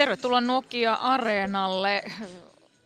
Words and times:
Tervetuloa 0.00 0.40
Nokia 0.40 0.94
Areenalle 0.94 2.02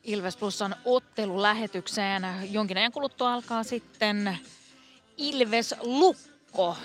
Ilves 0.05 0.37
Plusan 0.37 0.77
ottelulähetykseen. 0.85 2.27
Jonkin 2.51 2.77
ajan 2.77 2.93
kuluttua 2.93 3.35
alkaa 3.35 3.63
sitten 3.63 4.39
Ilves 5.17 5.75
Lukko. 5.81 6.77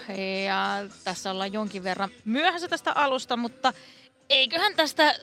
Ja 0.46 0.90
tässä 1.04 1.32
ollaan 1.32 1.54
jonkin 1.54 1.84
verran 1.84 2.10
myöhässä 2.26 2.68
tästä 2.68 2.94
alusta, 2.94 3.38
mutta 3.38 3.74
eiköhän 4.30 4.76
tästä 4.76 5.16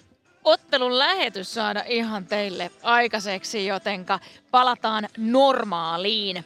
ottelun 0.45 0.99
lähetys 0.99 1.55
saada 1.55 1.85
ihan 1.89 2.27
teille 2.27 2.71
aikaiseksi, 2.83 3.67
jotenka 3.67 4.21
palataan 4.51 5.09
normaaliin 5.17 6.45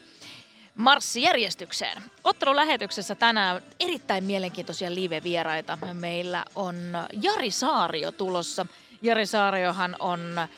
marssijärjestykseen. 0.75 2.03
Ottelulähetyksessä 2.25 3.15
tänään 3.15 3.63
erittäin 3.81 4.25
mielenkiintoisia 4.25 4.95
live-vieraita. 4.95 5.79
Meillä 5.93 6.45
on 6.55 6.77
Jari 7.23 7.51
Saario 7.51 8.13
tulossa. 8.13 8.67
Jari 9.03 9.27
Saariohan 9.27 9.97
on 9.99 10.49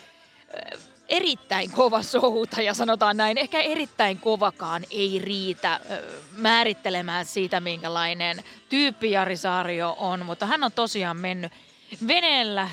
erittäin 1.09 1.71
kova 1.71 2.01
ja 2.65 2.75
sanotaan 2.75 3.17
näin. 3.17 3.39
Ehkä 3.39 3.61
erittäin 3.61 4.19
kovakaan 4.19 4.85
ei 4.91 5.21
riitä 5.25 5.81
määrittelemään 6.33 7.27
siitä, 7.27 7.61
minkälainen 7.61 8.45
tyyppi 8.69 9.11
Jari 9.11 9.37
Saario 9.37 9.97
on, 9.99 10.27
mutta 10.27 10.47
hän 10.47 10.65
on 10.65 10.73
tosiaan 10.73 11.17
mennyt 11.17 11.53
veneellä 12.09 12.71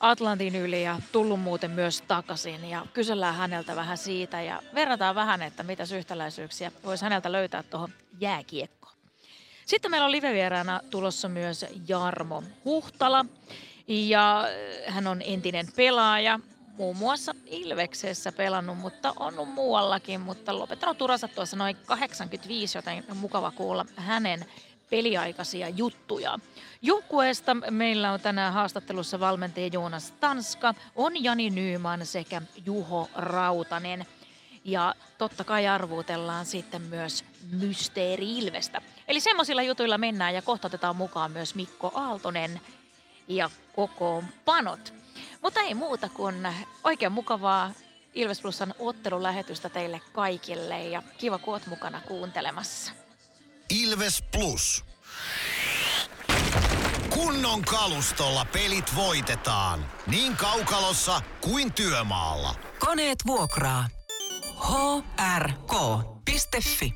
Atlantin 0.00 0.56
yli 0.56 0.84
ja 0.84 1.00
tullut 1.12 1.40
muuten 1.40 1.70
myös 1.70 2.02
takaisin. 2.02 2.70
Ja 2.70 2.86
kysellään 2.92 3.34
häneltä 3.34 3.76
vähän 3.76 3.98
siitä 3.98 4.42
ja 4.42 4.62
verrataan 4.74 5.14
vähän, 5.14 5.42
että 5.42 5.62
mitä 5.62 5.84
yhtäläisyyksiä 5.96 6.72
voisi 6.84 7.04
häneltä 7.04 7.32
löytää 7.32 7.62
tuohon 7.62 7.92
jääkiekkoon. 8.20 8.94
Sitten 9.66 9.90
meillä 9.90 10.04
on 10.04 10.12
livevieraana 10.12 10.80
tulossa 10.90 11.28
myös 11.28 11.66
Jarmo 11.88 12.42
Huhtala. 12.64 13.24
Ja 13.88 14.44
hän 14.86 15.06
on 15.06 15.22
entinen 15.22 15.66
pelaaja, 15.76 16.40
muun 16.76 16.96
muassa 16.96 17.34
Ilveksessä 17.46 18.32
pelannut, 18.32 18.78
mutta 18.78 19.12
on 19.16 19.48
muuallakin, 19.48 20.20
mutta 20.20 20.58
lopettanut 20.58 21.02
uransa 21.02 21.28
tuossa 21.28 21.56
noin 21.56 21.76
85, 21.86 22.78
joten 22.78 23.04
mukava 23.14 23.50
kuulla 23.50 23.86
hänen 23.96 24.44
peliaikaisia 24.90 25.68
juttuja. 25.68 26.38
Joukkueesta 26.82 27.54
meillä 27.54 28.12
on 28.12 28.20
tänään 28.20 28.52
haastattelussa 28.52 29.20
valmentaja 29.20 29.66
Joonas 29.72 30.10
Tanska, 30.10 30.74
on 30.96 31.24
Jani 31.24 31.50
Nyyman 31.50 32.06
sekä 32.06 32.42
Juho 32.66 33.10
Rautanen. 33.14 34.06
Ja 34.64 34.94
totta 35.18 35.44
kai 35.44 35.68
arvuutellaan 35.68 36.46
sitten 36.46 36.82
myös 36.82 37.24
Mysteeri 37.50 38.38
Ilvestä. 38.38 38.82
Eli 39.08 39.20
semmoisilla 39.20 39.62
jutuilla 39.62 39.98
mennään 39.98 40.34
ja 40.34 40.42
kohta 40.42 40.66
otetaan 40.66 40.96
mukaan 40.96 41.30
myös 41.30 41.54
Mikko 41.54 41.92
Aaltonen 41.94 42.60
ja 43.28 43.50
kokoonpanot. 43.76 44.94
Mutta 45.42 45.60
ei 45.60 45.74
muuta 45.74 46.08
kuin 46.08 46.48
oikein 46.84 47.12
mukavaa 47.12 47.72
Ilves 48.14 48.40
Plusan 48.40 48.74
ottelulähetystä 48.78 49.68
teille 49.68 50.00
kaikille 50.12 50.84
ja 50.84 51.02
kiva 51.18 51.38
kun 51.38 51.54
oot 51.54 51.66
mukana 51.66 52.00
kuuntelemassa. 52.00 52.92
Ilves 53.70 54.24
Plus. 54.32 54.84
Kunnon 57.10 57.62
kalustolla 57.62 58.46
pelit 58.52 58.96
voitetaan. 58.96 59.86
Niin 60.06 60.36
kaukalossa 60.36 61.22
kuin 61.40 61.72
työmaalla. 61.72 62.54
Koneet 62.78 63.18
vuokraa. 63.26 63.88
hrk.fi 65.38 66.94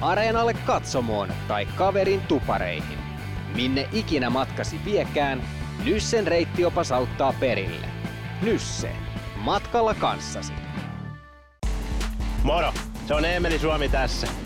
Areenalle 0.00 0.54
katsomoon 0.54 1.32
tai 1.48 1.66
kaverin 1.66 2.20
tupareihin. 2.20 2.98
Minne 3.54 3.88
ikinä 3.92 4.30
matkasi 4.30 4.84
viekään, 4.84 5.48
Nyssen 5.84 6.26
reittiopas 6.26 6.92
auttaa 6.92 7.32
perille. 7.32 7.88
Nysse. 8.42 8.96
Matkalla 9.36 9.94
kanssasi. 9.94 10.52
Moro! 12.42 12.72
Se 13.08 13.14
on 13.14 13.24
Eemeli 13.24 13.58
Suomi 13.58 13.88
tässä. 13.88 14.45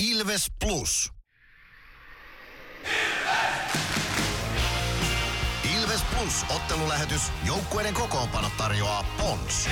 Ilves 0.00 0.46
Plus. 0.64 1.10
Ilves! 2.80 3.72
Ilves 5.76 6.02
Plus 6.02 6.44
ottelulähetys. 6.56 7.32
Joukkueiden 7.46 7.94
kokoonpano 7.94 8.48
tarjoaa 8.58 9.04
Pons. 9.18 9.68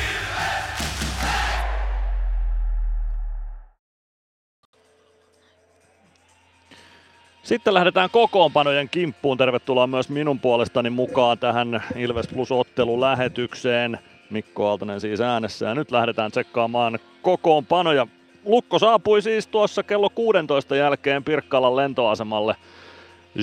Sitten 7.43 7.75
lähdetään 7.75 8.11
kokoonpanojen 8.11 8.89
kimppuun. 8.89 9.39
Tervetuloa 9.39 9.87
myös 9.87 10.09
minun 10.09 10.41
puolestani 10.41 10.91
mukaan 10.91 11.39
tähän 11.39 11.85
Ilves 11.97 12.29
Plus 12.29 12.53
ottelulähetykseen. 12.53 13.99
Mikko 14.31 14.69
Aaltonen 14.69 15.01
siis 15.01 15.21
äänessä 15.21 15.67
ja 15.67 15.75
nyt 15.75 15.91
lähdetään 15.91 16.31
tsekkaamaan 16.31 16.99
kokoonpanoja. 17.23 18.07
Lukko 18.45 18.79
saapui 18.79 19.23
siis 19.23 19.47
tuossa 19.47 19.83
kello 19.83 20.11
16 20.11 20.77
jälkeen 20.77 21.25
Pirkkalan 21.25 21.77
lentoasemalle 21.77 22.57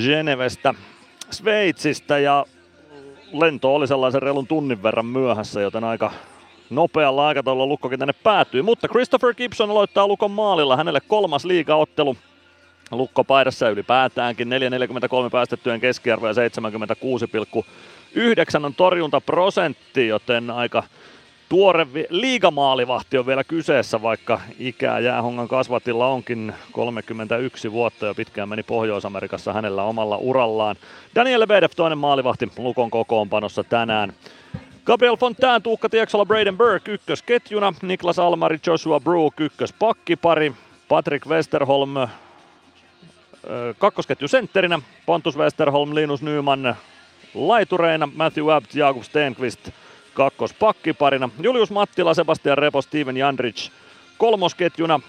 Genevestä 0.05 0.73
Sveitsistä 1.29 2.19
ja 2.19 2.45
lento 3.33 3.75
oli 3.75 3.87
sellaisen 3.87 4.21
reilun 4.21 4.47
tunnin 4.47 4.83
verran 4.83 5.05
myöhässä, 5.05 5.61
joten 5.61 5.83
aika 5.83 6.11
nopealla 6.69 7.27
aikataululla 7.27 7.67
Lukkokin 7.67 7.99
tänne 7.99 8.13
päätyi. 8.13 8.61
Mutta 8.61 8.87
Christopher 8.87 9.33
Gibson 9.33 9.69
aloittaa 9.69 10.07
Lukon 10.07 10.31
maalilla, 10.31 10.77
hänelle 10.77 11.01
kolmas 11.07 11.45
liigaottelu. 11.45 12.17
Lukko 12.91 13.23
paidassa 13.23 13.69
ylipäätäänkin 13.69 14.47
4,43 14.47 15.29
päästettyjen 15.31 15.81
keskiarvo 15.81 16.27
ja 16.27 16.33
76,9 18.57 18.65
on 18.65 18.75
torjuntaprosentti, 18.75 20.07
joten 20.07 20.49
aika 20.49 20.83
Tuore 21.49 21.87
liigamaalivahti 22.09 23.17
on 23.17 23.25
vielä 23.25 23.43
kyseessä, 23.43 24.01
vaikka 24.01 24.41
ikää 24.59 24.99
Jäähongan 24.99 25.47
kasvatilla 25.47 26.07
onkin. 26.07 26.53
31 26.71 27.71
vuotta 27.71 28.05
ja 28.05 28.13
pitkään 28.13 28.49
meni 28.49 28.63
Pohjois-Amerikassa 28.63 29.53
hänellä 29.53 29.83
omalla 29.83 30.17
urallaan. 30.17 30.75
Daniel 31.15 31.39
Lebedev 31.39 31.69
toinen 31.75 31.97
maalivahti 31.97 32.51
Lukon 32.57 32.89
kokoonpanossa 32.89 33.63
tänään. 33.63 34.13
Gabriel 34.85 35.17
Fontaine, 35.17 35.59
Tuukka 35.59 35.89
Tieksola, 35.89 36.25
Braden 36.25 36.57
Burke 36.57 36.91
ykkösketjuna, 36.91 37.73
Niklas 37.81 38.19
Almari, 38.19 38.59
Joshua 38.67 38.99
Brook 38.99 39.39
ykköspakkipari, 39.39 40.53
Patrick 40.87 41.27
Westerholm 41.27 41.89
kakkosketju 43.77 44.27
sentterinä, 44.27 44.79
Pontus 45.05 45.37
Westerholm, 45.37 45.95
Linus 45.95 46.21
Nyman 46.21 46.75
laitureina, 47.33 48.09
Matthew 48.15 48.53
Abt, 48.53 48.75
Jakub 48.75 49.03
Stenqvist 49.03 49.69
kakkospakkiparina. 50.17 51.29
Julius 51.39 51.71
Mattila, 51.71 52.13
Sebastian 52.13 52.57
Repo, 52.57 52.81
Steven 52.81 53.17
Jandrich 53.17 53.71
kolmosketjuna. 54.17 54.99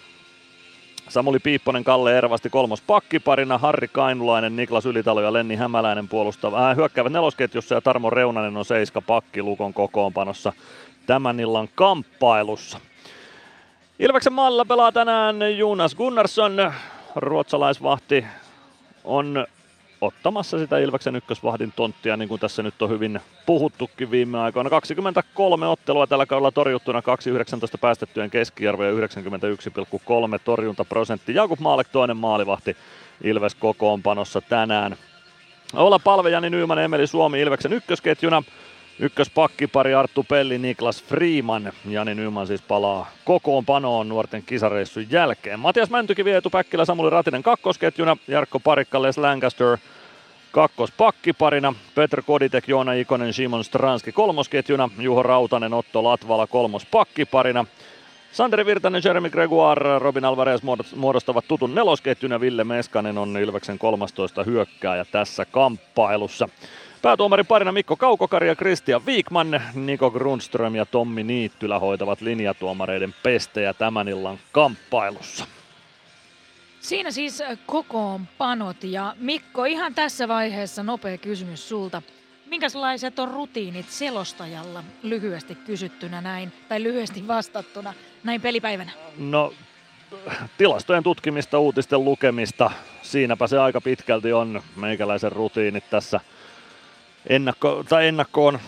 Samuli 1.08 1.38
Piipponen, 1.38 1.84
Kalle 1.84 2.18
Ervasti 2.18 2.50
kolmospakkiparina. 2.50 3.58
Harri 3.58 3.88
Kainulainen, 3.88 4.56
Niklas 4.56 4.86
Ylitalo 4.86 5.20
ja 5.20 5.32
Lenni 5.32 5.56
Hämäläinen 5.56 6.08
puolustava, 6.08 6.70
äh, 6.70 6.76
hyökkäävät 6.76 7.12
nelosketjussa 7.12 7.74
ja 7.74 7.80
Tarmo 7.80 8.10
Reunanen 8.10 8.56
on 8.56 8.64
seiska 8.64 9.02
pakki 9.02 9.42
Lukon 9.42 9.74
kokoonpanossa 9.74 10.52
tämän 11.06 11.40
illan 11.40 11.68
kamppailussa. 11.74 12.80
Ilveksen 13.98 14.32
maalilla 14.32 14.64
pelaa 14.64 14.92
tänään 14.92 15.58
Jonas 15.58 15.94
Gunnarsson, 15.94 16.72
ruotsalaisvahti 17.16 18.24
on 19.04 19.46
ottamassa 20.00 20.58
sitä 20.58 20.78
Ilveksen 20.78 21.16
ykkösvahdin 21.16 21.72
tonttia, 21.76 22.16
niin 22.16 22.28
kuin 22.28 22.40
tässä 22.40 22.62
nyt 22.62 22.82
on 22.82 22.90
hyvin 22.90 23.20
puhuttukin 23.46 24.10
viime 24.10 24.38
aikoina. 24.38 24.70
23 24.70 25.66
ottelua 25.66 26.06
tällä 26.06 26.26
kaudella 26.26 26.50
torjuttuna, 26.50 27.00
2,19 27.00 27.78
päästettyjen 27.80 28.30
keskiarvo 28.30 28.84
ja 28.84 28.92
91,3 28.92 28.98
torjuntaprosentti. 30.44 31.34
Jakub 31.34 31.60
Maalek 31.60 31.88
toinen 31.88 32.16
maalivahti 32.16 32.76
Ilves 33.24 33.54
kokoonpanossa 33.54 34.40
tänään. 34.40 34.96
Olla 35.72 35.98
palvejani 35.98 36.50
Nyyman 36.50 36.78
Emeli 36.78 37.06
Suomi 37.06 37.40
Ilveksen 37.40 37.72
ykkösketjuna. 37.72 38.42
Ykköspakkipari 39.00 39.94
Arttu 39.94 40.22
Pelli, 40.28 40.58
Niklas 40.58 41.04
Freeman. 41.04 41.72
Jani 41.88 42.14
Nyman 42.14 42.46
siis 42.46 42.62
palaa 42.62 43.10
kokoonpanoon 43.24 44.08
nuorten 44.08 44.42
kisareissun 44.42 45.06
jälkeen. 45.10 45.60
Matias 45.60 45.90
Mäntykivi, 45.90 46.32
Eetu 46.32 46.50
Päkkilä, 46.50 46.84
Samuli 46.84 47.10
Ratinen 47.10 47.42
kakkosketjuna. 47.42 48.16
Jarkko 48.28 48.60
Parikka, 48.60 49.02
Les 49.02 49.18
Lancaster, 49.18 49.78
kakkospakkiparina. 50.52 51.74
Petr 51.94 52.22
Koditek, 52.22 52.68
Joona 52.68 52.92
Ikonen, 52.92 53.32
Simon 53.32 53.64
Stranski 53.64 54.12
kolmosketjuna. 54.12 54.88
Juho 54.98 55.22
Rautanen, 55.22 55.74
Otto 55.74 56.04
Latvala 56.04 56.46
kolmospakkiparina. 56.46 57.64
Sanderi 58.32 58.66
Virtanen, 58.66 59.02
Jeremy 59.04 59.30
Gregoire, 59.30 59.98
Robin 59.98 60.24
Alvarez 60.24 60.60
muodostavat 60.96 61.44
tutun 61.48 61.74
nelosketjun 61.74 62.32
ja 62.32 62.40
Ville 62.40 62.64
Meskanen 62.64 63.18
on 63.18 63.36
Ilveksen 63.36 63.78
13 63.78 64.42
hyökkääjä 64.42 65.04
tässä 65.04 65.44
kamppailussa. 65.44 66.48
Päätuomari 67.02 67.44
parina 67.44 67.72
Mikko 67.72 67.96
Kaukokari 67.96 68.48
ja 68.48 68.54
Christian 68.54 69.06
Viikman, 69.06 69.60
Niko 69.74 70.10
Grundström 70.10 70.74
ja 70.74 70.86
Tommi 70.86 71.22
Niittylä 71.22 71.78
hoitavat 71.78 72.20
linjatuomareiden 72.20 73.14
pestejä 73.22 73.74
tämän 73.74 74.08
illan 74.08 74.38
kamppailussa. 74.52 75.44
Siinä 76.80 77.10
siis 77.10 77.42
kokoonpanot 77.66 78.84
ja 78.84 79.14
Mikko, 79.18 79.64
ihan 79.64 79.94
tässä 79.94 80.28
vaiheessa 80.28 80.82
nopea 80.82 81.18
kysymys 81.18 81.68
sulta. 81.68 82.02
Minkälaiset 82.46 83.18
on 83.18 83.28
rutiinit 83.28 83.90
selostajalla 83.90 84.84
lyhyesti 85.02 85.54
kysyttynä 85.54 86.20
näin, 86.20 86.52
tai 86.68 86.82
lyhyesti 86.82 87.28
vastattuna 87.28 87.94
näin 88.24 88.40
pelipäivänä? 88.40 88.90
No, 89.18 89.52
tilastojen 90.58 91.02
tutkimista, 91.02 91.58
uutisten 91.58 92.04
lukemista, 92.04 92.70
siinäpä 93.02 93.46
se 93.46 93.58
aika 93.58 93.80
pitkälti 93.80 94.32
on 94.32 94.62
meikäläisen 94.76 95.32
rutiinit 95.32 95.90
tässä 95.90 96.20
ennakko, 97.28 97.84
tai 97.88 98.08
ennakkoon 98.08 98.58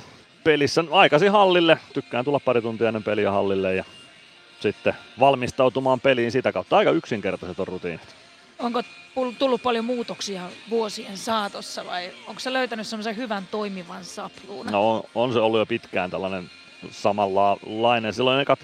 pelissä 0.44 0.84
aikaisin 0.90 1.32
hallille. 1.32 1.78
Tykkään 1.92 2.24
tulla 2.24 2.40
pari 2.40 2.62
tuntia 2.62 2.88
ennen 2.88 3.02
peliä 3.02 3.30
hallille 3.30 3.74
ja 3.74 3.84
sitten 4.60 4.94
valmistautumaan 5.20 6.00
peliin 6.00 6.32
sitä 6.32 6.52
kautta. 6.52 6.76
Aika 6.76 6.90
yksinkertaiset 6.90 7.60
on 7.60 7.68
rutiinit. 7.68 8.16
Onko 8.58 8.82
tullut 9.38 9.62
paljon 9.62 9.84
muutoksia 9.84 10.42
vuosien 10.70 11.18
saatossa 11.18 11.86
vai 11.86 12.10
onko 12.26 12.40
se 12.40 12.52
löytänyt 12.52 12.86
semmoisen 12.86 13.16
hyvän 13.16 13.48
toimivan 13.50 14.04
sapluunan? 14.04 14.72
No 14.72 14.90
on, 14.90 15.02
on 15.14 15.32
se 15.32 15.38
ollut 15.38 15.58
jo 15.58 15.66
pitkään 15.66 16.10
tällainen 16.10 16.50
samanlainen. 16.90 18.14
Silloin 18.14 18.40
ekat, 18.40 18.60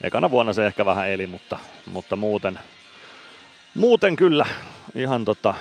ekana 0.00 0.30
vuonna 0.30 0.52
se 0.52 0.66
ehkä 0.66 0.84
vähän 0.84 1.08
eli, 1.08 1.26
mutta, 1.26 1.58
mutta 1.86 2.16
muuten, 2.16 2.58
muuten 3.74 4.16
kyllä 4.16 4.46
ihan 4.94 5.24
tota, 5.24 5.54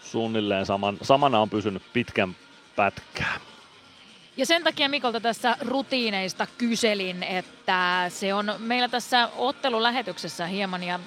suunnilleen 0.00 0.66
saman, 0.66 0.98
samana 1.02 1.40
on 1.40 1.50
pysynyt 1.50 1.82
pitkän 1.92 2.36
pätkää. 2.78 3.40
Ja 4.36 4.46
sen 4.46 4.64
takia 4.64 4.88
Mikolta 4.88 5.20
tässä 5.20 5.56
rutiineista 5.60 6.46
kyselin, 6.58 7.22
että 7.22 8.06
se 8.08 8.34
on 8.34 8.54
meillä 8.58 8.88
tässä 8.88 9.28
ottelulähetyksessä 9.36 10.46
hieman 10.46 10.82
ja 10.82 11.00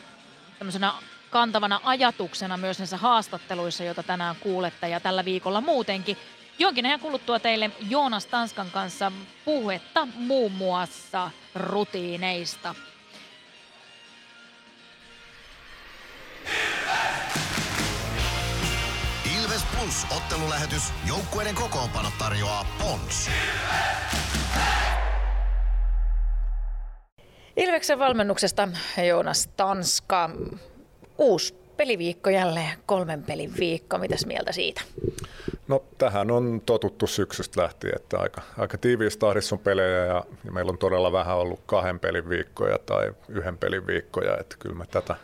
tämmöisenä 0.59 0.93
kantavana 1.29 1.79
ajatuksena 1.83 2.57
myös 2.57 2.79
näissä 2.79 2.97
haastatteluissa, 2.97 3.83
joita 3.83 4.03
tänään 4.03 4.35
kuulette 4.35 4.89
ja 4.89 4.99
tällä 4.99 5.25
viikolla 5.25 5.61
muutenkin. 5.61 6.17
Jonkin 6.59 6.85
ajan 6.85 6.99
kuluttua 6.99 7.39
teille 7.39 7.71
Joonas 7.89 8.25
Tanskan 8.25 8.71
kanssa 8.71 9.11
puhetta 9.45 10.07
muun 10.15 10.51
muassa 10.51 11.31
rutiineista. 11.55 12.75
Plus 19.81 20.07
ottelulähetys. 20.17 20.93
Joukkueiden 21.07 21.55
kokoonpano 21.55 22.09
tarjoaa 22.19 22.65
Pons. 22.79 23.29
Ilveksen 27.57 27.99
valmennuksesta 27.99 28.67
Joonas 29.07 29.49
Tanska. 29.57 30.29
Uusi 31.17 31.55
peliviikko 31.77 32.29
jälleen, 32.29 32.77
kolmen 32.85 33.23
pelin 33.23 33.53
viikko. 33.59 33.97
Mitäs 33.97 34.25
mieltä 34.25 34.51
siitä? 34.51 34.81
No 35.67 35.83
tähän 35.97 36.31
on 36.31 36.61
totuttu 36.65 37.07
syksystä 37.07 37.61
lähtien, 37.61 37.95
että 37.95 38.19
aika, 38.19 38.41
aika 38.57 38.77
tiiviissä 38.77 39.19
tahdissa 39.19 39.55
on 39.55 39.59
pelejä 39.59 40.05
ja, 40.05 40.23
ja 40.45 40.51
meillä 40.51 40.69
on 40.69 40.77
todella 40.77 41.11
vähän 41.11 41.37
ollut 41.37 41.59
kahden 41.65 41.99
pelin 41.99 42.29
viikkoja 42.29 42.79
tai 42.85 43.13
yhden 43.29 43.57
pelin 43.57 43.87
viikkoja, 43.87 44.37
että 44.37 44.55
kyllä 44.59 44.75
me 44.75 44.85
tätä 44.85 45.15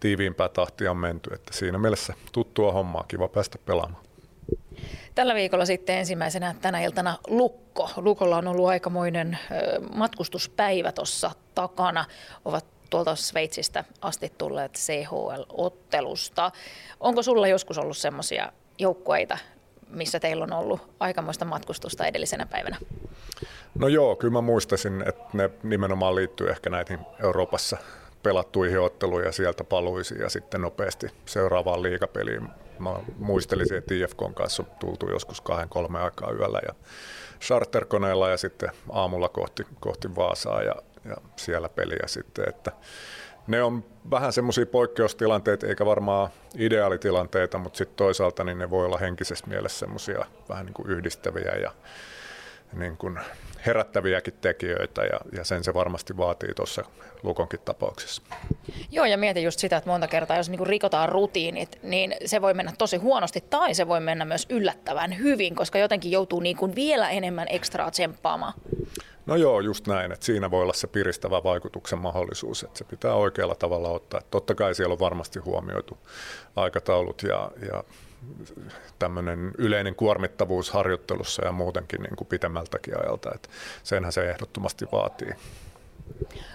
tiiviimpää 0.00 0.48
tahtia 0.48 0.90
on 0.90 0.96
menty, 0.96 1.34
että 1.34 1.52
siinä 1.52 1.78
mielessä 1.78 2.14
tuttua 2.32 2.72
hommaa, 2.72 3.04
kiva 3.08 3.28
päästä 3.28 3.58
pelaamaan. 3.64 4.04
Tällä 5.14 5.34
viikolla 5.34 5.64
sitten 5.66 5.96
ensimmäisenä 5.98 6.54
tänä 6.62 6.80
iltana 6.80 7.18
Lukko. 7.26 7.90
Lukolla 7.96 8.36
on 8.36 8.48
ollut 8.48 8.68
aikamoinen 8.68 9.38
matkustuspäivä 9.94 10.92
tuossa 10.92 11.30
takana. 11.54 12.04
Ovat 12.44 12.64
tuolta 12.90 13.16
Sveitsistä 13.16 13.84
asti 14.00 14.32
tulleet 14.38 14.72
CHL-ottelusta. 14.72 16.50
Onko 17.00 17.22
sulla 17.22 17.48
joskus 17.48 17.78
ollut 17.78 17.96
semmoisia 17.96 18.52
joukkueita, 18.78 19.38
missä 19.88 20.20
teillä 20.20 20.44
on 20.44 20.52
ollut 20.52 20.80
aikamoista 21.00 21.44
matkustusta 21.44 22.06
edellisenä 22.06 22.46
päivänä? 22.46 22.76
No 23.78 23.88
joo, 23.88 24.16
kyllä 24.16 24.32
mä 24.32 24.40
muistaisin, 24.40 25.04
että 25.08 25.24
ne 25.32 25.50
nimenomaan 25.62 26.14
liittyy 26.14 26.50
ehkä 26.50 26.70
näihin 26.70 26.98
Euroopassa 27.22 27.76
pelattuihin 28.22 28.80
otteluihin 28.80 29.26
ja 29.26 29.32
sieltä 29.32 29.64
paluisiin 29.64 30.20
ja 30.20 30.28
sitten 30.28 30.60
nopeasti 30.60 31.06
seuraavaan 31.26 31.82
liigapeliin. 31.82 32.48
Mä 32.78 32.90
muistelisin, 33.18 33.76
että 33.76 33.94
IFKn 33.94 34.34
kanssa 34.34 34.62
tultu 34.62 35.10
joskus 35.10 35.40
kahden 35.40 35.68
kolme 35.68 36.00
aikaa 36.00 36.32
yöllä 36.32 36.60
ja 36.68 36.74
charterkoneella 37.40 38.30
ja 38.30 38.36
sitten 38.36 38.70
aamulla 38.92 39.28
kohti, 39.28 39.66
kohti 39.80 40.16
Vaasaa 40.16 40.62
ja, 40.62 40.74
ja 41.04 41.16
siellä 41.36 41.68
peliä 41.68 42.06
sitten, 42.06 42.48
että 42.48 42.72
ne 43.46 43.62
on 43.62 43.84
vähän 44.10 44.32
semmoisia 44.32 44.66
poikkeustilanteita, 44.66 45.66
eikä 45.66 45.86
varmaan 45.86 46.30
ideaalitilanteita, 46.56 47.58
mutta 47.58 47.76
sitten 47.76 47.96
toisaalta 47.96 48.44
niin 48.44 48.58
ne 48.58 48.70
voi 48.70 48.86
olla 48.86 48.98
henkisessä 48.98 49.46
mielessä 49.46 49.78
semmoisia 49.78 50.24
vähän 50.48 50.66
niin 50.66 50.74
kuin 50.74 50.90
yhdistäviä 50.90 51.54
ja 51.62 51.72
niin 52.72 52.96
kuin 52.96 53.20
herättäviäkin 53.66 54.34
tekijöitä 54.40 55.02
ja, 55.02 55.20
ja 55.36 55.44
sen 55.44 55.64
se 55.64 55.74
varmasti 55.74 56.16
vaatii 56.16 56.54
tuossa 56.54 56.84
Lukonkin 57.22 57.60
tapauksessa. 57.64 58.22
Joo 58.90 59.04
ja 59.04 59.18
mietin 59.18 59.44
just 59.44 59.58
sitä, 59.58 59.76
että 59.76 59.90
monta 59.90 60.08
kertaa 60.08 60.36
jos 60.36 60.50
niin 60.50 60.66
rikotaan 60.66 61.08
rutiinit, 61.08 61.78
niin 61.82 62.14
se 62.24 62.42
voi 62.42 62.54
mennä 62.54 62.72
tosi 62.78 62.96
huonosti 62.96 63.44
tai 63.50 63.74
se 63.74 63.88
voi 63.88 64.00
mennä 64.00 64.24
myös 64.24 64.46
yllättävän 64.50 65.18
hyvin, 65.18 65.54
koska 65.54 65.78
jotenkin 65.78 66.12
joutuu 66.12 66.40
niin 66.40 66.56
kuin 66.56 66.74
vielä 66.74 67.10
enemmän 67.10 67.46
ekstraa 67.50 67.90
tsemppaamaan. 67.90 68.54
No 69.26 69.36
joo, 69.36 69.60
just 69.60 69.86
näin, 69.86 70.12
että 70.12 70.26
siinä 70.26 70.50
voi 70.50 70.62
olla 70.62 70.72
se 70.72 70.86
piristävä 70.86 71.42
vaikutuksen 71.42 71.98
mahdollisuus, 71.98 72.62
että 72.62 72.78
se 72.78 72.84
pitää 72.84 73.14
oikealla 73.14 73.54
tavalla 73.54 73.88
ottaa. 73.88 74.20
Totta 74.30 74.54
kai 74.54 74.74
siellä 74.74 74.92
on 74.92 75.00
varmasti 75.00 75.38
huomioitu 75.38 75.98
aikataulut 76.56 77.22
ja, 77.22 77.50
ja 77.68 77.84
tämmöinen 78.98 79.52
yleinen 79.58 79.94
kuormittavuus 79.94 80.70
harjoittelussa 80.70 81.44
ja 81.44 81.52
muutenkin 81.52 82.02
niin 82.02 82.16
kuin 82.16 82.28
pitemmältäkin 82.28 82.94
ajalta, 83.04 83.30
että 83.34 83.48
senhän 83.82 84.12
se 84.12 84.30
ehdottomasti 84.30 84.86
vaatii. 84.92 85.34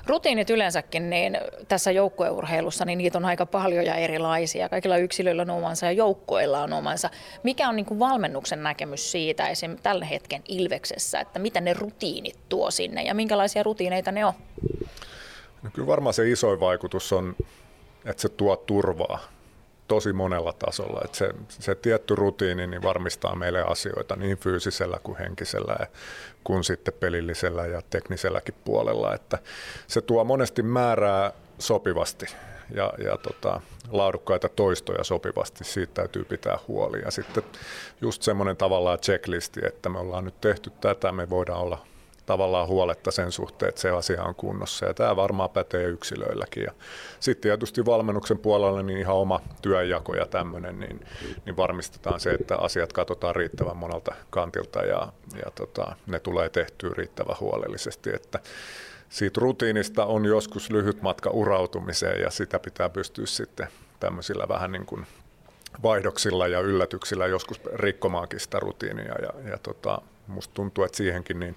Rutiinit 0.07 0.49
yleensäkin, 0.49 1.09
niin 1.09 1.37
tässä 1.67 1.91
joukkueurheilussa, 1.91 2.85
niin 2.85 2.97
niitä 2.97 3.17
on 3.17 3.25
aika 3.25 3.45
paljon 3.45 3.85
ja 3.85 3.95
erilaisia. 3.95 4.69
Kaikilla 4.69 4.97
yksilöillä 4.97 5.41
on 5.41 5.49
omansa 5.49 5.85
ja 5.85 5.91
joukkoilla 5.91 6.63
on 6.63 6.73
omansa. 6.73 7.09
Mikä 7.43 7.69
on 7.69 7.75
niin 7.75 7.85
kuin 7.85 7.99
valmennuksen 7.99 8.63
näkemys 8.63 9.11
siitä 9.11 9.47
esim. 9.47 9.77
tällä 9.83 10.05
hetken 10.05 10.41
Ilveksessä, 10.47 11.19
että 11.19 11.39
mitä 11.39 11.61
ne 11.61 11.73
rutiinit 11.73 12.39
tuo 12.49 12.71
sinne 12.71 13.03
ja 13.03 13.13
minkälaisia 13.13 13.63
rutiineita 13.63 14.11
ne 14.11 14.25
on? 14.25 14.33
No 15.63 15.69
kyllä 15.73 15.87
varmaan 15.87 16.13
se 16.13 16.29
isoin 16.29 16.59
vaikutus 16.59 17.13
on, 17.13 17.35
että 18.05 18.21
se 18.21 18.29
tuo 18.29 18.55
turvaa 18.55 19.34
tosi 19.87 20.13
monella 20.13 20.53
tasolla. 20.53 21.01
Että 21.05 21.17
se, 21.17 21.29
se 21.49 21.75
tietty 21.75 22.15
rutiini 22.15 22.67
niin 22.67 22.83
varmistaa 22.83 23.35
meille 23.35 23.63
asioita 23.63 24.15
niin 24.15 24.37
fyysisellä 24.37 24.99
kuin 25.03 25.17
henkisellä 25.17 25.75
ja 25.79 25.87
kuin 26.43 26.63
sitten 26.63 26.93
pelillisellä 26.99 27.65
ja 27.65 27.81
tekniselläkin 27.89 28.55
puolella. 28.65 29.13
Että 29.13 29.37
se 29.87 30.01
tuo 30.01 30.23
monesti 30.23 30.63
määrää 30.63 31.31
sopivasti 31.59 32.25
ja, 32.71 32.93
ja 33.03 33.17
tota, 33.17 33.61
laadukkaita 33.91 34.49
toistoja 34.49 35.03
sopivasti, 35.03 35.63
siitä 35.63 35.93
täytyy 35.93 36.23
pitää 36.23 36.59
huoli. 36.67 37.01
Ja 37.05 37.11
sitten 37.11 37.43
just 38.01 38.21
semmoinen 38.21 38.57
tavallaan 38.57 38.99
checklisti, 38.99 39.61
että 39.63 39.89
me 39.89 39.99
ollaan 39.99 40.25
nyt 40.25 40.41
tehty 40.41 40.71
tätä, 40.81 41.11
me 41.11 41.29
voidaan 41.29 41.61
olla 41.61 41.85
tavallaan 42.25 42.67
huoletta 42.67 43.11
sen 43.11 43.31
suhteen, 43.31 43.69
että 43.69 43.81
se 43.81 43.89
asia 43.89 44.23
on 44.23 44.35
kunnossa. 44.35 44.85
Ja 44.85 44.93
tämä 44.93 45.15
varmaan 45.15 45.49
pätee 45.49 45.83
yksilöilläkin. 45.83 46.63
Ja 46.63 46.71
sitten 47.19 47.41
tietysti 47.41 47.85
valmennuksen 47.85 48.37
puolella 48.37 48.83
niin 48.83 48.99
ihan 48.99 49.15
oma 49.15 49.41
työnjako 49.61 50.15
ja 50.15 50.25
tämmöinen, 50.25 50.79
niin, 50.79 51.05
niin 51.45 51.57
varmistetaan 51.57 52.19
se, 52.19 52.31
että 52.31 52.57
asiat 52.57 52.93
katsotaan 52.93 53.35
riittävän 53.35 53.77
monelta 53.77 54.15
kantilta 54.29 54.79
ja, 54.79 55.13
ja 55.45 55.51
tota, 55.55 55.95
ne 56.07 56.19
tulee 56.19 56.49
tehtyä 56.49 56.91
riittävän 56.97 57.35
huolellisesti. 57.39 58.09
Että 58.15 58.39
siitä 59.09 59.41
rutiinista 59.41 60.05
on 60.05 60.25
joskus 60.25 60.69
lyhyt 60.69 61.01
matka 61.01 61.29
urautumiseen 61.29 62.21
ja 62.21 62.29
sitä 62.29 62.59
pitää 62.59 62.89
pystyä 62.89 63.25
sitten 63.25 63.67
tämmöisillä 63.99 64.47
vähän 64.47 64.71
niin 64.71 64.85
kuin 64.85 65.05
vaihdoksilla 65.83 66.47
ja 66.47 66.59
yllätyksillä 66.59 67.27
joskus 67.27 67.61
rikkomaankin 67.73 68.39
sitä 68.39 68.59
rutiinia 68.59 69.15
ja, 69.21 69.49
ja 69.49 69.57
tota, 69.57 70.01
musta 70.27 70.53
tuntuu, 70.53 70.83
että 70.83 70.97
siihenkin 70.97 71.39
niin 71.39 71.55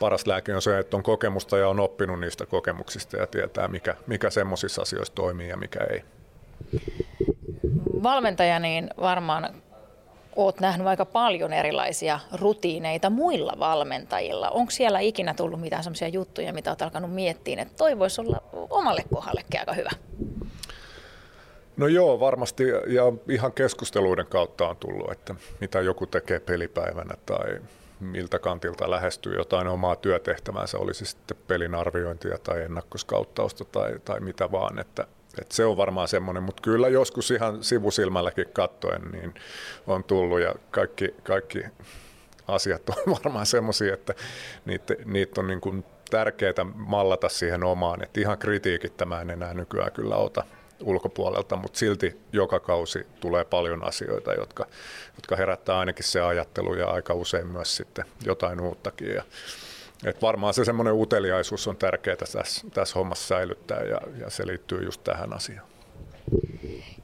paras 0.00 0.26
lääke 0.26 0.54
on 0.54 0.62
se, 0.62 0.78
että 0.78 0.96
on 0.96 1.02
kokemusta 1.02 1.58
ja 1.58 1.68
on 1.68 1.80
oppinut 1.80 2.20
niistä 2.20 2.46
kokemuksista 2.46 3.16
ja 3.16 3.26
tietää, 3.26 3.68
mikä, 3.68 3.96
mikä 4.06 4.30
semmoisissa 4.30 4.82
asioissa 4.82 5.14
toimii 5.14 5.48
ja 5.48 5.56
mikä 5.56 5.80
ei. 5.90 6.02
Valmentaja 8.02 8.58
niin 8.58 8.90
varmaan 9.00 9.54
oot 10.36 10.60
nähnyt 10.60 10.86
aika 10.86 11.04
paljon 11.04 11.52
erilaisia 11.52 12.20
rutiineita 12.32 13.10
muilla 13.10 13.52
valmentajilla. 13.58 14.50
Onko 14.50 14.70
siellä 14.70 15.00
ikinä 15.00 15.34
tullut 15.34 15.60
mitään 15.60 15.84
sellaisia 15.84 16.08
juttuja, 16.08 16.52
mitä 16.52 16.70
olet 16.70 16.82
alkanut 16.82 17.14
miettiä, 17.14 17.62
että 17.62 17.74
toi 17.76 17.98
voisi 17.98 18.20
olla 18.20 18.42
omalle 18.70 19.04
kohdallekin 19.14 19.60
aika 19.60 19.72
hyvä? 19.72 19.90
No 21.76 21.86
joo, 21.86 22.20
varmasti 22.20 22.64
ja 22.86 23.12
ihan 23.28 23.52
keskusteluiden 23.52 24.26
kautta 24.26 24.68
on 24.68 24.76
tullut, 24.76 25.12
että 25.12 25.34
mitä 25.60 25.80
joku 25.80 26.06
tekee 26.06 26.40
pelipäivänä 26.40 27.14
tai 27.26 27.60
miltä 28.00 28.38
kantilta 28.38 28.90
lähestyy 28.90 29.34
jotain 29.34 29.68
omaa 29.68 29.96
työtehtävänsä, 29.96 30.78
olisi 30.78 31.04
sitten 31.04 31.36
pelin 31.46 31.74
arviointia 31.74 32.38
tai 32.38 32.62
ennakkoskauttausta 32.62 33.64
tai, 33.64 33.98
tai 34.04 34.20
mitä 34.20 34.52
vaan, 34.52 34.78
että, 34.78 35.06
että 35.40 35.54
se 35.54 35.64
on 35.64 35.76
varmaan 35.76 36.08
semmoinen, 36.08 36.42
mutta 36.42 36.62
kyllä 36.62 36.88
joskus 36.88 37.30
ihan 37.30 37.64
sivusilmälläkin 37.64 38.46
kattoen 38.52 39.02
niin 39.12 39.34
on 39.86 40.04
tullut 40.04 40.40
ja 40.40 40.54
kaikki, 40.70 41.14
kaikki 41.22 41.64
asiat 42.48 42.88
on 42.88 43.14
varmaan 43.24 43.46
semmoisia, 43.46 43.94
että 43.94 44.14
niitä, 44.64 44.94
niitä 45.04 45.40
on 45.40 45.46
niin 45.46 45.60
kuin 45.60 45.84
tärkeää 46.10 46.64
mallata 46.74 47.28
siihen 47.28 47.64
omaan, 47.64 48.02
että 48.02 48.20
ihan 48.20 48.38
kritiikit 48.38 48.94
mä 49.04 49.20
en 49.20 49.30
enää 49.30 49.54
nykyään 49.54 49.92
kyllä 49.92 50.16
ota, 50.16 50.44
ulkopuolelta, 50.82 51.56
mutta 51.56 51.78
silti 51.78 52.20
joka 52.32 52.60
kausi 52.60 53.06
tulee 53.20 53.44
paljon 53.44 53.84
asioita, 53.84 54.34
jotka, 54.34 54.66
jotka 55.16 55.36
herättää 55.36 55.78
ainakin 55.78 56.04
se 56.04 56.20
ajattelu 56.20 56.74
ja 56.74 56.86
aika 56.86 57.14
usein 57.14 57.46
myös 57.46 57.76
sitten 57.76 58.04
jotain 58.24 58.60
uuttakin. 58.60 59.14
Ja, 59.14 59.22
et 60.04 60.22
varmaan 60.22 60.54
se 60.54 60.64
semmoinen 60.64 60.94
uteliaisuus 60.94 61.68
on 61.68 61.76
tärkeää 61.76 62.16
tässä, 62.16 62.42
tässä 62.74 62.98
hommassa 62.98 63.26
säilyttää 63.26 63.82
ja, 63.82 64.00
ja 64.18 64.30
se 64.30 64.46
liittyy 64.46 64.84
just 64.84 65.04
tähän 65.04 65.32
asiaan. 65.32 65.66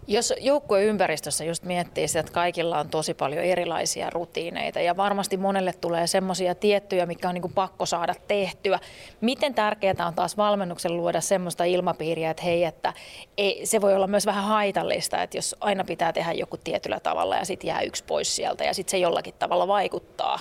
Jos 0.09 0.35
joukkueympäristössä 0.41 1.45
just 1.45 1.63
miettii 1.63 2.09
sitä, 2.09 2.21
että 2.21 2.33
kaikilla 2.33 2.79
on 2.79 2.89
tosi 2.89 3.15
paljon 3.15 3.45
erilaisia 3.45 4.11
rutiineita 4.11 4.81
ja 4.81 4.97
varmasti 4.97 5.37
monelle 5.37 5.73
tulee 5.73 6.07
semmoisia 6.07 6.55
tiettyjä, 6.55 7.07
mikä 7.07 7.29
on 7.29 7.35
niin 7.35 7.53
pakko 7.55 7.87
saada 7.87 8.15
tehtyä. 8.29 8.79
Miten 9.21 9.55
tärkeää 9.55 10.07
on 10.07 10.15
taas 10.15 10.37
valmennuksen 10.37 10.97
luoda 10.97 11.21
semmoista 11.21 11.65
ilmapiiriä, 11.65 12.31
että 12.31 12.43
hei, 12.43 12.65
että 12.65 12.93
ei, 13.37 13.67
se 13.67 13.81
voi 13.81 13.95
olla 13.95 14.07
myös 14.07 14.27
vähän 14.27 14.45
haitallista, 14.45 15.23
että 15.23 15.39
jos 15.39 15.57
aina 15.61 15.85
pitää 15.85 16.13
tehdä 16.13 16.33
joku 16.33 16.57
tietyllä 16.57 17.01
tavalla 17.01 17.37
ja 17.37 17.45
sitten 17.45 17.69
jää 17.69 17.81
yksi 17.81 18.05
pois 18.05 18.37
sieltä 18.37 18.65
ja 18.65 18.75
sitten 18.75 18.91
se 18.91 18.99
jollakin 18.99 19.35
tavalla 19.39 19.69
vaikuttaa 19.69 20.39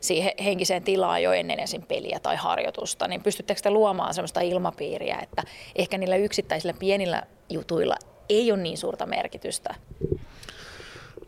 siihen 0.00 0.32
henkiseen 0.44 0.82
tilaan 0.82 1.22
jo 1.22 1.32
ennen 1.32 1.60
esim. 1.60 1.82
peliä 1.82 2.20
tai 2.22 2.36
harjoitusta, 2.36 3.08
niin 3.08 3.22
pystyttekö 3.22 3.60
te 3.60 3.70
luomaan 3.70 4.14
semmoista 4.14 4.40
ilmapiiriä, 4.40 5.18
että 5.22 5.42
ehkä 5.76 5.98
niillä 5.98 6.16
yksittäisillä 6.16 6.74
pienillä 6.78 7.22
jutuilla 7.50 7.94
ei 8.28 8.52
ole 8.52 8.62
niin 8.62 8.78
suurta 8.78 9.06
merkitystä? 9.06 9.74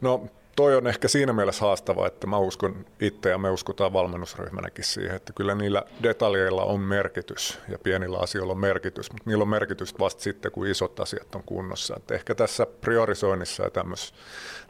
No 0.01 0.27
toi 0.57 0.77
on 0.77 0.87
ehkä 0.87 1.09
siinä 1.09 1.33
mielessä 1.33 1.65
haastava, 1.65 2.07
että 2.07 2.27
mä 2.27 2.39
uskon 2.39 2.87
itse 3.01 3.31
ja 3.31 3.39
me 3.39 3.51
uskotaan 3.51 3.93
valmennusryhmänäkin 3.93 4.85
siihen, 4.85 5.17
että 5.17 5.33
kyllä 5.33 5.55
niillä 5.55 5.83
detaljeilla 6.03 6.65
on 6.65 6.81
merkitys 6.81 7.59
ja 7.69 7.79
pienillä 7.79 8.19
asioilla 8.19 8.53
on 8.53 8.61
merkitys, 8.61 9.13
mutta 9.13 9.31
niillä 9.31 9.43
on 9.43 9.49
merkitystä 9.49 9.99
vasta 9.99 10.23
sitten, 10.23 10.53
kun 10.53 10.67
isot 10.67 11.01
asiat 11.01 11.35
on 11.35 11.43
kunnossa. 11.43 11.95
Että 11.97 12.15
ehkä 12.15 12.35
tässä 12.35 12.67
priorisoinnissa 12.81 13.63
ja 13.63 13.71
tämmöisessä 13.71 14.15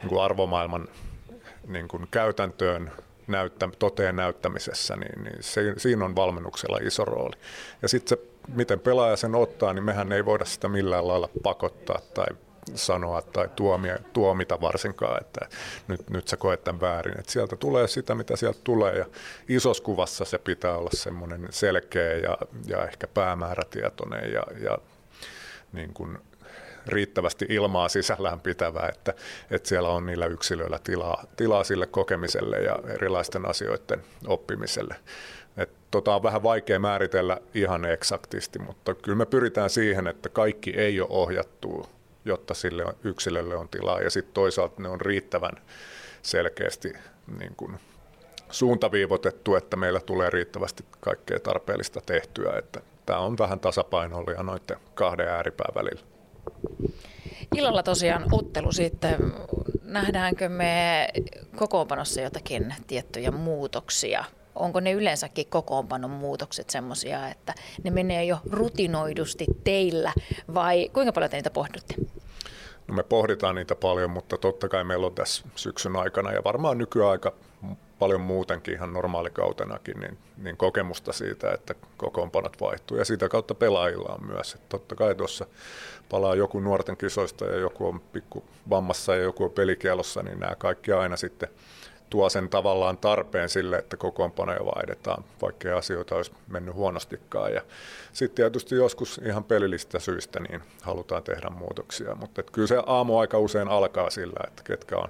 niin 0.03 0.21
arvomaailman 0.21 0.87
niin 1.67 1.87
kuin 1.87 2.07
käytäntöön 2.11 2.91
näyttä, 3.27 3.69
toteen 3.79 4.15
näyttämisessä, 4.15 4.95
niin, 4.95 5.23
niin 5.23 5.43
se, 5.43 5.73
siinä 5.77 6.05
on 6.05 6.15
valmennuksella 6.15 6.77
iso 6.77 7.05
rooli. 7.05 7.35
Ja 7.81 7.87
sitten 7.87 8.17
se 8.17 8.30
miten 8.47 8.79
pelaaja 8.79 9.15
sen 9.15 9.35
ottaa, 9.35 9.73
niin 9.73 9.83
mehän 9.83 10.11
ei 10.11 10.25
voida 10.25 10.45
sitä 10.45 10.69
millään 10.69 11.07
lailla 11.07 11.29
pakottaa 11.43 11.99
tai 12.13 12.27
sanoa 12.75 13.21
tai 13.21 13.49
tuomia, 13.55 13.97
tuomita 14.13 14.61
varsinkaan, 14.61 15.21
että 15.21 15.49
nyt, 15.87 16.09
nyt 16.09 16.27
sä 16.27 16.37
koet 16.37 16.63
tämän 16.63 16.81
väärin. 16.81 17.19
Että 17.19 17.31
sieltä 17.31 17.55
tulee 17.55 17.87
sitä, 17.87 18.15
mitä 18.15 18.35
sieltä 18.35 18.59
tulee 18.63 18.97
ja 18.97 19.05
isossa 19.49 19.83
kuvassa 19.83 20.25
se 20.25 20.37
pitää 20.37 20.77
olla 20.77 20.89
semmoinen 20.93 21.47
selkeä 21.49 22.13
ja, 22.13 22.37
ja 22.67 22.85
ehkä 22.85 23.07
päämäärätietoinen 23.07 24.33
ja, 24.33 24.43
ja 24.63 24.77
niin 25.73 25.93
kuin 25.93 26.17
riittävästi 26.87 27.45
ilmaa 27.49 27.89
sisällään 27.89 28.39
pitävää, 28.39 28.89
että, 28.89 29.13
että 29.51 29.69
siellä 29.69 29.89
on 29.89 30.05
niillä 30.05 30.25
yksilöillä 30.25 30.79
tilaa, 30.83 31.23
tilaa 31.37 31.63
sille 31.63 31.87
kokemiselle 31.87 32.57
ja 32.57 32.79
erilaisten 32.87 33.49
asioiden 33.49 34.03
oppimiselle. 34.27 34.95
Tota 35.91 36.15
on 36.15 36.23
vähän 36.23 36.43
vaikea 36.43 36.79
määritellä 36.79 37.37
ihan 37.53 37.85
eksaktisti, 37.85 38.59
mutta 38.59 38.95
kyllä 38.95 39.17
me 39.17 39.25
pyritään 39.25 39.69
siihen, 39.69 40.07
että 40.07 40.29
kaikki 40.29 40.71
ei 40.77 41.01
ole 41.01 41.09
ohjattu, 41.11 41.89
jotta 42.25 42.53
sille 42.53 42.83
yksilölle 43.03 43.55
on 43.55 43.69
tilaa. 43.69 44.01
Ja 44.01 44.09
sitten 44.09 44.33
toisaalta 44.33 44.81
ne 44.81 44.89
on 44.89 45.01
riittävän 45.01 45.53
selkeästi 46.21 46.93
niin 47.39 47.55
kun 47.57 47.79
suuntaviivotettu, 48.51 49.55
että 49.55 49.77
meillä 49.77 49.99
tulee 49.99 50.29
riittävästi 50.29 50.85
kaikkea 50.99 51.39
tarpeellista 51.39 52.01
tehtyä. 52.05 52.53
Että 52.57 52.81
tämä 53.05 53.19
on 53.19 53.37
vähän 53.37 53.59
tasapainollinen 53.59 54.45
noiden 54.45 54.77
kahden 54.93 55.27
ääripään 55.27 55.75
välillä. 55.75 56.01
Illalla 57.55 57.83
tosiaan 57.83 58.25
ottelu 58.31 58.71
sitten. 58.71 59.33
Nähdäänkö 59.83 60.49
me 60.49 61.07
kokoonpanossa 61.55 62.21
jotakin 62.21 62.75
tiettyjä 62.87 63.31
muutoksia 63.31 64.23
onko 64.55 64.79
ne 64.79 64.91
yleensäkin 64.91 65.47
kokoonpanon 65.49 66.11
muutokset 66.11 66.69
semmoisia, 66.69 67.29
että 67.29 67.53
ne 67.83 67.91
menee 67.91 68.25
jo 68.25 68.37
rutinoidusti 68.51 69.45
teillä 69.63 70.13
vai 70.53 70.89
kuinka 70.93 71.13
paljon 71.13 71.31
te 71.31 71.37
niitä 71.37 71.49
pohditte? 71.49 71.95
No 72.87 72.93
me 72.93 73.03
pohditaan 73.03 73.55
niitä 73.55 73.75
paljon, 73.75 74.09
mutta 74.09 74.37
totta 74.37 74.69
kai 74.69 74.83
meillä 74.83 75.07
on 75.07 75.15
tässä 75.15 75.45
syksyn 75.55 75.95
aikana 75.95 76.31
ja 76.31 76.43
varmaan 76.43 76.77
nykyaika 76.77 77.33
paljon 77.99 78.21
muutenkin 78.21 78.73
ihan 78.73 78.93
normaalikautenakin, 78.93 79.99
niin, 79.99 80.17
niin 80.37 80.57
kokemusta 80.57 81.13
siitä, 81.13 81.51
että 81.51 81.75
kokoonpanot 81.97 82.61
vaihtuu 82.61 82.97
ja 82.97 83.05
sitä 83.05 83.29
kautta 83.29 83.55
pelaajilla 83.55 84.17
on 84.19 84.25
myös. 84.25 84.53
Että 84.53 84.65
totta 84.69 84.95
kai 84.95 85.15
tuossa 85.15 85.45
palaa 86.09 86.35
joku 86.35 86.59
nuorten 86.59 86.97
kisoista 86.97 87.45
ja 87.45 87.55
joku 87.55 87.87
on 87.87 87.99
pikku 87.99 88.43
vammassa 88.69 89.15
ja 89.15 89.21
joku 89.21 89.43
on 89.43 89.51
pelikielossa, 89.51 90.23
niin 90.23 90.39
nämä 90.39 90.55
kaikki 90.55 90.91
aina 90.91 91.17
sitten 91.17 91.49
tuo 92.11 92.29
sen 92.29 92.49
tavallaan 92.49 92.97
tarpeen 92.97 93.49
sille, 93.49 93.77
että 93.77 93.97
kokoonpanoja 93.97 94.65
vaihdetaan, 94.65 95.23
vaikka 95.41 95.77
asioita 95.77 96.15
olisi 96.15 96.31
mennyt 96.47 96.75
huonostikaan. 96.75 97.53
Ja 97.53 97.61
sitten 98.13 98.35
tietysti 98.35 98.75
joskus 98.75 99.21
ihan 99.25 99.43
pelillistä 99.43 99.99
syistä 99.99 100.39
niin 100.39 100.61
halutaan 100.81 101.23
tehdä 101.23 101.49
muutoksia, 101.49 102.15
mutta 102.15 102.43
kyllä 102.43 102.67
se 102.67 102.83
aamu 102.85 103.19
aika 103.19 103.39
usein 103.39 103.67
alkaa 103.67 104.09
sillä, 104.09 104.39
että 104.47 104.63
ketkä 104.63 104.97
on 104.97 105.09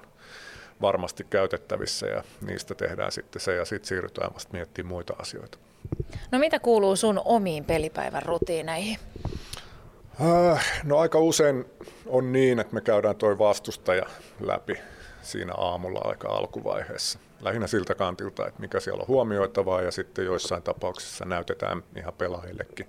varmasti 0.80 1.26
käytettävissä 1.30 2.06
ja 2.06 2.24
niistä 2.46 2.74
tehdään 2.74 3.12
sitten 3.12 3.42
se 3.42 3.54
ja 3.54 3.64
sitten 3.64 3.88
siirrytään 3.88 4.34
vasta 4.34 4.52
miettimään 4.52 4.92
muita 4.92 5.14
asioita. 5.18 5.58
No 6.30 6.38
mitä 6.38 6.58
kuuluu 6.58 6.96
sun 6.96 7.20
omiin 7.24 7.64
pelipäivän 7.64 8.22
rutiineihin? 8.22 8.98
Äh, 10.20 10.82
no 10.84 10.98
aika 10.98 11.18
usein 11.18 11.64
on 12.06 12.32
niin, 12.32 12.58
että 12.58 12.74
me 12.74 12.80
käydään 12.80 13.16
toi 13.16 13.38
vastustaja 13.38 14.06
läpi 14.40 14.78
siinä 15.22 15.52
aamulla 15.56 16.00
aika 16.04 16.28
alkuvaiheessa. 16.28 17.18
Lähinnä 17.40 17.66
siltä 17.66 17.94
kantilta, 17.94 18.46
että 18.46 18.60
mikä 18.60 18.80
siellä 18.80 19.00
on 19.00 19.08
huomioitavaa 19.08 19.82
ja 19.82 19.90
sitten 19.90 20.24
joissain 20.24 20.62
tapauksissa 20.62 21.24
näytetään 21.24 21.82
ihan 21.96 22.14
pelaajillekin. 22.14 22.86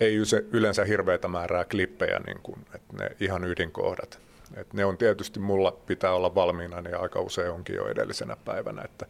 Ei 0.00 0.16
yleensä 0.52 0.84
hirveätä 0.84 1.28
määrää 1.28 1.64
klippejä, 1.64 2.20
niin 2.26 2.40
kuin, 2.42 2.66
että 2.74 2.96
ne 2.96 3.10
ihan 3.20 3.44
ydinkohdat. 3.44 4.20
Et 4.56 4.72
ne 4.72 4.84
on 4.84 4.98
tietysti 4.98 5.40
mulla 5.40 5.72
pitää 5.72 6.12
olla 6.12 6.34
valmiina, 6.34 6.80
niin 6.80 7.00
aika 7.00 7.20
usein 7.20 7.50
onkin 7.50 7.76
jo 7.76 7.88
edellisenä 7.88 8.36
päivänä. 8.44 8.82
Että 8.84 9.06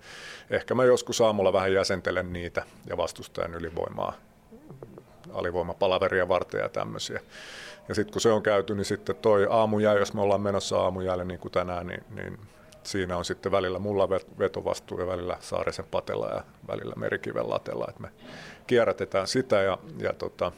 ehkä 0.50 0.74
mä 0.74 0.84
joskus 0.84 1.20
aamulla 1.20 1.52
vähän 1.52 1.72
jäsentelen 1.72 2.32
niitä 2.32 2.62
ja 2.86 2.96
vastustajan 2.96 3.54
ylivoimaa, 3.54 4.12
alivoimapalaveria 5.32 6.28
varten 6.28 6.60
ja 6.60 6.68
tämmöisiä. 6.68 7.20
Ja 7.88 7.94
sitten 7.94 8.12
kun 8.12 8.20
se 8.20 8.32
on 8.32 8.42
käyty, 8.42 8.74
niin 8.74 8.84
sitten 8.84 9.16
toi 9.16 9.46
aamujää, 9.50 9.94
jos 9.94 10.14
me 10.14 10.20
ollaan 10.20 10.40
menossa 10.40 10.78
aamujäälle 10.78 11.24
niin 11.24 11.40
kuin 11.40 11.52
tänään, 11.52 11.86
niin, 11.86 12.04
niin 12.14 12.38
siinä 12.82 13.16
on 13.16 13.24
sitten 13.24 13.52
välillä 13.52 13.78
mulla 13.78 14.08
vetovastuu 14.38 15.00
ja 15.00 15.06
välillä 15.06 15.36
Saarisen 15.40 15.84
patella 15.90 16.28
ja 16.28 16.44
välillä 16.68 16.94
Merikiven 16.96 17.50
latella, 17.50 17.86
että 17.88 18.02
me 18.02 18.10
kierrätetään 18.66 19.26
sitä 19.26 19.62
ja, 19.62 19.78
ja 19.98 20.12
tota, 20.12 20.52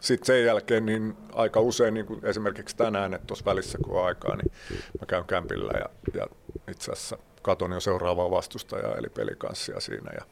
sitten 0.00 0.26
sen 0.26 0.44
jälkeen 0.44 0.86
niin 0.86 1.16
aika 1.32 1.60
usein, 1.60 1.94
niin 1.94 2.06
kuin 2.06 2.20
esimerkiksi 2.26 2.76
tänään, 2.76 3.14
että 3.14 3.26
tuossa 3.26 3.44
välissä 3.44 3.78
kun 3.84 4.00
on 4.00 4.06
aikaa, 4.06 4.36
niin 4.36 4.52
mä 5.00 5.06
käyn 5.06 5.24
kämpillä 5.24 5.72
ja, 5.78 5.86
ja 6.20 6.26
itse 6.70 6.92
asiassa 6.92 7.18
katon 7.42 7.72
jo 7.72 7.80
seuraavaa 7.80 8.30
vastustajaa 8.30 8.94
eli 8.94 9.08
pelikanssia 9.08 9.80
siinä 9.80 10.10
ja 10.14 10.24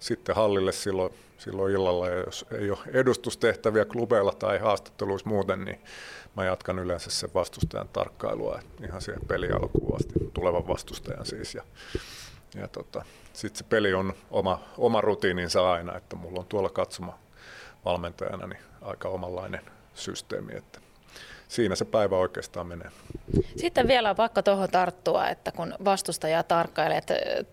sitten 0.00 0.36
hallille 0.36 0.72
silloin, 0.72 1.14
silloin 1.38 1.72
illalla, 1.74 2.08
ja 2.08 2.18
jos 2.18 2.46
ei 2.52 2.70
ole 2.70 2.78
edustustehtäviä 2.92 3.84
klubeilla 3.84 4.32
tai 4.32 4.58
haastatteluissa 4.58 5.28
muuten, 5.28 5.64
niin 5.64 5.80
mä 6.36 6.44
jatkan 6.44 6.78
yleensä 6.78 7.10
sen 7.10 7.30
vastustajan 7.34 7.88
tarkkailua 7.88 8.60
ihan 8.84 9.00
siihen 9.02 9.26
peli 9.28 9.50
alkuun 9.50 9.96
asti, 9.96 10.12
tulevan 10.34 10.68
vastustajan 10.68 11.26
siis. 11.26 11.54
Ja, 11.54 11.62
ja 12.54 12.68
tota, 12.68 13.04
sitten 13.32 13.58
se 13.58 13.64
peli 13.64 13.94
on 13.94 14.12
oma, 14.30 14.60
oma 14.78 15.00
rutiininsa 15.00 15.72
aina, 15.72 15.96
että 15.96 16.16
mulla 16.16 16.40
on 16.40 16.46
tuolla 16.46 16.70
katsoma 16.70 17.18
valmentajana 17.84 18.46
niin 18.46 18.62
aika 18.82 19.08
omanlainen 19.08 19.60
systeemi, 19.94 20.56
että 20.56 20.80
siinä 21.48 21.74
se 21.74 21.84
päivä 21.84 22.16
oikeastaan 22.16 22.66
menee. 22.66 22.90
Sitten 23.56 23.88
vielä 23.88 24.10
on 24.10 24.16
pakko 24.16 24.42
tuohon 24.42 24.70
tarttua, 24.70 25.28
että 25.28 25.52
kun 25.52 25.74
vastustaja 25.84 26.42
tarkkailee 26.42 27.00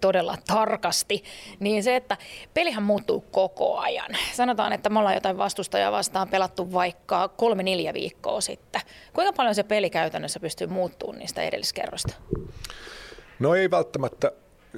todella 0.01 0.37
tarkasti, 0.47 1.23
niin 1.59 1.83
se, 1.83 1.95
että 1.95 2.17
pelihän 2.53 2.83
muuttuu 2.83 3.21
koko 3.31 3.77
ajan. 3.77 4.09
Sanotaan, 4.33 4.73
että 4.73 4.89
me 4.89 4.99
ollaan 4.99 5.15
jotain 5.15 5.37
vastustajaa 5.37 5.91
vastaan 5.91 6.29
pelattu 6.29 6.73
vaikka 6.73 7.27
kolme-neljä 7.27 7.93
viikkoa 7.93 8.41
sitten. 8.41 8.81
Kuinka 9.13 9.33
paljon 9.33 9.55
se 9.55 9.63
peli 9.63 9.89
käytännössä 9.89 10.39
pystyy 10.39 10.67
muuttumaan 10.67 11.19
niistä 11.19 11.41
edelliskerrosta? 11.41 12.13
No 13.39 13.55
ei 13.55 13.71
välttämättä 13.71 14.31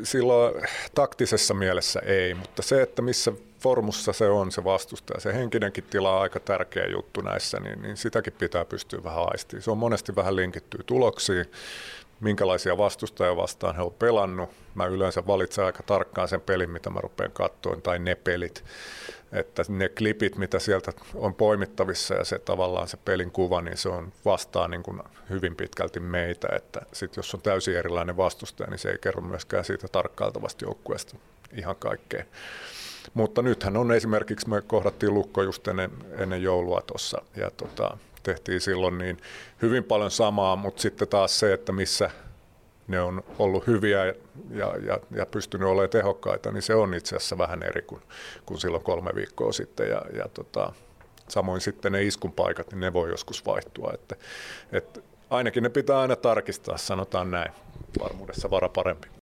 silloin 0.04 0.64
taktisessa 0.96 1.54
mielessä 1.54 2.00
ei, 2.06 2.34
mutta 2.34 2.62
se, 2.62 2.82
että 2.82 3.02
missä 3.02 3.32
formussa 3.66 4.14
se 4.14 4.30
on 4.30 4.52
se 4.52 4.64
vastustaja, 4.64 5.20
se 5.20 5.34
henkinenkin 5.34 5.84
tila 5.84 6.16
on 6.16 6.22
aika 6.22 6.40
tärkeä 6.40 6.86
juttu 6.88 7.22
näissä, 7.22 7.60
niin, 7.60 7.82
niin 7.82 7.98
sitäkin 7.98 8.34
pitää 8.34 8.66
pystyä 8.66 9.04
vähän 9.04 9.26
aistimaan. 9.32 9.64
Se 9.64 9.72
on 9.72 9.78
monesti 9.78 10.16
vähän 10.16 10.36
linkittyy 10.36 10.84
tuloksiin, 10.86 11.46
minkälaisia 12.20 12.78
vastustajia 12.78 13.36
vastaan 13.36 13.76
he 13.76 13.82
on 13.82 13.94
pelannut. 13.94 14.50
Mä 14.76 14.86
yleensä 14.86 15.28
valitsen 15.28 15.66
aika 15.66 15.84
tarkkaan 15.84 16.28
sen 16.28 16.42
pelin, 16.42 16.70
mitä 16.70 16.90
mä 16.90 17.00
rupean 17.02 17.32
katsoa, 17.32 17.76
tai 17.76 18.00
ne 18.00 18.16
pelit 18.16 18.64
että 19.32 19.64
ne 19.70 19.90
klipit, 19.90 20.38
mitä 20.38 20.60
sieltä 20.60 20.94
on 21.16 21.34
poimittavissa 21.34 22.16
ja 22.16 22.24
se 22.24 22.40
tavallaan 22.40 22.88
se 22.88 22.98
pelin 22.98 23.32
kuva, 23.32 23.62
niin 23.62 23.78
se 23.78 23.90
on 23.90 24.14
vastaan 24.26 24.72
niin 24.72 24.84
kuin 24.84 25.02
hyvin 25.30 25.56
pitkälti 25.56 26.00
meitä, 26.00 26.48
että 26.56 26.82
sit 26.94 27.18
jos 27.18 27.34
on 27.34 27.42
täysin 27.42 27.78
erilainen 27.78 28.18
vastustaja, 28.18 28.70
niin 28.70 28.80
se 28.80 28.90
ei 28.90 28.98
kerro 28.98 29.22
myöskään 29.22 29.66
siitä 29.66 29.88
tarkkailtavasta 29.88 30.66
joukkueesta 30.66 31.16
ihan 31.58 31.76
kaikkea. 31.76 32.24
Mutta 33.14 33.42
nythän 33.42 33.78
on 33.78 33.92
esimerkiksi, 33.92 34.50
me 34.50 34.62
kohdattiin 34.62 35.14
Lukko 35.14 35.42
just 35.42 35.68
ennen, 35.68 35.92
ennen 36.18 36.44
joulua 36.44 36.82
tuossa 36.88 37.22
ja 37.36 37.52
tota, 37.52 37.98
tehtiin 38.24 38.62
silloin 38.62 38.98
niin 38.98 39.18
hyvin 39.62 39.84
paljon 39.84 40.12
samaa, 40.12 40.56
mutta 40.56 40.82
sitten 40.82 41.08
taas 41.08 41.40
se, 41.40 41.54
että 41.54 41.72
missä 41.72 42.10
ne 42.88 43.02
on 43.02 43.24
ollut 43.40 43.68
hyviä 43.68 44.06
ja, 44.06 44.14
ja, 44.86 45.00
ja 45.12 45.26
pystynyt 45.26 45.68
olemaan 45.68 45.90
tehokkaita, 45.90 46.52
niin 46.52 46.62
se 46.62 46.76
on 46.76 46.94
itse 46.94 47.16
asiassa 47.16 47.38
vähän 47.38 47.64
eri 47.64 47.82
kuin, 47.82 48.02
kuin 48.46 48.60
silloin 48.60 48.84
kolme 48.84 49.12
viikkoa 49.16 49.52
sitten. 49.52 49.90
Ja, 49.90 50.02
ja 50.18 50.28
tota, 50.34 50.74
samoin 51.28 51.62
sitten 51.62 51.92
ne 51.92 52.04
iskun 52.04 52.32
paikat, 52.32 52.72
niin 52.72 52.80
ne 52.80 52.94
voi 52.94 53.10
joskus 53.10 53.46
vaihtua. 53.46 53.92
Että, 53.94 54.16
että 54.72 55.00
ainakin 55.30 55.64
ne 55.64 55.70
pitää 55.70 56.00
aina 56.00 56.16
tarkistaa, 56.16 56.78
sanotaan 56.78 57.32
näin. 57.32 57.52
Varmuudessa 58.00 58.50
vara 58.50 58.70
parempi. 58.70 59.15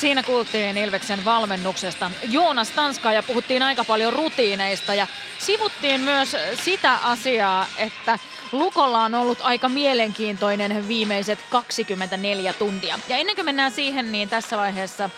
Siinä 0.00 0.22
kuultiin 0.22 0.76
Ilveksen 0.76 1.24
valmennuksesta 1.24 2.10
Joonas 2.30 2.70
Tanskaa 2.70 3.12
ja 3.12 3.22
puhuttiin 3.22 3.62
aika 3.62 3.84
paljon 3.84 4.12
rutiineista 4.12 4.94
ja 4.94 5.06
sivuttiin 5.38 6.00
myös 6.00 6.36
sitä 6.64 6.94
asiaa, 6.96 7.66
että 7.76 8.18
Lukolla 8.52 9.04
on 9.04 9.14
ollut 9.14 9.38
aika 9.42 9.68
mielenkiintoinen 9.68 10.88
viimeiset 10.88 11.38
24 11.50 12.52
tuntia. 12.52 12.98
Ja 13.08 13.16
ennen 13.16 13.36
kuin 13.36 13.44
mennään 13.44 13.72
siihen, 13.72 14.12
niin 14.12 14.28
tässä 14.28 14.56
vaiheessa 14.56 15.10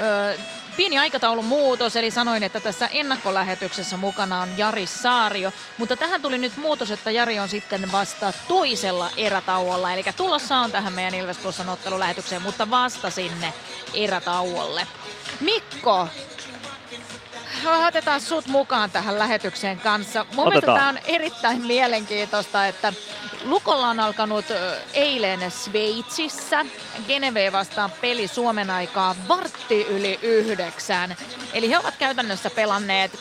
ö, 0.00 0.38
pieni 0.76 0.98
aikataulun 0.98 1.44
muutos, 1.44 1.96
eli 1.96 2.10
sanoin, 2.10 2.42
että 2.42 2.60
tässä 2.60 2.86
ennakkolähetyksessä 2.86 3.96
mukana 3.96 4.40
on 4.40 4.48
Jari 4.58 4.86
Saario, 4.86 5.52
mutta 5.78 5.96
tähän 5.96 6.22
tuli 6.22 6.38
nyt 6.38 6.56
muutos, 6.56 6.90
että 6.90 7.10
Jari 7.10 7.38
on 7.38 7.48
sitten 7.48 7.92
vasta 7.92 8.32
toisella 8.48 9.10
erätauolla, 9.16 9.92
eli 9.92 10.04
tulossa 10.16 10.56
on 10.56 10.72
tähän 10.72 10.92
meidän 10.92 11.14
Ilves 11.14 11.38
Plusan 11.38 11.68
ottelulähetykseen, 11.68 12.42
mutta 12.42 12.70
vasta 12.70 13.10
sinne 13.10 13.52
erätauolle. 13.94 14.86
Mikko, 15.40 16.08
otetaan 17.88 18.20
sut 18.20 18.46
mukaan 18.46 18.90
tähän 18.90 19.18
lähetykseen 19.18 19.80
kanssa. 19.80 20.26
Mun 20.34 20.48
mielestä 20.48 20.74
tämä 20.74 20.88
on 20.88 20.98
erittäin 21.04 21.62
mielenkiintoista, 21.62 22.66
että 22.66 22.92
Lukolla 23.46 23.88
on 23.88 24.00
alkanut 24.00 24.44
eilen 24.94 25.50
Sveitsissä. 25.50 26.66
Geneve 27.06 27.52
vastaan 27.52 27.90
peli 28.00 28.28
Suomen 28.28 28.70
aikaa 28.70 29.14
vartti 29.28 29.82
yli 29.82 30.18
yhdeksän. 30.22 31.16
Eli 31.52 31.70
he 31.70 31.78
ovat 31.78 31.94
käytännössä 31.96 32.50
pelanneet 32.50 33.18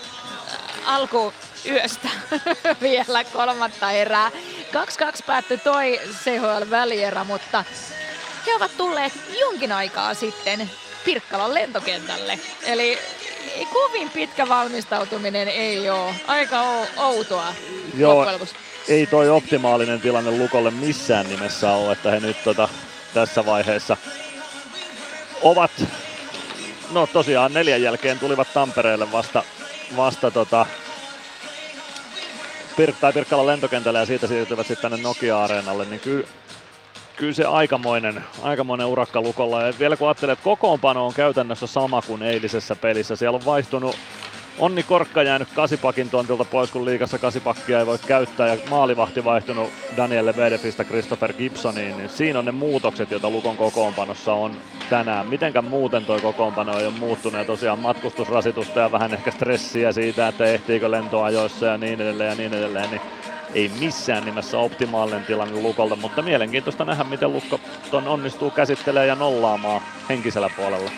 alkuyöstä 0.85 2.09
vielä 2.81 3.23
kolmatta 3.23 3.91
erää. 3.91 4.31
2-2 4.31 4.33
päättyi 5.25 5.57
toi 5.57 5.99
CHL-välierä, 6.23 7.23
mutta 7.23 7.63
he 8.45 8.55
ovat 8.55 8.77
tulleet 8.77 9.13
jonkin 9.39 9.71
aikaa 9.71 10.13
sitten 10.13 10.71
Pirkkalan 11.05 11.53
lentokentälle. 11.53 12.39
Eli 12.63 12.99
kovin 13.73 14.09
pitkä 14.09 14.49
valmistautuminen 14.49 15.47
ei 15.47 15.89
ole. 15.89 16.15
Aika 16.27 16.61
outoa 16.97 17.53
Joo, 17.97 18.25
ei 18.87 19.05
toi 19.05 19.29
optimaalinen 19.29 20.01
tilanne 20.01 20.31
Lukolle 20.31 20.71
missään 20.71 21.27
nimessä 21.27 21.71
ole, 21.71 21.91
että 21.91 22.11
he 22.11 22.19
nyt 22.19 22.43
tota, 22.43 22.69
tässä 23.13 23.45
vaiheessa 23.45 23.97
ovat, 25.41 25.71
no 26.91 27.07
tosiaan 27.07 27.53
neljän 27.53 27.81
jälkeen 27.81 28.19
tulivat 28.19 28.47
Tampereelle 28.53 29.11
vasta, 29.11 29.43
vasta 29.95 30.31
tota, 30.31 30.65
Pir- 32.81 32.95
tai 33.01 33.13
Pirkkalan 33.13 33.47
lentokentälle 33.47 33.99
ja 33.99 34.05
siitä 34.05 34.27
siirtyvät 34.27 34.67
sitten 34.67 34.91
tänne 34.91 35.03
Nokia-areenalle, 35.03 35.85
niin 35.85 35.99
kyllä 35.99 36.27
kyllä 37.15 37.33
se 37.33 37.43
aikamoinen, 37.43 38.23
aikamoinen 38.41 38.87
urakka 38.87 39.21
Lukolla. 39.21 39.61
Ja 39.61 39.73
vielä 39.79 39.97
kun 39.97 40.07
ajattelee, 40.07 40.33
että 40.33 40.43
kokoonpano 40.43 41.05
on 41.05 41.13
käytännössä 41.13 41.67
sama 41.67 42.01
kuin 42.01 42.23
eilisessä 42.23 42.75
pelissä. 42.75 43.15
Siellä 43.15 43.35
on 43.35 43.45
vaihtunut 43.45 43.95
Onni 44.59 44.83
Korkka 44.83 45.23
jäänyt 45.23 45.47
kasipakin 45.55 46.09
tontilta 46.09 46.45
pois, 46.45 46.71
kun 46.71 46.85
liikassa 46.85 47.19
kasipakkia 47.19 47.79
ei 47.79 47.85
voi 47.85 47.97
käyttää 48.07 48.47
ja 48.47 48.57
maalivahti 48.69 49.23
vaihtunut 49.23 49.69
Daniel 49.97 50.25
Lebedefistä 50.25 50.83
Christopher 50.83 51.33
Gibsoniin, 51.33 51.97
niin 51.97 52.09
siinä 52.09 52.39
on 52.39 52.45
ne 52.45 52.51
muutokset, 52.51 53.11
joita 53.11 53.29
Lukon 53.29 53.57
kokoonpanossa 53.57 54.33
on 54.33 54.51
tänään. 54.89 55.27
Mitenkään 55.27 55.65
muuten 55.65 56.05
toi 56.05 56.21
kokoonpano 56.21 56.79
ei 56.79 56.85
ole 56.85 56.93
muuttunut 56.99 57.39
ja 57.39 57.45
tosiaan 57.45 57.79
matkustusrasitusta 57.79 58.79
ja 58.79 58.91
vähän 58.91 59.13
ehkä 59.13 59.31
stressiä 59.31 59.91
siitä, 59.91 60.27
että 60.27 60.45
ehtiikö 60.45 60.91
lentoajoissa 60.91 61.65
ja 61.65 61.77
niin 61.77 62.01
edelleen 62.01 62.29
ja 62.29 62.35
niin 62.35 62.53
edelleen, 62.53 62.89
niin 62.89 63.01
ei 63.53 63.71
missään 63.79 64.25
nimessä 64.25 64.57
optimaalinen 64.57 65.25
tilanne 65.25 65.61
Lukolta, 65.61 65.95
mutta 65.95 66.21
mielenkiintoista 66.21 66.85
nähdä, 66.85 67.03
miten 67.03 67.33
Lukko 67.33 67.59
ton 67.91 68.07
onnistuu 68.07 68.51
käsittelemään 68.51 69.07
ja 69.07 69.15
nollaamaan 69.15 69.81
henkisellä 70.09 70.49
puolella. 70.57 70.91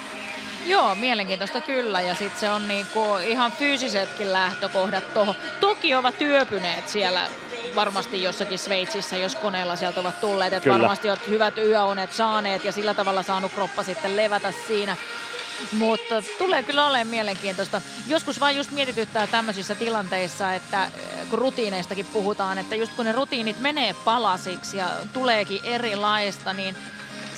Joo, 0.67 0.95
mielenkiintoista 0.95 1.61
kyllä. 1.61 2.01
Ja 2.01 2.15
sitten 2.15 2.39
se 2.39 2.49
on 2.49 2.67
niinku 2.67 3.17
ihan 3.17 3.51
fyysisetkin 3.51 4.33
lähtökohdat 4.33 5.13
tuohon. 5.13 5.35
Toki 5.59 5.95
ovat 5.95 6.17
työpyneet 6.17 6.89
siellä 6.89 7.27
varmasti 7.75 8.23
jossakin 8.23 8.59
Sveitsissä, 8.59 9.17
jos 9.17 9.35
koneella 9.35 9.75
sieltä 9.75 9.99
ovat 9.99 10.21
tulleet. 10.21 10.53
Että 10.53 10.69
varmasti 10.69 11.09
olet 11.09 11.27
hyvät 11.27 11.57
yöunet 11.57 12.13
saaneet 12.13 12.63
ja 12.63 12.71
sillä 12.71 12.93
tavalla 12.93 13.23
saanut 13.23 13.53
kroppa 13.53 13.83
sitten 13.83 14.17
levätä 14.17 14.53
siinä. 14.67 14.97
Mutta 15.71 16.15
tulee 16.37 16.63
kyllä 16.63 16.87
olemaan 16.87 17.07
mielenkiintoista. 17.07 17.81
Joskus 18.07 18.39
vaan 18.39 18.55
just 18.55 18.71
mietityttää 18.71 19.27
tämmöisissä 19.27 19.75
tilanteissa, 19.75 20.53
että 20.53 20.85
eh, 20.85 21.29
kun 21.29 21.39
rutiineistakin 21.39 22.05
puhutaan, 22.05 22.57
että 22.57 22.75
just 22.75 22.93
kun 22.93 23.05
ne 23.05 23.11
rutiinit 23.11 23.59
menee 23.59 23.95
palasiksi 24.05 24.77
ja 24.77 24.89
tuleekin 25.13 25.59
erilaista, 25.63 26.53
niin 26.53 26.75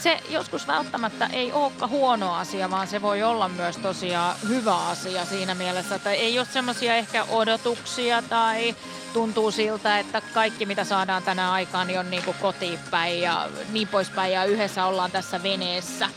se 0.04 0.20
joskus 0.30 0.68
välttämättä 0.68 1.30
ei 1.34 1.52
olekaan 1.52 1.90
huono 1.90 2.34
asia, 2.34 2.72
vaan 2.72 2.88
se 2.88 3.02
voi 3.02 3.24
olla 3.24 3.50
myös 3.50 3.78
tosiaan 3.78 4.36
hyvä 4.50 4.76
asia 4.76 5.26
siinä 5.26 5.56
mielessä, 5.56 5.96
että 5.96 6.12
ei 6.12 6.40
ole 6.40 6.48
semmoisia 6.54 6.96
ehkä 6.96 7.24
odotuksia 7.24 8.22
tai 8.22 8.76
tuntuu 9.14 9.52
siltä, 9.52 10.00
että 10.00 10.22
kaikki 10.34 10.66
mitä 10.66 10.84
saadaan 10.84 11.24
tänä 11.24 11.52
aikaan 11.52 11.88
niin 11.88 12.00
on 12.00 12.10
niin 12.10 12.24
kuin 12.24 12.38
kotiin 12.42 12.80
päin 12.92 13.22
ja 13.22 13.50
niin 13.72 13.88
poispäin 13.88 14.34
ja 14.34 14.46
yhdessä 14.46 14.86
ollaan 14.86 15.12
tässä 15.12 15.44
veneessä 15.44 16.10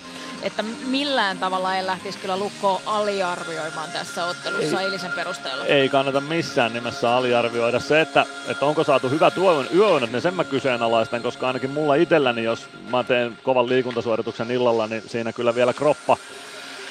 että 0.42 0.62
millään 0.87 1.38
tavalla 1.38 1.76
ei 1.76 1.87
lähtisi 1.87 2.18
kyllä 2.18 2.37
lukkoa 2.37 2.81
aliarvioimaan 2.87 3.90
tässä 3.92 4.24
ottelussa 4.24 4.81
ei, 4.81 4.87
eilisen 4.87 5.12
perusteella. 5.12 5.64
Ei 5.64 5.88
kannata 5.88 6.20
missään 6.20 6.72
nimessä 6.72 7.16
aliarvioida 7.16 7.81
se, 7.81 8.00
että, 8.00 8.26
että 8.48 8.66
onko 8.66 8.85
saatu 8.85 9.09
hyvä 9.09 9.31
tuon 9.31 9.66
yöunet, 9.74 10.12
niin 10.12 10.22
sen 10.22 10.35
mä 10.35 10.44
kyseenalaistan, 10.44 11.22
koska 11.22 11.46
ainakin 11.46 11.70
mulla 11.70 11.94
itselläni, 11.94 12.44
jos 12.44 12.68
mä 12.90 13.05
teen 13.05 13.38
kovan 13.42 13.68
liikuntasuorituksen 13.68 14.50
illalla, 14.50 14.87
niin 14.87 15.02
siinä 15.07 15.33
kyllä 15.33 15.55
vielä 15.55 15.72
kroppa 15.72 16.16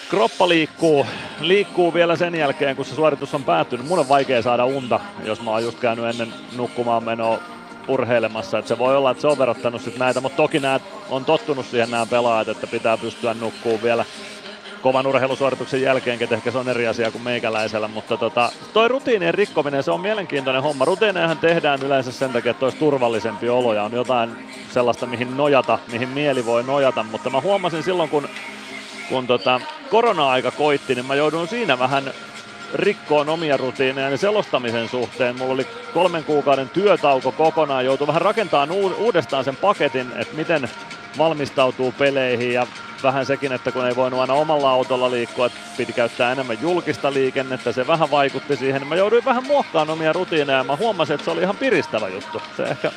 kroppa 0.09 0.49
liikkuu, 0.49 1.05
liikkuu 1.39 1.93
vielä 1.93 2.15
sen 2.15 2.35
jälkeen, 2.35 2.75
kun 2.75 2.85
se 2.85 2.95
suoritus 2.95 3.33
on 3.33 3.43
päättynyt. 3.43 3.87
Mun 3.87 3.99
on 3.99 4.09
vaikea 4.09 4.41
saada 4.41 4.65
unta, 4.65 4.99
jos 5.23 5.41
mä 5.41 5.51
oon 5.51 5.63
just 5.63 5.79
käynyt 5.79 6.05
ennen 6.05 6.33
nukkumaan 6.55 7.03
menoa 7.03 7.39
urheilemassa. 7.91 8.57
että 8.57 8.69
se 8.69 8.77
voi 8.77 8.97
olla, 8.97 9.11
että 9.11 9.21
se 9.21 9.27
on 9.27 9.37
verottanut 9.37 9.81
sit 9.81 9.97
näitä, 9.97 10.21
mutta 10.21 10.37
toki 10.37 10.59
nämä 10.59 10.79
on 11.09 11.25
tottunut 11.25 11.65
siihen 11.65 11.91
nämä 11.91 12.05
pelaajat, 12.05 12.47
että 12.47 12.67
pitää 12.67 12.97
pystyä 12.97 13.33
nukkuun 13.33 13.83
vielä 13.83 14.05
kovan 14.81 15.07
urheilusuorituksen 15.07 15.81
jälkeen, 15.81 16.23
että 16.23 16.35
ehkä 16.35 16.51
se 16.51 16.57
on 16.57 16.69
eri 16.69 16.87
asia 16.87 17.11
kuin 17.11 17.23
meikäläisellä, 17.23 17.87
mutta 17.87 18.17
tota, 18.17 18.51
toi 18.73 18.87
rutiinien 18.87 19.33
rikkominen, 19.33 19.83
se 19.83 19.91
on 19.91 20.01
mielenkiintoinen 20.01 20.63
homma. 20.63 20.85
Rutiinejahan 20.85 21.37
tehdään 21.37 21.79
yleensä 21.83 22.11
sen 22.11 22.33
takia, 22.33 22.51
että 22.51 22.65
olisi 22.65 22.77
turvallisempi 22.77 23.49
olo 23.49 23.73
ja 23.73 23.83
on 23.83 23.91
jotain 23.91 24.49
sellaista, 24.71 25.05
mihin 25.05 25.37
nojata, 25.37 25.79
mihin 25.91 26.09
mieli 26.09 26.45
voi 26.45 26.63
nojata, 26.63 27.03
mutta 27.03 27.29
mä 27.29 27.41
huomasin 27.41 27.83
silloin, 27.83 28.09
kun, 28.09 28.29
kun 29.09 29.27
tota, 29.27 29.61
korona-aika 29.89 30.51
koitti, 30.51 30.95
niin 30.95 31.05
mä 31.05 31.15
joudun 31.15 31.47
siinä 31.47 31.79
vähän 31.79 32.13
rikkoon 32.73 33.29
omia 33.29 33.57
rutiineja, 33.57 34.09
niin 34.09 34.17
selostamisen 34.17 34.89
suhteen 34.89 35.37
mulla 35.37 35.53
oli 35.53 35.67
kolmen 35.93 36.23
kuukauden 36.23 36.69
työtauko 36.69 37.31
kokonaan, 37.31 37.85
joutui 37.85 38.07
vähän 38.07 38.21
rakentamaan 38.21 38.71
uudestaan 38.97 39.43
sen 39.43 39.55
paketin, 39.55 40.11
että 40.15 40.35
miten 40.35 40.69
valmistautuu 41.17 41.91
peleihin 41.91 42.53
ja 42.53 42.67
vähän 43.03 43.25
sekin, 43.25 43.51
että 43.51 43.71
kun 43.71 43.87
ei 43.87 43.95
voinut 43.95 44.19
aina 44.19 44.33
omalla 44.33 44.71
autolla 44.71 45.11
liikkua, 45.11 45.45
että 45.45 45.59
piti 45.77 45.93
käyttää 45.93 46.31
enemmän 46.31 46.61
julkista 46.61 47.13
liikennettä, 47.13 47.71
se 47.71 47.87
vähän 47.87 48.11
vaikutti 48.11 48.55
siihen. 48.55 48.87
Mä 48.87 48.95
jouduin 48.95 49.25
vähän 49.25 49.47
muokkaamaan 49.47 49.89
omia 49.89 50.13
rutiineja 50.13 50.57
ja 50.57 50.63
mä 50.63 50.75
huomasin, 50.75 51.13
että 51.13 51.25
se 51.25 51.31
oli 51.31 51.41
ihan 51.41 51.57
piristävä 51.57 52.09
juttu. 52.09 52.41
Se 52.57 52.63
ehkä 52.63 52.91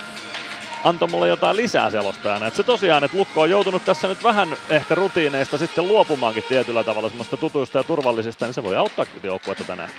antoi 0.84 1.08
mulle 1.08 1.28
jotain 1.28 1.56
lisää 1.56 1.90
selostajana. 1.90 2.46
että 2.46 2.56
se 2.56 2.62
tosiaan, 2.62 3.04
että 3.04 3.16
Lukko 3.16 3.40
on 3.40 3.50
joutunut 3.50 3.84
tässä 3.84 4.08
nyt 4.08 4.24
vähän 4.24 4.56
ehkä 4.70 4.94
rutiineista 4.94 5.58
sitten 5.58 5.88
luopumaankin 5.88 6.44
tietyllä 6.48 6.84
tavalla 6.84 7.08
semmoista 7.08 7.36
tutuista 7.36 7.78
ja 7.78 7.84
turvallisista, 7.84 8.44
niin 8.44 8.54
se 8.54 8.62
voi 8.62 8.76
auttaa 8.76 9.06
joukkuetta 9.22 9.64
tänään. 9.64 9.90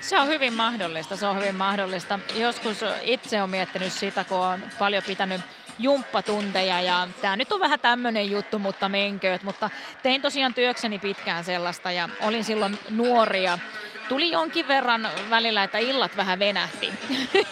Se 0.00 0.18
on 0.18 0.28
hyvin 0.28 0.52
mahdollista, 0.52 1.16
se 1.16 1.26
on 1.26 1.36
hyvin 1.36 1.54
mahdollista. 1.54 2.18
Joskus 2.36 2.84
itse 3.02 3.42
on 3.42 3.50
miettinyt 3.50 3.92
sitä, 3.92 4.24
kun 4.24 4.38
on 4.38 4.60
paljon 4.78 5.02
pitänyt 5.06 5.40
jumppatunteja 5.78 6.80
ja 6.80 7.08
tämä 7.20 7.36
nyt 7.36 7.52
on 7.52 7.60
vähän 7.60 7.80
tämmöinen 7.80 8.30
juttu, 8.30 8.58
mutta 8.58 8.88
menkööt, 8.88 9.42
mutta 9.42 9.70
tein 10.02 10.22
tosiaan 10.22 10.54
työkseni 10.54 10.98
pitkään 10.98 11.44
sellaista 11.44 11.92
ja 11.92 12.08
olin 12.22 12.44
silloin 12.44 12.78
nuoria 12.90 13.58
tuli 14.08 14.30
jonkin 14.30 14.68
verran 14.68 15.08
välillä, 15.30 15.64
että 15.64 15.78
illat 15.78 16.16
vähän 16.16 16.38
venähti. 16.38 16.92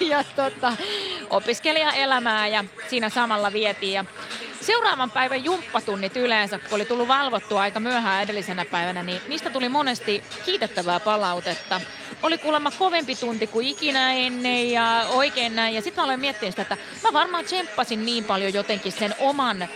ja 0.10 0.24
tota, 0.36 0.72
opiskelijaelämää 1.30 2.46
ja 2.46 2.64
siinä 2.88 3.08
samalla 3.08 3.52
vietiin. 3.52 3.92
Ja 3.92 4.04
seuraavan 4.64 5.10
päivän 5.10 5.44
jumppatunnit 5.44 6.16
yleensä, 6.16 6.58
kun 6.58 6.74
oli 6.74 6.84
tullut 6.84 7.08
valvottua 7.08 7.60
aika 7.60 7.80
myöhään 7.80 8.22
edellisenä 8.22 8.64
päivänä, 8.64 9.02
niin 9.02 9.20
niistä 9.28 9.50
tuli 9.50 9.68
monesti 9.68 10.24
kiitettävää 10.44 11.00
palautetta. 11.00 11.80
Oli 12.22 12.38
kuulemma 12.38 12.70
kovempi 12.70 13.14
tunti 13.16 13.46
kuin 13.46 13.66
ikinä 13.66 14.12
ennen 14.12 14.70
ja 14.70 15.06
oikein 15.08 15.56
näin. 15.56 15.74
Ja 15.74 15.82
sitten 15.82 16.02
mä 16.02 16.04
aloin 16.04 16.20
miettiä 16.20 16.50
sitä, 16.50 16.62
että 16.62 16.76
mä 17.04 17.12
varmaan 17.12 17.44
tsemppasin 17.44 18.06
niin 18.06 18.24
paljon 18.24 18.54
jotenkin 18.54 18.92
sen 18.92 19.14
oman 19.18 19.68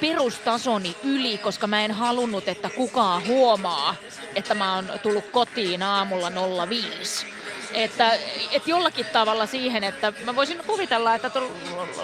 perustasoni 0.00 0.96
yli, 1.04 1.38
koska 1.38 1.66
mä 1.66 1.84
en 1.84 1.92
halunnut, 1.92 2.48
että 2.48 2.70
kukaan 2.70 3.26
huomaa, 3.26 3.94
että 4.34 4.54
mä 4.54 4.74
oon 4.74 4.90
tullut 5.02 5.30
kotiin 5.30 5.82
aamulla 5.82 6.68
05 6.68 7.37
että, 7.74 8.12
että 8.52 8.70
jollakin 8.70 9.06
tavalla 9.06 9.46
siihen, 9.46 9.84
että 9.84 10.12
mä 10.24 10.36
voisin 10.36 10.60
kuvitella, 10.66 11.14
että 11.14 11.30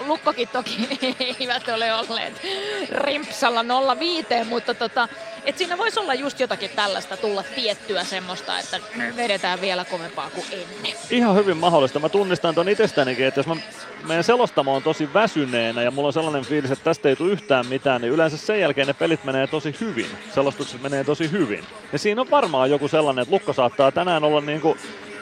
Lukkokin 0.05 0.47
toki 0.47 0.87
eivät 1.39 1.67
ole 1.67 1.93
olleet 1.93 2.41
rimpsalla 2.91 3.95
05, 3.99 4.27
mutta 4.49 4.73
tota, 4.73 5.07
että 5.45 5.59
siinä 5.59 5.77
voisi 5.77 5.99
olla 5.99 6.13
just 6.13 6.39
jotakin 6.39 6.69
tällaista 6.75 7.17
tulla 7.17 7.43
tiettyä 7.43 8.03
semmoista, 8.03 8.59
että 8.59 8.79
vedetään 9.15 9.61
vielä 9.61 9.85
kovempaa 9.85 10.29
kuin 10.29 10.45
ennen. 10.51 10.93
Ihan 11.09 11.35
hyvin 11.35 11.57
mahdollista. 11.57 11.99
Mä 11.99 12.09
tunnistan 12.09 12.55
ton 12.55 12.69
itsestänikin, 12.69 13.25
että 13.25 13.39
jos 13.39 13.47
mä 13.47 13.55
meidän 14.07 14.23
selostamo 14.23 14.75
on 14.75 14.83
tosi 14.83 15.13
väsyneenä 15.13 15.81
ja 15.81 15.91
mulla 15.91 16.07
on 16.07 16.13
sellainen 16.13 16.45
fiilis, 16.45 16.71
että 16.71 16.83
tästä 16.83 17.09
ei 17.09 17.15
tule 17.15 17.31
yhtään 17.31 17.67
mitään, 17.67 18.01
niin 18.01 18.13
yleensä 18.13 18.37
sen 18.37 18.59
jälkeen 18.59 18.87
ne 18.87 18.93
pelit 18.93 19.23
menee 19.23 19.47
tosi 19.47 19.75
hyvin. 19.81 20.07
Selostukset 20.33 20.81
menee 20.81 21.03
tosi 21.03 21.31
hyvin. 21.31 21.63
Ja 21.93 21.99
siinä 21.99 22.21
on 22.21 22.31
varmaan 22.31 22.71
joku 22.71 22.87
sellainen, 22.87 23.21
että 23.21 23.35
Lukko 23.35 23.53
saattaa 23.53 23.91
tänään 23.91 24.23
olla 24.23 24.41
niin 24.41 24.61
kuin 24.61 24.79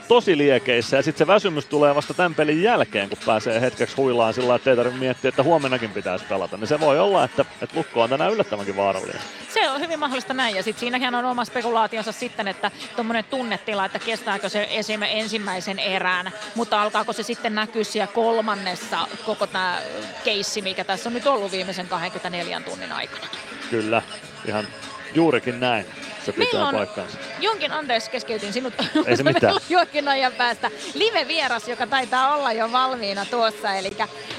tosi 0.08 0.38
liekeissä 0.38 0.98
ja 0.98 1.04
sitten 1.04 1.28
se 1.28 1.34
väsymys 1.34 1.66
tulee 1.66 1.96
vasta 1.96 2.14
tämän 2.14 2.36
pelin 2.36 2.64
jälkeen, 2.64 3.10
kun 3.10 3.18
pääsee 3.26 3.62
hetkeksi 3.62 3.96
huilaan 3.96 4.34
sillä 4.34 4.56
että 4.56 4.70
ei 4.70 4.76
tarvitse 4.76 5.00
miettiä, 5.00 5.30
että 5.30 5.44
huomennakin 5.44 5.90
pitäisi 5.90 6.26
pelata. 6.26 6.58
Niin 6.58 6.68
se 6.68 6.80
voi 6.80 7.00
olla, 7.00 7.24
että, 7.24 7.46
että 7.62 7.78
Lukko 7.78 8.02
on 8.02 8.10
tänään 8.10 8.34
yllättävänkin 8.34 8.76
vaarallinen. 8.76 9.22
Se 9.54 9.70
on 9.70 9.82
hyvin 9.82 10.00
mahdollista 10.00 10.34
näin 10.34 10.56
ja 10.56 10.64
sitten 10.64 10.80
siinäkin 10.80 11.16
on 11.16 11.26
oma 11.26 11.46
spekulaationsa 11.46 12.12
sitten, 12.12 12.48
että 12.48 12.72
tuommoinen 12.96 13.24
tunnetila, 13.24 13.86
että 13.86 14.00
kestääkö 14.00 14.50
se 14.50 14.68
esim. 14.72 15.04
ensimmäisen 15.04 15.80
erään, 15.80 16.32
mutta 16.56 16.82
alkaako 16.82 17.14
se 17.14 17.24
sitten 17.24 17.56
näkyä 17.56 17.84
siellä 17.84 18.14
kolmannessa 18.14 19.08
koko 19.26 19.48
tämä 19.48 19.80
keissi, 20.24 20.62
mikä 20.62 20.84
tässä 20.84 21.10
on 21.10 21.14
nyt 21.14 21.28
ollut 21.28 21.52
viimeisen 21.52 21.88
24 21.88 22.62
tunnin 22.62 22.92
aikana. 22.92 23.28
Kyllä, 23.70 24.02
ihan 24.46 24.68
juurikin 25.14 25.60
näin. 25.60 25.86
Se 26.26 26.32
pitää 26.32 26.54
Milloin 26.54 26.76
paikkaansa. 26.76 27.18
jonkin, 27.40 27.72
anteeksi 27.72 28.10
keskeytin 28.12 28.54
sinut. 28.54 28.74
Ei 29.06 29.18
se 29.18 29.24
mitään. 29.24 29.56
jonkin 29.70 30.08
ajan 30.08 30.34
päästä 30.34 30.72
live-vieras, 30.94 31.68
joka 31.68 31.88
taitaa 31.88 32.36
olla 32.36 32.52
jo 32.54 32.72
valmiina 32.72 33.26
tuossa. 33.26 33.74
Eli 33.74 33.90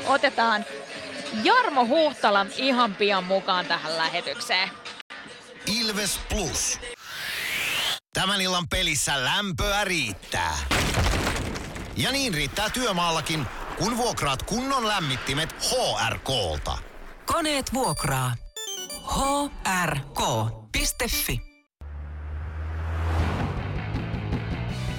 otetaan 0.06 0.64
Jarmo 1.42 1.86
Huhtala 1.86 2.46
ihan 2.56 2.94
pian 2.94 3.24
mukaan 3.24 3.66
tähän 3.66 3.96
lähetykseen. 3.96 4.70
Ilves 5.66 6.20
Plus. 6.28 6.80
Tämän 8.12 8.40
illan 8.40 8.68
pelissä 8.68 9.24
lämpöä 9.24 9.84
riittää. 9.84 10.56
Ja 11.96 12.12
niin 12.12 12.34
riittää 12.34 12.70
työmaallakin, 12.70 13.46
kun 13.78 13.96
vuokraat 13.96 14.42
kunnon 14.42 14.88
lämmittimet 14.88 15.54
HRKlta. 15.70 16.78
Koneet 17.26 17.74
vuokraa. 17.74 18.34
hrk.fi 19.74 21.53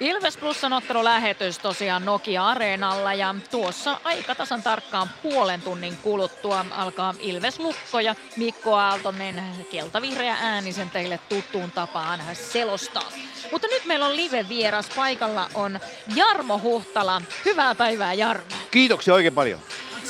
Ilves 0.00 0.36
Plusan 0.36 0.72
ottelulähetys 0.72 1.58
tosiaan 1.58 2.04
Nokia-areenalla 2.04 3.14
ja 3.14 3.34
tuossa 3.50 4.00
aika 4.04 4.34
tasan 4.34 4.62
tarkkaan 4.62 5.10
puolen 5.22 5.62
tunnin 5.62 5.96
kuluttua 5.96 6.66
alkaa 6.70 7.14
Ilves 7.18 7.58
Lukko 7.58 8.00
ja 8.00 8.14
Mikko 8.36 8.74
Aaltonen 8.74 9.42
keltavihreä 9.70 10.36
äänisen 10.40 10.90
teille 10.90 11.20
tuttuun 11.28 11.70
tapaan 11.70 12.20
selostaa. 12.32 13.12
Mutta 13.52 13.68
nyt 13.68 13.84
meillä 13.84 14.06
on 14.06 14.16
live-vieras. 14.16 14.88
Paikalla 14.96 15.50
on 15.54 15.80
Jarmo 16.16 16.60
Huhtala. 16.62 17.22
Hyvää 17.44 17.74
päivää 17.74 18.14
Jarmo. 18.14 18.56
Kiitoksia 18.70 19.14
oikein 19.14 19.34
paljon. 19.34 19.60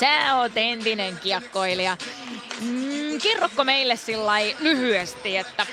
Sä 0.01 0.37
oot 0.37 0.53
entinen 0.57 1.19
kiekkoilija. 1.19 1.97
Mm, 2.61 3.21
kerrokko 3.23 3.65
meille 3.65 3.97
sillä 3.97 4.33
lyhyesti, 4.61 5.37
että 5.37 5.67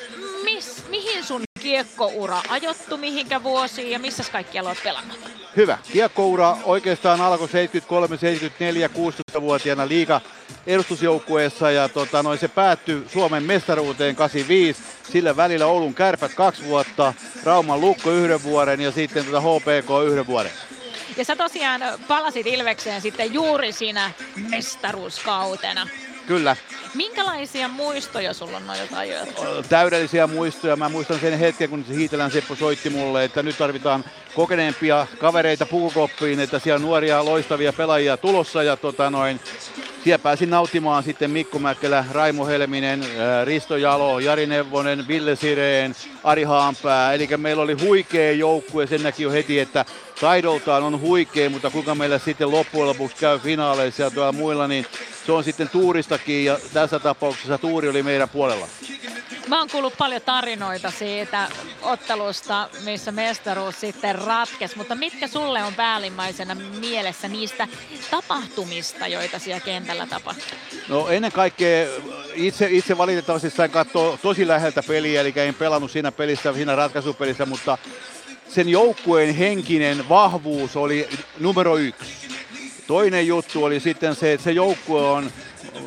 mis, 0.44 0.84
mihin 0.90 1.24
sun 1.24 1.42
kiekkoura 1.62 2.42
ajottu 2.50 2.98
mihinkä 2.98 3.44
vuosiin 3.44 3.92
ja 3.92 4.00
missä 4.00 4.24
kaikkialla 4.32 4.70
olet 4.70 4.84
pelannut? 4.84 5.18
Hyvä. 5.56 5.78
Kiekkoura 5.94 6.58
oikeastaan 6.64 7.22
alkoi 7.22 7.50
73, 7.50 8.18
74, 8.18 8.88
16-vuotiaana 8.88 9.88
liiga 9.88 10.22
edustusjoukkueessa 10.68 11.72
ja 11.72 11.90
tota, 11.90 12.24
noin 12.24 12.40
se 12.40 12.48
päättyi 12.48 13.04
Suomen 13.14 13.44
mestaruuteen 13.44 14.16
85. 14.16 14.82
Sillä 15.12 15.36
välillä 15.36 15.66
Oulun 15.66 15.94
kärpät 15.94 16.34
kaksi 16.34 16.66
vuotta, 16.66 17.14
Rauman 17.44 17.82
lukko 17.82 18.12
yhden 18.12 18.44
vuoden 18.44 18.82
ja 18.82 18.92
sitten 18.92 19.26
tota 19.26 19.42
HPK 19.42 19.90
yhden 20.08 20.28
vuoden. 20.28 20.52
Ja 21.18 21.26
sä 21.26 21.36
tosiaan 21.36 21.82
palasit 22.08 22.48
Ilvekseen 22.48 23.02
sitten 23.02 23.34
juuri 23.34 23.72
siinä 23.72 24.12
mestaruuskautena. 24.50 25.88
Kyllä. 26.28 26.56
Minkälaisia 26.94 27.68
muistoja 27.68 28.34
sulla 28.34 28.58
on 28.58 28.68
noilta 28.68 28.98
ajoilta? 28.98 29.64
Täydellisiä 29.70 30.28
muistoja. 30.28 30.76
Mä 30.76 30.90
muistan 30.90 31.20
sen 31.20 31.40
hetken, 31.40 31.70
kun 31.70 31.86
se 31.88 31.96
Hiitelän 31.96 32.32
Seppo 32.32 32.56
soitti 32.56 32.90
mulle, 32.90 33.24
että 33.24 33.44
nyt 33.44 33.58
tarvitaan 33.58 34.06
kokeneempia 34.36 35.08
kavereita 35.20 35.66
pukukoppiin, 35.66 36.40
että 36.40 36.60
siellä 36.60 36.80
nuoria 36.80 37.26
loistavia 37.26 37.74
pelaajia 37.74 38.18
tulossa 38.18 38.64
ja 38.64 38.78
tota 38.78 39.10
noin, 39.10 39.40
siellä 40.04 40.24
pääsin 40.24 40.50
nauttimaan 40.50 41.04
sitten 41.04 41.32
Mikko 41.32 41.60
Mäkelä, 41.60 42.06
Raimo 42.12 42.48
Helminen, 42.48 43.06
Risto 43.46 43.78
Jalo, 43.78 44.20
Jari 44.20 44.48
Neuvonen, 44.48 45.08
Ville 45.08 45.36
Sireen, 45.36 45.96
Ari 46.24 46.44
Haanpää. 46.44 47.14
Eli 47.14 47.28
meillä 47.38 47.64
oli 47.64 47.74
huikea 47.74 48.32
joukkue, 48.32 48.88
sen 48.88 49.04
näki 49.04 49.24
jo 49.24 49.32
heti, 49.32 49.60
että 49.60 49.86
taidoltaan 50.22 50.84
on 50.84 51.02
huikea, 51.02 51.50
mutta 51.50 51.70
kuinka 51.70 51.96
meillä 51.96 52.20
sitten 52.20 52.52
loppujen 52.52 52.88
lopuksi 52.88 53.18
käy 53.18 53.40
finaaleissa 53.40 54.04
ja 54.04 54.12
tuolla 54.12 54.32
muilla, 54.32 54.68
niin 54.68 54.86
se 55.26 55.32
on 55.32 55.44
sitten 55.44 55.70
tuuristakin 55.70 56.46
ja 56.46 56.60
tässä 56.74 57.00
tapauksessa 57.00 57.58
tuuri 57.58 57.90
oli 57.90 58.04
meidän 58.04 58.30
puolella. 58.30 58.68
Mä 59.48 59.60
oon 59.60 59.70
kuullut 59.70 59.98
paljon 59.98 60.22
tarinoita 60.22 60.92
siitä 60.92 61.48
ottelusta, 61.82 62.70
missä 62.86 63.12
mestaruus 63.12 63.80
sitten 63.80 64.16
ratkesi, 64.22 64.78
mutta 64.78 64.96
mitkä 64.96 65.28
sulle 65.28 65.64
on 65.64 65.76
päällimmäisenä 65.76 66.56
mielessä 66.56 67.28
niistä 67.28 67.68
tapahtumista, 68.12 69.08
joita 69.08 69.40
siellä 69.40 69.60
kentällä 69.60 70.08
tapahtui? 70.08 70.58
No 70.88 71.08
ennen 71.08 71.32
kaikkea 71.32 71.88
itse, 72.34 72.68
itse 72.70 72.98
valitettavasti 72.98 73.50
sain 73.50 73.72
katsoa 73.72 74.18
tosi 74.18 74.48
läheltä 74.48 74.84
peliä, 74.84 75.22
eli 75.22 75.34
en 75.36 75.56
pelannut 75.56 75.92
siinä 75.92 76.12
pelissä, 76.12 76.54
siinä 76.54 76.76
ratkaisupelissä, 76.76 77.46
mutta 77.46 77.78
sen 78.50 78.70
joukkueen 78.70 79.36
henkinen 79.36 80.10
vahvuus 80.10 80.76
oli 80.76 81.10
numero 81.40 81.78
yksi 81.78 82.22
Toinen 82.92 83.28
juttu 83.28 83.64
oli 83.64 83.80
sitten 83.80 84.16
se, 84.16 84.34
että 84.34 84.44
se 84.44 84.52
joukkue 84.52 85.02
on 85.02 85.32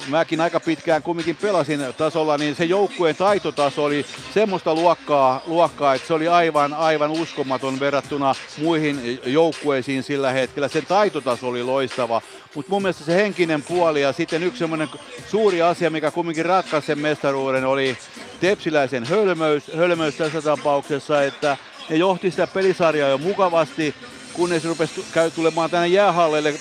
mäkin 0.08 0.40
aika 0.40 0.60
pitkään 0.60 1.02
kumminkin 1.02 1.36
pelasin 1.36 1.80
tasolla, 1.98 2.38
niin 2.38 2.54
se 2.54 2.64
joukkueen 2.64 3.16
taitotaso 3.16 3.84
oli 3.84 4.06
semmoista 4.34 4.74
luokkaa, 4.74 5.42
luokkaa, 5.46 5.94
että 5.94 6.08
se 6.08 6.14
oli 6.14 6.28
aivan, 6.28 6.74
aivan 6.74 7.10
uskomaton 7.10 7.80
verrattuna 7.80 8.34
muihin 8.58 9.20
joukkueisiin 9.24 10.02
sillä 10.02 10.32
hetkellä. 10.32 10.68
Sen 10.68 10.86
taitotaso 10.86 11.48
oli 11.48 11.62
loistava, 11.62 12.22
mutta 12.54 12.70
mun 12.70 12.82
mielestä 12.82 13.04
se 13.04 13.14
henkinen 13.14 13.62
puoli 13.62 14.02
ja 14.02 14.12
sitten 14.12 14.42
yksi 14.42 14.58
semmoinen 14.58 14.88
suuri 15.28 15.62
asia, 15.62 15.90
mikä 15.90 16.10
kumminkin 16.10 16.46
ratkaisi 16.46 16.86
sen 16.86 16.98
mestaruuden, 16.98 17.64
oli 17.64 17.96
Tepsiläisen 18.40 19.04
hölmöys, 19.04 19.64
hölmöys 19.76 20.14
tässä 20.14 20.42
tapauksessa, 20.42 21.22
että 21.22 21.56
ne 21.88 21.96
johti 21.96 22.30
sitä 22.30 22.46
pelisarjaa 22.46 23.08
jo 23.08 23.18
mukavasti, 23.18 23.94
kunnes 24.32 24.64
rupesi 24.64 25.04
tulemaan 25.34 25.70
tänne 25.70 25.88
jäähallille 25.88 26.54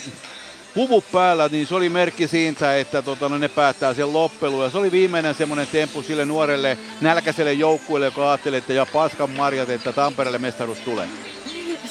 puvut 0.73 1.11
päällä, 1.11 1.49
niin 1.51 1.67
se 1.67 1.75
oli 1.75 1.89
merkki 1.89 2.27
siitä, 2.27 2.77
että 2.77 3.01
tota, 3.01 3.29
no, 3.29 3.37
ne 3.37 3.47
päättää 3.47 3.93
sen 3.93 4.13
loppeluun. 4.13 4.63
Ja 4.63 4.69
se 4.69 4.77
oli 4.77 4.91
viimeinen 4.91 5.35
semmoinen 5.35 5.67
temppu 5.67 6.01
sille 6.01 6.25
nuorelle 6.25 6.77
nälkäiselle 7.01 7.53
joukkueelle, 7.53 8.05
joka 8.05 8.29
ajatteli, 8.29 8.57
että 8.57 8.73
ja 8.73 8.85
paskan 8.85 9.29
marjat, 9.29 9.69
että 9.69 9.91
Tampereelle 9.91 10.39
mestaruus 10.39 10.79
tulee. 10.79 11.07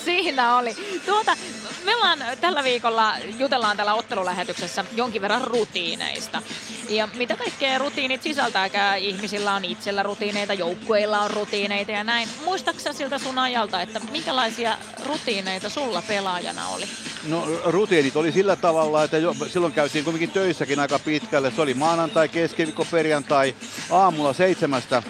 Siinä 0.05 0.57
oli. 0.57 0.77
Tuota, 1.07 1.37
me 1.85 1.95
ollaan 1.95 2.19
tällä 2.41 2.65
viikolla, 2.65 3.15
jutellaan 3.39 3.77
tällä 3.77 3.95
ottelulähetyksessä 3.95 4.85
jonkin 4.95 5.23
verran 5.23 5.41
rutiineista. 5.41 6.43
Ja 6.89 7.09
mitä 7.15 7.37
kaikkea 7.37 7.79
rutiinit 7.79 8.23
sisältääkään, 8.23 8.99
ihmisillä 8.99 9.55
on 9.55 9.65
itsellä 9.65 10.03
rutiineita, 10.03 10.55
joukkueilla 10.55 11.21
on 11.21 11.31
rutiineita 11.31 11.93
ja 11.93 12.05
näin. 12.05 12.29
Muistaaksä 12.45 12.93
siltä 12.93 13.19
sun 13.19 13.39
ajalta, 13.39 13.83
että 13.83 14.01
minkälaisia 14.11 14.79
rutiineita 15.07 15.69
sulla 15.69 16.03
pelaajana 16.09 16.69
oli? 16.69 16.85
No 17.29 17.47
rutiinit 17.65 18.17
oli 18.17 18.33
sillä 18.33 18.57
tavalla, 18.57 19.05
että 19.05 19.19
jo, 19.19 19.35
silloin 19.49 19.73
käytiin 19.73 20.05
kuitenkin 20.05 20.31
töissäkin 20.31 20.81
aika 20.81 20.99
pitkälle. 20.99 21.53
Se 21.57 21.63
oli 21.63 21.75
maanantai, 21.75 22.29
keskiviikko, 22.29 22.87
perjantai, 22.91 23.55
aamulla 23.91 24.33
seitsemästä 24.33 25.03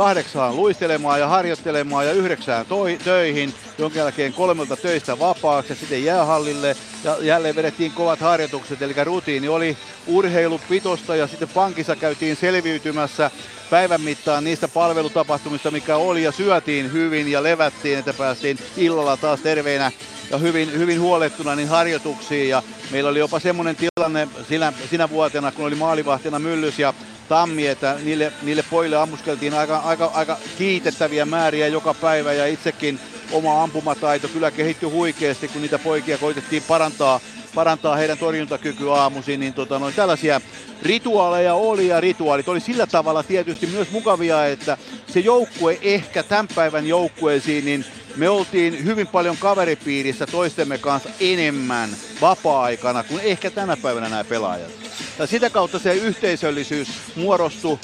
kahdeksaan 0.00 0.56
luistelemaan 0.56 1.20
ja 1.20 1.28
harjoittelemaan 1.28 2.06
ja 2.06 2.12
yhdeksään 2.12 2.66
toi, 2.66 2.98
töihin, 3.04 3.54
jonka 3.78 3.98
jälkeen 3.98 4.32
kolmelta 4.32 4.76
töistä 4.76 5.18
vapaaksi 5.18 5.72
ja 5.72 5.76
sitten 5.76 6.04
jäähallille. 6.04 6.76
Ja 7.04 7.16
jälleen 7.20 7.56
vedettiin 7.56 7.92
kovat 7.92 8.20
harjoitukset, 8.20 8.82
eli 8.82 8.94
rutiini 9.04 9.48
oli 9.48 9.76
urheilupitosta 10.06 11.16
ja 11.16 11.26
sitten 11.26 11.48
pankissa 11.48 11.96
käytiin 11.96 12.36
selviytymässä 12.36 13.30
päivän 13.70 14.00
mittaan 14.00 14.44
niistä 14.44 14.68
palvelutapahtumista, 14.68 15.70
mikä 15.70 15.96
oli. 15.96 16.22
Ja 16.22 16.32
syötiin 16.32 16.92
hyvin 16.92 17.28
ja 17.30 17.42
levättiin, 17.42 17.98
että 17.98 18.14
päästiin 18.14 18.58
illalla 18.76 19.16
taas 19.16 19.40
terveinä 19.40 19.92
ja 20.30 20.38
hyvin, 20.38 20.72
hyvin 20.72 21.00
huolettuna 21.00 21.56
niin 21.56 21.68
harjoituksiin. 21.68 22.48
Ja 22.48 22.62
meillä 22.90 23.10
oli 23.10 23.18
jopa 23.18 23.40
semmoinen 23.40 23.76
tilanne 23.76 24.28
sinä, 24.48 24.72
sinä 24.90 25.10
vuotena, 25.10 25.52
kun 25.52 25.66
oli 25.66 25.74
maalivahtina 25.74 26.38
Myllys 26.38 26.78
ja 26.78 26.94
Tammi, 27.30 27.66
että 27.66 27.96
niille, 28.02 28.32
niille 28.42 28.64
pojille 28.70 28.96
ammuskeltiin 28.96 29.54
aika, 29.54 29.76
aika, 29.76 30.10
aika 30.14 30.38
kiitettäviä 30.58 31.24
määriä 31.24 31.68
joka 31.68 31.94
päivä 31.94 32.32
ja 32.32 32.46
itsekin 32.46 33.00
oma 33.32 33.62
ampumataito 33.62 34.28
kyllä 34.28 34.50
kehittyi 34.50 34.88
huikeasti, 34.88 35.48
kun 35.48 35.62
niitä 35.62 35.78
poikia 35.78 36.18
koitettiin 36.18 36.62
parantaa, 36.62 37.20
parantaa 37.54 37.96
heidän 37.96 38.18
torjuntakykyä 38.18 38.94
aamuisin, 38.94 39.40
niin 39.40 39.54
tota, 39.54 39.78
noin 39.78 39.94
tällaisia 39.94 40.40
rituaaleja 40.82 41.54
oli 41.54 41.88
ja 41.88 42.00
rituaalit 42.00 42.48
oli 42.48 42.60
sillä 42.60 42.86
tavalla 42.86 43.22
tietysti 43.22 43.66
myös 43.66 43.90
mukavia, 43.90 44.46
että 44.46 44.76
se 45.06 45.20
joukkue 45.20 45.78
ehkä 45.82 46.22
tämän 46.22 46.48
päivän 46.54 46.86
joukkueisiin, 46.86 47.64
niin 47.64 47.84
me 48.16 48.28
oltiin 48.28 48.84
hyvin 48.84 49.06
paljon 49.06 49.36
kaveripiirissä 49.36 50.26
toistemme 50.26 50.78
kanssa 50.78 51.10
enemmän 51.20 51.90
vapaa-aikana 52.20 53.02
kuin 53.02 53.20
ehkä 53.20 53.50
tänä 53.50 53.76
päivänä 53.76 54.08
nämä 54.08 54.24
pelaajat. 54.24 54.70
Ja 55.18 55.26
sitä 55.26 55.50
kautta 55.50 55.78
se 55.78 55.94
yhteisöllisyys 55.94 56.88
muodostui 57.16 57.78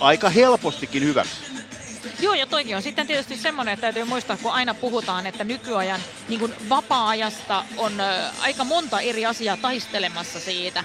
aika 0.00 0.28
helpostikin 0.28 1.04
hyväksi. 1.04 1.52
Joo, 2.20 2.34
ja 2.34 2.46
toikin 2.46 2.76
on 2.76 2.82
sitten 2.82 3.06
tietysti 3.06 3.36
semmoinen, 3.36 3.74
että 3.74 3.80
täytyy 3.80 4.04
muistaa, 4.04 4.36
kun 4.36 4.52
aina 4.52 4.74
puhutaan, 4.74 5.26
että 5.26 5.44
nykyajan 5.44 6.00
niin 6.28 6.40
kuin 6.40 6.54
vapaa-ajasta 6.68 7.64
on 7.76 7.92
aika 8.40 8.64
monta 8.64 9.00
eri 9.00 9.26
asiaa 9.26 9.56
taistelemassa 9.56 10.40
siitä. 10.40 10.84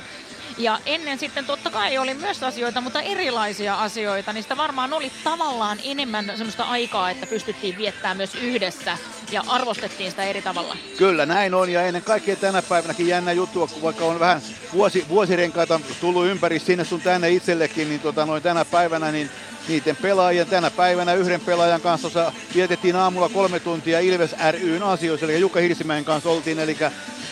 Ja 0.57 0.79
ennen 0.85 1.19
sitten 1.19 1.45
totta 1.45 1.69
kai 1.69 1.97
oli 1.97 2.13
myös 2.13 2.43
asioita, 2.43 2.81
mutta 2.81 3.01
erilaisia 3.01 3.75
asioita. 3.75 4.33
Niistä 4.33 4.57
varmaan 4.57 4.93
oli 4.93 5.11
tavallaan 5.23 5.77
enemmän 5.83 6.25
semmoista 6.35 6.63
aikaa, 6.63 7.09
että 7.09 7.27
pystyttiin 7.27 7.77
viettämään 7.77 8.17
myös 8.17 8.35
yhdessä 8.35 8.97
ja 9.31 9.43
arvostettiin 9.47 10.09
sitä 10.09 10.23
eri 10.23 10.41
tavalla. 10.41 10.75
Kyllä, 10.97 11.25
näin 11.25 11.53
on. 11.53 11.69
Ja 11.69 11.81
ennen 11.81 12.01
kaikkea 12.01 12.35
tänä 12.35 12.61
päivänäkin 12.61 13.07
jännä 13.07 13.31
juttu, 13.31 13.67
kun 13.73 13.81
vaikka 13.81 14.05
on 14.05 14.19
vähän 14.19 14.41
vuosi, 14.73 15.05
vuosirenkaita 15.09 15.79
tullut 16.01 16.25
ympäri 16.25 16.59
sinne 16.59 16.85
sun 16.85 17.01
tänne 17.01 17.29
itsellekin, 17.29 17.89
niin 17.89 18.01
tota, 18.01 18.25
noin 18.25 18.43
tänä 18.43 18.65
päivänä 18.65 19.11
niin 19.11 19.29
niiden 19.67 19.95
pelaajien 19.95 20.47
tänä 20.47 20.71
päivänä 20.71 21.13
yhden 21.13 21.41
pelaajan 21.41 21.81
kanssa 21.81 22.31
vietettiin 22.55 22.95
aamulla 22.95 23.29
kolme 23.29 23.59
tuntia 23.59 23.99
Ilves 23.99 24.35
ryn 24.51 24.83
asioissa, 24.83 25.25
eli 25.25 25.39
Jukka 25.39 25.59
Hirsimäen 25.59 26.05
kanssa 26.05 26.29
oltiin, 26.29 26.59
eli 26.59 26.77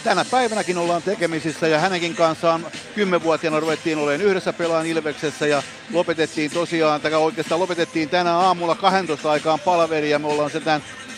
tänä 0.04 0.26
päivänäkin 0.26 0.78
ollaan 0.78 1.02
tekemisissä 1.02 1.68
ja 1.68 1.80
hänenkin 1.80 2.16
kanssaan 2.16 2.66
kymmenvuotiaana 2.96 3.60
ruvettiin 3.60 3.98
olemaan 3.98 4.22
yhdessä 4.22 4.54
pelaan 4.54 4.86
Ilveksessä 4.86 5.48
ja 5.48 5.64
lopetettiin 5.94 6.52
tosiaan, 6.52 7.02
tai 7.02 7.14
oikeastaan 7.14 7.62
lopetettiin 7.62 8.10
tänä 8.10 8.38
aamulla 8.38 8.76
12 8.76 9.32
aikaan 9.32 9.60
palveli 9.60 10.10
ja 10.10 10.20
me 10.20 10.28
ollaan 10.28 10.52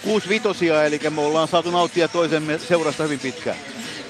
kuusi 0.04 0.30
vitosia, 0.30 0.84
eli 0.84 1.00
me 1.10 1.22
ollaan 1.22 1.48
saatu 1.48 1.72
nauttia 1.72 2.08
toisemme 2.08 2.60
seurasta 2.60 3.04
hyvin 3.04 3.20
pitkään. 3.20 3.58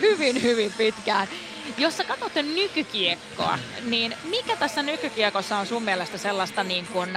Hyvin, 0.01 0.43
hyvin 0.43 0.73
pitkään. 0.77 1.27
Jos 1.77 1.97
sä 1.97 2.03
katsotte 2.03 2.43
nykykiekkoa, 2.43 3.59
niin 3.85 4.13
mikä 4.29 4.55
tässä 4.55 4.83
nykykiekossa 4.83 5.57
on 5.57 5.65
sun 5.65 5.83
mielestä 5.83 6.17
sellaista 6.17 6.63
niin 6.63 6.87
kuin 6.93 7.09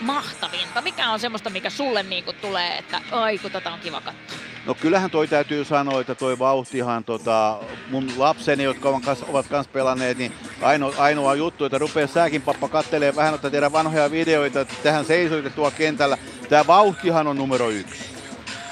mahtavinta? 0.00 0.82
Mikä 0.82 1.10
on 1.10 1.20
semmoista, 1.20 1.50
mikä 1.50 1.70
sulle 1.70 2.02
niin 2.02 2.24
kuin 2.24 2.36
tulee, 2.36 2.78
että 2.78 3.00
ai 3.10 3.38
kun 3.38 3.50
tätä 3.50 3.72
on 3.72 3.80
kiva 3.80 4.00
katsoa? 4.00 4.38
No 4.66 4.74
kyllähän 4.74 5.10
toi 5.10 5.28
täytyy 5.28 5.64
sanoa, 5.64 6.00
että 6.00 6.14
toi 6.14 6.38
vauhtihan 6.38 7.04
tota, 7.04 7.58
mun 7.90 8.12
lapseni, 8.16 8.62
jotka 8.62 8.88
on 8.88 9.02
kas, 9.02 9.22
ovat 9.22 9.48
kanssa 9.48 9.72
pelanneet, 9.72 10.18
niin 10.18 10.32
ainoa, 10.62 10.94
ainoa 10.98 11.34
juttu, 11.34 11.64
että 11.64 11.78
rupeaa 11.78 12.06
säkin 12.06 12.42
pappa 12.42 12.68
kattelee 12.68 13.16
vähän 13.16 13.32
noita 13.32 13.50
teidän 13.50 13.72
vanhoja 13.72 14.10
videoita, 14.10 14.60
että 14.60 14.74
tähän 14.82 15.04
seisoitte 15.04 15.50
tuolla 15.50 15.70
kentällä. 15.70 16.18
Tämä 16.48 16.66
vauhtihan 16.66 17.26
on 17.26 17.36
numero 17.36 17.70
yksi. 17.70 18.04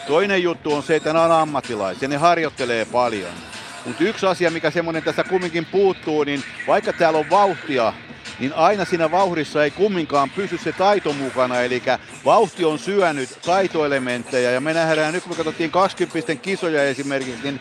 Toinen 0.07 0.43
juttu 0.43 0.75
on 0.75 0.83
se, 0.83 0.97
että 0.97 1.13
ne 1.13 1.19
on 1.19 1.33
ammattilaisia, 1.33 2.09
ne 2.09 2.17
harjoittelee 2.17 2.85
paljon. 2.85 3.52
Mutta 3.85 4.05
yksi 4.05 4.27
asia, 4.27 4.51
mikä 4.51 4.71
semmoinen 4.71 5.03
tässä 5.03 5.25
kumminkin 5.25 5.67
puuttuu, 5.67 6.25
niin 6.25 6.45
vaikka 6.67 6.93
täällä 6.93 7.19
on 7.19 7.31
vauhtia, 7.31 7.93
niin 8.39 8.53
aina 8.53 8.85
siinä 8.85 9.11
vauhdissa 9.11 9.65
ei 9.65 9.71
kumminkaan 9.71 10.31
pysy 10.31 10.59
se 10.59 10.73
taito 10.73 11.13
mukana, 11.13 11.61
eli 11.61 11.83
vauhti 12.25 12.65
on 12.65 12.79
syönyt 12.79 13.39
taitoelementtejä, 13.47 14.51
ja 14.51 14.61
me 14.61 14.75
nähdään 14.75 15.13
nyt, 15.15 15.23
kun 15.23 15.33
me 15.33 15.37
katsottiin 15.37 15.71
20 15.71 16.35
kisoja 16.35 16.85
esimerkiksi, 16.85 17.43
niin 17.43 17.61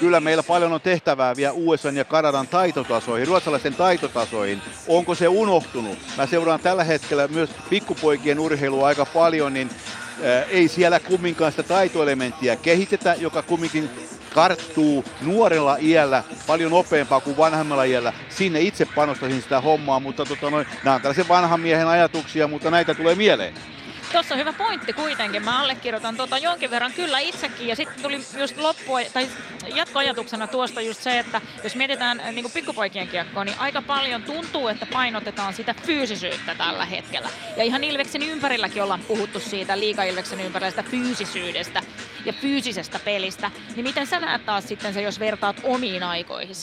kyllä 0.00 0.20
meillä 0.20 0.42
paljon 0.42 0.72
on 0.72 0.80
tehtävää 0.80 1.36
vielä 1.36 1.52
USA 1.52 1.90
ja 1.90 2.04
Kanadan 2.04 2.48
taitotasoihin, 2.48 3.28
ruotsalaisten 3.28 3.74
taitotasoihin. 3.74 4.62
Onko 4.86 5.14
se 5.14 5.28
unohtunut? 5.28 5.98
Mä 6.16 6.26
seuraan 6.26 6.60
tällä 6.60 6.84
hetkellä 6.84 7.28
myös 7.28 7.50
pikkupoikien 7.70 8.40
urheilua 8.40 8.86
aika 8.86 9.06
paljon, 9.06 9.54
niin 9.54 9.70
ei 10.50 10.68
siellä 10.68 11.00
kumminkaan 11.00 11.52
sitä 11.52 11.62
taitoelementtiä 11.62 12.56
kehitetä, 12.56 13.14
joka 13.18 13.42
kumminkin 13.42 13.90
karttuu 14.34 15.04
nuorella 15.20 15.76
iällä 15.80 16.24
paljon 16.46 16.70
nopeampaa 16.70 17.20
kuin 17.20 17.36
vanhemmalla 17.36 17.84
iällä. 17.84 18.12
Sinne 18.28 18.60
itse 18.60 18.84
panostaisin 18.84 19.42
sitä 19.42 19.60
hommaa, 19.60 20.00
mutta 20.00 20.24
tota 20.24 20.50
noin, 20.50 20.66
nämä 20.84 20.94
on 20.94 21.00
tällaisen 21.00 21.28
vanhan 21.28 21.60
miehen 21.60 21.88
ajatuksia, 21.88 22.48
mutta 22.48 22.70
näitä 22.70 22.94
tulee 22.94 23.14
mieleen. 23.14 23.54
Tuossa 24.12 24.34
on 24.34 24.40
hyvä 24.40 24.52
pointti 24.52 24.92
kuitenkin. 24.92 25.44
Mä 25.44 25.60
allekirjoitan 25.60 26.16
tuota 26.16 26.38
jonkin 26.38 26.70
verran 26.70 26.92
kyllä 26.92 27.18
itsekin. 27.18 27.68
Ja 27.68 27.76
sitten 27.76 28.02
tuli 28.02 28.20
just 28.38 28.56
loppu, 28.56 28.92
tai 29.12 29.28
jatkoajatuksena 29.74 30.46
tuosta 30.46 30.80
just 30.80 31.02
se, 31.02 31.18
että 31.18 31.40
jos 31.64 31.76
mietitään 31.76 32.22
niin 32.32 32.42
kuin 32.42 32.52
pikkupoikien 32.52 33.08
kiekkoa, 33.08 33.44
niin 33.44 33.58
aika 33.58 33.82
paljon 33.82 34.22
tuntuu, 34.22 34.68
että 34.68 34.86
painotetaan 34.86 35.54
sitä 35.54 35.74
fyysisyyttä 35.86 36.54
tällä 36.54 36.84
hetkellä. 36.84 37.28
Ja 37.56 37.64
ihan 37.64 37.84
Ilveksen 37.84 38.22
ympärilläkin 38.22 38.82
ollaan 38.82 39.00
puhuttu 39.08 39.40
siitä, 39.40 39.78
liika 39.78 40.02
Ilveksen 40.02 40.40
ympärillä 40.40 40.70
sitä 40.70 40.82
fyysisyydestä 40.82 41.82
ja 42.24 42.32
fyysisestä 42.32 42.98
pelistä. 42.98 43.50
Niin 43.76 43.84
miten 43.84 44.06
sä 44.06 44.20
näet 44.20 44.46
taas 44.46 44.68
sitten 44.68 44.94
se, 44.94 45.02
jos 45.02 45.20
vertaat 45.20 45.60
omiin 45.62 46.02
aikoihin? 46.02 46.54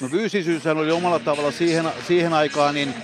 No 0.00 0.08
fyysisyys 0.08 0.66
oli 0.66 0.90
omalla 0.90 1.18
tavalla 1.18 1.50
siihen, 1.50 1.88
siihen 2.06 2.32
aikaan, 2.32 2.74
niin 2.74 2.94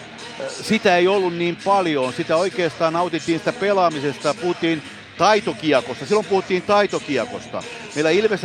sitä 0.63 0.97
ei 0.97 1.09
ollut 1.09 1.35
niin 1.35 1.57
paljon. 1.65 2.13
Sitä 2.13 2.37
oikeastaan 2.37 2.93
nautittiin 2.93 3.39
sitä 3.39 3.53
pelaamisesta, 3.53 4.35
puhuttiin 4.35 4.83
taitokiekosta. 5.19 6.07
Silloin 6.07 6.27
puhuttiin 6.27 6.63
taitokiekosta. 6.63 7.63
Meillä 7.95 8.11
Ilves 8.11 8.41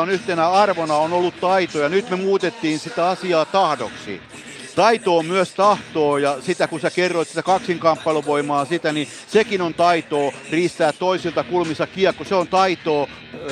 on 0.00 0.10
yhtenä 0.10 0.50
arvona 0.50 0.94
on 0.94 1.12
ollut 1.12 1.40
taito 1.40 1.78
ja 1.78 1.88
nyt 1.88 2.10
me 2.10 2.16
muutettiin 2.16 2.78
sitä 2.78 3.08
asiaa 3.08 3.44
tahdoksi. 3.44 4.20
Taito 4.76 5.16
on 5.16 5.26
myös 5.26 5.50
tahtoa 5.50 6.18
ja 6.18 6.36
sitä 6.40 6.68
kun 6.68 6.80
sä 6.80 6.90
kerroit 6.90 7.28
sitä 7.28 7.42
kaksinkamppailuvoimaa 7.42 8.64
sitä, 8.64 8.92
niin 8.92 9.08
sekin 9.26 9.62
on 9.62 9.74
taitoa 9.74 10.32
riistää 10.50 10.92
toisilta 10.92 11.44
kulmissa 11.44 11.86
kiekko. 11.86 12.24
Se 12.24 12.34
on 12.34 12.48
taitoa 12.48 13.08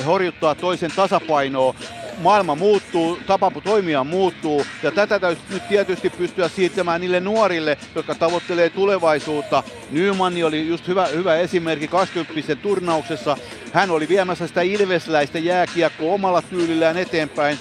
horjuttaa 0.06 0.54
toisen 0.54 0.90
tasapainoa 0.96 1.74
maailma 2.18 2.54
muuttuu, 2.54 3.18
tapa 3.26 3.52
toimia 3.64 4.04
muuttuu 4.04 4.66
ja 4.82 4.92
tätä 4.92 5.18
täytyy 5.20 5.44
nyt 5.50 5.68
tietysti 5.68 6.10
pystyä 6.10 6.48
siirtämään 6.48 7.00
niille 7.00 7.20
nuorille, 7.20 7.78
jotka 7.94 8.14
tavoittelee 8.14 8.70
tulevaisuutta. 8.70 9.62
Nyman 9.90 10.44
oli 10.44 10.68
just 10.68 10.88
hyvä, 10.88 11.06
hyvä 11.06 11.36
esimerkki 11.36 11.88
20 11.88 12.56
turnauksessa. 12.56 13.36
Hän 13.72 13.90
oli 13.90 14.08
viemässä 14.08 14.46
sitä 14.46 14.62
ilvesläistä 14.62 15.38
jääkiekkoa 15.38 16.14
omalla 16.14 16.42
tyylillään 16.42 16.98
eteenpäin. 16.98 17.58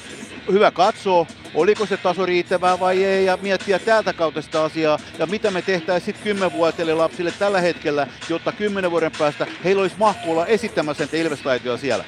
Hyvä 0.52 0.72
katsoa, 0.72 1.26
oliko 1.54 1.86
se 1.86 1.98
taso 1.98 2.26
riittävää 2.26 2.80
vai 2.80 3.04
ei 3.04 3.26
ja 3.26 3.38
miettiä 3.42 3.80
täältä 3.80 4.14
kautta 4.14 4.42
sitä 4.42 4.64
asiaa 4.64 5.00
ja 5.20 5.26
mitä 5.26 5.52
me 5.52 5.62
tehtäisiin 5.62 6.06
sitten 6.06 6.24
kymmenvuotiaille 6.24 6.94
lapsille 6.94 7.34
tällä 7.40 7.62
hetkellä, 7.62 8.08
jotta 8.30 8.52
kymmenen 8.52 8.92
vuoden 8.92 9.12
päästä 9.20 9.48
heillä 9.64 9.82
olisi 9.82 9.96
mahku 10.00 10.32
olla 10.32 10.46
esittämässä 10.46 11.04
niitä 11.04 11.18
ilveslaitoja 11.18 11.78
siellä. 11.78 12.06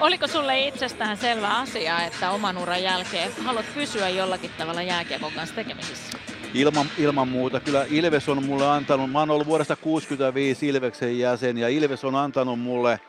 Oliko 0.00 0.26
sulle 0.26 0.60
itsestään 0.60 1.16
selvä 1.16 1.48
asia, 1.48 2.00
että 2.00 2.30
oman 2.30 2.58
uran 2.58 2.82
jälkeen 2.82 3.32
haluat 3.44 3.66
pysyä 3.74 4.08
jollakin 4.08 4.50
tavalla 4.58 4.82
jääkiekon 4.82 5.32
kanssa 5.32 5.54
tekemisissä? 5.54 6.18
Ilman, 6.54 6.86
ilman 6.98 7.28
muuta. 7.28 7.60
Kyllä 7.60 7.86
Ilves 7.90 8.28
on 8.28 8.44
mulle 8.44 8.66
antanut, 8.66 9.12
mä 9.12 9.18
oon 9.18 9.30
ollut 9.30 9.46
vuodesta 9.46 9.76
65 9.76 10.68
Ilveksen 10.68 11.18
jäsen 11.18 11.58
ja 11.58 11.68
Ilves 11.68 12.04
on 12.04 12.14
antanut 12.14 12.60
mulle 12.60 13.00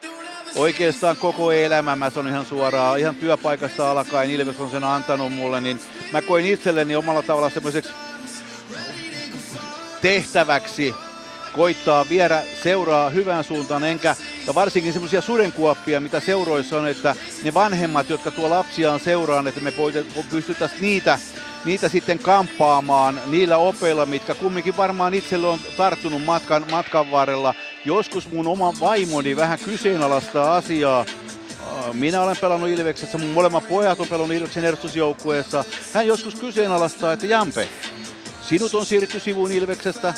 oikeastaan 0.55 1.17
koko 1.17 1.51
elämä, 1.51 1.95
mä 1.95 2.09
sanon 2.09 2.31
ihan 2.31 2.45
suoraan, 2.45 2.99
ihan 2.99 3.15
työpaikasta 3.15 3.91
alkaen 3.91 4.31
Ilves 4.31 4.59
on 4.59 4.69
sen 4.69 4.83
antanut 4.83 5.33
mulle, 5.33 5.61
niin 5.61 5.79
mä 6.13 6.21
koin 6.21 6.45
itselleni 6.45 6.95
omalla 6.95 7.21
tavalla 7.21 7.49
semmoiseksi 7.49 7.91
tehtäväksi 10.01 10.95
koittaa 11.57 12.09
viedä 12.09 12.43
seuraa 12.63 13.09
hyvään 13.09 13.43
suuntaan, 13.43 13.83
enkä, 13.83 14.15
ja 14.47 14.55
varsinkin 14.55 14.93
semmoisia 14.93 15.21
sudenkuoppia, 15.21 15.99
mitä 15.99 16.19
seuroissa 16.19 16.77
on, 16.77 16.87
että 16.87 17.15
ne 17.43 17.53
vanhemmat, 17.53 18.09
jotka 18.09 18.31
tuo 18.31 18.49
lapsiaan 18.49 18.99
seuraan, 18.99 19.47
että 19.47 19.61
me 19.61 19.73
pystyttäisiin 20.29 20.81
niitä, 20.81 21.19
niitä 21.65 21.89
sitten 21.89 22.19
kamppaamaan 22.19 23.21
niillä 23.25 23.57
opeilla, 23.57 24.05
mitkä 24.05 24.35
kumminkin 24.35 24.77
varmaan 24.77 25.13
itselle 25.13 25.47
on 25.47 25.59
tarttunut 25.77 26.25
matkan, 26.25 26.65
matkan 26.71 27.11
varrella. 27.11 27.53
Joskus 27.85 28.31
mun 28.31 28.47
oma 28.47 28.73
vaimoni 28.79 29.35
vähän 29.35 29.59
kyseenalaistaa 29.59 30.55
asiaa, 30.55 31.05
minä 31.93 32.21
olen 32.21 32.37
pelannut 32.41 32.69
Ilveksessä, 32.69 33.17
mun 33.17 33.29
molemmat 33.29 33.69
pojat 33.69 33.99
on 33.99 34.07
pelannut 34.07 34.37
Ilveksen 34.37 34.65
edustusjoukkueessa. 34.65 35.65
Hän 35.93 36.07
joskus 36.07 36.35
kyseenalaistaa, 36.35 37.13
että 37.13 37.25
Jampe, 37.25 37.67
sinut 38.49 38.75
on 38.75 38.85
siirretty 38.85 39.19
sivuun 39.19 39.51
Ilveksestä, 39.51 40.13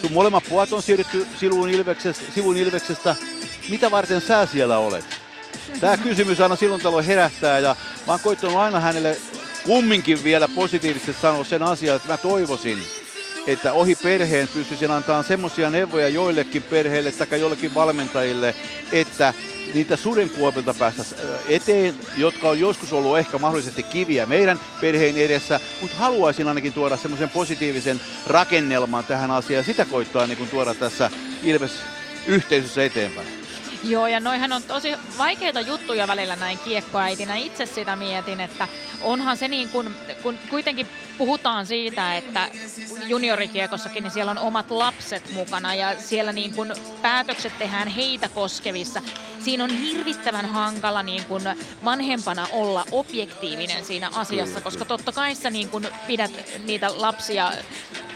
sun 0.00 0.12
molemmat 0.12 0.44
pojat 0.48 0.72
on 0.72 0.82
siirretty 0.82 1.26
sivuun 1.40 1.68
Ilveksestä, 1.68 2.24
sivuun 2.34 2.56
Ilveksestä. 2.56 3.16
Mitä 3.68 3.90
varten 3.90 4.20
sä 4.20 4.46
siellä 4.46 4.78
olet? 4.78 5.04
Tämä 5.80 5.96
kysymys 5.96 6.40
aina 6.40 6.56
silloin 6.56 6.82
tällöin 6.82 7.06
herättää 7.06 7.58
ja 7.58 7.76
mä 8.06 8.12
oon 8.12 8.20
koittanut 8.20 8.56
aina 8.56 8.80
hänelle 8.80 9.16
kumminkin 9.64 10.24
vielä 10.24 10.48
positiivisesti 10.48 11.22
sanoa 11.22 11.44
sen 11.44 11.62
asian, 11.62 11.96
että 11.96 12.08
mä 12.08 12.16
toivoisin, 12.16 12.78
että 13.46 13.72
ohi 13.72 13.94
perheen 13.94 14.48
pystyisin 14.48 14.90
antamaan 14.90 15.24
semmoisia 15.24 15.70
neuvoja 15.70 16.08
joillekin 16.08 16.62
perheille 16.62 17.12
tai 17.12 17.40
jollekin 17.40 17.74
valmentajille, 17.74 18.54
että 18.92 19.34
niitä 19.74 19.96
sudenkuopilta 19.96 20.74
päästä 20.74 21.02
eteen, 21.48 21.94
jotka 22.16 22.48
on 22.48 22.60
joskus 22.60 22.92
ollut 22.92 23.18
ehkä 23.18 23.38
mahdollisesti 23.38 23.82
kiviä 23.82 24.26
meidän 24.26 24.60
perheen 24.80 25.16
edessä, 25.16 25.60
mutta 25.80 25.96
haluaisin 25.96 26.48
ainakin 26.48 26.72
tuoda 26.72 26.96
semmoisen 26.96 27.30
positiivisen 27.30 28.00
rakennelman 28.26 29.04
tähän 29.04 29.30
asiaan. 29.30 29.64
Sitä 29.64 29.84
koittaa 29.84 30.26
niin 30.26 30.48
tuoda 30.48 30.74
tässä 30.74 31.10
Ilves-yhteisössä 31.42 32.84
eteenpäin. 32.84 33.41
Joo, 33.84 34.06
ja 34.06 34.20
noihän 34.20 34.52
on 34.52 34.62
tosi 34.62 34.94
vaikeita 35.18 35.60
juttuja 35.60 36.08
välillä 36.08 36.36
näin 36.36 36.58
kiekkoäitinä. 36.58 37.36
Itse 37.36 37.66
sitä 37.66 37.96
mietin, 37.96 38.40
että 38.40 38.68
onhan 39.00 39.36
se 39.36 39.48
niin 39.48 39.68
kuin, 39.68 39.94
kun 40.22 40.38
kuitenkin 40.50 40.86
puhutaan 41.18 41.66
siitä, 41.66 42.16
että 42.16 42.48
juniorikiekossakin 43.06 44.02
niin 44.02 44.10
siellä 44.10 44.30
on 44.30 44.38
omat 44.38 44.70
lapset 44.70 45.32
mukana 45.32 45.74
ja 45.74 46.00
siellä 46.00 46.32
niin 46.32 46.54
kuin 46.54 46.72
päätökset 47.02 47.58
tehdään 47.58 47.88
heitä 47.88 48.28
koskevissa. 48.28 49.02
Siinä 49.40 49.64
on 49.64 49.70
hirvittävän 49.70 50.46
hankala 50.46 51.02
niin 51.02 51.24
kuin 51.24 51.42
vanhempana 51.84 52.46
olla 52.52 52.84
objektiivinen 52.92 53.84
siinä 53.84 54.10
asiassa, 54.14 54.60
koska 54.60 54.84
totta 54.84 55.12
kai 55.12 55.34
sä 55.34 55.50
niin 55.50 55.68
kuin 55.68 55.88
pidät 56.06 56.32
niitä 56.64 57.00
lapsia 57.00 57.52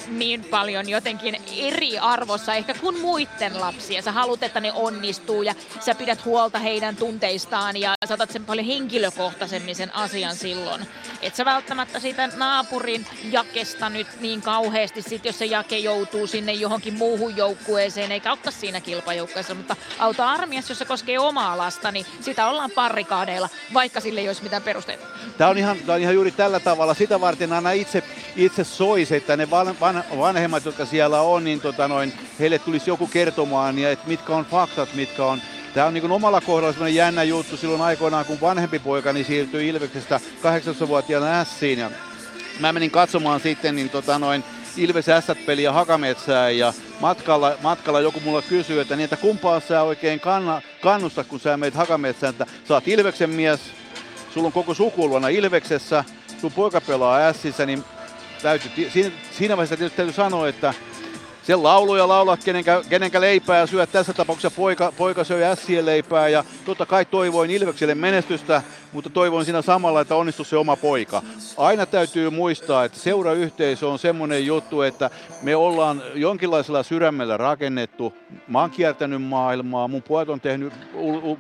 niin 0.09 0.45
paljon 0.45 0.89
jotenkin 0.89 1.37
eri 1.57 1.99
arvossa 1.99 2.55
ehkä 2.55 2.75
kuin 2.75 3.01
muiden 3.01 3.61
lapsia. 3.61 4.03
Sä 4.03 4.13
haluat, 4.13 4.43
että 4.43 4.61
ne 4.61 4.73
onnistuu 4.73 5.43
ja 5.43 5.55
sä 5.81 5.95
pidät 5.95 6.25
huolta 6.25 6.59
heidän 6.59 6.97
tunteistaan 6.97 7.77
ja 7.77 7.95
saatat 8.07 8.31
sen 8.31 8.45
paljon 8.45 8.67
henkilökohtaisemmin 8.67 9.77
sen 9.77 9.95
asian 9.95 10.37
silloin. 10.37 10.87
Et 11.23 11.35
sä 11.35 11.45
välttämättä 11.45 12.01
siitä 12.01 12.27
naapurin 12.37 13.07
jakesta 13.31 13.89
nyt 13.89 14.07
niin 14.21 14.43
kauheasti, 14.43 15.03
sit 15.03 15.25
jos 15.25 15.39
se 15.39 15.47
jake 15.47 15.79
joutuu 15.79 16.27
sinne 16.27 16.53
johonkin 16.53 16.95
muuhun 16.95 17.37
joukkueeseen, 17.37 18.13
eikä 18.13 18.33
ottaa 18.33 18.53
siinä 18.53 18.81
kilpajoukkueessa, 18.81 19.55
mutta 19.55 19.77
auta 19.99 20.31
armiassa, 20.31 20.71
jos 20.71 20.79
se 20.79 20.85
koskee 20.85 21.19
omaa 21.19 21.59
lasta, 21.59 21.93
niin 21.93 22.07
sitä 22.21 22.49
ollaan 22.49 22.71
parrikaadeilla, 22.71 23.49
vaikka 23.75 24.01
sille 24.01 24.21
ei 24.21 24.29
olisi 24.29 24.43
mitään 24.43 24.63
perusteita. 24.63 25.07
Tämä 25.39 25.51
on 25.51 25.59
ihan, 25.59 25.77
tämä 25.77 25.95
on 25.95 26.01
ihan 26.01 26.15
juuri 26.15 26.31
tällä 26.31 26.61
tavalla. 26.61 26.95
Sitä 26.95 27.21
varten 27.21 27.53
aina 27.53 27.71
itse, 27.71 28.03
itse 28.37 28.65
soisi, 28.65 29.17
että 29.17 29.37
ne 29.37 29.51
van, 29.51 29.77
van, 29.97 30.19
vanhemmat, 30.19 30.65
jotka 30.65 30.87
siellä 30.87 31.21
on, 31.21 31.45
niin 31.45 31.61
tota 31.61 31.89
noin, 31.89 32.13
heille 32.41 32.59
tulisi 32.59 32.91
joku 32.91 33.07
kertomaan, 33.07 33.79
ja 33.79 33.91
että 33.91 34.09
mitkä 34.09 34.33
on 34.33 34.45
faktat, 34.45 34.95
mitkä 34.95 35.25
on 35.25 35.41
Tämä 35.75 35.87
on 35.87 35.95
niin 35.95 36.11
omalla 36.11 36.41
kohdalla 36.41 36.73
sellainen 36.73 36.97
jännä 36.97 37.23
juttu 37.23 37.57
silloin 37.57 37.83
aikoinaan, 37.83 38.25
kun 38.25 38.41
vanhempi 38.41 38.79
poikani 38.79 39.25
siirtyi 39.25 39.69
Ilveksestä 39.69 40.21
18-vuotiaana 40.43 41.45
Siin. 41.45 41.79
Ja 41.79 41.91
mä 42.61 42.73
menin 42.73 42.91
katsomaan 42.91 43.41
sitten 43.41 43.77
niin 43.77 43.91
tota 43.91 44.19
noin 44.19 44.45
Ilves 44.77 45.07
S-peliä 45.07 45.73
Hakametsään 45.73 46.59
ja 46.59 46.73
matkalla, 47.01 47.57
matkalla 47.63 48.01
joku 48.01 48.21
mulla 48.21 48.43
kysyy, 48.43 48.81
että, 48.81 48.97
niin, 48.97 49.05
että 49.05 49.17
kumpaa 49.17 49.61
sä 49.61 49.83
oikein 49.83 50.21
kanna, 50.21 50.63
kannusta, 50.81 51.25
kun 51.25 51.41
sä 51.41 51.57
meet 51.57 51.75
Hakametsään, 51.75 52.31
että 52.31 52.47
sä 52.69 52.75
oot 52.75 52.89
Ilveksen 52.89 53.31
mies, 53.31 53.61
sulla 54.35 54.47
on 54.47 54.53
koko 54.53 54.75
sukuluona 54.75 55.29
Ilveksessä, 55.29 56.05
sun 56.41 56.53
poika 56.53 56.81
pelaa 56.81 57.33
Sissä, 57.33 57.67
niin 57.67 57.85
täytyy, 58.43 58.91
siinä, 59.31 59.57
vaiheessa 59.57 59.77
tietysti 59.77 59.97
täytyy 59.97 60.15
sanoa, 60.15 60.49
että 60.49 60.75
se 61.43 61.57
lauluja 61.57 62.09
laulat, 62.09 62.45
kenenkä, 62.45 62.83
kenenkä 62.89 63.21
leipää 63.21 63.67
syö. 63.67 63.87
Tässä 63.87 64.13
tapauksessa 64.13 64.57
poika, 64.57 64.93
poika 64.97 65.25
söi 65.25 65.45
ässien 65.45 65.87
leipää 65.87 66.29
ja 66.29 66.45
totta 66.65 66.87
kai 66.87 67.05
toivoin 67.05 67.51
Ilvekselle 67.51 67.95
menestystä, 67.95 68.63
mutta 68.97 69.11
toivon 69.11 69.45
siinä 69.45 69.63
samalla, 69.63 70.01
että 70.01 70.15
onnistuu 70.15 70.45
se 70.45 70.57
oma 70.57 70.77
poika. 70.77 71.23
Aina 71.57 71.87
täytyy 71.87 72.31
muistaa, 72.31 72.85
että 72.85 72.99
seurayhteisö 72.99 73.89
on 73.89 73.99
semmoinen 73.99 74.47
juttu, 74.47 74.83
että 74.83 75.11
me 75.43 75.57
ollaan 75.57 76.03
jonkinlaisella 76.15 76.83
sydämellä 76.83 77.37
rakennettu. 77.37 78.15
Mä 78.49 78.61
oon 78.61 78.71
kiertänyt 78.71 79.23
maailmaa, 79.23 79.89
mun 79.89 80.03
pojat 80.03 80.29
on 80.29 80.41
tehnyt, 80.41 80.73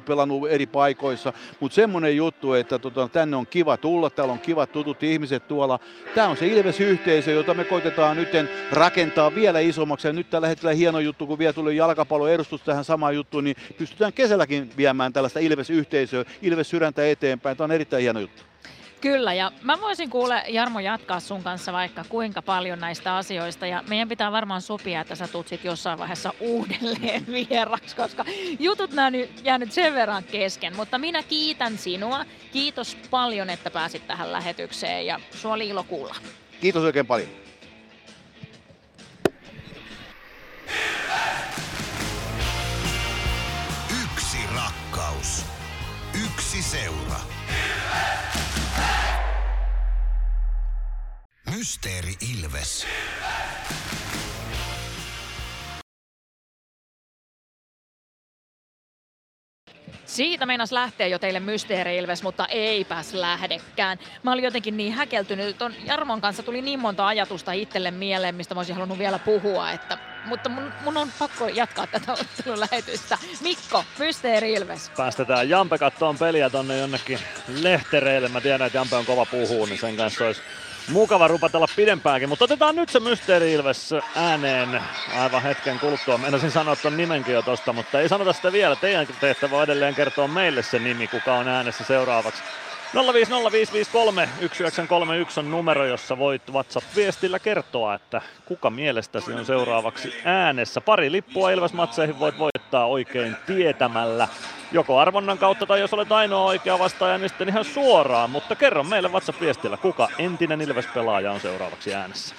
pelannut 0.06 0.48
eri 0.50 0.66
paikoissa, 0.66 1.32
mutta 1.60 1.74
semmoinen 1.74 2.16
juttu, 2.16 2.52
että 2.52 2.78
tota, 2.78 3.08
tänne 3.08 3.36
on 3.36 3.46
kiva 3.46 3.76
tulla, 3.76 4.10
täällä 4.10 4.32
on 4.32 4.38
kivat 4.38 4.72
tutut 4.72 5.02
ihmiset 5.02 5.48
tuolla. 5.48 5.78
Tämä 6.14 6.28
on 6.28 6.36
se 6.36 6.46
Ilves-yhteisö, 6.46 7.30
jota 7.30 7.54
me 7.54 7.64
koitetaan 7.64 8.16
nyt 8.16 8.28
rakentaa 8.72 9.34
vielä 9.34 9.58
isommaksi. 9.58 10.08
Ja 10.08 10.12
nyt 10.12 10.30
tällä 10.30 10.48
hetkellä 10.48 10.74
hieno 10.74 11.00
juttu, 11.00 11.26
kun 11.26 11.38
vielä 11.38 11.52
tuli 11.52 11.76
jalkapallon 11.76 12.30
edustus 12.30 12.62
tähän 12.62 12.84
samaan 12.84 13.14
juttuun, 13.14 13.44
niin 13.44 13.56
pystytään 13.78 14.12
kesälläkin 14.12 14.70
viemään 14.76 15.12
tällaista 15.12 15.40
Ilves-yhteisöä, 15.40 16.24
Ilves-sydäntä 16.42 17.06
eteenpäin 17.06 17.45
eteenpäin. 17.50 17.56
Tämä 17.56 17.64
on 17.64 17.72
erittäin 17.72 18.02
hieno 18.02 18.20
juttu. 18.20 18.42
Kyllä, 19.00 19.34
ja 19.34 19.52
mä 19.62 19.80
voisin 19.80 20.10
kuule 20.10 20.42
Jarmo 20.48 20.80
jatkaa 20.80 21.20
sun 21.20 21.42
kanssa 21.42 21.72
vaikka 21.72 22.04
kuinka 22.08 22.42
paljon 22.42 22.78
näistä 22.78 23.16
asioista, 23.16 23.66
ja 23.66 23.84
meidän 23.88 24.08
pitää 24.08 24.32
varmaan 24.32 24.62
sopia, 24.62 25.00
että 25.00 25.14
sä 25.14 25.28
tuut 25.28 25.48
sit 25.48 25.64
jossain 25.64 25.98
vaiheessa 25.98 26.32
uudelleen 26.40 27.26
vieraksi, 27.50 27.96
koska 27.96 28.24
jutut 28.58 28.92
nämä 28.92 29.10
nyt 29.10 29.44
jäänyt 29.44 29.72
sen 29.72 29.94
verran 29.94 30.24
kesken, 30.24 30.76
mutta 30.76 30.98
minä 30.98 31.22
kiitän 31.22 31.78
sinua. 31.78 32.24
Kiitos 32.52 32.96
paljon, 33.10 33.50
että 33.50 33.70
pääsit 33.70 34.06
tähän 34.06 34.32
lähetykseen, 34.32 35.06
ja 35.06 35.20
sua 35.30 35.52
oli 35.52 35.68
ilo 35.68 35.84
kuulla. 35.84 36.14
Kiitos 36.60 36.84
oikein 36.84 37.06
paljon. 37.06 37.45
Mysteeri 51.56 52.14
Ilves. 52.34 52.86
Siitä 60.04 60.46
meinas 60.46 60.72
lähteä 60.72 61.06
jo 61.06 61.18
teille 61.18 61.40
Mysteeri 61.40 61.96
Ilves, 61.96 62.22
mutta 62.22 62.46
eipäs 62.46 63.14
lähdekään. 63.14 63.98
Mä 64.22 64.32
olin 64.32 64.44
jotenkin 64.44 64.76
niin 64.76 64.92
häkeltynyt. 64.92 65.58
Ton 65.58 65.74
Jarmon 65.84 66.20
kanssa 66.20 66.42
tuli 66.42 66.62
niin 66.62 66.80
monta 66.80 67.06
ajatusta 67.06 67.52
itselle 67.52 67.90
mieleen, 67.90 68.34
mistä 68.34 68.54
mä 68.54 68.58
olisin 68.58 68.74
halunnut 68.74 68.98
vielä 68.98 69.18
puhua, 69.18 69.70
että 69.70 69.98
mutta 70.24 70.48
mun, 70.48 70.72
mun 70.84 70.96
on 70.96 71.12
pakko 71.18 71.48
jatkaa 71.48 71.86
tätä 71.86 72.12
ottelun 72.12 72.60
lähetystä. 72.60 73.18
Mikko, 73.40 73.84
Mysteeri 73.98 74.52
Ilves. 74.52 74.90
Päästetään 74.96 75.48
Jampe 75.48 75.78
kattoon 75.78 76.18
peliä 76.18 76.50
tonne 76.50 76.78
jonnekin 76.78 77.18
lehtereille. 77.48 78.28
Mä 78.28 78.40
tiedän, 78.40 78.66
että 78.66 78.78
Jampe 78.78 78.96
on 78.96 79.06
kova 79.06 79.26
puhuu, 79.26 79.66
niin 79.66 79.80
sen 79.80 79.96
kanssa 79.96 80.26
olisi 80.26 80.42
mukava 80.88 81.28
rupatella 81.28 81.66
pidempäänkin. 81.76 82.28
Mutta 82.28 82.44
otetaan 82.44 82.76
nyt 82.76 82.88
se 82.88 83.00
Mysteeri 83.00 83.52
Ilves 83.52 83.94
ääneen 84.14 84.82
aivan 85.16 85.42
hetken 85.42 85.78
kuluttua. 85.78 86.18
Meinasin 86.18 86.50
sanoa 86.50 86.76
ton 86.76 86.96
nimenkin 86.96 87.34
jo 87.34 87.42
tosta, 87.42 87.72
mutta 87.72 88.00
ei 88.00 88.08
sanota 88.08 88.32
sitä 88.32 88.52
vielä. 88.52 88.76
Teidän 88.76 89.06
tehtävä 89.20 89.56
on 89.56 89.64
edelleen 89.64 89.94
kertoa 89.94 90.28
meille 90.28 90.62
se 90.62 90.78
nimi, 90.78 91.06
kuka 91.06 91.34
on 91.34 91.48
äänessä 91.48 91.84
seuraavaksi. 91.84 92.42
0505531 92.94 92.98
on 95.38 95.50
numero, 95.50 95.86
jossa 95.86 96.18
voit 96.18 96.42
WhatsApp-viestillä 96.52 97.38
kertoa, 97.38 97.94
että 97.94 98.22
kuka 98.44 98.70
mielestäsi 98.70 99.32
on 99.32 99.46
seuraavaksi 99.46 100.14
äänessä. 100.24 100.80
Pari 100.80 101.12
lippua 101.12 101.50
Ilves-matseihin 101.50 102.18
voit 102.18 102.38
voittaa 102.38 102.86
oikein 102.86 103.36
tietämällä. 103.46 104.28
Joko 104.76 104.98
arvonnan 104.98 105.38
kautta 105.38 105.66
tai 105.66 105.80
jos 105.80 105.92
olet 105.92 106.12
ainoa 106.12 106.44
oikea 106.44 106.78
vastaaja, 106.78 107.18
niin 107.18 107.28
sitten 107.28 107.48
ihan 107.48 107.64
suoraan. 107.64 108.30
Mutta 108.30 108.56
kerro 108.56 108.84
meille 108.84 109.08
WhatsApp-viestillä, 109.08 109.76
kuka 109.76 110.08
entinen 110.18 110.60
Ilves-pelaaja 110.60 111.32
on 111.32 111.40
seuraavaksi 111.40 111.94
äänessä. 111.94 112.34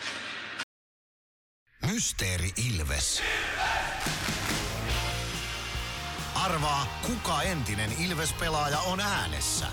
Mysteeri 1.91 2.49
Ilves. 2.69 3.23
Arvaa, 6.45 6.99
kuka 7.07 7.41
entinen 7.41 7.89
Ilves-pelaaja 8.05 8.79
on 8.79 8.99
äänessä. 8.99 9.65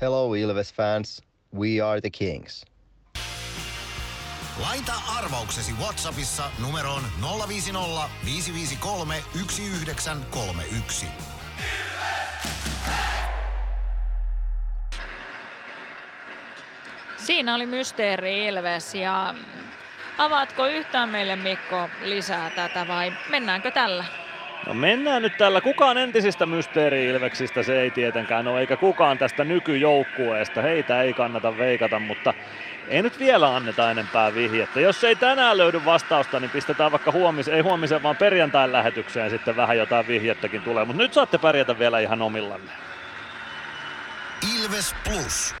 Hello 0.00 0.34
Ilves 0.34 0.74
fans, 0.74 1.22
we 1.54 1.80
are 1.80 2.00
the 2.00 2.10
Kings. 2.10 2.69
Laita 4.60 4.92
arvauksesi 5.18 5.72
Whatsappissa 5.72 6.42
numeroon 6.58 7.02
050 7.48 8.08
553 8.24 9.14
1931. 9.32 11.06
Siinä 17.16 17.54
oli 17.54 17.66
Mysteeri 17.66 18.46
Ilves 18.46 18.94
ja 18.94 19.34
avaatko 20.18 20.66
yhtään 20.66 21.08
meille 21.08 21.36
Mikko 21.36 21.88
lisää 22.02 22.50
tätä 22.50 22.88
vai 22.88 23.12
mennäänkö 23.30 23.70
tällä? 23.70 24.04
No 24.66 24.74
mennään 24.74 25.22
nyt 25.22 25.36
tällä. 25.38 25.60
Kukaan 25.60 25.98
entisistä 25.98 26.46
mysteeri-ilveksistä 26.46 27.62
se 27.62 27.80
ei 27.80 27.90
tietenkään 27.90 28.48
ole, 28.48 28.60
eikä 28.60 28.76
kukaan 28.76 29.18
tästä 29.18 29.44
nykyjoukkueesta. 29.44 30.62
Heitä 30.62 31.02
ei 31.02 31.12
kannata 31.12 31.58
veikata, 31.58 31.98
mutta 31.98 32.34
ei 32.90 33.02
nyt 33.02 33.18
vielä 33.18 33.56
anneta 33.56 33.90
enempää 33.90 34.34
vihjettä. 34.34 34.80
Jos 34.80 35.04
ei 35.04 35.16
tänään 35.16 35.58
löydy 35.58 35.84
vastausta, 35.84 36.40
niin 36.40 36.50
pistetään 36.50 36.92
vaikka 36.92 37.12
huomisen, 37.12 37.54
ei 37.54 37.60
huomisen, 37.60 38.02
vaan 38.02 38.16
perjantain 38.16 38.72
lähetykseen 38.72 39.30
sitten 39.30 39.56
vähän 39.56 39.78
jotain 39.78 40.06
vihjettäkin 40.08 40.62
tulee. 40.62 40.84
Mutta 40.84 41.02
nyt 41.02 41.14
saatte 41.14 41.38
pärjätä 41.38 41.78
vielä 41.78 42.00
ihan 42.00 42.22
omillanne. 42.22 42.72
Ilves 44.56 44.94
Plus. 45.04 45.54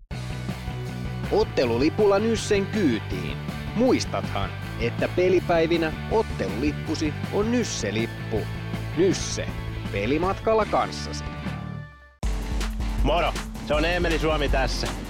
Ottelulipulla 1.32 2.18
Nyssen 2.18 2.66
kyytiin. 2.66 3.36
Muistathan, 3.74 4.50
että 4.80 5.08
pelipäivinä 5.16 5.92
ottelulippusi 6.10 7.14
on 7.32 7.52
Nysse-lippu. 7.52 8.40
Nysse. 8.96 9.46
Pelimatkalla 9.92 10.64
kanssasi. 10.64 11.24
Moro! 13.02 13.32
Se 13.68 13.74
on 13.74 13.84
Eemeli 13.84 14.18
Suomi 14.18 14.48
tässä. 14.48 15.09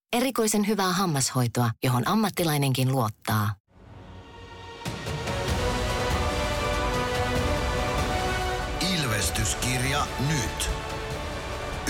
Erikoisen 0.13 0.67
hyvää 0.67 0.91
hammashoitoa, 0.91 1.71
johon 1.83 2.07
ammattilainenkin 2.07 2.91
luottaa. 2.91 3.55
Ilvestyskirja 8.93 10.07
nyt. 10.27 10.69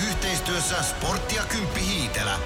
Yhteistyössä 0.07 0.83
Sportti 0.83 1.35
ja 1.35 1.43
Kymppi 1.43 1.79
Hiitelä. 1.79 2.39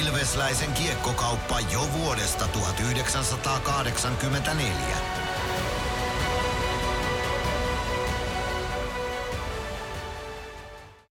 Ilvesläisen 0.00 0.72
kiekkokauppa 0.72 1.60
jo 1.60 1.88
vuodesta 1.92 2.48
1984. 2.48 4.96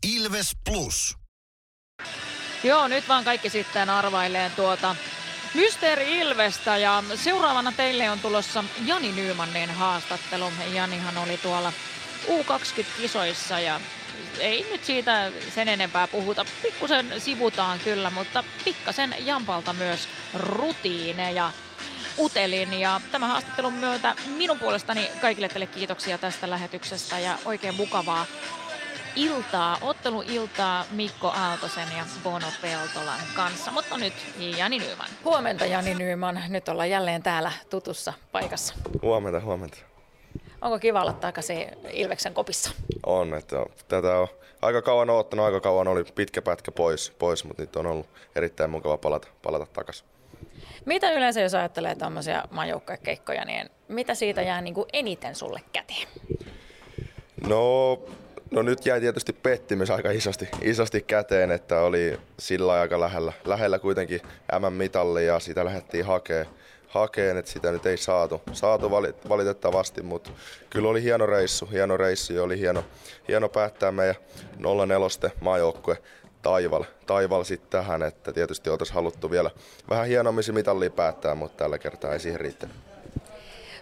Ilves 0.03 0.51
Plus. 0.69 1.19
Joo, 2.63 2.87
nyt 2.87 3.07
vaan 3.07 3.23
kaikki 3.23 3.49
sitten 3.49 3.89
arvailee 3.89 4.51
tuota 4.55 4.95
Mysteeri 5.53 6.17
Ilvestä 6.17 6.77
ja 6.77 7.03
seuraavana 7.15 7.71
teille 7.71 8.09
on 8.09 8.19
tulossa 8.19 8.63
Jani 8.85 9.11
Nymanin 9.11 9.69
haastattelu. 9.69 10.51
Janihan 10.73 11.17
oli 11.17 11.37
tuolla 11.37 11.73
U20-kisoissa 12.27 13.59
ja 13.59 13.81
ei 14.39 14.67
nyt 14.71 14.85
siitä 14.85 15.31
sen 15.55 15.67
enempää 15.67 16.07
puhuta. 16.07 16.45
Pikkusen 16.63 17.13
sivutaan 17.21 17.79
kyllä, 17.79 18.09
mutta 18.09 18.43
pikkasen 18.65 19.15
Jampalta 19.19 19.73
myös 19.73 20.07
rutiineja 20.33 21.51
utelin. 22.17 22.73
Ja 22.73 23.01
tämän 23.11 23.29
haastattelun 23.29 23.73
myötä 23.73 24.15
minun 24.25 24.59
puolestani 24.59 25.11
kaikille 25.21 25.49
teille 25.49 25.67
kiitoksia 25.67 26.17
tästä 26.17 26.49
lähetyksestä 26.49 27.19
ja 27.19 27.37
oikein 27.45 27.75
mukavaa 27.75 28.25
iltaa, 29.15 29.77
otteluiltaa 29.81 30.85
Mikko 30.91 31.27
Aaltosen 31.27 31.87
ja 31.97 32.05
Bono 32.23 32.47
Peltolan 32.61 33.19
kanssa. 33.35 33.71
Mutta 33.71 33.97
nyt 33.97 34.13
Jani 34.57 34.79
Nyyman. 34.79 35.07
Huomenta 35.25 35.65
Jani 35.65 35.93
Nyyman. 35.93 36.41
Nyt 36.47 36.69
ollaan 36.69 36.89
jälleen 36.89 37.23
täällä 37.23 37.51
tutussa 37.69 38.13
paikassa. 38.31 38.73
Huomenta, 39.01 39.39
huomenta. 39.39 39.77
Onko 40.61 40.79
kiva 40.79 41.01
olla 41.01 41.13
takaisin 41.13 41.67
Ilveksen 41.91 42.33
kopissa? 42.33 42.71
On, 43.05 43.33
että 43.33 43.65
tätä 43.87 44.17
on 44.17 44.27
aika 44.61 44.81
kauan 44.81 45.09
odottanut, 45.09 45.45
aika 45.45 45.59
kauan 45.59 45.87
oli 45.87 46.03
pitkä 46.03 46.41
pätkä 46.41 46.71
pois, 46.71 47.11
pois 47.19 47.43
mutta 47.43 47.63
nyt 47.63 47.75
on 47.75 47.85
ollut 47.85 48.07
erittäin 48.35 48.69
mukava 48.69 48.97
palata, 48.97 49.27
palata 49.41 49.65
takaisin. 49.65 50.07
Mitä 50.85 51.11
yleensä, 51.11 51.41
jos 51.41 51.53
ajattelee 51.53 51.95
tämmöisiä 51.95 52.43
maajoukkuekeikkoja, 52.51 53.45
niin 53.45 53.69
mitä 53.87 54.15
siitä 54.15 54.41
jää 54.41 54.61
niin 54.61 54.73
kuin 54.73 54.87
eniten 54.93 55.35
sulle 55.35 55.61
käteen? 55.73 56.07
No, 57.47 57.99
no 58.51 58.61
nyt 58.61 58.85
jäi 58.85 58.99
tietysti 58.99 59.33
pettymys 59.33 59.89
aika 59.89 60.11
isosti, 60.11 60.49
isosti 60.61 61.01
käteen, 61.01 61.51
että 61.51 61.81
oli 61.81 62.19
sillä 62.39 62.73
aika 62.73 62.99
lähellä, 62.99 63.33
lähellä 63.45 63.79
kuitenkin 63.79 64.21
M-mitalli 64.59 65.25
ja 65.25 65.39
sitä 65.39 65.65
lähdettiin 65.65 66.05
hakemaan 66.05 66.59
hakeen, 66.89 67.37
että 67.37 67.51
sitä 67.51 67.71
nyt 67.71 67.85
ei 67.85 67.97
saatu, 67.97 68.41
saatu 68.53 68.91
valitettavasti, 69.29 70.01
mutta 70.01 70.29
kyllä 70.69 70.89
oli 70.89 71.03
hieno 71.03 71.25
reissu, 71.25 71.65
hieno 71.65 71.97
reissu 71.97 72.33
ja 72.33 72.43
oli 72.43 72.59
hieno, 72.59 72.83
hieno 73.27 73.49
päättää 73.49 73.91
meidän 73.91 74.15
04 74.57 75.31
maajoukkue 75.41 75.97
Taival, 76.41 76.83
Taival 77.05 77.43
sitten 77.43 77.69
tähän, 77.69 78.03
että 78.03 78.33
tietysti 78.33 78.69
oltaisiin 78.69 78.95
haluttu 78.95 79.31
vielä 79.31 79.51
vähän 79.89 80.07
hienommin 80.07 80.43
mitallia 80.51 80.89
päättää, 80.89 81.35
mutta 81.35 81.57
tällä 81.57 81.77
kertaa 81.77 82.13
ei 82.13 82.19
siihen 82.19 82.39
riittänyt. 82.39 82.75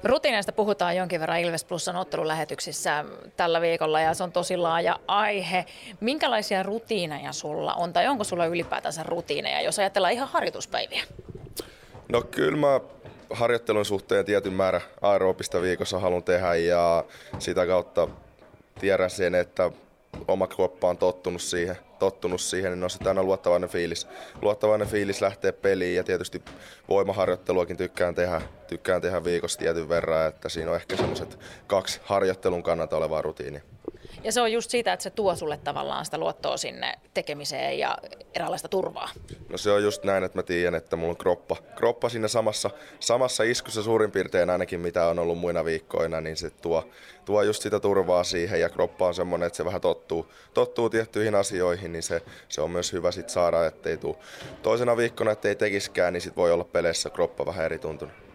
Rutiineista 0.08 0.52
puhutaan 0.52 0.96
jonkin 0.96 1.20
verran 1.20 1.40
Ilves 1.40 1.64
Plusan 1.64 1.96
ottelulähetyksissä 1.96 3.06
tällä 3.38 3.62
viikolla 3.62 4.02
ja 4.02 4.14
se 4.14 4.24
on 4.24 4.32
tosi 4.32 4.58
laaja 4.58 5.00
aihe. 5.08 5.66
Minkälaisia 6.00 6.64
rutiineja 6.64 7.34
sulla 7.34 7.74
on 7.74 7.94
tai 7.94 8.08
onko 8.08 8.24
sulla 8.24 8.46
ylipäätänsä 8.46 9.04
rutiineja, 9.04 9.62
jos 9.62 9.80
ajatellaan 9.80 10.14
ihan 10.14 10.28
harjoituspäiviä? 10.28 11.04
No 12.10 12.22
kyllä 12.22 12.58
mä 12.58 12.80
harjoittelun 13.30 13.86
suhteen 13.86 14.26
tietyn 14.26 14.54
määrä 14.54 14.82
aerobista 15.02 15.62
viikossa 15.62 16.00
haluan 16.00 16.24
tehdä 16.24 16.56
ja 16.56 17.04
sitä 17.40 17.66
kautta 17.66 18.08
tiedän 18.80 19.10
sen, 19.10 19.36
että 19.36 19.72
oma 20.28 20.48
kroppa 20.48 20.90
on 20.90 20.98
tottunut 20.98 21.42
siihen, 21.42 21.78
tottunut 22.00 22.42
siihen 22.42 22.72
niin 22.72 22.84
on 22.84 22.90
se 22.90 23.00
aina 23.06 23.24
luottavainen 23.24 23.70
fiilis. 23.70 24.08
Luottavainen 24.42 24.88
fiilis 24.88 25.22
lähtee 25.22 25.52
peliin 25.52 25.96
ja 25.96 26.04
tietysti 26.04 26.42
voimaharjoitteluakin 26.90 27.78
tykkään 27.78 28.16
tehdä, 28.16 28.42
tykkään 28.68 29.02
tehdä 29.02 29.24
viikossa 29.24 29.60
tietyn 29.60 29.90
verran, 29.90 30.28
että 30.28 30.50
siinä 30.50 30.72
on 30.72 30.76
ehkä 30.76 30.98
semmoiset 30.98 31.40
kaksi 31.68 32.00
harjoittelun 32.04 32.64
kannalta 32.64 32.98
olevaa 32.98 33.22
rutiinia. 33.22 33.62
Ja 34.28 34.32
se 34.34 34.42
on 34.42 34.52
just 34.52 34.72
siitä, 34.72 34.94
että 34.94 35.04
se 35.04 35.10
tuo 35.10 35.36
sulle 35.36 35.58
tavallaan 35.58 36.06
sitä 36.06 36.18
luottoa 36.18 36.58
sinne 36.58 36.94
tekemiseen 37.14 37.80
ja 37.80 37.98
eräänlaista 38.36 38.68
turvaa. 38.68 39.10
No 39.50 39.58
se 39.58 39.72
on 39.72 39.84
just 39.84 40.04
näin, 40.04 40.24
että 40.24 40.38
mä 40.38 40.44
tiedän, 40.44 40.76
että 40.76 40.96
mulla 40.96 41.12
on 41.12 41.18
kroppa, 41.18 41.56
kroppa 41.76 42.10
siinä 42.10 42.28
samassa, 42.28 42.70
samassa 43.00 43.44
iskussa 43.44 43.84
suurin 43.84 44.12
piirtein 44.12 44.50
ainakin 44.50 44.80
mitä 44.80 45.06
on 45.08 45.20
ollut 45.20 45.38
muina 45.38 45.66
viikkoina, 45.66 46.22
niin 46.22 46.38
se 46.38 46.50
tuo, 46.50 46.90
tuo 47.26 47.44
just 47.44 47.62
sitä 47.62 47.80
turvaa 47.80 48.24
siihen 48.24 48.60
ja 48.60 48.70
kroppa 48.70 49.08
on 49.08 49.14
semmoinen, 49.16 49.48
että 49.48 49.58
se 49.58 49.66
vähän 49.66 49.82
tottuu, 49.82 50.32
tottuu 50.54 50.90
tiettyihin 50.90 51.36
asioihin, 51.36 51.92
niin 51.92 52.04
se, 52.04 52.22
se 52.50 52.62
on 52.62 52.72
myös 52.72 52.94
hyvä 52.94 53.12
sit 53.12 53.30
saada, 53.30 53.66
ettei 53.66 53.98
tuu 53.98 54.18
toisena 54.62 54.98
viikkona, 54.98 55.32
ettei 55.32 55.56
tekiskään, 55.56 56.14
niin 56.14 56.22
sit 56.22 56.36
voi 56.36 56.52
olla 56.52 56.64
peleissä 56.64 57.10
kroppa 57.10 57.46
vähän 57.46 57.66
eri 57.66 57.80
tuntunut. 57.80 58.27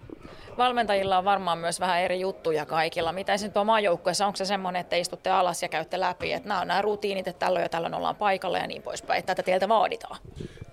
Valmentajilla 0.59 1.19
on 1.19 1.25
varmaan 1.25 1.59
myös 1.59 1.81
vähän 1.81 2.01
eri 2.01 2.21
juttuja 2.21 2.67
kaikilla. 2.67 3.13
Mitä 3.13 3.35
esimerkiksi 3.35 3.55
tuo 3.55 3.65
maajoukkueessa, 3.65 4.27
onko 4.27 4.37
se 4.37 4.45
semmoinen, 4.45 4.81
että 4.81 4.97
istutte 4.97 5.31
alas 5.31 5.63
ja 5.63 5.69
käytte 5.69 6.01
läpi, 6.01 6.33
että 6.33 6.49
nämä 6.49 6.61
on 6.61 6.69
nämä 6.69 6.83
rutiinit, 6.83 7.29
että 7.29 7.47
tällöin 7.47 7.63
ja 7.63 7.69
tällöin 7.69 7.95
ollaan 7.95 8.17
paikalla 8.17 8.59
ja 8.59 8.67
niin 8.67 8.83
poispäin, 8.83 9.19
että 9.19 9.35
tätä 9.35 9.47
teiltä 9.47 9.69
vaaditaan? 9.69 10.17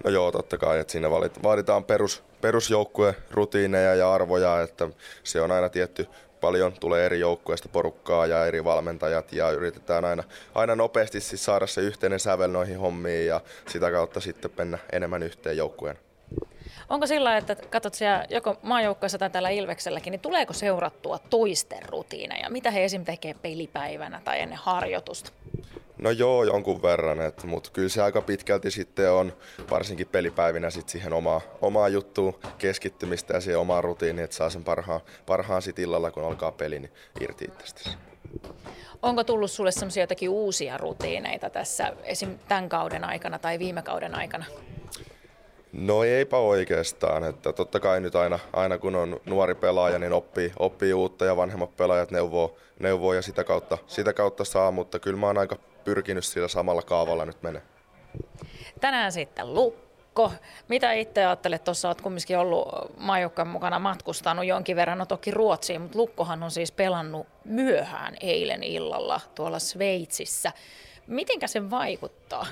No 0.04 0.10
joo, 0.10 0.32
totta 0.32 0.58
kai, 0.58 0.80
että 0.80 0.92
siinä 0.92 1.10
vaaditaan 1.44 1.84
perus, 1.84 2.24
perusjoukkueen 2.42 3.16
rutiineja 3.32 3.96
ja 3.96 4.14
arvoja, 4.14 4.62
että 4.62 4.90
se 5.24 5.42
on 5.42 5.52
aina 5.52 5.70
tietty 5.70 6.08
paljon 6.42 6.74
tulee 6.80 7.06
eri 7.06 7.20
joukkueista 7.20 7.70
porukkaa 7.70 8.26
ja 8.26 8.46
eri 8.46 8.64
valmentajat 8.64 9.34
ja 9.34 9.52
yritetään 9.52 10.06
aina, 10.06 10.24
aina 10.56 10.76
nopeasti 10.76 11.22
siis 11.22 11.46
saada 11.46 11.68
se 11.68 11.82
yhteinen 11.82 12.20
sävel 12.20 12.52
noihin 12.52 12.80
hommiin 12.80 13.28
ja 13.28 13.42
sitä 13.68 13.92
kautta 13.92 14.20
sitten 14.20 14.52
mennä 14.58 14.78
enemmän 14.92 15.24
yhteen 15.24 15.58
joukkueen. 15.58 15.98
Onko 16.90 17.08
sillä, 17.08 17.38
että 17.38 17.56
katsot 17.56 17.94
siellä 17.94 18.26
joko 18.30 18.56
maajoukkoissa 18.62 19.18
tai 19.18 19.30
täällä 19.30 19.50
Ilvekselläkin, 19.50 20.12
niin 20.12 20.20
tuleeko 20.20 20.54
seurattua 20.54 21.20
toisten 21.30 21.90
rutiineja? 21.90 22.50
Mitä 22.50 22.72
he 22.72 22.84
esim. 22.86 23.06
tekee 23.06 23.34
pelipäivänä 23.34 24.22
tai 24.24 24.42
ennen 24.42 24.60
harjoitusta? 24.62 25.32
No 25.98 26.12
joo, 26.12 26.44
jonkun 26.44 26.82
verran, 26.82 27.18
mutta 27.44 27.70
kyllä 27.74 27.90
se 27.90 28.02
aika 28.02 28.22
pitkälti 28.22 28.72
sitten 28.72 29.12
on, 29.12 29.34
varsinkin 29.70 30.08
pelipäivinä 30.08 30.70
sit 30.70 30.90
siihen 30.90 31.14
omaa, 31.14 31.42
omaa 31.62 31.90
juttuun 31.90 32.40
keskittymistä 32.58 33.34
ja 33.34 33.42
siihen 33.42 33.60
omaan 33.60 33.84
rutiiniin, 33.84 34.24
että 34.24 34.36
saa 34.36 34.50
sen 34.50 34.64
parhaan, 34.64 35.02
parhaan 35.26 35.62
sit 35.62 35.80
illalla, 35.80 36.12
kun 36.12 36.24
alkaa 36.24 36.52
peli, 36.52 36.80
niin 36.80 36.92
irti 37.20 37.46
itsestäsi. 37.46 37.98
Onko 39.02 39.24
tullut 39.24 39.52
sulle 39.52 39.72
semmoisia 39.72 40.04
jotakin 40.04 40.30
uusia 40.30 40.78
rutiineita 40.78 41.50
tässä 41.50 41.94
esim. 42.04 42.40
tämän 42.48 42.70
kauden 42.70 43.04
aikana 43.04 43.40
tai 43.40 43.60
viime 43.60 43.82
kauden 43.82 44.16
aikana? 44.16 44.46
No 45.74 46.04
eipä 46.04 46.38
oikeastaan, 46.38 47.24
että 47.24 47.54
totta 47.54 47.80
kai 47.80 48.02
nyt 48.02 48.16
aina, 48.16 48.40
aina 48.54 48.78
kun 48.78 48.96
on 48.96 49.22
nuori 49.26 49.56
pelaaja, 49.56 50.00
niin 50.00 50.14
oppii, 50.14 50.52
oppii 50.60 50.94
uutta 50.94 51.26
ja 51.26 51.38
vanhemmat 51.38 51.78
pelaajat 51.78 52.12
neuvoo, 52.12 52.58
neuvoo 52.80 53.14
ja 53.14 53.22
sitä 53.22 53.44
kautta, 53.44 53.78
sitä 53.88 54.14
kautta 54.14 54.46
saa, 54.46 54.72
mutta 54.72 55.00
kyllä 55.00 55.20
mä 55.20 55.28
oon 55.28 55.38
aika 55.38 55.56
pyrkinyt 55.84 56.26
sillä 56.26 56.48
samalla 56.48 56.82
kaavalla 56.82 57.26
nyt 57.26 57.44
menee. 57.44 57.62
Tänään 58.82 59.12
sitten 59.12 59.54
Lukko. 59.54 60.32
Mitä 60.68 60.94
itse 60.94 61.26
ajattelet, 61.26 61.64
tuossa 61.64 61.90
olet 61.90 62.02
kumminkin 62.02 62.38
ollut 62.38 62.68
maajoukkojen 62.98 63.48
mukana 63.48 63.80
matkustanut 63.80 64.46
jonkin 64.46 64.76
verran, 64.76 64.98
no 64.98 65.06
toki 65.06 65.32
Ruotsiin, 65.32 65.82
mutta 65.82 65.98
Lukkohan 65.98 66.44
on 66.44 66.52
siis 66.52 66.72
pelannut 66.72 67.28
myöhään 67.46 68.16
eilen 68.22 68.64
illalla 68.64 69.22
tuolla 69.36 69.60
Sveitsissä. 69.60 70.52
Mitenkä 71.08 71.48
se 71.48 71.70
vaikuttaa? 71.70 72.46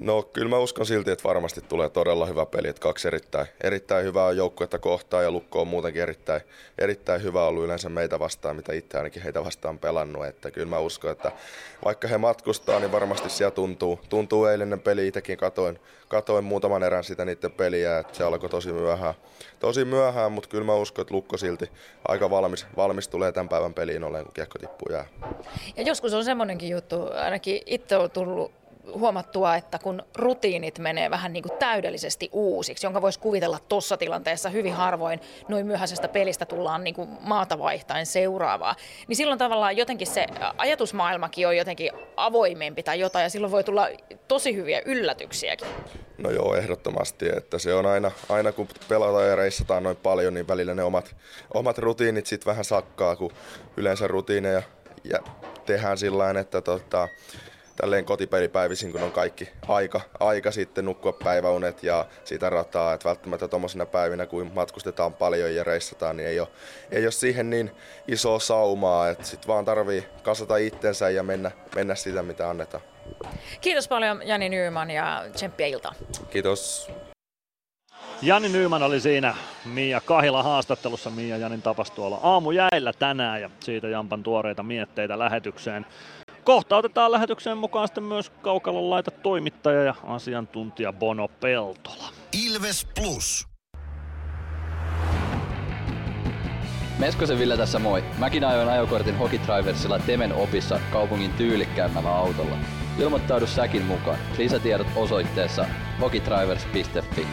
No 0.00 0.22
kyllä 0.22 0.48
mä 0.48 0.58
uskon 0.58 0.86
silti, 0.86 1.10
että 1.10 1.24
varmasti 1.28 1.60
tulee 1.60 1.90
todella 1.90 2.26
hyvä 2.26 2.46
peli, 2.46 2.68
että 2.68 2.80
kaksi 2.80 3.08
erittäin, 3.08 3.46
erittäin 3.60 4.04
hyvää 4.04 4.32
joukkuetta 4.32 4.78
kohtaa 4.78 5.22
ja 5.22 5.30
Lukko 5.30 5.60
on 5.60 5.68
muutenkin 5.68 6.02
erittäin, 6.02 6.40
erittäin 6.78 7.22
hyvä 7.22 7.46
ollut 7.46 7.64
yleensä 7.64 7.88
meitä 7.88 8.18
vastaan, 8.18 8.56
mitä 8.56 8.72
itse 8.72 8.98
ainakin 8.98 9.22
heitä 9.22 9.44
vastaan 9.44 9.78
pelannut, 9.78 10.26
että 10.26 10.50
kyllä 10.50 10.66
mä 10.66 10.78
uskon, 10.78 11.10
että 11.10 11.32
vaikka 11.84 12.08
he 12.08 12.18
matkustaa, 12.18 12.80
niin 12.80 12.92
varmasti 12.92 13.30
siellä 13.30 13.50
tuntuu, 13.50 14.00
tuntuu 14.08 14.44
eilinen 14.44 14.80
peli, 14.80 15.06
itsekin 15.08 15.38
katoin, 15.38 15.78
katoin 16.08 16.44
muutaman 16.44 16.82
erän 16.82 17.04
sitä 17.04 17.24
niiden 17.24 17.52
peliä, 17.52 17.98
että 17.98 18.16
se 18.16 18.24
alkoi 18.24 18.48
tosi 18.48 18.72
myöhään, 18.72 19.14
tosi 19.60 19.84
myöhään, 19.84 20.32
mutta 20.32 20.48
kyllä 20.48 20.64
mä 20.64 20.74
uskon, 20.74 21.02
että 21.02 21.14
Lukko 21.14 21.36
silti 21.36 21.70
aika 22.08 22.30
valmis, 22.30 22.66
valmis 22.76 23.08
tulee 23.08 23.32
tämän 23.32 23.48
päivän 23.48 23.74
peliin 23.74 24.04
olleen, 24.04 24.24
kun 24.24 24.34
kiekko 24.34 24.58
tippuu 24.58 24.92
jää. 24.92 25.06
Ja 25.76 25.82
joskus 25.82 26.14
on 26.14 26.24
semmoinenkin 26.24 26.68
juttu, 26.68 26.96
ainakin 27.14 27.62
itse 27.66 27.96
on 27.96 28.10
tullut 28.10 28.59
huomattua, 28.98 29.56
että 29.56 29.78
kun 29.78 30.02
rutiinit 30.14 30.78
menee 30.78 31.10
vähän 31.10 31.32
niin 31.32 31.42
kuin 31.42 31.58
täydellisesti 31.58 32.28
uusiksi, 32.32 32.86
jonka 32.86 33.02
voisi 33.02 33.20
kuvitella 33.20 33.58
tuossa 33.68 33.96
tilanteessa 33.96 34.48
hyvin 34.48 34.72
harvoin, 34.72 35.20
noin 35.48 35.66
myöhäisestä 35.66 36.08
pelistä 36.08 36.46
tullaan 36.46 36.84
niin 36.84 36.94
kuin 36.94 37.08
maata 37.20 37.58
vaihtain 37.58 38.06
seuraavaa, 38.06 38.76
niin 39.08 39.16
silloin 39.16 39.38
tavallaan 39.38 39.76
jotenkin 39.76 40.06
se 40.06 40.26
ajatusmaailmakin 40.58 41.48
on 41.48 41.56
jotenkin 41.56 41.92
avoimempi 42.16 42.82
tai 42.82 43.00
jotain, 43.00 43.22
ja 43.22 43.30
silloin 43.30 43.50
voi 43.50 43.64
tulla 43.64 43.88
tosi 44.28 44.56
hyviä 44.56 44.82
yllätyksiäkin. 44.84 45.68
No 46.18 46.30
joo, 46.30 46.54
ehdottomasti, 46.54 47.28
että 47.36 47.58
se 47.58 47.74
on 47.74 47.86
aina, 47.86 48.10
aina 48.28 48.52
kun 48.52 48.68
pelataan 48.88 49.28
ja 49.28 49.36
reissataan 49.36 49.82
noin 49.82 49.96
paljon, 49.96 50.34
niin 50.34 50.48
välillä 50.48 50.74
ne 50.74 50.82
omat, 50.82 51.16
omat 51.54 51.78
rutiinit 51.78 52.26
sitten 52.26 52.50
vähän 52.50 52.64
sakkaa, 52.64 53.16
kun 53.16 53.32
yleensä 53.76 54.08
rutiineja 54.08 54.62
ja 55.04 55.18
tehdään 55.66 55.98
sillä 55.98 56.30
että 56.40 56.60
tota, 56.60 57.08
tälleen 57.80 58.04
kotipelipäivisin, 58.04 58.92
kun 58.92 59.02
on 59.02 59.12
kaikki 59.12 59.48
aika, 59.68 60.00
aika 60.20 60.50
sitten 60.50 60.84
nukkua 60.84 61.12
päiväunet 61.12 61.82
ja 61.82 62.06
sitä 62.24 62.50
rataa, 62.50 62.94
että 62.94 63.08
välttämättä 63.08 63.48
tuommoisina 63.48 63.86
päivinä, 63.86 64.26
kun 64.26 64.50
matkustetaan 64.54 65.14
paljon 65.14 65.54
ja 65.54 65.64
reissataan, 65.64 66.16
niin 66.16 66.28
ei 66.28 66.40
ole, 66.40 66.48
ei 66.90 67.04
ole 67.04 67.10
siihen 67.10 67.50
niin 67.50 67.70
iso 68.08 68.38
saumaa, 68.38 69.08
että 69.08 69.24
sitten 69.24 69.48
vaan 69.48 69.64
tarvii 69.64 70.04
kasata 70.22 70.56
itsensä 70.56 71.10
ja 71.10 71.22
mennä, 71.22 71.50
mennä 71.74 71.94
sitä, 71.94 72.22
mitä 72.22 72.50
annetaan. 72.50 72.82
Kiitos 73.60 73.88
paljon 73.88 74.22
Jani 74.24 74.48
Nyman 74.48 74.90
ja 74.90 75.24
tsemppiä 75.34 75.66
iltaa. 75.66 75.94
Kiitos. 76.30 76.90
Jani 78.22 78.48
Nyyman 78.48 78.82
oli 78.82 79.00
siinä 79.00 79.34
Mia 79.64 80.00
Kahila 80.00 80.42
haastattelussa. 80.42 81.10
Mia 81.10 81.36
Janin 81.36 81.62
tapas 81.62 81.90
tuolla 81.90 82.20
aamujäillä 82.22 82.92
tänään 82.92 83.40
ja 83.40 83.50
siitä 83.60 83.88
Jampan 83.88 84.22
tuoreita 84.22 84.62
mietteitä 84.62 85.18
lähetykseen. 85.18 85.86
Kohta 86.50 86.76
otetaan 86.76 87.12
lähetykseen 87.12 87.58
mukaan 87.58 87.88
sitten 87.88 88.04
myös 88.04 88.30
Kaukalon 88.30 88.90
laita 88.90 89.10
toimittaja 89.10 89.84
ja 89.84 89.94
asiantuntija 90.04 90.92
Bono 90.92 91.28
Peltola. 91.28 92.04
Ilves 92.44 92.86
Plus. 92.94 93.46
Meskosen 96.98 97.38
Ville 97.38 97.56
tässä 97.56 97.78
moi. 97.78 98.04
Mäkin 98.18 98.44
ajoin 98.44 98.68
ajokortin 98.68 99.18
Hokitriversilla 99.18 99.98
Temen 99.98 100.34
opissa 100.34 100.80
kaupungin 100.92 101.32
tyylikkäämmällä 101.32 102.10
autolla. 102.16 102.56
Ilmoittaudu 102.98 103.46
säkin 103.46 103.84
mukaan. 103.84 104.18
Lisätiedot 104.38 104.88
osoitteessa 104.96 105.66
hokitrivers.fi. 106.00 107.26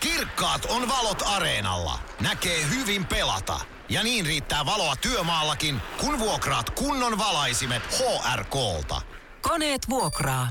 Kirkkaat 0.00 0.64
on 0.64 0.88
valot 0.88 1.22
areenalla. 1.26 1.98
Näkee 2.22 2.58
hyvin 2.70 3.04
pelata. 3.04 3.75
Ja 3.88 4.02
niin 4.02 4.26
riittää 4.26 4.66
valoa 4.66 4.96
työmaallakin, 4.96 5.82
kun 6.00 6.18
vuokraat 6.18 6.70
kunnon 6.70 7.18
valaisimet 7.18 7.82
HRKlta. 7.82 9.02
Koneet 9.42 9.90
vuokraa. 9.90 10.50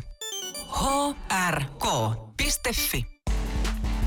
hrk.fi 1.49 3.05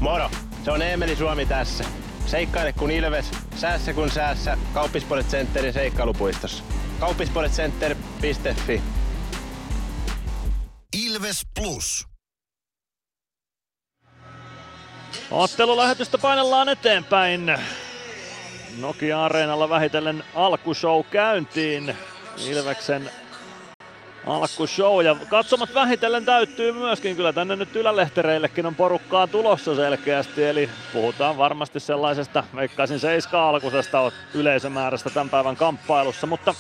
Moro, 0.01 0.31
se 0.64 0.70
on 0.70 0.83
Eemeli 0.83 1.16
Suomi 1.16 1.47
tässä. 1.47 1.85
Seikkaile 2.26 2.72
kun 2.72 2.91
ilves, 2.91 3.31
säässä 3.57 3.93
kun 3.93 4.11
säässä. 4.11 4.59
Kauppispoilet 4.74 5.26
Centerin 5.26 5.72
seikkailupuistossa. 5.72 6.64
Kauppispoiletcenter.fi 7.01 8.83
Ilves 10.97 11.43
Plus. 11.55 12.07
Ottelulähetystä 15.31 16.18
painellaan 16.18 16.68
eteenpäin. 16.68 17.59
Nokia-areenalla 18.81 19.68
vähitellen 19.68 20.24
alkushow 20.35 21.05
käyntiin. 21.11 21.97
Ilveksen 22.51 23.11
alkushow 24.26 25.05
ja 25.05 25.16
katsomat 25.29 25.74
vähitellen 25.74 26.24
täyttyy 26.24 26.72
myöskin. 26.72 27.16
Kyllä 27.16 27.33
tänne 27.33 27.57
nyt 27.57 27.76
ylälehtereillekin 27.76 28.66
on 28.66 28.74
porukkaa 28.74 29.26
tulossa 29.26 29.74
selkeästi. 29.74 30.45
Eli 30.45 30.70
puhutaan 30.93 31.39
varmasti 31.39 31.81
sellaisesta, 31.81 32.45
veikkaisin 32.57 33.01
seiska 33.01 33.49
alkusesta 33.49 34.12
yleisömäärästä 34.35 35.11
tämän 35.11 35.31
päivän 35.31 35.57
kamppailussa. 35.57 36.26
Mutta 36.26 36.55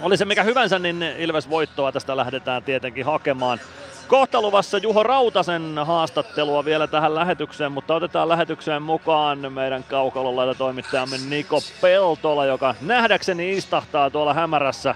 oli 0.00 0.16
se 0.16 0.24
mikä 0.24 0.42
hyvänsä, 0.42 0.78
niin 0.78 1.02
Ilves 1.02 1.50
voittoa 1.50 1.92
tästä 1.92 2.16
lähdetään 2.16 2.62
tietenkin 2.62 3.04
hakemaan. 3.04 3.60
Kohta 4.08 4.42
luvassa 4.42 4.78
Juho 4.78 5.02
Rautasen 5.02 5.74
haastattelua 5.84 6.64
vielä 6.64 6.86
tähän 6.86 7.14
lähetykseen, 7.14 7.72
mutta 7.72 7.94
otetaan 7.94 8.28
lähetykseen 8.28 8.82
mukaan 8.82 9.52
meidän 9.52 9.84
kaukalolaita 9.84 10.54
toimittajamme 10.58 11.16
Niko 11.28 11.58
Peltola, 11.80 12.46
joka 12.46 12.74
nähdäkseni 12.80 13.56
istahtaa 13.56 14.10
tuolla 14.10 14.34
hämärässä 14.34 14.94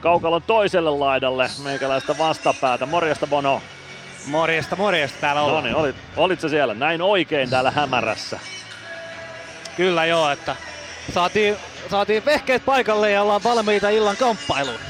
kaukalon 0.00 0.42
toiselle 0.42 0.90
laidalle 0.90 1.50
meikäläistä 1.62 2.18
vastapäätä. 2.18 2.86
Morjesta 2.86 3.26
Bono. 3.26 3.62
Morjesta, 4.26 4.76
morjesta 4.76 5.20
täällä 5.20 5.42
ollaan. 5.42 5.64
No 5.64 5.68
niin, 5.68 5.76
olit, 5.76 5.96
olit 6.16 6.40
se 6.40 6.48
siellä 6.48 6.74
näin 6.74 7.02
oikein 7.02 7.50
täällä 7.50 7.70
hämärässä? 7.70 8.40
Kyllä 9.76 10.04
joo, 10.04 10.30
että 10.30 10.56
saatiin 11.14 11.56
saatiin 11.90 12.24
vehkeet 12.24 12.64
paikalle 12.64 13.10
ja 13.10 13.22
ollaan 13.22 13.44
valmiita 13.44 13.88
illan 13.88 14.16
kamppailuun. 14.16 14.80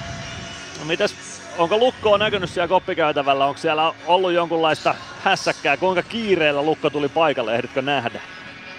No 0.79 0.85
mitäs, 0.85 1.15
onko 1.59 1.79
Lukko 1.79 2.17
näkynyt 2.17 2.51
siellä 2.51 2.69
koppikäytävällä? 2.69 3.47
Onko 3.47 3.59
siellä 3.59 3.93
ollut 4.07 4.33
jonkunlaista 4.33 4.95
hässäkkää? 5.25 5.77
Kuinka 5.77 6.03
kiireellä 6.03 6.63
Lukko 6.63 6.91
tuli 6.91 7.09
paikalle? 7.09 7.55
Ehditkö 7.55 7.83
nähdä? 7.83 8.21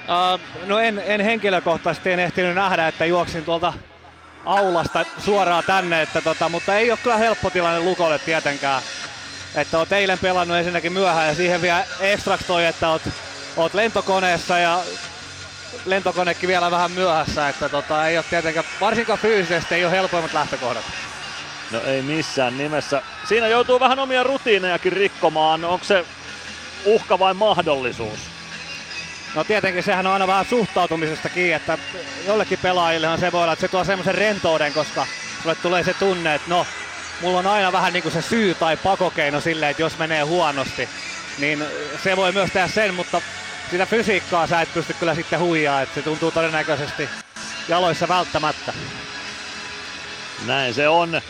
Uh, 0.05 0.39
no 0.65 0.80
en, 0.80 1.03
en 1.05 1.21
henkilökohtaisesti 1.21 2.11
en 2.11 2.19
ehtinyt 2.19 2.55
nähdä, 2.55 2.88
että 2.88 3.05
juoksin 3.05 3.45
tuolta 3.45 3.73
aulasta 4.45 5.05
suoraan 5.17 5.63
tänne, 5.67 6.01
että 6.01 6.21
tota, 6.21 6.49
mutta 6.49 6.76
ei 6.76 6.91
ole 6.91 6.99
kyllä 7.03 7.17
helppo 7.17 7.49
tilanne 7.49 7.80
Lukolle 7.80 8.19
tietenkään. 8.19 8.82
Että 9.55 9.78
oot 9.78 9.91
eilen 9.91 10.19
pelannut 10.19 10.57
ensinnäkin 10.57 10.93
myöhään 10.93 11.28
ja 11.28 11.36
siihen 11.36 11.61
vielä 11.61 11.84
ekstraksi 11.99 12.47
toi, 12.47 12.65
että 12.65 12.89
oot, 12.89 13.01
oot 13.57 13.73
lentokoneessa 13.73 14.57
ja 14.57 14.80
lentokonekin 15.86 16.47
vielä 16.47 16.71
vähän 16.71 16.91
myöhässä, 16.91 17.49
että 17.49 17.69
tota, 17.69 18.07
ei 18.07 18.17
ole 18.17 18.26
tietenkään, 18.30 18.65
varsinkaan 18.82 19.19
fyysisesti 19.19 19.76
ei 19.76 19.86
ole 19.86 19.91
helpoimmat 19.91 20.34
lähtökohdat. 20.34 20.84
No 21.72 21.82
ei 21.82 22.01
missään 22.01 22.57
nimessä. 22.57 23.01
Siinä 23.28 23.47
joutuu 23.47 23.80
vähän 23.80 23.99
omia 23.99 24.24
rutiinejakin 24.24 24.93
rikkomaan. 24.93 25.66
Onko 25.66 25.86
se 25.86 26.05
uhka 26.86 27.20
vai 27.20 27.34
mahdollisuus? 27.34 28.20
No 29.36 29.43
tietenkin 29.43 29.84
sehän 29.84 30.07
on 30.07 30.13
aina 30.13 30.28
vähän 30.28 30.45
suhtautumisesta 30.45 31.30
kiinni, 31.30 31.53
että 31.53 31.78
jollekin 32.28 32.59
pelaajillehan 32.61 33.20
se 33.20 33.32
voi 33.32 33.41
olla, 33.41 33.53
että 33.53 33.61
se 33.61 33.68
tuo 33.68 33.84
semmoisen 33.84 34.16
rentouden, 34.16 34.74
koska 34.74 35.07
sulle 35.43 35.55
tulee 35.55 35.84
se 35.84 35.93
tunne, 35.93 36.36
että 36.36 36.49
no, 36.49 36.68
mulla 37.22 37.39
on 37.39 37.47
aina 37.47 37.72
vähän 37.72 37.93
niin 37.93 38.03
kuin 38.03 38.13
se 38.13 38.22
syy 38.22 38.55
tai 38.55 38.78
pakokeino 38.78 39.41
silleen, 39.41 39.72
että 39.72 39.82
jos 39.84 39.97
menee 39.97 40.22
huonosti, 40.22 40.89
niin 41.38 41.66
se 42.03 42.16
voi 42.18 42.32
myös 42.32 42.51
tehdä 42.51 42.68
sen, 42.68 42.93
mutta 42.93 43.22
sitä 43.72 43.86
fysiikkaa 43.86 44.47
sä 44.47 44.61
et 44.61 44.74
pysty 44.74 44.93
kyllä 44.93 45.16
sitten 45.16 45.39
huijaa, 45.39 45.82
että 45.82 45.95
se 45.95 46.01
tuntuu 46.01 46.32
todennäköisesti 46.32 47.09
jaloissa 47.68 48.07
välttämättä. 48.07 48.74
Näin 50.45 50.74
se 50.74 50.88
on. 50.88 51.22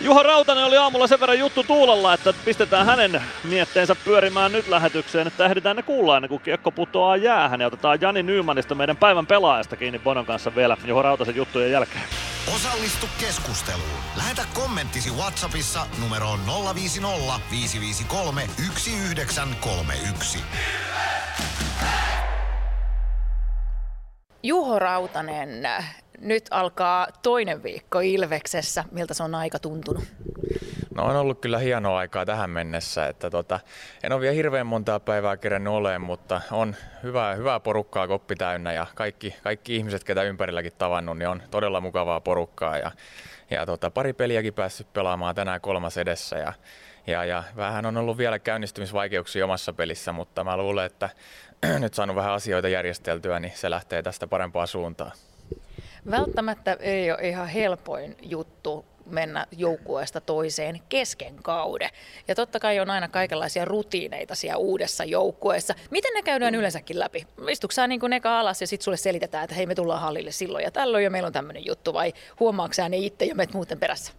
Juha 0.00 0.22
Rautanen 0.22 0.64
oli 0.64 0.76
aamulla 0.76 1.06
sen 1.06 1.20
verran 1.20 1.38
juttu 1.38 1.62
tuulella, 1.62 2.14
että 2.14 2.34
pistetään 2.44 2.86
hänen 2.86 3.22
mietteensä 3.44 3.94
pyörimään 3.94 4.52
nyt 4.52 4.68
lähetykseen, 4.68 5.26
että 5.26 5.44
ehditään 5.46 5.76
ne 5.76 5.82
kuulla 5.82 6.16
ennen 6.16 6.28
kuin 6.28 6.42
kiekko 6.42 6.70
putoaa 6.70 7.16
jäähän 7.16 7.60
ja 7.60 7.66
otetaan 7.66 8.00
Jani 8.00 8.22
Nymanista 8.22 8.74
meidän 8.74 8.96
päivän 8.96 9.26
pelaajasta 9.26 9.76
kiinni 9.76 9.98
Bonon 9.98 10.26
kanssa 10.26 10.54
vielä 10.54 10.76
Juha 10.84 11.02
Rautasen 11.02 11.36
juttujen 11.36 11.72
jälkeen. 11.72 12.04
Osallistu 12.54 13.06
keskusteluun. 13.20 14.00
Lähetä 14.16 14.42
kommenttisi 14.54 15.10
Whatsappissa 15.10 15.86
numeroon 16.02 16.40
050 16.74 17.40
553 17.50 18.40
1931. 18.40 20.38
Juho 24.42 24.78
Rautanen, 24.78 25.62
nyt 26.20 26.46
alkaa 26.50 27.06
toinen 27.22 27.62
viikko 27.62 28.00
Ilveksessä. 28.00 28.84
Miltä 28.90 29.14
se 29.14 29.22
on 29.22 29.34
aika 29.34 29.58
tuntunut? 29.58 30.04
No 30.94 31.04
on 31.04 31.16
ollut 31.16 31.40
kyllä 31.40 31.58
hienoa 31.58 31.98
aikaa 31.98 32.26
tähän 32.26 32.50
mennessä, 32.50 33.06
että 33.06 33.30
tota, 33.30 33.60
en 34.02 34.12
ole 34.12 34.20
vielä 34.20 34.34
hirveän 34.34 34.66
montaa 34.66 35.00
päivää 35.00 35.36
kerennyt 35.36 35.72
olemaan, 35.72 36.00
mutta 36.00 36.40
on 36.50 36.76
hyvää, 37.02 37.34
hyvää 37.34 37.60
porukkaa 37.60 38.08
koppi 38.08 38.36
täynnä 38.36 38.72
ja 38.72 38.86
kaikki, 38.94 39.34
kaikki 39.42 39.76
ihmiset, 39.76 40.04
ketä 40.04 40.22
ympärilläkin 40.22 40.72
tavannut, 40.78 41.18
niin 41.18 41.28
on 41.28 41.42
todella 41.50 41.80
mukavaa 41.80 42.20
porukkaa 42.20 42.78
ja, 42.78 42.90
ja 43.50 43.66
tota, 43.66 43.90
pari 43.90 44.12
peliäkin 44.12 44.54
päässyt 44.54 44.92
pelaamaan 44.92 45.34
tänään 45.34 45.60
kolmas 45.60 45.96
edessä 45.96 46.38
ja, 46.38 46.52
ja, 47.06 47.24
ja 47.24 47.44
vähän 47.56 47.86
on 47.86 47.96
ollut 47.96 48.18
vielä 48.18 48.38
käynnistymisvaikeuksia 48.38 49.44
omassa 49.44 49.72
pelissä, 49.72 50.12
mutta 50.12 50.44
mä 50.44 50.56
luulen, 50.56 50.86
että 50.86 51.08
nyt 51.78 51.94
saanut 51.94 52.16
vähän 52.16 52.32
asioita 52.32 52.68
järjesteltyä, 52.68 53.40
niin 53.40 53.52
se 53.56 53.70
lähtee 53.70 54.02
tästä 54.02 54.26
parempaan 54.26 54.68
suuntaan. 54.68 55.12
Välttämättä 56.10 56.76
ei 56.80 57.10
ole 57.12 57.28
ihan 57.28 57.48
helpoin 57.48 58.16
juttu 58.22 58.84
mennä 59.06 59.46
joukkueesta 59.52 60.20
toiseen 60.20 60.80
kesken 60.88 61.34
kauden. 61.42 61.90
Ja 62.28 62.34
totta 62.34 62.60
kai 62.60 62.80
on 62.80 62.90
aina 62.90 63.08
kaikenlaisia 63.08 63.64
rutiineita 63.64 64.34
siellä 64.34 64.56
uudessa 64.56 65.04
joukkueessa. 65.04 65.74
Miten 65.90 66.14
ne 66.14 66.22
käydään 66.22 66.54
yleensäkin 66.54 66.98
läpi? 66.98 67.26
Istuuko 67.48 67.72
sä 67.72 67.86
niin 67.86 68.12
eka 68.12 68.40
alas 68.40 68.60
ja 68.60 68.66
sitten 68.66 68.84
sulle 68.84 68.96
selitetään, 68.96 69.44
että 69.44 69.56
hei 69.56 69.66
me 69.66 69.74
tullaan 69.74 70.00
hallille 70.00 70.32
silloin 70.32 70.64
ja 70.64 70.70
tällöin 70.70 71.04
ja 71.04 71.10
meillä 71.10 71.26
on 71.26 71.32
tämmöinen 71.32 71.66
juttu 71.66 71.92
vai 71.92 72.12
huomaatko 72.40 72.88
ne 72.88 72.96
itse 72.96 73.24
ja 73.24 73.34
menet 73.34 73.54
muuten 73.54 73.78
perässä? 73.78 74.12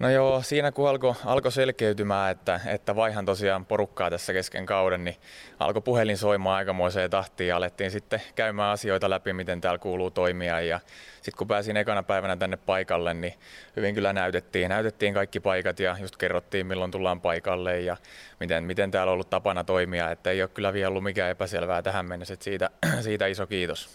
No 0.00 0.10
joo, 0.10 0.42
siinä 0.42 0.72
kun 0.72 0.88
alkoi 0.88 1.14
alko 1.24 1.50
selkeytymään, 1.50 2.30
että, 2.30 2.60
että 2.66 2.96
vaihan 2.96 3.26
tosiaan 3.26 3.66
porukkaa 3.66 4.10
tässä 4.10 4.32
kesken 4.32 4.66
kauden, 4.66 5.04
niin 5.04 5.16
alkoi 5.58 5.82
puhelin 5.82 6.18
soimaan 6.18 6.56
aikamoiseen 6.56 7.10
tahtiin 7.10 7.48
ja 7.48 7.56
alettiin 7.56 7.90
sitten 7.90 8.22
käymään 8.34 8.72
asioita 8.72 9.10
läpi, 9.10 9.32
miten 9.32 9.60
täällä 9.60 9.78
kuuluu 9.78 10.10
toimia. 10.10 10.60
Ja 10.60 10.80
sitten 11.14 11.38
kun 11.38 11.46
pääsin 11.46 11.76
ekana 11.76 12.02
päivänä 12.02 12.36
tänne 12.36 12.56
paikalle, 12.56 13.14
niin 13.14 13.34
hyvin 13.76 13.94
kyllä 13.94 14.12
näytettiin, 14.12 14.68
näytettiin 14.68 15.14
kaikki 15.14 15.40
paikat 15.40 15.80
ja 15.80 15.96
just 16.00 16.16
kerrottiin, 16.16 16.66
milloin 16.66 16.90
tullaan 16.90 17.20
paikalle 17.20 17.80
ja 17.80 17.96
miten, 18.40 18.64
miten 18.64 18.90
täällä 18.90 19.10
on 19.10 19.14
ollut 19.14 19.30
tapana 19.30 19.64
toimia. 19.64 20.10
Että 20.10 20.30
ei 20.30 20.42
ole 20.42 20.50
kyllä 20.54 20.72
vielä 20.72 20.88
ollut 20.88 21.04
mikään 21.04 21.30
epäselvää 21.30 21.82
tähän 21.82 22.06
mennessä, 22.06 22.34
että 22.34 22.44
siitä, 22.44 22.70
siitä 23.00 23.26
iso 23.26 23.46
kiitos. 23.46 23.88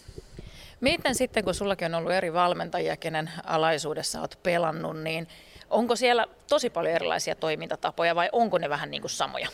Miten 0.80 1.14
sitten, 1.14 1.44
kun 1.44 1.54
sullakin 1.54 1.86
on 1.86 1.94
ollut 1.94 2.12
eri 2.12 2.32
valmentajia, 2.32 2.96
kenen 2.96 3.30
alaisuudessa 3.44 4.20
olet 4.20 4.38
pelannut, 4.42 5.00
niin 5.00 5.28
Onko 5.70 5.96
siellä 5.96 6.26
tosi 6.48 6.70
paljon 6.70 6.94
erilaisia 6.94 7.34
toimintatapoja 7.34 8.14
vai 8.14 8.28
onko 8.32 8.58
ne 8.58 8.68
vähän 8.68 8.90
niin 8.90 9.00
kuin 9.00 9.10
samoja? 9.10 9.48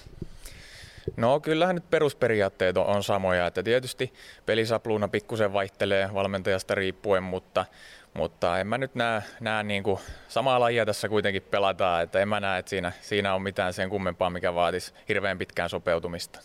No 1.17 1.41
kyllähän 1.41 1.75
nyt 1.75 1.91
perusperiaatteet 1.91 2.77
on, 2.77 2.87
on 2.87 3.03
samoja, 3.03 3.47
että 3.47 3.63
tietysti 3.63 4.13
pelisapluuna 4.47 5.09
pikkusen 5.09 5.53
vaihtelee 5.53 6.15
valmentajasta 6.15 6.75
riippuen, 6.75 7.23
mutta, 7.23 7.67
mutta 8.15 8.61
en 8.61 8.67
mä 8.67 8.79
nyt 8.79 8.95
näe, 8.95 9.23
näe 9.41 9.63
niin 9.63 9.83
kuin 9.83 10.01
samaa 10.29 10.61
lajia 10.61 10.87
tässä 10.87 11.09
kuitenkin 11.09 11.43
pelataan, 11.43 12.03
että 12.03 12.21
en 12.21 12.29
mä 12.29 12.41
näe, 12.41 12.59
että 12.59 12.71
siinä, 12.71 12.93
siinä 13.01 13.35
on 13.35 13.43
mitään 13.43 13.73
sen 13.73 13.91
kummempaa, 13.91 14.31
mikä 14.31 14.55
vaatisi 14.55 14.95
hirveän 15.09 15.39
pitkään 15.39 15.71
sopeutumista. 15.71 16.41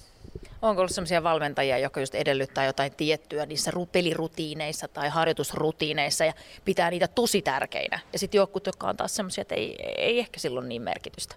Onko 0.62 0.82
ollut 0.82 0.92
sellaisia 0.92 1.24
valmentajia, 1.24 1.78
jotka 1.78 2.00
just 2.00 2.16
edellyttää 2.16 2.66
jotain 2.66 2.92
tiettyä 2.98 3.46
niissä 3.46 3.72
pelirutiineissa 3.92 4.88
tai 4.88 5.10
harjoitusrutiineissa 5.10 6.26
ja 6.26 6.34
pitää 6.66 6.90
niitä 6.90 7.08
tosi 7.08 7.42
tärkeinä. 7.42 8.00
Ja 8.14 8.20
sitten 8.20 8.40
jotkut, 8.40 8.66
jotka 8.66 8.88
on 8.88 8.98
taas 8.98 9.16
sellaisia, 9.16 9.42
että 9.42 9.56
ei, 9.56 9.76
ei 9.98 10.20
ehkä 10.20 10.40
silloin 10.40 10.70
niin 10.70 10.82
merkitystä. 10.82 11.36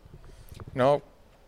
No 0.75 1.03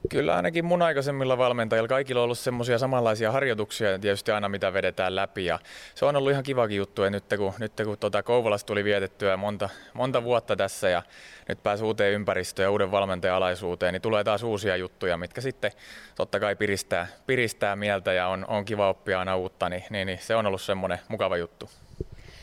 Kyllä 0.08 0.36
ainakin 0.36 0.64
mun 0.64 0.82
aikaisemmilla 0.82 1.38
valmentajilla 1.38 1.88
kaikilla 1.88 2.20
on 2.20 2.24
ollut 2.24 2.38
semmoisia 2.38 2.78
samanlaisia 2.78 3.32
harjoituksia 3.32 3.98
tietysti 3.98 4.30
aina 4.30 4.48
mitä 4.48 4.72
vedetään 4.72 5.16
läpi 5.16 5.44
ja 5.44 5.58
se 5.94 6.04
on 6.04 6.16
ollut 6.16 6.32
ihan 6.32 6.42
kivakin 6.42 6.76
juttu 6.76 7.02
ja 7.02 7.10
nyt 7.10 7.24
kun, 7.36 7.52
nyt 7.58 7.72
kun 7.84 7.98
tuota 7.98 8.22
Kouvolasta 8.22 8.66
tuli 8.66 8.84
vietettyä 8.84 9.36
monta, 9.36 9.68
monta 9.94 10.24
vuotta 10.24 10.56
tässä 10.56 10.88
ja 10.88 11.02
nyt 11.48 11.62
pääsi 11.62 11.84
uuteen 11.84 12.12
ympäristöön 12.12 12.64
ja 12.64 12.70
uuden 12.70 12.90
valmentajan 12.90 13.36
alaisuuteen, 13.36 13.92
niin 13.92 14.02
tulee 14.02 14.24
taas 14.24 14.42
uusia 14.42 14.76
juttuja, 14.76 15.16
mitkä 15.16 15.40
sitten 15.40 15.72
totta 16.14 16.40
kai 16.40 16.56
piristää, 16.56 17.06
piristää 17.26 17.76
mieltä 17.76 18.12
ja 18.12 18.28
on, 18.28 18.44
on 18.48 18.64
kiva 18.64 18.88
oppia 18.88 19.18
aina 19.18 19.36
uutta, 19.36 19.68
niin, 19.68 19.84
niin, 19.90 20.06
niin 20.06 20.18
se 20.18 20.36
on 20.36 20.46
ollut 20.46 20.62
semmoinen 20.62 20.98
mukava 21.08 21.36
juttu. 21.36 21.70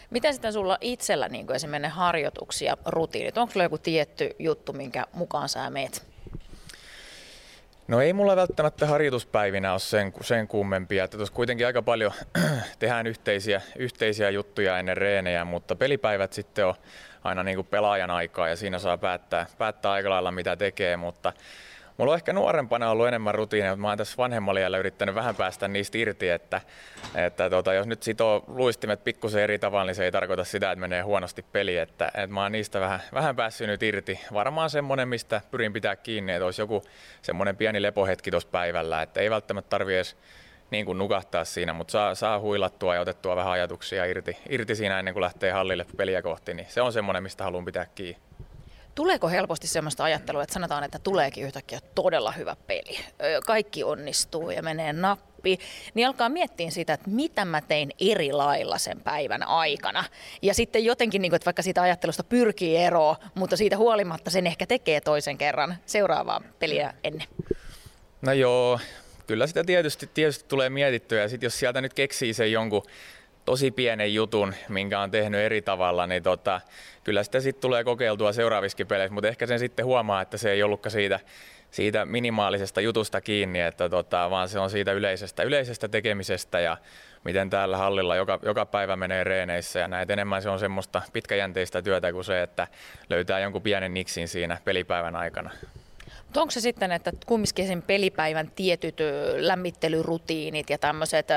Miten 0.09 0.33
sitten 0.33 0.53
sulla 0.53 0.77
itsellä 0.81 1.29
niin 1.29 1.51
esimerkiksi 1.51 1.95
harjoituksia, 1.95 2.77
rutiinit? 2.85 3.37
Onko 3.37 3.53
sulla 3.53 3.63
joku 3.63 3.77
tietty 3.77 4.35
juttu, 4.39 4.73
minkä 4.73 5.05
mukaan 5.13 5.49
sä 5.49 5.69
meet? 5.69 6.09
No 7.89 8.01
ei 8.01 8.13
mulla 8.13 8.35
välttämättä 8.35 8.85
harjoituspäivinä 8.85 9.71
ole 9.71 9.79
sen, 9.79 10.13
sen 10.21 10.47
kummempia, 10.47 11.03
että 11.03 11.17
tuossa 11.17 11.35
kuitenkin 11.35 11.67
aika 11.67 11.81
paljon 11.81 12.11
tehdään 12.79 13.07
yhteisiä, 13.07 13.61
yhteisiä 13.75 14.29
juttuja 14.29 14.79
ennen 14.79 14.97
reenejä, 14.97 15.45
mutta 15.45 15.75
pelipäivät 15.75 16.33
sitten 16.33 16.65
on 16.65 16.73
aina 17.23 17.43
niin 17.43 17.55
kuin 17.55 17.67
pelaajan 17.67 18.11
aikaa 18.11 18.49
ja 18.49 18.55
siinä 18.55 18.79
saa 18.79 18.97
päättää, 18.97 19.45
päättää 19.57 19.91
aika 19.91 20.09
lailla 20.09 20.31
mitä 20.31 20.55
tekee, 20.55 20.97
mutta 20.97 21.33
Mulla 21.99 22.11
on 22.11 22.15
ehkä 22.15 22.33
nuorempana 22.33 22.91
ollut 22.91 23.07
enemmän 23.07 23.35
rutiineja, 23.35 23.71
mutta 23.71 23.81
mä 23.81 23.87
oon 23.87 23.97
tässä 23.97 24.17
vanhemmalla 24.17 24.59
iällä 24.59 24.77
yrittänyt 24.77 25.15
vähän 25.15 25.35
päästä 25.35 25.67
niistä 25.67 25.97
irti, 25.97 26.29
että, 26.29 26.61
että 27.15 27.49
tota, 27.49 27.73
jos 27.73 27.87
nyt 27.87 28.03
sitoo 28.03 28.43
luistimet 28.47 29.03
pikkusen 29.03 29.43
eri 29.43 29.59
tavalla, 29.59 29.85
niin 29.85 29.95
se 29.95 30.05
ei 30.05 30.11
tarkoita 30.11 30.43
sitä, 30.43 30.71
että 30.71 30.79
menee 30.79 31.01
huonosti 31.01 31.45
peli, 31.51 31.77
että, 31.77 32.07
että 32.07 32.27
mä 32.27 32.43
oon 32.43 32.51
niistä 32.51 32.79
vähän, 32.79 32.99
vähän 33.13 33.35
päässyt 33.35 33.67
nyt 33.67 33.83
irti. 33.83 34.19
Varmaan 34.33 34.69
semmonen, 34.69 35.07
mistä 35.07 35.41
pyrin 35.51 35.73
pitää 35.73 35.95
kiinni, 35.95 36.33
että 36.33 36.45
olisi 36.45 36.61
joku 36.61 36.83
semmoinen 37.21 37.57
pieni 37.57 37.81
lepohetki 37.81 38.31
tuossa 38.31 38.49
päivällä, 38.51 39.01
että 39.01 39.19
ei 39.19 39.29
välttämättä 39.29 39.69
tarvi 39.69 39.95
edes 39.95 40.17
niin 40.71 40.85
kuin 40.85 40.97
nukahtaa 40.97 41.45
siinä, 41.45 41.73
mutta 41.73 41.91
saa, 41.91 42.15
saa 42.15 42.39
huilattua 42.39 42.95
ja 42.95 43.01
otettua 43.01 43.35
vähän 43.35 43.51
ajatuksia 43.51 44.05
irti, 44.05 44.37
irti 44.49 44.75
siinä 44.75 44.99
ennen 44.99 45.13
kuin 45.13 45.21
lähtee 45.21 45.51
hallille 45.51 45.85
peliä 45.97 46.21
kohti, 46.21 46.53
niin 46.53 46.67
se 46.69 46.81
on 46.81 46.93
semmoinen, 46.93 47.23
mistä 47.23 47.43
haluan 47.43 47.65
pitää 47.65 47.85
kiinni. 47.95 48.21
Tuleeko 48.99 49.29
helposti 49.29 49.67
sellaista 49.67 50.03
ajattelua, 50.03 50.43
että 50.43 50.53
sanotaan, 50.53 50.83
että 50.83 50.99
tuleekin 50.99 51.43
yhtäkkiä 51.43 51.79
todella 51.95 52.31
hyvä 52.31 52.55
peli, 52.67 52.99
kaikki 53.45 53.83
onnistuu 53.83 54.51
ja 54.51 54.63
menee 54.63 54.93
nappi, 54.93 55.59
niin 55.93 56.07
alkaa 56.07 56.29
miettiä 56.29 56.69
sitä, 56.69 56.93
että 56.93 57.09
mitä 57.09 57.45
mä 57.45 57.61
tein 57.61 57.91
eri 57.99 58.31
lailla 58.31 58.77
sen 58.77 59.01
päivän 59.01 59.43
aikana. 59.43 60.03
Ja 60.41 60.53
sitten 60.53 60.85
jotenkin, 60.85 61.21
niin 61.21 61.35
että 61.35 61.45
vaikka 61.45 61.61
siitä 61.61 61.81
ajattelusta 61.81 62.23
pyrkii 62.23 62.77
eroon, 62.77 63.15
mutta 63.35 63.57
siitä 63.57 63.77
huolimatta 63.77 64.29
sen 64.29 64.47
ehkä 64.47 64.65
tekee 64.65 65.01
toisen 65.01 65.37
kerran 65.37 65.77
seuraavaa 65.85 66.41
peliä 66.59 66.93
ennen. 67.03 67.27
No 68.21 68.33
joo, 68.33 68.79
kyllä 69.27 69.47
sitä 69.47 69.63
tietysti, 69.63 70.09
tietysti 70.13 70.45
tulee 70.47 70.69
mietittyä 70.69 71.21
ja 71.21 71.29
sitten 71.29 71.45
jos 71.45 71.59
sieltä 71.59 71.81
nyt 71.81 71.93
keksii 71.93 72.33
sen 72.33 72.51
jonkun 72.51 72.83
tosi 73.49 73.71
pienen 73.71 74.13
jutun, 74.13 74.53
minkä 74.67 74.99
on 74.99 75.11
tehnyt 75.11 75.41
eri 75.41 75.61
tavalla, 75.61 76.07
niin 76.07 76.23
tota, 76.23 76.61
kyllä 77.03 77.23
sitä 77.23 77.39
sitten 77.39 77.61
tulee 77.61 77.83
kokeiltua 77.83 78.33
seuraavissakin 78.33 78.87
peleissä, 78.87 79.13
mutta 79.13 79.27
ehkä 79.27 79.47
sen 79.47 79.59
sitten 79.59 79.85
huomaa, 79.85 80.21
että 80.21 80.37
se 80.37 80.51
ei 80.51 80.63
ollutkaan 80.63 80.91
siitä, 80.91 81.19
siitä 81.71 82.05
minimaalisesta 82.05 82.81
jutusta 82.81 83.21
kiinni, 83.21 83.61
että 83.61 83.89
tota, 83.89 84.29
vaan 84.29 84.49
se 84.49 84.59
on 84.59 84.69
siitä 84.69 84.91
yleisestä, 84.91 85.43
yleisestä 85.43 85.87
tekemisestä 85.87 86.59
ja 86.59 86.77
miten 87.23 87.49
täällä 87.49 87.77
hallilla 87.77 88.15
joka, 88.15 88.39
joka 88.43 88.65
päivä 88.65 88.95
menee 88.95 89.23
reeneissä 89.23 89.79
ja 89.79 89.87
näin. 89.87 90.11
Enemmän 90.11 90.41
se 90.41 90.49
on 90.49 90.59
semmoista 90.59 91.01
pitkäjänteistä 91.13 91.81
työtä 91.81 92.11
kuin 92.11 92.25
se, 92.25 92.41
että 92.41 92.67
löytää 93.09 93.39
jonkun 93.39 93.61
pienen 93.61 93.93
niksin 93.93 94.27
siinä 94.27 94.57
pelipäivän 94.65 95.15
aikana. 95.15 95.51
Mutta 96.23 96.41
onko 96.41 96.51
se 96.51 96.61
sitten, 96.61 96.91
että 96.91 97.11
kumminkin 97.25 97.67
sen 97.67 97.81
pelipäivän 97.81 98.51
tietyt 98.55 98.97
lämmittelyrutiinit 99.37 100.69
ja 100.69 100.77
tämmöiset 100.77 101.27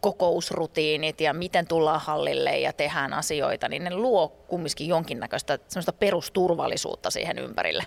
kokousrutiinit 0.00 1.20
ja 1.20 1.34
miten 1.34 1.66
tullaan 1.66 2.00
hallille 2.00 2.58
ja 2.58 2.72
tehdään 2.72 3.12
asioita, 3.12 3.68
niin 3.68 3.84
ne 3.84 3.94
luo 3.94 4.28
kumminkin 4.28 4.88
jonkinnäköistä 4.88 5.58
semmoista 5.68 5.92
perusturvallisuutta 5.92 7.10
siihen 7.10 7.38
ympärille? 7.38 7.84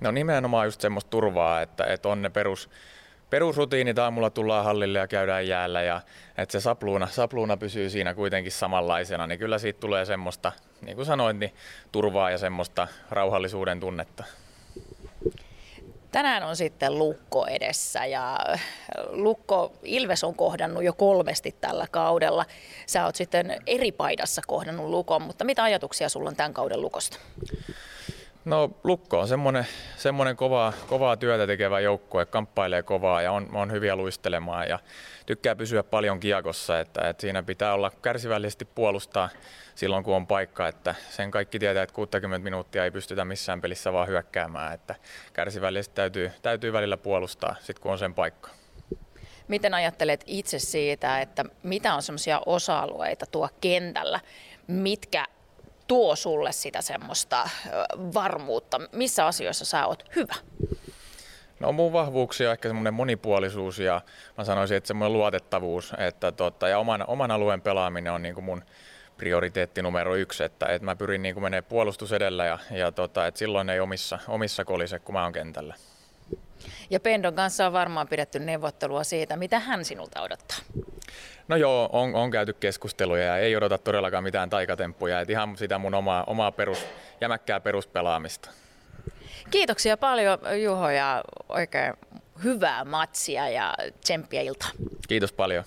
No 0.00 0.10
nimenomaan 0.10 0.66
just 0.66 0.80
semmoista 0.80 1.10
turvaa, 1.10 1.62
että, 1.62 1.84
että 1.84 2.08
on 2.08 2.22
ne 2.22 2.30
perus, 2.30 2.70
perusrutiinit, 3.30 3.98
aamulla 3.98 4.30
tullaan 4.30 4.64
hallille 4.64 4.98
ja 4.98 5.08
käydään 5.08 5.48
jäällä 5.48 5.82
ja 5.82 6.00
että 6.38 6.52
se 6.52 6.60
sapluuna, 6.60 7.06
sapluuna 7.06 7.56
pysyy 7.56 7.90
siinä 7.90 8.14
kuitenkin 8.14 8.52
samanlaisena, 8.52 9.26
niin 9.26 9.38
kyllä 9.38 9.58
siitä 9.58 9.80
tulee 9.80 10.04
semmoista, 10.04 10.52
niin 10.80 10.96
kuin 10.96 11.06
sanoit, 11.06 11.36
niin 11.36 11.54
turvaa 11.92 12.30
ja 12.30 12.38
semmoista 12.38 12.88
rauhallisuuden 13.10 13.80
tunnetta. 13.80 14.24
Tänään 16.12 16.42
on 16.42 16.56
sitten 16.56 16.98
Lukko 16.98 17.46
edessä 17.46 18.06
ja 18.06 18.38
Lukko 19.10 19.72
Ilves 19.82 20.24
on 20.24 20.34
kohdannut 20.34 20.84
jo 20.84 20.92
kolmesti 20.92 21.56
tällä 21.60 21.86
kaudella. 21.90 22.44
Sä 22.86 23.04
oot 23.04 23.16
sitten 23.16 23.56
eri 23.66 23.92
paidassa 23.92 24.42
kohdannut 24.46 24.90
Lukon, 24.90 25.22
mutta 25.22 25.44
mitä 25.44 25.62
ajatuksia 25.62 26.08
sulla 26.08 26.28
on 26.28 26.36
tämän 26.36 26.54
kauden 26.54 26.80
Lukosta? 26.80 27.18
No 28.44 28.70
Lukko 28.84 29.20
on 29.20 29.28
semmoinen, 29.28 29.66
semmoinen 29.96 30.36
kovaa, 30.36 30.72
kovaa 30.86 31.16
työtä 31.16 31.46
tekevä 31.46 31.80
joukkue, 31.80 32.26
kamppailee 32.26 32.82
kovaa 32.82 33.22
ja 33.22 33.32
on, 33.32 33.48
on 33.52 33.72
hyviä 33.72 33.96
luistelemaan 33.96 34.68
ja 34.68 34.78
tykkää 35.26 35.54
pysyä 35.54 35.82
paljon 35.82 36.20
kiekossa, 36.20 36.80
että, 36.80 37.08
että 37.08 37.20
siinä 37.20 37.42
pitää 37.42 37.74
olla 37.74 37.90
kärsivällisesti 38.02 38.64
puolustaa 38.64 39.28
silloin 39.74 40.04
kun 40.04 40.16
on 40.16 40.26
paikka, 40.26 40.68
että 40.68 40.94
sen 41.10 41.30
kaikki 41.30 41.58
tietää, 41.58 41.82
että 41.82 41.94
60 41.94 42.44
minuuttia 42.44 42.84
ei 42.84 42.90
pystytä 42.90 43.24
missään 43.24 43.60
pelissä 43.60 43.92
vaan 43.92 44.08
hyökkäämään, 44.08 44.74
että 44.74 44.94
kärsivällisesti 45.32 45.94
täytyy, 45.94 46.32
täytyy 46.42 46.72
välillä 46.72 46.96
puolustaa 46.96 47.56
sit 47.60 47.78
kun 47.78 47.92
on 47.92 47.98
sen 47.98 48.14
paikka. 48.14 48.50
Miten 49.48 49.74
ajattelet 49.74 50.24
itse 50.26 50.58
siitä, 50.58 51.20
että 51.20 51.44
mitä 51.62 51.94
on 51.94 52.02
semmoisia 52.02 52.40
osa-alueita 52.46 53.26
tuo 53.26 53.48
kentällä, 53.60 54.20
mitkä 54.66 55.24
tuo 55.88 56.16
sulle 56.16 56.52
sitä 56.52 56.82
semmoista 56.82 57.48
varmuutta? 58.14 58.80
Missä 58.92 59.26
asioissa 59.26 59.64
sä 59.64 59.86
oot 59.86 60.04
hyvä? 60.16 60.34
No 61.60 61.72
mun 61.72 61.92
vahvuuksia 61.92 62.48
on 62.48 62.52
ehkä 62.52 62.68
semmoinen 62.68 62.94
monipuolisuus 62.94 63.78
ja 63.78 64.00
mä 64.38 64.44
sanoisin, 64.44 64.76
että 64.76 64.88
semmoinen 64.88 65.12
luotettavuus 65.12 65.92
että 65.98 66.32
tota, 66.32 66.68
ja 66.68 66.78
oman, 66.78 67.04
oman 67.06 67.30
alueen 67.30 67.60
pelaaminen 67.60 68.12
on 68.12 68.22
niin 68.22 68.34
kuin 68.34 68.44
mun 68.44 68.64
prioriteetti 69.22 69.82
numero 69.82 70.16
yksi, 70.16 70.44
että, 70.44 70.66
että 70.66 70.84
mä 70.84 70.96
pyrin 70.96 71.22
niin 71.22 71.34
kuin 71.34 71.42
menee 71.42 71.62
puolustus 71.62 72.12
edellä 72.12 72.46
ja, 72.46 72.58
ja 72.70 72.92
tota, 72.92 73.26
että 73.26 73.38
silloin 73.38 73.70
ei 73.70 73.80
omissa, 73.80 74.18
omissa 74.28 74.64
kolise, 74.64 74.98
kun 74.98 75.12
mä 75.12 75.22
oon 75.22 75.32
kentällä. 75.32 75.74
Ja 76.90 77.00
Pendon 77.00 77.34
kanssa 77.34 77.66
on 77.66 77.72
varmaan 77.72 78.08
pidetty 78.08 78.38
neuvottelua 78.38 79.04
siitä, 79.04 79.36
mitä 79.36 79.58
hän 79.58 79.84
sinulta 79.84 80.22
odottaa. 80.22 80.58
No 81.48 81.56
joo, 81.56 81.88
on, 81.92 82.14
on 82.14 82.30
käyty 82.30 82.52
keskusteluja 82.52 83.24
ja 83.24 83.36
ei 83.36 83.56
odota 83.56 83.78
todellakaan 83.78 84.24
mitään 84.24 84.50
taikatemppuja, 84.50 85.20
että 85.20 85.32
ihan 85.32 85.56
sitä 85.56 85.78
mun 85.78 85.94
omaa, 85.94 86.24
omaa 86.24 86.52
perus, 86.52 86.86
jämäkkää 87.20 87.60
peruspelaamista. 87.60 88.50
Kiitoksia 89.50 89.96
paljon 89.96 90.38
Juho 90.62 90.90
ja 90.90 91.24
oikein 91.48 91.94
hyvää 92.44 92.84
matsia 92.84 93.48
ja 93.48 93.74
tsemppiä 94.00 94.42
iltaa. 94.42 94.70
Kiitos 95.08 95.32
paljon. 95.32 95.64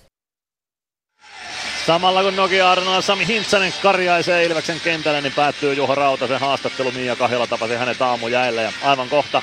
Samalla 1.86 2.22
kun 2.22 2.36
Nokia 2.36 2.70
Arnoa 2.70 3.00
Sami 3.00 3.26
Hintsanen 3.26 3.72
karjaisee 3.82 4.44
Ilveksen 4.44 4.80
kentälle, 4.80 5.20
niin 5.20 5.32
päättyy 5.32 5.74
Juho 5.74 5.94
Rautasen 5.94 6.40
haastattelu. 6.40 6.92
Mia 6.92 7.16
Kahila 7.16 7.46
tapasi 7.46 7.74
hänet 7.74 8.02
aamujäillä 8.02 8.62
ja 8.62 8.72
aivan 8.84 9.08
kohta 9.08 9.42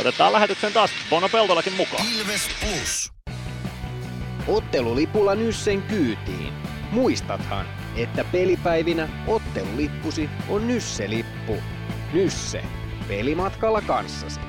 otetaan 0.00 0.32
lähetyksen 0.32 0.72
taas 0.72 0.90
Bono 1.10 1.28
Peltolakin 1.28 1.72
mukaan. 1.72 2.06
Ilves 2.18 2.48
Plus. 2.60 3.12
Ottelulipulla 4.48 5.34
Nyssen 5.34 5.82
kyytiin. 5.82 6.52
Muistathan, 6.90 7.66
että 7.96 8.24
pelipäivinä 8.24 9.08
ottelulippusi 9.26 10.30
on 10.48 10.68
Nysse-lippu. 10.68 11.56
Nysse. 12.12 12.62
Pelimatkalla 13.08 13.80
kanssasi. 13.80 14.40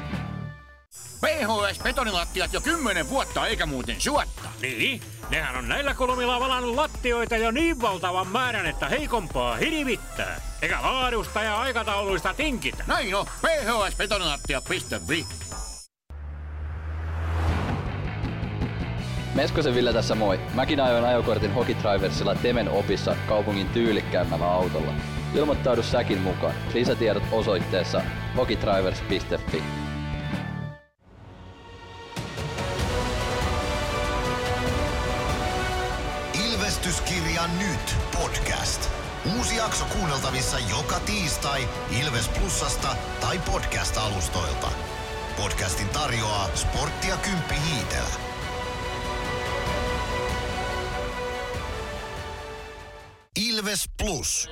PHS-betonilattiat 1.24 2.54
jo 2.54 2.62
kymmenen 2.62 3.10
vuotta 3.10 3.48
eikä 3.48 3.66
muuten 3.66 4.02
suotta. 4.02 4.50
Niin, 4.62 5.02
nehän 5.30 5.56
on 5.56 5.70
näillä 5.70 5.94
kolmilla 5.94 6.40
valannut 6.40 6.76
lattioita 6.76 7.38
jo 7.38 7.52
niin 7.52 7.82
valtavan 7.82 8.28
määrän, 8.28 8.66
että 8.66 8.90
heikompaa 8.90 9.56
hirvittää. 9.56 10.42
Eikä 10.62 10.82
laadusta 10.82 11.44
ja 11.44 11.62
aikatauluista 11.62 12.34
tinkitä. 12.34 12.84
Näin 12.88 13.16
on, 13.16 13.26
phsbetonilattia.fi. 13.26 15.26
Meskosen 19.36 19.76
Ville 19.76 19.94
tässä 19.94 20.16
moi. 20.16 20.40
Mäkin 20.54 20.80
ajoin 20.80 21.06
ajokortin 21.06 21.54
Hokitriversilla 21.54 22.36
Temen 22.36 22.70
opissa 22.70 23.16
kaupungin 23.28 23.70
tyylikkäämmällä 23.70 24.52
autolla. 24.52 24.94
Ilmoittaudu 25.36 25.84
säkin 25.84 26.22
mukaan. 26.22 26.54
Lisätiedot 26.74 27.24
osoitteessa 27.32 28.02
hokitrivers.fi. 28.38 29.83
Ilvestyskirja 36.74 37.42
nyt 37.60 37.96
podcast. 38.20 38.90
Uusi 39.38 39.56
jakso 39.56 39.86
kuunneltavissa 39.86 40.58
joka 40.70 41.00
tiistai 41.00 41.68
Ilves 42.02 42.30
Plusasta 42.30 42.88
tai 43.22 43.40
podcast-alustoilta. 43.40 44.68
Podcastin 45.38 45.90
tarjoaa 45.90 46.50
Sporttia 46.56 47.18
Kymppi 47.18 47.56
Hiitelä. 47.70 48.16
Ilves 53.50 53.90
Plus. 54.04 54.50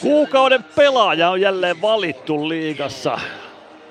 Kuukauden 0.00 0.64
pelaaja 0.64 1.30
on 1.30 1.40
jälleen 1.40 1.82
valittu 1.82 2.48
liigassa. 2.48 3.18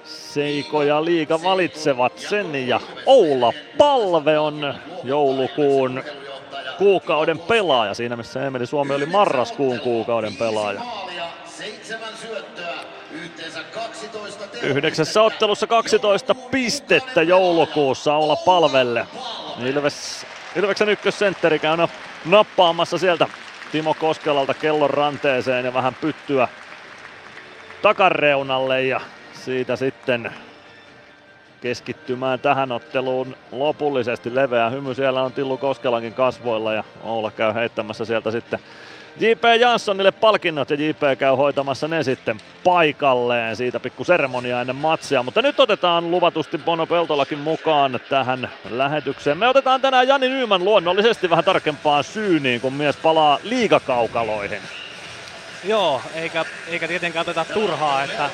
Seiko 0.04 0.84
ja 0.84 1.06
liiga 1.06 1.44
valitsevat 1.44 2.20
sen 2.20 2.68
ja 2.68 2.80
Oula 3.06 3.54
Palve 3.78 4.40
on 4.40 4.74
joulukuun 5.04 6.04
kuukauden 6.78 7.40
pelaaja. 7.40 7.94
Siinä 7.94 8.16
missä 8.16 8.46
Emeli 8.46 8.66
Suomi 8.66 8.94
oli 8.94 9.06
marraskuun 9.06 9.80
kuukauden 9.80 10.36
pelaaja. 10.36 10.82
Yhdeksässä 14.62 15.22
ottelussa 15.22 15.68
12 15.68 16.36
pistettä 16.36 17.22
joulukuussa 17.22 18.16
olla 18.16 18.36
palvelle. 18.36 19.08
Ilves, 19.66 20.26
Ilveksen 20.56 20.90
ykkössentteri 20.90 21.60
käy 21.60 21.78
nappaamassa 22.26 22.98
sieltä 22.98 23.28
Timo 23.72 23.94
Koskelalta 23.94 24.54
kellon 24.54 24.90
ranteeseen 24.90 25.66
ja 25.66 25.74
vähän 25.74 25.96
pyttyä 26.02 26.48
takareunalle 27.82 28.84
ja 28.84 29.02
siitä 29.34 29.76
sitten 29.76 30.32
keskittymään 31.64 32.40
tähän 32.40 32.72
otteluun 32.72 33.36
lopullisesti. 33.52 34.36
Leveä 34.36 34.70
hymy 34.70 34.96
siellä 34.96 35.24
on 35.24 35.32
Tillu 35.32 35.58
Koskelankin 35.58 36.14
kasvoilla 36.14 36.74
ja 36.74 36.84
Oula 37.04 37.32
käy 37.32 37.54
heittämässä 37.54 38.06
sieltä 38.06 38.32
sitten 38.32 38.60
J.P. 39.20 39.44
Janssonille 39.60 40.12
palkinnot 40.12 40.70
ja 40.70 40.76
J.P. 40.76 41.20
käy 41.20 41.36
hoitamassa 41.36 41.88
ne 41.88 42.04
sitten 42.04 42.38
paikalleen. 42.64 43.56
Siitä 43.56 43.80
pikku 43.80 44.04
seremonia 44.04 44.62
ennen 44.62 44.76
matsia, 44.76 45.24
mutta 45.24 45.42
nyt 45.42 45.60
otetaan 45.60 46.12
luvatusti 46.12 46.58
Bono 46.58 46.86
Peltolakin 46.86 47.40
mukaan 47.40 48.00
tähän 48.10 48.50
lähetykseen. 48.70 49.38
Me 49.38 49.48
otetaan 49.48 49.82
tänään 49.82 50.08
Jani 50.08 50.28
Nyyman 50.28 50.64
luonnollisesti 50.64 51.30
vähän 51.30 51.46
tarkempaa 51.46 52.04
syyniin, 52.04 52.62
kun 52.62 52.74
mies 52.74 52.98
palaa 52.98 53.40
liigakaukaloihin. 53.44 54.62
Joo, 55.64 56.02
eikä, 56.16 56.46
eikä 56.68 56.88
tietenkään 56.88 57.22
oteta 57.22 57.46
turhaa, 57.46 58.04
että 58.04 58.30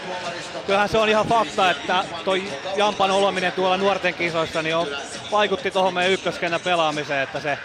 kyllähän 0.66 0.90
se 0.90 0.98
on 0.98 1.10
ihan 1.10 1.28
fakta, 1.28 1.72
että 1.72 2.04
toi 2.26 2.44
Jampan 2.76 3.12
oleminen 3.12 3.52
tuolla 3.52 3.78
nuorten 3.78 4.14
kisoissa 4.14 4.62
niin 4.62 4.76
on, 4.76 4.88
vaikutti 5.32 5.72
tuohon 5.72 5.94
meidän 5.94 6.14
ykköskennä 6.14 6.60
pelaamiseen, 6.60 7.24
että 7.24 7.40
se 7.40 7.58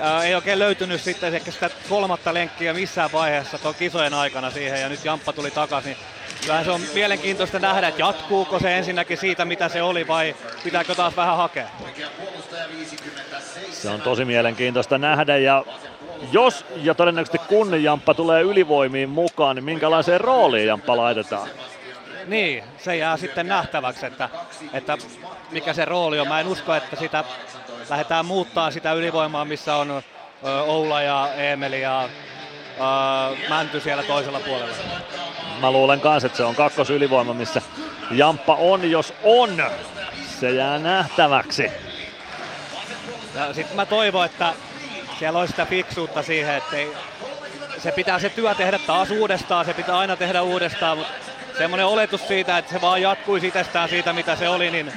ää, 0.00 0.24
ei 0.24 0.34
oikein 0.34 0.58
löytynyt 0.58 1.00
sitten 1.00 1.34
ehkä 1.34 1.50
sitä 1.50 1.70
kolmatta 1.88 2.34
lenkkiä 2.34 2.72
missään 2.72 3.12
vaiheessa 3.12 3.58
tuon 3.58 3.74
kisojen 3.74 4.14
aikana 4.14 4.50
siihen 4.50 4.80
ja 4.80 4.88
nyt 4.88 5.04
Jamppa 5.04 5.32
tuli 5.32 5.50
takaisin. 5.50 5.96
kyllähän 6.40 6.64
se 6.64 6.70
on 6.70 6.80
mielenkiintoista 6.94 7.58
nähdä, 7.58 7.88
että 7.88 8.02
jatkuuko 8.02 8.58
se 8.58 8.78
ensinnäkin 8.78 9.18
siitä, 9.18 9.44
mitä 9.44 9.68
se 9.68 9.82
oli, 9.82 10.08
vai 10.08 10.36
pitääkö 10.64 10.94
taas 10.94 11.16
vähän 11.16 11.36
hakea. 11.36 11.68
Se 13.70 13.88
on 13.88 14.00
tosi 14.00 14.24
mielenkiintoista 14.24 14.98
nähdä 14.98 15.36
ja 15.36 15.64
jos 16.32 16.64
ja 16.76 16.94
todennäköisesti 16.94 17.38
kun 17.48 17.82
Jamppa 17.82 18.14
tulee 18.14 18.42
ylivoimiin 18.42 19.08
mukaan, 19.08 19.56
niin 19.56 19.64
minkälaiseen 19.64 20.20
rooliin 20.20 20.66
Jamppa 20.66 20.96
laitetaan? 20.96 21.48
Niin, 22.26 22.64
se 22.78 22.96
jää 22.96 23.16
sitten 23.16 23.48
nähtäväksi, 23.48 24.06
että, 24.06 24.28
että 24.72 24.98
mikä 25.50 25.72
se 25.72 25.84
rooli 25.84 26.20
on. 26.20 26.28
Mä 26.28 26.40
en 26.40 26.46
usko, 26.46 26.74
että 26.74 26.96
sitä 26.96 27.24
lähdetään 27.90 28.26
muuttaa 28.26 28.70
sitä 28.70 28.92
ylivoimaa, 28.92 29.44
missä 29.44 29.76
on 29.76 30.02
Oula 30.66 31.02
ja 31.02 31.28
Emeli 31.34 31.80
ja 31.80 32.02
ö, 32.02 33.48
Mänty 33.48 33.80
siellä 33.80 34.02
toisella 34.02 34.40
puolella. 34.40 34.74
Mä 35.60 35.70
luulen 35.70 36.00
kanssa, 36.00 36.26
että 36.26 36.36
se 36.36 36.44
on 36.44 36.54
kakkosylivoima, 36.54 37.34
missä 37.34 37.62
Jamppa 38.10 38.54
on, 38.54 38.90
jos 38.90 39.14
on. 39.24 39.62
Se 40.40 40.50
jää 40.50 40.78
nähtäväksi. 40.78 41.70
Sitten 43.52 43.76
mä 43.76 43.86
toivon, 43.86 44.26
että 44.26 44.52
siellä 45.18 45.38
olisi 45.38 45.50
sitä 45.50 45.66
fiksuutta 45.66 46.22
siihen, 46.22 46.54
että 46.54 46.76
se 47.78 47.92
pitää 47.92 48.18
se 48.18 48.28
työ 48.28 48.54
tehdä 48.54 48.78
taas 48.78 49.10
uudestaan, 49.10 49.64
se 49.64 49.74
pitää 49.74 49.98
aina 49.98 50.16
tehdä 50.16 50.42
uudestaan, 50.42 50.98
mutta 50.98 51.12
semmoinen 51.58 51.86
oletus 51.86 52.28
siitä, 52.28 52.58
että 52.58 52.72
se 52.72 52.80
vaan 52.80 53.02
jatkuisi 53.02 53.46
itsestään 53.46 53.88
siitä, 53.88 54.12
mitä 54.12 54.36
se 54.36 54.48
oli, 54.48 54.70
niin, 54.70 54.92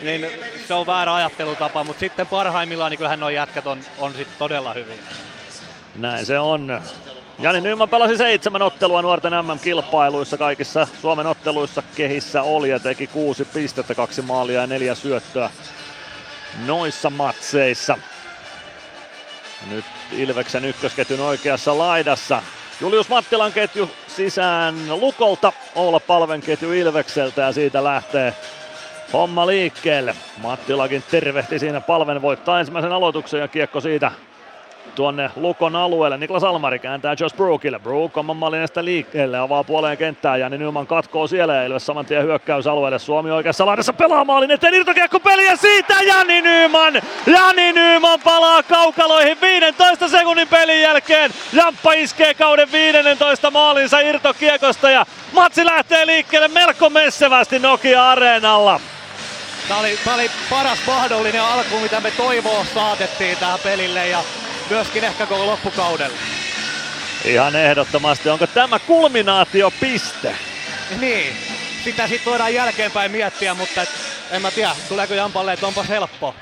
niin 0.00 0.26
se 0.68 0.74
on 0.74 0.86
väärä 0.86 1.14
ajattelutapa, 1.14 1.84
mutta 1.84 2.00
sitten 2.00 2.26
parhaimmillaan 2.26 2.90
niin 2.90 2.98
kyllähän 2.98 3.20
nuo 3.20 3.28
jätkät 3.28 3.66
on, 3.66 3.80
on 3.98 4.14
sit 4.14 4.28
todella 4.38 4.72
hyviä. 4.72 4.96
Näin 5.96 6.26
se 6.26 6.38
on. 6.38 6.82
Jani 7.38 7.60
Nyman 7.60 7.88
pelasi 7.88 8.16
seitsemän 8.16 8.62
ottelua 8.62 9.02
nuorten 9.02 9.32
MM-kilpailuissa. 9.32 10.38
Kaikissa 10.38 10.88
Suomen 11.00 11.26
otteluissa 11.26 11.82
kehissä 11.94 12.42
oli 12.42 12.68
ja 12.68 12.80
teki 12.80 13.06
kuusi 13.06 13.44
pistettä, 13.44 13.94
kaksi 13.94 14.22
maalia 14.22 14.60
ja 14.60 14.66
neljä 14.66 14.94
syöttöä 14.94 15.50
noissa 16.66 17.10
matseissa. 17.10 17.98
Nyt 19.68 19.84
Ilveksen 20.12 20.64
ykkösketjun 20.64 21.20
oikeassa 21.20 21.78
laidassa. 21.78 22.42
Julius 22.80 23.08
Mattilan 23.08 23.52
ketju 23.52 23.90
sisään 24.08 25.00
Lukolta, 25.00 25.52
Oula 25.74 26.00
Palven 26.00 26.40
ketju 26.40 26.72
Ilvekseltä 26.72 27.42
ja 27.42 27.52
siitä 27.52 27.84
lähtee 27.84 28.34
homma 29.12 29.46
liikkeelle. 29.46 30.14
Mattilakin 30.42 31.02
tervehti 31.10 31.58
siinä 31.58 31.80
Palven 31.80 32.22
voittaa 32.22 32.60
ensimmäisen 32.60 32.92
aloituksen 32.92 33.40
ja 33.40 33.48
kiekko 33.48 33.80
siitä 33.80 34.12
tuonne 34.94 35.30
Lukon 35.36 35.76
alueelle. 35.76 36.16
Niklas 36.16 36.44
Almari 36.44 36.78
kääntää 36.78 37.16
Josh 37.20 37.36
Brookille. 37.36 37.78
Brook 37.78 38.16
on 38.16 38.36
Mallinesta 38.36 38.84
liikkeelle, 38.84 39.38
avaa 39.38 39.64
puoleen 39.64 39.98
kenttää. 39.98 40.36
Jani 40.36 40.58
Nyman 40.58 40.86
katkoo 40.86 41.26
siellä 41.26 41.54
ja 41.54 41.64
Ilves 41.64 41.86
saman 41.86 42.06
tien 42.06 42.22
hyökkäysalueelle. 42.22 42.98
Suomi 42.98 43.30
oikeassa 43.30 43.66
laidassa 43.66 43.92
pelaa 43.92 44.24
maalin 44.24 44.50
eteen 44.50 44.74
irtokiekko 44.74 45.20
peli 45.20 45.46
ja 45.46 45.56
siitä 45.56 46.02
Jani 46.02 46.42
Nyman! 46.42 46.94
Jani 47.26 47.72
Nyman 47.72 48.20
palaa 48.24 48.62
kaukaloihin 48.62 49.40
15 49.40 50.08
sekunnin 50.08 50.48
pelin 50.48 50.80
jälkeen. 50.80 51.30
Jamppa 51.52 51.92
iskee 51.92 52.34
kauden 52.34 52.72
15 52.72 53.50
maalinsa 53.50 54.00
irtokiekosta 54.00 54.90
ja 54.90 55.06
matsi 55.32 55.64
lähtee 55.64 56.06
liikkeelle 56.06 56.48
melko 56.48 56.90
messevästi 56.90 57.58
Nokia 57.58 58.10
Areenalla. 58.10 58.80
Tämä 59.68 59.80
oli, 59.80 59.98
tämä 60.04 60.16
oli 60.16 60.30
paras 60.50 60.78
mahdollinen 60.86 61.42
alku, 61.42 61.78
mitä 61.78 62.00
me 62.00 62.10
toivoa 62.10 62.64
saatettiin 62.74 63.36
tähän 63.36 63.58
pelille 63.64 64.08
ja 64.08 64.18
myöskin 64.70 65.04
ehkä 65.04 65.26
koko 65.26 65.46
loppukaudelle. 65.46 66.18
Ihan 67.24 67.56
ehdottomasti. 67.56 68.28
Onko 68.28 68.46
tämä 68.46 68.78
kulminaatiopiste? 68.78 70.34
Niin, 71.00 71.36
sitä 71.84 72.08
sitten 72.08 72.30
voidaan 72.30 72.54
jälkeenpäin 72.54 73.10
miettiä, 73.10 73.54
mutta 73.54 73.82
et, 73.82 73.88
en 74.30 74.42
mä 74.42 74.50
tiedä, 74.50 74.70
tuleeko 74.88 75.14
Jampalle, 75.14 75.52
että 75.52 75.66
onpas 75.66 75.88
helppo. 75.88 76.34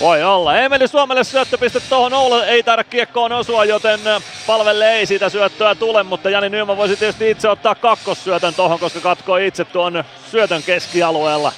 Voi 0.00 0.24
olla. 0.24 0.58
Emeli 0.58 0.88
Suomelle 0.88 1.24
syöttöpiste 1.24 1.80
tuohon 1.80 2.12
Oula 2.12 2.46
ei 2.46 2.62
taida 2.62 2.84
kiekkoon 2.84 3.32
osua, 3.32 3.64
joten 3.64 4.00
palvelle 4.46 4.92
ei 4.92 5.06
siitä 5.06 5.28
syöttöä 5.28 5.74
tule, 5.74 6.02
mutta 6.02 6.30
Jani 6.30 6.48
Nyman 6.48 6.76
voisi 6.76 6.96
tietysti 6.96 7.30
itse 7.30 7.48
ottaa 7.48 7.74
kakkossyötön 7.74 8.54
tuohon, 8.54 8.78
koska 8.78 9.00
katkoi 9.00 9.46
itse 9.46 9.64
tuon 9.64 10.04
syötön 10.30 10.62
keskialueella. 10.62 11.52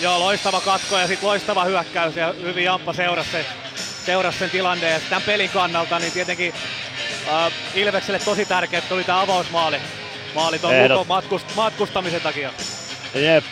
Joo, 0.00 0.20
loistava 0.20 0.60
katko 0.60 0.98
ja 0.98 1.06
sitten 1.06 1.28
loistava 1.28 1.64
hyökkäys 1.64 2.16
ja 2.16 2.34
hyvin 2.42 2.64
Jamppa 2.64 2.92
seurasi 2.92 3.46
seurasi 4.06 4.38
sen 4.38 4.50
tilanteen. 4.50 5.00
Tämän 5.08 5.22
pelin 5.22 5.50
kannalta 5.50 5.98
niin 5.98 6.12
tietenkin 6.12 6.54
äh, 7.28 7.52
Ilvekselle 7.74 8.18
tosi 8.18 8.44
tärkeä, 8.46 8.78
että 8.78 8.88
tuli 8.88 9.04
tämä 9.04 9.20
avausmaali. 9.20 9.76
Maali 10.34 10.58
tuon 10.58 10.72
Ehdot- 10.74 11.08
matkust, 11.08 11.46
matkustamisen 11.56 12.20
takia. 12.20 12.50
Jep. 13.14 13.44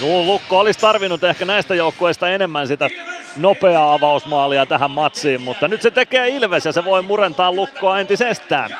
Lukko 0.00 0.58
olisi 0.58 0.78
tarvinnut 0.78 1.24
ehkä 1.24 1.44
näistä 1.44 1.74
joukkueista 1.74 2.30
enemmän 2.30 2.66
sitä 2.68 2.88
nopeaa 3.36 3.94
avausmaalia 3.94 4.66
tähän 4.66 4.90
matsiin, 4.90 5.42
mutta 5.42 5.68
nyt 5.68 5.82
se 5.82 5.90
tekee 5.90 6.28
Ilves 6.28 6.64
ja 6.64 6.72
se 6.72 6.84
voi 6.84 7.02
murentaa 7.02 7.52
Lukkoa 7.52 8.00
entisestään. 8.00 8.76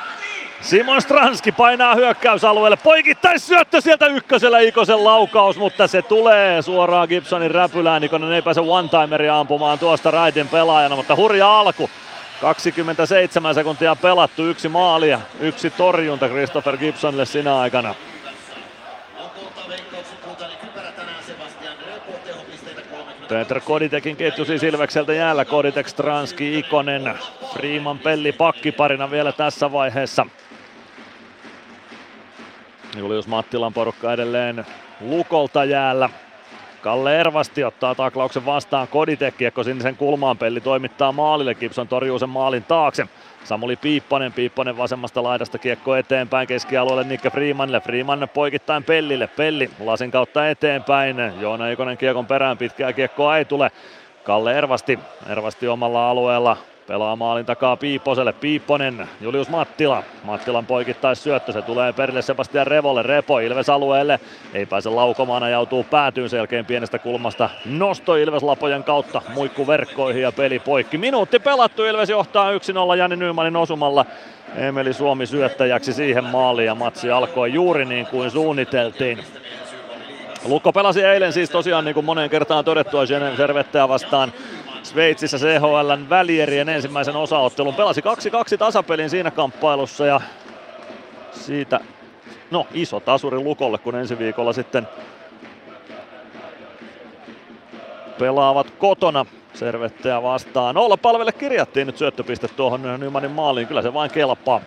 Simon 0.61 1.01
Stranski 1.01 1.51
painaa 1.51 1.95
hyökkäysalueelle, 1.95 2.77
poikittais 2.77 3.47
syöttö 3.47 3.81
sieltä 3.81 4.07
ykkösellä 4.07 4.59
Ikosen 4.59 5.03
laukaus, 5.03 5.57
mutta 5.57 5.87
se 5.87 6.01
tulee 6.01 6.61
suoraan 6.61 7.07
Gibsonin 7.07 7.51
räpylään. 7.51 8.03
Ikonen 8.03 8.31
ei 8.31 8.41
pääse 8.41 8.61
one-timeria 8.61 9.39
ampumaan 9.39 9.79
tuosta 9.79 10.11
Raitin 10.11 10.47
pelaajana, 10.47 10.95
mutta 10.95 11.15
hurja 11.15 11.59
alku. 11.59 11.89
27 12.41 13.55
sekuntia 13.55 13.95
pelattu, 13.95 14.45
yksi 14.45 14.69
maali 14.69 15.09
ja 15.09 15.19
yksi 15.39 15.69
torjunta 15.69 16.27
Christopher 16.27 16.77
Gibsonille 16.77 17.25
sinä 17.25 17.59
aikana. 17.59 17.95
Peter 23.29 23.61
Koditekin 23.61 24.15
ketju 24.15 24.45
siis 24.45 24.63
Ilvekseltä 24.63 25.13
jäällä. 25.13 25.45
Koditek, 25.45 25.87
Stranski, 25.87 26.59
Ikonen, 26.59 27.13
Freeman, 27.53 27.99
Pelli 27.99 28.31
pakkiparina 28.31 29.11
vielä 29.11 29.31
tässä 29.31 29.71
vaiheessa. 29.71 30.25
Julius 32.99 33.27
Mattilan 33.27 33.73
porukka 33.73 34.13
edelleen 34.13 34.65
Lukolta 35.01 35.65
jäällä. 35.65 36.09
Kalle 36.81 37.19
Ervasti 37.19 37.63
ottaa 37.63 37.95
taklauksen 37.95 38.45
vastaan. 38.45 38.87
Koditek, 38.87 39.37
kiekko 39.37 39.63
sinisen 39.63 39.95
kulmaan, 39.95 40.37
Pelli 40.37 40.61
toimittaa 40.61 41.11
maalille, 41.11 41.55
Gibson 41.55 41.87
torjuu 41.87 42.19
sen 42.19 42.29
maalin 42.29 42.63
taakse. 42.63 43.07
Samuli 43.43 43.75
Piipponen, 43.75 44.33
Piipponen 44.33 44.77
vasemmasta 44.77 45.23
laidasta 45.23 45.57
kiekko 45.57 45.95
eteenpäin 45.95 46.47
keskialueelle 46.47 47.03
Nikke 47.03 47.29
Freemanille, 47.29 47.79
Freeman 47.79 48.29
poikittain 48.33 48.83
Pellille, 48.83 49.27
Pelli 49.27 49.69
lasin 49.79 50.11
kautta 50.11 50.49
eteenpäin, 50.49 51.17
Joona 51.39 51.69
Ikonen 51.69 51.97
kiekon 51.97 52.25
perään, 52.25 52.57
pitkää 52.57 52.93
kiekkoa 52.93 53.37
ei 53.37 53.45
tule. 53.45 53.71
Kalle 54.23 54.57
Ervasti, 54.57 54.99
Ervasti 55.29 55.67
omalla 55.67 56.09
alueella 56.09 56.57
pelaa 56.87 57.15
maalin 57.15 57.45
takaa 57.45 57.77
Piipposelle, 57.77 58.33
Piipponen, 58.33 59.07
Julius 59.21 59.49
Mattila, 59.49 60.03
Mattilan 60.23 60.65
poikittais 60.65 61.23
syöttö, 61.23 61.51
se 61.51 61.61
tulee 61.61 61.93
perille 61.93 62.21
Sebastian 62.21 62.67
Revolle, 62.67 63.03
Repo 63.03 63.39
Ilves 63.39 63.69
alueelle, 63.69 64.19
ei 64.53 64.65
pääse 64.65 64.89
laukomaan, 64.89 65.43
ajautuu 65.43 65.83
päätyyn. 65.83 66.29
Selkeän 66.29 66.65
pienestä 66.65 66.99
kulmasta, 66.99 67.49
nosto 67.65 68.15
Ilves 68.15 68.43
lapojen 68.43 68.83
kautta, 68.83 69.21
muikku 69.33 69.67
verkkoihin 69.67 70.21
ja 70.21 70.31
peli 70.31 70.59
poikki. 70.59 70.97
Minuutti 70.97 71.39
pelattu, 71.39 71.83
Ilves 71.83 72.09
johtaa 72.09 72.51
1-0 72.51 72.97
Jani 72.97 73.15
Nymanin 73.15 73.55
osumalla, 73.55 74.05
Emeli 74.55 74.93
Suomi 74.93 75.25
syöttäjäksi 75.25 75.93
siihen 75.93 76.23
maaliin 76.23 76.65
ja 76.65 76.75
matsi 76.75 77.11
alkoi 77.11 77.53
juuri 77.53 77.85
niin 77.85 78.05
kuin 78.05 78.31
suunniteltiin. 78.31 79.19
Lukko 80.45 80.73
pelasi 80.73 81.03
eilen 81.03 81.33
siis 81.33 81.49
tosiaan 81.49 81.85
niin 81.85 81.93
kuin 81.93 82.05
moneen 82.05 82.29
kertaan 82.29 82.65
todettua 82.65 83.05
Genev 83.05 83.35
Servetteä 83.35 83.87
vastaan 83.87 84.33
Sveitsissä 84.87 85.37
CHLn 85.37 86.09
välierien 86.09 86.69
ensimmäisen 86.69 87.15
osaottelun. 87.15 87.75
Pelasi 87.75 88.01
2-2 88.01 88.57
tasapelin 88.57 89.09
siinä 89.09 89.31
kamppailussa 89.31 90.05
ja 90.05 90.21
siitä 91.31 91.79
no 92.51 92.67
iso 92.73 92.99
tasuri 92.99 93.39
Lukolle, 93.39 93.77
kun 93.77 93.95
ensi 93.95 94.19
viikolla 94.19 94.53
sitten 94.53 94.87
pelaavat 98.19 98.71
kotona 98.71 99.25
Servetteä 99.53 100.23
vastaan. 100.23 100.77
Olla 100.77 100.97
palvelle 100.97 101.31
kirjattiin 101.31 101.87
nyt 101.87 101.97
syöttöpiste 101.97 102.47
tuohon 102.47 102.99
Nymanin 102.99 103.31
maaliin, 103.31 103.67
kyllä 103.67 103.81
se 103.81 103.93
vain 103.93 104.11
kelpaa. 104.11 104.61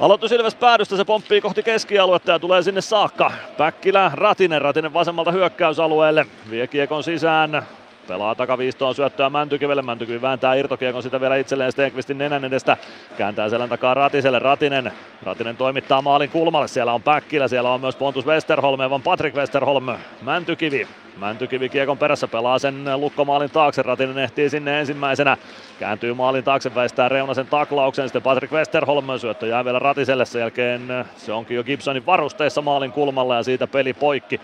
Aloitus 0.00 0.32
Ilves 0.32 0.54
päädystä, 0.54 0.96
se 0.96 1.04
pomppii 1.04 1.40
kohti 1.40 1.62
keskialuetta 1.62 2.32
ja 2.32 2.38
tulee 2.38 2.62
sinne 2.62 2.80
saakka. 2.80 3.32
Päkkilä, 3.56 4.10
Ratinen, 4.14 4.62
Ratinen 4.62 4.92
vasemmalta 4.92 5.32
hyökkäysalueelle. 5.32 6.26
Vie 6.50 6.66
kiekon 6.66 7.04
sisään, 7.04 7.62
Pelaa 8.08 8.34
takaviistoon 8.34 8.94
syöttöä 8.94 9.30
Mäntykivelle. 9.30 9.82
Mäntykivi 9.82 10.22
vääntää 10.22 10.54
irtokiekon 10.54 11.02
sitä 11.02 11.20
vielä 11.20 11.36
itselleen 11.36 11.72
Stenqvistin 11.72 12.18
nenän 12.18 12.44
edestä. 12.44 12.76
Kääntää 13.18 13.48
selän 13.48 13.68
takaa 13.68 13.94
Ratiselle. 13.94 14.38
Ratinen. 14.38 14.92
Ratinen 15.22 15.56
toimittaa 15.56 16.02
maalin 16.02 16.30
kulmalle. 16.30 16.68
Siellä 16.68 16.92
on 16.92 17.02
Päkkilä. 17.02 17.48
Siellä 17.48 17.70
on 17.70 17.80
myös 17.80 17.96
Pontus 17.96 18.26
Westerholm, 18.26 18.90
vaan 18.90 19.02
Patrick 19.02 19.36
Westerholm. 19.36 19.86
Mäntykivi. 20.22 20.88
Mäntykivi 21.16 21.68
kiekon 21.68 21.98
perässä 21.98 22.28
pelaa 22.28 22.58
sen 22.58 23.00
lukkomaalin 23.00 23.50
taakse. 23.50 23.82
Ratinen 23.82 24.18
ehtii 24.18 24.50
sinne 24.50 24.80
ensimmäisenä. 24.80 25.36
Kääntyy 25.78 26.14
maalin 26.14 26.44
taakse, 26.44 26.74
väistää 26.74 27.08
Reunasen 27.08 27.46
taklauksen. 27.46 28.08
Sitten 28.08 28.22
Patrick 28.22 28.52
Westerholm 28.52 29.18
syöttö 29.18 29.46
jää 29.46 29.64
vielä 29.64 29.78
Ratiselle. 29.78 30.24
Sen 30.24 30.40
jälkeen 30.40 31.04
se 31.16 31.32
onkin 31.32 31.56
jo 31.56 31.64
Gibsonin 31.64 32.06
varusteessa 32.06 32.62
maalin 32.62 32.92
kulmalla 32.92 33.36
ja 33.36 33.42
siitä 33.42 33.66
peli 33.66 33.92
poikki. 33.92 34.40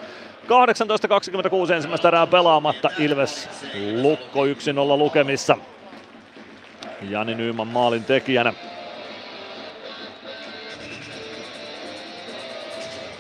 18.26 0.51 1.73
ensimmäistä 1.73 2.09
erää 2.09 2.27
pelaamatta. 2.27 2.91
Ilves 2.99 3.49
Lukko 4.03 4.47
1-0 4.47 4.49
lukemissa. 4.99 5.57
Jani 7.03 7.35
Nyyman 7.35 7.67
maalin 7.69 8.05
tekijänä. 8.05 8.53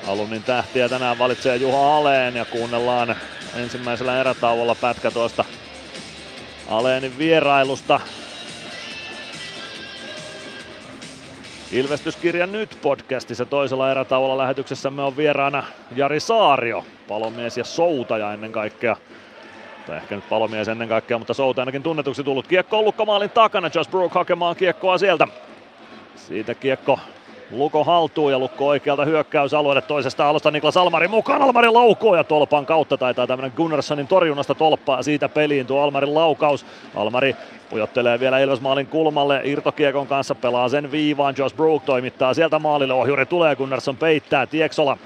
Alunnin 0.06 0.42
tähtiä 0.42 0.88
tänään 0.88 1.18
valitsee 1.18 1.56
Juha 1.56 1.96
Aleen 1.96 2.36
ja 2.36 2.44
kuunnellaan 2.44 3.16
ensimmäisellä 3.56 4.20
erätauolla 4.20 4.74
pätkä 4.74 5.10
tuosta 5.10 5.44
Aleenin 6.68 7.18
vierailusta. 7.18 8.00
Ilvestyskirja 11.72 12.46
nyt 12.46 12.78
podcastissa 12.82 13.46
toisella 13.46 13.90
erätauolla 13.90 14.38
lähetyksessämme 14.38 15.02
on 15.02 15.16
vieraana 15.16 15.62
Jari 15.96 16.20
Saario, 16.20 16.84
palomies 17.10 17.58
ja 17.58 17.64
soutaja 17.64 18.32
ennen 18.32 18.52
kaikkea. 18.52 18.96
Tai 19.86 19.96
ehkä 19.96 20.14
nyt 20.14 20.28
palomies 20.28 20.68
ennen 20.68 20.88
kaikkea, 20.88 21.18
mutta 21.18 21.34
souta 21.34 21.62
ainakin 21.62 21.82
tunnetuksi 21.82 22.24
tullut. 22.24 22.46
Kiekko 22.46 22.78
on 22.78 22.84
lukkomaalin 22.84 23.30
takana, 23.30 23.70
Josh 23.74 23.90
Brook 23.90 24.14
hakemaan 24.14 24.56
kiekkoa 24.56 24.98
sieltä. 24.98 25.26
Siitä 26.16 26.54
kiekko 26.54 26.98
Luko 27.50 27.84
haltuu 27.84 28.30
ja 28.30 28.38
Lukko 28.38 28.68
oikealta 28.68 29.04
hyökkäysalueelle 29.04 29.82
toisesta 29.82 30.28
alusta 30.28 30.50
Niklas 30.50 30.76
Almari 30.76 31.08
mukaan. 31.08 31.42
Almari 31.42 31.68
laukoo 31.68 32.16
ja 32.16 32.24
tolpan 32.24 32.66
kautta 32.66 32.96
taitaa 32.96 33.26
tämmönen 33.26 33.52
Gunnarssonin 33.56 34.06
torjunnasta 34.06 34.54
tolppaa 34.54 35.02
siitä 35.02 35.28
peliin 35.28 35.66
tuo 35.66 35.82
Almarin 35.82 36.14
laukaus. 36.14 36.66
Almari 36.94 37.36
pujottelee 37.70 38.20
vielä 38.20 38.38
Ilves 38.38 38.60
maalin 38.60 38.86
kulmalle 38.86 39.40
irtokiekon 39.44 40.06
kanssa, 40.06 40.34
pelaa 40.34 40.68
sen 40.68 40.90
viivaan. 40.90 41.34
Josh 41.38 41.56
Brook 41.56 41.84
toimittaa 41.84 42.34
sieltä 42.34 42.58
maalille, 42.58 42.94
ohjuri 42.94 43.26
tulee, 43.26 43.56
Gunnarsson 43.56 43.96
peittää, 43.96 44.46
Tieksola 44.46 44.98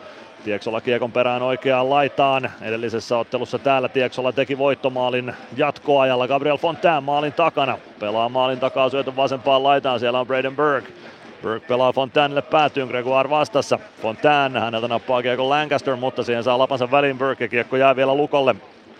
Tieksola 0.45 0.81
kiekon 0.81 1.13
perään 1.13 1.43
oikeaan 1.43 1.91
laitaan. 1.91 2.51
Edellisessä 2.63 3.19
ottelussa 3.19 3.59
täällä 3.59 3.89
Tieksola 3.89 4.33
teki 4.33 4.59
voittomaalin 4.59 5.35
jatkoajalla. 5.57 6.29
Gabriel 6.29 6.57
Fontaine 6.57 7.01
maalin 7.01 7.33
takana. 7.33 7.79
Pelaa 8.01 8.29
maalin 8.29 8.61
takaa 8.61 8.89
syötön 8.89 9.17
vasempaan 9.17 9.63
laitaan. 9.63 10.01
Siellä 10.01 10.21
on 10.21 10.27
Braden 10.27 10.57
Burke. 10.57 10.93
Burke 11.43 11.67
pelaa 11.67 11.93
Fontainelle 11.93 12.43
päätyyn, 12.43 12.89
Gregoire 12.89 13.31
vastassa. 13.31 13.79
Fontaine, 14.03 14.61
häneltä 14.61 14.89
nappaa 14.89 15.23
kiekko 15.23 15.49
Lancaster, 15.49 15.97
mutta 15.97 16.23
siihen 16.23 16.45
saa 16.45 16.59
lapansa 16.59 16.91
väliin 16.91 17.19
Burke 17.19 17.45
ja 17.45 17.49
kiekko 17.49 17.77
jää 17.77 17.97
vielä 17.97 18.15
Lukolle. 18.15 18.55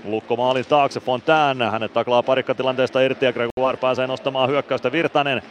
Lukko 0.05 0.37
maalin 0.37 0.65
taakse, 0.69 1.01
Fontaine, 1.01 1.71
hänet 1.71 1.93
taklaa 1.93 2.23
parikkatilanteesta 2.23 3.01
irti 3.01 3.25
ja 3.25 3.33
Gregoire 3.33 3.79
pääsee 3.81 4.07
nostamaan 4.07 4.49
hyökkäystä 4.49 4.93
Virtanen. 4.93 5.43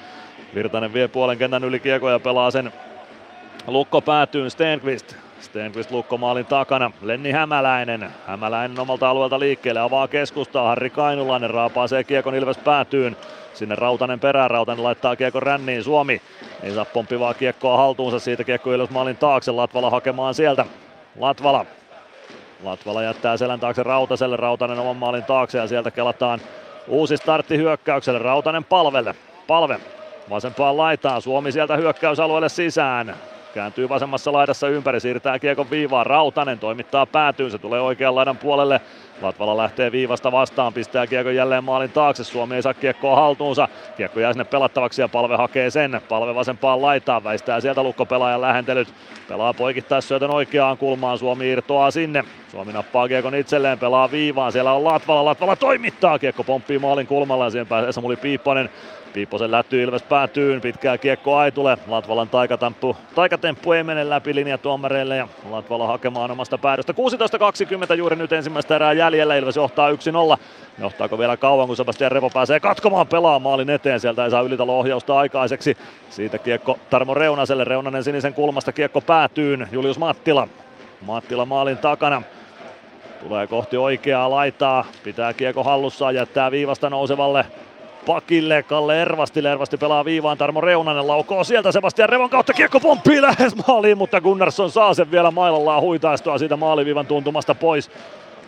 Virtanen 0.55 0.93
vie 0.93 1.07
puolen 1.07 1.37
kentän 1.37 1.63
yli 1.63 1.79
kiekko 1.79 2.09
ja 2.09 2.19
pelaa 2.19 2.51
sen 2.51 2.73
Lukko 3.67 4.01
päätyyn 4.01 4.51
Stenqvist. 4.51 5.22
Stenqvist 5.43 5.91
lukkomaalin 5.91 6.45
takana. 6.45 6.91
Lenni 7.01 7.31
Hämäläinen. 7.31 8.09
Hämäläinen 8.27 8.79
omalta 8.79 9.09
alueelta 9.09 9.39
liikkeelle 9.39 9.79
avaa 9.79 10.07
keskustaa. 10.07 10.67
Harri 10.67 10.89
Kainulainen 10.89 11.49
raapaasee 11.49 12.03
kiekon 12.03 12.35
Ilves 12.35 12.57
päätyyn. 12.57 13.17
Sinne 13.53 13.75
Rautanen 13.75 14.19
perään. 14.19 14.51
Rautanen 14.51 14.83
laittaa 14.83 15.15
kiekon 15.15 15.43
ränniin. 15.43 15.83
Suomi 15.83 16.21
ei 16.63 16.71
saa 16.71 16.85
pomppivaa 16.85 17.33
kiekkoa 17.33 17.77
haltuunsa. 17.77 18.19
Siitä 18.19 18.43
kiekko 18.43 18.73
Ilves 18.73 18.89
maalin 18.89 19.17
taakse. 19.17 19.51
Latvala 19.51 19.89
hakemaan 19.89 20.33
sieltä. 20.33 20.65
Latvala. 21.19 21.65
Latvala 22.63 23.03
jättää 23.03 23.37
selän 23.37 23.59
taakse 23.59 23.83
Rautaselle. 23.83 24.37
Rautanen 24.37 24.79
oman 24.79 24.97
maalin 24.97 25.23
taakse 25.23 25.57
ja 25.57 25.67
sieltä 25.67 25.91
kelataan 25.91 26.39
uusi 26.87 27.17
startti 27.17 27.57
hyökkäykselle. 27.57 28.19
Rautanen 28.19 28.63
palvelle. 28.63 29.15
Palve 29.47 29.79
vasempaan 30.29 30.77
laitaan. 30.77 31.21
Suomi 31.21 31.51
sieltä 31.51 31.75
hyökkäysalueelle 31.75 32.49
sisään. 32.49 33.15
Kääntyy 33.53 33.89
vasemmassa 33.89 34.33
laidassa 34.33 34.67
ympäri, 34.67 34.99
siirtää 34.99 35.39
kiekon 35.39 35.69
viivaan. 35.69 36.05
Rautanen 36.05 36.59
toimittaa 36.59 37.05
päätyyn, 37.05 37.51
se 37.51 37.57
tulee 37.57 37.81
oikean 37.81 38.15
laidan 38.15 38.37
puolelle. 38.37 38.81
Latvala 39.21 39.57
lähtee 39.57 39.91
viivasta 39.91 40.31
vastaan, 40.31 40.73
pistää 40.73 41.07
kiekon 41.07 41.35
jälleen 41.35 41.63
maalin 41.63 41.91
taakse. 41.91 42.23
Suomi 42.23 42.55
ei 42.55 42.61
saa 42.61 42.73
kiekkoa 42.73 43.15
haltuunsa. 43.15 43.67
Kiekko 43.97 44.19
jää 44.19 44.33
sinne 44.33 44.43
pelattavaksi 44.43 45.01
ja 45.01 45.07
palve 45.07 45.35
hakee 45.35 45.69
sen. 45.69 46.01
Palve 46.09 46.35
vasempaan 46.35 46.81
laitaan, 46.81 47.23
väistää 47.23 47.59
sieltä 47.59 47.83
lukkopelaajan 47.83 48.41
lähentelyt. 48.41 48.93
Pelaa 49.27 49.53
poikittais 49.53 50.07
syötön 50.07 50.31
oikeaan 50.31 50.77
kulmaan, 50.77 51.17
Suomi 51.17 51.49
irtoaa 51.49 51.91
sinne. 51.91 52.23
Suomi 52.51 52.73
nappaa 52.73 53.07
kiekon 53.07 53.35
itselleen, 53.35 53.79
pelaa 53.79 54.11
viivaan. 54.11 54.51
Siellä 54.51 54.73
on 54.73 54.83
Latvala, 54.83 55.25
Latvala 55.25 55.55
toimittaa. 55.55 56.19
Kiekko 56.19 56.43
pomppii 56.43 56.79
maalin 56.79 57.07
kulmalla 57.07 57.43
ja 57.43 57.49
siihen 57.49 57.67
pääsee 57.67 57.91
Samuli 57.91 58.15
Piipponen 58.15 58.69
Piipposen 59.14 59.51
lätty 59.51 59.84
Ilves 59.84 60.03
päätyyn, 60.03 60.61
pitkää 60.61 60.97
kiekko 60.97 61.38
Aitule. 61.38 61.78
Latvalan 61.88 62.30
taikatemppu, 62.30 62.97
taikatemppu 63.16 63.72
ei 63.72 63.84
mene 63.84 64.09
läpi 64.09 64.36
linjatuomareille 64.36 65.18
ja 65.18 65.28
Latvala 65.49 65.88
hakemaan 65.88 66.32
omasta 66.32 66.57
päädystä. 66.57 66.93
16.20 67.89 67.95
juuri 67.95 68.16
nyt 68.16 68.34
ensimmäistä 68.34 68.76
erää 68.76 68.93
jäljellä, 68.93 69.36
Ilves 69.36 69.55
johtaa 69.55 69.91
1-0. 69.91 69.95
Johtaako 70.80 71.18
vielä 71.20 71.38
kauan, 71.38 71.68
kun 71.68 71.76
Sebastian 71.76 72.11
Repo 72.11 72.30
pääsee 72.30 72.59
katkomaan 72.59 73.07
pelaa 73.07 73.39
maalin 73.39 73.70
eteen. 73.70 73.99
Sieltä 73.99 74.26
ei 74.26 74.32
saa 74.32 74.41
ylitalo-ohjausta 74.41 75.18
aikaiseksi. 75.18 75.78
Siitä 76.09 76.38
kiekko 76.38 76.80
Tarmo 76.89 77.14
Reunaselle. 77.14 77.64
Reunanen 77.64 78.03
sinisen 78.03 78.34
kulmasta 78.34 78.72
kiekko 78.72 79.01
päätyyn. 79.01 79.68
Julius 79.72 79.99
Mattila. 79.99 80.47
Mattila 81.01 81.45
maalin 81.45 81.78
takana. 81.78 82.22
Tulee 83.20 83.47
kohti 83.47 83.78
oikeaa 83.78 84.30
laitaa. 84.30 84.86
Pitää 85.03 85.34
kiekko 85.34 85.64
hallussaan. 85.64 86.16
Jättää 86.16 86.51
viivasta 86.51 86.89
nousevalle 86.89 87.45
pakille 88.05 88.63
Kalle 88.63 89.01
Ervasti. 89.01 89.47
Ervasti 89.47 89.77
pelaa 89.77 90.05
viivaan, 90.05 90.37
Tarmo 90.37 90.61
Reunanen 90.61 91.07
laukoo 91.07 91.43
sieltä 91.43 91.71
Sebastian 91.71 92.09
Revon 92.09 92.29
kautta, 92.29 92.53
kiekko 92.53 92.79
pomppii 92.79 93.21
lähes 93.21 93.55
maaliin, 93.67 93.97
mutta 93.97 94.21
Gunnarsson 94.21 94.71
saa 94.71 94.93
sen 94.93 95.11
vielä 95.11 95.31
mailallaan 95.31 95.81
huitaistua 95.81 96.37
siitä 96.37 96.57
maaliviivan 96.57 97.05
tuntumasta 97.05 97.55
pois. 97.55 97.91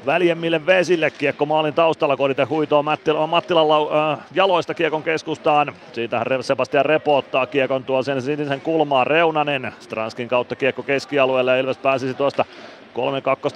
Väljemmille 0.05 0.65
vesille 0.65 1.11
kiekko 1.11 1.45
maalin 1.45 1.73
taustalla, 1.73 2.17
Kodite 2.17 2.43
huitoo 2.43 2.83
Mattila, 2.83 3.27
Mattilan 3.27 3.65
äh, 4.11 4.19
jaloista 4.33 4.73
kiekon 4.73 5.03
keskustaan. 5.03 5.73
Siitähän 5.93 6.27
Sebastian 6.41 6.85
Repo 6.85 7.17
ottaa 7.17 7.45
kiekon 7.45 7.83
tuo 7.83 8.03
sen 8.03 8.21
sinisen 8.21 8.61
kulmaan 8.61 9.07
Reunanen. 9.07 9.73
Stranskin 9.79 10.27
kautta 10.27 10.55
kiekko 10.55 10.83
keskialueelle 10.83 11.51
ja 11.51 11.57
Ilves 11.57 11.77
pääsisi 11.77 12.13
tuosta 12.13 12.45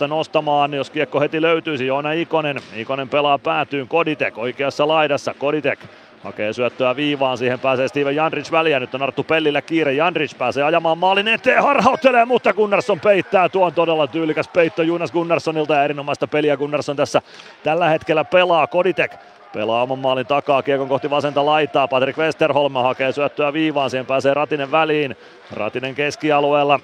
3-2 0.06 0.08
nostamaan, 0.08 0.74
jos 0.74 0.90
kiekko 0.90 1.20
heti 1.20 1.42
löytyisi. 1.42 1.88
Joona 1.88 2.12
Ikonen, 2.12 2.58
Ikonen 2.76 3.10
pelaa 3.10 3.38
päätyyn, 3.38 3.88
Koditek 3.88 4.38
oikeassa 4.38 4.88
laidassa, 4.88 5.34
Koditek 5.34 5.80
Hakee 6.24 6.54
syöttöä 6.54 6.96
viivaan, 6.96 7.38
siihen 7.38 7.60
pääsee 7.60 7.88
Steven 7.88 8.16
Jandrich 8.16 8.52
väliä. 8.52 8.80
Nyt 8.80 8.96
on 8.96 9.04
Arttu 9.04 9.24
Pellillä 9.24 9.62
kiire. 9.62 9.94
Jandrich 9.94 10.38
pääsee 10.38 10.64
ajamaan 10.64 10.98
maalin 10.98 11.28
eteen, 11.28 11.64
harhauttelee, 11.64 12.26
mutta 12.26 12.54
Gunnarsson 12.54 13.00
peittää. 13.00 13.50
Tuo 13.50 13.66
on 13.66 13.74
todella 13.74 14.08
tyylikäs 14.08 14.48
peitto 14.48 14.84
Jonas 14.84 15.12
Gunnarssonilta 15.12 15.74
ja 15.74 15.84
erinomaista 15.84 16.28
peliä 16.28 16.58
Gunnarsson 16.58 16.96
tässä 16.96 17.22
tällä 17.64 17.90
hetkellä 17.90 18.24
pelaa. 18.24 18.68
Koditek 18.68 19.16
pelaa 19.54 19.84
oman 19.84 20.00
maalin 20.00 20.26
takaa, 20.26 20.64
kiekon 20.64 20.88
kohti 20.88 21.10
vasenta 21.10 21.46
laitaa. 21.46 21.88
Patrick 21.88 22.18
Westerholm 22.18 22.74
hakee 22.74 23.12
syöttöä 23.12 23.54
viivaan, 23.54 23.90
siihen 23.90 24.06
pääsee 24.06 24.34
Ratinen 24.34 24.72
väliin. 24.72 25.18
Ratinen 25.52 25.96
keskialueella 25.96 26.80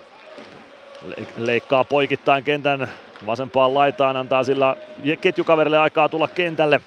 leikkaa 1.37 1.83
poikittain 1.83 2.43
kentän 2.43 2.89
vasempaan 3.25 3.73
laitaan, 3.73 4.17
antaa 4.17 4.43
sillä 4.43 4.75
ketjukaverille 5.21 5.79
aikaa 5.79 6.09
tulla 6.09 6.27
kentälle. 6.27 6.81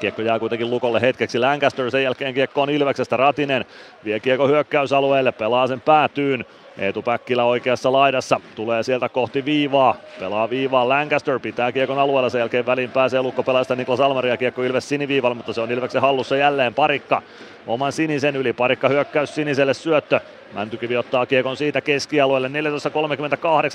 Kiekko 0.00 0.22
jää 0.22 0.38
kuitenkin 0.38 0.70
Lukolle 0.70 1.00
hetkeksi. 1.00 1.38
Lancaster 1.38 1.90
sen 1.90 2.02
jälkeen 2.02 2.34
kiekko 2.34 2.62
on 2.62 2.70
Ilveksestä. 2.70 3.16
Ratinen 3.16 3.64
vie 4.04 4.20
kiekko 4.20 4.48
hyökkäysalueelle, 4.48 5.32
pelaa 5.32 5.66
sen 5.66 5.80
päätyyn. 5.80 6.44
Eetu 6.78 7.02
Päkkilä 7.02 7.44
oikeassa 7.44 7.92
laidassa, 7.92 8.40
tulee 8.54 8.82
sieltä 8.82 9.08
kohti 9.08 9.44
viivaa, 9.44 9.96
pelaa 10.20 10.50
viivaa 10.50 10.88
Lancaster, 10.88 11.38
pitää 11.38 11.72
kiekon 11.72 11.98
alueella, 11.98 12.30
sen 12.30 12.38
jälkeen 12.38 12.66
väliin 12.66 12.90
pääsee 12.90 13.22
lukkopelaajasta 13.22 13.76
Niklas 13.76 14.00
Almari 14.00 14.28
ja 14.28 14.36
kiekko 14.36 14.62
Ilves 14.62 14.88
siniviivalle, 14.88 15.34
mutta 15.34 15.52
se 15.52 15.60
on 15.60 15.72
Ilveksen 15.72 16.02
hallussa 16.02 16.36
jälleen 16.36 16.74
parikka. 16.74 17.22
Oman 17.66 17.92
sinisen 17.92 18.36
yli, 18.36 18.52
parikka 18.52 18.88
hyökkäys 18.88 19.34
siniselle 19.34 19.74
syöttö, 19.74 20.20
Mäntykivi 20.52 20.96
ottaa 20.96 21.26
kiekon 21.26 21.56
siitä 21.56 21.80
keskialueelle. 21.80 22.48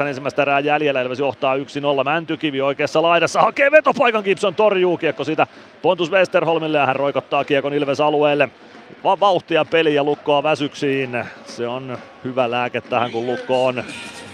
14.38 0.04 0.08
ensimmäistä 0.08 0.42
erää 0.42 0.60
jäljellä. 0.60 1.02
Ilves 1.02 1.20
johtaa 1.20 1.56
1-0. 1.58 1.60
Mäntykivi 2.04 2.62
oikeassa 2.62 3.02
laidassa. 3.02 3.42
Hakee 3.42 3.72
vetopaikan. 3.72 4.24
Gibson 4.24 4.56
torjuu 4.56 4.98
kiekko 4.98 5.24
siitä 5.24 5.48
Pontus 5.82 6.12
Westerholmille 6.12 6.78
ja 6.78 6.86
hän 6.86 6.96
roikottaa 6.96 7.44
kiekon 7.44 7.74
Ilves 7.74 8.00
alueelle. 8.00 8.50
Va- 9.04 9.20
vauhtia 9.20 9.66
peli 9.66 9.96
ja 9.96 10.04
lukkoa 10.04 10.44
väsyksiin. 10.44 11.26
Se 11.46 11.68
on 11.68 11.98
hyvä 12.24 12.52
lääke 12.52 12.82
tähän 12.82 13.12
kun 13.12 13.26
lukko 13.26 13.66
on 13.66 13.84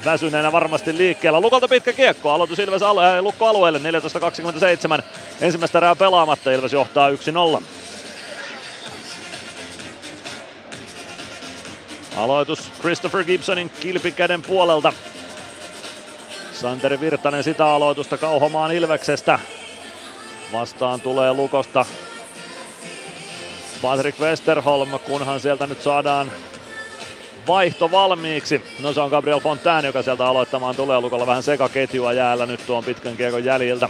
väsyneenä 0.06 0.52
varmasti 0.52 0.98
liikkeellä. 0.98 1.42
Lukolta 1.42 1.68
pitkä 1.68 1.94
kiekko, 1.94 2.32
aloitus 2.32 2.60
Ilves 2.60 2.82
alue- 2.82 3.22
lukko 3.22 3.48
alueelle 3.48 3.80
14.27. 3.80 5.04
Ensimmäistä 5.42 5.78
erää 5.78 5.96
pelaamatta, 5.96 6.52
Ilves 6.52 6.74
johtaa 6.74 7.10
1-0. 7.10 7.14
Aloitus 12.20 12.72
Christopher 12.82 13.24
Gibsonin 13.24 13.70
kilpikäden 13.70 14.41
puolelta. 14.41 14.93
Santeri 16.53 16.99
Virtanen 16.99 17.43
sitä 17.43 17.65
aloitusta 17.65 18.17
Kauhomaan 18.17 18.72
Ilveksestä. 18.72 19.39
Vastaan 20.53 21.01
tulee 21.01 21.34
Lukosta 21.34 21.86
Patrick 23.82 24.20
Westerholm, 24.20 24.99
kunhan 24.99 25.39
sieltä 25.39 25.67
nyt 25.67 25.82
saadaan 25.82 26.32
vaihto 27.47 27.91
valmiiksi. 27.91 28.61
No 28.80 28.93
se 28.93 29.01
on 29.01 29.09
Gabriel 29.09 29.39
Fontaine, 29.39 29.88
joka 29.88 30.01
sieltä 30.01 30.28
aloittamaan 30.28 30.76
tulee. 30.76 30.99
Lukolla 30.99 31.28
vähän 31.28 31.43
sekaketjua 31.43 32.13
jäällä 32.13 32.45
nyt 32.45 32.65
tuon 32.65 32.84
pitkän 32.84 33.17
kiekon 33.17 33.45
jäljiltä. 33.45 33.89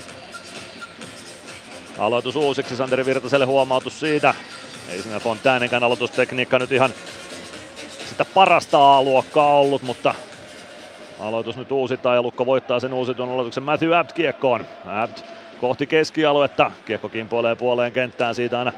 Aloitus 1.97 2.35
uusiksi 2.35 2.75
Santeri 2.75 3.05
Virtaselle 3.05 3.45
huomautus 3.45 3.99
siitä. 3.99 4.33
Ei 4.89 5.01
siinä 5.01 5.19
Fontainenkään 5.19 5.83
aloitustekniikka 5.83 6.59
nyt 6.59 6.71
ihan 6.71 6.93
sitä 8.19 8.33
parasta 8.33 8.97
A-luokkaa 8.97 9.59
ollut, 9.59 9.81
mutta 9.81 10.15
aloitus 11.19 11.57
nyt 11.57 11.71
uusitaan 11.71 12.15
ja 12.15 12.21
Lukko 12.21 12.45
voittaa 12.45 12.79
sen 12.79 12.93
uusitun 12.93 13.29
aloituksen 13.29 13.63
Matthew 13.63 13.95
Abt 13.95 14.13
kiekkoon. 14.13 14.65
Abt 14.85 15.25
kohti 15.61 15.87
keskialuetta, 15.87 16.71
kiekko 16.85 17.09
kimpoilee 17.09 17.55
puoleen 17.55 17.91
kenttään 17.91 18.35
siitä 18.35 18.59
aina 18.59 18.71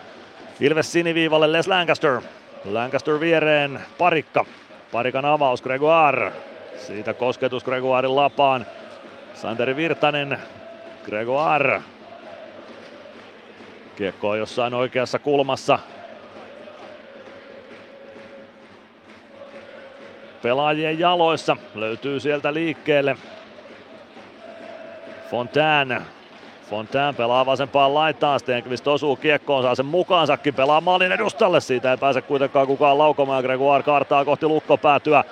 Ilves 0.59 0.91
siniviivalle 0.91 1.51
Les 1.51 1.67
Lancaster. 1.67 2.21
Lancaster 2.65 3.19
viereen 3.19 3.81
Parikka. 3.97 4.45
Parikan 4.91 5.25
avaus 5.25 5.61
Gregoire. 5.61 6.31
Siitä 6.77 7.13
kosketus 7.13 7.63
Gregoirin 7.63 8.15
lapaan. 8.15 8.65
Santeri 9.33 9.75
Virtanen. 9.75 10.37
Gregoire. 11.05 11.81
Kiekko 13.95 14.29
on 14.29 14.39
jossain 14.39 14.73
oikeassa 14.73 15.19
kulmassa. 15.19 15.79
Pelaajien 20.41 20.99
jaloissa 20.99 21.57
löytyy 21.75 22.19
sieltä 22.19 22.53
liikkeelle. 22.53 23.17
Fontaine 25.31 26.01
Fontaine 26.69 27.13
pelaa 27.13 27.45
vasempaan 27.45 27.93
laitaan, 27.93 28.39
Stenqvist 28.39 28.87
osuu 28.87 29.15
kiekkoon, 29.15 29.63
saa 29.63 29.75
sen 29.75 29.85
mukaansakin, 29.85 30.53
pelaa 30.53 30.81
maalin 30.81 31.11
edustalle, 31.11 31.61
siitä 31.61 31.91
ei 31.91 31.97
pääse 31.97 32.21
kuitenkaan 32.21 32.67
kukaan 32.67 32.97
laukomaan, 32.97 33.43
Gregoire 33.43 33.83
kaartaa 33.83 34.25
kohti 34.25 34.45
lukkopäätyä. 34.45 35.23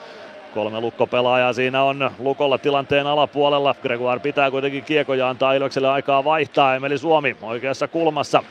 Kolme 0.54 0.82
lukkopelaajaa 0.82 1.54
siinä 1.54 1.84
on 1.84 2.12
Lukolla 2.20 2.58
tilanteen 2.58 3.08
alapuolella. 3.08 3.76
Gregoire 3.82 4.20
pitää 4.20 4.52
kuitenkin 4.52 4.84
kiekko 4.84 5.14
ja 5.14 5.30
antaa 5.30 5.54
Ilvekselle 5.54 5.90
aikaa 5.90 6.24
vaihtaa. 6.24 6.76
Emeli 6.76 6.98
Suomi 6.98 7.38
oikeassa 7.42 7.88
kulmassa. 7.88 8.44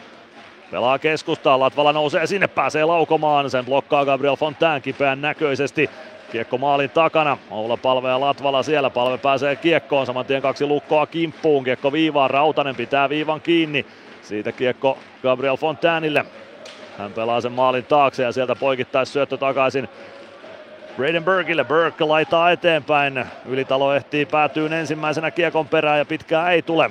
Pelaa 0.70 0.98
keskustaa, 0.98 1.60
Latvala 1.60 1.92
nousee 1.92 2.26
sinne, 2.26 2.48
pääsee 2.48 2.84
laukomaan. 2.84 3.50
Sen 3.50 3.64
blokkaa 3.64 4.04
Gabriel 4.04 4.36
Fontaine 4.36 4.80
kipeän 4.80 5.20
näköisesti. 5.20 5.90
Kiekko 6.32 6.58
maalin 6.58 6.90
takana. 6.90 7.38
Oula 7.50 7.76
Palve 7.76 8.08
ja 8.08 8.20
Latvala 8.20 8.62
siellä. 8.62 8.90
Palve 8.90 9.18
pääsee 9.18 9.56
kiekkoon. 9.56 10.06
Saman 10.06 10.26
tien 10.26 10.42
kaksi 10.42 10.66
lukkoa 10.66 11.06
kimppuun. 11.06 11.64
Kiekko 11.64 11.92
viivaan. 11.92 12.30
Rautanen 12.30 12.76
pitää 12.76 13.08
viivan 13.08 13.40
kiinni. 13.40 13.86
Siitä 14.22 14.52
kiekko 14.52 14.98
Gabriel 15.22 15.56
Fontainille. 15.56 16.24
Hän 16.98 17.12
pelaa 17.12 17.40
sen 17.40 17.52
maalin 17.52 17.84
taakse 17.84 18.22
ja 18.22 18.32
sieltä 18.32 18.56
poikittais 18.56 19.12
syöttö 19.12 19.36
takaisin 19.36 19.88
Braden. 20.96 21.24
Burke 21.24 22.04
laittaa 22.04 22.50
eteenpäin. 22.50 23.24
Ylitalo 23.46 23.94
ehtii 23.94 24.26
päätyyn 24.26 24.72
ensimmäisenä 24.72 25.30
kiekon 25.30 25.68
perään 25.68 25.98
ja 25.98 26.04
pitkää 26.04 26.50
ei 26.50 26.62
tule. 26.62 26.90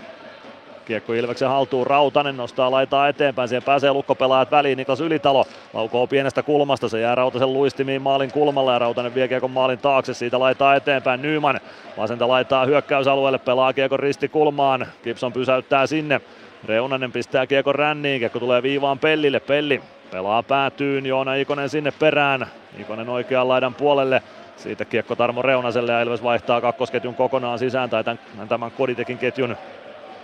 Kiekko 0.88 1.14
Ilveksen 1.14 1.50
haltuun, 1.50 1.88
Rautanen 1.88 2.38
nostaa 2.38 2.72
laitaa 2.72 3.08
eteenpäin, 3.08 3.50
siihen 3.50 3.64
pääsee 3.64 3.94
lukkopelaajat 3.94 4.52
väliin, 4.52 4.78
Niklas 4.78 5.02
Ylitalo 5.02 5.46
laukoo 5.74 6.08
pienestä 6.08 6.44
kulmasta, 6.44 6.90
se 6.90 7.00
jää 7.00 7.16
Rautasen 7.16 7.54
luistimiin 7.54 8.02
maalin 8.02 8.32
kulmalla 8.32 8.74
ja 8.74 8.80
Rautanen 8.80 9.16
vie 9.16 9.28
kiekon 9.28 9.52
maalin 9.52 9.80
taakse, 9.80 10.14
siitä 10.14 10.40
laitaa 10.40 10.76
eteenpäin 10.76 11.22
Nyman, 11.22 11.60
vasenta 11.98 12.28
laitaa 12.28 12.66
hyökkäysalueelle, 12.66 13.38
pelaa 13.38 13.74
kiekon 13.74 14.00
ristikulmaan, 14.00 14.88
Gibson 15.04 15.34
pysäyttää 15.34 15.88
sinne, 15.88 16.22
Reunanen 16.66 17.12
pistää 17.12 17.48
kiekon 17.48 17.76
ränniin, 17.76 18.20
kiekko 18.20 18.40
tulee 18.40 18.64
viivaan 18.64 19.00
Pellille, 19.00 19.40
Pelli 19.40 19.82
pelaa 20.12 20.44
päätyyn, 20.44 21.06
Joona 21.06 21.36
Ikonen 21.36 21.70
sinne 21.70 21.92
perään, 21.92 22.48
Ikonen 22.80 23.10
oikean 23.10 23.48
laidan 23.48 23.74
puolelle, 23.74 24.24
siitä 24.56 24.86
kiekko 24.86 25.16
Tarmo 25.16 25.42
Reunaselle 25.42 25.92
ja 25.92 26.02
Ilves 26.02 26.24
vaihtaa 26.24 26.62
kakkosketjun 26.62 27.16
kokonaan 27.16 27.60
sisään. 27.60 27.90
Tai 27.90 28.04
tämän, 28.04 28.20
tämän 28.50 28.72
Koditekin 28.72 29.18
ketjun 29.18 29.58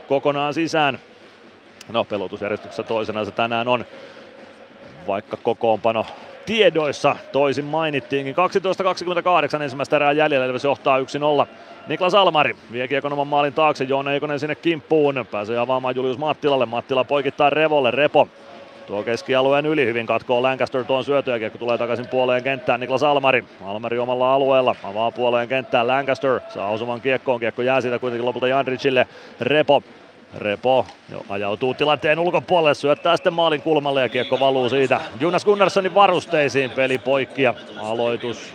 kokonaan 0.07 0.53
sisään. 0.53 0.99
No 1.91 2.03
pelotusjärjestyksessä 2.03 2.83
toisena 2.83 3.25
se 3.25 3.31
tänään 3.31 3.67
on, 3.67 3.85
vaikka 5.07 5.37
kokoonpano 5.37 6.05
tiedoissa 6.45 7.15
toisin 7.31 7.65
mainittiinkin. 7.65 8.35
12.28 9.57 9.61
ensimmäistä 9.61 9.95
erää 9.95 10.11
jäljellä, 10.11 10.45
Ilves 10.45 10.63
johtaa 10.63 10.99
1-0. 10.99 11.03
Niklas 11.87 12.13
Almari 12.13 12.55
vie 12.71 12.87
kiekon 12.87 13.13
oman 13.13 13.27
maalin 13.27 13.53
taakse, 13.53 13.83
Joona 13.83 14.13
Eikonen 14.13 14.39
sinne 14.39 14.55
kimppuun, 14.55 15.25
pääsee 15.31 15.57
avaamaan 15.57 15.95
Julius 15.95 16.17
Mattilalle, 16.17 16.65
Mattila 16.65 17.03
poikittaa 17.03 17.49
Revolle, 17.49 17.91
Repo 17.91 18.27
Tuo 18.87 19.03
keskialueen 19.03 19.65
yli 19.65 19.85
hyvin 19.85 20.05
katkoo 20.05 20.43
Lancaster 20.43 20.83
tuon 20.83 21.03
syötön 21.03 21.39
kiekko 21.39 21.57
tulee 21.57 21.77
takaisin 21.77 22.07
puoleen 22.07 22.43
kenttään 22.43 22.79
Niklas 22.79 23.03
Almari. 23.03 23.45
Almari 23.65 23.99
omalla 23.99 24.33
alueella 24.33 24.75
avaa 24.83 25.11
puoleen 25.11 25.47
kenttään 25.47 25.87
Lancaster 25.87 26.39
saa 26.49 26.69
osuman 26.69 27.01
kiekkoon. 27.01 27.39
Kiekko 27.39 27.61
jää 27.61 27.81
siitä 27.81 27.99
kuitenkin 27.99 28.25
lopulta 28.25 28.47
Jandricille. 28.47 29.07
Repo 29.41 29.83
Repo 30.37 30.85
jo 31.11 31.25
ajautuu 31.29 31.73
tilanteen 31.73 32.19
ulkopuolelle, 32.19 32.73
syöttää 32.73 33.17
sitten 33.17 33.33
maalin 33.33 33.61
kulmalle 33.61 34.01
ja 34.01 34.09
kiekko 34.09 34.39
valuu 34.39 34.69
siitä 34.69 35.01
Jonas 35.19 35.45
Gunnarssonin 35.45 35.95
varusteisiin. 35.95 36.71
Peli 36.71 36.97
poikki 36.97 37.41
ja 37.41 37.53
aloitus 37.79 38.53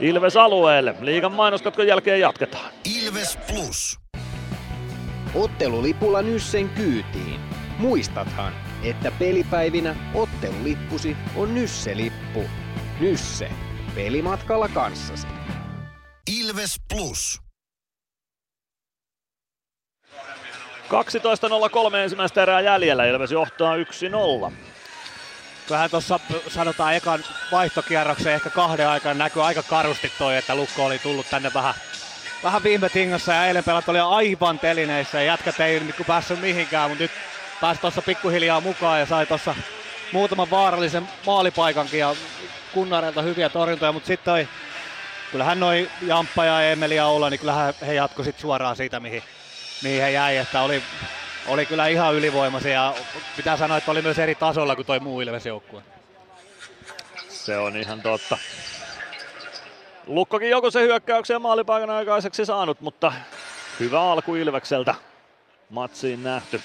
Ilves 0.00 0.36
alueelle. 0.36 0.94
Liigan 1.00 1.32
mainoskatkon 1.32 1.86
jälkeen 1.86 2.20
jatketaan. 2.20 2.70
Ilves 3.04 3.38
Plus. 3.48 3.98
Ottelulipulla 5.34 6.22
Nyssen 6.22 6.68
kyytiin. 6.68 7.40
Muistathan, 7.78 8.52
että 8.84 9.10
pelipäivinä 9.10 9.96
ottelulippusi 10.14 11.16
on 11.36 11.54
Nysse-lippu. 11.54 12.50
Nysse. 13.00 13.50
Pelimatkalla 13.94 14.68
kanssasi. 14.68 15.26
Ilves 16.38 16.80
Plus. 16.94 17.40
12.03 20.88 21.96
ensimmäistä 21.96 22.42
erää 22.42 22.60
jäljellä. 22.60 23.04
Ilves 23.04 23.32
johtaa 23.32 23.76
1-0. 23.76 24.52
Vähän 25.70 25.90
tuossa 25.90 26.20
sanotaan 26.48 26.94
ekan 26.94 27.24
vaihtokierroksen 27.52 28.32
ehkä 28.32 28.50
kahden 28.50 28.88
aikana 28.88 29.14
näkyy 29.14 29.44
aika 29.44 29.62
karusti 29.62 30.12
toi, 30.18 30.36
että 30.36 30.54
Lukko 30.54 30.86
oli 30.86 30.98
tullut 30.98 31.26
tänne 31.30 31.50
vähän, 31.54 31.74
vähän 32.42 32.62
viime 32.62 32.88
tingassa 32.88 33.32
ja 33.32 33.46
eilen 33.46 33.64
pelat 33.64 33.88
oli 33.88 34.00
aivan 34.00 34.58
telineissä 34.58 35.18
ja 35.20 35.26
jätkät 35.26 35.60
ei 35.60 35.80
niinku 35.80 36.04
päässyt 36.04 36.40
mihinkään, 36.40 36.90
mutta 36.90 37.02
nyt 37.02 37.10
pääsi 37.64 37.80
tuossa 37.80 38.02
pikkuhiljaa 38.02 38.60
mukaan 38.60 39.00
ja 39.00 39.06
sai 39.06 39.26
tuossa 39.26 39.54
muutaman 40.12 40.50
vaarallisen 40.50 41.08
maalipaikankin 41.26 42.00
ja 42.00 42.14
Kunnarelta 42.74 43.22
hyviä 43.22 43.48
torjuntoja, 43.48 43.92
mutta 43.92 44.06
sitten 44.06 44.48
kyllähän 45.30 45.60
noin 45.60 45.90
Jamppa 46.02 46.44
ja 46.44 46.62
Emeli 46.62 46.96
ja 46.96 47.06
Oula, 47.06 47.30
niin 47.30 47.40
kyllähän 47.40 47.74
he 47.86 47.94
jatko 47.94 48.24
sit 48.24 48.38
suoraan 48.38 48.76
siitä, 48.76 49.00
mihin, 49.00 49.22
mihin 49.82 50.02
he 50.02 50.10
jäi, 50.10 50.36
että 50.36 50.62
oli, 50.62 50.82
oli 51.46 51.66
kyllä 51.66 51.86
ihan 51.86 52.14
ylivoimaisia 52.14 52.72
ja 52.72 52.94
pitää 53.36 53.56
sanoa, 53.56 53.76
että 53.76 53.90
oli 53.90 54.02
myös 54.02 54.18
eri 54.18 54.34
tasolla 54.34 54.76
kuin 54.76 54.86
toi 54.86 55.00
muu 55.00 55.20
Ilves 55.20 55.46
joukkue. 55.46 55.82
Se 57.28 57.58
on 57.58 57.76
ihan 57.76 58.02
totta. 58.02 58.38
Lukkokin 60.06 60.50
joku 60.50 60.70
se 60.70 60.80
hyökkäyksen 60.80 61.42
maalipaikan 61.42 61.90
aikaiseksi 61.90 62.44
saanut, 62.44 62.80
mutta 62.80 63.12
hyvä 63.80 64.00
alku 64.00 64.34
Ilvekseltä 64.34 64.94
matsiin 65.70 66.22
nähty. 66.22 66.60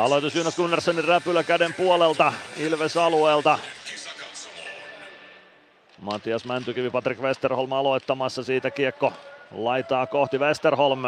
Aloitus 0.00 0.34
Jonas 0.34 0.56
Gunnarssonin 0.56 1.04
räpylä 1.04 1.42
käden 1.42 1.74
puolelta 1.74 2.32
Ilves 2.56 2.96
alueelta. 2.96 3.58
Matias 6.00 6.44
Mäntykivi, 6.44 6.90
Patrik 6.90 7.20
Westerholm 7.20 7.72
aloittamassa 7.72 8.42
siitä 8.42 8.70
kiekko 8.70 9.12
laitaa 9.52 10.06
kohti 10.06 10.38
Westerholm. 10.38 11.02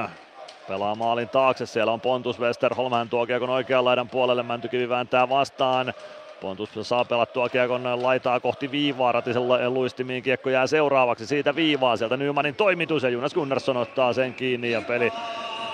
Pelaa 0.68 0.94
maalin 0.94 1.28
taakse, 1.28 1.66
siellä 1.66 1.92
on 1.92 2.00
Pontus 2.00 2.40
Westerholm, 2.40 2.92
hän 2.92 3.08
tuo 3.08 3.26
kiekon 3.26 3.50
oikean 3.50 3.84
laidan 3.84 4.08
puolelle, 4.08 4.42
Mäntykivi 4.42 4.88
vääntää 4.88 5.28
vastaan. 5.28 5.94
Pontus 6.40 6.70
saa 6.82 7.04
pelattua 7.04 7.48
kiekon 7.48 8.02
laitaa 8.02 8.40
kohti 8.40 8.70
viivaa, 8.70 9.12
Ratisen 9.12 9.74
luistimiin 9.74 10.22
kiekko 10.22 10.50
jää 10.50 10.66
seuraavaksi 10.66 11.26
siitä 11.26 11.54
viivaa, 11.54 11.96
sieltä 11.96 12.16
Nymanin 12.16 12.54
toimitus 12.54 13.02
ja 13.02 13.08
Jonas 13.08 13.34
Gunnarsson 13.34 13.76
ottaa 13.76 14.12
sen 14.12 14.34
kiinni 14.34 14.70
ja 14.70 14.80
peli 14.80 15.12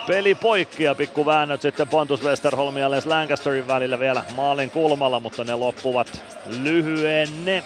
Peli 0.09 0.35
poikki 0.35 0.85
ja 0.85 0.95
pikku 0.95 1.27
väännöt 1.27 1.63
sitten 1.63 1.89
Pontus 1.89 2.23
Westerholm 2.23 2.77
ja 2.77 2.91
Les 2.91 3.07
Lancasterin 3.07 3.69
välillä 3.69 3.99
vielä 3.99 4.25
maalin 4.37 4.71
kulmalla, 4.71 5.21
mutta 5.21 5.45
ne 5.45 5.55
loppuvat 5.55 6.23
lyhyenne. 6.47 7.65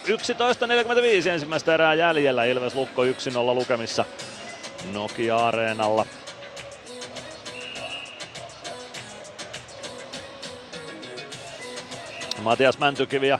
11.45 1.24 1.28
ensimmäistä 1.28 1.74
erää 1.74 1.94
jäljellä, 1.94 2.44
Ilves 2.44 2.74
Lukko 2.74 3.04
1-0 3.04 3.08
lukemissa 3.54 4.04
Nokia-areenalla. 4.92 6.06
Matias 12.42 12.78
Mäntykivi 12.78 13.28
ja 13.28 13.38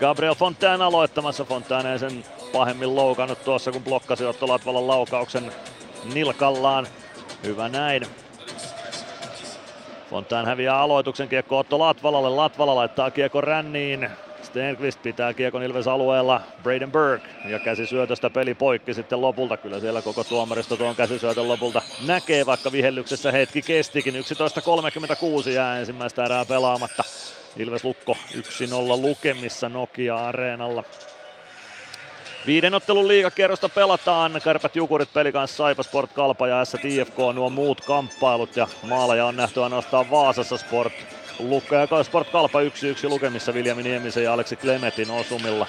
Gabriel 0.00 0.34
Fontaine 0.34 0.84
aloittamassa. 0.84 1.44
Fontaine 1.44 1.98
sen 1.98 2.24
pahemmin 2.52 2.96
loukannut 2.96 3.44
tuossa, 3.44 3.72
kun 3.72 3.84
blokkasi 3.84 4.24
Otto 4.24 4.48
Latvalan 4.48 4.88
laukauksen 4.88 5.52
nilkallaan. 6.14 6.86
Hyvä 7.44 7.68
näin. 7.68 8.06
Fontään 10.10 10.46
häviää 10.46 10.78
aloituksen 10.78 11.28
kiekko 11.28 11.58
Otto 11.58 11.78
Latvalalle. 11.78 12.30
Latvala 12.30 12.74
laittaa 12.74 13.10
kiekko 13.10 13.40
ränniin. 13.40 14.10
Stenqvist 14.42 15.02
pitää 15.02 15.34
kiekon 15.34 15.62
Ilves 15.62 15.88
alueella. 15.88 16.40
Braden 16.62 16.92
Burke 16.92 17.28
ja 17.48 17.58
käsisyötöstä 17.58 18.30
peli 18.30 18.54
poikki 18.54 18.94
sitten 18.94 19.20
lopulta. 19.20 19.56
Kyllä 19.56 19.80
siellä 19.80 20.02
koko 20.02 20.24
tuomaristo 20.24 20.76
tuon 20.76 20.96
käsisyötön 20.96 21.48
lopulta 21.48 21.82
näkee, 22.06 22.46
vaikka 22.46 22.72
vihellyksessä 22.72 23.32
hetki 23.32 23.62
kestikin. 23.62 24.14
11.36 24.14 25.50
jää 25.50 25.78
ensimmäistä 25.78 26.24
erää 26.24 26.44
pelaamatta. 26.44 27.04
Ilves 27.56 27.84
Lukko 27.84 28.16
1-0 28.32 28.38
lukemissa 29.00 29.68
Nokia-areenalla. 29.68 30.84
Viiden 32.46 32.74
ottelun 32.74 33.08
liigakierrosta 33.08 33.68
pelataan. 33.68 34.40
Kärpät 34.44 34.76
Jukurit 34.76 35.12
peli 35.12 35.32
kanssa 35.32 35.56
Saipa 35.56 35.82
Sport 35.82 36.12
Kalpa 36.12 36.48
ja 36.48 36.64
STFK 36.64 37.18
nuo 37.34 37.50
muut 37.50 37.80
kamppailut 37.80 38.56
ja 38.56 38.68
maaleja 38.82 39.26
on 39.26 39.36
nähty 39.36 39.62
ainoastaan 39.62 40.10
Vaasassa 40.10 40.56
Sport 40.56 40.92
Lukka 41.38 41.74
ja 41.76 42.02
Sport 42.02 42.30
Kalpa 42.30 42.60
1-1 42.60 42.64
lukemissa 43.08 43.54
Viljami 43.54 43.82
Niemisen 43.82 44.24
ja 44.24 44.32
Aleksi 44.32 44.56
Klemetin 44.56 45.10
osumilla. 45.10 45.66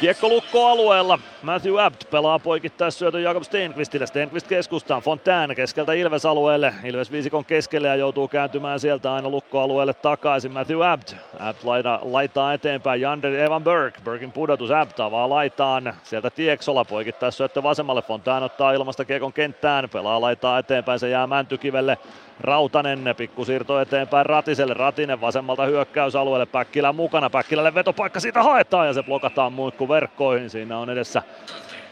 Kiekko 0.00 0.28
lukko 0.28 0.66
alueella. 0.66 1.18
Matthew 1.42 1.80
Abt 1.80 2.10
pelaa 2.10 2.38
poikittaisi 2.38 2.98
syötön 2.98 3.22
Jakob 3.22 3.42
Stenqvistille. 3.42 4.06
Stenqvist 4.06 4.46
keskustaan. 4.46 5.02
Fontään 5.02 5.54
keskeltä 5.54 5.92
Ilves 5.92 6.26
alueelle. 6.26 6.74
Ilves 6.84 7.12
viisikon 7.12 7.44
keskelle 7.44 7.88
ja 7.88 7.96
joutuu 7.96 8.28
kääntymään 8.28 8.80
sieltä 8.80 9.14
aina 9.14 9.28
lukkoalueelle 9.28 9.94
takaisin. 9.94 10.52
Matthew 10.52 10.86
Abt. 10.86 11.16
Abt 11.40 11.64
laita, 11.64 12.00
laitaa 12.02 12.52
eteenpäin. 12.52 13.00
Jander 13.00 13.34
Evan 13.34 13.64
Burke. 13.64 14.00
Burkin 14.04 14.32
pudotus 14.32 14.70
Abt 14.70 15.00
avaa 15.00 15.28
laitaan. 15.28 15.94
Sieltä 16.02 16.30
Tieksola 16.30 16.84
poikittaisi 16.84 17.36
syöttö 17.36 17.62
vasemmalle. 17.62 18.02
Fontään 18.02 18.42
ottaa 18.42 18.72
ilmasta 18.72 19.04
kiekon 19.04 19.32
kenttään. 19.32 19.88
Pelaa 19.90 20.20
laitaa 20.20 20.58
eteenpäin. 20.58 20.98
Se 20.98 21.08
jää 21.08 21.26
Mäntykivelle. 21.26 21.98
Rautanen 22.40 23.14
pikkusiirto 23.16 23.80
eteenpäin 23.80 24.26
Ratiselle. 24.26 24.74
Ratinen 24.74 25.20
vasemmalta 25.20 25.64
hyökkäysalueelle. 25.64 26.46
Päkkilä 26.46 26.92
mukana. 26.92 27.30
Päkkilälle 27.30 27.74
vetopaikka 27.74 28.20
siitä 28.20 28.42
haetaan 28.42 28.86
ja 28.86 28.92
se 28.92 29.02
blokataan 29.02 29.52
verkkoihin. 29.88 30.50
Siinä 30.50 30.78
on 30.78 30.90
edessä 30.90 31.22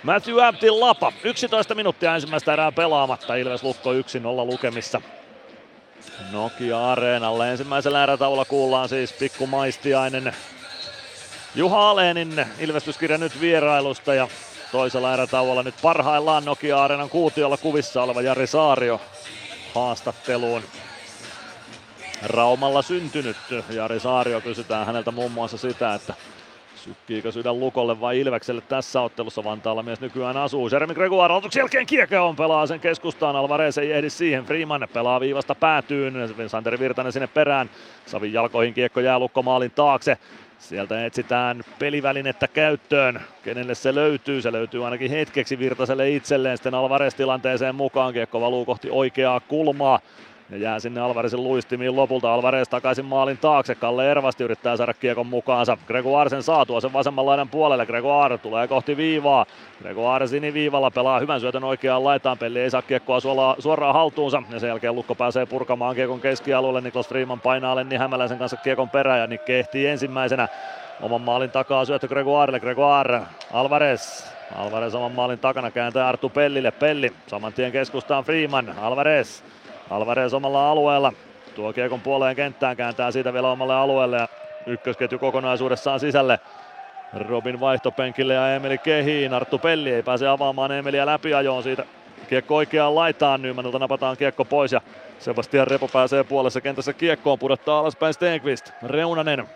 Matthew 0.03 0.45
Abtin 0.45 0.81
lapa. 0.81 1.13
11 1.25 1.75
minuuttia 1.75 2.15
ensimmäistä 2.15 2.53
erää 2.53 2.73
pelaamatta. 2.73 3.35
Ilves 3.35 3.63
Lukko 3.63 3.93
1-0 3.93 3.97
lukemissa. 4.47 5.01
Nokia 6.33 6.93
Areenalle. 6.93 7.51
Ensimmäisellä 7.51 8.03
erätaululla 8.03 8.45
kuullaan 8.45 8.89
siis 8.89 9.13
Pikku 9.13 9.47
Maistiainen. 9.47 10.35
Juha 11.55 11.91
Aleenin 11.91 12.47
ilmestyskirja 12.59 13.19
nyt 13.19 13.41
vierailusta 13.41 14.15
ja 14.15 14.29
toisella 14.73 15.15
erätauolla 15.15 15.63
nyt 15.63 15.75
parhaillaan 15.83 16.45
Nokia 16.45 16.85
Areenan 16.85 17.11
kuutiolla 17.11 17.57
kuvissa 17.57 18.03
oleva 18.03 18.23
Jari 18.23 18.47
Saario 18.47 19.01
haastatteluun. 19.75 20.63
Raumalla 22.23 22.83
syntynyt 22.83 23.37
Jari 23.71 24.01
Saario 24.01 24.41
kysytään 24.41 24.87
häneltä 24.87 25.11
muun 25.11 25.33
muassa 25.33 25.59
sitä, 25.59 25.95
että 25.95 26.15
Sykkiikö 26.85 27.33
sydän 27.33 27.61
Lukolle 27.61 28.01
vai 28.01 28.21
Ilvekselle 28.21 28.61
tässä 28.61 29.01
ottelussa 29.01 29.45
Vantaalla 29.45 29.83
mies 29.83 30.01
nykyään 30.01 30.37
asuu. 30.37 30.69
Jeremy 30.73 30.95
Gregoire 30.95 31.33
aloituksen 31.33 31.61
jälkeen 31.61 31.87
kiekko 31.87 32.29
on 32.29 32.37
pelaa 32.37 32.67
sen 32.67 32.81
keskustaan. 32.81 33.37
Alvarez 33.37 33.79
ei 33.79 33.93
ehdi 33.93 34.11
siihen. 34.11 34.45
Freeman 34.45 34.89
pelaa 34.93 35.21
viivasta 35.21 35.55
päätyyn. 35.55 36.15
Santeri 36.47 36.79
Virtanen 36.79 37.13
sinne 37.13 37.27
perään. 37.27 37.71
Savin 38.07 38.33
jalkoihin 38.33 38.75
kiekko 38.75 39.01
jää 39.01 39.19
Lukko 39.19 39.43
maalin 39.43 39.71
taakse. 39.71 40.19
Sieltä 40.59 41.07
etsitään 41.07 41.63
pelivälinettä 41.79 42.49
käyttöön. 42.49 43.21
Kenelle 43.43 43.75
se 43.75 43.95
löytyy? 43.95 44.43
Se 44.43 44.53
löytyy 44.53 44.85
ainakin 44.85 45.11
hetkeksi 45.11 45.59
Virtaselle 45.59 46.11
itselleen. 46.11 46.57
Sitten 46.57 46.75
Alvarez 46.75 47.15
tilanteeseen 47.15 47.75
mukaan. 47.75 48.13
Kiekko 48.13 48.41
valuu 48.41 48.65
kohti 48.65 48.89
oikeaa 48.91 49.41
kulmaa. 49.41 50.01
Ja 50.51 50.57
jää 50.57 50.79
sinne 50.79 51.01
Alvarezin 51.01 51.45
luistimiin 51.45 51.97
lopulta. 51.97 52.35
Alvarez 52.35 52.69
takaisin 52.69 53.05
maalin 53.05 53.39
taakse. 53.39 53.75
Kalle 53.75 54.11
Ervasti 54.11 54.45
yrittää 54.45 54.77
saada 54.77 54.95
kiekon 54.95 55.27
mukaansa. 55.27 55.79
Gregoire 55.87 56.31
sen 56.31 56.43
saa 56.43 56.67
tuo 56.67 56.81
sen 56.81 56.93
vasemman 56.93 57.27
laidan 57.27 57.49
puolelle. 57.49 57.87
Gregoire 57.87 58.39
tulee 58.39 58.69
kohti 58.69 58.97
viivaa. 58.97 59.47
Gregoire 59.83 60.27
siniviivalla 60.27 60.91
pelaa 60.91 61.19
hyvän 61.19 61.41
syötön 61.41 61.65
oikeaan 61.65 62.05
laitaan. 62.05 62.39
Pelli 62.39 62.61
ei 62.61 62.71
saa 62.71 62.83
kiekkoa 62.83 63.21
suoraan 63.59 63.95
haltuunsa. 63.95 64.43
Ja 64.51 64.61
sen 64.61 64.69
jälkeen 64.69 64.95
Lukko 64.95 65.15
pääsee 65.15 65.47
purkamaan 65.47 65.95
kiekon 65.95 66.21
keskialueelle. 66.21 66.81
Niklas 66.81 67.09
Freeman 67.09 67.41
painaa 67.41 67.77
Lenni 67.77 67.97
Hämäläisen 67.97 68.39
kanssa 68.39 68.57
kiekon 68.57 68.91
perään. 68.91 69.21
Ja 69.21 69.27
Nikke 69.27 69.59
ehtii 69.59 69.87
ensimmäisenä 69.87 70.49
oman 71.03 71.21
maalin 71.21 71.51
takaa 71.51 71.85
syöttö 71.85 72.09
Gregoirelle. 72.09 72.61
Gregoire, 72.61 73.21
Alvarez. 73.53 74.25
Alvarez 74.57 74.95
oman 74.95 75.13
maalin 75.13 75.39
takana 75.39 75.71
kääntää 75.71 76.09
Artu 76.09 76.29
Pellille. 76.29 76.71
Pelli 76.71 77.13
saman 77.27 77.53
tien 77.53 77.73
keskustaan 77.73 78.25
Freeman. 78.25 78.75
Alvarez 78.83 79.43
Alvarez 79.91 80.35
omalla 80.35 80.71
alueella. 80.71 81.13
Tuo 81.55 81.73
kiekon 81.73 82.01
puoleen 82.01 82.37
kenttään 82.37 82.77
kääntää 82.77 83.11
siitä 83.11 83.33
vielä 83.33 83.51
omalle 83.51 83.75
alueelle 83.75 84.17
ja 84.17 84.29
ykkösketju 84.67 85.19
kokonaisuudessaan 85.19 86.01
sisälle. 86.01 86.41
Robin 87.29 87.61
vaihtopenkille 87.61 88.35
ja 88.35 88.55
Emeli 88.55 88.79
Kehiin. 88.79 89.35
Arttu 89.35 89.59
Pelli 89.59 89.93
ei 89.93 90.03
pääse 90.03 90.29
avaamaan 90.29 90.73
Emeliä 90.73 91.07
läpiajoon 91.07 91.63
siitä. 91.63 91.85
Kiekko 92.29 92.57
oikeaan 92.57 92.95
laitaan, 92.95 93.43
Nymanilta 93.43 93.79
napataan 93.79 94.17
kiekko 94.17 94.45
pois 94.45 94.73
ja 94.73 94.81
Sebastian 95.19 95.67
Repo 95.67 95.89
pääsee 95.89 96.25
puolessa 96.25 96.61
kentässä 96.61 96.93
kiekkoon, 96.93 97.39
pudottaa 97.39 97.79
alaspäin 97.79 98.15
Stenqvist. 98.15 98.71
Reunanen 98.83 99.49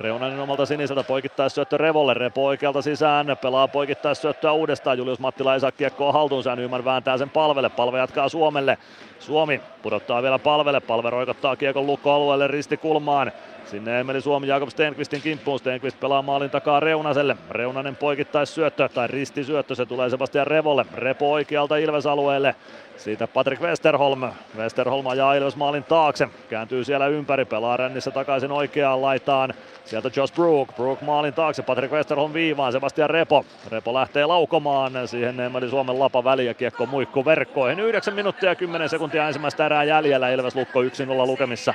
Reunanen 0.00 0.40
omalta 0.40 0.66
siniseltä 0.66 1.02
poikittaa 1.04 1.48
syöttö 1.48 1.76
Revolle, 1.78 2.14
Repo 2.14 2.44
oikealta 2.46 2.82
sisään, 2.82 3.36
pelaa 3.42 3.68
poikittaa 3.68 4.14
syöttöä 4.14 4.52
uudestaan, 4.52 4.98
Julius 4.98 5.18
Mattila 5.18 5.54
ei 5.54 5.60
saa 5.60 5.72
kiekkoa 5.72 6.12
haltuunsa, 6.12 6.56
Nyman 6.56 6.84
vääntää 6.84 7.18
sen 7.18 7.30
palvelle, 7.30 7.68
palve 7.68 7.98
jatkaa 7.98 8.28
Suomelle, 8.28 8.78
Suomi 9.18 9.60
pudottaa 9.82 10.22
vielä 10.22 10.38
palvelle, 10.38 10.80
palve 10.80 11.10
roikottaa 11.10 11.56
kiekon 11.56 11.86
lukkoalueelle 11.86 12.46
ristikulmaan, 12.46 13.32
Sinne 13.66 14.00
Emeli 14.00 14.20
Suomi 14.20 14.46
Jakob 14.48 14.68
Stenqvistin 14.68 15.22
kimppuun. 15.22 15.58
Stenqvist 15.58 16.00
pelaa 16.00 16.22
maalin 16.22 16.50
takaa 16.50 16.80
Reunaselle. 16.80 17.36
Reunanen 17.50 17.96
poikittais 17.96 18.54
syöttö 18.54 18.88
tai 18.88 19.06
ristisyöttö. 19.06 19.74
Se 19.74 19.86
tulee 19.86 20.10
Sebastian 20.10 20.46
Revolle. 20.46 20.86
Repo 20.94 21.32
oikealta 21.32 21.76
Ilves-alueelle. 21.76 22.54
Siitä 22.96 23.26
Patrick 23.26 23.62
Westerholm. 23.62 24.20
Westerholm 24.56 25.06
ajaa 25.06 25.34
Ilves 25.34 25.56
maalin 25.56 25.84
taakse. 25.84 26.28
Kääntyy 26.50 26.84
siellä 26.84 27.06
ympäri. 27.06 27.44
Pelaa 27.44 27.76
rännissä 27.76 28.10
takaisin 28.10 28.52
oikeaan 28.52 29.02
laitaan. 29.02 29.54
Sieltä 29.84 30.10
Josh 30.16 30.34
Brook. 30.34 30.76
Brook 30.76 31.00
maalin 31.00 31.34
taakse. 31.34 31.62
Patrick 31.62 31.92
Westerholm 31.92 32.32
viivaan. 32.32 32.72
Sebastian 32.72 33.10
Repo. 33.10 33.44
Repo 33.70 33.94
lähtee 33.94 34.26
laukomaan. 34.26 34.92
Siihen 35.08 35.40
Emeli 35.40 35.70
Suomen 35.70 35.98
lapa 35.98 36.24
väliä. 36.24 36.54
Kiekko 36.54 36.86
muikku 36.86 37.24
verkkoihin. 37.24 37.80
9 37.80 38.14
minuuttia 38.14 38.48
ja 38.48 38.54
10 38.54 38.88
sekuntia 38.88 39.26
ensimmäistä 39.26 39.66
erää 39.66 39.84
jäljellä. 39.84 40.30
Ilves 40.30 40.56
Lukko 40.56 40.82
1-0 40.82 40.86
lukemissa. 41.26 41.74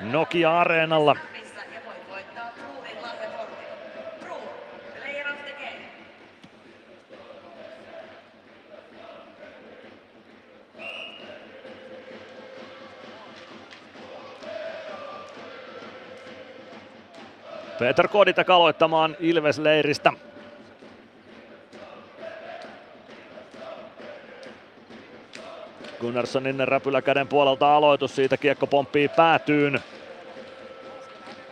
Nokia-areenalla. 0.00 1.16
Peter 17.78 18.08
Kodita 18.08 18.44
kaloittamaan 18.44 19.16
Ilves-leiristä. 19.20 20.12
Gunnarssonin 26.00 26.68
räpyläkäden 26.68 27.28
puolelta 27.28 27.76
aloitus, 27.76 28.16
siitä 28.16 28.36
kiekko 28.36 28.66
pomppii 28.66 29.08
päätyyn. 29.08 29.80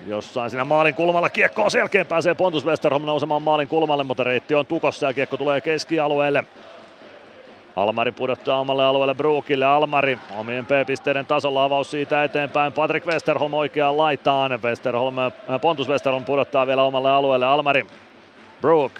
Jossain 0.06 0.50
siinä 0.50 0.64
maalin 0.64 0.94
kulmalla 0.94 1.30
kiekko 1.30 1.62
on 1.62 1.70
selkeän 1.70 2.06
pääsee 2.06 2.34
Pontus 2.34 2.66
Westerholm 2.66 3.06
nousemaan 3.06 3.42
maalin 3.42 3.68
kulmalle, 3.68 4.04
mutta 4.04 4.24
reitti 4.24 4.54
on 4.54 4.66
tukossa 4.66 5.06
ja 5.06 5.12
kiekko 5.12 5.36
tulee 5.36 5.60
keskialueelle. 5.60 6.44
Almari 7.76 8.12
pudottaa 8.12 8.60
omalle 8.60 8.84
alueelle 8.84 9.14
Brookille. 9.14 9.64
Almari 9.64 10.18
omien 10.36 10.66
P-pisteiden 10.66 11.26
tasolla 11.26 11.64
avaus 11.64 11.90
siitä 11.90 12.24
eteenpäin. 12.24 12.72
Patrick 12.72 13.06
Westerholm 13.06 13.54
oikeaan 13.54 13.96
laitaan. 13.96 14.62
Westerholm, 14.62 15.14
Pontus 15.60 15.88
Westerholm 15.88 16.24
pudottaa 16.24 16.66
vielä 16.66 16.82
omalle 16.82 17.10
alueelle. 17.10 17.46
Almari. 17.46 17.86
Brook. 18.60 18.92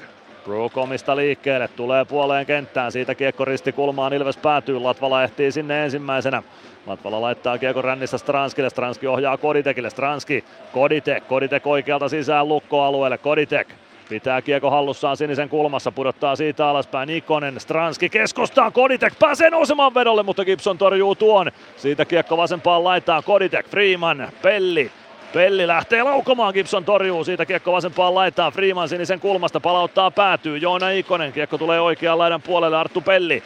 Brook 0.49 0.77
omista 0.77 1.17
liikkeelle. 1.17 1.69
Tulee 1.69 2.05
puoleen 2.05 2.47
kenttään. 2.47 2.93
Siitä 2.93 3.15
kiekko 3.15 3.45
risti 3.45 3.73
kulmaan. 3.73 4.13
Ilves 4.13 4.37
päätyy. 4.37 4.81
Latvala 4.81 5.23
ehtii 5.23 5.53
sinne 5.53 5.85
ensimmäisenä. 5.85 6.43
Latvala 6.87 7.21
laittaa 7.21 7.59
kiekko 7.59 7.83
rännissä 7.83 8.19
Stranskille. 8.19 8.71
Stranski 8.71 9.07
ohjaa 9.07 9.37
Koditekille. 9.37 9.91
Stranski. 9.91 10.45
Koditek. 10.73 11.29
Koditek 11.29 11.67
oikealta 11.67 12.09
sisään 12.09 12.49
lukkoalueelle. 12.49 13.19
Koditek. 13.19 13.69
Pitää 14.09 14.43
kiekko 14.43 14.71
hallussaan 14.71 15.17
sinisen 15.17 15.49
kulmassa, 15.49 15.93
pudottaa 15.93 16.37
siitä 16.37 16.69
alaspäin 16.69 17.07
Nikonen, 17.07 17.61
Stranski 17.61 18.09
keskustaan, 18.09 18.73
Koditek 18.73 19.15
pääsee 19.19 19.51
nousemaan 19.51 19.95
vedolle, 19.95 20.23
mutta 20.23 20.45
Gibson 20.45 20.79
torjuu 20.79 21.15
tuon. 21.15 21.53
Siitä 21.77 22.05
kiekko 22.05 22.37
vasempaan 22.37 22.85
laitaan, 22.85 23.23
Koditek, 23.25 23.69
Freeman, 23.69 24.29
Pelli, 24.43 24.91
Pelli 25.33 25.67
lähtee 25.67 26.03
laukomaan, 26.03 26.55
Gibson 26.55 26.85
torjuu 26.85 27.25
siitä 27.25 27.47
kiekko 27.47 27.73
vasempaan 27.73 28.15
laitaan, 28.15 28.53
Freeman 28.53 28.89
sinisen 28.89 29.21
kulmasta 29.21 29.61
palauttaa 29.61 30.11
päätyy, 30.11 30.59
Joona 30.59 30.91
Ikonen, 30.91 31.33
kiekko 31.33 31.59
tulee 31.59 31.81
oikean 31.81 32.19
laidan 32.19 32.43
puolelle, 32.43 32.77
Arttu 32.77 33.01
Pelli. 33.01 33.43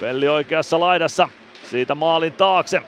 Pelli 0.00 0.28
oikeassa 0.28 0.80
laidassa, 0.80 1.28
siitä 1.70 1.94
maalin 1.94 2.32
taakse. 2.32 2.82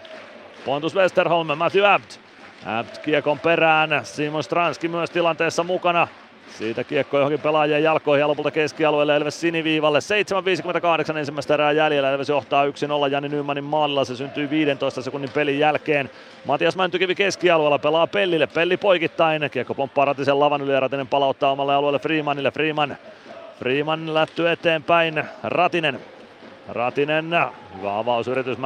Pontus 0.64 0.94
Westerholm, 0.94 1.58
Matthew 1.58 1.86
Abt. 1.86 2.20
Abt 2.66 2.98
kiekon 2.98 3.38
perään, 3.38 4.00
Simon 4.02 4.44
Stranski 4.44 4.88
myös 4.88 5.10
tilanteessa 5.10 5.64
mukana. 5.64 6.08
Siitä 6.56 6.84
kiekko 6.84 7.18
johonkin 7.18 7.40
pelaajien 7.40 7.82
jalkoihin 7.82 8.20
ja 8.20 8.28
lopulta 8.28 8.50
keskialueelle 8.50 9.16
Elves 9.16 9.40
siniviivalle. 9.40 9.98
7.58 11.12 11.16
ensimmäistä 11.16 11.54
erää 11.54 11.72
jäljellä. 11.72 12.10
Elves 12.10 12.28
johtaa 12.28 12.66
1-0 12.66 12.68
Jani 13.10 13.28
Nymanin 13.28 13.64
maalilla. 13.64 14.04
Se 14.04 14.16
syntyy 14.16 14.50
15 14.50 15.02
sekunnin 15.02 15.30
pelin 15.30 15.58
jälkeen. 15.58 16.10
Matias 16.44 16.76
Mäntykivi 16.76 17.14
keskialueella 17.14 17.78
pelaa 17.78 18.06
Pellille. 18.06 18.46
Pelli 18.46 18.76
poikittain. 18.76 19.50
Kiekko 19.50 19.74
pomppaa 19.74 20.04
Ratisen 20.04 20.40
lavan 20.40 20.60
yli 20.60 20.72
ja 20.72 20.80
Ratinen 20.80 21.06
palauttaa 21.06 21.52
omalle 21.52 21.74
alueelle 21.74 21.98
Freemanille. 21.98 22.50
Freeman, 22.50 22.96
Freeman 23.58 24.14
lätty 24.14 24.50
eteenpäin. 24.50 25.24
Ratinen 25.42 26.00
Ratinen, 26.68 27.30
hyvä 27.78 27.98
avausyritys 27.98 28.58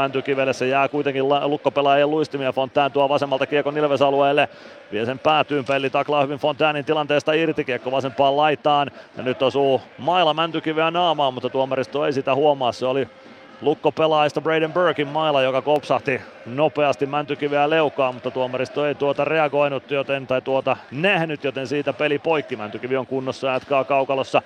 se 0.52 0.66
jää 0.66 0.88
kuitenkin 0.88 1.28
lukkopelaajien 1.28 2.10
luistimia. 2.10 2.52
Fontään 2.52 2.92
tuo 2.92 3.08
vasemmalta 3.08 3.46
kiekon 3.46 3.78
Ilves-alueelle, 3.78 4.48
vie 4.92 5.06
sen 5.06 5.18
päätyyn, 5.18 5.64
Pelli 5.64 5.90
taklaa 5.90 6.22
hyvin 6.22 6.38
Fontäänin 6.38 6.84
tilanteesta 6.84 7.32
irti, 7.32 7.64
kiekko 7.64 7.92
vasempaan 7.92 8.36
laitaan. 8.36 8.90
Ja 9.16 9.22
nyt 9.22 9.42
osuu 9.42 9.80
maila 9.98 10.34
Mäntykiveä 10.34 10.90
naamaan, 10.90 11.34
mutta 11.34 11.50
tuomaristo 11.50 12.06
ei 12.06 12.12
sitä 12.12 12.34
huomaa, 12.34 12.72
se 12.72 12.86
oli 12.86 13.08
lukkopelaajista 13.60 14.40
Braden 14.40 14.72
Burkin 14.72 15.08
maila, 15.08 15.42
joka 15.42 15.62
kopsahti 15.62 16.20
nopeasti 16.46 17.06
Mäntykiveä 17.06 17.70
leukaan, 17.70 18.14
mutta 18.14 18.30
tuomaristo 18.30 18.86
ei 18.86 18.94
tuota 18.94 19.24
reagoinut 19.24 19.90
joten, 19.90 20.26
tai 20.26 20.42
tuota 20.42 20.76
nähnyt, 20.90 21.44
joten 21.44 21.66
siitä 21.66 21.92
peli 21.92 22.18
poikki. 22.18 22.56
Mäntykivi 22.56 22.96
on 22.96 23.06
kunnossa 23.06 23.46
ja 23.46 23.52
jatkaa 23.52 23.84
kaukalossa 23.84 24.42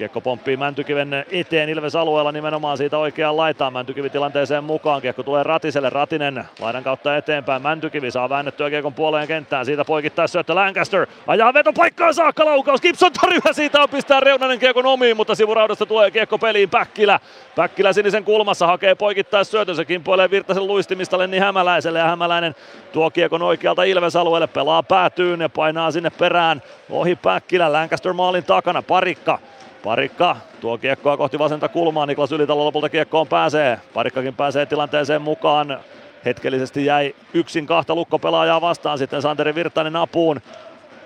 Kiekko 0.00 0.20
pomppii 0.20 0.56
Mäntykiven 0.56 1.24
eteen 1.30 1.68
Ilves 1.68 1.96
alueella 1.96 2.32
nimenomaan 2.32 2.76
siitä 2.76 2.98
oikeaan 2.98 3.36
laitaan. 3.36 3.72
Mäntykivi 3.72 4.10
tilanteeseen 4.10 4.64
mukaan. 4.64 5.02
Kiekko 5.02 5.22
tulee 5.22 5.42
Ratiselle. 5.42 5.90
Ratinen 5.90 6.44
laidan 6.60 6.84
kautta 6.84 7.16
eteenpäin. 7.16 7.62
Mäntykivi 7.62 8.10
saa 8.10 8.28
väännettyä 8.28 8.70
kiekon 8.70 8.94
puoleen 8.94 9.28
kenttään. 9.28 9.66
Siitä 9.66 9.84
poikittaa 9.84 10.26
syöttö 10.26 10.54
Lancaster. 10.54 11.06
Ajaa 11.26 11.52
paikkaan 11.76 12.14
saakka 12.14 12.44
laukaus. 12.44 12.80
Gibson 12.80 13.12
torjuu 13.20 13.42
siitä 13.52 13.82
on 13.82 13.88
pistää 13.88 14.20
Reunanen 14.20 14.58
kiekon 14.58 14.86
omiin, 14.86 15.16
mutta 15.16 15.34
sivuraudasta 15.34 15.86
tulee 15.86 16.10
kiekko 16.10 16.38
peliin 16.38 16.70
Päkkilä. 16.70 17.20
Päkkilä 17.56 17.92
sinisen 17.92 18.24
kulmassa 18.24 18.66
hakee 18.66 18.94
poikittaa 18.94 19.44
syötön. 19.44 19.76
Se 19.76 19.84
kimpoilee 19.84 20.30
Virtasen 20.30 20.66
luistimista 20.66 21.18
Lenni 21.18 21.38
Hämäläiselle 21.38 21.98
ja 21.98 22.08
Hämäläinen 22.08 22.54
tuo 22.92 23.10
kiekon 23.10 23.42
oikealta 23.42 23.84
Ilves 23.84 24.16
alueelle. 24.16 24.46
Pelaa 24.46 24.82
päätyyn 24.82 25.40
ja 25.40 25.48
painaa 25.48 25.90
sinne 25.90 26.10
perään. 26.10 26.62
Ohi 26.90 27.16
Päkkilä. 27.16 27.72
Lancaster 27.72 28.12
maalin 28.12 28.44
takana. 28.44 28.82
Parikka 28.82 29.38
Parikka 29.84 30.36
tuo 30.60 30.78
kiekkoa 30.78 31.16
kohti 31.16 31.38
vasenta 31.38 31.68
kulmaa, 31.68 32.06
Niklas 32.06 32.32
Ylitalo 32.32 32.64
lopulta 32.64 32.88
kiekkoon 32.88 33.26
pääsee. 33.26 33.78
Parikkakin 33.94 34.34
pääsee 34.34 34.66
tilanteeseen 34.66 35.22
mukaan. 35.22 35.80
Hetkellisesti 36.24 36.84
jäi 36.84 37.14
yksin 37.34 37.66
kahta 37.66 37.94
lukkopelaajaa 37.94 38.60
vastaan, 38.60 38.98
sitten 38.98 39.22
Santeri 39.22 39.54
Virtanen 39.54 39.96
apuun. 39.96 40.40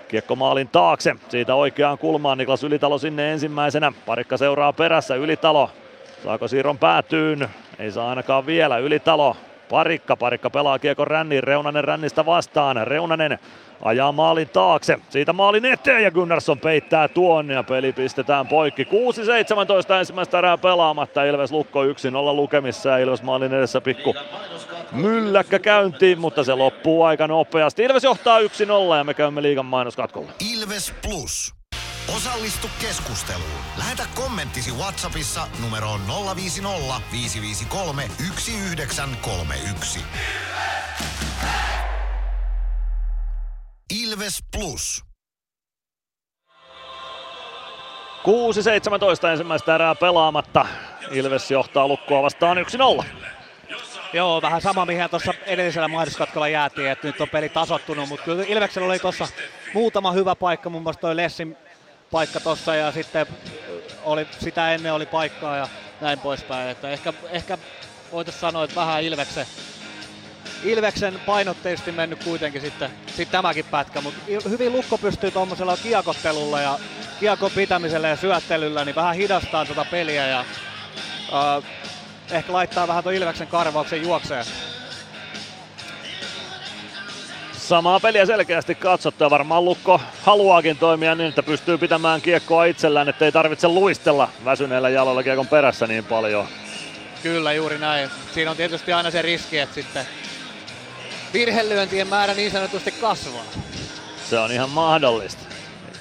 Kiekko 0.07 0.35
maalin 0.35 0.67
taakse, 0.67 1.15
siitä 1.29 1.55
oikeaan 1.55 1.97
kulmaan, 1.97 2.37
Niklas 2.37 2.63
Ylitalo 2.63 2.97
sinne 2.97 3.31
ensimmäisenä. 3.31 3.91
Parikka 4.05 4.37
seuraa 4.37 4.73
perässä, 4.73 5.15
Ylitalo. 5.15 5.69
Saako 6.23 6.47
siirron 6.47 6.77
päätyyn? 6.77 7.49
Ei 7.79 7.91
saa 7.91 8.09
ainakaan 8.09 8.45
vielä, 8.45 8.77
Ylitalo. 8.77 9.35
Parikka, 9.69 10.15
Parikka 10.15 10.49
pelaa 10.49 10.79
kiekon 10.79 11.07
ränniin, 11.07 11.43
Reunanen 11.43 11.83
rännistä 11.83 12.25
vastaan. 12.25 12.87
Reunanen 12.87 13.39
ajaa 13.85 14.11
maalin 14.11 14.49
taakse. 14.49 14.99
Siitä 15.09 15.33
maalin 15.33 15.65
eteen 15.65 16.03
ja 16.03 16.11
Gunnarsson 16.11 16.59
peittää 16.59 17.07
tuon 17.07 17.49
ja 17.49 17.63
peli 17.63 17.93
pistetään 17.93 18.47
poikki. 18.47 18.83
6-17 18.83 18.87
ensimmäistä 19.99 20.37
erää 20.37 20.57
pelaamatta. 20.57 21.23
Ilves 21.23 21.51
Lukko 21.51 21.83
1-0 21.83 21.87
lukemissa 22.35 22.89
ja 22.89 22.97
Ilves 22.97 23.23
maalin 23.23 23.53
edessä 23.53 23.81
pikku 23.81 24.15
mylläkkä 24.91 25.59
käyntiin, 25.59 26.19
mutta 26.19 26.43
se 26.43 26.53
loppuu 26.53 27.03
aika 27.03 27.27
nopeasti. 27.27 27.83
Ilves 27.83 28.03
johtaa 28.03 28.39
1-0 28.39 28.43
ja 28.97 29.03
me 29.03 29.13
käymme 29.13 29.41
liigan 29.41 29.65
mainoskatkolla. 29.65 30.31
Ilves 30.53 30.93
Plus. 31.01 31.53
Osallistu 32.15 32.67
keskusteluun. 32.81 33.61
Lähetä 33.77 34.03
kommenttisi 34.15 34.71
Whatsappissa 34.71 35.47
numeroon 35.61 35.99
050 36.35 37.01
553 37.11 38.01
1931. 38.01 39.99
Ilves 39.99 41.14
Plus. 44.51 45.03
6-17 48.23 49.27
ensimmäistä 49.31 49.75
erää 49.75 49.95
pelaamatta. 49.95 50.65
Ilves 51.11 51.51
johtaa 51.51 51.87
lukkoa 51.87 52.23
vastaan 52.23 52.57
1-0. 53.01 53.03
Joo, 54.13 54.41
vähän 54.41 54.61
sama 54.61 54.85
mihin 54.85 55.09
tuossa 55.09 55.33
edellisellä 55.45 55.87
mainoskatkolla 55.87 56.47
jäätiin, 56.47 56.91
että 56.91 57.07
nyt 57.07 57.21
on 57.21 57.29
peli 57.29 57.49
tasottunut, 57.49 58.09
mutta 58.09 58.25
kyllä 58.25 58.43
Ilveksellä 58.47 58.87
oli 58.87 58.99
tuossa 58.99 59.27
muutama 59.73 60.11
hyvä 60.11 60.35
paikka, 60.35 60.69
muun 60.69 60.83
muassa 60.83 61.01
toi 61.01 61.15
Lessin 61.15 61.57
paikka 62.11 62.39
tuossa 62.39 62.75
ja 62.75 62.91
sitten 62.91 63.27
oli, 64.03 64.27
sitä 64.39 64.73
ennen 64.73 64.93
oli 64.93 65.05
paikkaa 65.05 65.57
ja 65.57 65.67
näin 66.01 66.19
poispäin. 66.19 66.69
Että 66.69 66.89
ehkä, 66.89 67.13
ehkä 67.29 67.57
voitaisiin 68.11 68.41
sanoa, 68.41 68.63
että 68.63 68.75
vähän 68.75 69.03
Ilveksen 69.03 69.45
Ilveksen 70.65 71.19
painotteisesti 71.25 71.91
mennyt 71.91 72.23
kuitenkin 72.23 72.61
sitten, 72.61 72.91
sitten 73.07 73.27
tämäkin 73.27 73.65
pätkä, 73.65 74.01
mutta 74.01 74.21
hyvin 74.49 74.71
Lukko 74.71 74.97
pystyy 74.97 75.31
tuommoisella 75.31 75.77
kiekottelulla 75.77 76.61
ja 76.61 76.79
kiekon 77.19 77.51
pitämisellä 77.51 78.07
ja 78.07 78.15
syöttelyllä 78.15 78.85
niin 78.85 78.95
vähän 78.95 79.15
hidastaa 79.15 79.65
tuota 79.65 79.85
peliä 79.91 80.27
ja 80.27 80.45
uh, 81.31 81.63
ehkä 82.31 82.53
laittaa 82.53 82.87
vähän 82.87 83.03
tuon 83.03 83.15
Ilveksen 83.15 83.47
karvauksen 83.47 84.01
juokseen. 84.01 84.45
Samaa 87.53 87.99
peliä 87.99 88.25
selkeästi 88.25 88.75
katsottu 88.75 89.29
varmaan 89.29 89.65
Lukko 89.65 90.01
haluaakin 90.23 90.77
toimia 90.77 91.15
niin, 91.15 91.29
että 91.29 91.43
pystyy 91.43 91.77
pitämään 91.77 92.21
kiekkoa 92.21 92.65
itsellään, 92.65 93.09
ettei 93.09 93.31
tarvitse 93.31 93.67
luistella 93.67 94.29
väsyneellä 94.45 94.89
jalalla 94.89 95.23
kiekon 95.23 95.47
perässä 95.47 95.87
niin 95.87 96.05
paljon. 96.05 96.47
Kyllä, 97.23 97.53
juuri 97.53 97.77
näin. 97.77 98.09
Siinä 98.33 98.51
on 98.51 98.57
tietysti 98.57 98.93
aina 98.93 99.11
se 99.11 99.21
riski, 99.21 99.57
että 99.57 99.75
sitten 99.75 100.05
virhelyöntien 101.35 102.07
määrä 102.07 102.33
niin 102.33 102.51
sanotusti 102.51 102.91
kasvaa. 102.91 103.43
Se 104.29 104.39
on 104.39 104.51
ihan 104.51 104.69
mahdollista. 104.69 105.41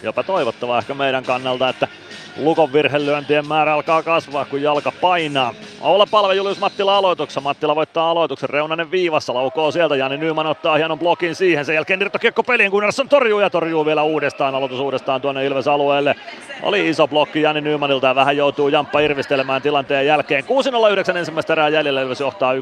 Jopa 0.02 0.22
toivottavaa 0.22 0.78
ehkä 0.78 0.94
meidän 0.94 1.24
kannalta, 1.24 1.68
että 1.68 1.88
Lukon 2.36 2.72
virhelyöntien 2.72 3.48
määrä 3.48 3.74
alkaa 3.74 4.02
kasvaa, 4.02 4.44
kun 4.44 4.62
jalka 4.62 4.92
painaa. 5.00 5.54
Olla 5.80 6.06
palve 6.10 6.34
Julius 6.34 6.60
Mattila 6.60 6.96
aloituksessa. 6.96 7.40
Mattila 7.40 7.76
voittaa 7.76 8.10
aloituksen. 8.10 8.50
Reunanen 8.50 8.90
viivassa 8.90 9.34
laukoo 9.34 9.70
sieltä. 9.70 9.96
Jani 9.96 10.16
Nyman 10.16 10.46
ottaa 10.46 10.76
hienon 10.76 10.98
blokin 10.98 11.34
siihen. 11.34 11.64
Sen 11.64 11.74
jälkeen 11.74 12.02
irtokiekko 12.02 12.42
peliin. 12.42 12.70
Gunnarsson 12.70 13.08
torjuu 13.08 13.40
ja 13.40 13.50
torjuu 13.50 13.86
vielä 13.86 14.02
uudestaan. 14.02 14.54
Aloitus 14.54 14.80
uudestaan 14.80 15.20
tuonne 15.20 15.46
Ilves 15.46 15.68
alueelle. 15.68 16.14
Oli 16.62 16.88
iso 16.88 17.08
blokki 17.08 17.42
Jani 17.42 17.60
Nymanilta 17.60 18.06
ja 18.06 18.14
vähän 18.14 18.36
joutuu 18.36 18.68
Jamppa 18.68 19.00
irvistelemään 19.00 19.62
tilanteen 19.62 20.06
jälkeen. 20.06 20.44
6-0-9 20.44 21.16
ensimmäistä 21.16 21.52
erää 21.52 21.68
jäljellä. 21.68 22.02
Ilves 22.02 22.20
johtaa 22.20 22.52
1-0. 22.54 22.58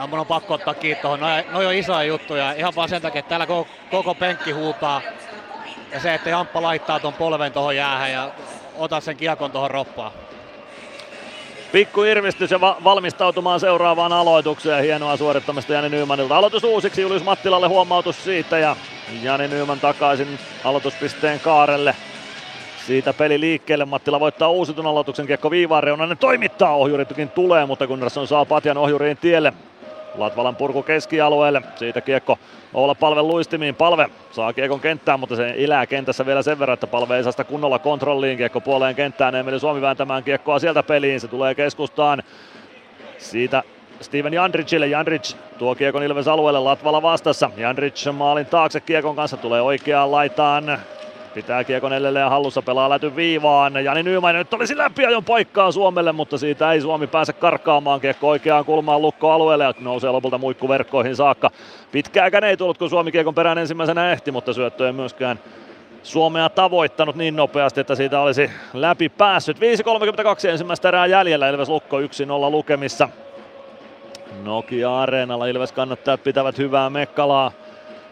No, 0.00 0.06
mun 0.06 0.18
on 0.18 0.26
pakko 0.26 0.54
ottaa 0.54 0.74
kiinni 0.74 1.02
tuohon. 1.02 1.20
Noi, 1.20 1.44
noi 1.50 1.66
on 1.66 1.74
isoja 1.74 2.02
juttuja. 2.02 2.52
Ihan 2.52 2.72
vaan 2.76 2.88
sen 2.88 3.02
takia, 3.02 3.18
että 3.18 3.28
täällä 3.28 3.46
koko, 3.46 3.70
koko 3.90 4.14
penkki 4.14 4.52
huutaa. 4.52 5.00
Ja 5.92 6.00
se, 6.00 6.14
että 6.14 6.30
Jamppa 6.30 6.62
laittaa 6.62 7.00
ton 7.00 7.12
polven 7.12 7.52
tuohon 7.52 7.76
jäähän 7.76 8.12
ja 8.12 8.30
ota 8.78 9.00
sen 9.00 9.16
kiekon 9.16 9.50
tuohon 9.50 9.70
roppaan. 9.70 10.12
Pikku 11.72 12.02
irvistys 12.02 12.50
ja 12.50 12.60
va- 12.60 12.76
valmistautumaan 12.84 13.60
seuraavaan 13.60 14.12
aloitukseen. 14.12 14.84
Hienoa 14.84 15.16
suorittamista 15.16 15.72
Jani 15.72 15.88
Nymanilta. 15.88 16.36
Aloitus 16.36 16.64
uusiksi, 16.64 17.02
Julius 17.02 17.24
Mattilalle 17.24 17.68
huomautus 17.68 18.24
siitä 18.24 18.58
ja 18.58 18.76
Jani 19.22 19.48
Nyman 19.48 19.80
takaisin 19.80 20.38
aloituspisteen 20.64 21.40
kaarelle. 21.40 21.96
Siitä 22.86 23.12
peli 23.12 23.40
liikkeelle, 23.40 23.84
Mattila 23.84 24.20
voittaa 24.20 24.48
uusitun 24.48 24.86
aloituksen, 24.86 25.26
kiekko 25.26 25.50
viivaan, 25.50 25.82
Reunanen 25.82 26.18
toimittaa, 26.18 26.74
ohjuritukin 26.74 27.28
tulee, 27.28 27.66
mutta 27.66 27.86
Gunnarsson 27.86 28.26
saa 28.26 28.44
Patjan 28.44 28.78
ohjuriin 28.78 29.16
tielle. 29.16 29.52
Latvalan 30.14 30.56
purku 30.56 30.82
keskialueelle. 30.82 31.62
Siitä 31.76 32.00
kiekko 32.00 32.38
olla 32.74 32.94
palve 32.94 33.22
luistimiin. 33.22 33.74
Palve 33.74 34.10
saa 34.30 34.52
kiekon 34.52 34.80
kenttään, 34.80 35.20
mutta 35.20 35.36
se 35.36 35.54
elää 35.56 35.86
kentässä 35.86 36.26
vielä 36.26 36.42
sen 36.42 36.58
verran, 36.58 36.74
että 36.74 36.86
palve 36.86 37.16
ei 37.16 37.22
saa 37.22 37.32
sitä 37.32 37.44
kunnolla 37.44 37.78
kontrolliin. 37.78 38.36
Kiekko 38.36 38.60
puoleen 38.60 38.94
kenttään. 38.94 39.34
Emeli 39.34 39.60
Suomi 39.60 39.80
vääntämään 39.80 40.24
kiekkoa 40.24 40.58
sieltä 40.58 40.82
peliin. 40.82 41.20
Se 41.20 41.28
tulee 41.28 41.54
keskustaan. 41.54 42.22
Siitä 43.18 43.62
Steven 44.00 44.34
Jandricille. 44.34 44.86
Jandric 44.86 45.34
tuo 45.58 45.74
kiekon 45.74 46.02
Ilves 46.02 46.28
alueelle 46.28 46.60
Latvala 46.60 47.02
vastassa. 47.02 47.50
Jandric 47.56 48.12
maalin 48.12 48.46
taakse 48.46 48.80
kiekon 48.80 49.16
kanssa 49.16 49.36
tulee 49.36 49.62
oikeaan 49.62 50.12
laitaan. 50.12 50.78
Pitää 51.34 51.64
kiekon 51.64 51.92
edelleen 51.92 52.30
hallussa, 52.30 52.62
pelaa 52.62 52.90
läty 52.90 53.16
viivaan. 53.16 53.84
Jani 53.84 54.02
Nyman 54.02 54.34
nyt 54.34 54.54
olisi 54.54 54.76
läpiajon 54.76 55.24
paikkaa 55.24 55.72
Suomelle, 55.72 56.12
mutta 56.12 56.38
siitä 56.38 56.72
ei 56.72 56.80
Suomi 56.80 57.06
pääse 57.06 57.32
karkaamaan. 57.32 58.00
Kiekko 58.00 58.28
oikeaan 58.28 58.64
kulmaan 58.64 59.02
lukkoalueelle 59.02 59.64
ja 59.64 59.74
nousee 59.80 60.10
lopulta 60.10 60.38
muikkuverkkoihin 60.38 61.16
saakka. 61.16 61.50
Pitkääkään 61.92 62.44
ei 62.44 62.56
tullut, 62.56 62.78
kun 62.78 62.90
Suomi 62.90 63.12
kiekon 63.12 63.34
perään 63.34 63.58
ensimmäisenä 63.58 64.12
ehti, 64.12 64.30
mutta 64.30 64.52
syöttö 64.52 64.86
ei 64.86 64.92
myöskään 64.92 65.38
Suomea 66.02 66.48
tavoittanut 66.48 67.16
niin 67.16 67.36
nopeasti, 67.36 67.80
että 67.80 67.94
siitä 67.94 68.20
olisi 68.20 68.50
läpi 68.74 69.08
päässyt. 69.08 69.56
5.32 69.58 70.48
ensimmäistä 70.48 70.88
erää 70.88 71.06
jäljellä, 71.06 71.48
Ilves 71.48 71.68
Lukko 71.68 72.00
1-0 72.00 72.04
lukemissa. 72.50 73.08
Nokia-areenalla 74.44 75.46
Ilves 75.46 75.72
kannattajat 75.72 76.24
pitävät 76.24 76.58
hyvää 76.58 76.90
Mekkalaa. 76.90 77.52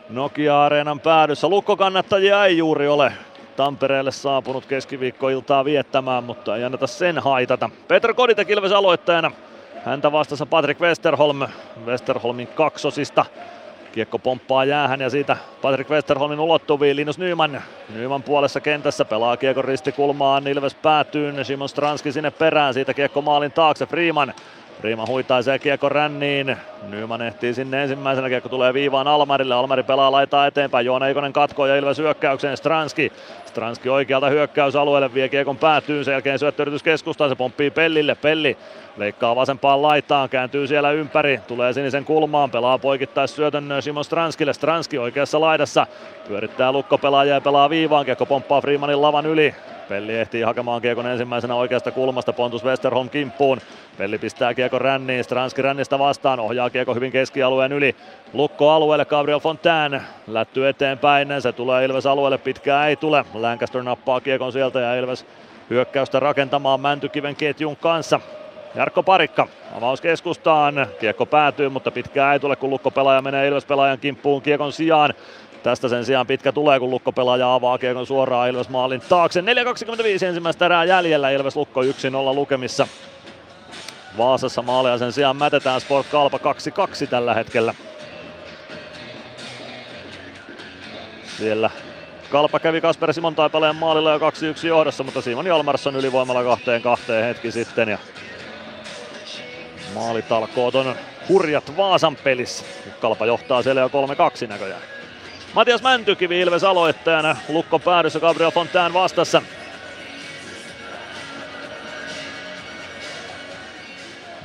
Nokia-areenan 0.08 1.00
päädyssä. 1.00 1.48
Lukko-kannattajia 1.48 2.44
ei 2.44 2.58
juuri 2.58 2.88
ole 2.88 3.12
Tampereelle 3.56 4.10
saapunut 4.10 4.66
keskiviikkoiltaa 4.66 5.64
viettämään, 5.64 6.24
mutta 6.24 6.56
ei 6.56 6.64
anneta 6.64 6.86
sen 6.86 7.18
haitata. 7.18 7.70
Petr 7.88 8.14
Koditek 8.14 8.50
Ilves 8.50 8.72
aloittajana. 8.72 9.30
Häntä 9.84 10.12
vastassa 10.12 10.46
Patrick 10.46 10.80
Westerholm. 10.80 11.40
Westerholmin 11.86 12.46
kaksosista. 12.46 13.24
Kiekko 13.92 14.18
pomppaa 14.18 14.64
jäähän 14.64 15.00
ja 15.00 15.10
siitä 15.10 15.36
Patrick 15.62 15.90
Westerholmin 15.90 16.40
ulottuviin 16.40 16.96
Linus 16.96 17.18
Nyman. 17.18 17.62
Nyman 17.94 18.22
puolessa 18.22 18.60
kentässä 18.60 19.04
pelaa 19.04 19.36
kiekon 19.36 19.64
ristikulmaan, 19.64 20.46
Ilves 20.46 20.74
päätyy, 20.74 21.44
Simon 21.44 21.68
Stranski 21.68 22.12
sinne 22.12 22.30
perään, 22.30 22.74
siitä 22.74 22.94
kiekko 22.94 23.22
maalin 23.22 23.52
taakse, 23.52 23.86
Freeman 23.86 24.34
Riima 24.80 25.06
huitaisee 25.06 25.58
kiekko 25.58 25.88
ränniin. 25.88 26.56
Nyman 26.88 27.22
ehtii 27.22 27.54
sinne 27.54 27.82
ensimmäisenä. 27.82 28.28
Kiekko 28.28 28.48
tulee 28.48 28.74
viivaan 28.74 29.08
Almarille. 29.08 29.54
Almari 29.54 29.82
pelaa 29.82 30.12
laitaa 30.12 30.46
eteenpäin. 30.46 30.86
Joona 30.86 31.08
Eikonen 31.08 31.32
katkoo 31.32 31.66
ja 31.66 31.76
Ilves 31.76 31.98
hyökkäykseen. 31.98 32.56
Stranski. 32.56 33.12
Stranski 33.48 33.88
oikealta 33.88 34.28
hyökkäysalueelle 34.28 35.14
vie 35.14 35.28
kiekon 35.28 35.56
päätyyn. 35.56 36.04
Sen 36.04 36.12
jälkeen 36.12 36.38
syöttöyritys 36.38 36.82
keskustaan. 36.82 37.30
Se 37.30 37.36
pomppii 37.36 37.70
Pellille. 37.70 38.14
Pelli 38.14 38.56
leikkaa 38.96 39.36
vasempaan 39.36 39.82
laitaan. 39.82 40.28
Kääntyy 40.28 40.66
siellä 40.66 40.90
ympäri. 40.90 41.40
Tulee 41.46 41.72
sinisen 41.72 42.04
kulmaan. 42.04 42.50
Pelaa 42.50 42.78
poikittais 42.78 43.36
syötön 43.36 43.68
Simon 43.80 44.04
Stranskille. 44.04 44.52
Stranski 44.52 44.98
oikeassa 44.98 45.40
laidassa. 45.40 45.86
Pyörittää 46.28 46.72
lukkopelaajia 46.72 47.34
ja 47.34 47.40
pelaa 47.40 47.70
viivaan. 47.70 48.04
Kiekko 48.04 48.26
pomppaa 48.26 48.60
Freemanin 48.60 49.02
lavan 49.02 49.26
yli. 49.26 49.54
Pelli 49.88 50.18
ehtii 50.18 50.42
hakemaan 50.42 50.82
kiekon 50.82 51.06
ensimmäisenä 51.06 51.54
oikeasta 51.54 51.90
kulmasta 51.90 52.32
Pontus 52.32 52.64
Westerholm 52.64 53.10
kimppuun. 53.10 53.60
Pelli 53.98 54.18
pistää 54.18 54.54
kiekon 54.54 54.80
ränniin, 54.80 55.24
Stranski 55.24 55.62
rännistä 55.62 55.98
vastaan, 55.98 56.40
ohjaa 56.40 56.70
kiekko 56.70 56.94
hyvin 56.94 57.12
keskialueen 57.12 57.72
yli. 57.72 57.96
Lukko 58.32 58.70
alueelle, 58.70 59.04
Gabriel 59.04 59.40
Fontaine 59.40 60.02
lätty 60.26 60.68
eteenpäin, 60.68 61.28
se 61.38 61.52
tulee 61.52 61.84
Ilves 61.84 62.06
alueelle, 62.06 62.38
pitkää 62.38 62.88
ei 62.88 62.96
tule. 62.96 63.24
Lancaster 63.34 63.82
nappaa 63.82 64.20
kiekon 64.20 64.52
sieltä 64.52 64.80
ja 64.80 64.94
Ilves 64.94 65.26
hyökkäystä 65.70 66.20
rakentamaan 66.20 66.80
Mäntykiven 66.80 67.36
ketjun 67.36 67.76
kanssa. 67.76 68.20
Jarkko 68.74 69.02
Parikka 69.02 69.48
avaus 69.76 70.00
keskustaan, 70.00 70.86
kiekko 71.00 71.26
päätyy, 71.26 71.68
mutta 71.68 71.90
pitkää 71.90 72.32
ei 72.32 72.40
tule, 72.40 72.56
kun 72.56 72.70
Lukko 72.70 72.90
pelaaja 72.90 73.22
menee 73.22 73.48
Ilves 73.48 73.64
pelaajan 73.64 73.98
kimppuun 73.98 74.42
kiekon 74.42 74.72
sijaan. 74.72 75.14
Tästä 75.62 75.88
sen 75.88 76.04
sijaan 76.04 76.26
pitkä 76.26 76.52
tulee, 76.52 76.78
kun 76.78 76.90
Lukko 76.90 77.12
pelaaja 77.12 77.54
avaa 77.54 77.78
kiekon 77.78 78.06
suoraan 78.06 78.48
Ilves 78.48 78.68
maalin 78.68 79.02
taakse. 79.08 79.40
4.25 79.40 80.24
ensimmäistä 80.26 80.66
erää 80.66 80.84
jäljellä, 80.84 81.30
Ilves 81.30 81.56
Lukko 81.56 81.82
1-0 81.82 81.86
lukemissa. 82.34 82.86
Vaasassa 84.18 84.62
maaleja 84.62 84.98
sen 84.98 85.12
sijaan 85.12 85.36
mätetään 85.36 85.80
Sport 85.80 86.06
Kalpa 86.06 86.38
2-2 86.38 87.06
tällä 87.10 87.34
hetkellä. 87.34 87.74
Siellä 91.38 91.70
Kalpa 92.30 92.58
kävi 92.58 92.80
Kasper 92.80 93.12
Simon 93.12 93.34
Taipaleen 93.34 93.76
maalilla 93.76 94.12
jo 94.12 94.18
2-1 94.18 94.22
johdossa, 94.66 95.04
mutta 95.04 95.22
Simon 95.22 95.46
Jalmarsson 95.46 95.96
ylivoimalla 95.96 96.44
kahteen 96.44 96.82
kahteen 96.82 97.24
hetki 97.24 97.52
sitten. 97.52 97.88
Ja 97.88 97.98
maalitalkoot 99.94 100.74
on 100.74 100.94
hurjat 101.28 101.76
Vaasan 101.76 102.16
pelissä. 102.16 102.64
Kalpa 103.00 103.26
johtaa 103.26 103.62
siellä 103.62 103.80
jo 103.80 103.88
3-2 104.44 104.46
näköjään. 104.48 104.82
Matias 105.54 105.82
Mäntykivi 105.82 106.40
Ilves 106.40 106.64
aloittajana, 106.64 107.36
Lukko 107.48 107.78
päädyssä 107.78 108.20
Gabriel 108.20 108.50
Fontaine 108.50 108.94
vastassa. 108.94 109.42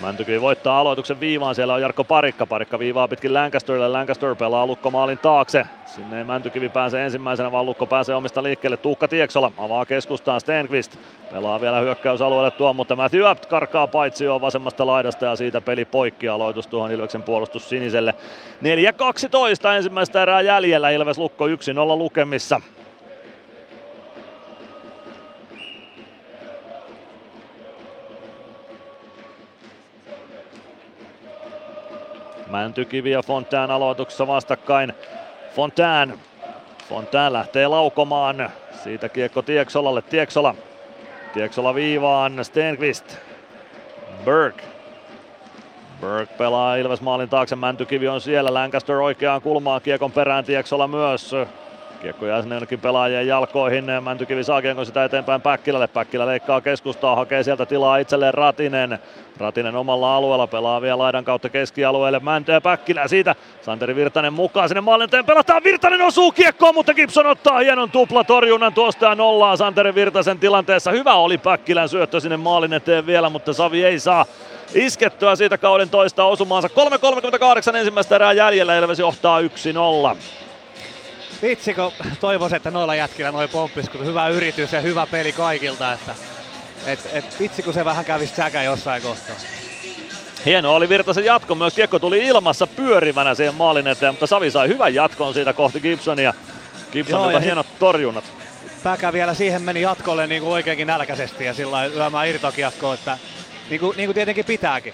Mäntykivi 0.04 0.42
voittaa 0.42 0.80
aloituksen 0.80 1.20
viivaan, 1.20 1.56
siellä 1.56 1.74
on 1.74 1.82
Jarkko 1.82 2.04
Parikka. 2.04 2.46
Parikka 2.46 2.80
viivaa 2.80 3.08
pitkin 3.08 3.34
Lancasterille, 3.34 3.88
Lancaster 3.88 4.36
pelaa 4.36 4.68
Lukko 4.68 4.92
maalin 4.92 5.18
taakse. 5.18 5.66
Sinne 5.86 6.18
ei 6.18 6.24
Mäntykivi 6.24 6.70
pääse 6.70 7.04
ensimmäisenä, 7.04 7.52
vaan 7.52 7.66
Lukko 7.66 7.86
pääsee 7.86 8.16
omista 8.16 8.44
liikkeelle. 8.44 8.78
Tuukka 8.78 9.08
Tieksola 9.08 9.52
avaa 9.58 9.86
keskustaan 9.86 10.42
Stenqvist. 10.42 10.98
Pelaa 11.32 11.62
vielä 11.62 11.80
hyökkäysalueelle 11.80 12.52
tuo, 12.52 12.74
mutta 12.74 12.96
Matthew 12.96 13.28
Abt 13.28 13.46
karkaa 13.46 13.88
paitsi 13.88 14.26
jo 14.26 14.42
vasemmasta 14.42 14.88
laidasta 14.88 15.26
ja 15.26 15.36
siitä 15.36 15.62
peli 15.62 15.86
poikki 15.86 16.30
aloitus 16.30 16.68
tuohon 16.68 16.92
Ilveksen 16.92 17.24
puolustus 17.24 17.70
siniselle. 17.70 18.14
4-12 19.66 19.76
ensimmäistä 19.76 20.22
erää 20.22 20.42
jäljellä, 20.42 20.90
Ilves 20.90 21.18
Lukko 21.18 21.48
1-0 21.48 21.52
lukemissa. 21.98 22.62
Mäntykivi 32.54 33.12
ja 33.12 33.22
Fontaine 33.22 33.74
aloituksessa 33.74 34.28
vastakkain. 34.28 34.94
Fontaine. 35.56 36.14
Fontaine 36.90 37.34
lähtee 37.34 37.68
laukomaan. 37.68 38.50
Siitä 38.84 39.10
kiekko 39.10 39.42
Tieksolalle. 39.42 40.02
Tieksola. 40.02 40.56
Tieksola 41.34 41.76
viivaan. 41.76 42.46
Stenqvist. 42.46 43.18
Berg. 44.26 44.56
Berg 46.02 46.30
pelaa 46.38 46.76
Ilves 46.76 47.02
maalin 47.02 47.30
taakse. 47.30 47.56
Mäntykivi 47.56 48.08
on 48.08 48.22
siellä. 48.22 48.54
Lancaster 48.54 48.96
oikeaan 48.96 49.42
kulmaan. 49.42 49.82
Kiekon 49.82 50.12
perään 50.12 50.46
Tieksola 50.46 50.88
myös. 50.88 51.36
Kiekko 52.04 52.26
jää 52.26 52.42
sinne 52.42 52.56
jonnekin 52.56 52.80
pelaajien 52.80 53.28
jalkoihin. 53.28 53.86
Mäntykivi 54.02 54.44
saa 54.44 54.62
kiekon 54.62 54.86
sitä 54.86 55.04
eteenpäin 55.04 55.42
Päkkilälle. 55.42 55.88
Päkkilä 55.88 56.26
leikkaa 56.26 56.62
keskustaa, 56.62 57.16
hakee 57.16 57.44
sieltä 57.44 57.66
tilaa 57.66 57.98
itselleen 57.98 58.34
Ratinen. 58.34 59.00
Ratinen 59.38 59.76
omalla 59.76 60.16
alueella 60.16 60.48
pelaa 60.48 60.82
vielä 60.82 60.98
laidan 60.98 61.26
kautta 61.26 61.50
keskialueelle. 61.50 62.20
Mäntö 62.20 62.52
ja 62.52 62.62
Päkkilä 62.62 63.08
siitä. 63.08 63.36
Santeri 63.62 63.96
Virtanen 63.96 64.34
mukaan 64.34 64.70
sinne 64.70 64.82
maalinteen 64.82 65.26
pelataan. 65.26 65.64
Virtanen 65.64 66.02
osuu 66.02 66.32
kiekkoon, 66.32 66.76
mutta 66.76 66.94
Gibson 66.94 67.28
ottaa 67.28 67.60
hienon 67.60 67.92
tuplatorjunnan 67.92 68.74
tuosta 68.74 69.06
ja 69.06 69.16
nollaa 69.16 69.58
Santeri 69.58 69.96
Virtasen 69.96 70.40
tilanteessa. 70.40 70.92
Hyvä 70.92 71.14
oli 71.14 71.38
Päkkilän 71.38 71.90
syöttö 71.90 72.20
sinne 72.20 72.38
maalin 72.38 72.74
eteen 72.74 73.06
vielä, 73.06 73.30
mutta 73.30 73.54
Savi 73.54 73.86
ei 73.86 74.00
saa 74.00 74.26
iskettyä 74.74 75.36
siitä 75.36 75.58
kauden 75.58 75.90
toista 75.90 76.24
osumaansa. 76.24 76.70
3.38 77.72 77.76
ensimmäistä 77.76 78.16
erää 78.16 78.34
jäljellä. 78.34 78.78
Ilves 78.78 79.00
johtaa 79.00 79.42
1-0. 79.42 79.46
Vitsi, 81.44 81.74
kun 81.74 81.92
toivoisin, 82.20 82.56
että 82.56 82.72
noilla 82.72 82.96
jätkillä 82.96 83.32
noin 83.32 83.50
pomppis, 83.50 83.90
kun 83.90 84.06
hyvä 84.06 84.28
yritys 84.28 84.74
ja 84.74 84.82
hyvä 84.82 85.08
peli 85.08 85.32
kaikilta. 85.32 85.94
Että, 85.94 86.16
et, 86.86 87.00
et, 87.14 87.40
vitsi, 87.40 87.64
kun 87.64 87.74
se 87.74 87.86
vähän 87.86 88.06
kävisi 88.06 88.36
säkä 88.36 88.64
jossain 88.64 89.02
kohtaa. 89.02 89.36
Hieno 90.46 90.76
oli 90.76 90.90
Virtasen 90.90 91.26
jatko, 91.26 91.56
myös 91.56 91.74
kiekko 91.74 92.00
tuli 92.00 92.28
ilmassa 92.28 92.68
pyörivänä 92.68 93.36
siihen 93.36 93.56
maalin 93.56 93.88
eteen, 93.88 94.14
mutta 94.14 94.28
Savi 94.28 94.52
sai 94.52 94.68
hyvän 94.68 94.94
jatkon 94.94 95.34
siitä 95.34 95.54
kohti 95.54 95.80
Gibsonia. 95.80 96.34
Gibsonilta 96.92 97.40
hienot 97.40 97.68
torjunnat. 97.80 98.24
Päkä 98.84 99.14
vielä 99.14 99.34
siihen 99.34 99.62
meni 99.62 99.82
jatkolle 99.82 100.28
niin 100.28 100.42
kuin 100.42 100.54
oikeinkin 100.54 100.88
nälkäisesti 100.88 101.46
ja 101.46 101.54
sillä 101.54 101.90
lyömään 101.90 102.28
irtokiekkoon, 102.28 102.94
että 102.94 103.18
niin 103.70 103.80
kuin, 103.80 103.98
niin 103.98 104.08
kuin 104.08 104.16
tietenkin 104.16 104.46
pitääkin. 104.46 104.94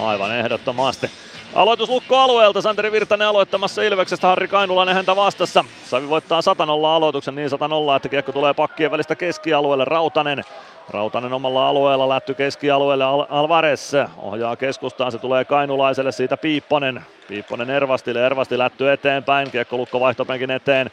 Aivan 0.00 0.36
ehdottomasti. 0.36 1.10
Aloitus 1.54 1.90
alueelta, 2.10 2.60
Santeri 2.62 2.92
Virtanen 2.92 3.28
aloittamassa 3.28 3.82
Ilveksestä, 3.82 4.26
Harri 4.26 4.48
Kainulainen 4.48 4.94
häntä 4.94 5.16
vastassa. 5.16 5.64
Savi 5.84 6.08
voittaa 6.08 6.42
100 6.42 6.62
aloituksen, 6.62 7.34
niin 7.34 7.50
100 7.50 7.70
että 7.96 8.08
kiekko 8.08 8.32
tulee 8.32 8.54
pakkien 8.54 8.90
välistä 8.90 9.14
keskialueelle, 9.14 9.84
Rautanen. 9.84 10.44
Rautanen 10.90 11.32
omalla 11.32 11.68
alueella 11.68 12.08
lätty 12.08 12.34
keskialueelle 12.34 13.04
Al- 13.04 13.26
Alvarez 13.28 13.92
ohjaa 14.16 14.56
keskustaan, 14.56 15.12
se 15.12 15.18
tulee 15.18 15.44
Kainulaiselle, 15.44 16.12
siitä 16.12 16.36
Piipponen. 16.36 17.04
Piipponen 17.28 17.70
Ervastille, 17.70 18.26
Ervasti 18.26 18.58
lätty 18.58 18.92
eteenpäin, 18.92 19.50
kiekko 19.50 19.76
lukko 19.76 20.00
vaihtopenkin 20.00 20.50
eteen. 20.50 20.90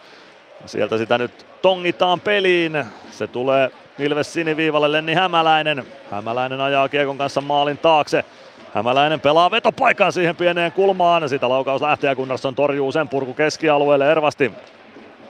Sieltä 0.66 0.98
sitä 0.98 1.18
nyt 1.18 1.46
tongitaan 1.62 2.20
peliin. 2.20 2.86
Se 3.12 3.28
tulee 3.28 3.72
Ilves 4.00 4.34
siniviivalle 4.34 4.92
Lenni 4.92 5.14
Hämäläinen. 5.14 5.86
Hämäläinen 6.12 6.62
ajaa 6.62 6.90
kiekon 6.90 7.18
kanssa 7.18 7.42
maalin 7.42 7.78
taakse. 7.78 8.26
Hämäläinen 8.74 9.20
pelaa 9.20 9.52
vetopaikan 9.52 10.14
siihen 10.14 10.36
pieneen 10.36 10.72
kulmaan. 10.72 11.30
Sitä 11.30 11.50
laukaus 11.50 11.82
lähtee 11.82 12.10
ja 12.10 12.16
Gunnarsson 12.16 12.56
torjuu 12.56 12.92
sen 12.92 13.10
purku 13.10 13.34
keskialueelle. 13.34 14.12
Ervasti. 14.12 14.52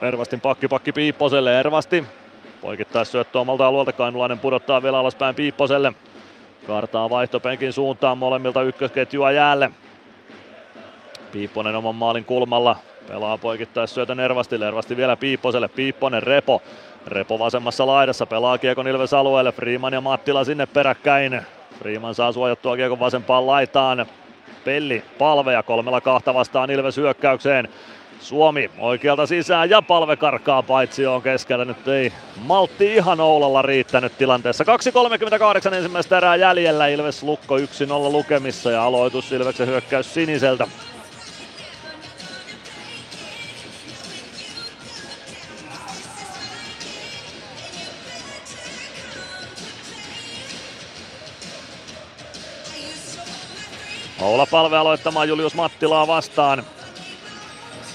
Ervastin 0.02 0.40
pakki 0.40 0.68
pakki 0.68 0.92
Piipposelle. 0.92 1.60
Ervasti. 1.60 2.04
Poikittais 2.60 3.12
syöttö 3.12 3.40
omalta 3.40 3.66
alueelta. 3.66 3.92
Kainulainen 3.92 4.38
pudottaa 4.38 4.82
vielä 4.82 4.98
alaspäin 4.98 5.34
Piipposelle. 5.34 5.92
Kartaa 6.66 7.10
vaihtopenkin 7.10 7.72
suuntaan 7.72 8.18
molemmilta 8.18 8.62
ykkösketjua 8.62 9.32
jäälle. 9.32 9.70
Piipponen 11.32 11.76
oman 11.76 11.94
maalin 11.94 12.24
kulmalla. 12.24 12.76
Pelaa 13.08 13.38
poikittais 13.38 13.94
syötön 13.94 14.20
Ervastille, 14.20 14.68
Ervasti 14.68 14.96
vielä 14.96 15.16
Piipposelle, 15.16 15.68
Piipponen, 15.68 16.22
Repo. 16.22 16.62
Repo 17.06 17.38
vasemmassa 17.38 17.86
laidassa, 17.86 18.26
pelaa 18.26 18.58
Kiekon 18.58 18.88
Ilves 18.88 19.14
alueelle, 19.14 19.52
Freeman 19.52 19.92
ja 19.92 20.00
Mattila 20.00 20.44
sinne 20.44 20.66
peräkkäin. 20.66 21.42
Freeman 21.78 22.14
saa 22.14 22.32
suojattua 22.32 22.76
Kiekon 22.76 23.00
vasempaan 23.00 23.46
laitaan. 23.46 24.06
Pelli 24.64 25.04
palveja 25.18 25.62
kolmella 25.62 26.00
kahta 26.00 26.34
vastaan 26.34 26.70
Ilves 26.70 26.96
hyökkäykseen. 26.96 27.68
Suomi 28.20 28.70
oikealta 28.78 29.26
sisään 29.26 29.70
ja 29.70 29.82
palve 29.82 30.16
karkaa 30.16 30.62
paitsi 30.62 31.06
on 31.06 31.22
keskellä. 31.22 31.64
Nyt 31.64 31.88
ei 31.88 32.12
maltti 32.36 32.94
ihan 32.94 33.20
Oulalla 33.20 33.62
riittänyt 33.62 34.18
tilanteessa. 34.18 34.64
2.38 35.68 35.74
ensimmäistä 35.74 36.16
erää 36.16 36.36
jäljellä. 36.36 36.86
Ilves 36.86 37.22
Lukko 37.22 37.58
1-0 37.58 37.62
lukemissa 38.12 38.70
ja 38.70 38.84
aloitus 38.84 39.32
Ilveksen 39.32 39.66
hyökkäys 39.66 40.14
siniseltä. 40.14 40.66
Oula 54.24 54.46
palve 54.46 54.76
aloittamaan 54.76 55.28
Julius 55.28 55.54
Mattilaa 55.54 56.06
vastaan. 56.06 56.64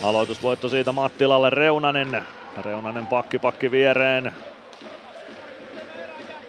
Aloitusvoitto 0.03 0.69
siitä 0.69 0.91
Mattilalle 0.91 1.49
Reunanen. 1.49 2.23
Reunanen 2.65 3.07
pakki 3.07 3.39
pakki 3.39 3.71
viereen. 3.71 4.33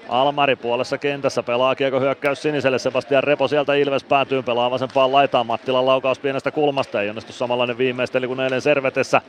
Almari 0.08 0.56
puolessa 0.56 0.98
kentässä 0.98 1.42
pelaa 1.42 1.74
kiekko 1.74 2.00
hyökkäys 2.00 2.42
siniselle. 2.42 2.78
Sebastian 2.78 3.24
Repo 3.24 3.48
sieltä 3.48 3.74
Ilves 3.74 4.04
päätyy 4.04 4.42
pelaa 4.42 4.70
vasempaan 4.70 5.12
laitaan. 5.12 5.46
Mattilan 5.46 5.86
laukaus 5.86 6.18
pienestä 6.18 6.50
kulmasta. 6.50 7.02
Ei 7.02 7.08
onnistu 7.08 7.32
samanlainen 7.32 7.78
viimeistely 7.78 8.26
kuin 8.26 8.40
eilen 8.40 8.62
Servetessä. 8.62 9.20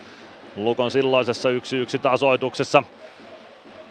Lukon 0.55 0.91
silloisessa 0.91 1.49
1-1 1.49 1.99
tasoituksessa. 2.01 2.83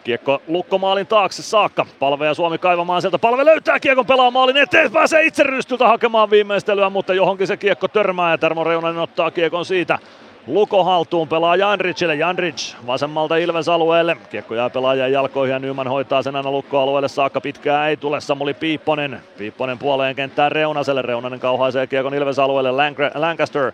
Kiekko 0.03 0.41
lukkomaalin 0.47 1.07
taakse 1.07 1.43
saakka. 1.43 1.85
Palve 1.99 2.25
ja 2.25 2.33
Suomi 2.33 2.57
kaivamaan 2.57 3.01
sieltä. 3.01 3.19
Palve 3.19 3.45
löytää 3.45 3.79
kiekon 3.79 4.05
pelaa 4.05 4.31
maalin 4.31 4.57
eteen. 4.57 4.91
Pääsee 4.91 5.25
itse 5.25 5.43
rystyltä 5.43 5.87
hakemaan 5.87 6.29
viimeistelyä, 6.29 6.89
mutta 6.89 7.13
johonkin 7.13 7.47
se 7.47 7.57
kiekko 7.57 7.87
törmää 7.87 8.31
ja 8.31 8.37
Termo 8.37 8.63
Reunanen 8.63 9.01
ottaa 9.01 9.31
kiekon 9.31 9.65
siitä. 9.65 9.99
Luko 10.47 10.83
haltuun 10.83 11.27
pelaa 11.27 11.55
Janricille. 11.55 12.15
Janric 12.15 12.73
vasemmalta 12.87 13.37
Ilves 13.37 13.69
alueelle. 13.69 14.17
Kiekko 14.29 14.55
jää 14.55 14.69
pelaajan 14.69 15.11
jalkoihin 15.11 15.53
ja 15.53 15.59
Nyman 15.59 15.87
hoitaa 15.87 16.21
sen 16.21 16.35
aina 16.35 16.51
lukkoalueelle 16.51 17.07
saakka. 17.07 17.41
Pitkää 17.41 17.87
ei 17.87 17.97
tule. 17.97 18.21
Samuli 18.21 18.53
Piipponen. 18.53 19.21
Piipponen 19.37 19.77
puoleen 19.77 20.15
kenttään 20.15 20.51
Reunaselle. 20.51 21.01
Reunanen 21.01 21.39
kauhaisee 21.39 21.87
kiekon 21.87 22.13
Ilves 22.13 22.39
alueelle. 22.39 22.71
Lancaster. 23.15 23.71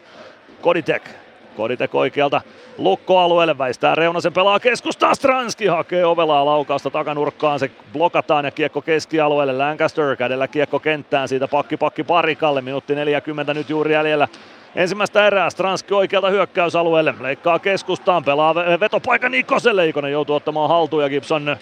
Koditek 0.61 1.09
Koditek 1.57 1.95
oikealta 1.95 2.41
lukkoalueelle, 2.77 3.57
väistää 3.57 3.95
Reunasen 3.95 4.33
pelaa 4.33 4.59
keskustaa, 4.59 5.15
Stranski 5.15 5.65
hakee 5.65 6.05
ovelaa 6.05 6.45
laukausta 6.45 6.89
takanurkkaan, 6.89 7.59
se 7.59 7.71
blokataan 7.93 8.45
ja 8.45 8.51
kiekko 8.51 8.81
keskialueelle, 8.81 9.53
Lancaster 9.53 10.15
kädellä 10.15 10.47
kiekko 10.47 10.79
kenttään, 10.79 11.27
siitä 11.27 11.47
pakki 11.47 11.77
pakki 11.77 12.03
parikalle, 12.03 12.61
minuutti 12.61 12.95
40 12.95 13.53
nyt 13.53 13.69
juuri 13.69 13.93
jäljellä. 13.93 14.27
Ensimmäistä 14.75 15.27
erää 15.27 15.49
Stranski 15.49 15.93
oikealta 15.93 16.29
hyökkäysalueelle, 16.29 17.15
leikkaa 17.19 17.59
keskustaan, 17.59 18.23
pelaa 18.23 18.55
vetopaikka 18.55 19.29
Nikoselle, 19.29 19.87
Ikonen 19.87 20.11
joutuu 20.11 20.35
ottamaan 20.35 20.69
haltuun 20.69 21.03
ja 21.03 21.09
Gibson 21.09 21.57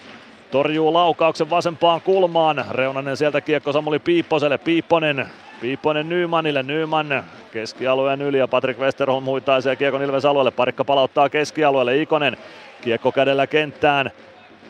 torjuu 0.50 0.92
laukauksen 0.92 1.50
vasempaan 1.50 2.00
kulmaan. 2.00 2.64
Reunanen 2.70 3.16
sieltä 3.16 3.40
kiekko 3.40 3.72
Samuli 3.72 3.98
Piipposelle, 3.98 4.58
Piipponen 4.58 5.26
Piipponen 5.60 6.08
Nymanille, 6.08 6.62
Nyman 6.62 7.24
keskialueen 7.52 8.22
yli 8.22 8.38
ja 8.38 8.48
Patrick 8.48 8.80
Westerholm 8.80 9.24
huitaisee 9.24 9.76
Kiekon 9.76 10.02
Ilves 10.02 10.24
alueelle. 10.24 10.50
Parikka 10.50 10.84
palauttaa 10.84 11.28
keskialueelle, 11.28 11.96
Ikonen 11.96 12.36
kiekko 12.80 13.12
kädellä 13.12 13.46
kenttään. 13.46 14.10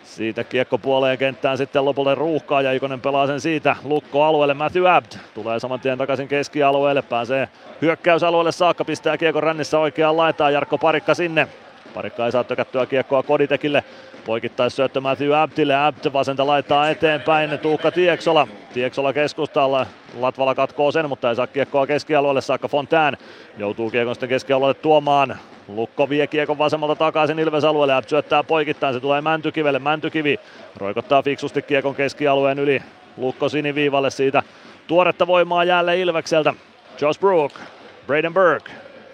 Siitä 0.05 0.45
kiekko 0.45 0.79
puoleen 0.79 1.19
kenttään 1.19 1.59
sitten 1.59 1.85
lopulta 1.85 2.15
ruuhkaa 2.15 2.63
ja 2.63 2.73
Ikonen 2.73 3.01
pelaa 3.01 3.27
sen 3.27 3.41
siitä 3.41 3.77
lukko 3.85 4.23
alueelle. 4.25 4.55
Matthew 4.55 4.89
Abd 4.89 5.13
tulee 5.35 5.61
saman 5.61 5.81
tien 5.81 5.99
takaisin 5.99 6.29
keskialueelle, 6.29 7.03
pääsee 7.03 7.49
hyökkäysalueelle 7.83 8.53
saakka, 8.53 8.85
pistää 8.85 9.19
kiekon 9.19 9.43
rännessä 9.43 9.79
oikeaan 9.79 10.17
laitaan. 10.17 10.53
Jarkko 10.53 10.79
Parikka 10.79 11.15
sinne. 11.15 11.49
Parikka 11.95 12.27
ei 12.27 12.33
saa 12.33 12.45
tökättyä 12.45 12.87
kiekkoa 12.87 13.23
Koditekille. 13.23 13.85
Poikittais 14.27 14.77
syöttö 14.77 15.01
Matthew 15.01 15.35
Abdille. 15.35 15.87
Abd 15.87 16.13
vasenta 16.13 16.47
laittaa 16.47 16.91
eteenpäin. 16.91 17.59
Tuukka 17.59 17.91
Tieksola. 17.91 18.49
Tieksola 18.75 19.13
keskustalla. 19.13 19.87
Latvala 20.19 20.55
katkoo 20.55 20.93
sen, 20.93 21.09
mutta 21.09 21.29
ei 21.29 21.37
saa 21.37 21.47
kiekkoa 21.47 21.87
keskialueelle 21.87 22.41
saakka 22.41 22.69
Fontään. 22.69 23.17
Joutuu 23.59 23.91
kiekon 23.91 24.15
sitten 24.15 24.29
keskialueelle 24.29 24.75
tuomaan. 24.75 25.37
Lukko 25.69 26.09
vie 26.09 26.27
kiekon 26.27 26.59
vasemmalta 26.59 26.97
takaisin 26.97 27.39
Ilves 27.39 27.65
alueelle. 27.65 27.95
Abd 27.95 28.09
syöttää 28.09 28.43
poikittain. 28.43 28.95
Se 28.95 29.01
tulee 29.01 29.21
Mäntykivelle. 29.21 29.79
Mäntykivi 29.79 30.41
roikottaa 30.77 31.23
fiksusti 31.23 31.63
kiekon 31.63 31.95
keskialueen 31.95 32.59
yli. 32.59 32.83
Lukko 33.17 33.49
siniviivalle 33.49 34.11
siitä. 34.11 34.43
Tuoretta 34.87 35.27
voimaa 35.27 35.65
jälleen 35.65 35.99
Ilvekseltä. 35.99 36.55
Josh 37.01 37.21
Brook. 37.21 37.53
Braden 38.07 38.35
Burke. 38.35 38.71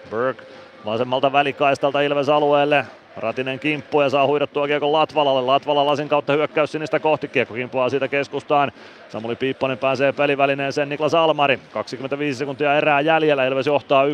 Burke 0.09 0.52
vasemmalta 0.85 1.33
välikaistalta 1.33 2.01
Ilves 2.01 2.29
alueelle. 2.29 2.85
Ratinen 3.17 3.59
kimppu 3.59 4.01
ja 4.01 4.09
saa 4.09 4.27
huidettua 4.27 4.67
kiekon 4.67 4.93
Latvalalle. 4.93 5.41
Latvala 5.41 5.85
lasin 5.85 6.09
kautta 6.09 6.33
hyökkäys 6.33 6.71
sinistä 6.71 6.99
kohti. 6.99 7.27
Kiekko 7.27 7.53
kimpuaa 7.53 7.89
siitä 7.89 8.07
keskustaan. 8.07 8.71
Samuli 9.09 9.35
Piipponen 9.35 9.77
pääsee 9.77 10.11
pelivälineeseen. 10.11 10.89
Niklas 10.89 11.13
Almari. 11.13 11.59
25 11.73 12.39
sekuntia 12.39 12.77
erää 12.77 13.01
jäljellä. 13.01 13.45
Ilves 13.45 13.67
johtaa 13.67 14.05
1-0. 14.05 14.09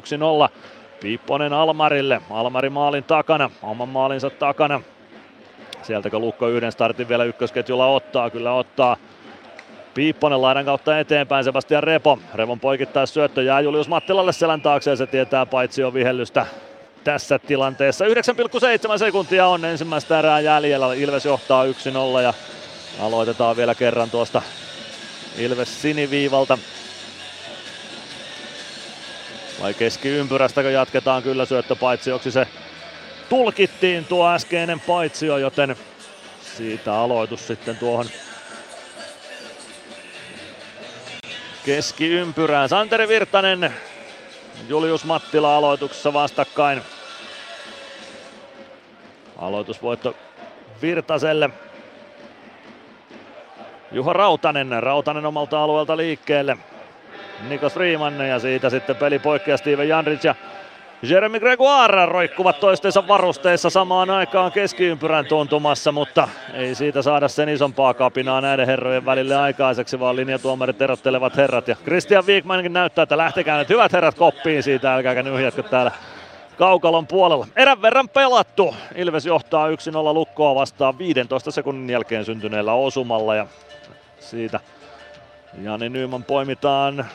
Piipponen 1.02 1.54
Almarille. 1.54 2.22
Almari 2.30 2.70
maalin 2.70 3.04
takana. 3.04 3.50
Oman 3.62 3.90
maalinsa 3.90 4.30
takana. 4.30 4.82
Sieltäkö 5.82 6.20
Lukko 6.20 6.48
yhden 6.48 6.72
startin 6.72 7.10
vielä 7.10 7.24
ykkösketjulla 7.24 7.86
ottaa? 7.88 8.30
Kyllä 8.30 8.54
ottaa. 8.54 8.98
Piipponen 9.94 10.42
laidan 10.42 10.66
kautta 10.66 11.00
eteenpäin, 11.00 11.44
Sebastian 11.44 11.84
Repo. 11.84 12.20
Repon 12.34 12.60
poikittais 12.60 13.14
syöttö 13.14 13.44
jää 13.44 13.62
Julius 13.62 13.88
Mattilalle 13.88 14.34
selän 14.34 14.62
taakse 14.62 14.90
ja 14.90 14.96
se 14.96 15.08
tietää 15.08 15.46
paitsi 15.46 15.82
jo 15.82 15.94
vihellystä 15.94 16.46
tässä 17.04 17.40
tilanteessa. 17.40 18.06
9,7 18.06 18.98
sekuntia 18.98 19.48
on 19.48 19.66
ensimmäistä 19.66 20.20
erää 20.20 20.40
jäljellä. 20.40 20.94
Ilves 20.94 21.26
johtaa 21.26 21.66
1-0 21.66 22.22
ja 22.24 22.34
aloitetaan 23.00 23.58
vielä 23.58 23.76
kerran 23.76 24.10
tuosta 24.10 24.42
Ilves 25.38 25.82
siniviivalta. 25.82 26.58
Vai 29.62 29.74
keskiympyrästäkö 29.74 30.72
jatketaan 30.72 31.24
kyllä 31.24 31.46
syöttö 31.46 31.76
paitsioksi 31.76 32.32
se 32.32 32.48
tulkittiin 33.30 34.06
tuo 34.06 34.30
äskeinen 34.30 34.80
paitsio, 34.80 35.38
joten 35.38 35.76
siitä 36.58 36.96
aloitus 36.96 37.48
sitten 37.48 37.78
tuohon 37.78 38.06
keskiympyrään. 41.70 42.70
Santeri 42.70 43.08
Virtanen, 43.08 43.74
Julius 44.68 45.06
Mattila 45.06 45.58
aloituksessa 45.58 46.14
vastakkain. 46.14 46.82
Aloitusvoitto 49.38 50.16
Virtaselle. 50.82 51.50
Juha 53.92 54.14
Rautanen, 54.14 54.84
Rautanen 54.84 55.26
omalta 55.26 55.64
alueelta 55.64 55.98
liikkeelle. 55.98 56.58
Nikos 57.50 57.76
Riimanne 57.76 58.28
ja 58.28 58.40
siitä 58.40 58.70
sitten 58.70 58.96
peli 58.96 59.20
poikkeaa 59.20 59.58
Steven 59.58 59.90
Janric 59.90 60.24
ja 60.24 60.36
Jeremy 61.02 61.40
Gregoire 61.40 62.06
roikkuvat 62.06 62.60
toistensa 62.60 63.08
varusteissa 63.08 63.70
samaan 63.70 64.10
aikaan 64.10 64.52
keskiympyrän 64.52 65.26
tuntumassa, 65.26 65.92
mutta 65.92 66.28
ei 66.54 66.76
siitä 66.76 67.02
saada 67.02 67.28
sen 67.28 67.50
isompaa 67.50 67.94
kapinaa 67.94 68.42
näiden 68.42 68.66
herrojen 68.66 69.06
välille 69.06 69.36
aikaiseksi, 69.36 70.00
vaan 70.00 70.16
linjatuomarit 70.16 70.82
erottelevat 70.82 71.38
herrat. 71.38 71.68
Ja 71.68 71.76
Christian 71.76 72.26
Wigmankin 72.28 72.74
näyttää, 72.74 73.04
että 73.04 73.18
lähtekää 73.18 73.58
nyt 73.58 73.70
hyvät 73.70 73.94
herrat 73.94 74.16
koppiin 74.16 74.64
siitä, 74.64 74.96
älkääkä 74.96 75.24
nyhjätkö 75.24 75.64
täällä 75.64 75.92
kaukalon 76.58 77.08
puolella. 77.08 77.48
Erän 77.56 77.82
verran 77.82 78.10
pelattu. 78.10 78.76
Ilves 78.96 79.26
johtaa 79.26 79.70
1-0 79.70 79.72
lukkoa 80.14 80.56
vastaan 80.56 80.98
15 80.98 81.52
sekunnin 81.52 81.90
jälkeen 81.90 82.26
syntyneellä 82.26 82.74
osumalla 82.74 83.36
ja 83.36 83.48
siitä 84.20 84.60
Jani 85.62 85.90
Nyman 85.90 86.24
poimitaan 86.24 87.06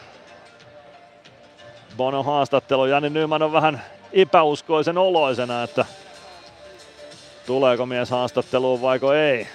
Bono 1.96 2.22
haastattelu. 2.22 2.86
Jani 2.86 3.10
Nyman 3.10 3.42
on 3.42 3.52
vähän 3.52 3.82
epäuskoisen 4.12 4.98
oloisena, 4.98 5.62
että 5.62 5.84
tuleeko 7.46 7.86
mies 7.86 8.10
haastatteluun 8.10 8.82
vaiko 8.82 9.14
ei. 9.14 9.46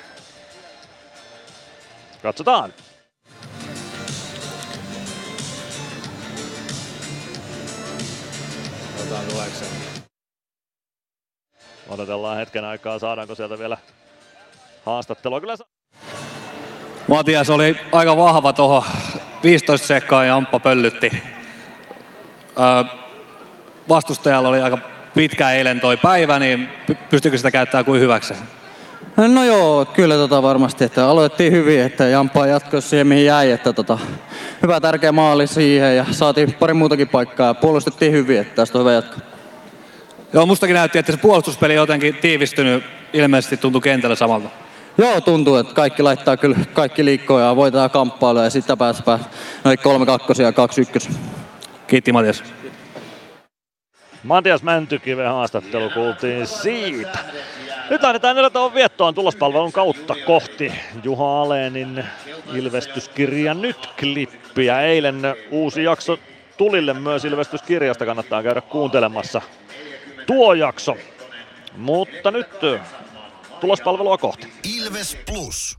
Katsotaan. 2.24 2.74
Odotellaan 11.90 12.38
hetken 12.38 12.66
aikaa, 12.66 13.00
saadaanko 13.00 13.36
sieltä 13.36 13.60
vielä 13.60 13.78
haastattelua. 14.86 15.42
Kyllä 15.42 15.56
Matias 17.08 17.50
oli 17.50 17.78
aika 17.92 18.18
vahva 18.18 18.54
tuohon 18.54 18.84
15 19.44 19.88
sekkaa 19.88 20.26
ja 20.26 20.36
Amppa 20.36 20.60
pöllytti. 20.60 21.39
Vastustajalla 23.90 24.50
oli 24.50 24.62
aika 24.62 24.78
pitkä 25.16 25.52
eilen 25.52 25.82
toi 25.82 25.98
päivä, 25.98 26.40
niin 26.40 26.70
py- 26.92 26.98
pystyykö 27.10 27.38
sitä 27.38 27.52
käyttämään 27.52 27.86
kuin 27.86 28.02
hyväksi? 28.02 28.34
No 29.28 29.44
joo, 29.44 29.86
kyllä 29.86 30.16
tota 30.16 30.44
varmasti, 30.44 30.84
että 30.84 31.08
aloitettiin 31.08 31.54
hyvin, 31.54 31.82
että 31.82 32.04
Jampaa 32.04 32.48
jatkoi 32.48 32.82
siihen 32.82 33.08
mihin 33.08 33.26
jäi, 33.26 33.52
että 33.52 33.74
tota, 33.74 33.98
hyvä 34.62 34.80
tärkeä 34.80 35.12
maali 35.12 35.48
siihen 35.48 35.98
ja 35.98 36.06
saatiin 36.12 36.54
pari 36.54 36.74
muutakin 36.74 37.08
paikkaa 37.08 37.48
ja 37.48 37.54
puolustettiin 37.54 38.12
hyvin, 38.12 38.40
että 38.40 38.56
tästä 38.56 38.78
on 38.78 38.80
hyvä 38.80 38.94
jatkaa. 38.94 39.20
Joo, 40.34 40.46
mustakin 40.46 40.74
näytti, 40.74 41.00
että 41.00 41.12
se 41.12 41.18
puolustuspeli 41.18 41.74
on 41.74 41.84
jotenkin 41.84 42.16
tiivistynyt, 42.16 42.84
ilmeisesti 43.14 43.58
tuntui 43.58 43.82
kentällä 43.82 44.16
samalta. 44.16 44.50
Joo, 44.98 45.22
tuntuu, 45.22 45.56
että 45.56 45.74
kaikki 45.74 46.04
laittaa 46.04 46.38
kyllä 46.38 46.58
kaikki 46.74 47.06
liikkoja 47.06 47.46
ja 47.46 47.56
voitetaan 47.56 47.90
kamppailuja 47.90 48.44
ja 48.44 48.50
sitten 48.50 48.78
pääspä 48.78 49.20
noin 49.64 49.80
kolme 49.80 50.06
kakkosia 50.06 50.46
ja 50.46 50.52
kaksi 50.52 50.82
ykkösiä. 50.82 51.12
Kiitti 51.90 52.12
Matias. 52.12 52.44
Matias 54.24 54.64
Mäntykiven 54.64 55.28
haastattelu 55.28 55.90
kuultiin 55.90 56.48
siitä. 56.48 57.20
Nyt 57.90 58.04
lähdetään 58.04 58.38
edelleen 58.38 58.74
viettoon 58.74 59.16
tulospalvelun 59.16 59.72
kautta 59.72 60.16
kohti 60.26 60.74
Juha 61.04 61.42
Alenin 61.42 62.06
ilvestyskirja 62.54 63.54
nyt 63.54 63.90
klippiä. 64.00 64.82
Eilen 64.82 65.22
uusi 65.52 65.84
jakso 65.84 66.20
tulille 66.58 66.94
myös 66.94 67.26
ilvestyskirjasta 67.26 68.06
kannattaa 68.06 68.44
käydä 68.44 68.62
kuuntelemassa 68.62 69.42
tuo 70.26 70.54
jakso. 70.54 70.98
Mutta 71.78 72.32
nyt 72.32 72.50
tulospalvelua 73.62 74.18
kohti. 74.18 74.48
Ilves 74.78 75.18
Plus. 75.26 75.79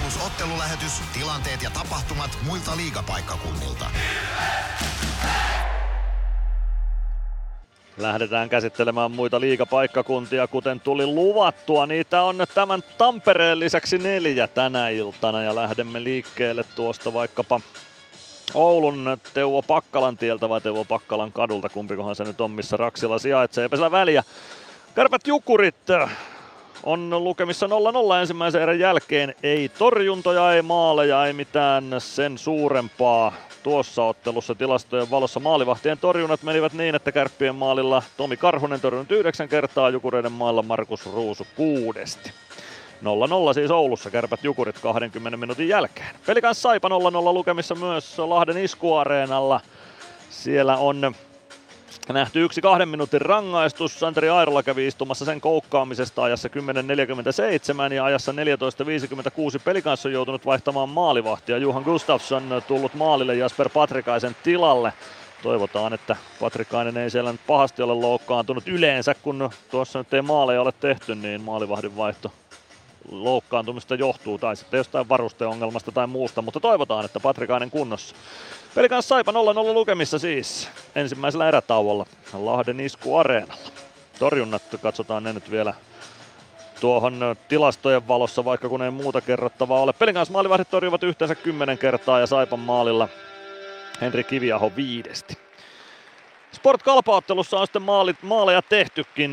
Plus 0.00 0.26
ottelulähetys, 0.26 0.92
tilanteet 1.18 1.62
ja 1.62 1.70
tapahtumat 1.70 2.38
muilta 2.46 2.76
liigapaikkakunnilta. 2.76 3.86
Lähdetään 7.96 8.48
käsittelemään 8.48 9.12
muita 9.12 9.40
liigapaikkakuntia, 9.40 10.46
kuten 10.46 10.80
tuli 10.80 11.06
luvattua. 11.06 11.86
Niitä 11.86 12.22
on 12.22 12.36
tämän 12.54 12.82
Tampereen 12.98 13.60
lisäksi 13.60 13.98
neljä 13.98 14.46
tänä 14.46 14.88
iltana 14.88 15.42
ja 15.42 15.54
lähdemme 15.54 16.04
liikkeelle 16.04 16.64
tuosta 16.76 17.12
vaikkapa 17.12 17.60
Oulun 18.54 19.18
Teuvo 19.34 19.62
Pakkalan 19.62 20.16
tieltä 20.16 20.48
vai 20.48 20.60
Teuvo 20.60 20.84
Pakkalan 20.84 21.32
kadulta, 21.32 21.68
kumpikohan 21.68 22.16
se 22.16 22.24
nyt 22.24 22.40
on, 22.40 22.50
missä 22.50 22.76
Raksilla 22.76 23.18
sijaitsee. 23.18 23.62
Eipä 23.62 23.90
väliä. 23.90 24.24
Kärpät 24.94 25.26
Jukurit 25.26 25.76
on 26.84 27.24
lukemissa 27.24 27.66
0-0 27.66 27.70
ensimmäisen 28.20 28.62
erän 28.62 28.78
jälkeen. 28.78 29.34
Ei 29.42 29.68
torjuntoja, 29.68 30.52
ei 30.52 30.62
maaleja, 30.62 31.26
ei 31.26 31.32
mitään 31.32 31.84
sen 31.98 32.38
suurempaa. 32.38 33.32
Tuossa 33.62 34.04
ottelussa 34.04 34.54
tilastojen 34.54 35.10
valossa 35.10 35.40
maalivahtien 35.40 35.98
torjunnat 35.98 36.42
menivät 36.42 36.72
niin, 36.72 36.94
että 36.94 37.12
kärppien 37.12 37.54
maalilla 37.54 38.02
Tomi 38.16 38.36
Karhunen 38.36 38.80
torjunut 38.80 39.12
yhdeksän 39.12 39.48
kertaa, 39.48 39.90
Jukureiden 39.90 40.32
mailla 40.32 40.62
Markus 40.62 41.06
Ruusu 41.06 41.46
kuudesti. 41.56 42.30
0-0 43.50 43.54
siis 43.54 43.70
Oulussa, 43.70 44.10
kärpät 44.10 44.44
Jukurit 44.44 44.78
20 44.78 45.36
minuutin 45.36 45.68
jälkeen. 45.68 46.16
Peli 46.26 46.40
kanssa 46.40 46.62
Saipa 46.62 46.88
0-0 46.88 46.92
lukemissa 47.34 47.74
myös 47.74 48.18
Lahden 48.18 48.64
iskuareenalla. 48.64 49.60
Siellä 50.30 50.76
on 50.76 51.14
nähty 52.12 52.44
yksi 52.44 52.60
kahden 52.60 52.88
minuutin 52.88 53.20
rangaistus. 53.20 54.00
Santeri 54.00 54.28
Airola 54.28 54.62
kävi 54.62 54.86
istumassa 54.86 55.24
sen 55.24 55.40
koukkaamisesta 55.40 56.22
ajassa 56.22 56.48
10.47 57.88 57.92
ja 57.92 58.04
ajassa 58.04 58.32
14.56 58.32 58.38
peli 59.64 59.82
kanssa 59.82 60.08
on 60.08 60.12
joutunut 60.12 60.46
vaihtamaan 60.46 60.88
maalivahtia. 60.88 61.58
Juhan 61.58 61.82
Gustafsson 61.82 62.62
tullut 62.68 62.94
maalille 62.94 63.34
Jasper 63.34 63.68
Patrikaisen 63.68 64.36
tilalle. 64.42 64.92
Toivotaan, 65.42 65.92
että 65.92 66.16
Patrikainen 66.40 66.96
ei 66.96 67.10
siellä 67.10 67.32
nyt 67.32 67.40
pahasti 67.46 67.82
ole 67.82 67.94
loukkaantunut. 67.94 68.68
Yleensä 68.68 69.14
kun 69.14 69.50
tuossa 69.70 69.98
nyt 69.98 70.14
ei 70.14 70.22
maaleja 70.22 70.62
ole 70.62 70.72
tehty, 70.80 71.14
niin 71.14 71.40
maalivahdin 71.40 71.96
vaihto 71.96 72.32
loukkaantumista 73.10 73.94
johtuu 73.94 74.38
tai 74.38 74.56
sitten 74.56 74.78
jostain 74.78 75.08
varusteongelmasta 75.08 75.92
tai 75.92 76.06
muusta, 76.06 76.42
mutta 76.42 76.60
toivotaan, 76.60 77.04
että 77.04 77.20
Patrikainen 77.20 77.70
kunnossa. 77.70 78.14
Peli 78.74 78.88
kanssa 78.88 79.08
Saipa 79.08 79.32
0-0 79.32 79.34
lukemissa 79.74 80.18
siis 80.18 80.68
ensimmäisellä 80.94 81.48
erätauolla 81.48 82.06
Lahden 82.32 82.80
isku 82.80 83.16
areenalla. 83.16 83.70
Torjunnat 84.18 84.62
katsotaan 84.82 85.22
ne 85.22 85.32
nyt 85.32 85.50
vielä 85.50 85.74
tuohon 86.80 87.36
tilastojen 87.48 88.08
valossa, 88.08 88.44
vaikka 88.44 88.68
kun 88.68 88.82
ei 88.82 88.90
muuta 88.90 89.20
kerrottavaa 89.20 89.80
ole. 89.80 89.92
Pelin 89.92 90.14
kanssa 90.14 90.32
maalivahdit 90.32 90.70
torjuvat 90.70 91.02
yhteensä 91.02 91.34
10 91.34 91.78
kertaa 91.78 92.20
ja 92.20 92.26
Saipan 92.26 92.60
maalilla 92.60 93.08
Henri 94.00 94.24
Kiviaho 94.24 94.72
viidesti. 94.76 95.43
Sport 96.54 96.82
Kalpaottelussa 96.82 97.56
on 97.58 97.66
sitten 97.66 97.82
maalit, 97.82 98.22
maaleja 98.22 98.62
tehtykin. 98.62 99.32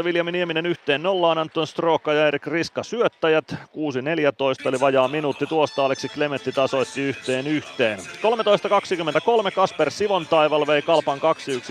5-19 0.00 0.04
Viljami 0.04 0.32
Nieminen 0.32 0.66
yhteen 0.66 1.02
nollaan, 1.02 1.38
Anton 1.38 1.66
Stroka 1.66 2.12
ja 2.12 2.26
Erik 2.26 2.46
Riska 2.46 2.82
syöttäjät. 2.82 3.54
6-14 3.54 4.68
eli 4.68 4.80
vajaa 4.80 5.08
minuutti 5.08 5.46
tuosta 5.46 5.84
Aleksi 5.84 6.08
Klemetti 6.08 6.52
tasoitti 6.52 7.00
yhteen 7.00 7.46
yhteen. 7.46 7.98
13-23 7.98 8.02
Kasper 9.54 9.90
Sivon 9.90 10.26
taival 10.26 10.66
vei 10.66 10.82
Kalpan 10.82 11.18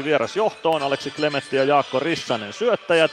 2-1 0.01 0.03
vieras 0.03 0.35
johtoon. 0.35 0.83
Aleksi 0.83 1.11
Klemetti 1.11 1.55
ja 1.55 1.63
Jaakko 1.63 1.99
Rissanen 1.99 2.53
syöttäjät. 2.53 3.11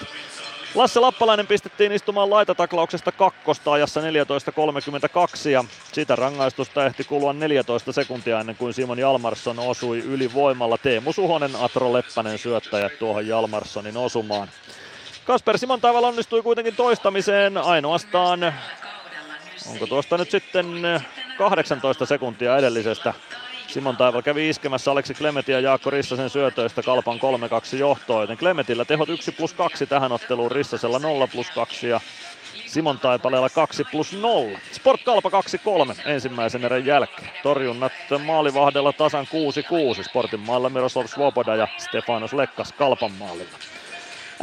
Lasse 0.76 1.00
Lappalainen 1.00 1.46
pistettiin 1.46 1.92
istumaan 1.92 2.30
laitataklauksesta 2.30 3.12
kakkosta 3.12 3.72
ajassa 3.72 4.00
14.32 4.00 4.06
ja 5.50 5.64
sitä 5.92 6.16
rangaistusta 6.16 6.86
ehti 6.86 7.04
kulua 7.04 7.32
14 7.32 7.92
sekuntia 7.92 8.40
ennen 8.40 8.56
kuin 8.56 8.74
Simon 8.74 8.98
Jalmarsson 8.98 9.58
osui 9.58 9.98
ylivoimalla. 9.98 10.78
Teemu 10.78 11.12
Suhonen, 11.12 11.56
Atro 11.56 11.92
Leppänen 11.92 12.38
syöttäjät 12.38 12.98
tuohon 12.98 13.26
Jalmarssonin 13.26 13.96
osumaan. 13.96 14.48
Kasper 15.24 15.58
Simon 15.58 15.80
Taival 15.80 16.04
onnistui 16.04 16.42
kuitenkin 16.42 16.76
toistamiseen 16.76 17.58
ainoastaan, 17.58 18.54
onko 19.70 19.86
tuosta 19.86 20.18
nyt 20.18 20.30
sitten 20.30 20.66
18 21.38 22.06
sekuntia 22.06 22.56
edellisestä 22.58 23.14
Simon 23.76 23.96
Taival 23.96 24.22
kävi 24.22 24.48
iskemässä 24.48 24.90
Aleksi 24.90 25.14
Klemetin 25.14 25.52
ja 25.52 25.60
Jaakko 25.60 25.90
Rissasen 25.90 26.30
syötöistä 26.30 26.82
Kalpan 26.82 27.18
3-2 27.74 27.76
johtoon, 27.76 28.20
joten 28.20 28.36
Klemetillä 28.36 28.84
tehot 28.84 29.08
1 29.08 29.32
plus 29.32 29.52
2 29.52 29.86
tähän 29.86 30.12
otteluun, 30.12 30.50
Rissasella 30.50 30.98
0 30.98 31.26
plus 31.26 31.50
2 31.50 31.88
ja 31.88 32.00
Simon 32.66 32.98
Taipaleella 32.98 33.48
2 33.48 33.84
plus 33.84 34.12
0. 34.12 34.58
Sport 34.72 35.00
Kalpa 35.04 35.30
2-3 35.98 36.08
ensimmäisen 36.08 36.64
erän 36.64 36.86
jälkeen. 36.86 37.30
Torjunnat 37.42 37.92
maalivahdella 38.24 38.92
tasan 38.92 39.26
6-6. 40.00 40.02
Sportin 40.02 40.40
maalla 40.40 40.68
Miroslav 40.70 41.06
Svoboda 41.06 41.56
ja 41.56 41.68
Stefanos 41.78 42.32
Lekkas 42.32 42.72
Kalpan 42.72 43.12
maalilla. 43.12 43.58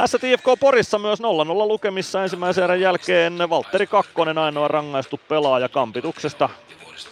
STFK 0.06 0.60
Porissa 0.60 1.00
myös 1.00 1.20
0-0 1.20 1.24
lukemissa 1.68 2.24
ensimmäisen 2.24 2.64
erän 2.64 2.82
jälkeen. 2.82 3.50
Valtteri 3.50 3.88
Kakkonen 3.88 4.38
ainoa 4.38 4.68
rangaistu 4.68 5.20
pelaaja 5.28 5.70
kampituksesta 5.70 6.50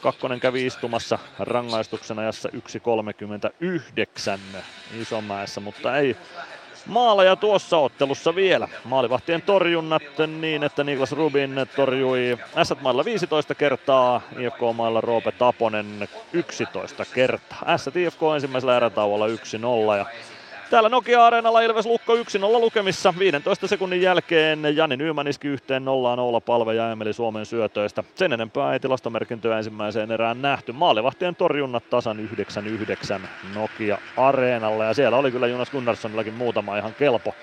Kakkonen 0.01 0.39
kävi 0.39 0.65
istumassa 0.65 1.19
rangaistuksen 1.39 2.19
ajassa 2.19 2.49
1.39 2.49 4.57
Isomäessä, 5.01 5.61
mutta 5.61 5.97
ei 5.97 6.17
maaleja 6.85 7.35
tuossa 7.35 7.77
ottelussa 7.77 8.35
vielä. 8.35 8.67
Maalivahtien 8.83 9.41
torjunnat 9.41 10.03
niin, 10.39 10.63
että 10.63 10.83
Niklas 10.83 11.11
Rubin 11.11 11.55
torjui 11.75 12.37
S-mailla 12.63 13.05
15 13.05 13.55
kertaa, 13.55 14.21
IFK-mailla 14.39 15.01
Roope 15.01 15.31
Taponen 15.31 16.09
11 16.33 17.05
kertaa. 17.13 17.77
S-IFK 17.77 18.19
ensimmäisellä 18.35 18.77
erätauolla 18.77 19.27
1-0 19.27 19.31
ja 19.97 20.05
Täällä 20.71 20.89
Nokia-areenalla 20.89 21.61
Ilves 21.61 21.85
Lukko 21.85 22.15
1-0 22.15 22.19
lukemissa 22.39 23.13
15 23.19 23.67
sekunnin 23.67 24.01
jälkeen. 24.01 24.75
Jani 24.75 24.97
Nyman 24.97 25.27
iski 25.27 25.47
yhteen 25.47 25.85
0 25.85 26.13
Oula 26.13 26.41
Palve 26.41 26.73
ja 26.73 26.91
Emeli 26.91 27.13
Suomen 27.13 27.45
syötöistä. 27.45 28.03
Sen 28.15 28.33
enempää 28.33 28.73
ei 28.73 28.79
tilastomerkintöä 28.79 29.57
ensimmäiseen 29.57 30.11
erään 30.11 30.41
nähty. 30.41 30.71
Maalivahtien 30.71 31.35
torjunnat 31.35 31.89
tasan 31.89 32.29
9-9 33.19 33.21
Nokia-areenalla 33.55 34.85
ja 34.85 34.93
siellä 34.93 35.17
oli 35.17 35.31
kyllä 35.31 35.47
Jonas 35.47 35.71
Gunnarssonillakin 35.71 36.33
muutama 36.33 36.77
ihan 36.77 36.93
kelpo 36.93 37.35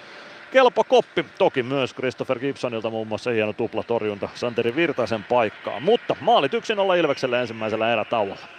kelpo 0.52 0.84
koppi. 0.84 1.24
Toki 1.38 1.62
myös 1.62 1.94
Christopher 1.94 2.38
Gibsonilta 2.38 2.90
muun 2.90 3.08
muassa 3.08 3.30
hieno 3.30 3.52
tuplatorjunta 3.52 4.28
Santeri 4.34 4.76
Virtasen 4.76 5.24
paikkaa. 5.24 5.80
Mutta 5.80 6.16
maalit 6.20 6.54
yksin 6.54 6.78
olla 6.78 6.94
Ilvekselle 6.94 7.40
ensimmäisellä 7.40 7.92
erätauolla. 7.92 8.57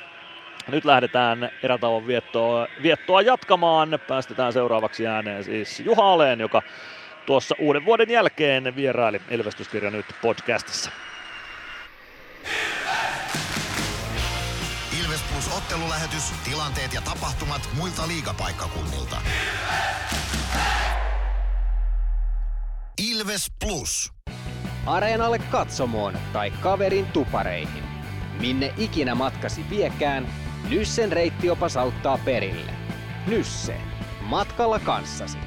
Nyt 0.72 0.86
lähdetään 0.86 1.52
erätauon 1.64 2.08
viettoa, 2.08 2.68
viettoa 2.84 3.22
jatkamaan. 3.22 4.00
Päästetään 4.08 4.54
seuraavaksi 4.54 5.08
ääneen 5.08 5.44
siis 5.44 5.80
Juha 5.80 6.14
Aleen, 6.14 6.40
joka 6.40 6.62
tuossa 7.26 7.56
uuden 7.60 7.86
vuoden 7.86 8.10
jälkeen 8.10 8.76
vieraili 8.76 9.22
Ilvestyskirja 9.32 9.92
nyt 9.92 10.06
podcastissa. 10.22 10.92
Ilves 15.04 15.22
Plus 15.32 15.58
ottelulähetys, 15.58 16.34
tilanteet 16.50 16.94
ja 16.94 17.02
tapahtumat 17.02 17.70
muilta 17.78 18.08
liigapaikkakunnilta. 18.08 19.18
Ilves 23.12 23.52
Plus. 23.66 24.14
Areenalle 24.86 25.40
katsomoon 25.40 26.14
tai 26.34 26.52
kaverin 26.52 27.06
tupareihin. 27.06 27.84
Minne 28.40 28.74
ikinä 28.78 29.16
matkasi 29.16 29.66
viekään, 29.70 30.28
Nyssen 30.70 31.12
reittiopas 31.12 31.78
auttaa 31.78 32.20
perille. 32.26 32.72
Nysse. 33.28 33.76
Matkalla 34.22 34.80
kanssasi. 34.80 35.38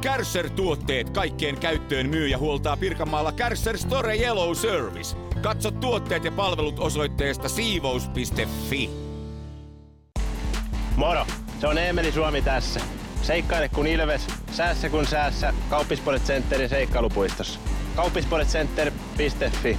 Kärsser-tuotteet 0.00 1.10
kaikkeen 1.10 1.58
käyttöön 1.58 2.08
myy 2.08 2.28
ja 2.28 2.38
huoltaa 2.38 2.76
Pirkanmaalla 2.76 3.32
Kärsser 3.32 3.78
Store 3.78 4.16
Yellow 4.16 4.54
Service. 4.54 5.16
Katso 5.42 5.70
tuotteet 5.70 6.24
ja 6.24 6.32
palvelut 6.32 6.78
osoitteesta 6.78 7.48
siivous.fi. 7.48 8.90
Moro! 10.96 11.26
Se 11.60 11.66
on 11.66 11.78
Eemeli 11.78 12.12
Suomi 12.12 12.42
tässä. 12.42 12.80
Seikkaile 13.22 13.68
kun 13.68 13.86
ilves, 13.86 14.26
säässä 14.52 14.88
kun 14.88 15.06
säässä. 15.06 15.54
Kauppispoilet 15.70 16.22
Centerin 16.22 16.68
seikkailupuistossa. 16.68 17.60
Kauppispoiletcenter.fi 17.96 19.78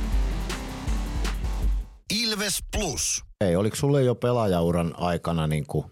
Ilves 2.14 2.64
Plus. 2.78 3.26
Ei, 3.42 3.56
oliko 3.56 3.76
sulle 3.76 4.04
jo 4.04 4.16
pelaajauran 4.16 4.94
aikana 4.98 5.48
niin 5.48 5.66
kuin 5.68 5.86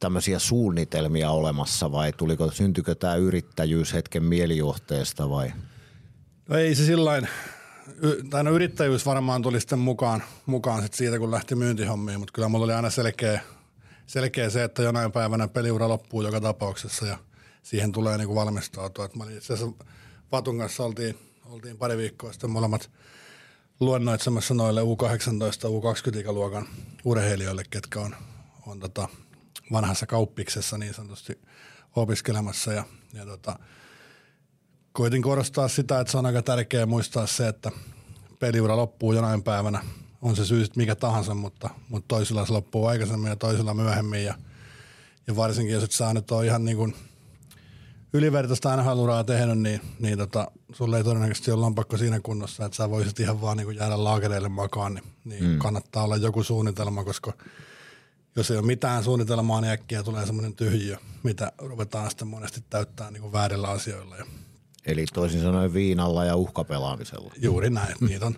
tämmöisiä 0.00 0.38
suunnitelmia 0.38 1.30
olemassa 1.30 1.92
vai 1.92 2.12
tuliko, 2.12 2.50
syntykö 2.50 2.94
tämä 2.94 3.14
yrittäjyys 3.14 3.92
hetken 3.92 4.24
mielijohteesta 4.24 5.30
vai? 5.30 5.52
No 6.48 6.56
ei 6.56 6.74
se 6.74 6.84
sillain, 6.84 7.28
tai 8.30 8.44
no 8.44 8.50
yrittäjyys 8.50 9.06
varmaan 9.06 9.42
tuli 9.42 9.60
sitten 9.60 9.78
mukaan, 9.78 10.22
mukaan 10.46 10.82
sit 10.82 10.94
siitä, 10.94 11.18
kun 11.18 11.30
lähti 11.30 11.54
myyntihommiin, 11.54 12.18
mutta 12.18 12.32
kyllä 12.32 12.48
mulla 12.48 12.64
oli 12.64 12.72
aina 12.72 12.90
selkeä, 12.90 13.40
selkeä 14.06 14.50
se, 14.50 14.64
että 14.64 14.82
jonain 14.82 15.12
päivänä 15.12 15.48
peliura 15.48 15.88
loppuu 15.88 16.22
joka 16.22 16.40
tapauksessa 16.40 17.06
ja 17.06 17.18
siihen 17.62 17.92
tulee 17.92 18.18
niin 18.18 18.26
kuin 18.26 18.36
valmistautua. 18.36 19.04
Et 19.04 19.16
mä 19.16 19.24
olin 19.24 19.36
itse 19.36 19.52
asiassa 19.52 19.84
Patun 20.30 20.58
kanssa 20.58 20.84
oltiin, 20.84 21.18
oltiin 21.44 21.78
pari 21.78 21.96
viikkoa 21.96 22.32
sitten 22.32 22.50
molemmat 22.50 22.90
luennoitsemassa 23.80 24.54
noille 24.54 24.80
U18, 24.80 24.84
U20-ikäluokan 25.68 26.66
urheilijoille, 27.04 27.62
ketkä 27.70 28.00
on, 28.00 28.16
on 28.66 28.80
tota 28.80 29.08
vanhassa 29.72 30.06
kauppiksessa 30.06 30.78
niin 30.78 30.94
sanotusti 30.94 31.40
opiskelemassa. 31.96 32.72
Ja, 32.72 32.84
ja 33.12 33.26
tota, 33.26 33.58
koitin 34.92 35.22
korostaa 35.22 35.68
sitä, 35.68 36.00
että 36.00 36.10
se 36.10 36.18
on 36.18 36.26
aika 36.26 36.42
tärkeää 36.42 36.86
muistaa 36.86 37.26
se, 37.26 37.48
että 37.48 37.70
peliura 38.38 38.76
loppuu 38.76 39.12
jonain 39.12 39.42
päivänä, 39.42 39.84
on 40.22 40.36
se 40.36 40.44
syy 40.44 40.66
mikä 40.76 40.94
tahansa, 40.94 41.34
mutta, 41.34 41.70
mutta 41.88 42.08
toisilla 42.08 42.46
se 42.46 42.52
loppuu 42.52 42.86
aikaisemmin 42.86 43.28
ja 43.28 43.36
toisilla 43.36 43.74
myöhemmin. 43.74 44.24
Ja, 44.24 44.34
ja 45.26 45.36
varsinkin 45.36 45.74
jos 45.74 45.84
et 45.84 45.92
sä 45.92 46.14
nyt 46.14 46.28
ihan 46.46 46.64
niin 46.64 46.76
kuin 46.76 46.96
ylivertaista 48.12 48.76
nhl 48.76 49.22
tehnyt, 49.26 49.58
niin, 49.58 49.80
niin 49.98 50.18
tota, 50.18 50.50
sulle 50.72 50.96
ei 50.96 51.04
todennäköisesti 51.04 51.50
ole 51.50 51.60
lompakko 51.60 51.96
siinä 51.96 52.20
kunnossa, 52.20 52.64
että 52.64 52.76
sä 52.76 52.90
voisit 52.90 53.20
ihan 53.20 53.40
vaan 53.40 53.56
niin 53.56 53.76
jäädä 53.76 54.04
laakereille 54.04 54.48
makaan, 54.48 54.94
niin, 54.94 55.04
niin 55.24 55.44
mm. 55.44 55.58
kannattaa 55.58 56.04
olla 56.04 56.16
joku 56.16 56.42
suunnitelma, 56.42 57.04
koska 57.04 57.32
jos 58.36 58.50
ei 58.50 58.56
ole 58.56 58.66
mitään 58.66 59.04
suunnitelmaa, 59.04 59.60
niin 59.60 59.72
äkkiä 59.72 60.02
tulee 60.02 60.26
semmoinen 60.26 60.54
tyhjiö, 60.54 60.96
mitä 61.22 61.52
ruvetaan 61.58 62.10
sitten 62.10 62.28
monesti 62.28 62.64
täyttää 62.70 63.10
niin 63.10 63.20
kuin 63.20 63.32
väärillä 63.32 63.68
asioilla. 63.68 64.16
Eli 64.86 65.04
toisin 65.14 65.42
sanoen 65.42 65.74
viinalla 65.74 66.24
ja 66.24 66.36
uhkapelaamisella. 66.36 67.32
Juuri 67.36 67.70
näin. 67.70 67.94
Niitä 68.00 68.26
on 68.26 68.36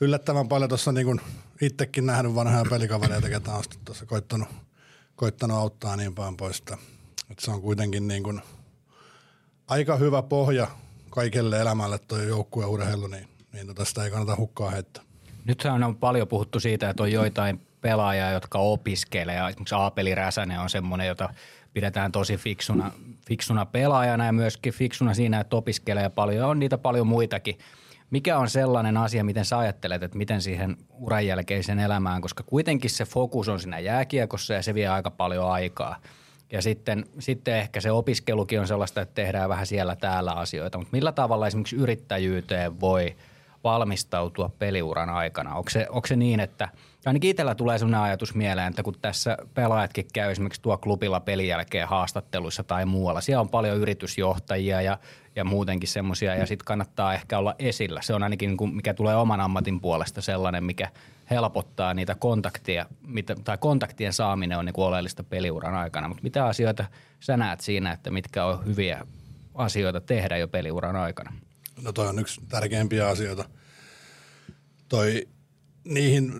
yllättävän 0.00 0.48
paljon 0.48 0.68
tuossa 0.68 0.92
niin 0.92 1.20
itsekin 1.60 2.06
nähnyt 2.06 2.34
vanhoja 2.34 2.64
pelikavereita, 2.70 3.28
ketä 3.28 3.52
on 3.52 3.64
tuossa 3.84 4.06
koittanut, 4.06 4.48
koittanut 5.16 5.56
auttaa 5.56 5.96
niin 5.96 6.14
päin 6.14 6.36
pois. 6.36 6.58
Että, 6.58 6.78
että 7.30 7.44
se 7.44 7.50
on 7.50 7.62
kuitenkin 7.62 8.08
niin 8.08 8.22
kuin 8.22 8.42
aika 9.66 9.96
hyvä 9.96 10.22
pohja 10.22 10.68
kaikelle 11.10 11.60
elämälle 11.60 11.98
tuo 11.98 12.18
joukkueurheilu, 12.18 13.06
niin, 13.06 13.28
niin 13.52 13.66
tota 13.66 13.84
sitä 13.84 14.04
ei 14.04 14.10
kannata 14.10 14.36
hukkaa 14.36 14.70
heittää. 14.70 15.04
Nyt 15.44 15.64
on 15.86 15.96
paljon 15.96 16.28
puhuttu 16.28 16.60
siitä, 16.60 16.90
että 16.90 17.02
on 17.02 17.12
joitain 17.12 17.60
pelaajia, 17.80 18.30
jotka 18.30 18.58
opiskelee. 18.58 19.48
Esimerkiksi 19.48 19.74
Aapeli 19.74 20.14
Räsänen 20.14 20.60
on 20.60 20.70
semmoinen, 20.70 21.06
jota 21.06 21.28
pidetään 21.72 22.12
tosi 22.12 22.36
fiksuna, 22.36 22.92
fiksuna 23.26 23.66
pelaajana 23.66 24.26
ja 24.26 24.32
myöskin 24.32 24.72
fiksuna 24.72 25.14
siinä, 25.14 25.40
että 25.40 25.56
opiskelee 25.56 26.08
paljon. 26.08 26.48
On 26.48 26.58
niitä 26.58 26.78
paljon 26.78 27.06
muitakin. 27.06 27.58
Mikä 28.10 28.38
on 28.38 28.50
sellainen 28.50 28.96
asia, 28.96 29.24
miten 29.24 29.44
sä 29.44 29.58
ajattelet, 29.58 30.02
että 30.02 30.18
miten 30.18 30.42
siihen 30.42 30.76
uran 30.92 31.26
jälkeiseen 31.26 31.78
elämään, 31.78 32.22
koska 32.22 32.42
kuitenkin 32.42 32.90
se 32.90 33.04
fokus 33.04 33.48
on 33.48 33.60
siinä 33.60 33.78
jääkiekossa 33.78 34.54
ja 34.54 34.62
se 34.62 34.74
vie 34.74 34.88
aika 34.88 35.10
paljon 35.10 35.52
aikaa. 35.52 35.96
Ja 36.52 36.62
sitten, 36.62 37.04
sitten 37.18 37.56
ehkä 37.56 37.80
se 37.80 37.90
opiskelukin 37.90 38.60
on 38.60 38.66
sellaista, 38.66 39.00
että 39.00 39.14
tehdään 39.14 39.48
vähän 39.48 39.66
siellä 39.66 39.96
täällä 39.96 40.32
asioita, 40.32 40.78
mutta 40.78 40.96
millä 40.96 41.12
tavalla 41.12 41.46
esimerkiksi 41.46 41.76
yrittäjyyteen 41.76 42.80
voi 42.80 43.16
valmistautua 43.64 44.50
peliuran 44.58 45.10
aikana? 45.10 45.54
Onko 45.54 45.70
se, 45.70 45.86
onko 45.90 46.06
se 46.06 46.16
niin, 46.16 46.40
että– 46.40 46.68
ainakin 47.06 47.30
itsellä 47.30 47.54
tulee 47.54 47.78
sellainen 47.78 48.00
ajatus 48.00 48.34
mieleen, 48.34 48.68
että 48.68 48.82
kun 48.82 48.94
tässä 49.02 49.38
pelaajatkin 49.54 50.06
käy 50.12 50.30
esimerkiksi 50.30 50.62
tuo 50.62 50.78
klubilla 50.78 51.20
pelin 51.20 51.48
jälkeen 51.48 51.88
haastatteluissa 51.88 52.64
tai 52.64 52.86
muualla, 52.86 53.20
siellä 53.20 53.40
on 53.40 53.48
paljon 53.48 53.76
yritysjohtajia 53.76 54.82
ja, 54.82 54.98
ja 55.36 55.44
muutenkin 55.44 55.88
semmoisia 55.88 56.34
ja 56.34 56.46
sitten 56.46 56.64
kannattaa 56.64 57.14
ehkä 57.14 57.38
olla 57.38 57.54
esillä. 57.58 58.02
Se 58.02 58.14
on 58.14 58.22
ainakin 58.22 58.48
niin 58.48 58.56
kuin, 58.56 58.74
mikä 58.74 58.94
tulee 58.94 59.16
oman 59.16 59.40
ammatin 59.40 59.80
puolesta 59.80 60.20
sellainen, 60.20 60.64
mikä 60.64 60.88
helpottaa 61.30 61.94
niitä 61.94 62.14
kontaktia, 62.14 62.86
mitä, 63.06 63.36
tai 63.44 63.58
kontaktien 63.58 64.12
saaminen 64.12 64.58
on 64.58 64.64
niin 64.64 64.74
oleellista 64.76 65.24
peliuran 65.24 65.74
aikana. 65.74 66.08
Mutta 66.08 66.22
mitä 66.22 66.46
asioita 66.46 66.84
sä 67.20 67.36
näet 67.36 67.60
siinä, 67.60 67.92
että 67.92 68.10
mitkä 68.10 68.44
on 68.44 68.66
hyviä 68.66 69.06
asioita 69.54 70.00
tehdä 70.00 70.36
jo 70.36 70.48
peliuran 70.48 70.96
aikana? 70.96 71.32
No 71.82 71.92
toi 71.92 72.08
on 72.08 72.18
yksi 72.18 72.40
tärkeimpiä 72.48 73.08
asioita. 73.08 73.44
Toi 74.88 75.28
niihin 75.84 76.32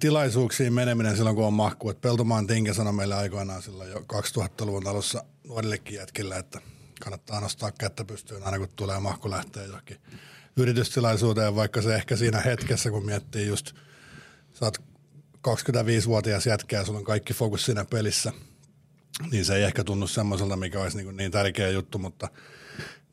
tilaisuuksiin 0.00 0.72
meneminen 0.72 1.16
silloin, 1.16 1.36
kun 1.36 1.46
on 1.46 1.52
mahku. 1.52 1.90
Et 1.90 2.00
Peltomaan 2.00 2.46
Tinke 2.46 2.74
sanoi 2.74 2.92
meille 2.92 3.14
aikoinaan 3.14 3.62
silloin 3.62 3.90
jo 3.90 3.98
2000-luvun 3.98 4.86
alussa 4.86 5.24
nuorillekin 5.48 5.96
jätkillä, 5.96 6.36
että 6.36 6.60
kannattaa 7.00 7.40
nostaa 7.40 7.72
kättä 7.72 8.04
pystyyn 8.04 8.42
aina 8.42 8.58
kun 8.58 8.68
tulee 8.76 9.00
mahku 9.00 9.30
lähtee 9.30 9.66
johonkin 9.66 9.98
yritystilaisuuteen, 10.56 11.56
vaikka 11.56 11.82
se 11.82 11.94
ehkä 11.94 12.16
siinä 12.16 12.40
hetkessä, 12.40 12.90
kun 12.90 13.06
miettii 13.06 13.46
just, 13.46 13.72
sä 14.54 14.64
oot 14.64 14.78
25-vuotias 15.48 16.46
jätkä 16.46 16.76
ja 16.76 16.84
sulla 16.84 16.98
on 16.98 17.04
kaikki 17.04 17.34
fokus 17.34 17.64
siinä 17.64 17.84
pelissä, 17.84 18.32
niin 19.30 19.44
se 19.44 19.56
ei 19.56 19.62
ehkä 19.62 19.84
tunnu 19.84 20.06
semmoiselta, 20.06 20.56
mikä 20.56 20.80
olisi 20.80 20.96
niin, 20.96 21.16
niin 21.16 21.30
tärkeä 21.30 21.70
juttu, 21.70 21.98
mutta, 21.98 22.28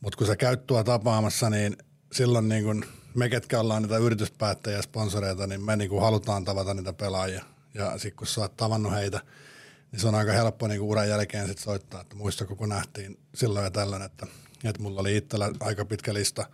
mutta 0.01 0.17
kun 0.17 0.27
sä 0.27 0.35
käyt 0.35 0.67
tuo 0.67 0.83
tapaamassa, 0.83 1.49
niin 1.49 1.77
silloin 2.11 2.49
niin 2.49 2.63
kuin– 2.63 2.85
me, 3.15 3.29
ketkä 3.29 3.59
ollaan 3.59 3.81
niitä 3.81 3.97
yrityspäättäjiä 3.97 4.77
ja 4.77 4.81
sponsoreita, 4.81 5.47
niin 5.47 5.61
me 5.61 5.75
niin 5.75 6.01
halutaan 6.01 6.45
tavata 6.45 6.73
niitä 6.73 6.93
pelaajia. 6.93 7.43
Ja 7.73 7.91
sitten 7.91 8.15
kun 8.15 8.27
sä 8.27 8.41
oot 8.41 8.57
tavannut 8.57 8.93
heitä, 8.93 9.21
niin 9.91 9.99
se 9.99 10.07
on 10.07 10.15
aika 10.15 10.31
helppo 10.31 10.67
niin 10.67 10.81
uran 10.81 11.09
jälkeen 11.09 11.47
sit 11.47 11.57
soittaa, 11.57 12.01
että 12.01 12.15
muistako 12.15 12.55
kun 12.55 12.69
nähtiin 12.69 13.19
silloin 13.35 13.63
ja 13.63 13.71
tällöin, 13.71 14.01
että, 14.01 14.27
että 14.63 14.81
mulla 14.81 15.01
oli 15.01 15.17
itsellä 15.17 15.51
aika 15.59 15.85
pitkä 15.85 16.13
lista, 16.13 16.45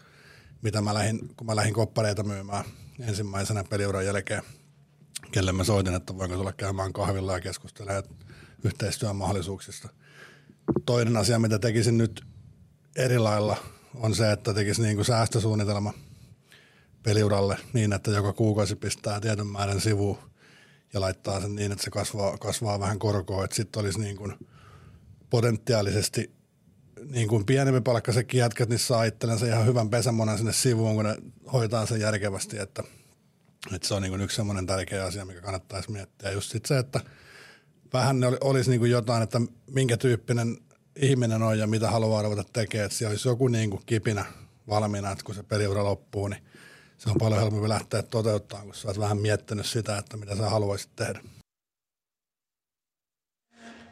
mitä 0.62 0.82
mä 0.82 0.94
lähdin, 0.94 1.20
kun 1.38 1.48
mä 1.48 1.56
lähdin 1.56 1.74
koppareita 1.74 2.24
myymään 2.24 2.66
ensimmäisenä 3.00 3.64
peliuran 3.64 4.06
jälkeen, 4.06 4.44
kelle 5.32 5.52
mä 5.52 5.64
soitin, 5.64 5.96
että 5.96 6.18
voinko 6.18 6.36
tulla 6.38 6.54
käymään 6.54 6.94
kahvilla 6.94 7.34
ja 7.34 7.40
keskustelemaan 7.40 8.04
yhteistyön 8.64 9.16
mahdollisuuksista. 9.16 9.90
Toinen 10.86 11.18
asia, 11.18 11.40
mitä 11.40 11.60
tekisin 11.60 11.98
nyt 11.98 12.26
eri 12.96 13.20
lailla, 13.20 13.58
on 13.96 14.16
se, 14.16 14.32
että 14.32 14.54
tekisin 14.54 14.84
niin 14.84 14.96
kuin 14.96 15.06
säästösuunnitelma– 15.06 15.94
peliuralle 17.08 17.58
niin, 17.74 17.94
että 17.94 18.12
joka 18.12 18.34
kuukausi 18.34 18.76
pistää 18.76 19.20
tietyn 19.20 19.48
määrän 19.48 19.82
sivuun 19.82 20.18
ja 20.94 21.02
laittaa 21.02 21.42
sen 21.42 21.56
niin, 21.56 21.72
että 21.72 21.84
se 21.84 21.90
kasvaa, 21.90 22.38
kasvaa 22.38 22.80
vähän 22.80 23.00
korkoa, 23.00 23.44
että 23.44 23.56
sitten 23.56 23.82
olisi 23.82 24.00
niin 24.00 24.18
kuin 24.18 24.34
potentiaalisesti 25.30 26.32
niin 27.10 27.28
kuin 27.28 27.46
pienempi 27.46 27.82
palkkaisetkin 27.82 28.40
jätkät, 28.40 28.70
niin 28.70 28.80
saa 28.80 29.04
itsellensä 29.04 29.46
ihan 29.46 29.66
hyvän 29.66 29.90
pesämonen 29.90 30.38
sinne 30.38 30.54
sivuun, 30.54 30.96
kun 30.96 31.06
ne 31.06 31.18
hoitaa 31.54 31.86
sen 31.86 32.00
järkevästi, 32.00 32.60
että, 32.60 32.84
että 33.76 33.88
se 33.88 33.94
on 33.94 34.02
niin 34.02 34.12
kuin 34.12 34.22
yksi 34.22 34.36
semmoinen 34.36 34.66
tärkeä 34.66 35.06
asia, 35.06 35.26
mikä 35.26 35.42
kannattaisi 35.42 35.92
miettiä. 35.92 36.32
Just 36.32 36.52
sit 36.52 36.66
se, 36.66 36.78
että 36.78 37.00
vähän 37.94 38.20
ne 38.20 38.28
olisi 38.42 38.70
niin 38.70 38.80
kuin 38.80 38.92
jotain, 38.92 39.24
että 39.24 39.42
minkä 39.68 39.98
tyyppinen 39.98 40.58
ihminen 40.96 41.44
on 41.44 41.60
ja 41.60 41.68
mitä 41.68 41.92
haluaa 41.92 42.22
ruveta 42.22 42.44
tekemään, 42.54 42.86
että 42.86 42.98
siellä 42.98 43.12
olisi 43.12 43.28
joku 43.28 43.48
niin 43.48 43.70
kuin 43.70 43.84
kipinä 43.86 44.26
valmiina, 44.68 45.12
että 45.12 45.24
kun 45.24 45.36
se 45.36 45.44
peliura 45.44 45.84
loppuu, 45.84 46.28
niin 46.28 46.44
se 46.98 47.10
on 47.10 47.16
paljon 47.20 47.42
helpompi 47.42 47.70
lähteä 47.70 48.04
toteuttamaan, 48.04 48.66
kun 48.68 48.76
sä 48.76 48.88
oot 48.88 49.00
vähän 49.00 49.18
miettinyt 49.18 49.66
sitä, 49.66 49.98
että 49.98 50.18
mitä 50.18 50.36
sä 50.36 50.50
haluaisit 50.50 50.96
tehdä. 50.96 51.20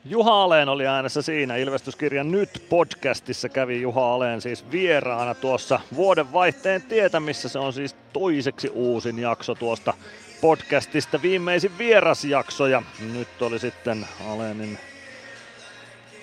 Juha 0.08 0.44
Aleen 0.44 0.70
oli 0.70 0.88
äänessä 0.88 1.22
siinä. 1.22 1.56
Ilvestyskirjan 1.56 2.32
Nyt 2.32 2.66
podcastissa 2.70 3.50
kävi 3.50 3.82
Juha 3.82 4.14
Aleen 4.14 4.42
siis 4.42 4.72
vieraana 4.72 5.34
tuossa 5.34 5.80
vuoden 5.96 6.34
vaihteen 6.34 6.82
tietämissä. 6.82 7.50
Se 7.50 7.60
on 7.60 7.74
siis 7.74 7.96
toiseksi 8.14 8.70
uusin 8.74 9.20
jakso 9.20 9.56
tuosta 9.56 9.94
podcastista. 10.42 11.22
Viimeisin 11.22 11.78
vierasjakso 11.78 12.68
ja 12.68 12.84
nyt 13.14 13.42
oli 13.42 13.60
sitten 13.60 14.08
Aleenin 14.28 14.80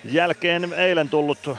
jälkeen 0.05 0.73
eilen 0.73 1.09
tullut 1.09 1.51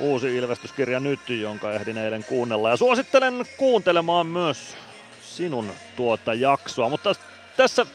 uusi 0.00 0.36
ilmestyskirja 0.36 1.00
nyt, 1.00 1.28
jonka 1.28 1.72
ehdin 1.72 1.98
eilen 1.98 2.24
kuunnella. 2.24 2.70
Ja 2.70 2.76
suosittelen 2.76 3.44
kuuntelemaan 3.56 4.26
myös 4.26 4.76
sinun 5.22 5.72
tuota 5.96 6.34
jaksoa. 6.34 6.88
Mutta 6.88 7.14
tässä 7.56 7.86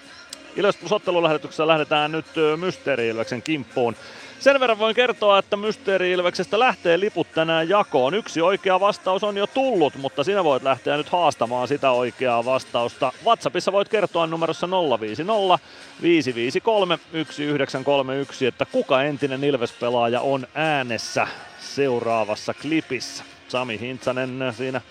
Ilves 0.55 0.77
Plus 0.77 0.91
ottelulähetyksessä 0.91 1.67
lähdetään 1.67 2.11
nyt 2.11 2.25
Mysteeri 2.57 3.07
Ilveksen 3.07 3.41
kimppuun. 3.41 3.95
Sen 4.39 4.59
verran 4.59 4.79
voin 4.79 4.95
kertoa, 4.95 5.39
että 5.39 5.57
Mysteeri 5.57 6.11
Ilveksestä 6.11 6.59
lähtee 6.59 6.99
liput 6.99 7.27
tänään 7.33 7.69
jakoon. 7.69 8.13
Yksi 8.13 8.41
oikea 8.41 8.79
vastaus 8.79 9.23
on 9.23 9.37
jo 9.37 9.47
tullut, 9.47 9.95
mutta 9.95 10.23
sinä 10.23 10.43
voit 10.43 10.63
lähteä 10.63 10.97
nyt 10.97 11.09
haastamaan 11.09 11.67
sitä 11.67 11.91
oikeaa 11.91 12.45
vastausta. 12.45 13.11
WhatsAppissa 13.25 13.71
voit 13.71 13.89
kertoa 13.89 14.27
numerossa 14.27 14.67
050 15.01 15.59
553 16.01 16.97
1931, 16.97 18.45
että 18.45 18.65
kuka 18.65 19.03
entinen 19.03 19.43
Ilves-pelaaja 19.43 20.21
on 20.21 20.47
äänessä 20.55 21.27
seuraavassa 21.59 22.53
klipissä. 22.53 23.23
Sami 23.47 23.79
Hintsanen 23.79 24.53
siinä 24.57 24.81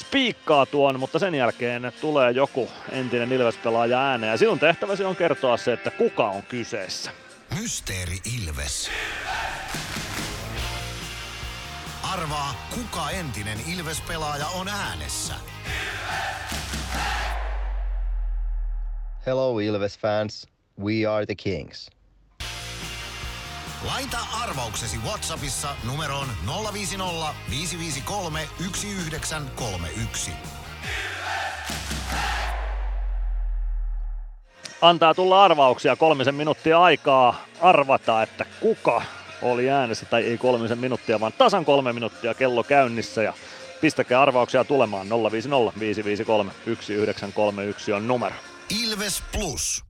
spiikkaa 0.00 0.66
tuon, 0.66 1.00
mutta 1.00 1.18
sen 1.18 1.34
jälkeen 1.34 1.92
tulee 2.00 2.30
joku 2.30 2.68
entinen 2.92 3.32
Ilves-pelaaja 3.32 4.00
ääneen. 4.00 4.30
Ja 4.30 4.38
sinun 4.38 4.58
tehtäväsi 4.58 5.04
on 5.04 5.16
kertoa 5.16 5.56
se, 5.56 5.72
että 5.72 5.90
kuka 5.90 6.28
on 6.28 6.42
kyseessä. 6.42 7.10
Mysteeri 7.60 8.18
Ilves. 8.38 8.90
Arvaa, 12.12 12.68
kuka 12.74 13.10
entinen 13.10 13.58
Ilves-pelaaja 13.74 14.46
on 14.46 14.68
äänessä. 14.68 15.34
Hello 19.26 19.58
Ilves 19.58 19.98
fans, 19.98 20.48
we 20.82 21.06
are 21.06 21.26
the 21.26 21.34
Kings. 21.34 21.90
Laita 23.86 24.18
arvauksesi 24.42 24.98
Whatsappissa 24.98 25.68
numeroon 25.86 26.26
050 26.72 27.34
553 27.50 28.48
1931. 28.58 30.30
Antaa 34.82 35.14
tulla 35.14 35.44
arvauksia 35.44 35.96
kolmisen 35.96 36.34
minuuttia 36.34 36.82
aikaa 36.82 37.44
arvata, 37.60 38.22
että 38.22 38.44
kuka 38.60 39.02
oli 39.42 39.70
äänessä, 39.70 40.06
tai 40.06 40.22
ei 40.22 40.38
kolmisen 40.38 40.78
minuuttia, 40.78 41.20
vaan 41.20 41.32
tasan 41.32 41.64
kolme 41.64 41.92
minuuttia 41.92 42.34
kello 42.34 42.62
käynnissä 42.62 43.22
ja 43.22 43.32
pistäkää 43.80 44.22
arvauksia 44.22 44.64
tulemaan 44.64 45.08
050 45.08 45.80
553 45.80 46.52
1931 46.52 47.92
on 47.92 48.08
numero. 48.08 48.34
Ilves 48.82 49.22
Plus. 49.32 49.89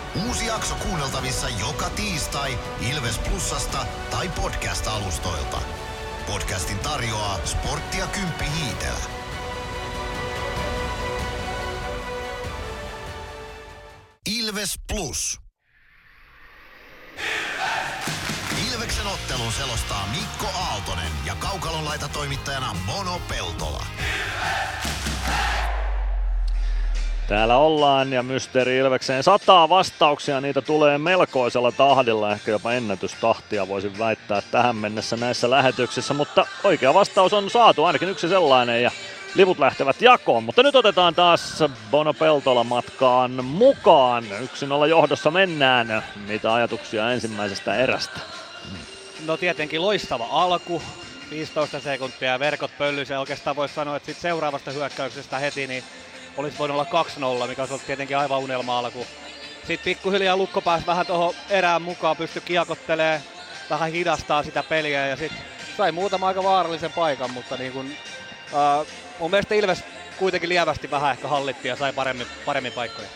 Uusi 0.15 0.45
jakso 0.45 0.75
kuunneltavissa 0.75 1.49
joka 1.49 1.89
tiistai 1.89 2.59
Ilves 2.91 3.17
Plusasta 3.17 3.85
tai 4.11 4.29
podcast-alustoilta. 4.29 5.57
Podcastin 6.27 6.79
tarjoaa 6.79 7.39
Sporttia 7.45 8.07
Kymppi 8.07 8.45
Hiitellä. 8.57 9.05
Ilves 14.29 14.73
Plus. 14.87 15.39
Ilveksen 18.67 19.07
ottelun 19.07 19.53
selostaa 19.53 20.07
Mikko 20.07 20.47
Aaltonen 20.59 21.11
ja 21.25 21.35
Kaukalon 21.35 21.85
laitatoimittajana 21.85 22.73
Mono 22.73 23.21
Peltola. 23.27 23.85
Täällä 27.31 27.57
ollaan 27.57 28.13
ja 28.13 28.23
Mysteeri 28.23 28.77
Ilvekseen 28.77 29.23
sataa 29.23 29.69
vastauksia, 29.69 30.41
niitä 30.41 30.61
tulee 30.61 30.97
melkoisella 30.97 31.71
tahdilla, 31.71 32.31
ehkä 32.31 32.51
jopa 32.51 32.73
ennätystahtia 32.73 33.67
voisin 33.67 33.99
väittää 33.99 34.41
tähän 34.51 34.75
mennessä 34.75 35.17
näissä 35.17 35.49
lähetyksissä, 35.49 36.13
mutta 36.13 36.45
oikea 36.63 36.93
vastaus 36.93 37.33
on 37.33 37.49
saatu, 37.49 37.83
ainakin 37.83 38.09
yksi 38.09 38.29
sellainen 38.29 38.83
ja 38.83 38.91
liput 39.35 39.59
lähtevät 39.59 40.01
jakoon, 40.01 40.43
mutta 40.43 40.63
nyt 40.63 40.75
otetaan 40.75 41.15
taas 41.15 41.63
Bono 41.91 42.13
Peltola 42.13 42.63
matkaan 42.63 43.45
mukaan. 43.45 44.23
1-0 44.83 44.87
johdossa 44.89 45.31
mennään. 45.31 46.03
Mitä 46.27 46.53
ajatuksia 46.53 47.11
ensimmäisestä 47.11 47.75
erästä? 47.75 48.19
No 49.25 49.37
tietenkin 49.37 49.81
loistava 49.81 50.27
alku, 50.31 50.81
15 51.29 51.79
sekuntia 51.79 52.39
verkot 52.39 52.71
pöllysee. 52.77 53.19
Oikeastaan 53.19 53.55
voisi 53.55 53.75
sanoa, 53.75 53.95
että 53.95 54.05
sit 54.05 54.17
seuraavasta 54.17 54.71
hyökkäyksestä 54.71 55.39
heti 55.39 55.67
niin 55.67 55.83
olisi 56.37 56.57
voinut 56.57 56.75
olla 56.75 57.43
2-0, 57.43 57.47
mikä 57.47 57.61
olisi 57.61 57.73
ollut 57.73 57.85
tietenkin 57.85 58.17
aivan 58.17 58.39
unelma 58.39 58.79
alku. 58.79 59.07
Sitten 59.67 59.85
pikkuhiljaa 59.85 60.37
Lukko 60.37 60.61
pääsi 60.61 60.85
vähän 60.85 61.05
tuohon 61.05 61.33
erään 61.49 61.81
mukaan, 61.81 62.17
pystyi 62.17 62.41
kiekottelee, 62.45 63.21
vähän 63.69 63.91
hidastaa 63.91 64.43
sitä 64.43 64.63
peliä 64.63 65.07
ja 65.07 65.15
sitten 65.15 65.39
sai 65.77 65.91
muutama 65.91 66.27
aika 66.27 66.43
vaarallisen 66.43 66.93
paikan, 66.93 67.31
mutta 67.31 67.57
niin 67.57 67.71
kun, 67.71 67.91
äh, 68.53 68.87
mun 69.19 69.31
mielestä 69.31 69.55
Ilves 69.55 69.83
kuitenkin 70.19 70.49
lievästi 70.49 70.91
vähän 70.91 71.11
ehkä 71.11 71.27
hallitti 71.27 71.67
ja 71.67 71.75
sai 71.75 71.93
paremmin, 71.93 72.27
paremmin 72.45 72.73
paikkoja. 72.73 73.07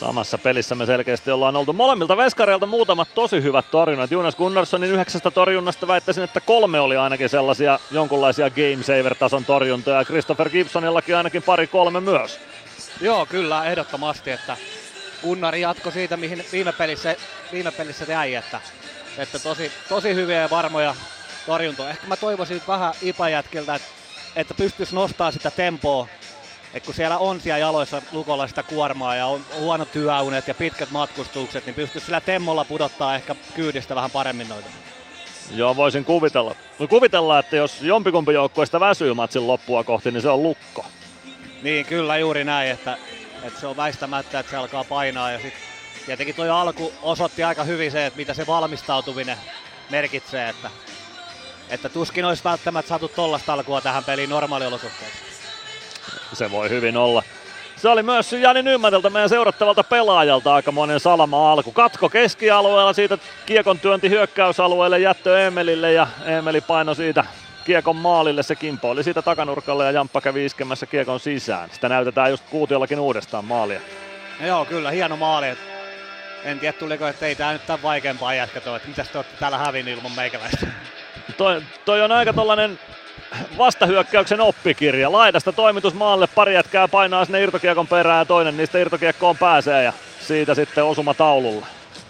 Samassa 0.00 0.38
pelissä 0.38 0.74
me 0.74 0.86
selkeästi 0.86 1.30
ollaan 1.30 1.56
oltu 1.56 1.72
molemmilta 1.72 2.16
veskareilta 2.16 2.66
muutamat 2.66 3.08
tosi 3.14 3.42
hyvät 3.42 3.70
torjunnat. 3.70 4.10
Jonas 4.10 4.36
Gunnarssonin 4.36 4.90
yhdeksästä 4.90 5.30
torjunnasta 5.30 5.86
väittäisin, 5.86 6.24
että 6.24 6.40
kolme 6.40 6.80
oli 6.80 6.96
ainakin 6.96 7.28
sellaisia 7.28 7.78
jonkunlaisia 7.90 8.50
game 8.50 8.82
saver-tason 8.82 9.44
torjuntoja. 9.44 10.04
Christopher 10.04 10.50
Gibsonillakin 10.50 11.16
ainakin 11.16 11.42
pari 11.42 11.66
kolme 11.66 12.00
myös. 12.00 12.40
Joo, 13.00 13.26
kyllä, 13.26 13.64
ehdottomasti, 13.64 14.30
että 14.30 14.56
Gunnari 15.22 15.60
jatko 15.60 15.90
siitä, 15.90 16.16
mihin 16.16 16.44
viime 16.52 16.72
pelissä, 16.72 17.16
viime 17.52 17.70
pelissä 17.70 18.04
jäi, 18.08 18.34
että, 18.34 18.60
että 19.18 19.38
tosi, 19.38 19.72
tosi 19.88 20.14
hyviä 20.14 20.40
ja 20.40 20.50
varmoja 20.50 20.94
torjuntoja. 21.46 21.90
Ehkä 21.90 22.06
mä 22.06 22.16
toivoisin 22.16 22.62
vähän 22.68 22.94
Ipa-jätkiltä, 23.02 23.74
että, 23.74 23.88
että 24.36 24.54
pystyisi 24.54 24.94
nostaa 24.94 25.30
sitä 25.30 25.50
tempoa 25.50 26.08
et 26.74 26.84
kun 26.84 26.94
siellä 26.94 27.18
on 27.18 27.40
siellä 27.40 27.58
jaloissa 27.58 28.02
lukolla 28.12 28.48
sitä 28.48 28.62
kuormaa 28.62 29.14
ja 29.14 29.26
on 29.26 29.40
huonot 29.58 29.92
työunet 29.92 30.48
ja 30.48 30.54
pitkät 30.54 30.90
matkustukset, 30.90 31.66
niin 31.66 31.74
pystyisi 31.74 32.04
sillä 32.04 32.20
temmolla 32.20 32.64
pudottaa 32.64 33.14
ehkä 33.14 33.34
kyydistä 33.54 33.94
vähän 33.94 34.10
paremmin 34.10 34.48
noita. 34.48 34.68
Joo, 35.54 35.76
voisin 35.76 36.04
kuvitella. 36.04 36.54
Voi 36.78 36.88
kuvitella, 36.88 37.38
että 37.38 37.56
jos 37.56 37.82
jompikumpi 37.82 38.32
joukkueesta 38.32 38.80
väsyy 38.80 39.14
matsin 39.14 39.46
loppua 39.46 39.84
kohti, 39.84 40.10
niin 40.10 40.22
se 40.22 40.28
on 40.28 40.42
lukko. 40.42 40.86
Niin, 41.62 41.86
kyllä 41.86 42.18
juuri 42.18 42.44
näin, 42.44 42.70
että, 42.70 42.96
että 43.42 43.60
se 43.60 43.66
on 43.66 43.76
väistämättä, 43.76 44.38
että 44.38 44.50
se 44.50 44.56
alkaa 44.56 44.84
painaa. 44.84 45.32
Ja 45.32 45.38
sitten 45.38 45.60
tietenkin 46.06 46.34
tuo 46.34 46.54
alku 46.54 46.92
osoitti 47.02 47.44
aika 47.44 47.64
hyvin 47.64 47.90
se, 47.92 48.06
että 48.06 48.16
mitä 48.16 48.34
se 48.34 48.46
valmistautuminen 48.46 49.38
merkitsee, 49.90 50.48
että, 50.48 50.70
että 51.68 51.88
tuskin 51.88 52.24
olisi 52.24 52.44
välttämättä 52.44 52.88
saatu 52.88 53.08
tollasta 53.08 53.52
alkua 53.52 53.80
tähän 53.80 54.04
peliin 54.04 54.30
normaaliolosuhteissa. 54.30 55.29
Se 56.32 56.50
voi 56.50 56.68
hyvin 56.68 56.96
olla. 56.96 57.22
Se 57.76 57.88
oli 57.88 58.02
myös 58.02 58.32
Jani 58.32 58.62
Nymmänteltä 58.62 59.10
meidän 59.10 59.28
seurattavalta 59.28 59.84
pelaajalta 59.84 60.54
aika 60.54 60.72
monen 60.72 61.00
salama 61.00 61.52
alku. 61.52 61.72
Katko 61.72 62.08
keskialueella 62.08 62.92
siitä 62.92 63.18
kiekon 63.46 63.78
työnti 63.78 64.10
hyökkäysalueelle 64.10 64.98
jättö 64.98 65.40
Emelille 65.46 65.92
ja 65.92 66.06
Emeli 66.24 66.60
paino 66.60 66.94
siitä 66.94 67.24
kiekon 67.64 67.96
maalille, 67.96 68.42
se 68.42 68.56
kimpo 68.56 68.90
oli 68.90 69.04
siitä 69.04 69.22
takanurkalle 69.22 69.84
ja 69.84 69.90
Jamppa 69.90 70.20
kävi 70.20 70.44
iskemässä 70.44 70.86
kiekon 70.86 71.20
sisään. 71.20 71.70
Sitä 71.72 71.88
näytetään 71.88 72.30
just 72.30 72.44
kuutiollakin 72.50 73.00
uudestaan 73.00 73.44
maalia. 73.44 73.80
No 74.40 74.46
joo, 74.46 74.64
kyllä, 74.64 74.90
hieno 74.90 75.16
maali. 75.16 75.46
En 76.44 76.60
tiedä 76.60 76.78
tuliko, 76.78 77.06
että 77.06 77.26
ei 77.26 77.34
tää 77.34 77.52
nyt 77.52 77.66
tämän 77.66 77.82
vaikeampaa 77.82 78.34
jätkä 78.34 78.60
toi, 78.60 78.76
että 78.76 78.88
mitäs 78.88 79.08
te 79.08 79.18
olette 79.18 79.36
täällä 79.40 79.58
hävinnyt 79.58 79.98
ilman 79.98 80.12
meikäläistä. 80.16 80.66
Toi, 81.36 81.62
toi 81.84 82.02
on 82.02 82.12
aika 82.12 82.32
tollanen 82.32 82.78
vastahyökkäyksen 83.58 84.40
oppikirja. 84.40 85.12
Laidasta 85.12 85.52
toimitus 85.52 85.94
maalle, 85.94 86.26
pari 86.26 86.54
jätkää 86.54 86.88
painaa 86.88 87.24
sinne 87.24 87.42
irtokiekon 87.42 87.86
perään 87.86 88.18
ja 88.18 88.24
toinen 88.24 88.56
niistä 88.56 88.78
irtokiekkoon 88.78 89.38
pääsee 89.38 89.84
ja 89.84 89.92
siitä 90.20 90.54
sitten 90.54 90.84
osuma 90.84 91.14
taululla. 91.14 91.66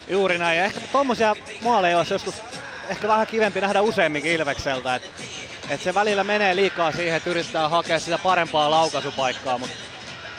Juuri 0.09 0.39
näin. 0.39 0.59
Ja 0.59 0.65
ehkä 0.65 0.81
tommosia 0.93 1.37
maaleja 1.63 1.99
olisi 1.99 2.15
joskus 2.15 2.35
ehkä 2.89 3.09
vähän 3.09 3.27
kivempi 3.27 3.61
nähdä 3.61 3.83
useamminkin 3.83 4.33
Ilvekseltä. 4.33 4.95
Että 4.95 5.09
et 5.71 5.81
se 5.81 5.95
välillä 5.95 6.25
menee 6.25 6.57
liikaa 6.57 6.93
siihen, 6.93 7.17
että 7.17 7.31
yrittää 7.31 7.69
hakea 7.69 7.99
sitä 7.99 8.19
parempaa 8.19 8.71
laukaisupaikkaa, 8.71 9.59
mutta 9.59 9.77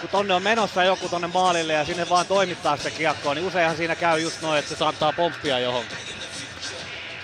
kun 0.02 0.10
tonne 0.10 0.34
on 0.34 0.44
menossa 0.44 0.84
joku 0.84 1.10
tonne 1.10 1.28
maalille 1.28 1.74
ja 1.74 1.86
sinne 1.86 2.10
vaan 2.10 2.26
toimittaa 2.26 2.78
se 2.78 2.92
kiekko, 2.92 3.34
niin 3.34 3.48
useinhan 3.48 3.78
siinä 3.78 3.96
käy 3.96 4.20
just 4.20 4.42
noin, 4.42 4.60
että 4.60 4.70
se 4.70 4.76
saattaa 4.76 5.14
pomppia 5.14 5.60
johonkin. 5.60 5.98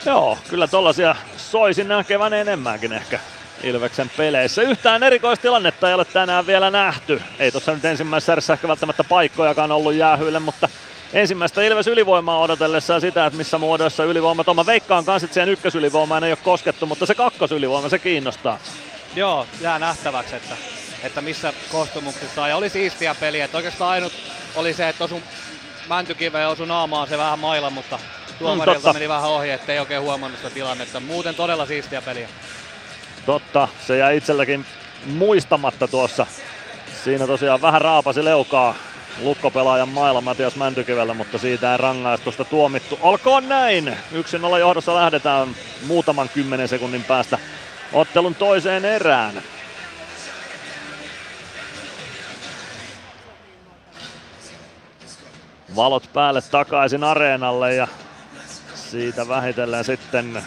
Joo, 0.05 0.37
kyllä 0.49 0.67
tollasia 0.67 1.15
soisin 1.37 1.87
näkevän 1.87 2.33
enemmänkin 2.33 2.93
ehkä 2.93 3.19
Ilveksen 3.63 4.11
peleissä. 4.17 4.61
Yhtään 4.61 5.03
erikoistilannetta 5.03 5.87
ei 5.89 5.93
ole 5.93 6.05
tänään 6.05 6.47
vielä 6.47 6.71
nähty. 6.71 7.21
Ei 7.39 7.51
tuossa 7.51 7.73
nyt 7.73 7.85
ensimmäisessä 7.85 8.33
erässä 8.33 8.53
ehkä 8.53 8.67
välttämättä 8.67 9.03
paikkojakaan 9.03 9.71
ollut 9.71 9.93
jäähyille, 9.93 10.39
mutta 10.39 10.69
ensimmäistä 11.13 11.61
Ilves 11.61 11.87
ylivoimaa 11.87 12.39
odotellessa 12.39 12.93
ja 12.93 12.99
sitä, 12.99 13.25
että 13.25 13.37
missä 13.37 13.57
muodoissa 13.57 14.03
ylivoimat 14.03 14.49
on. 14.49 14.55
Mä 14.55 14.65
veikkaan 14.65 15.05
kanssa, 15.05 15.25
että 15.25 15.33
siihen 15.33 15.49
ykkösylivoimaan 15.49 16.23
ei 16.23 16.31
ole 16.31 16.37
koskettu, 16.43 16.85
mutta 16.85 17.05
se 17.05 17.15
kakkosylivoima, 17.15 17.89
se 17.89 17.99
kiinnostaa. 17.99 18.59
Joo, 19.15 19.47
jää 19.61 19.79
nähtäväksi, 19.79 20.35
että, 20.35 20.57
että 21.03 21.21
missä 21.21 21.53
koostumuksissa 21.71 22.43
on. 22.43 22.49
Ja 22.49 22.57
oli 22.57 22.69
siistiä 22.69 23.15
peliä, 23.15 23.45
että 23.45 23.57
oikeastaan 23.57 23.91
ainut 23.91 24.13
oli 24.55 24.73
se, 24.73 24.89
että 24.89 25.03
osu 25.03 25.21
Mäntykiveen 25.87 26.41
ja 26.41 26.49
osu 26.49 26.65
naamaan 26.65 27.07
se 27.07 27.17
vähän 27.17 27.39
mailla, 27.39 27.69
mutta 27.69 27.99
tuomarilta 28.39 28.89
mm, 28.89 28.95
meni 28.95 29.09
vähän 29.09 29.29
ohi, 29.29 29.49
ettei 29.49 29.79
oikein 29.79 30.01
huomannut 30.01 30.39
sitä 30.39 30.49
tilannetta. 30.49 30.99
Muuten 30.99 31.35
todella 31.35 31.65
siistiä 31.65 32.01
peliä. 32.01 32.29
Totta, 33.27 33.67
se 33.87 33.97
jäi 33.97 34.17
itselläkin 34.17 34.65
muistamatta 35.05 35.87
tuossa. 35.87 36.25
Siinä 37.03 37.27
tosiaan 37.27 37.61
vähän 37.61 37.81
raapasi 37.81 38.25
leukaa 38.25 38.75
lukkopelaajan 39.21 39.89
mailla 39.89 40.21
Matias 40.21 40.55
Mäntykivellä, 40.55 41.13
mutta 41.13 41.37
siitä 41.37 41.71
ei 41.71 41.77
rangaistusta 41.77 42.45
tuomittu. 42.45 42.99
Olkoon 43.01 43.49
näin! 43.49 43.97
1-0 44.53 44.57
johdossa 44.59 44.95
lähdetään 44.95 45.49
muutaman 45.87 46.29
kymmenen 46.29 46.67
sekunnin 46.67 47.03
päästä 47.03 47.37
ottelun 47.93 48.35
toiseen 48.35 48.85
erään. 48.85 49.41
Valot 55.75 56.09
päälle 56.13 56.41
takaisin 56.41 57.03
areenalle 57.03 57.75
ja 57.75 57.87
siitä 58.75 59.27
vähitellen 59.27 59.83
sitten 59.83 60.43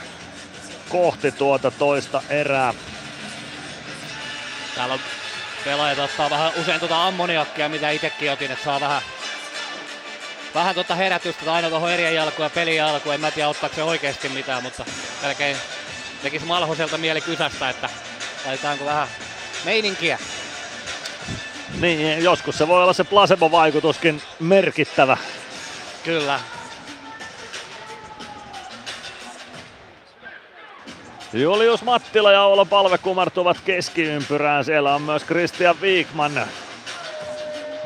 kohti 0.90 1.32
tuota 1.32 1.70
toista 1.70 2.22
erää. 2.28 2.74
Täällä 4.74 4.94
on 4.94 5.00
pelaajat 5.64 5.98
ottaa 5.98 6.30
vähän 6.30 6.52
usein 6.60 6.80
tuota 6.80 7.06
ammoniakkia, 7.06 7.68
mitä 7.68 7.90
itsekin 7.90 8.32
otin, 8.32 8.50
että 8.50 8.64
saa 8.64 8.80
vähän, 8.80 9.02
vähän 10.54 10.74
tuota 10.74 10.94
herätystä 10.94 11.52
aina 11.52 11.68
tuohon 11.68 11.92
eri 11.92 12.14
jalkuun 12.14 12.46
ja 12.46 12.50
pelin 12.50 12.82
alkuun. 12.82 13.14
En 13.14 13.20
mä 13.20 13.30
tiedä 13.30 13.48
ottaako 13.48 13.74
se 13.74 13.82
oikeasti 13.82 14.28
mitään, 14.28 14.62
mutta 14.62 14.84
melkein 15.22 15.56
tekisi 16.22 16.46
Malhoselta 16.46 16.98
mieli 16.98 17.20
kysästä, 17.20 17.70
että 17.70 17.88
laitetaanko 18.46 18.84
vähän 18.84 19.08
meininkiä. 19.64 20.18
Niin, 21.80 22.24
joskus 22.24 22.58
se 22.58 22.68
voi 22.68 22.82
olla 22.82 22.92
se 22.92 23.04
placebo-vaikutuskin 23.04 24.22
merkittävä. 24.40 25.16
Kyllä. 26.04 26.40
Julius 31.32 31.82
Mattila 31.82 32.32
ja 32.32 32.44
Oula 32.44 32.64
Palve 32.64 32.98
kumartuvat 32.98 33.56
keskiympyrään. 33.64 34.64
Siellä 34.64 34.94
on 34.94 35.02
myös 35.02 35.24
Christian 35.24 35.80
Wikman. 35.80 36.32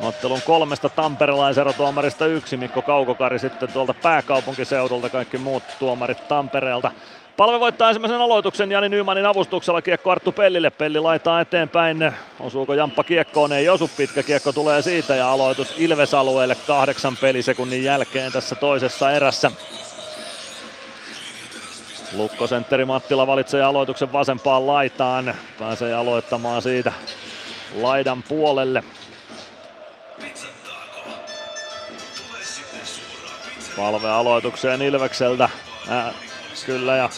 Ottelun 0.01 0.41
kolmesta 0.45 0.89
tamperelaiserotuomarista 0.89 2.25
yksi, 2.25 2.57
Mikko 2.57 2.81
Kaukokari 2.81 3.39
sitten 3.39 3.71
tuolta 3.71 3.93
pääkaupunkiseudulta, 3.93 5.09
kaikki 5.09 5.37
muut 5.37 5.63
tuomarit 5.79 6.27
Tampereelta. 6.27 6.91
Palve 7.37 7.59
voittaa 7.59 7.89
ensimmäisen 7.89 8.21
aloituksen 8.21 8.71
Jani 8.71 8.89
Nymanin 8.89 9.25
avustuksella 9.25 9.81
kiekko 9.81 10.11
Arttu 10.11 10.31
Pellille. 10.31 10.69
Pelli 10.69 10.99
laittaa 10.99 11.41
eteenpäin. 11.41 12.13
Osuuko 12.39 12.73
Jamppa 12.73 13.03
kiekkoon? 13.03 13.53
Ei 13.53 13.69
osu. 13.69 13.89
Pitkä 13.97 14.23
kiekko 14.23 14.53
tulee 14.53 14.81
siitä 14.81 15.15
ja 15.15 15.31
aloitus 15.31 15.73
Ilves-alueelle 15.77 16.57
kahdeksan 16.67 17.17
pelisekunnin 17.21 17.83
jälkeen 17.83 18.31
tässä 18.31 18.55
toisessa 18.55 19.11
erässä. 19.11 19.51
Lukkosentteri 22.13 22.85
Mattila 22.85 23.27
valitsee 23.27 23.63
aloituksen 23.63 24.13
vasempaan 24.13 24.67
laitaan. 24.67 25.35
Pääsee 25.59 25.93
aloittamaan 25.93 26.61
siitä 26.61 26.93
laidan 27.81 28.23
puolelle. 28.23 28.83
Palve 33.77 34.09
aloitukseen 34.09 34.81
Ilvekseltä. 34.81 35.49
Äh, 35.91 36.13
kyllä 36.65 36.95
ja 36.95 37.09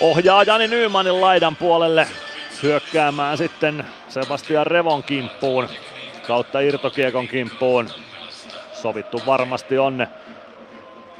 ohjaa 0.00 0.42
Jani 0.42 0.68
Nymanin 0.68 1.20
laidan 1.20 1.56
puolelle 1.56 2.06
hyökkäämään 2.62 3.38
sitten 3.38 3.84
Sebastian 4.08 4.66
Revon 4.66 5.02
kimppuun 5.02 5.68
kautta 6.26 6.60
irtokiekon 6.60 7.28
kimppuun. 7.28 7.88
Sovittu 8.72 9.22
varmasti 9.26 9.78
onne 9.78 10.08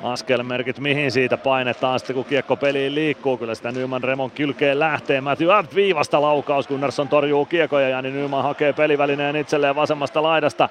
askelmerkit, 0.03 0.79
mihin 0.79 1.13
siitä 1.13 1.37
painetaan 1.37 1.99
sitten 1.99 2.17
kun 2.17 2.25
kiekko 2.25 2.57
peliin 2.57 2.95
liikkuu. 2.95 3.37
Kyllä 3.37 3.55
sitä 3.55 3.73
Nyman 3.73 4.05
Remon 4.05 4.31
kylkeen 4.31 4.79
lähtee. 4.79 5.21
Matthew 5.21 5.53
Abt 5.53 5.75
viivasta 5.75 6.21
laukaus, 6.21 6.69
Gunnarsson 6.69 7.09
torjuu 7.09 7.45
kiekoja 7.45 7.89
ja 7.89 8.03
niin 8.03 8.15
Nyman 8.15 8.43
hakee 8.43 8.73
pelivälineen 8.73 9.37
itselleen 9.37 9.77
vasemmasta 9.77 10.23
laidasta. 10.23 10.69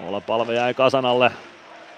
Mulla 0.00 0.20
palve 0.20 0.54
jäi 0.54 0.74
kasanalle 0.74 1.30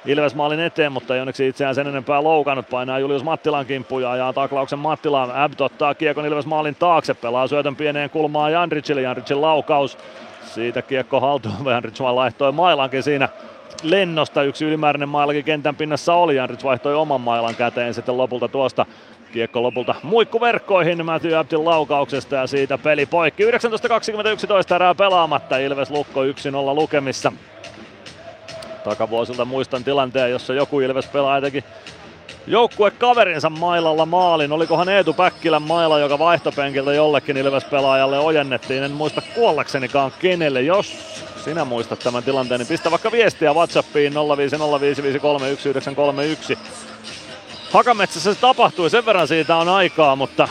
Ilves 0.06 0.34
maalin 0.34 0.60
eteen, 0.60 0.92
mutta 0.92 1.14
ei 1.14 1.20
onneksi 1.20 1.48
itseään 1.48 1.74
sen 1.74 1.86
enempää 1.86 2.22
loukannut. 2.22 2.68
Painaa 2.70 2.98
Julius 2.98 3.24
Mattilan 3.24 3.66
kimppuun 3.66 4.02
ja 4.02 4.12
ajaa 4.12 4.32
taklauksen 4.32 4.78
Mattilaan. 4.78 5.30
Abt 5.30 5.60
ottaa 5.60 5.94
kiekon 5.94 6.26
Ilves 6.26 6.46
maalin 6.46 6.74
taakse, 6.74 7.14
pelaa 7.14 7.46
syötön 7.46 7.76
pieneen 7.76 8.10
kulmaan 8.10 8.52
Jandricille. 8.52 9.02
Jandricin 9.02 9.40
laukaus. 9.40 9.98
Siitä 10.42 10.82
kiekko 10.82 11.20
haltuun. 11.20 11.54
Jandric 11.72 12.00
vaan 12.00 12.16
laittoi 12.16 12.52
mailankin 12.52 13.02
siinä 13.02 13.28
lennosta. 13.90 14.42
Yksi 14.42 14.64
ylimääräinen 14.64 15.08
mailakin 15.08 15.44
kentän 15.44 15.76
pinnassa 15.76 16.14
oli. 16.14 16.36
Jandric 16.36 16.64
vaihtoi 16.64 16.94
oman 16.94 17.20
mailan 17.20 17.54
käteen 17.54 17.94
sitten 17.94 18.16
lopulta 18.16 18.48
tuosta 18.48 18.86
Kiekko 19.32 19.62
lopulta 19.62 19.94
muikkuverkkoihin 20.02 21.04
Matthew 21.04 21.36
Abdin 21.36 21.64
laukauksesta 21.64 22.36
ja 22.36 22.46
siitä 22.46 22.78
peli 22.78 23.06
poikki. 23.06 23.44
19.21 23.44 24.74
erää 24.74 24.94
pelaamatta. 24.94 25.58
Ilves 25.58 25.90
Lukko 25.90 26.24
1-0 26.24 26.26
lukemissa. 26.74 27.32
Takavuosilta 28.84 29.44
muistan 29.44 29.84
tilanteen, 29.84 30.30
jossa 30.30 30.54
joku 30.54 30.80
Ilves 30.80 31.06
pelaaja 31.06 31.40
teki 31.40 31.64
joukkue 32.46 32.90
kaverinsa 32.90 33.50
mailalla 33.50 34.06
maalin. 34.06 34.52
Olikohan 34.52 34.88
Eetu 34.88 35.12
Päkkilän 35.12 35.62
maila, 35.62 35.98
joka 35.98 36.18
vaihtopenkiltä 36.18 36.94
jollekin 36.94 37.36
Ilves-pelaajalle 37.36 38.18
ojennettiin. 38.18 38.82
En 38.82 38.92
muista 38.92 39.22
kuollaksenikaan 39.34 40.12
kenelle. 40.18 40.62
Jos 40.62 40.96
sinä 41.44 41.64
muistat 41.64 41.98
tämän 41.98 42.22
tilanteen, 42.22 42.58
niin 42.58 42.68
pistä 42.68 42.90
vaikka 42.90 43.12
viestiä 43.12 43.54
Whatsappiin 43.54 44.12
0505531931. 46.52 46.58
Hakametsässä 47.70 48.34
se 48.34 48.40
tapahtui, 48.40 48.90
sen 48.90 49.06
verran 49.06 49.28
siitä 49.28 49.56
on 49.56 49.68
aikaa, 49.68 50.16
mutta 50.16 50.48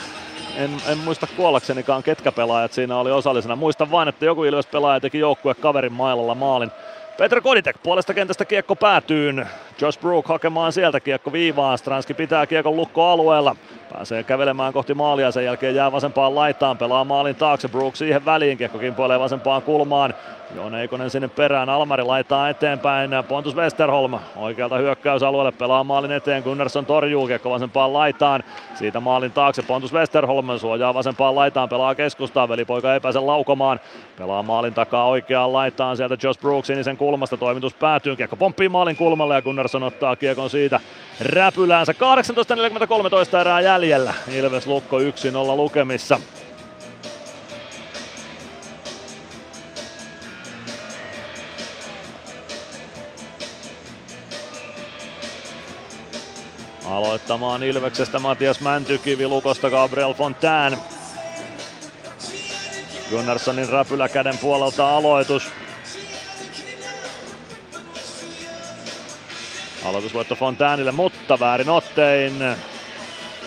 en, 0.55 0.71
en 0.87 0.97
muista 0.97 1.27
kuollaksenikaan 1.37 2.03
ketkä 2.03 2.31
pelaajat 2.31 2.73
siinä 2.73 2.97
oli 2.97 3.11
osallisena. 3.11 3.55
Muistan 3.55 3.91
vain, 3.91 4.07
että 4.07 4.25
joku 4.25 4.43
Ilves-pelaaja 4.43 4.99
teki 4.99 5.19
joukkue 5.19 5.53
kaverin 5.53 5.93
mailalla 5.93 6.35
maalin. 6.35 6.71
Petr 7.17 7.41
Koditek 7.41 7.75
puolesta 7.83 8.13
kentästä 8.13 8.45
kiekko 8.45 8.75
päätyyn. 8.75 9.47
Josh 9.81 9.99
Brook 9.99 10.27
hakemaan 10.27 10.73
sieltä 10.73 10.99
kiekko 10.99 11.31
viivaan. 11.31 11.77
Stranski 11.77 12.13
pitää 12.13 12.47
kiekon 12.47 12.75
lukkoalueella. 12.75 13.55
Pääsee 13.93 14.23
kävelemään 14.23 14.73
kohti 14.73 14.93
maalia, 14.93 15.31
sen 15.31 15.45
jälkeen 15.45 15.75
jää 15.75 15.91
vasempaan 15.91 16.35
laitaan, 16.35 16.77
pelaa 16.77 17.03
maalin 17.03 17.35
taakse, 17.35 17.67
Brook 17.67 17.95
siihen 17.95 18.25
väliin, 18.25 18.57
kiekko 18.57 18.79
kimpoilee 18.79 19.19
vasempaan 19.19 19.61
kulmaan. 19.61 20.13
Joona 20.55 20.81
Eikonen 20.81 21.09
sinne 21.09 21.27
perään, 21.27 21.69
Almari 21.69 22.03
laittaa 22.03 22.49
eteenpäin, 22.49 23.11
Pontus 23.27 23.55
Westerholm 23.55 24.19
oikealta 24.35 24.77
hyökkäysalueelle 24.77 25.51
pelaa 25.51 25.83
maalin 25.83 26.11
eteen, 26.11 26.43
Gunnarsson 26.43 26.85
torjuu 26.85 27.27
kiekko 27.27 27.49
vasempaan 27.49 27.93
laitaan, 27.93 28.43
siitä 28.75 28.99
maalin 28.99 29.31
taakse 29.31 29.61
Pontus 29.61 29.93
Westerholm 29.93 30.59
suojaa 30.59 30.93
vasempaan 30.93 31.35
laitaan, 31.35 31.69
pelaa 31.69 31.95
keskustaan, 31.95 32.49
velipoika 32.49 32.93
ei 32.93 32.99
pääse 32.99 33.19
laukomaan, 33.19 33.79
pelaa 34.17 34.43
maalin 34.43 34.73
takaa 34.73 35.05
oikeaan 35.07 35.53
laitaan, 35.53 35.97
sieltä 35.97 36.17
Josh 36.23 36.41
Brooks 36.41 36.67
sinisen 36.67 36.97
kulmasta, 36.97 37.37
toimitus 37.37 37.73
päätyy, 37.73 38.15
kiekko 38.15 38.35
pomppii 38.35 38.69
maalin 38.69 38.95
kulmalle 38.95 39.35
ja 39.35 39.41
Gunnarsson 39.41 39.83
ottaa 39.83 40.15
kiekon 40.15 40.49
siitä 40.49 40.79
räpyläänsä, 41.19 41.93
18.43 43.33 43.39
erää 43.41 43.61
jäljellä, 43.61 44.13
Ilves 44.27 44.67
Lukko 44.67 44.99
1-0 44.99 45.03
lukemissa. 45.55 46.19
Aloittamaan 56.89 57.63
Ilveksestä 57.63 58.19
Matias 58.19 58.59
Mäntykivi, 58.59 59.27
Lukosta 59.27 59.69
Gabriel 59.69 60.13
Fontaine. 60.13 60.77
Gunnarssonin 63.09 63.69
räpylä 63.69 64.09
käden 64.09 64.37
puolelta 64.37 64.97
aloitus. 64.97 65.47
Aloitusvoitto 69.85 70.35
Fontainille, 70.35 70.91
mutta 70.91 71.39
väärin 71.39 71.69
ottein. 71.69 72.33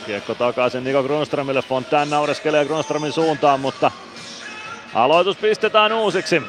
Kiekko 0.06 0.34
takaisin 0.34 0.84
Niko 0.84 1.02
Grunströmille. 1.02 1.62
Fontaine 1.62 2.10
naureskelee 2.10 2.64
Grunströmin 2.64 3.12
suuntaan, 3.12 3.60
mutta 3.60 3.90
aloitus 4.94 5.36
pistetään 5.36 5.92
uusiksi. 5.92 6.42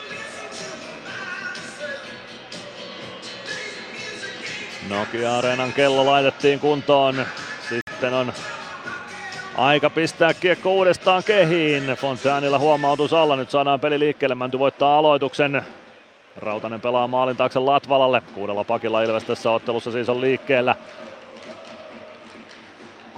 Nokia-areenan 4.89 5.73
kello 5.73 6.05
laitettiin 6.05 6.59
kuntoon. 6.59 7.25
Sitten 7.69 8.13
on 8.13 8.33
aika 9.57 9.89
pistää 9.89 10.33
kiekko 10.33 10.73
uudestaan 10.73 11.23
kehiin. 11.23 11.83
Fontainilla 11.83 12.59
huomautus 12.59 13.13
alla. 13.13 13.35
Nyt 13.35 13.49
saadaan 13.49 13.79
peli 13.79 13.99
liikkeelle. 13.99 14.35
Mänty 14.35 14.59
voittaa 14.59 14.97
aloituksen. 14.97 15.61
Rautanen 16.37 16.81
pelaa 16.81 17.07
maalin 17.07 17.37
taakse 17.37 17.59
Latvalalle. 17.59 18.21
Kuudella 18.33 18.63
pakilla 18.63 19.01
Ilves 19.01 19.23
tässä 19.23 19.51
ottelussa 19.51 19.91
siis 19.91 20.09
on 20.09 20.21
liikkeellä. 20.21 20.75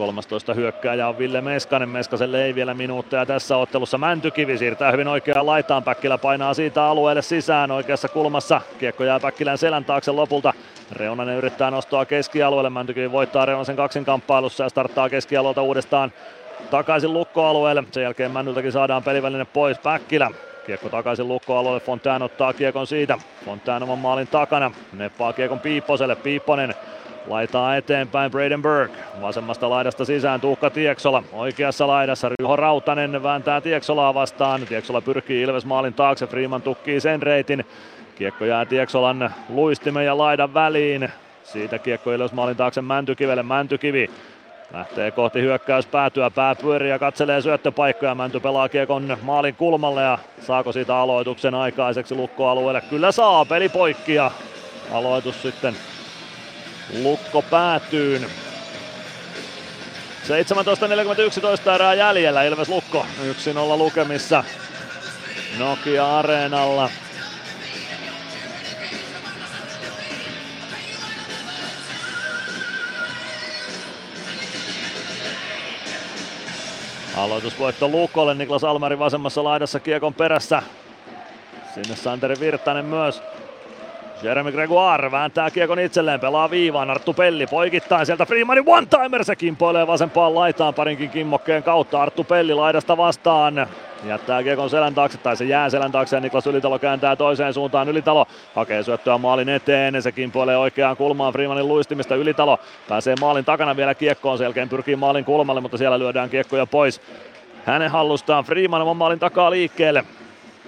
13 0.01 0.53
hyökkääjä 0.53 1.07
on 1.07 1.17
Ville 1.17 1.41
Meskanen. 1.41 1.89
Meskaselle 1.89 2.45
ei 2.45 2.55
vielä 2.55 2.73
minuutteja 2.73 3.25
tässä 3.25 3.57
ottelussa. 3.57 3.97
Mäntykivi 3.97 4.57
siirtää 4.57 4.91
hyvin 4.91 5.07
oikeaan 5.07 5.45
laitaan. 5.45 5.83
Päkkilä 5.83 6.17
painaa 6.17 6.53
siitä 6.53 6.85
alueelle 6.85 7.21
sisään 7.21 7.71
oikeassa 7.71 8.07
kulmassa. 8.07 8.61
Kiekko 8.79 9.03
jää 9.03 9.19
Päkkilän 9.19 9.57
selän 9.57 9.85
taakse 9.85 10.11
lopulta. 10.11 10.53
Reunanen 10.91 11.37
yrittää 11.37 11.71
nostaa 11.71 12.05
keskialueelle. 12.05 12.69
Mäntykivi 12.69 13.11
voittaa 13.11 13.45
Reunasen 13.45 13.75
kaksinkamppailussa 13.75 14.63
ja 14.63 14.69
starttaa 14.69 15.09
keskialueelta 15.09 15.61
uudestaan 15.61 16.13
takaisin 16.71 17.13
lukkoalueelle. 17.13 17.83
Sen 17.91 18.03
jälkeen 18.03 18.31
Männyltäkin 18.31 18.71
saadaan 18.71 19.03
peliväline 19.03 19.45
pois. 19.45 19.79
Päkkilä 19.79 20.31
Kiekko 20.65 20.89
takaisin 20.89 21.27
lukkoalueelle, 21.27 21.79
Fontaine 21.79 22.25
ottaa 22.25 22.53
kiekon 22.53 22.87
siitä. 22.87 23.17
Fontaine 23.45 23.83
oman 23.83 23.97
maalin 23.97 24.27
takana, 24.27 24.71
neppaa 24.93 25.33
kiekon 25.33 25.59
Piipposelle, 25.59 26.15
Piipponen 26.15 26.75
laitaa 27.27 27.75
eteenpäin 27.75 28.31
Braden 28.31 28.61
Burke. 28.61 28.93
Vasemmasta 29.21 29.69
laidasta 29.69 30.05
sisään 30.05 30.41
Tuukka 30.41 30.69
Tieksola. 30.69 31.23
Oikeassa 31.33 31.87
laidassa 31.87 32.29
Ryho 32.29 32.55
Rautanen 32.55 33.23
vääntää 33.23 33.61
Tieksolaa 33.61 34.13
vastaan. 34.13 34.61
Tieksola 34.61 35.01
pyrkii 35.01 35.41
Ilves 35.41 35.65
maalin 35.65 35.93
taakse. 35.93 36.27
Freeman 36.27 36.61
tukkii 36.61 36.99
sen 36.99 37.21
reitin. 37.21 37.65
Kiekko 38.15 38.45
jää 38.45 38.65
Tieksolan 38.65 39.33
luistimen 39.49 40.05
ja 40.05 40.17
laidan 40.17 40.53
väliin. 40.53 41.09
Siitä 41.43 41.79
kiekko 41.79 42.11
Ilves 42.11 42.33
maalin 42.33 42.57
taakse 42.57 42.81
Mäntykivelle. 42.81 43.43
Mäntykivi 43.43 44.09
Lähtee 44.73 45.11
kohti 45.11 45.41
hyökkäys 45.41 45.85
päätyä, 45.85 46.29
pää 46.29 46.55
pyörii 46.55 46.89
ja 46.89 46.99
katselee 46.99 47.41
syöttöpaikkoja. 47.41 48.15
Mänty 48.15 48.39
pelaa 48.39 48.69
kiekon 48.69 49.17
maalin 49.21 49.55
kulmalle 49.55 50.01
ja 50.01 50.17
saako 50.41 50.71
siitä 50.71 50.97
aloituksen 50.97 51.55
aikaiseksi 51.55 52.15
lukkoalueelle? 52.15 52.81
Kyllä 52.81 53.11
saa, 53.11 53.45
peli 53.45 53.69
poikki 53.69 54.13
ja 54.13 54.31
aloitus 54.91 55.41
sitten 55.41 55.75
lukko 56.93 57.41
päätyyn. 57.41 58.29
17.41 60.23 61.71
erää 61.75 61.93
jäljellä, 61.93 62.43
Ilves 62.43 62.69
Lukko 62.69 63.05
1-0 63.23 63.77
lukemissa 63.77 64.43
Nokia 65.57 66.19
Areenalla. 66.19 66.89
Aloitusvoitto 77.17 77.87
Lukolle, 77.87 78.35
Niklas 78.35 78.63
Almari 78.63 78.99
vasemmassa 78.99 79.43
laidassa 79.43 79.79
kiekon 79.79 80.13
perässä. 80.13 80.63
Sinne 81.73 81.95
Santeri 81.95 82.39
Virtanen 82.39 82.85
myös. 82.85 83.21
Jeremy 84.21 84.51
Gregoire 84.51 85.11
vääntää 85.11 85.51
kiekon 85.51 85.79
itselleen, 85.79 86.19
pelaa 86.19 86.51
viivaan, 86.51 86.89
Arttu 86.89 87.13
Pelli 87.13 87.47
poikittain 87.47 88.05
sieltä 88.05 88.25
Freemanin 88.25 88.63
one-timer, 88.67 89.23
se 89.23 89.35
kimpoilee 89.35 89.87
vasempaan 89.87 90.35
laitaan 90.35 90.73
parinkin 90.73 91.09
kimmokkeen 91.09 91.63
kautta, 91.63 92.01
Arttu 92.01 92.23
Pelli 92.23 92.53
laidasta 92.53 92.97
vastaan, 92.97 93.67
jättää 94.05 94.43
kiekon 94.43 94.69
selän 94.69 94.95
taakse, 94.95 95.17
tai 95.17 95.37
se 95.37 95.45
jää 95.45 95.69
selän 95.69 95.91
taakse 95.91 96.15
ja 96.15 96.19
Niklas 96.19 96.47
Ylitalo 96.47 96.79
kääntää 96.79 97.15
toiseen 97.15 97.53
suuntaan, 97.53 97.89
Ylitalo 97.89 98.25
hakee 98.55 98.83
syöttöä 98.83 99.17
maalin 99.17 99.49
eteen, 99.49 100.01
se 100.01 100.11
kimpoilee 100.11 100.57
oikeaan 100.57 100.97
kulmaan 100.97 101.33
Freemanin 101.33 101.67
luistimista, 101.67 102.15
Ylitalo 102.15 102.59
pääsee 102.89 103.15
maalin 103.21 103.45
takana 103.45 103.75
vielä 103.77 103.95
kiekkoon, 103.95 104.37
sen 104.37 104.69
pyrkii 104.69 104.95
maalin 104.95 105.25
kulmalle, 105.25 105.61
mutta 105.61 105.77
siellä 105.77 105.99
lyödään 105.99 106.29
kiekkoja 106.29 106.65
pois. 106.65 107.01
Hänen 107.65 107.91
hallustaan 107.91 108.43
Freeman 108.43 108.81
on 108.81 108.97
maalin 108.97 109.19
takaa 109.19 109.51
liikkeelle. 109.51 110.05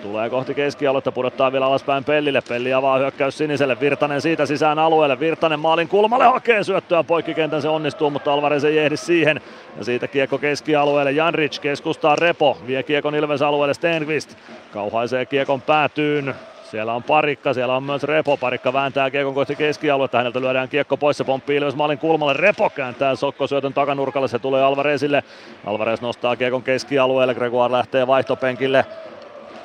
Tulee 0.03 0.29
kohti 0.29 0.53
keskialuetta, 0.53 1.11
pudottaa 1.11 1.51
vielä 1.51 1.65
alaspäin 1.65 2.03
Pellille. 2.03 2.41
Pelli 2.49 2.73
avaa 2.73 2.97
hyökkäys 2.97 3.37
siniselle, 3.37 3.79
Virtanen 3.79 4.21
siitä 4.21 4.45
sisään 4.45 4.79
alueelle. 4.79 5.19
Virtanen 5.19 5.59
maalin 5.59 5.87
kulmalle 5.87 6.25
hakee 6.25 6.63
syöttöä 6.63 7.03
poikkikentän, 7.03 7.61
se 7.61 7.69
onnistuu, 7.69 8.09
mutta 8.09 8.33
Alvarez 8.33 8.63
ei 8.63 8.77
ehdi 8.77 8.97
siihen. 8.97 9.41
Ja 9.77 9.83
siitä 9.83 10.07
kiekko 10.07 10.37
keskialueelle, 10.37 11.11
Janric 11.11 11.59
keskustaa 11.59 12.15
Repo, 12.15 12.57
vie 12.67 12.83
kiekon 12.83 13.15
Ilves 13.15 13.41
alueelle 13.41 13.73
Stenqvist. 13.73 14.37
Kauhaisee 14.73 15.25
kiekon 15.25 15.61
päätyyn, 15.61 16.35
siellä 16.63 16.93
on 16.93 17.03
parikka, 17.03 17.53
siellä 17.53 17.75
on 17.75 17.83
myös 17.83 18.03
Repo. 18.03 18.37
Parikka 18.37 18.73
vääntää 18.73 19.11
kiekon 19.11 19.33
kohti 19.33 19.55
keskialuetta. 19.55 20.17
Häneltä 20.17 20.41
lyödään 20.41 20.69
kiekko 20.69 20.97
pois. 20.97 21.17
Se 21.17 21.23
pomppii 21.23 21.57
Ilves 21.57 21.75
maalin 21.75 21.97
kulmalle. 21.97 22.33
Repo 22.33 22.69
kääntää 22.69 23.15
Sokko 23.15 23.47
syötön 23.47 23.73
takanurkalle. 23.73 24.27
Se 24.27 24.39
tulee 24.39 24.63
Alvarezille. 24.63 25.23
Alvarez 25.65 26.01
nostaa 26.01 26.35
kiekon 26.35 26.63
keskialueelle. 26.63 27.35
Gregoire 27.35 27.71
lähtee 27.71 28.07
vaihtopenkille. 28.07 28.85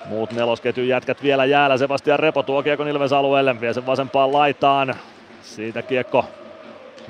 Muut 0.09 0.33
nelosketjun 0.33 0.89
jätkät 0.89 1.23
vielä 1.23 1.45
jäällä. 1.45 1.77
Sebastian 1.77 2.19
Repo 2.19 2.43
tuo 2.43 2.63
kiekon 2.63 2.89
Ilves 2.89 3.13
alueelle, 3.13 3.61
vie 3.61 3.73
sen 3.73 3.87
vasempaan 3.87 4.33
laitaan. 4.33 4.95
Siitä 5.43 5.83
kiekko 5.83 6.25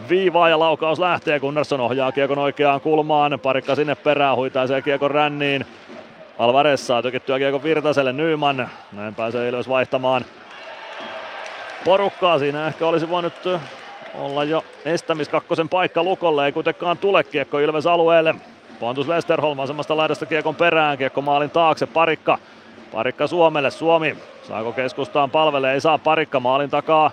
viivaa 0.09 0.49
ja 0.49 0.59
laukaus 0.59 0.99
lähtee. 0.99 1.41
Gunnarsson 1.41 1.81
ohjaa 1.81 2.13
kiekon 2.13 2.39
oikeaan 2.39 2.81
kulmaan. 2.81 3.41
Parikka 3.43 3.75
sinne 3.75 3.95
perään, 3.95 4.37
huitaisee 4.37 4.83
kiekon 4.83 5.11
ränniin. 5.11 5.67
Alvarez 6.39 6.81
saa 6.81 7.03
tykittyä 7.03 7.39
kiekon 7.39 7.63
Virtaselle 7.63 8.13
Nyman. 8.13 8.69
Näin 8.93 9.15
pääsee 9.15 9.49
Ilves 9.49 9.69
vaihtamaan 9.69 10.25
porukkaa. 11.85 12.39
Siinä 12.39 12.67
ehkä 12.67 12.87
olisi 12.87 13.09
voinut 13.09 13.35
olla 14.15 14.45
jo 14.45 14.65
estämis 14.85 15.29
kakkosen 15.29 15.69
paikka 15.69 16.03
Lukolle. 16.03 16.47
Ei 16.47 16.53
kuitenkaan 16.53 16.99
tule 16.99 17.25
kiekko 17.25 17.59
Ilves 17.59 17.87
alueelle. 17.87 18.35
Pontus 18.81 19.09
Westerholm 19.09 19.57
vasemmasta 19.57 19.97
laidasta 19.97 20.27
kiekon 20.27 20.55
perään. 20.55 20.99
Kiekko 20.99 21.23
maalin 21.23 21.51
taakse. 21.51 21.87
Parikka 21.87 22.39
Parikka 22.93 23.27
Suomelle, 23.27 23.71
Suomi 23.71 24.17
saako 24.43 24.73
keskustaan 24.73 25.31
palvele, 25.31 25.73
ei 25.73 25.81
saa 25.81 25.99
Parikka 25.99 26.41
maalin 26.41 26.71
takaa. 26.71 27.11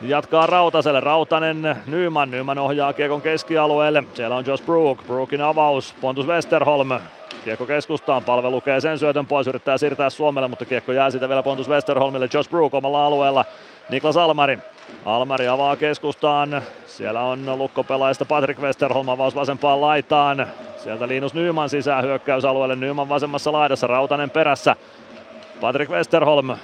Jatkaa 0.00 0.46
Rautaselle, 0.46 1.00
Rautanen, 1.00 1.76
Nyman, 1.86 2.30
Nyman 2.30 2.58
ohjaa 2.58 2.92
kiekon 2.92 3.22
keskialueelle. 3.22 4.04
Siellä 4.14 4.36
on 4.36 4.46
Josh 4.46 4.64
Brook, 4.64 5.06
Brookin 5.06 5.40
avaus, 5.40 5.94
Pontus 6.00 6.26
Westerholm. 6.26 6.88
Kiekko 7.44 7.66
keskustaan, 7.66 8.24
palve 8.24 8.50
lukee 8.50 8.80
sen 8.80 8.98
syötön 8.98 9.26
pois, 9.26 9.46
yrittää 9.46 9.78
siirtää 9.78 10.10
Suomelle, 10.10 10.48
mutta 10.48 10.64
kiekko 10.64 10.92
jää 10.92 11.10
siitä 11.10 11.28
vielä 11.28 11.42
Pontus 11.42 11.68
Westerholmille. 11.68 12.28
Josh 12.34 12.50
Brook 12.50 12.74
omalla 12.74 13.06
alueella, 13.06 13.44
Niklas 13.90 14.16
Almari. 14.16 14.58
Almari 15.04 15.48
avaa 15.48 15.76
keskustaan, 15.76 16.62
siellä 16.86 17.20
on 17.20 17.58
lukkopelaajista 17.58 18.24
Patrick 18.24 18.60
Westerholm 18.60 19.08
avaus 19.08 19.34
vasempaan 19.34 19.80
laitaan. 19.80 20.46
Sieltä 20.76 21.08
Linus 21.08 21.34
Nyman 21.34 21.68
sisään 21.68 22.04
hyökkäysalueelle, 22.04 22.76
Nyman 22.76 23.08
vasemmassa 23.08 23.52
laidassa, 23.52 23.86
Rautanen 23.86 24.30
perässä. 24.30 24.76
Patrick 25.62 25.90
Westerholm 25.90 26.56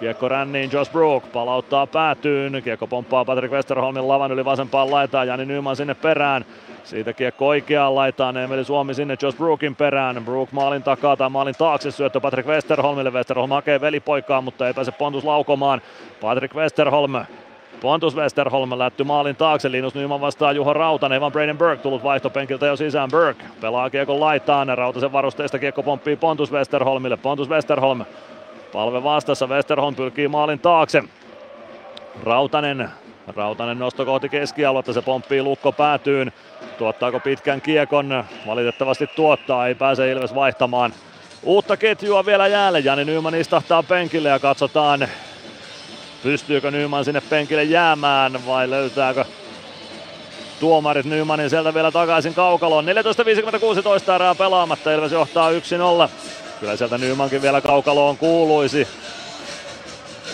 Kiekko 0.00 0.28
ränniin, 0.28 0.70
Josh 0.72 0.92
Brook 0.92 1.32
palauttaa 1.32 1.86
päätyyn. 1.86 2.62
Kiekko 2.64 2.86
pomppaa 2.86 3.24
Patrick 3.24 3.52
Westerholmin 3.54 4.08
lavan 4.08 4.32
yli 4.32 4.44
vasempaan 4.44 4.90
laitaan. 4.90 5.28
Jani 5.28 5.46
Nyman 5.46 5.76
sinne 5.76 5.94
perään. 5.94 6.44
Siitä 6.84 7.12
kiekko 7.12 7.46
oikeaan 7.46 7.94
laitaan. 7.94 8.36
Emeli 8.36 8.64
Suomi 8.64 8.94
sinne 8.94 9.16
Josh 9.22 9.38
Brookin 9.38 9.76
perään. 9.76 10.24
Brook 10.24 10.52
maalin 10.52 10.82
takaa 10.82 11.16
tai 11.16 11.30
maalin 11.30 11.54
taakse 11.58 11.90
syöttö 11.90 12.20
Patrick 12.20 12.48
Westerholmille. 12.48 13.10
Westerholm 13.10 13.50
hakee 13.50 13.80
velipoikaa, 13.80 14.40
mutta 14.40 14.66
ei 14.66 14.74
pääse 14.74 14.92
Pontus 14.92 15.24
laukomaan. 15.24 15.80
Patrick 16.20 16.54
Westerholm 16.54 17.12
Pontus 17.80 18.16
Westerholm 18.16 18.78
lätty 18.78 19.04
maalin 19.04 19.36
taakse, 19.36 19.70
Linus 19.70 19.94
Nyman 19.94 20.20
vastaa 20.20 20.52
Juho 20.52 20.72
Rautanen, 20.72 21.16
Evan 21.16 21.32
Braden 21.32 21.58
Burke 21.58 21.82
tullut 21.82 22.02
vaihtopenkiltä 22.02 22.66
jo 22.66 22.76
sisään, 22.76 23.10
Burke 23.10 23.44
pelaa 23.60 23.90
kiekon 23.90 24.20
laitaan, 24.20 24.78
Rautasen 24.78 25.12
varusteista 25.12 25.58
kiekko 25.58 25.82
pomppii 25.82 26.16
Pontus 26.16 26.52
Westerholmille, 26.52 27.16
Pontus 27.16 27.48
Westerholm 27.48 28.04
palve 28.72 29.02
vastassa, 29.02 29.46
Westerholm 29.46 29.94
pyrkii 29.94 30.28
maalin 30.28 30.58
taakse, 30.58 31.02
Rautanen 32.24 32.88
Rautanen 33.36 33.78
nosto 33.78 34.04
kohti 34.04 34.28
keskialuetta, 34.28 34.92
se 34.92 35.02
pomppii 35.02 35.42
lukko 35.42 35.72
päätyyn. 35.72 36.32
Tuottaako 36.78 37.20
pitkän 37.20 37.60
kiekon? 37.60 38.24
Valitettavasti 38.46 39.06
tuottaa, 39.06 39.66
ei 39.66 39.74
pääse 39.74 40.10
Ilves 40.10 40.34
vaihtamaan. 40.34 40.92
Uutta 41.42 41.76
ketjua 41.76 42.26
vielä 42.26 42.46
jäälle, 42.46 42.80
Jani 42.80 43.04
Nyman 43.04 43.34
istahtaa 43.34 43.82
penkille 43.82 44.28
ja 44.28 44.38
katsotaan 44.38 45.08
Pystyykö 46.22 46.70
Nyman 46.70 47.04
sinne 47.04 47.20
penkille 47.20 47.64
jäämään 47.64 48.46
vai 48.46 48.70
löytääkö 48.70 49.24
tuomarit 50.60 51.06
Nymanin 51.06 51.50
sieltä 51.50 51.74
vielä 51.74 51.90
takaisin 51.90 52.34
kaukaloon. 52.34 52.84
14.56 52.84 54.14
erää 54.14 54.34
pelaamatta, 54.34 54.92
Ilves 54.92 55.12
johtaa 55.12 55.50
1-0. 55.50 55.54
Kyllä 56.60 56.76
sieltä 56.76 56.98
Nymankin 56.98 57.42
vielä 57.42 57.60
kaukaloon 57.60 58.16
kuuluisi. 58.16 58.88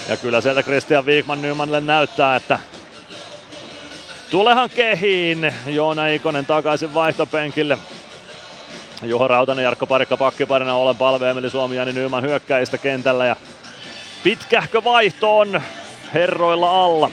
Ja 0.09 0.17
kyllä 0.17 0.41
sieltä 0.41 0.63
Christian 0.63 1.07
Wigman 1.07 1.43
Nymanille 1.43 1.81
näyttää, 1.81 2.37
että 2.37 2.59
tulehan 4.31 4.71
kehiin. 4.71 5.55
Joona 5.67 6.07
Ikonen 6.07 6.47
takaisin 6.47 6.95
vaihtopenkille. 6.95 7.79
Juho 9.03 9.29
Rautanen, 9.29 9.65
Jarkko 9.65 9.87
Parikka 9.87 10.17
pakkiparina 10.17 10.75
Olen 10.75 10.97
palve, 10.97 11.31
Emeli 11.31 11.51
Suomi, 11.51 11.77
Jani 11.77 11.93
Nyman 11.93 12.23
hyökkäistä 12.23 12.79
kentällä 12.79 13.27
ja 13.27 13.37
Pitkähkö 14.25 14.85
vaihto 14.85 15.39
on 15.39 15.63
herroilla 16.15 16.85
alla. 16.85 17.11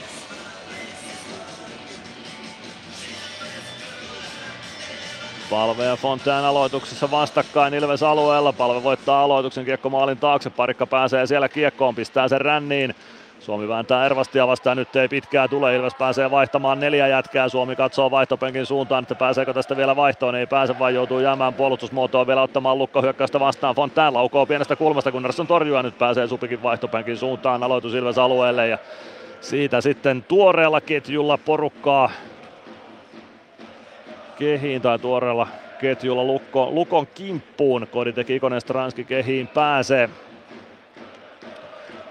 Palve 5.50 5.84
ja 5.84 5.96
Fontaine 5.96 6.46
aloituksessa 6.46 7.10
vastakkain 7.10 7.74
Ilves 7.74 8.02
alueella. 8.02 8.52
Palve 8.52 8.82
voittaa 8.82 9.22
aloituksen 9.22 9.64
kiekko 9.64 9.90
maalin 9.90 10.18
taakse. 10.18 10.50
Parikka 10.50 10.86
pääsee 10.86 11.26
siellä 11.26 11.48
kiekkoon, 11.48 11.94
pistää 11.94 12.28
sen 12.28 12.40
ränniin. 12.40 12.94
Suomi 13.42 13.68
vääntää 13.68 14.06
Ervastia 14.06 14.46
vastaan, 14.46 14.76
nyt 14.76 14.96
ei 14.96 15.08
pitkää 15.08 15.48
tule. 15.48 15.76
Ilves 15.76 15.94
pääsee 15.94 16.30
vaihtamaan 16.30 16.80
neljä 16.80 17.06
jätkää. 17.06 17.48
Suomi 17.48 17.76
katsoo 17.76 18.10
vaihtopenkin 18.10 18.66
suuntaan, 18.66 19.02
että 19.02 19.14
pääseekö 19.14 19.52
tästä 19.52 19.76
vielä 19.76 19.96
vaihtoon. 19.96 20.34
Ei 20.34 20.46
pääse, 20.46 20.78
vaan 20.78 20.94
joutuu 20.94 21.20
jäämään 21.20 21.54
puolustusmuotoon 21.54 22.26
vielä 22.26 22.42
ottamaan 22.42 22.78
lukkohyökkäystä 22.78 23.40
vastaan. 23.40 23.74
Fontaine 23.74 24.10
laukoo 24.10 24.46
pienestä 24.46 24.76
kulmasta, 24.76 25.12
kun 25.12 25.22
Narsson 25.22 25.46
torjua. 25.46 25.82
Nyt 25.82 25.98
pääsee 25.98 26.26
Supikin 26.26 26.62
vaihtopenkin 26.62 27.16
suuntaan. 27.16 27.62
Aloitus 27.62 27.94
Ilves 27.94 28.18
alueelle 28.18 28.68
ja 28.68 28.78
siitä 29.40 29.80
sitten 29.80 30.24
tuoreella 30.28 30.80
ketjulla 30.80 31.38
porukkaa 31.38 32.10
kehiin 34.38 34.82
tai 34.82 34.98
tuoreella 34.98 35.46
ketjulla 35.80 36.24
lukko, 36.24 36.70
Lukon 36.70 37.06
kimppuun. 37.14 37.86
teki 38.14 38.36
Ikonen 38.36 38.60
Stranski 38.60 39.04
kehiin 39.04 39.48
pääsee. 39.48 40.10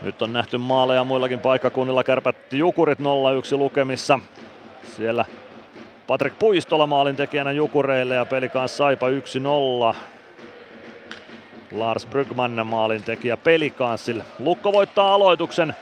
Nyt 0.01 0.21
on 0.21 0.33
nähty 0.33 0.57
maaleja 0.57 1.03
muillakin 1.03 1.39
paikkakunnilla. 1.39 2.03
Kärpät 2.03 2.53
Jukurit 2.53 2.99
0-1 2.99 3.03
lukemissa. 3.57 4.19
Siellä 4.83 5.25
Patrick 6.07 6.39
Puistola 6.39 6.87
maalin 6.87 7.15
tekijänä 7.15 7.51
Jukureille 7.51 8.15
ja 8.15 8.25
peli 8.25 8.49
kanssa 8.49 8.77
Saipa 8.77 9.07
1-0. 9.91 9.95
Lars 11.71 12.05
Brygman 12.05 12.67
maalin 12.67 13.03
tekijä 13.03 13.37
pelikanssille. 13.37 14.23
Lukko 14.39 14.73
voittaa 14.73 15.13
aloituksen. 15.13 15.75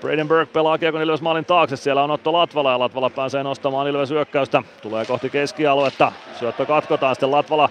Braden 0.00 0.28
Burke 0.28 0.52
pelaa 0.52 0.78
kiekon 0.78 1.02
Ilves 1.02 1.22
maalin 1.22 1.44
taakse. 1.44 1.76
Siellä 1.76 2.04
on 2.04 2.10
Otto 2.10 2.32
Latvala 2.32 2.72
ja 2.72 2.78
Latvala 2.78 3.10
pääsee 3.10 3.42
nostamaan 3.42 3.88
Ilves 3.88 4.10
hyökkäystä. 4.10 4.62
Tulee 4.82 5.04
kohti 5.04 5.30
keskialuetta. 5.30 6.12
Syöttö 6.38 6.66
katkotaan 6.66 7.14
sitten 7.14 7.30
Latvala 7.30 7.68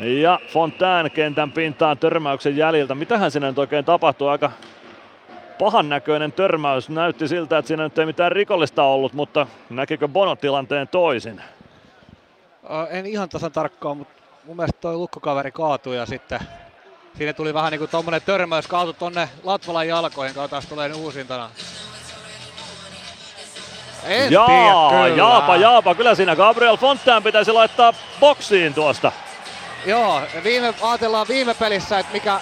ja 0.00 0.40
Fontaine 0.48 1.10
kentän 1.10 1.52
pintaan 1.52 1.98
törmäyksen 1.98 2.56
jäljiltä. 2.56 2.94
Mitähän 2.94 3.30
sinne 3.30 3.48
nyt 3.48 3.58
oikein 3.58 3.84
tapahtuu? 3.84 4.28
Aika 4.28 4.50
pahan 5.58 5.88
näköinen 5.88 6.32
törmäys. 6.32 6.88
Näytti 6.88 7.28
siltä, 7.28 7.58
että 7.58 7.66
siinä 7.66 7.82
nyt 7.82 7.98
ei 7.98 8.06
mitään 8.06 8.32
rikollista 8.32 8.82
ollut, 8.82 9.12
mutta 9.12 9.46
näkikö 9.70 10.08
Bono 10.08 10.36
tilanteen 10.36 10.88
toisin? 10.88 11.42
En 12.90 13.06
ihan 13.06 13.28
tasan 13.28 13.52
tarkkaan, 13.52 13.96
mutta 13.96 14.22
mun 14.44 14.56
mielestä 14.56 14.80
toi 14.80 14.96
lukkokaveri 14.96 15.52
kaatui 15.52 15.96
ja 15.96 16.06
sitten 16.06 16.40
siinä 17.16 17.32
tuli 17.32 17.54
vähän 17.54 17.70
niinku 17.70 17.86
tommonen 17.86 18.22
törmäys 18.22 18.66
kaatu 18.66 18.92
tonne 18.92 19.28
Latvalan 19.44 19.88
jalkoihin, 19.88 20.34
kautta 20.34 20.62
tulee 20.68 20.88
nyt 20.88 20.96
uusintana. 20.96 21.50
En 24.06 24.32
Jaa, 24.32 24.46
tiedä, 24.46 25.04
kyllä. 25.04 25.16
jaapa, 25.16 25.56
jaapa. 25.56 25.94
Kyllä 25.94 26.14
siinä 26.14 26.36
Gabriel 26.36 26.76
Fontaine 26.76 27.20
pitäisi 27.20 27.52
laittaa 27.52 27.94
boksiin 28.20 28.74
tuosta. 28.74 29.12
Joo, 29.86 30.22
viime, 30.44 30.74
ajatellaan 30.82 31.26
viime 31.28 31.54
pelissä, 31.54 31.98
että 31.98 32.12
mikä... 32.12 32.40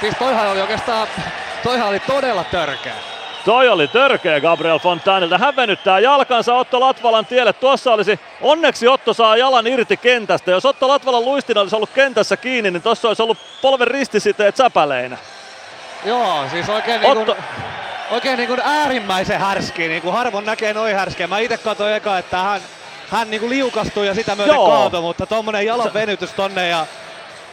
Siis 0.00 0.14
toihan 0.18 0.48
oli 0.48 0.60
oikeastaan 0.60 1.08
Toihan 1.62 1.88
oli 1.88 2.00
todella 2.00 2.44
törkeä. 2.44 2.94
Toi 3.44 3.68
oli 3.68 3.88
törkeä 3.88 4.40
Gabriel 4.40 4.78
Fontainilta. 4.78 5.38
Hän 5.38 5.56
venyttää 5.56 5.98
jalkansa 5.98 6.54
Otto 6.54 6.80
Latvalan 6.80 7.26
tielle. 7.26 7.52
Tuossa 7.52 7.92
olisi, 7.92 8.20
onneksi 8.40 8.88
Otto 8.88 9.14
saa 9.14 9.36
jalan 9.36 9.66
irti 9.66 9.96
kentästä. 9.96 10.50
Jos 10.50 10.66
Otto 10.66 10.88
Latvalan 10.88 11.24
luistin 11.24 11.58
olisi 11.58 11.76
ollut 11.76 11.90
kentässä 11.90 12.36
kiinni, 12.36 12.70
niin 12.70 12.82
tuossa 12.82 13.08
olisi 13.08 13.22
ollut 13.22 13.38
polven 13.62 13.88
ristisiteet 13.88 14.56
säpäleinä. 14.56 15.18
Joo, 16.04 16.44
siis 16.50 16.68
oikein 16.68 17.06
Otto... 17.06 17.14
niin 17.14 17.26
kuin, 17.26 17.38
oikein 18.10 18.36
niin 18.36 18.48
kuin 18.48 18.60
äärimmäisen 18.64 19.40
härski. 19.40 19.88
Niin 19.88 20.02
kuin 20.02 20.14
harvoin 20.14 20.46
näkee 20.46 20.74
noin 20.74 20.96
härskiä. 20.96 21.26
Mä 21.26 21.38
itse 21.38 21.56
katsoin 21.56 21.94
eka, 21.94 22.18
että 22.18 22.38
hän, 22.38 22.60
hän 23.10 23.30
niin 23.30 23.40
kuin 23.40 23.50
liukastui 23.50 24.06
ja 24.06 24.14
sitä 24.14 24.36
myöten 24.36 24.56
kaatui, 24.56 25.00
mutta 25.00 25.26
tuommoinen 25.26 25.66
jalan 25.66 25.94
venytys 25.94 26.32
tonne 26.32 26.68
ja 26.68 26.86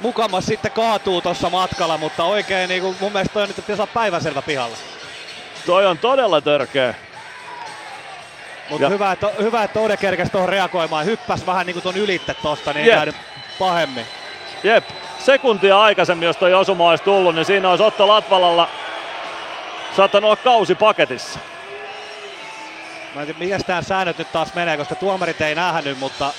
mukamas 0.02 0.46
sitten 0.46 0.72
kaatuu 0.72 1.22
tuossa 1.22 1.50
matkalla, 1.50 1.98
mutta 1.98 2.24
oikein 2.24 2.70
niin 2.70 2.82
kuin 2.82 2.98
mun 3.00 3.12
mielestä 3.12 3.34
toi 3.34 3.44
on 3.44 3.50
nyt 3.68 3.78
saa 3.78 3.88
päiväselvä 3.88 4.42
pihalla. 4.42 4.78
Toi 5.66 5.86
on 5.86 5.98
todella 5.98 6.42
törkeä. 6.42 6.94
Mutta 8.70 8.90
hyvä, 8.90 9.12
että, 9.12 9.30
hyvä, 9.42 9.64
että 9.64 9.80
Ode 9.80 9.98
kerkesi 9.98 10.32
tuohon 10.32 10.50
reagoimaan. 10.50 11.06
Hyppäs 11.06 11.46
vähän 11.46 11.66
niin 11.66 11.74
kuin 11.74 11.84
ton 11.84 11.98
ylitte 11.98 12.34
tosta, 12.34 12.74
niin 12.74 12.86
Jep. 12.86 13.16
pahemmin. 13.60 14.06
Jep, 14.64 14.84
sekuntia 15.20 15.82
aikaisemmin, 15.82 16.26
jos 16.26 16.38
toi 16.38 16.54
osuma 16.54 16.90
olisi 16.90 17.04
tullut, 17.04 17.36
niin 17.36 17.46
siinä 17.46 17.70
olisi 17.70 17.84
Otto 17.84 18.08
Latvalalla 18.08 18.70
saattanut 19.96 20.28
olla 20.28 20.36
kausi 20.44 20.76
paketissa. 20.76 21.40
Mä 23.16 23.22
en 23.22 23.28
tiedä, 23.28 23.40
mikä 23.40 23.60
tämä 23.60 23.82
säännöt 23.82 24.18
nyt 24.18 24.32
taas 24.32 24.54
menee, 24.54 24.78
koska 24.78 24.96
tuomarit 24.96 25.42
ei 25.42 25.56
nähnyt, 25.56 26.00
mutta 26.00 26.34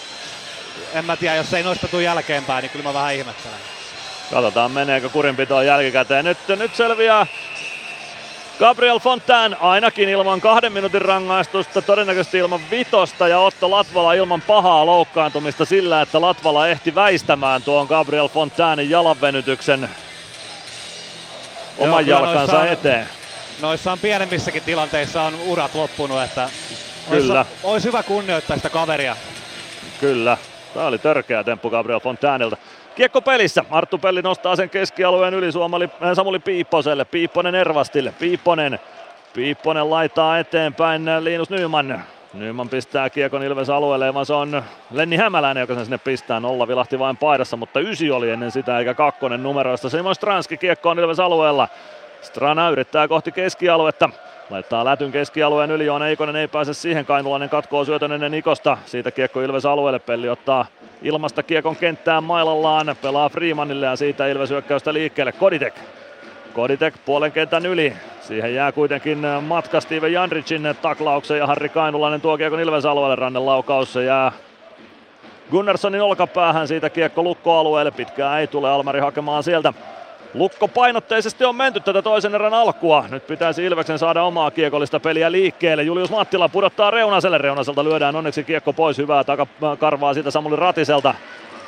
en 0.94 1.04
mä 1.04 1.16
tiedä, 1.16 1.36
jos 1.36 1.54
ei 1.54 1.62
noista 1.62 1.88
tule 1.88 2.02
jälkeenpäin, 2.02 2.62
niin 2.62 2.70
kyllä 2.70 2.82
mä 2.82 2.94
vähän 2.94 3.14
ihmettelen. 3.14 3.58
Katsotaan 4.30 4.72
meneekö 4.72 5.08
kurinpitoon 5.08 5.66
jälkikäteen. 5.66 6.24
Nyt, 6.24 6.38
nyt 6.48 6.74
selviää 6.74 7.26
Gabriel 8.58 8.98
Fontaine 8.98 9.56
ainakin 9.60 10.08
ilman 10.08 10.40
kahden 10.40 10.72
minuutin 10.72 11.02
rangaistusta, 11.02 11.82
todennäköisesti 11.82 12.38
ilman 12.38 12.60
vitosta 12.70 13.28
ja 13.28 13.38
Otto 13.38 13.70
Latvala 13.70 14.14
ilman 14.14 14.42
pahaa 14.42 14.86
loukkaantumista 14.86 15.64
sillä, 15.64 16.02
että 16.02 16.20
Latvala 16.20 16.68
ehti 16.68 16.94
väistämään 16.94 17.62
tuon 17.62 17.86
Gabriel 17.86 18.28
Fontainen 18.28 18.90
jalanvenytyksen 18.90 19.90
oman 21.78 22.06
Joo, 22.06 22.18
jalkansa 22.20 22.52
noissa, 22.52 22.72
eteen. 22.72 23.08
Noissa 23.60 23.92
on 23.92 23.98
pienemmissäkin 23.98 24.62
tilanteissa 24.62 25.22
on 25.22 25.34
urat 25.34 25.74
loppunut, 25.74 26.22
että 26.22 26.50
Kyllä. 27.10 27.38
Olisi, 27.38 27.50
olisi 27.62 27.86
hyvä 27.86 28.02
kunnioittaa 28.02 28.56
sitä 28.56 28.70
kaveria. 28.70 29.16
Kyllä. 30.00 30.38
Tämä 30.78 30.88
oli 30.88 30.98
törkeä 30.98 31.44
temppu 31.44 31.70
Gabriel 31.70 32.00
Fontainelta. 32.00 32.56
Kiekko 32.94 33.22
pelissä. 33.22 33.64
Arttu 33.70 33.98
Pelli 33.98 34.22
nostaa 34.22 34.56
sen 34.56 34.70
keskialueen 34.70 35.34
yli 35.34 35.52
Suomali, 35.52 35.84
äh, 35.84 36.14
Samuli 36.14 36.38
Piipposelle. 36.38 37.04
Piipponen 37.04 37.54
Ervastille. 37.54 38.14
Piipponen. 38.18 38.78
Piipponen 39.34 39.90
laittaa 39.90 40.38
eteenpäin 40.38 41.08
äh, 41.08 41.22
Linus 41.22 41.50
Nyman. 41.50 42.04
Nyman 42.34 42.68
pistää 42.68 43.10
kiekon 43.10 43.42
Ilves 43.42 43.70
alueelle, 43.70 44.14
vaan 44.14 44.26
se 44.26 44.32
on 44.32 44.62
Lenni 44.90 45.16
Hämäläinen, 45.16 45.60
joka 45.60 45.74
sen 45.74 45.84
sinne 45.84 45.98
pistää. 45.98 46.40
Nolla 46.40 46.68
vilahti 46.68 46.98
vain 46.98 47.16
paidassa, 47.16 47.56
mutta 47.56 47.80
ysi 47.80 48.10
oli 48.10 48.30
ennen 48.30 48.50
sitä, 48.50 48.78
eikä 48.78 48.94
kakkonen 48.94 49.42
numeroista. 49.42 49.90
Simon 49.90 50.14
Stranski 50.14 50.56
kiekko 50.56 50.90
on 50.90 50.98
Ilves 50.98 51.20
alueella. 51.20 51.68
Strana 52.22 52.70
yrittää 52.70 53.08
kohti 53.08 53.32
keskialuetta. 53.32 54.10
Laittaa 54.50 54.84
lätyn 54.84 55.12
keskialueen 55.12 55.70
yli, 55.70 55.86
Joona 55.86 56.08
Eikonen 56.08 56.36
ei 56.36 56.48
pääse 56.48 56.74
siihen, 56.74 57.06
Kainulainen 57.06 57.48
katkoo 57.48 57.84
syötön 57.84 58.12
ennen 58.12 58.30
Nikosta. 58.30 58.78
Siitä 58.86 59.10
kiekko 59.10 59.40
Ilves 59.40 59.66
alueelle, 59.66 59.98
Pelli 59.98 60.28
ottaa 60.28 60.66
ilmasta 61.02 61.42
kiekon 61.42 61.76
kenttään 61.76 62.24
mailallaan, 62.24 62.96
pelaa 63.02 63.28
Freemanille 63.28 63.86
ja 63.86 63.96
siitä 63.96 64.26
Ilves 64.26 64.50
hyökkäystä 64.50 64.92
liikkeelle. 64.92 65.32
Koditek 65.32 65.74
Koditek 66.54 66.94
puolen 67.04 67.32
kentän 67.32 67.66
yli. 67.66 67.92
Siihen 68.20 68.54
jää 68.54 68.72
kuitenkin 68.72 69.18
matka 69.46 69.80
Steven 69.80 70.12
Janricin 70.12 70.76
taklauksen 70.82 71.38
ja 71.38 71.46
Harri 71.46 71.68
Kainulainen 71.68 72.20
tuo 72.20 72.36
kiekon 72.36 72.60
Ilves 72.60 72.84
alueelle. 72.84 73.16
Rannelaukaus 73.16 73.92
se 73.92 74.04
jää 74.04 74.32
Gunnarssonin 75.50 76.02
olkapäähän 76.02 76.68
siitä 76.68 76.90
kiekko 76.90 77.22
lukkoalueelle. 77.22 77.90
Pitkään 77.90 78.40
ei 78.40 78.46
tule 78.46 78.70
Almari 78.70 79.00
hakemaan 79.00 79.42
sieltä. 79.42 79.72
Lukko 80.34 80.68
painotteisesti 80.68 81.44
on 81.44 81.56
menty 81.56 81.80
tätä 81.80 82.02
toisen 82.02 82.34
erän 82.34 82.54
alkua. 82.54 83.04
Nyt 83.10 83.26
pitäisi 83.26 83.64
Ilveksen 83.64 83.98
saada 83.98 84.22
omaa 84.22 84.50
kiekollista 84.50 85.00
peliä 85.00 85.32
liikkeelle. 85.32 85.82
Julius 85.82 86.10
Mattila 86.10 86.48
pudottaa 86.48 86.90
Reunaselle. 86.90 87.38
Reunaselta 87.38 87.84
lyödään 87.84 88.16
onneksi 88.16 88.44
kiekko 88.44 88.72
pois. 88.72 88.98
Hyvää 88.98 89.24
takakarvaa 89.24 90.14
siitä 90.14 90.30
Samuli 90.30 90.56
Ratiselta. 90.56 91.14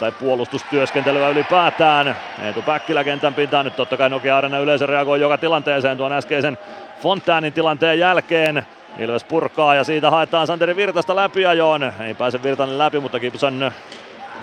Tai 0.01 0.13
puolustustyöskentelyä 0.13 1.29
ylipäätään. 1.29 2.17
Eetu 2.43 2.63
Päkkilä 2.63 3.05
kentän 3.05 3.35
pintaan. 3.35 3.65
Nyt 3.65 3.77
totta 3.77 3.97
kai 3.97 4.11
Nokia 4.11 4.39
Arena 4.39 4.59
yleisö 4.59 4.87
reagoi 4.87 5.21
joka 5.21 5.39
tilanteeseen 5.39 5.97
tuon 5.97 6.13
äskeisen 6.13 6.59
Fontäänin 7.03 7.53
tilanteen 7.53 7.99
jälkeen. 7.99 8.67
Ilves 8.99 9.25
purkaa 9.25 9.75
ja 9.75 9.85
siitä 9.85 10.11
haetaan 10.11 10.47
Santeri 10.47 10.77
Virtasta 10.77 11.17
läpiajoon. 11.17 11.93
Ei 12.01 12.15
pääse 12.15 12.43
Virtanen 12.43 12.79
läpi, 12.79 13.01
mutta 13.01 13.21
Gibson 13.21 13.73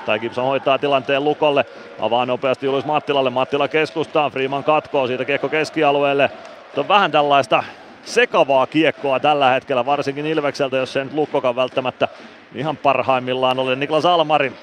tai 0.07 0.19
Gibson 0.19 0.45
hoitaa 0.45 0.77
tilanteen 0.77 1.23
Lukolle. 1.23 1.65
Avaa 1.99 2.25
nopeasti 2.25 2.65
Julius 2.65 2.85
Mattilalle. 2.85 3.29
Mattila 3.29 3.67
keskustaan. 3.67 4.31
Freeman 4.31 4.63
katkoo 4.63 5.07
siitä 5.07 5.25
kiekko 5.25 5.49
keskialueelle. 5.49 6.31
On 6.77 6.87
vähän 6.87 7.11
tällaista 7.11 7.63
sekavaa 8.05 8.67
kiekkoa 8.67 9.19
tällä 9.19 9.49
hetkellä, 9.49 9.85
varsinkin 9.85 10.25
Ilvekseltä, 10.25 10.77
jos 10.77 10.93
se 10.93 11.03
nyt 11.03 11.13
Lukkokan 11.13 11.55
välttämättä 11.55 12.07
ihan 12.55 12.77
parhaimmillaan 12.77 13.59
oli. 13.59 13.75
Niklas 13.75 14.05
Almari, 14.05 14.53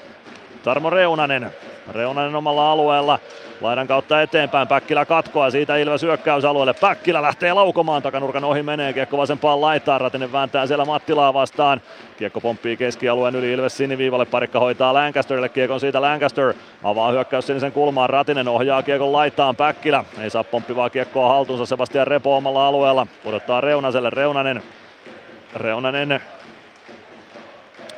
Tarmo 0.65 0.89
Reunanen, 0.89 1.51
Reunanen 1.91 2.35
omalla 2.35 2.71
alueella. 2.71 3.19
Laidan 3.61 3.87
kautta 3.87 4.21
eteenpäin, 4.21 4.67
Päkkilä 4.67 5.05
katkoa 5.05 5.49
siitä 5.49 5.77
Ilves 5.77 6.01
hyökkäysalueelle. 6.01 6.73
Päkkilä 6.73 7.21
lähtee 7.21 7.53
laukomaan, 7.53 8.01
takanurkan 8.01 8.43
ohi 8.43 8.63
menee, 8.63 8.93
kiekko 8.93 9.17
vasempaan 9.17 9.61
laitaan, 9.61 10.01
Ratinen 10.01 10.31
vääntää 10.31 10.67
siellä 10.67 10.85
Mattilaa 10.85 11.33
vastaan. 11.33 11.81
Kiekko 12.17 12.41
pomppii 12.41 12.77
keskialueen 12.77 13.35
yli 13.35 13.53
Ilves 13.53 13.77
siniviivalle, 13.77 14.25
parikka 14.25 14.59
hoitaa 14.59 14.93
Lancasterille, 14.93 15.49
kiekon 15.49 15.79
siitä 15.79 16.01
Lancaster. 16.01 16.53
Avaa 16.83 17.11
hyökkäys 17.11 17.47
sinisen 17.47 17.71
kulmaan, 17.71 18.09
Ratinen 18.09 18.47
ohjaa 18.47 18.83
kiekon 18.83 19.13
laitaan, 19.13 19.55
Päkkilä 19.55 20.03
ei 20.21 20.29
saa 20.29 20.43
pomppivaa 20.43 20.89
kiekkoa 20.89 21.29
haltuunsa, 21.29 21.65
Sebastian 21.65 22.07
Repo 22.07 22.37
omalla 22.37 22.67
alueella. 22.67 23.07
Pudottaa 23.23 23.61
Reunaselle, 23.61 24.09
Reunanen. 24.09 24.63
Reunanen 25.55 26.21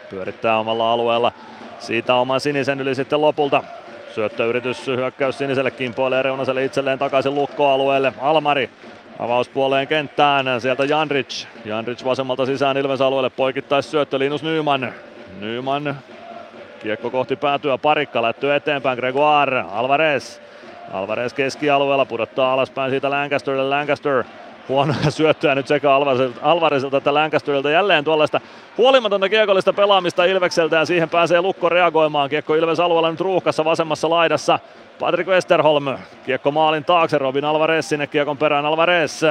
pyörittää 0.09 0.59
omalla 0.59 0.93
alueella. 0.93 1.31
Siitä 1.79 2.15
oman 2.15 2.39
sinisen 2.39 2.81
yli 2.81 2.95
sitten 2.95 3.21
lopulta 3.21 3.63
Syöttöyritys, 4.15 4.87
hyökkäys 4.87 5.37
siniselle 5.37 5.71
kimpoilee 5.71 6.23
Reunaselle 6.23 6.65
itselleen 6.65 6.99
takaisin 6.99 7.35
lukkoalueelle. 7.35 8.13
Almari 8.21 8.69
avauspuoleen 9.19 9.87
kenttään, 9.87 10.61
sieltä 10.61 10.85
Janric. 10.85 11.45
Janric 11.65 12.05
vasemmalta 12.05 12.45
sisään 12.45 12.77
Ilves 12.77 13.01
alueelle 13.01 13.29
poikittais 13.29 13.91
syöttö 13.91 14.19
Linus 14.19 14.43
Nyman. 14.43 14.93
Nyman 15.39 15.97
kiekko 16.79 17.09
kohti 17.09 17.35
päätyä, 17.35 17.77
parikka 17.77 18.21
lättyy 18.21 18.55
eteenpäin, 18.55 18.97
Gregoire, 18.97 19.63
Alvarez. 19.71 20.39
Alvarez 20.93 21.33
keskialueella 21.33 22.05
pudottaa 22.05 22.53
alaspäin 22.53 22.91
siitä 22.91 23.09
Lancasterille, 23.09 23.69
Lancaster 23.69 24.23
huonoja 24.69 25.11
syöttöjä 25.11 25.55
nyt 25.55 25.67
sekä 25.67 25.91
Alvarezilta 26.41 26.97
että 26.97 27.13
Lancasterilta. 27.13 27.69
Jälleen 27.69 28.03
tuollaista 28.03 28.41
huolimatonta 28.77 29.29
kiekollista 29.29 29.73
pelaamista 29.73 30.25
Ilvekseltä 30.25 30.75
ja 30.75 30.85
siihen 30.85 31.09
pääsee 31.09 31.41
Lukko 31.41 31.69
reagoimaan. 31.69 32.29
Kiekko 32.29 32.55
Ilves 32.55 32.79
alueella 32.79 33.11
nyt 33.11 33.21
ruuhkassa 33.21 33.65
vasemmassa 33.65 34.09
laidassa. 34.09 34.59
Patrick 34.99 35.29
Westerholm, 35.29 35.97
kiekko 36.25 36.51
maalin 36.51 36.85
taakse, 36.85 37.17
Robin 37.17 37.45
Alvarez 37.45 37.85
sinne 37.85 38.07
kiekon 38.07 38.37
perään. 38.37 38.65
Alvarez 38.65 39.23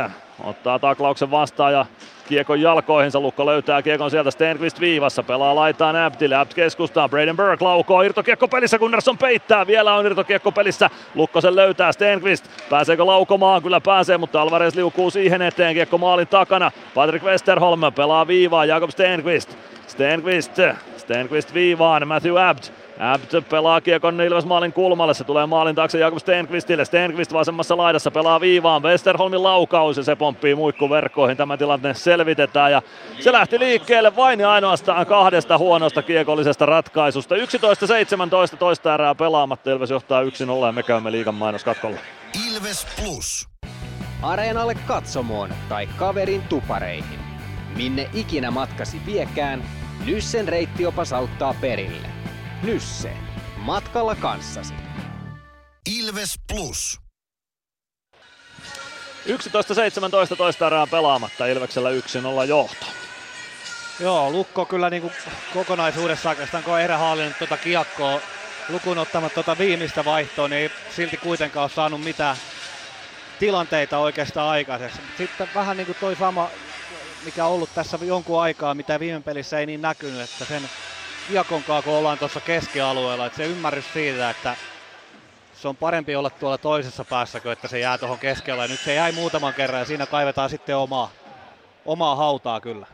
ottaa 0.44 0.78
taklauksen 0.78 1.30
vastaan 1.30 1.72
ja 1.72 1.86
kiekon 2.26 2.60
jalkoihinsa. 2.60 3.20
Lukko 3.20 3.46
löytää 3.46 3.82
kiekon 3.82 4.10
sieltä 4.10 4.30
Stenqvist 4.30 4.80
viivassa. 4.80 5.22
Pelaa 5.22 5.54
laitaan 5.54 5.96
Abdille. 5.96 6.36
Abt 6.36 6.54
keskustaa. 6.54 7.08
Braden 7.08 7.36
Burke 7.36 7.64
laukoo. 7.64 8.02
Irtokiekko 8.02 8.48
pelissä. 8.48 8.78
Gunnarsson 8.78 9.18
peittää. 9.18 9.66
Vielä 9.66 9.94
on 9.94 10.06
irtokiekko 10.06 10.52
pelissä. 10.52 10.90
Lukko 11.14 11.40
sen 11.40 11.56
löytää. 11.56 11.92
Stenqvist. 11.92 12.44
Pääseekö 12.70 13.06
laukomaan? 13.06 13.62
Kyllä 13.62 13.80
pääsee, 13.80 14.18
mutta 14.18 14.42
Alvarez 14.42 14.74
liukuu 14.74 15.10
siihen 15.10 15.42
eteen. 15.42 15.74
Kiekko 15.74 15.98
maalin 15.98 16.28
takana. 16.28 16.70
Patrick 16.94 17.24
Westerholm 17.24 17.80
pelaa 17.96 18.26
viivaa. 18.26 18.64
Jakob 18.64 18.90
Stenqvist. 18.90 19.56
Stenqvist. 19.86 20.52
Stenqvist 20.96 21.54
viivaan. 21.54 22.08
Matthew 22.08 22.48
Abt 22.48 22.72
Abt 23.01 23.48
pelaa 23.51 23.81
kiekon 23.81 24.20
Ilves 24.20 24.44
maalin 24.44 24.73
kulmalle, 24.73 25.14
se 25.14 25.24
tulee 25.24 25.47
maalin 25.47 25.74
taakse 25.74 25.98
Jakob 25.98 26.18
Stenqvistille. 26.18 26.85
Stenqvist 26.85 27.32
vasemmassa 27.32 27.77
laidassa 27.77 28.10
pelaa 28.10 28.40
viivaan, 28.40 28.82
Westerholmin 28.82 29.43
laukaus 29.43 29.97
ja 29.97 30.02
se 30.02 30.16
pomppii 30.16 30.55
muikkuverkkoihin. 30.55 31.36
Tämä 31.36 31.56
tilanne 31.56 31.94
selvitetään 31.94 32.73
ja 32.73 32.82
se 33.20 33.32
lähti 33.32 33.59
liikkeelle 33.59 34.16
vain 34.16 34.40
ja 34.40 34.51
ainoastaan 34.51 35.06
kahdesta 35.06 35.59
huonosta 35.59 36.02
kiekollisesta 36.02 36.66
ratkaisusta. 36.66 37.35
11-17 37.35 37.39
toista 38.59 38.94
erää 38.94 39.14
pelaamatta, 39.14 39.70
Ilves 39.70 39.90
johtaa 39.90 40.23
1-0 40.23 40.66
ja 40.66 40.73
me 40.73 40.82
käymme 40.82 41.12
liigan 41.12 41.35
mainoskatkolla. 41.35 41.97
Ilves 42.48 42.86
Plus. 42.97 43.48
Areenalle 44.23 44.74
katsomoon 44.74 45.51
tai 45.68 45.89
kaverin 45.97 46.43
tupareihin. 46.43 47.18
Minne 47.77 48.10
ikinä 48.14 48.51
matkasi 48.51 49.01
viekään, 49.06 49.62
Nyssen 50.06 50.48
reittiopas 50.48 51.12
auttaa 51.12 51.55
perille. 51.60 52.15
Nysse. 52.62 53.12
Matkalla 53.56 54.14
kanssasi. 54.14 54.74
Ilves 55.98 56.34
Plus. 56.48 57.00
11-17 60.32 60.36
toista 60.36 60.66
erää 60.66 60.86
pelaamatta, 60.86 61.46
Ilveksellä 61.46 61.90
1-0 61.90 62.48
johto. 62.48 62.86
Joo, 64.00 64.30
Lukko 64.30 64.64
kyllä 64.64 64.90
niin 64.90 65.02
kuin 65.02 65.12
kokonaisuudessa 65.54 66.28
oikeastaan, 66.28 66.64
kun 66.64 66.74
on 66.74 66.80
erä 66.80 66.98
hallinnut 66.98 67.38
tuota 67.38 67.56
kiekkoa 67.56 68.20
lukuun 68.68 68.98
ottamatta 68.98 69.34
tuota 69.34 69.58
viimeistä 69.58 70.04
vaihtoa, 70.04 70.48
niin 70.48 70.62
ei 70.62 70.70
silti 70.96 71.16
kuitenkaan 71.16 71.62
ole 71.62 71.70
saanut 71.70 72.04
mitään 72.04 72.36
tilanteita 73.38 73.98
oikeastaan 73.98 74.50
aikaiseksi. 74.50 75.00
Sitten 75.18 75.48
vähän 75.54 75.76
niin 75.76 75.86
kuin 75.86 75.98
toi 76.00 76.16
sama, 76.16 76.50
mikä 77.24 77.46
on 77.46 77.52
ollut 77.52 77.74
tässä 77.74 77.98
jonkun 78.02 78.42
aikaa, 78.42 78.74
mitä 78.74 79.00
viime 79.00 79.20
pelissä 79.20 79.58
ei 79.58 79.66
niin 79.66 79.82
näkynyt, 79.82 80.20
että 80.20 80.44
sen 80.44 80.62
Iakonkaan, 81.30 81.82
kun 81.82 81.92
ollaan 81.92 82.18
tuossa 82.18 82.40
keskialueella. 82.40 83.26
Että 83.26 83.36
se 83.36 83.46
ymmärrys 83.46 83.92
siitä, 83.92 84.30
että 84.30 84.56
se 85.54 85.68
on 85.68 85.76
parempi 85.76 86.16
olla 86.16 86.30
tuolla 86.30 86.58
toisessa 86.58 87.04
päässä 87.04 87.40
kuin 87.40 87.52
että 87.52 87.68
se 87.68 87.78
jää 87.78 87.98
tuohon 87.98 88.18
keskellä. 88.18 88.64
Ja 88.64 88.68
nyt 88.68 88.80
se 88.80 88.94
jäi 88.94 89.12
muutaman 89.12 89.54
kerran 89.54 89.80
ja 89.80 89.84
siinä 89.84 90.06
kaivetaan 90.06 90.50
sitten 90.50 90.76
omaa, 90.76 91.10
omaa 91.84 92.16
hautaa 92.16 92.60
kyllä. 92.60 92.86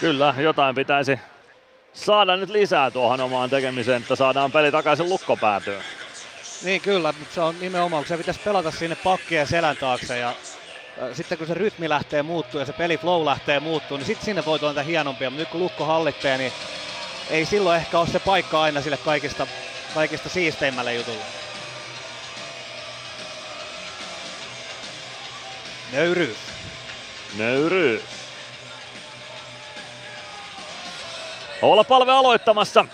Kyllä, 0.00 0.34
jotain 0.38 0.74
pitäisi 0.74 1.18
saada 1.92 2.36
nyt 2.36 2.50
lisää 2.50 2.90
tuohon 2.90 3.20
omaan 3.20 3.50
tekemiseen, 3.50 4.02
että 4.02 4.16
saadaan 4.16 4.52
peli 4.52 4.72
takaisin 4.72 5.08
lukkopäätyyn. 5.08 5.82
Niin 6.62 6.80
kyllä, 6.80 7.14
mutta 7.18 7.34
se 7.34 7.40
on 7.40 7.60
nimenomaan, 7.60 8.02
kun 8.02 8.08
se 8.08 8.16
pitäisi 8.16 8.40
pelata 8.44 8.70
sinne 8.70 8.96
pakkien 8.96 9.46
selän 9.46 9.76
taakse 9.76 10.18
ja 10.18 10.34
sitten 11.12 11.38
kun 11.38 11.46
se 11.46 11.54
rytmi 11.54 11.88
lähtee 11.88 12.22
muuttuu 12.22 12.60
ja 12.60 12.66
se 12.66 12.72
peliflow 12.72 13.24
lähtee 13.24 13.60
muuttuu, 13.60 13.96
niin 13.96 14.06
sitten 14.06 14.24
sinne 14.24 14.44
voi 14.44 14.58
tulla 14.58 14.82
hienompia. 14.82 15.30
Mutta 15.30 15.40
nyt 15.40 15.48
kun 15.48 15.60
Lukko 15.60 15.84
hallitsee, 15.84 16.38
niin 16.38 16.52
ei 17.30 17.46
silloin 17.46 17.76
ehkä 17.76 17.98
ole 17.98 18.08
se 18.08 18.18
paikka 18.18 18.62
aina 18.62 18.82
sille 18.82 18.96
kaikista, 18.96 19.46
kaikista 19.94 20.28
siisteimmälle 20.28 20.94
jutulle. 20.94 21.24
Nöyryys. 25.92 26.36
Nöyryys. 27.38 28.02
Olla 31.62 31.84
palve 31.84 32.12
aloittamassa. 32.12 32.84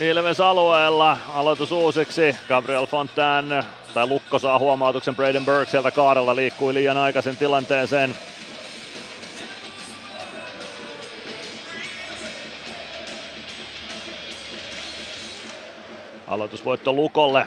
Ilves 0.00 0.40
alueella. 0.40 1.18
Aloitus 1.34 1.72
uusiksi. 1.72 2.36
Gabriel 2.48 2.86
Fontaine 2.86 3.64
tai 3.94 4.06
Lukko 4.06 4.38
saa 4.38 4.58
huomautuksen. 4.58 5.16
Braden 5.16 5.44
Burke 5.44 5.70
sieltä 5.70 5.90
kaarella 5.90 6.36
liikkui 6.36 6.74
liian 6.74 6.96
aikaisen 6.96 7.36
tilanteeseen. 7.36 8.16
Aloitusvoitto 16.30 16.92
Lukolle. 16.92 17.46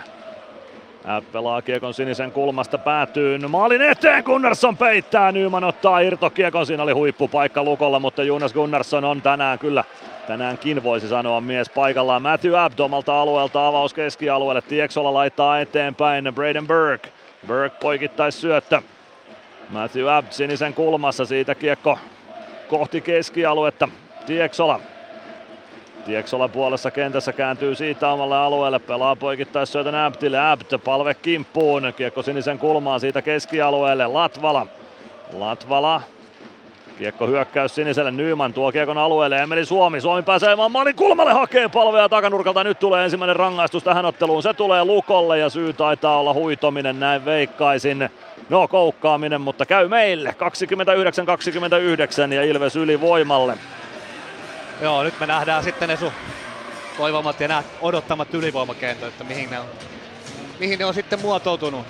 Hän 1.06 1.24
pelaa 1.32 1.62
kiekon 1.62 1.94
sinisen 1.94 2.32
kulmasta 2.32 2.78
päätyy 2.78 3.38
maalin 3.38 3.82
eteen. 3.82 4.24
Gunnarsson 4.24 4.78
peittää. 4.78 5.32
Nyman 5.32 5.64
ottaa 5.64 6.00
irtokiekon. 6.00 6.66
Siinä 6.66 6.84
oli 6.84 6.92
huippupaikka 6.92 7.64
Lukolla, 7.64 8.00
mutta 8.00 8.24
Jonas 8.24 8.54
Gunnarsson 8.54 9.04
on 9.04 9.22
tänään 9.22 9.60
kyllä 9.60 9.84
tänäänkin 10.28 10.84
voisi 10.84 11.08
sanoa 11.08 11.42
mies 11.42 11.70
paikallaan. 11.70 12.22
Matthew 12.22 12.60
Abd 12.60 12.80
omalta 12.80 13.22
alueelta 13.22 13.68
avaus 13.68 13.94
keskialueelle. 13.94 14.62
Tieksola 14.62 15.14
laittaa 15.14 15.60
eteenpäin. 15.60 16.32
Braden 16.36 16.68
Burke. 16.68 17.10
Burke 17.48 17.78
poikittais 17.82 18.42
syöttö. 18.42 18.82
Matthew 19.70 20.10
Abd 20.10 20.32
sinisen 20.32 20.74
kulmassa. 20.74 21.26
Siitä 21.26 21.56
kiekko 21.56 22.00
kohti 22.68 23.02
keskialuetta. 23.02 23.90
Tieksola 24.26 24.80
Tieksola 26.06 26.48
puolessa 26.48 26.92
kentässä 26.92 27.34
kääntyy 27.34 27.76
siitä 27.76 28.10
omalle 28.10 28.38
alueelle, 28.38 28.80
pelaa 28.80 29.16
poikittais 29.16 29.72
syötön 29.72 29.96
Äptille, 29.96 30.52
Äpt 30.52 30.74
palve 30.84 31.14
kimppuun, 31.14 31.94
kiekko 31.98 32.22
sinisen 32.24 32.60
kulmaan 32.60 33.00
siitä 33.00 33.22
keskialueelle, 33.22 34.08
Latvala. 34.08 34.68
Latvala. 35.34 36.02
Kiekko 36.98 37.28
hyökkäys 37.28 37.76
siniselle, 37.76 38.12
Nyman 38.12 38.54
tuo 38.54 38.72
kiekon 38.72 38.98
alueelle, 38.98 39.38
Emeli 39.38 39.66
Suomi, 39.66 40.02
Suomi 40.02 40.24
pääsee 40.24 40.56
maalin 40.70 40.96
kulmalle, 40.96 41.34
hakee 41.34 41.70
palvea 41.70 42.10
takanurkalta, 42.10 42.64
nyt 42.64 42.80
tulee 42.80 43.04
ensimmäinen 43.04 43.36
rangaistus 43.36 43.84
tähän 43.84 44.06
otteluun, 44.06 44.44
se 44.44 44.54
tulee 44.54 44.86
Lukolle 44.86 45.40
ja 45.40 45.50
syy 45.50 45.74
taitaa 45.74 46.20
olla 46.20 46.34
huitominen, 46.34 47.00
näin 47.00 47.26
veikkaisin. 47.26 48.10
No 48.50 48.68
koukkaaminen, 48.68 49.42
mutta 49.42 49.66
käy 49.66 49.88
meille, 49.88 50.36
29-29 52.30 52.34
ja 52.34 52.44
Ilves 52.44 52.76
ylivoimalle. 52.76 53.58
Joo, 54.84 55.04
nyt 55.04 55.20
me 55.20 55.26
nähdään 55.26 55.64
sitten 55.64 55.90
ne 55.90 55.98
sun 55.98 56.12
toivomat 56.98 57.40
ja 57.40 57.48
nämä 57.48 57.64
odottamat 57.82 58.34
ylivoimakentät, 58.34 59.08
että 59.08 59.24
mihin 59.24 59.50
ne 59.50 59.60
on, 59.60 59.66
mihin 60.60 60.80
ne 60.80 60.86
on 60.86 60.94
sitten 60.94 61.22
muotoutunut. 61.22 61.86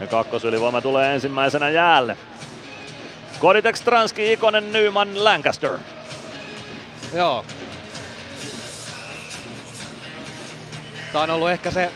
Ja 0.00 0.06
kakkosylivoima 0.06 0.80
tulee 0.80 1.14
ensimmäisenä 1.14 1.70
jäälle. 1.70 2.16
Koditek, 3.38 3.76
Stranski, 3.76 4.32
Ikonen, 4.32 4.72
Nyman, 4.72 5.24
Lancaster. 5.24 5.78
Joo. 7.14 7.44
Tämä 11.12 11.24
on 11.24 11.30
ollut 11.30 11.50
ehkä 11.50 11.70
se, 11.70 11.92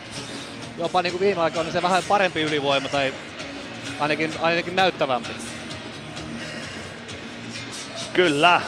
jopa 0.77 1.01
niin 1.01 1.11
kuin 1.11 1.21
viime 1.21 1.41
aikoina 1.41 1.71
se 1.71 1.81
vähän 1.81 2.03
parempi 2.07 2.41
ylivoima 2.41 2.89
tai 2.89 3.13
ainakin, 3.99 4.33
ainakin 4.41 4.75
näyttävämpi. 4.75 5.29
Kyllä. 8.13 8.61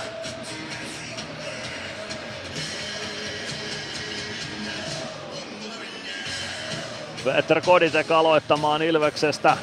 Peter 7.23 7.61
Koditek 7.61 8.11
aloittamaan 8.11 8.81
Ilveksestä. 8.81 9.57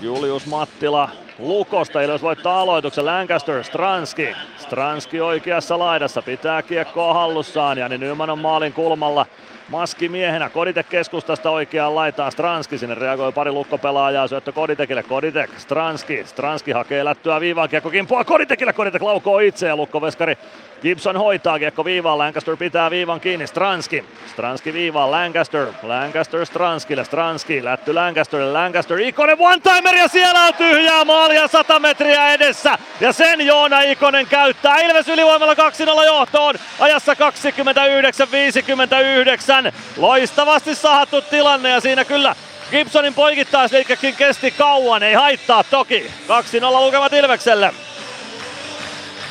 Julius 0.00 0.46
Mattila 0.46 1.08
Lukosta. 1.38 2.00
Ilves 2.00 2.22
voittaa 2.22 2.60
aloituksen. 2.60 3.06
Lancaster, 3.06 3.64
Stranski. 3.64 4.28
Stranski 4.56 5.20
oikeassa 5.20 5.78
laidassa. 5.78 6.22
Pitää 6.22 6.62
kiekkoa 6.62 7.14
hallussaan. 7.14 7.78
Jani 7.78 7.98
Nyman 7.98 8.30
on 8.30 8.38
maalin 8.38 8.72
kulmalla. 8.72 9.26
Maski 9.68 10.08
miehenä. 10.08 10.48
Koditek 10.50 10.88
keskustasta 10.88 11.50
oikeaan 11.50 11.94
laitaan. 11.94 12.32
Stranski 12.32 12.78
sinne 12.78 12.94
reagoi 12.94 13.32
pari 13.32 13.52
lukkopelaajaa. 13.52 14.28
Syöttö 14.28 14.52
Koditekille. 14.52 15.02
Koditek, 15.02 15.50
Stranski. 15.58 16.24
Stranski 16.24 16.72
hakee 16.72 17.04
lättyä 17.04 17.40
viivaan. 17.40 17.68
Kiekko 17.68 17.90
kimpoa 17.90 18.24
Koditekille. 18.24 18.72
Koditek 18.72 19.02
laukoo 19.02 19.38
itse 19.38 19.68
ja 19.68 19.76
lukkoveskari 19.76 20.38
Gibson 20.84 21.16
hoitaa 21.16 21.58
kiekko 21.58 21.84
viivaan, 21.84 22.18
Lancaster 22.18 22.56
pitää 22.56 22.90
viivan 22.90 23.20
kiinni, 23.20 23.46
Stranski. 23.46 24.04
Stranski 24.26 24.72
viivaan, 24.72 25.10
Lancaster. 25.10 25.66
Lancaster 25.82 26.46
Stranskille, 26.46 27.04
Stranski 27.04 27.64
lätty 27.64 27.94
Lancasterille, 27.94 28.52
Lancaster, 28.52 28.98
Ikonen 28.98 29.36
one-timer 29.38 29.94
ja 29.94 30.08
siellä 30.08 30.46
on 30.46 30.54
tyhjää 30.54 31.04
maalia 31.04 31.48
100 31.48 31.78
metriä 31.78 32.32
edessä. 32.32 32.78
Ja 33.00 33.12
sen 33.12 33.40
Joona 33.40 33.80
Ikonen 33.80 34.26
käyttää. 34.26 34.80
Ilves 34.80 35.08
ylivoimalla 35.08 35.54
2-0 35.54 35.56
johtoon 36.04 36.54
ajassa 36.80 37.14
29-59. 37.14 37.16
Loistavasti 39.96 40.74
sahattu 40.74 41.22
tilanne 41.22 41.70
ja 41.70 41.80
siinä 41.80 42.04
kyllä 42.04 42.36
Gibsonin 42.70 43.14
poikittaisliikkekin 43.14 44.16
kesti 44.16 44.50
kauan, 44.50 45.02
ei 45.02 45.14
haittaa 45.14 45.64
toki. 45.64 46.10
2-0 46.28 46.80
lukevat 46.80 47.12
Ilvekselle. 47.12 47.74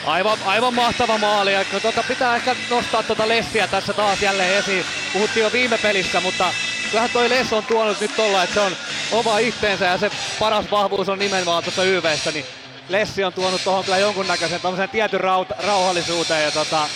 Aivan, 0.06 0.38
aivan 0.46 0.74
mahtava 0.74 1.18
maali. 1.18 1.54
Ja 1.54 1.66
tuota, 1.82 2.04
pitää 2.08 2.36
ehkä 2.36 2.56
nostaa 2.70 3.04
tuota 3.04 3.28
Lessiä 3.28 3.68
tässä 3.68 3.94
taas 3.94 4.22
jälleen 4.22 4.58
esiin. 4.58 4.86
Puhuttiin 5.14 5.44
jo 5.44 5.52
viime 5.52 5.78
pelissä, 5.78 6.20
mutta 6.20 6.46
kyllähän 6.92 7.10
toi 7.14 7.30
Less 7.30 7.54
on 7.54 7.64
tuonut 7.64 8.02
nyt 8.02 8.16
tolla, 8.16 8.44
että 8.44 8.54
se 8.54 8.60
on 8.60 8.72
oma 9.12 9.38
itteensä 9.38 9.86
ja 9.86 9.98
se 9.98 10.12
paras 10.40 10.72
vahvuus 10.72 11.10
on 11.10 11.20
nimenomaan 11.20 11.64
tuossa 11.64 11.84
YVssä, 11.84 12.32
niin 12.32 12.46
Lessi 12.90 13.24
on 13.24 13.34
tuonut 13.34 13.64
tuohon 13.64 13.84
kyllä 13.84 13.98
jonkunnäköisen 13.98 14.60
tietyn 14.92 15.22
rauta, 15.22 15.56
rauhallisuuteen 15.60 16.44
ja 16.44 16.52
tota, 16.52 16.88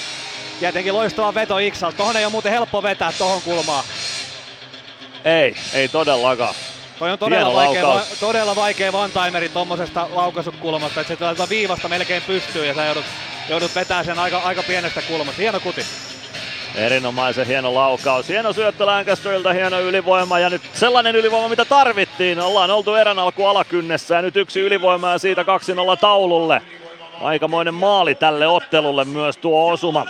tietenkin 0.59 0.93
loistava 0.93 1.33
veto 1.33 1.57
Iksalta. 1.57 1.97
Tuohon 1.97 2.17
ei 2.17 2.25
ole 2.25 2.31
muuten 2.31 2.51
helppo 2.51 2.83
vetää 2.83 3.11
tuohon 3.17 3.41
kulmaan. 3.41 3.83
Ei, 5.25 5.55
ei 5.73 5.87
todellakaan. 5.87 6.55
Toi 6.99 7.11
on 7.11 7.19
todella 7.19 7.53
vaikea, 7.53 7.87
va- 7.87 8.01
todella 8.19 8.55
vaikea 8.55 8.91
one-timeri 8.91 9.49
tuommoisesta 9.49 10.09
laukaisukulmasta, 10.13 11.01
että 11.01 11.13
se 11.13 11.19
tuolta 11.19 11.49
viivasta 11.49 11.87
melkein 11.87 12.21
pystyy 12.21 12.65
ja 12.65 12.73
sä 12.73 12.85
joudut, 12.85 13.05
joudut 13.49 13.75
vetää 13.75 14.03
sen 14.03 14.19
aika, 14.19 14.37
aika 14.37 14.63
pienestä 14.63 15.01
kulmasta. 15.01 15.41
Hieno 15.41 15.59
kuti. 15.59 15.85
Erinomaisen 16.75 17.47
hieno 17.47 17.73
laukaus. 17.73 18.29
Hieno 18.29 18.53
syöttö 18.53 18.85
Lancasterilta, 18.85 19.53
hieno 19.53 19.79
ylivoima 19.79 20.39
ja 20.39 20.49
nyt 20.49 20.61
sellainen 20.73 21.15
ylivoima, 21.15 21.47
mitä 21.47 21.65
tarvittiin. 21.65 22.39
Ollaan 22.39 22.71
oltu 22.71 22.95
erän 22.95 23.19
alku 23.19 23.45
alakynnessä 23.45 24.15
ja 24.15 24.21
nyt 24.21 24.35
yksi 24.35 24.59
ylivoima 24.59 25.11
ja 25.11 25.17
siitä 25.17 25.41
2-0 25.41 25.45
taululle. 26.01 26.61
Aikamoinen 27.21 27.73
maali 27.73 28.15
tälle 28.15 28.47
ottelulle 28.47 29.05
myös 29.05 29.37
tuo 29.37 29.71
osuma. 29.71 30.05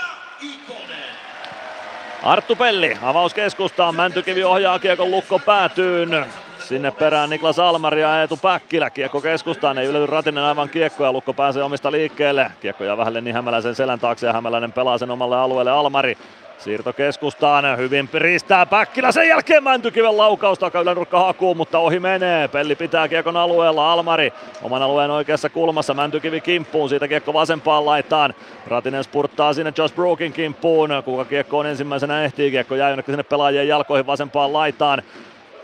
Arttu 2.27 2.55
Pelli, 2.55 2.97
avaus 3.01 3.33
keskustaan, 3.33 3.95
Mäntykivi 3.95 4.43
ohjaa 4.43 4.79
kiekon 4.79 5.11
lukko 5.11 5.39
päätyyn. 5.39 6.25
Sinne 6.59 6.91
perään 6.91 7.29
Niklas 7.29 7.59
Almari 7.59 8.01
ja 8.01 8.21
Eetu 8.21 8.37
Päkkilä. 8.37 8.89
Kiekko 8.89 9.21
keskustaan, 9.21 9.77
ei 9.77 9.87
ylety 9.87 10.05
Ratinen 10.05 10.43
aivan 10.43 10.69
kiekko 10.69 11.03
ja 11.03 11.11
Lukko 11.11 11.33
pääsee 11.33 11.63
omista 11.63 11.91
liikkeelle. 11.91 12.51
Kiekko 12.61 12.83
jää 12.83 12.97
vähän 12.97 13.23
niin 13.23 13.35
Hämäläisen 13.35 13.75
selän 13.75 13.99
taakse 13.99 14.27
ja 14.27 14.33
Hämäläinen 14.33 14.71
pelaa 14.71 14.97
sen 14.97 15.11
omalle 15.11 15.37
alueelle 15.37 15.71
Almari. 15.71 16.17
Siirto 16.57 16.93
keskustaan, 16.93 17.77
hyvin 17.77 18.07
piristää 18.07 18.65
Päkkilä, 18.65 19.11
sen 19.11 19.27
jälkeen 19.27 19.63
Mäntykiven 19.63 20.17
laukaus 20.17 20.59
takaylänurkka 20.59 21.19
hakuu, 21.19 21.55
mutta 21.55 21.79
ohi 21.79 21.99
menee. 21.99 22.47
Pelli 22.47 22.75
pitää 22.75 23.07
kiekon 23.07 23.37
alueella, 23.37 23.93
Almari 23.93 24.33
oman 24.63 24.81
alueen 24.81 25.11
oikeassa 25.11 25.49
kulmassa, 25.49 25.93
Mäntykivi 25.93 26.41
kimppuun, 26.41 26.89
siitä 26.89 27.07
kiekko 27.07 27.33
vasempaan 27.33 27.85
laitaan. 27.85 28.33
Ratinen 28.67 29.03
spurttaa 29.03 29.53
sinne 29.53 29.73
Josh 29.77 29.95
Brookin 29.95 30.33
kimppuun, 30.33 30.89
kuka 31.05 31.25
kiekko 31.25 31.59
on 31.59 31.65
ensimmäisenä 31.65 32.23
ehtii, 32.23 32.51
kiekko 32.51 32.75
jää 32.75 32.89
jonnekin 32.89 33.13
sinne 33.13 33.23
pelaajien 33.23 33.67
jalkoihin 33.67 34.07
vasempaan 34.07 34.53
laitaan. 34.53 35.01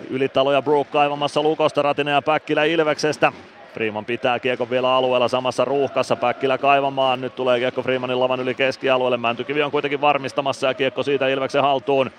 Ylitalo 0.10 0.52
ja 0.54 0.62
Brook 0.62 0.92
kaivamassa 0.92 1.44
Lukosta, 1.44 1.82
Ratinen 1.82 2.14
ja 2.14 2.22
Päkkilä 2.22 2.64
Ilveksestä. 2.64 3.32
Freeman 3.74 4.06
pitää 4.06 4.40
kiekon 4.40 4.70
vielä 4.70 4.96
alueella 4.96 5.28
samassa 5.28 5.66
ruuhkassa, 5.66 6.16
Päkkilä 6.16 6.58
kaivamaan, 6.58 7.22
nyt 7.22 7.36
tulee 7.36 7.60
kiekko 7.60 7.82
Freemanin 7.82 8.20
lavan 8.20 8.40
yli 8.40 8.56
keskialueelle, 8.56 9.18
Mäntykivi 9.18 9.64
on 9.64 9.72
kuitenkin 9.72 10.02
varmistamassa 10.02 10.68
ja 10.68 10.74
kiekko 10.74 11.04
siitä 11.04 11.28
Ilveksen 11.28 11.62
haltuun. 11.62 12.12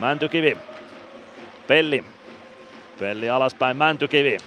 Mäntykivi, 0.00 0.56
Pelli, 1.66 2.04
Pelli 3.00 3.30
alaspäin, 3.30 3.76
Mäntykivi, 3.76 4.38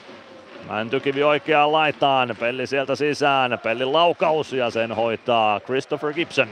Mäntykivi 0.69 1.23
oikeaan 1.23 1.72
laitaan, 1.72 2.35
Pelli 2.39 2.68
sieltä 2.68 2.95
sisään, 2.95 3.59
Pellin 3.64 3.93
laukaus 3.93 4.53
ja 4.53 4.69
sen 4.69 4.91
hoitaa 4.91 5.59
Christopher 5.59 6.14
Gibson. 6.14 6.47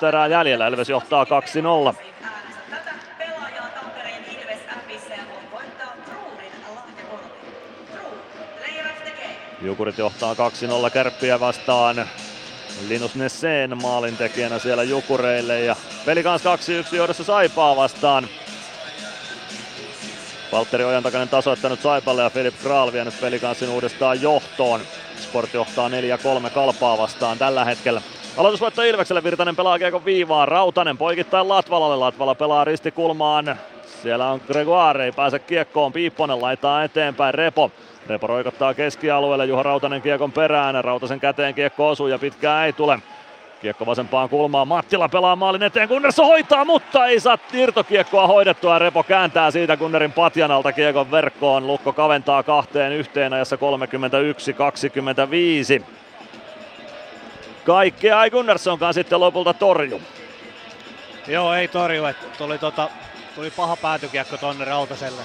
8.55 0.00 0.06
erää 0.06 0.26
jäljellä, 0.26 0.66
Ilves 0.66 0.88
johtaa 0.88 1.24
2-0. 1.24 1.28
Jukurit 9.62 9.98
johtaa 9.98 10.34
2-0 10.34 10.90
kärppiä 10.90 11.40
vastaan. 11.40 12.06
Linus 12.88 13.14
Nesseen 13.14 13.82
maalintekijänä 13.82 14.58
siellä 14.58 14.82
Jukureille 14.82 15.60
ja 15.60 15.76
peli 16.04 16.22
kanssa 16.22 16.58
2-1 16.92 16.96
johdossa 16.96 17.24
Saipaa 17.24 17.76
vastaan. 17.76 18.28
Valtteri 20.52 20.84
Ojantakainen 20.84 21.28
tasoittanut 21.28 21.80
Saipalle 21.80 22.22
ja 22.22 22.30
Filip 22.30 22.54
Kral 22.62 22.92
vienyt 22.92 23.20
pelikanssin 23.20 23.68
uudestaan 23.68 24.22
johtoon. 24.22 24.80
Sport 25.20 25.54
johtaa 25.54 25.88
4-3 25.88 26.50
kalpaa 26.50 26.98
vastaan 26.98 27.38
tällä 27.38 27.64
hetkellä. 27.64 28.02
Aloitusvoitto 28.36 28.82
Ilvekselle, 28.82 29.24
Virtanen 29.24 29.56
pelaa 29.56 29.78
kiekon 29.78 30.04
viivaan, 30.04 30.48
Rautanen 30.48 30.98
poikittain 30.98 31.48
Latvalalle, 31.48 31.96
Latvala 31.96 32.34
pelaa 32.34 32.64
ristikulmaan. 32.64 33.56
Siellä 34.02 34.30
on 34.30 34.40
Gregoire, 34.46 35.04
ei 35.04 35.12
pääse 35.12 35.38
kiekkoon, 35.38 35.92
Piipponen 35.92 36.42
laittaa 36.42 36.84
eteenpäin, 36.84 37.34
Repo 37.34 37.70
Repo 38.10 38.26
roikottaa 38.26 38.74
keskialueelle, 38.74 39.46
Juha 39.46 39.62
Rautanen 39.62 40.02
kiekon 40.02 40.32
perään, 40.32 40.84
Rautasen 40.84 41.20
käteen 41.20 41.54
kiekko 41.54 41.88
osuu 41.88 42.06
ja 42.06 42.18
pitkää 42.18 42.66
ei 42.66 42.72
tule. 42.72 42.98
Kiekko 43.62 43.86
vasempaan 43.86 44.28
kulmaan, 44.28 44.68
Mattila 44.68 45.08
pelaa 45.08 45.36
maalin 45.36 45.62
eteen, 45.62 45.88
Gunnarsson 45.88 46.26
hoitaa, 46.26 46.64
mutta 46.64 47.06
ei 47.06 47.20
saa 47.20 47.38
irtokiekkoa 47.52 48.26
hoidettua. 48.26 48.78
Repo 48.78 49.02
kääntää 49.02 49.50
siitä 49.50 49.76
Gunnarin 49.76 50.12
patjanalta 50.12 50.72
kiekon 50.72 51.10
verkkoon. 51.10 51.66
Lukko 51.66 51.92
kaventaa 51.92 52.42
kahteen 52.42 52.92
yhteen 52.92 53.32
ajassa 53.32 53.56
31-25. 53.56 53.60
Kaikkea 57.64 58.24
ei 58.24 58.30
Gunnarssonkaan 58.30 58.94
sitten 58.94 59.20
lopulta 59.20 59.54
torju. 59.54 60.00
Joo, 61.26 61.54
ei 61.54 61.68
torju. 61.68 62.04
Että 62.04 62.26
tuli, 62.38 62.58
tota, 62.58 62.88
tuli 63.34 63.50
paha 63.50 63.76
päätykiekko 63.76 64.36
tonne 64.36 64.64
Rautaselle. 64.64 65.22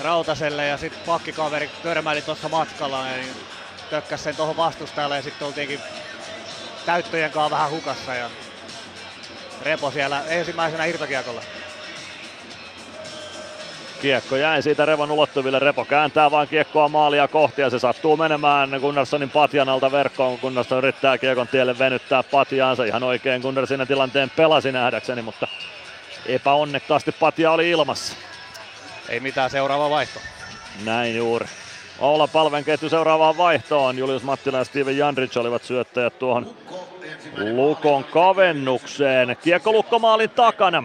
Rautaselle 0.00 0.66
ja 0.66 0.76
sitten 0.76 1.02
pakkikaveri 1.06 1.70
törmäili 1.82 2.22
tuossa 2.22 2.48
matkalla 2.48 3.06
ja 3.06 3.16
niin 3.16 3.36
tökkäsi 3.90 4.24
sen 4.24 4.36
tuohon 4.36 4.56
vastustajalle 4.56 5.16
ja 5.16 5.22
sitten 5.22 5.46
oltiinkin 5.46 5.80
täyttöjen 6.86 7.30
kanssa 7.30 7.56
vähän 7.56 7.70
hukassa 7.70 8.14
ja 8.14 8.30
Repo 9.62 9.90
siellä 9.90 10.22
ensimmäisenä 10.28 10.84
irtokiekolla. 10.84 11.42
Kiekko 14.02 14.36
jäi 14.36 14.62
siitä 14.62 14.84
Revon 14.84 15.10
ulottuville. 15.10 15.58
Repo 15.58 15.84
kääntää 15.84 16.30
vaan 16.30 16.48
kiekkoa 16.48 16.88
maalia 16.88 17.28
kohti 17.28 17.62
ja 17.62 17.70
se 17.70 17.78
sattuu 17.78 18.16
menemään 18.16 18.70
Gunnarssonin 18.80 19.30
patjan 19.30 19.68
alta 19.68 19.92
verkkoon. 19.92 20.38
Gunnarsson 20.38 20.78
yrittää 20.78 21.18
kiekon 21.18 21.48
tielle 21.48 21.78
venyttää 21.78 22.22
patjaansa. 22.22 22.84
Ihan 22.84 23.02
oikein 23.02 23.42
Gunnar 23.42 23.66
siinä 23.66 23.86
tilanteen 23.86 24.30
pelasi 24.30 24.72
nähdäkseni, 24.72 25.22
mutta 25.22 25.48
epäonnekkaasti 26.26 27.12
patja 27.12 27.52
oli 27.52 27.70
ilmassa. 27.70 28.16
Ei 29.10 29.20
mitään 29.20 29.50
seuraava 29.50 29.90
vaihto. 29.90 30.20
Näin 30.84 31.16
juuri. 31.16 31.46
Oula 31.98 32.26
Palven 32.26 32.64
ketju 32.64 32.88
seuraavaan 32.88 33.36
vaihtoon. 33.36 33.98
Julius 33.98 34.22
Mattila 34.22 34.58
ja 34.58 34.64
Steven 34.64 34.98
Jandrich 34.98 35.38
olivat 35.38 35.64
syöttäjät 35.64 36.18
tuohon 36.18 36.54
Lukon 37.36 38.04
kavennukseen. 38.04 39.36
Kiekko 39.42 39.72
Lukko 39.72 39.98
maalin 39.98 40.30
takana. 40.30 40.84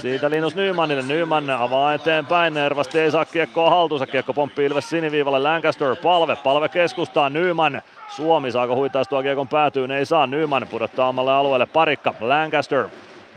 Siitä 0.00 0.30
Linus 0.30 0.54
Nymanille. 0.54 1.02
Nyman 1.02 1.50
avaa 1.50 1.94
eteenpäin. 1.94 2.54
Nervasti 2.54 2.98
ei 3.00 3.10
saa 3.10 3.24
kiekkoa 3.24 3.70
haltuunsa. 3.70 4.06
Kiekko 4.06 4.34
pomppii 4.34 4.66
Ilves 4.66 4.90
siniviivalle. 4.90 5.38
Lancaster 5.38 5.96
palve. 5.96 6.36
Palve 6.36 6.68
keskustaa. 6.68 7.30
Nyman. 7.30 7.82
Suomi 8.16 8.52
saako 8.52 8.76
huitaistua 8.76 9.22
kiekon 9.22 9.48
päätyyn? 9.48 9.90
Ei 9.90 10.06
saa. 10.06 10.26
Nyman 10.26 10.66
pudottaa 10.70 11.08
omalle 11.08 11.32
alueelle. 11.32 11.66
Parikka. 11.66 12.14
Lancaster. 12.20 12.88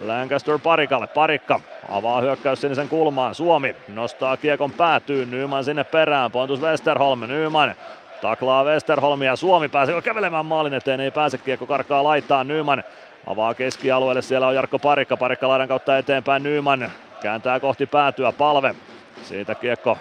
Lancaster 0.05 0.59
parikalle. 0.59 1.07
Parikka 1.07 1.59
avaa 1.89 2.21
hyökkäys 2.21 2.61
sinisen 2.61 2.89
kulmaan. 2.89 3.35
Suomi 3.35 3.75
nostaa 3.87 4.37
kiekon 4.37 4.71
päätyyn. 4.71 5.31
Nyman 5.31 5.63
sinne 5.63 5.83
perään. 5.83 6.31
Pontus 6.31 6.61
Westerholm. 6.61 7.19
Nyman 7.19 7.75
taklaa 8.21 8.63
Westerholmia. 8.63 9.35
Suomi 9.35 9.69
pääsee 9.69 10.01
kävelemään 10.01 10.45
maalin 10.45 10.73
eteen. 10.73 10.99
Ei 10.99 11.11
pääse 11.11 11.37
kiekko 11.37 11.65
karkaa 11.65 12.03
laittaa. 12.03 12.43
Nyman 12.43 12.83
Avaa 13.27 13.53
keskialueelle, 13.53 14.21
siellä 14.21 14.47
on 14.47 14.55
Jarkko 14.55 14.79
Parikka, 14.79 15.17
Parikka 15.17 15.47
laidan 15.47 15.67
kautta 15.67 15.97
eteenpäin 15.97 16.43
Nyman, 16.43 16.91
kääntää 17.21 17.59
kohti 17.59 17.85
päätyä, 17.85 18.31
palve, 18.31 18.75
siitä 19.23 19.55
kiekko 19.55 19.97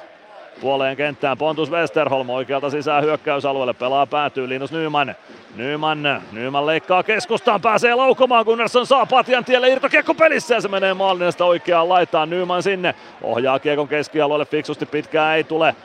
puoleen 0.61 0.97
kenttään, 0.97 1.39
Pontus 1.39 1.71
Westerholm 1.71 2.31
oikealta 2.31 2.71
sisään 2.71 3.05
hyökkäysalueelle, 3.05 3.73
pelaa 3.75 4.07
päätyy 4.07 4.49
Linus 4.49 4.73
Nyman, 4.73 5.15
Nyman, 5.57 6.23
Nyman 6.33 6.67
leikkaa 6.67 7.03
keskustaan, 7.03 7.61
pääsee 7.61 7.95
laukomaan, 7.95 8.45
Gunnarsson 8.45 8.87
saa 8.87 9.07
patjan 9.07 9.45
tielle 9.45 9.69
irtokiekko 9.69 10.15
pelissä 10.15 10.55
ja 10.55 10.61
se 10.61 10.69
menee 10.69 10.95
maalinesta 10.95 11.45
oikeaan 11.45 11.89
laitaan, 11.89 12.31
Nyman 12.31 12.63
sinne, 12.63 12.95
ohjaa 13.23 13.59
kiekon 13.59 13.89
keskialueelle. 13.89 14.47
Fiksusti, 14.47 14.87
pitkään 14.87 15.37
ei 15.37 15.45
tule, 15.45 15.77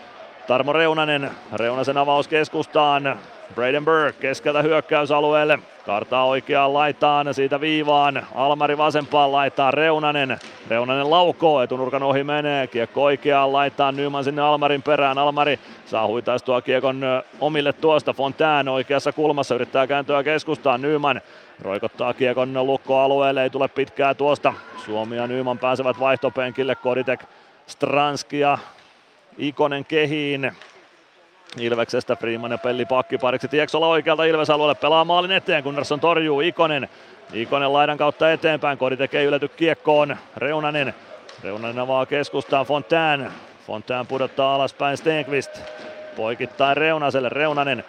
Tarmo 0.48 0.74
Reunanen, 0.74 1.32
Reunasen 1.54 1.98
avaus 1.98 2.28
keskustaan, 2.28 3.20
Braden 3.56 3.86
Burke 3.86 4.18
keskeltä 4.20 4.62
hyökkäysalueelle. 4.62 5.60
Kartaa 5.86 6.26
oikeaan 6.26 6.74
laitaan, 6.74 7.34
siitä 7.34 7.62
viivaan. 7.62 8.28
Almari 8.36 8.78
vasempaan 8.78 9.32
laittaa 9.32 9.72
Reunanen. 9.72 10.40
Reunanen 10.70 11.10
laukoo, 11.10 11.62
etunurkan 11.62 12.04
ohi 12.04 12.24
menee. 12.24 12.68
Kiekko 12.68 13.04
oikeaan 13.04 13.54
laittaa 13.54 13.92
Nyman 13.92 14.24
sinne 14.24 14.42
Almarin 14.42 14.82
perään. 14.82 15.18
Almari 15.18 15.60
saa 15.86 16.08
huitaistua 16.08 16.62
kiekon 16.62 17.02
omille 17.40 17.74
tuosta. 17.74 18.14
Fontään 18.14 18.68
oikeassa 18.68 19.12
kulmassa 19.12 19.56
yrittää 19.56 19.88
kääntyä 19.88 20.24
keskustaan. 20.24 20.82
Nyman 20.82 21.22
roikottaa 21.62 22.14
kiekon 22.14 22.66
lukkoalueelle, 22.68 23.44
ei 23.44 23.50
tule 23.50 23.68
pitkää 23.68 24.14
tuosta. 24.14 24.54
Suomi 24.86 25.16
ja 25.16 25.28
Nyman 25.28 25.58
pääsevät 25.60 26.00
vaihtopenkille. 26.00 26.76
Koditek, 26.76 27.24
Stranski 27.68 28.40
ja 28.40 28.58
Ikonen 29.38 29.86
kehiin. 29.86 30.52
Ilveksestä 31.58 32.16
Freeman 32.16 32.52
ja 32.52 32.58
Pelli 32.58 32.86
pakkipariksi. 32.86 33.48
Tieksola 33.48 33.88
oikealta 33.88 34.24
Ilves 34.24 34.50
alueelle 34.50 34.76
pelaa 34.76 35.06
maalin 35.06 35.32
eteen, 35.32 35.64
Gunnarsson 35.64 36.00
torjuu 36.00 36.42
Ikonen. 36.42 36.90
Ikonen 37.34 37.74
laidan 37.74 37.98
kautta 37.98 38.32
eteenpäin, 38.32 38.78
Kodi 38.78 38.98
tekee 38.98 39.24
ylety 39.24 39.48
kiekkoon. 39.48 40.18
Reunanen. 40.38 40.94
Reunanen 41.44 41.80
avaa 41.80 42.06
keskustaan 42.06 42.66
Fontään. 42.66 43.32
Fontään 43.68 44.08
pudottaa 44.08 44.56
alaspäin 44.56 44.98
Stenqvist. 44.98 45.62
Poikittain 46.16 46.78
Reunaselle. 46.78 47.30
Reunanen. 47.30 47.84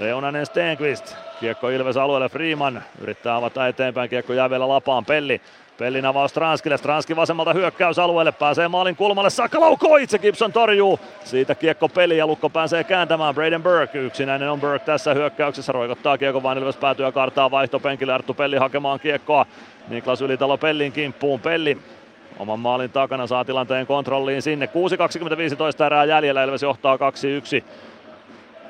Reunanen 0.00 0.46
Stenqvist. 0.46 1.16
Kiekko 1.40 1.68
Ilves 1.68 1.96
alueelle 1.96 2.28
Freeman. 2.28 2.82
Yrittää 3.00 3.36
avata 3.36 3.68
eteenpäin. 3.68 4.10
Kiekko 4.10 4.32
jää 4.32 4.50
vielä 4.50 4.68
lapaan. 4.68 5.04
Pelli. 5.04 5.40
Pellin 5.78 6.06
avaus 6.06 6.30
Stranskille, 6.30 6.76
Stranski 6.76 7.16
vasemmalta 7.16 7.52
hyökkäysalueelle, 7.52 8.32
pääsee 8.32 8.68
maalin 8.68 8.96
kulmalle, 8.96 9.30
saakka 9.30 9.60
laukoo 9.60 9.96
itse, 9.96 10.18
Gibson 10.18 10.52
torjuu. 10.52 11.00
Siitä 11.24 11.54
kiekko 11.54 11.88
peli 11.88 12.16
ja 12.16 12.26
Lukko 12.26 12.50
pääsee 12.50 12.84
kääntämään, 12.84 13.34
Braden 13.34 13.62
Burke, 13.62 13.98
yksinäinen 13.98 14.50
on 14.50 14.60
Burke 14.60 14.84
tässä 14.84 15.14
hyökkäyksessä, 15.14 15.72
roikottaa 15.72 16.18
kiekko 16.18 16.42
vain 16.42 16.58
Ilves 16.58 16.76
päätyä 16.76 17.12
kartaa 17.12 17.50
vaihtopenkille, 17.50 18.12
Arttu 18.12 18.34
Pelli 18.34 18.56
hakemaan 18.56 19.00
kiekkoa. 19.00 19.46
Niklas 19.88 20.22
Ylitalo 20.22 20.56
Pellin 20.56 20.92
kimppuun, 20.92 21.40
Pelli 21.40 21.78
oman 22.38 22.60
maalin 22.60 22.90
takana 22.90 23.26
saa 23.26 23.44
tilanteen 23.44 23.86
kontrolliin 23.86 24.42
sinne. 24.42 24.66
6.25 25.78 25.84
erää 25.86 26.04
jäljellä, 26.04 26.44
Ilves 26.44 26.62
johtaa 26.62 26.96
2-1. 26.96 27.00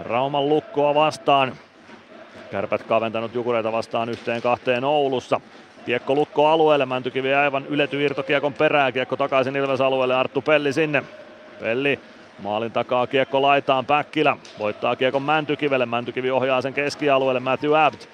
Rauman 0.00 0.48
lukkoa 0.48 0.94
vastaan. 0.94 1.52
Kärpät 2.50 2.82
kaventanut 2.82 3.34
Jukureita 3.34 3.72
vastaan 3.72 4.08
yhteen 4.08 4.42
kahteen 4.42 4.84
Oulussa. 4.84 5.40
Kiekko 5.88 6.14
lukko 6.14 6.46
alueelle, 6.46 6.86
Mäntykivi 6.86 7.34
aivan 7.34 7.66
ylety 7.66 8.04
irtokiekon 8.04 8.52
perään, 8.52 8.92
kiekko 8.92 9.16
takaisin 9.16 9.56
Ilves 9.56 9.80
alueelle, 9.80 10.14
Arttu 10.14 10.42
Pelli 10.42 10.72
sinne. 10.72 11.02
Pelli 11.60 11.98
maalin 12.42 12.72
takaa 12.72 13.06
kiekko 13.06 13.42
laitaan, 13.42 13.86
Päkkilä 13.86 14.36
voittaa 14.58 14.96
kiekon 14.96 15.22
Mäntykivelle, 15.22 15.86
Mäntykivi 15.86 16.30
ohjaa 16.30 16.62
sen 16.62 16.74
keskialueelle, 16.74 17.40
Matthew 17.40 17.76
Abt. 17.76 18.08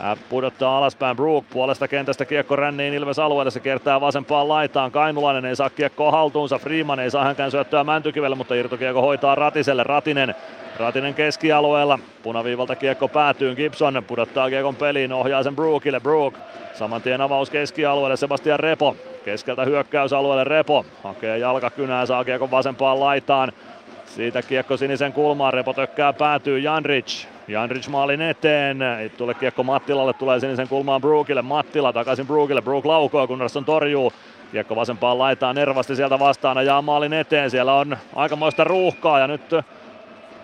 Abt 0.00 0.22
pudottaa 0.28 0.78
alaspäin. 0.78 1.16
Brook 1.16 1.44
puolesta 1.50 1.88
kentästä 1.88 2.24
kiekko 2.24 2.56
ränniin 2.56 2.94
Ilves 2.94 3.18
alueelle, 3.18 3.50
se 3.50 3.60
kertaa 3.60 4.00
vasempaan 4.00 4.48
laitaan, 4.48 4.90
Kainulainen 4.90 5.44
ei 5.44 5.56
saa 5.56 5.70
kiekkoa 5.70 6.10
haltuunsa, 6.10 6.58
Freeman 6.58 7.00
ei 7.00 7.10
saa 7.10 7.24
hänkään 7.24 7.50
syöttöä 7.50 7.84
Mäntykivelle, 7.84 8.36
mutta 8.36 8.54
irtokiekko 8.54 9.02
hoitaa 9.02 9.34
Ratiselle, 9.34 9.82
Ratinen 9.82 10.34
Ratinen 10.78 11.14
keskialueella, 11.14 11.98
punaviivalta 12.22 12.76
kiekko 12.76 13.08
päätyy, 13.08 13.54
Gibson 13.54 14.02
pudottaa 14.06 14.48
kiekon 14.50 14.76
peliin, 14.76 15.12
ohjaa 15.12 15.42
sen 15.42 15.56
Brookille, 15.56 16.00
Brook 16.00 16.34
Saman 16.74 17.02
tien 17.02 17.20
avaus 17.20 17.50
keskialueelle 17.50 18.16
Sebastian 18.16 18.60
Repo. 18.60 18.96
Keskeltä 19.24 19.64
hyökkäysalueelle 19.64 20.44
Repo. 20.44 20.84
Hakee 21.04 21.38
jalkakynää, 21.38 22.06
saa 22.06 22.24
kiekon 22.24 22.50
vasempaan 22.50 23.00
laitaan. 23.00 23.52
Siitä 24.06 24.42
kiekko 24.42 24.76
sinisen 24.76 25.12
kulmaan, 25.12 25.54
Repo 25.54 25.72
tökkää 25.72 26.12
päätyy 26.12 26.58
Janrich. 26.58 27.26
Janrich 27.48 27.88
maalin 27.88 28.22
eteen, 28.22 28.82
ei 28.82 29.08
tule 29.08 29.34
kiekko 29.34 29.62
Mattilalle, 29.62 30.12
tulee 30.12 30.40
sinisen 30.40 30.68
kulmaan 30.68 31.00
Brookille. 31.00 31.42
Mattila 31.42 31.92
takaisin 31.92 32.26
Brookille, 32.26 32.62
Brook 32.62 32.84
laukoo, 32.84 33.26
Gunnarsson 33.26 33.64
torjuu. 33.64 34.12
Kiekko 34.52 34.76
vasempaan 34.76 35.18
laitaan 35.18 35.56
nervasti 35.56 35.96
sieltä 35.96 36.18
vastaan 36.18 36.66
ja 36.66 36.82
maalin 36.82 37.12
eteen. 37.12 37.50
Siellä 37.50 37.74
on 37.74 37.96
aikamoista 38.14 38.64
ruuhkaa 38.64 39.18
ja 39.18 39.26
nyt 39.26 39.42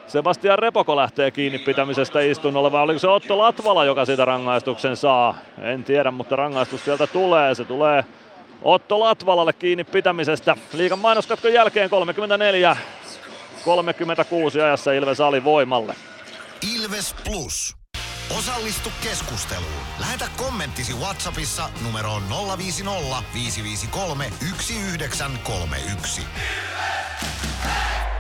Sebastian 0.07 0.59
Repoko 0.59 0.97
lähtee 0.97 1.31
kiinni 1.31 1.59
pitämisestä 1.59 2.21
istunnolle, 2.21 2.73
vai 2.73 2.83
oliko 2.83 2.99
se 2.99 3.09
Otto 3.09 3.39
Latvala, 3.39 3.85
joka 3.85 4.05
siitä 4.05 4.25
rangaistuksen 4.25 4.97
saa? 4.97 5.35
En 5.63 5.85
tiedä, 5.85 6.11
mutta 6.11 6.37
rangaistus 6.37 6.85
sieltä 6.85 7.07
tulee. 7.07 7.55
Se 7.55 7.65
tulee 7.65 8.05
Otto 8.63 9.01
Latvalalle 9.01 9.53
kiinni 9.53 9.85
pitämisestä. 9.85 10.57
Liikan 10.73 10.99
mainoskatkon 10.99 11.53
jälkeen 11.53 11.91
34 11.91 12.77
36 13.65 14.61
ajassa 14.61 14.93
Ilves 14.93 15.21
alivoimalle. 15.21 15.95
Ilves 16.75 17.15
Plus. 17.25 17.77
Osallistu 18.39 18.93
keskusteluun. 19.03 19.83
Lähetä 20.01 20.25
kommenttisi 20.37 20.95
Whatsappissa 20.95 21.69
numeroon 21.85 22.23
050 22.59 23.23
553 23.35 24.25
1931. 24.25 26.23
Ilves 26.23 28.12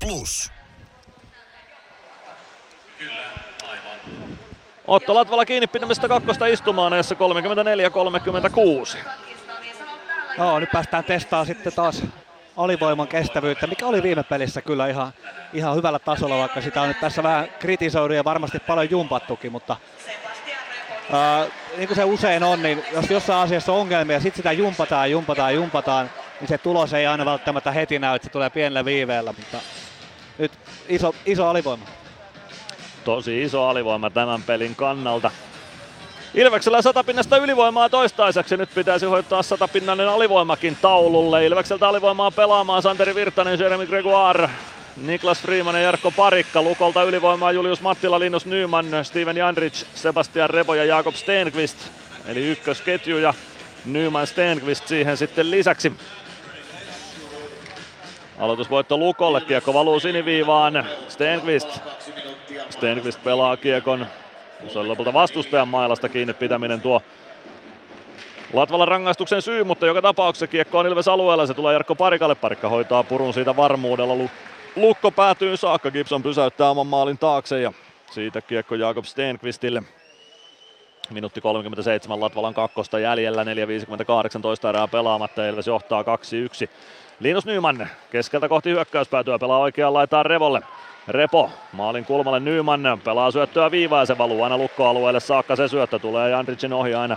Plus. 0.00 0.52
Otto 4.86 5.14
Latvala 5.14 5.44
kiinni 5.44 5.66
pitämistä 5.66 6.08
kakkosta 6.08 6.46
istumaan 6.46 6.92
näissä 6.92 7.14
34-36. 7.14 8.98
Joo, 10.38 10.60
nyt 10.60 10.70
päästään 10.72 11.04
testaamaan 11.04 11.46
sitten 11.46 11.72
taas 11.72 12.02
alivoiman 12.56 13.08
kestävyyttä, 13.08 13.66
mikä 13.66 13.86
oli 13.86 14.02
viime 14.02 14.22
pelissä 14.22 14.62
kyllä 14.62 14.86
ihan, 14.86 15.12
ihan 15.52 15.76
hyvällä 15.76 15.98
tasolla, 15.98 16.38
vaikka 16.38 16.60
sitä 16.60 16.82
on 16.82 16.88
nyt 16.88 17.00
tässä 17.00 17.22
vähän 17.22 17.48
kritisoidu 17.58 18.14
ja 18.14 18.24
varmasti 18.24 18.58
paljon 18.58 18.90
jumpattukin, 18.90 19.52
mutta 19.52 19.76
ää, 21.12 21.46
niin 21.76 21.88
kuin 21.88 21.96
se 21.96 22.04
usein 22.04 22.42
on, 22.42 22.62
niin 22.62 22.84
jos 22.92 23.10
jossain 23.10 23.42
asiassa 23.42 23.72
on 23.72 23.78
ongelmia 23.78 24.20
sitten 24.20 24.36
sitä 24.36 24.52
jumpataan, 24.52 25.10
jumpataan, 25.10 25.54
jumpataan, 25.54 26.10
niin 26.40 26.48
se 26.48 26.58
tulos 26.58 26.92
ei 26.92 27.06
aina 27.06 27.24
välttämättä 27.24 27.72
heti 27.72 27.98
näy, 27.98 28.16
että 28.16 28.26
se 28.26 28.32
tulee 28.32 28.50
pienellä 28.50 28.84
viiveellä, 28.84 29.34
mutta 29.36 29.58
nyt 30.38 30.52
iso, 30.88 31.14
iso 31.26 31.48
alivoima. 31.48 31.84
Tosi 33.04 33.42
iso 33.42 33.68
alivoima 33.68 34.10
tämän 34.10 34.42
pelin 34.42 34.74
kannalta. 34.74 35.30
Ilveksellä 36.34 36.82
satapinnasta 36.82 37.36
ylivoimaa 37.36 37.88
toistaiseksi. 37.88 38.56
Nyt 38.56 38.74
pitäisi 38.74 39.06
hoitaa 39.06 39.42
satapinnainen 39.42 40.08
alivoimakin 40.08 40.76
taululle. 40.82 41.46
Ilvekseltä 41.46 41.88
alivoimaa 41.88 42.30
pelaamaan 42.30 42.82
Santeri 42.82 43.14
Virtanen, 43.14 43.58
Jeremy 43.58 43.86
Gregoire. 43.86 44.50
Niklas 44.96 45.40
Freeman 45.40 45.74
ja 45.74 45.80
Jarkko 45.80 46.10
Parikka. 46.10 46.62
Lukolta 46.62 47.02
ylivoimaa 47.02 47.52
Julius 47.52 47.80
Mattila, 47.80 48.20
Linus 48.20 48.46
Nyman, 48.46 48.86
Steven 49.02 49.36
Janric, 49.36 49.84
Sebastian 49.94 50.50
Revo 50.50 50.74
ja 50.74 50.84
Jakob 50.84 51.14
Stenqvist. 51.14 51.78
Eli 52.26 52.46
ykkösketju 52.46 53.18
ja 53.18 53.34
Nyman 53.84 54.26
Stenqvist 54.26 54.88
siihen 54.88 55.16
sitten 55.16 55.50
lisäksi. 55.50 55.92
Aloitusvoitto 58.38 58.98
Lukolle, 58.98 59.40
kiekko 59.40 59.74
valuu 59.74 60.00
siniviivaan. 60.00 60.86
Stenqvist. 61.08 61.80
Stenqvist 62.70 63.24
pelaa 63.24 63.56
kiekon. 63.56 64.06
Se 64.68 64.78
on 64.78 64.88
lopulta 64.88 65.12
vastustajan 65.12 65.68
mailasta 65.68 66.08
kiinni 66.08 66.34
pitäminen 66.34 66.80
tuo 66.80 67.02
Latvalan 68.52 68.88
rangaistuksen 68.88 69.42
syy, 69.42 69.64
mutta 69.64 69.86
joka 69.86 70.02
tapauksessa 70.02 70.46
kiekko 70.46 70.78
on 70.78 70.86
Ilves 70.86 71.08
alueella. 71.08 71.46
Se 71.46 71.54
tulee 71.54 71.72
Jarkko 71.72 71.94
Parikalle. 71.94 72.34
Parikka 72.34 72.68
hoitaa 72.68 73.02
purun 73.02 73.34
siitä 73.34 73.56
varmuudella. 73.56 74.28
Lukko 74.76 75.10
päätyy 75.10 75.56
saakka. 75.56 75.90
Gibson 75.90 76.22
pysäyttää 76.22 76.70
oman 76.70 76.86
maalin 76.86 77.18
taakse 77.18 77.60
ja 77.60 77.72
siitä 78.10 78.40
kiekko 78.40 78.74
Jakob 78.74 79.04
Stenqvistille. 79.04 79.82
Minuutti 81.10 81.40
37 81.40 82.20
Latvalan 82.20 82.54
kakkosta 82.54 82.98
jäljellä, 82.98 83.44
4.58 83.44 83.50
toista 84.42 84.68
erää 84.68 84.88
pelaamatta, 84.88 85.46
Ilves 85.46 85.66
johtaa 85.66 86.02
2-1. 86.02 86.06
Linus 87.20 87.46
Nyman 87.46 87.88
keskeltä 88.10 88.48
kohti 88.48 88.70
hyökkäyspäätyä 88.70 89.38
pelaa 89.38 89.58
oikeaan 89.58 89.94
laitaan 89.94 90.26
Revolle. 90.26 90.60
Repo 91.08 91.50
maalin 91.72 92.04
kulmalle 92.04 92.40
Nyman 92.40 93.00
pelaa 93.04 93.30
syöttöä 93.30 93.70
viivaa 93.70 94.02
ja 94.02 94.06
se 94.06 94.18
valuu 94.18 94.42
aina 94.42 94.58
lukkoalueelle 94.58 95.20
saakka 95.20 95.56
se 95.56 95.68
syöttö 95.68 95.98
tulee 95.98 96.30
Jandricin 96.30 96.72
ohi 96.72 96.94
aina 96.94 97.16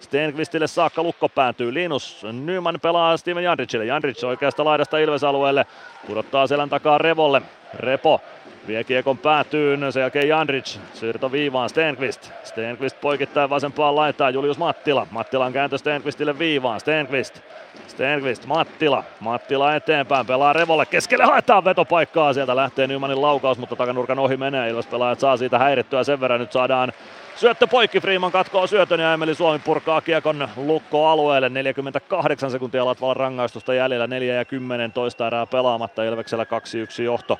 Stenqvistille 0.00 0.66
saakka 0.66 1.02
lukko 1.02 1.28
päätyy. 1.28 1.74
Linus 1.74 2.26
Nyman 2.32 2.78
pelaa 2.82 3.16
Steven 3.16 3.44
Jandricille. 3.44 3.84
Jandric 3.84 4.24
oikeasta 4.24 4.64
laidasta 4.64 4.98
Ilves-alueelle. 4.98 5.66
Pudottaa 6.06 6.46
selän 6.46 6.68
takaa 6.68 6.98
Revolle. 6.98 7.42
Repo 7.74 8.20
vie 8.66 8.84
kiekon 8.84 9.18
päätyyn. 9.18 9.92
Sen 9.92 10.00
jälkeen 10.00 10.28
Jandric. 10.28 10.78
Siirto 10.94 11.32
viivaan 11.32 11.68
Stenqvist. 11.68 12.30
Stenqvist 12.44 13.00
poikittain 13.00 13.50
vasempaan 13.50 13.96
laitaan. 13.96 14.34
Julius 14.34 14.58
Mattila. 14.58 15.06
Mattilan 15.10 15.52
kääntö 15.52 15.78
Stenqvistille 15.78 16.38
viivaan. 16.38 16.80
Stenqvist. 16.80 17.40
Stenqvist, 17.86 18.46
Mattila. 18.46 19.04
Mattila 19.20 19.74
eteenpäin, 19.74 20.26
pelaa 20.26 20.52
Revolle. 20.52 20.86
Keskelle 20.86 21.24
haetaan 21.24 21.64
vetopaikkaa. 21.64 22.32
Sieltä 22.32 22.56
lähtee 22.56 22.86
Nymanin 22.86 23.22
laukaus, 23.22 23.58
mutta 23.58 23.76
takanurkan 23.76 24.18
ohi 24.18 24.36
menee. 24.36 24.70
Ilves 24.70 24.86
pelaajat 24.86 25.20
saa 25.20 25.36
siitä 25.36 25.58
häirittyä 25.58 26.04
sen 26.04 26.20
verran. 26.20 26.40
Nyt 26.40 26.52
saadaan 26.52 26.92
Syöttö 27.36 27.66
poikki, 27.66 28.00
Freeman 28.00 28.32
katkoo 28.32 28.66
syötön 28.66 29.00
ja 29.00 29.12
Emeli 29.12 29.34
Suomi 29.34 29.58
purkaa 29.58 30.00
kiekon 30.00 30.48
lukkoalueelle. 30.56 31.48
48 31.48 32.50
sekuntia 32.50 32.84
Latvalan 32.84 33.16
rangaistusta 33.16 33.74
jäljellä, 33.74 34.06
4 34.06 34.34
ja 34.34 34.44
10 34.44 34.92
toista 34.92 35.26
erää 35.26 35.46
pelaamatta. 35.46 36.04
Ilveksellä 36.04 36.44
2-1 36.44 37.02
johto 37.02 37.38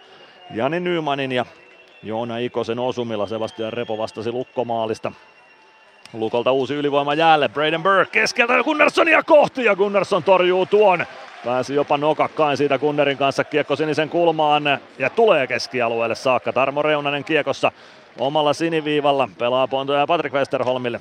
Jani 0.55 0.81
Nymanin 0.81 1.33
ja 1.33 1.45
Joona 2.03 2.39
Ikosen 2.39 2.79
osumilla. 2.79 3.27
Sebastian 3.27 3.73
Repo 3.73 3.99
vastasi 3.99 4.33
lukkomaalista. 4.33 5.13
Lukolta 6.13 6.53
uusi 6.53 6.75
ylivoima 6.75 7.15
jäälle. 7.15 7.49
Braden 7.49 7.83
Burke 7.83 8.11
keskeltä 8.21 8.63
Gunnarssonia 8.63 9.23
kohti 9.23 9.65
ja 9.65 9.77
Gunnarsson 9.77 10.23
torjuu 10.23 10.67
tuon. 10.67 11.07
Pääsi 11.45 11.75
jopa 11.75 11.97
nokakkain 11.97 12.57
siitä 12.57 12.79
Gunnerin 12.79 13.19
kanssa 13.19 13.45
kiekko 13.45 13.77
sinisen 13.77 14.09
kulmaan 14.09 14.63
ja 14.99 15.11
tulee 15.11 15.47
keskialueelle 15.47 16.15
saakka. 16.15 16.53
Tarmo 16.53 16.83
Reunanen 16.83 17.25
kiekossa 17.25 17.73
omalla 18.19 18.53
siniviivalla. 18.53 19.29
Pelaa 19.39 19.69
pontoja 19.69 20.07
Patrick 20.07 20.35
Westerholmille. 20.35 21.01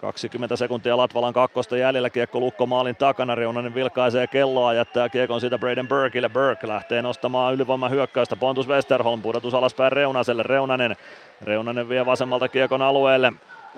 20 0.00 0.56
sekuntia 0.56 0.96
Latvalan 0.96 1.32
kakkosta 1.32 1.76
jäljellä, 1.76 2.10
kiekko 2.10 2.40
Lukko 2.40 2.66
maalin 2.66 2.96
takana, 2.96 3.34
Reunanen 3.34 3.74
vilkaisee 3.74 4.26
kelloa, 4.26 4.74
jättää 4.74 5.08
kiekon 5.08 5.40
siitä 5.40 5.58
Braden 5.58 5.88
Burkeille, 5.88 6.28
Burke 6.28 6.68
lähtee 6.68 7.02
nostamaan 7.02 7.54
ylivoiman 7.54 7.90
hyökkäystä, 7.90 8.36
Pontus 8.36 8.68
Westerholm, 8.68 9.22
pudotus 9.22 9.54
alaspäin 9.54 9.92
Reunaselle, 9.92 10.42
Reunanen, 10.42 10.96
Reunanen 11.42 11.88
vie 11.88 12.06
vasemmalta 12.06 12.48
kiekon 12.48 12.82
alueelle, 12.82 13.32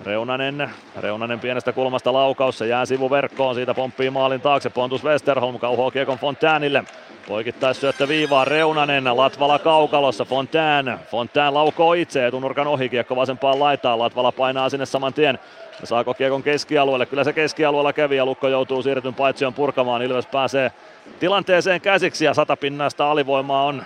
Reunanen, 0.05 0.69
Reunanen 0.95 1.39
pienestä 1.39 1.73
kulmasta 1.73 2.13
laukaus, 2.13 2.57
se 2.57 2.67
jää 2.67 2.85
sivuverkkoon, 2.85 3.55
siitä 3.55 3.73
pomppii 3.73 4.09
maalin 4.09 4.41
taakse, 4.41 4.69
Pontus 4.69 5.03
Westerholm 5.03 5.59
kauhoo 5.59 5.91
kiekon 5.91 6.17
Fontäänille, 6.17 6.83
Poikittais 7.27 7.81
syöttö 7.81 8.07
viivaa 8.07 8.45
Reunanen, 8.45 9.17
Latvala 9.17 9.59
kaukalossa, 9.59 10.25
Fontään, 10.25 10.99
Fontään 11.11 11.53
laukoo 11.53 11.93
itse, 11.93 12.27
etunurkan 12.27 12.67
ohi, 12.67 12.89
kiekko 12.89 13.15
vasempaan 13.15 13.59
laitaan, 13.59 13.99
Latvala 13.99 14.31
painaa 14.31 14.69
sinne 14.69 14.85
saman 14.85 15.13
tien. 15.13 15.39
Saako 15.83 16.13
kiekon 16.13 16.43
keskialueelle? 16.43 17.05
Kyllä 17.05 17.23
se 17.23 17.33
keskialueella 17.33 17.93
kävi 17.93 18.15
ja 18.15 18.25
Lukko 18.25 18.47
joutuu 18.47 18.83
siirtyn 18.83 19.13
paitsion 19.13 19.53
purkamaan. 19.53 20.01
Ilves 20.01 20.25
pääsee 20.25 20.71
tilanteeseen 21.19 21.81
käsiksi 21.81 22.25
ja 22.25 22.33
satapinnaista 22.33 23.11
alivoimaa 23.11 23.63
on 23.63 23.83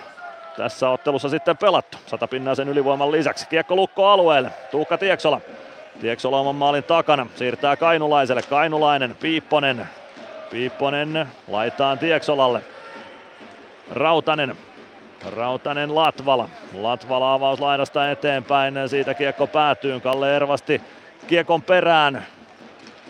tässä 0.58 0.90
ottelussa 0.90 1.30
sitten 1.30 1.58
pelattu. 1.58 1.98
Satapinnaisen 2.06 2.70
ylivoiman 2.70 3.12
lisäksi. 3.12 3.48
Kiekko 3.48 3.76
Lukko 3.76 4.08
alueelle. 4.08 4.52
Tuukka 4.72 4.98
Tieksola. 4.98 5.42
Tieksola 6.02 6.40
oman 6.40 6.56
maalin 6.56 6.84
takana. 6.84 7.28
Siirtää 7.36 7.76
Kainulaiselle. 7.76 8.42
Kainulainen, 8.42 9.16
Piipponen. 9.16 9.88
Piipponen 10.52 11.28
laitaan 11.48 12.00
Tieksolalle. 12.00 12.62
Rautanen. 13.92 14.56
Rautanen 15.36 15.96
Latvala. 15.96 16.50
Latvala 16.74 17.34
avaus 17.34 17.60
laidasta 17.60 18.12
eteenpäin. 18.12 18.74
Siitä 18.88 19.14
kiekko 19.14 19.48
päätyy. 19.48 20.00
Kalle 20.00 20.36
Ervasti 20.36 20.82
kiekon 21.28 21.62
perään. 21.62 22.26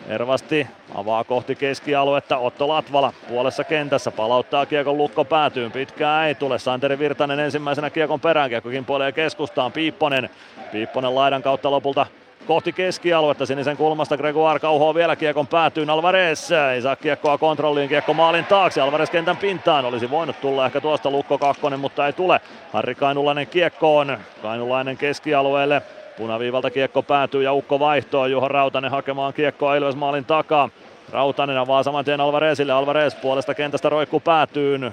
Ervasti 0.08 0.68
avaa 0.96 1.24
kohti 1.24 1.56
keskialuetta. 1.56 2.38
Otto 2.38 2.68
Latvala 2.68 3.14
puolessa 3.30 3.64
kentässä 3.64 4.12
palauttaa 4.12 4.66
kiekon 4.66 4.98
lukko 4.98 5.26
päätyyn. 5.26 5.72
Pitkää 5.72 6.28
ei 6.28 6.36
tule. 6.36 6.60
Santeri 6.60 7.00
Virtanen 7.00 7.40
ensimmäisenä 7.40 7.90
kiekon 7.90 8.20
perään. 8.20 8.50
Kiekko 8.50 8.70
kimpoilee 8.70 9.12
keskustaan. 9.12 9.72
Piipponen. 9.72 10.30
Piipponen 10.72 11.16
laidan 11.16 11.44
kautta 11.44 11.72
lopulta 11.72 12.06
kohti 12.52 12.74
keskialuetta. 12.74 13.46
Sinisen 13.46 13.78
kulmasta 13.78 14.18
Gregoire 14.18 14.60
kauhoo 14.60 14.96
vielä 14.96 15.16
kiekon 15.16 15.48
päätyyn. 15.48 15.90
Alvarez 15.90 16.52
ei 16.52 16.82
saa 16.82 16.96
kiekkoa 16.96 17.38
kontrolliin. 17.38 17.90
Kiekko 17.90 18.14
maalin 18.14 18.46
taakse. 18.46 18.82
Alvarez 18.82 19.10
kentän 19.10 19.38
pintaan. 19.38 19.86
Olisi 19.86 20.10
voinut 20.10 20.42
tulla 20.42 20.66
ehkä 20.66 20.82
tuosta 20.82 21.12
Lukko 21.12 21.38
kakkonen, 21.38 21.80
mutta 21.80 22.08
ei 22.08 22.14
tule. 22.14 22.42
Harri 22.74 22.96
Kainulainen 22.96 23.48
kiekkoon. 23.48 24.18
Kainulainen 24.42 24.98
keskialueelle. 24.98 25.82
Punaviivalta 26.18 26.70
kiekko 26.70 27.04
päätyy 27.04 27.44
ja 27.44 27.54
Ukko 27.54 27.80
vaihtoo. 27.80 28.26
Juho 28.26 28.48
Rautanen 28.48 28.92
hakemaan 28.92 29.34
kiekkoa 29.34 29.76
Ilves 29.76 29.96
maalin 29.96 30.26
takaa. 30.26 30.70
Rautanen 31.12 31.58
avaa 31.58 31.84
saman 31.84 32.06
tien 32.06 32.22
Alvarezille. 32.22 32.74
Alvarez 32.74 33.16
puolesta 33.22 33.54
kentästä 33.54 33.90
roikku 33.90 34.20
päätyyn. 34.20 34.92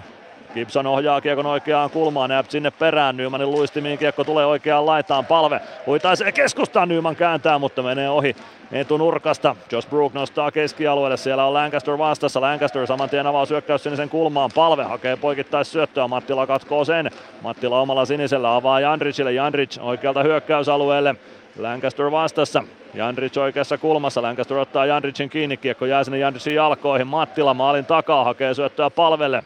Gibson 0.54 0.86
ohjaa 0.86 1.20
kiekon 1.20 1.46
oikeaan 1.46 1.90
kulmaan, 1.90 2.30
Näp 2.30 2.46
sinne 2.48 2.70
perään, 2.70 3.16
Nymanin 3.16 3.50
luistimiin 3.50 3.98
kiekko 3.98 4.24
tulee 4.24 4.46
oikeaan 4.46 4.86
laitaan, 4.86 5.26
palve 5.26 5.60
huitaisee 5.86 6.32
keskustaan, 6.32 6.88
Nyman 6.88 7.16
kääntää, 7.16 7.58
mutta 7.58 7.82
menee 7.82 8.10
ohi 8.10 8.36
etunurkasta. 8.72 9.56
Josh 9.72 9.88
Brook 9.88 10.12
nostaa 10.12 10.50
keskialueelle, 10.50 11.16
siellä 11.16 11.44
on 11.44 11.54
Lancaster 11.54 11.98
vastassa, 11.98 12.40
Lancaster 12.40 12.86
saman 12.86 13.10
tien 13.10 13.26
avaa 13.26 13.46
syökkäys 13.46 13.82
sinisen 13.82 14.08
kulmaan, 14.08 14.50
palve 14.54 14.82
hakee 14.82 15.16
poikittais 15.16 15.72
syöttöä, 15.72 16.08
Mattila 16.08 16.46
katkoo 16.46 16.84
sen, 16.84 17.10
Mattila 17.42 17.80
omalla 17.80 18.04
sinisellä 18.04 18.54
avaa 18.54 18.80
Jandricille, 18.80 19.32
Jandric 19.32 19.78
oikealta 19.80 20.22
hyökkäysalueelle, 20.22 21.14
Lancaster 21.58 22.10
vastassa. 22.10 22.62
Jandric 22.94 23.36
oikeassa 23.36 23.78
kulmassa. 23.78 24.22
Lancaster 24.22 24.56
ottaa 24.56 24.86
Jandricin 24.86 25.30
kiinni. 25.30 25.56
Kiekko 25.56 25.86
jää 25.86 26.04
sinne 26.04 26.18
Jandricin 26.18 26.54
jalkoihin. 26.54 27.06
Mattila 27.06 27.54
maalin 27.54 27.84
takaa 27.84 28.24
hakee 28.24 28.54
syöttöä 28.54 28.90
palvelle 28.90 29.42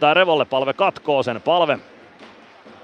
tai 0.00 0.14
Revolle 0.14 0.44
palve 0.44 0.72
katkoo 0.72 1.22
sen. 1.22 1.40
Palve 1.40 1.78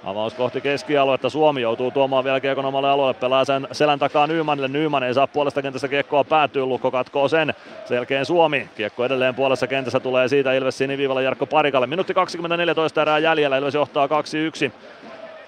Avaus 0.07 0.35
kohti 0.35 0.61
keskialuetta. 0.61 1.31
Suomi 1.31 1.61
joutuu 1.61 1.91
tuomaan 1.91 2.25
vielä 2.25 2.41
kiekon 2.41 2.65
omalle 2.65 2.89
alueelle. 2.89 3.21
Pelaa 3.21 3.45
sen 3.45 3.69
selän 3.73 3.99
takaa 3.99 4.27
Nymanille. 4.27 4.69
Nyman 4.69 5.03
ei 5.03 5.15
saa 5.15 5.27
puolesta 5.27 5.63
kentässä 5.63 5.89
kiekkoa 5.89 6.25
päätyy. 6.25 6.67
Lukko 6.67 6.91
katkoo 6.91 7.29
sen. 7.29 7.55
Selkeän 7.85 8.27
Suomi. 8.27 8.69
Kiekko 8.77 9.05
edelleen 9.05 9.35
puolessa 9.35 9.67
kentässä 9.67 10.01
tulee 10.01 10.29
siitä 10.29 10.53
Ilves 10.53 10.79
siniviivalla 10.79 11.23
Jarkko 11.23 11.47
Parikalle. 11.47 11.87
Minuutti 11.87 12.15
24 12.15 12.75
erää 13.03 13.19
jäljellä. 13.19 13.57
Ilves 13.57 13.75
johtaa 13.75 14.07
2-1. 14.07 14.73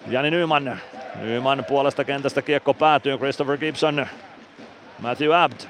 Jani 0.08 0.30
Nyman. 0.30 0.80
Nyman 1.20 1.64
puolesta 1.68 2.04
kentästä 2.04 2.42
kiekko 2.42 2.74
päätyy. 2.74 3.18
Christopher 3.18 3.58
Gibson. 3.58 4.06
Matthew 4.98 5.34
Abt. 5.34 5.68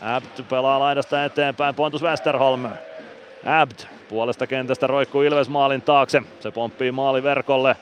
Abt 0.00 0.48
pelaa 0.48 0.78
laidasta 0.78 1.24
eteenpäin. 1.24 1.74
Pontus 1.74 2.02
Westerholm. 2.02 2.64
Abt 3.60 3.97
puolesta 4.08 4.46
kentästä 4.46 4.86
roikkuu 4.86 5.22
Ilves 5.22 5.48
maalin 5.48 5.82
taakse. 5.82 6.22
Se 6.40 6.50
pomppii 6.50 6.92
maaliverkolle. 6.92 7.76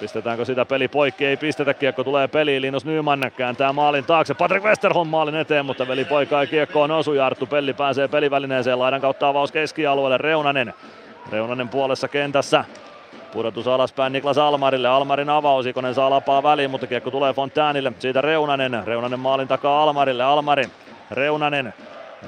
Pistetäänkö 0.00 0.44
sitä 0.44 0.64
peli 0.64 0.88
poikki? 0.88 1.26
Ei 1.26 1.36
pistetä. 1.36 1.74
Kiekko 1.74 2.04
tulee 2.04 2.28
peliin. 2.28 2.62
Linus 2.62 2.84
Nyman 2.84 3.30
kääntää 3.36 3.72
maalin 3.72 4.04
taakse. 4.04 4.34
Patrick 4.34 4.64
Westerholm 4.64 5.08
maalin 5.08 5.34
eteen, 5.34 5.66
mutta 5.66 5.88
veli 5.88 6.04
poika 6.04 6.40
ei 6.40 6.46
kiekkoon 6.46 6.90
osu. 6.90 7.12
Jarttu 7.12 7.46
Pelli 7.46 7.74
pääsee 7.74 8.08
pelivälineeseen. 8.08 8.78
Laidan 8.78 9.00
kautta 9.00 9.28
avaus 9.28 9.52
keskialueelle. 9.52 10.18
Reunanen. 10.18 10.74
Reunanen 11.32 11.68
puolessa 11.68 12.08
kentässä. 12.08 12.64
Pudotus 13.32 13.68
alaspäin 13.68 14.12
Niklas 14.12 14.38
Almarille. 14.38 14.88
Almarin 14.88 15.30
avaus. 15.30 15.66
Ikonen 15.66 15.94
saa 15.94 16.10
lapaa 16.10 16.42
väliin, 16.42 16.70
mutta 16.70 16.86
kiekko 16.86 17.10
tulee 17.10 17.32
Fontäänille. 17.32 17.92
Siitä 17.98 18.20
Reunanen. 18.20 18.82
Reunanen 18.86 19.20
maalin 19.20 19.48
takaa 19.48 19.82
Almarille. 19.82 20.24
Almari. 20.24 20.64
Reunanen. 21.10 21.74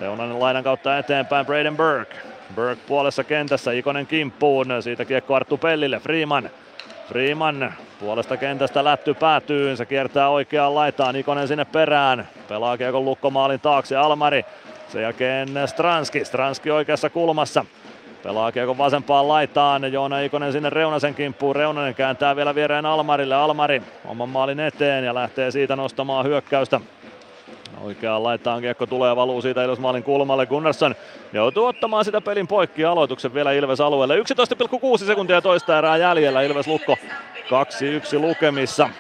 Reunanen 0.01 0.41
laidan 0.41 0.65
kautta 0.65 0.99
eteenpäin. 0.99 1.47
Braden 1.47 1.77
Burke. 1.77 2.34
Burke 2.55 2.77
puolessa 2.87 3.25
kentässä, 3.25 3.73
Ikonen 3.73 4.07
kimppuun, 4.07 4.67
siitä 4.81 5.05
kiekko 5.05 5.35
Arttu 5.35 5.59
Pellille, 5.59 6.01
Freeman. 6.01 6.51
Freeman 7.09 7.75
puolesta 8.01 8.37
kentästä 8.37 8.85
lätty 8.85 9.15
päätyy, 9.15 9.77
se 9.77 9.87
kiertää 9.87 10.29
oikeaan 10.29 10.75
laitaan, 10.75 11.17
Ikonen 11.17 11.49
sinne 11.49 11.65
perään, 11.65 12.29
pelaa 12.49 12.79
kiekon 12.79 13.05
lukkomaalin 13.05 13.61
taakse, 13.61 13.97
Almari, 13.97 14.45
sen 14.89 15.03
jälkeen 15.03 15.49
Stranski, 15.67 16.25
Stranski 16.25 16.71
oikeassa 16.71 17.11
kulmassa, 17.11 17.65
pelaa 18.23 18.53
kiekon 18.53 18.79
vasempaan 18.79 19.29
laitaan, 19.29 19.93
Joona 19.93 20.21
Ikonen 20.21 20.53
sinne 20.53 20.71
Reunasen 20.71 21.15
kimppuun, 21.15 21.57
Reunanen 21.57 21.95
kääntää 21.95 22.37
vielä 22.37 22.55
viereen 22.55 22.87
Almarille, 22.87 23.35
Almari 23.35 23.83
oman 24.05 24.29
maalin 24.29 24.61
eteen 24.61 25.05
ja 25.05 25.15
lähtee 25.15 25.51
siitä 25.51 25.77
nostamaan 25.77 26.27
hyökkäystä. 26.27 26.81
Oikeaan 27.81 28.23
laitaan 28.23 28.61
kiekko 28.61 28.87
tulee 28.87 29.17
valuu 29.17 29.43
siitä 29.43 29.65
Ilves 29.65 29.79
maalin 29.79 30.03
kulmalle. 30.03 30.47
Gunnarsson 30.47 30.95
joutuu 31.33 31.65
ottamaan 31.67 32.05
sitä 32.05 32.21
pelin 32.21 32.47
poikki 32.47 32.85
aloituksen 32.85 33.35
vielä 33.35 33.53
Ilves 33.53 33.81
alueelle. 33.81 34.17
11,6 34.17 35.07
sekuntia 35.07 35.43
toista 35.43 35.79
erää 35.79 35.97
jäljellä. 35.97 36.43
Ilves 36.43 36.67
Lukko 36.67 36.97
2-1 38.17 38.19
lukemissa. 38.19 38.91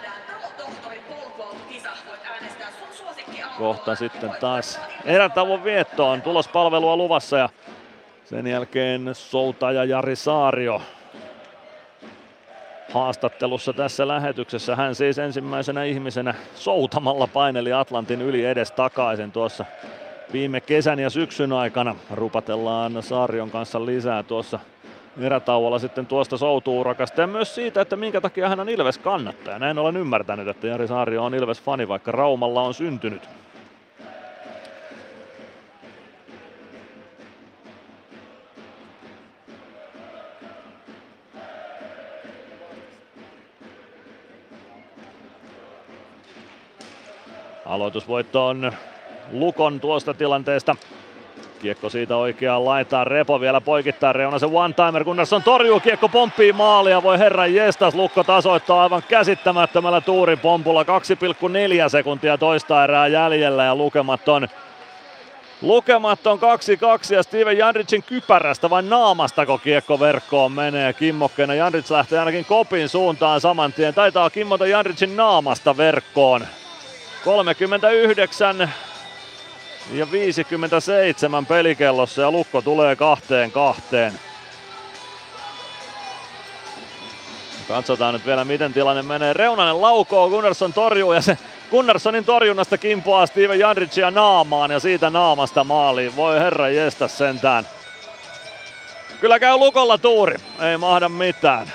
Kohta 3.58 3.94
sitten 3.94 4.30
taas 4.40 4.80
erätauon 5.04 5.64
viettoon 5.64 6.22
tulospalvelua 6.22 6.96
luvassa 6.96 7.38
ja 7.38 7.48
sen 8.24 8.46
jälkeen 8.46 9.10
Souta 9.12 9.72
ja 9.72 9.84
Jari 9.84 10.16
Saario 10.16 10.82
haastattelussa 12.94 13.72
tässä 13.72 14.08
lähetyksessä. 14.08 14.76
Hän 14.76 14.94
siis 14.94 15.18
ensimmäisenä 15.18 15.84
ihmisenä 15.84 16.34
soutamalla 16.54 17.26
paineli 17.26 17.72
Atlantin 17.72 18.22
yli 18.22 18.44
edes 18.44 18.72
takaisin 18.72 19.32
tuossa 19.32 19.64
viime 20.32 20.60
kesän 20.60 20.98
ja 20.98 21.10
syksyn 21.10 21.52
aikana. 21.52 21.96
Rupatellaan 22.10 23.02
Saarion 23.02 23.50
kanssa 23.50 23.86
lisää 23.86 24.22
tuossa 24.22 24.58
erätauolla 25.20 25.78
sitten 25.78 26.06
tuosta 26.06 26.36
soutuurakasta 26.36 27.20
ja 27.20 27.26
myös 27.26 27.54
siitä, 27.54 27.80
että 27.80 27.96
minkä 27.96 28.20
takia 28.20 28.48
hän 28.48 28.60
on 28.60 28.68
Ilves 28.68 28.98
kannattaja. 28.98 29.58
Näin 29.58 29.78
olen 29.78 29.96
ymmärtänyt, 29.96 30.48
että 30.48 30.66
Jari 30.66 30.88
Saario 30.88 31.24
on 31.24 31.34
Ilves 31.34 31.62
fani, 31.62 31.88
vaikka 31.88 32.12
Raumalla 32.12 32.62
on 32.62 32.74
syntynyt. 32.74 33.28
Aloitusvoitto 47.74 48.46
on 48.46 48.72
Lukon 49.32 49.80
tuosta 49.80 50.14
tilanteesta. 50.14 50.76
Kiekko 51.62 51.88
siitä 51.90 52.16
oikeaan 52.16 52.64
laitaan, 52.64 53.06
Repo 53.06 53.40
vielä 53.40 53.60
poikittaa 53.60 54.12
Reunasen 54.12 54.48
one-timer, 54.52 55.04
Gunnarsson 55.04 55.42
torjuu, 55.42 55.80
kiekko 55.80 56.08
pomppii 56.08 56.52
maalia, 56.52 57.02
voi 57.02 57.18
herran 57.18 57.54
jestas, 57.54 57.94
Lukko 57.94 58.24
tasoittaa 58.24 58.82
aivan 58.82 59.02
käsittämättömällä 59.08 60.00
tuurin 60.00 60.38
pompulla, 60.38 60.82
2,4 60.82 61.88
sekuntia 61.88 62.38
toista 62.38 62.84
erää 62.84 63.06
jäljellä 63.06 63.64
ja 63.64 63.74
lukemat 63.74 64.28
on 64.28 64.48
Lukemat 65.62 66.26
on 66.26 66.38
2-2 66.38 67.14
ja 67.14 67.22
Steven 67.22 67.58
Janricin 67.58 68.02
kypärästä 68.02 68.70
vai 68.70 68.82
naamastako 68.82 69.58
kiekko 69.58 70.00
verkkoon 70.00 70.52
menee 70.52 70.92
kimmokkeena. 70.92 71.54
Janric 71.54 71.90
lähtee 71.90 72.18
ainakin 72.18 72.44
kopin 72.44 72.88
suuntaan 72.88 73.40
saman 73.40 73.72
tien. 73.72 73.94
Taitaa 73.94 74.30
kimmota 74.30 74.66
Janricin 74.66 75.16
naamasta 75.16 75.76
verkkoon. 75.76 76.46
39 77.24 78.72
ja 79.92 80.10
57 80.10 81.46
pelikellossa 81.46 82.22
ja 82.22 82.30
Lukko 82.30 82.62
tulee 82.62 82.96
kahteen 82.96 83.52
kahteen. 83.52 84.12
Katsotaan 87.68 88.14
nyt 88.14 88.26
vielä 88.26 88.44
miten 88.44 88.72
tilanne 88.72 89.02
menee. 89.02 89.32
Reunanen 89.32 89.82
laukoo, 89.82 90.30
Gunnarsson 90.30 90.72
torjuu 90.72 91.12
ja 91.12 91.20
se 91.20 91.38
Gunnarssonin 91.70 92.24
torjunnasta 92.24 92.78
kimpoaa 92.78 93.26
Steven 93.26 93.58
Janricia 93.58 94.10
naamaan 94.10 94.70
ja 94.70 94.80
siitä 94.80 95.10
naamasta 95.10 95.64
maaliin. 95.64 96.16
Voi 96.16 96.38
herra 96.38 96.68
jestä 96.68 97.08
sentään. 97.08 97.68
Kyllä 99.20 99.38
käy 99.38 99.56
Lukolla 99.56 99.98
tuuri, 99.98 100.36
ei 100.60 100.76
mahda 100.76 101.08
mitään. 101.08 101.72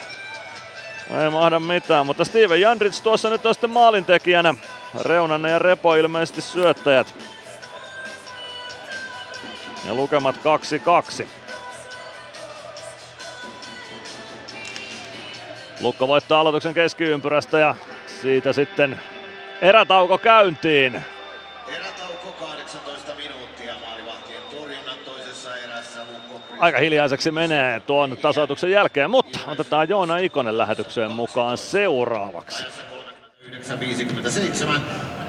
Ei 1.24 1.30
mahda 1.30 1.60
mitään, 1.60 2.06
mutta 2.06 2.26
Steven 2.26 2.62
Janric 2.62 3.02
tuossa 3.02 3.30
nyt 3.30 3.46
on 3.46 3.54
sitten 3.54 3.70
maalintekijänä. 3.70 4.56
Reunanen 5.02 5.52
ja 5.52 5.60
Repo 5.60 5.96
ilmeisesti 5.96 6.42
syöttäjät. 6.42 7.16
Ja 9.86 9.94
lukemat 9.94 10.36
2-2. 11.22 11.26
Lukko 15.82 16.08
voittaa 16.08 16.40
aloituksen 16.40 16.74
keskiympyrästä 16.74 17.60
ja 17.60 17.76
siitä 18.22 18.54
sitten 18.54 19.02
erätauko 19.62 20.18
käyntiin. 20.18 21.04
Erätauko 21.68 22.32
18 22.40 23.16
minuuttia 23.16 23.74
maalivahtien 23.88 24.42
torjunnan 24.52 24.98
toisessa 25.06 25.58
erässä 25.58 26.00
Lukko 26.14 26.42
Aika 26.60 26.80
hiljaiseksi 26.80 27.32
menee 27.32 27.80
tuon 27.80 28.18
tasoituksen 28.18 28.72
jälkeen, 28.72 29.12
mutta 29.12 29.40
otetaan 29.48 29.90
Joona 29.90 30.18
Ikonen 30.18 30.58
lähetykseen 30.58 31.12
mukaan 31.12 31.58
seuraavaksi. 31.58 32.64
9.57. 33.52 34.80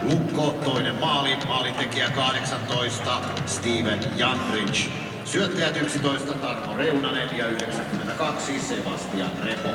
Lukko 0.03 0.55
toinen 0.65 0.95
maali, 0.95 1.31
maalintekijä 1.49 2.11
18, 2.11 3.11
Steven 3.47 4.01
Janrich. 4.17 4.91
Syöttäjät 5.25 5.77
11, 5.77 6.33
Tarmo 6.33 6.77
Reunanen 6.77 7.29
ja 7.39 7.47
92, 7.47 8.61
Sebastian 8.61 9.31
Repo. 9.45 9.69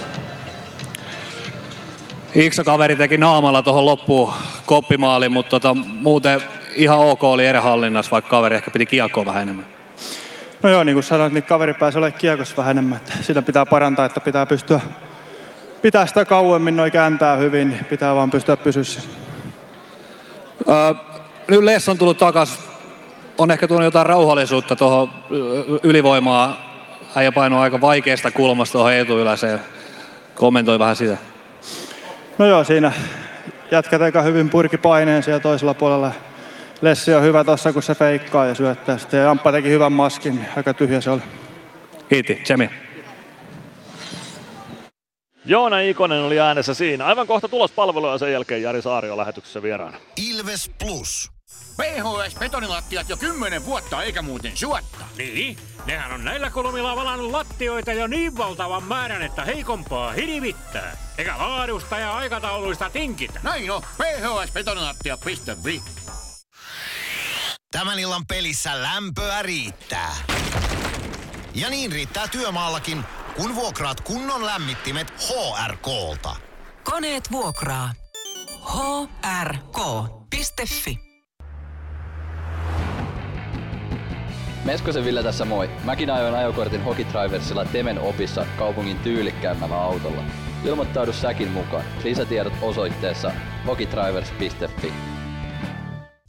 Iiksa 2.35 2.63
kaveri 2.63 2.95
teki 2.95 3.17
naamalla 3.17 3.61
tuohon 3.61 3.85
loppuun 3.85 4.33
koppimaali, 4.65 5.29
mutta 5.29 5.49
tota, 5.49 5.73
muuten 5.73 6.41
ihan 6.75 6.99
ok 6.99 7.23
oli 7.23 7.45
erähallinnassa, 7.45 8.11
vaikka 8.11 8.29
kaveri 8.29 8.55
ehkä 8.55 8.71
piti 8.71 8.85
kiekkoa 8.85 9.25
vähän 9.25 9.43
enemmän. 9.43 9.65
No 10.63 10.69
joo, 10.69 10.83
niin 10.83 10.95
kuin 10.95 11.03
sanoit, 11.03 11.33
niin 11.33 11.43
kaveri 11.43 11.73
pääsi 11.73 11.97
olemaan 11.97 12.19
kiekossa 12.19 12.57
vähän 12.57 12.71
enemmän. 12.71 12.99
Sitä 13.21 13.41
pitää 13.41 13.65
parantaa, 13.65 14.05
että 14.05 14.19
pitää 14.19 14.45
pystyä 14.45 14.81
pitää 15.85 16.05
sitä 16.05 16.25
kauemmin, 16.25 16.75
noi 16.75 16.91
kääntää 16.91 17.35
hyvin, 17.35 17.79
pitää 17.89 18.15
vaan 18.15 18.31
pystyä 18.31 18.57
pysyä 18.57 18.83
siinä. 18.83 19.07
Öö, 20.69 20.93
nyt 21.47 21.59
Les 21.59 21.89
on 21.89 21.97
tullut 21.97 22.17
takas. 22.17 22.59
On 23.37 23.51
ehkä 23.51 23.67
tuonut 23.67 23.85
jotain 23.85 24.05
rauhallisuutta 24.05 24.75
tuohon 24.75 25.09
ylivoimaa. 25.83 26.75
Äijä 27.15 27.31
painoi 27.31 27.59
aika 27.59 27.81
vaikeasta 27.81 28.31
kulmasta 28.31 28.71
tuohon 28.71 28.93
etuiläseen. 28.93 29.59
Kommentoi 30.35 30.79
vähän 30.79 30.95
sitä. 30.95 31.17
No 32.37 32.45
joo, 32.45 32.63
siinä 32.63 32.91
jätkät 33.71 34.01
aika 34.01 34.21
hyvin 34.21 34.49
purki 34.49 34.77
paineen 34.77 35.23
siellä 35.23 35.39
toisella 35.39 35.73
puolella. 35.73 36.11
Lessi 36.81 37.13
on 37.13 37.23
hyvä 37.23 37.43
tossa, 37.43 37.73
kun 37.73 37.83
se 37.83 37.95
feikkaa 37.95 38.45
ja 38.45 38.55
syöttää. 38.55 38.97
Sitten 38.97 39.19
Jamppa 39.19 39.51
teki 39.51 39.69
hyvän 39.69 39.91
maskin, 39.91 40.45
aika 40.57 40.73
tyhjä 40.73 41.01
se 41.01 41.09
oli. 41.09 41.21
Kiitti, 42.09 42.43
Jemi. 42.49 42.84
Joona 45.45 45.79
Ikonen 45.79 46.21
oli 46.21 46.39
äänessä 46.39 46.73
siinä. 46.73 47.05
Aivan 47.05 47.27
kohta 47.27 47.47
tulospalvelu 47.47 48.07
ja 48.07 48.17
sen 48.17 48.31
jälkeen 48.31 48.61
Jari 48.61 48.81
Saario 48.81 49.17
lähetyksessä 49.17 49.61
vieraana. 49.61 49.97
Ilves 50.29 50.71
Plus. 50.79 51.31
PHS 51.77 52.35
betonilattiat 52.39 53.09
jo 53.09 53.17
kymmenen 53.17 53.65
vuotta 53.65 54.03
eikä 54.03 54.21
muuten 54.21 54.57
suotta. 54.57 55.05
Niin, 55.17 55.57
nehän 55.85 56.11
on 56.11 56.25
näillä 56.25 56.49
kolmilla 56.49 56.95
valannut 56.95 57.31
lattioita 57.31 57.93
jo 57.93 58.07
niin 58.07 58.37
valtavan 58.37 58.83
määrän, 58.83 59.21
että 59.21 59.45
heikompaa 59.45 60.11
hirvittää. 60.11 60.97
Eikä 61.17 61.37
laadusta 61.37 61.99
ja 61.99 62.17
aikatauluista 62.17 62.89
tinkitä. 62.89 63.39
Näin 63.43 63.71
on, 63.71 63.81
phsbetonilattia.fi. 63.81 65.81
Tämän 67.71 67.99
illan 67.99 68.27
pelissä 68.27 68.81
lämpöä 68.81 69.41
riittää. 69.41 70.15
Ja 71.55 71.69
niin 71.69 71.91
riittää 71.91 72.27
työmaallakin, 72.27 73.03
kun 73.35 73.55
vuokraat 73.55 74.01
kunnon 74.01 74.45
lämmittimet 74.45 75.13
HRKlta. 75.19 76.35
Koneet 76.83 77.31
vuokraa. 77.31 77.91
hrk.fi 79.43 80.99
Meskosen 84.63 85.05
Ville 85.05 85.23
tässä 85.23 85.45
moi. 85.45 85.69
Mäkin 85.83 86.09
ajoin 86.09 86.35
ajokortin 86.35 86.83
Hokitriversilla 86.83 87.65
Temen 87.65 87.99
opissa 87.99 88.45
kaupungin 88.57 88.99
tyylikkäämmällä 88.99 89.81
autolla. 89.81 90.23
Ilmoittaudu 90.65 91.13
säkin 91.13 91.51
mukaan. 91.51 91.83
Lisätiedot 92.03 92.53
osoitteessa 92.61 93.31
hokitrivers.fi. 93.67 94.93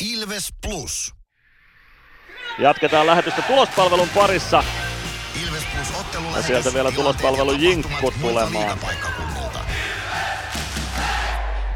Ilves 0.00 0.54
Plus. 0.66 1.14
Jatketaan 2.58 3.06
lähetystä 3.06 3.42
tulospalvelun 3.42 4.08
parissa. 4.14 4.64
Ja 6.36 6.42
sieltä 6.42 6.74
vielä 6.74 6.92
tulospalvelun 6.92 7.60
jinkku 7.60 8.12
tulemaan. 8.20 8.78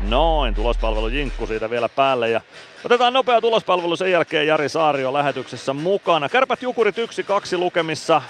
Noin, 0.01 0.55
tulospalvelu 0.55 1.09
jinkku 1.09 1.47
siitä 1.47 1.71
vielä 1.71 1.89
päälle. 1.89 2.31
Ja 2.31 2.41
otetaan 2.85 3.13
nopea 3.13 3.41
tulospalvelu 3.41 3.97
sen 3.97 4.11
jälkeen 4.11 4.47
Jari 4.47 4.69
Saario 4.69 5.13
lähetyksessä 5.13 5.73
mukana. 5.73 6.29
Kärpät 6.29 6.63
Jukurit 6.63 6.97
1-2 6.99 7.59
lukemissa. 7.59 8.23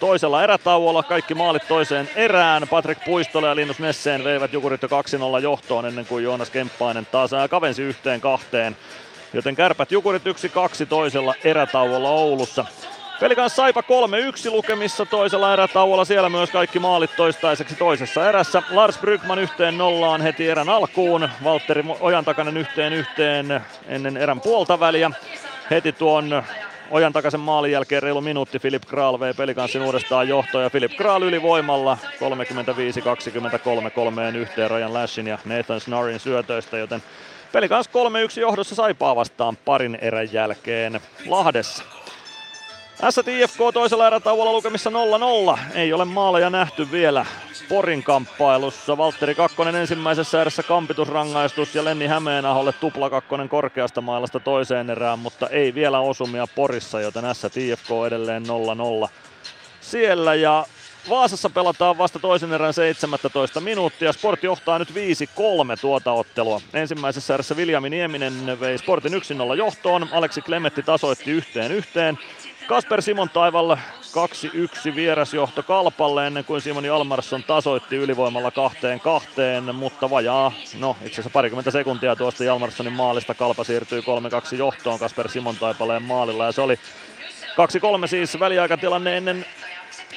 toisella 0.00 0.44
erätauolla. 0.44 1.02
Kaikki 1.02 1.34
maalit 1.34 1.68
toiseen 1.68 2.10
erään. 2.16 2.68
Patrick 2.68 3.04
Puistola 3.04 3.46
ja 3.46 3.56
Linus 3.56 3.78
Nesseen 3.78 4.24
veivät 4.24 4.52
Jukurit 4.52 4.82
jo 4.82 4.88
2-0 5.38 5.42
johtoon 5.42 5.86
ennen 5.86 6.06
kuin 6.06 6.24
Joonas 6.24 6.50
Kemppainen 6.50 7.06
taas 7.06 7.30
kavensi 7.50 7.82
yhteen 7.82 8.20
kahteen. 8.20 8.76
Joten 9.32 9.56
kärpät 9.56 9.92
Jukurit 9.92 10.22
1-2 10.24 10.86
toisella 10.88 11.34
erätauolla 11.44 12.10
Oulussa. 12.10 12.64
Pelikans 13.20 13.56
Saipa 13.56 13.80
3-1 13.80 13.84
lukemissa 14.50 15.06
toisella 15.06 15.52
erätauolla. 15.52 16.04
Siellä 16.04 16.28
myös 16.28 16.50
kaikki 16.50 16.78
maalit 16.78 17.16
toistaiseksi 17.16 17.74
toisessa 17.74 18.28
erässä. 18.28 18.62
Lars 18.70 18.98
Brygman 18.98 19.38
yhteen 19.38 19.78
nollaan 19.78 20.20
heti 20.20 20.48
erän 20.48 20.68
alkuun. 20.68 21.28
Valtteri 21.44 21.84
Ojantakainen 22.00 22.56
yhteen 22.56 22.92
yhteen 22.92 23.60
ennen 23.86 24.16
erän 24.16 24.40
puolta 24.40 24.80
väliä. 24.80 25.10
Heti 25.70 25.92
tuon 25.92 26.42
Ojan 26.90 27.12
takaisen 27.12 27.40
maalin 27.40 27.72
jälkeen 27.72 28.02
reilu 28.02 28.20
minuutti 28.20 28.58
Filip 28.58 28.82
Kral 28.86 29.20
vei 29.20 29.34
pelikanssin 29.34 29.82
uudestaan 29.82 30.28
johtoon 30.28 30.64
ja 30.64 30.70
Filip 30.70 30.96
Kral 30.96 31.22
ylivoimalla 31.22 31.98
35-23 33.88 33.90
kolmeen 33.90 34.36
yhteen 34.36 34.70
Ryan 34.70 34.94
Lashin 34.94 35.26
ja 35.26 35.38
Nathan 35.44 35.80
Snarin 35.80 36.20
syötöistä, 36.20 36.78
joten 36.78 37.02
pelikans 37.52 37.88
3-1 38.36 38.40
johdossa 38.40 38.74
Saipaa 38.74 39.16
vastaan 39.16 39.56
parin 39.56 39.98
erän 40.00 40.32
jälkeen 40.32 41.00
Lahdessa. 41.26 41.97
STIFK 43.10 43.58
toisella 43.74 44.06
erätauolla 44.06 44.52
lukemissa 44.52 44.90
0-0. 45.54 45.58
Ei 45.74 45.92
ole 45.92 46.04
maaleja 46.04 46.50
nähty 46.50 46.90
vielä 46.90 47.26
Porin 47.68 48.02
kamppailussa. 48.02 48.98
Valtteri 48.98 49.34
Kakkonen 49.34 49.74
ensimmäisessä 49.74 50.40
erässä 50.40 50.62
kampitusrangaistus 50.62 51.74
ja 51.74 51.84
Lenni 51.84 52.06
Hämeenaholle 52.06 52.72
tupla 52.72 53.10
kakkonen 53.10 53.48
korkeasta 53.48 54.00
mailasta 54.00 54.40
toiseen 54.40 54.90
erään, 54.90 55.18
mutta 55.18 55.48
ei 55.48 55.74
vielä 55.74 56.00
osumia 56.00 56.46
Porissa, 56.54 57.00
joten 57.00 57.24
STIFK 57.34 57.90
edelleen 58.06 58.42
0-0 59.06 59.08
siellä. 59.80 60.34
Ja 60.34 60.66
Vaasassa 61.08 61.50
pelataan 61.50 61.98
vasta 61.98 62.18
toisen 62.18 62.52
erän 62.52 62.74
17 62.74 63.60
minuuttia. 63.60 64.12
Sport 64.12 64.42
johtaa 64.42 64.78
nyt 64.78 64.88
5-3 64.90 64.94
tuota 65.80 66.12
ottelua. 66.12 66.60
Ensimmäisessä 66.74 67.34
erässä 67.34 67.56
Viljami 67.56 67.90
Nieminen 67.90 68.60
vei 68.60 68.78
Sportin 68.78 69.12
1-0 69.12 69.56
johtoon. 69.56 70.08
Aleksi 70.12 70.42
Klemetti 70.42 70.82
tasoitti 70.82 71.30
yhteen 71.30 71.72
yhteen. 71.72 72.18
Kasper 72.68 73.02
Simon 73.02 73.30
Taival 73.30 73.76
2-1 74.90 74.94
vierasjohto 74.94 75.62
Kalpalle 75.62 76.26
ennen 76.26 76.44
kuin 76.44 76.60
Simon 76.60 76.84
Jalmarsson 76.84 77.42
tasoitti 77.42 77.96
ylivoimalla 77.96 78.50
kahteen 78.50 79.00
kahteen, 79.00 79.74
mutta 79.74 80.10
vajaa, 80.10 80.52
no 80.78 80.96
itse 81.00 81.14
asiassa 81.14 81.30
parikymmentä 81.30 81.70
sekuntia 81.70 82.16
tuosta 82.16 82.44
Jalmarssonin 82.44 82.92
maalista 82.92 83.34
Kalpa 83.34 83.64
siirtyy 83.64 84.00
3-2 84.00 84.56
johtoon 84.56 84.98
Kasper 84.98 85.28
Simon 85.28 85.56
Taipaleen 85.56 86.02
maalilla 86.02 86.44
ja 86.44 86.52
se 86.52 86.60
oli 86.60 86.74
2-3 86.74 88.06
siis 88.06 88.40
väliaikatilanne 88.40 89.16
ennen 89.16 89.46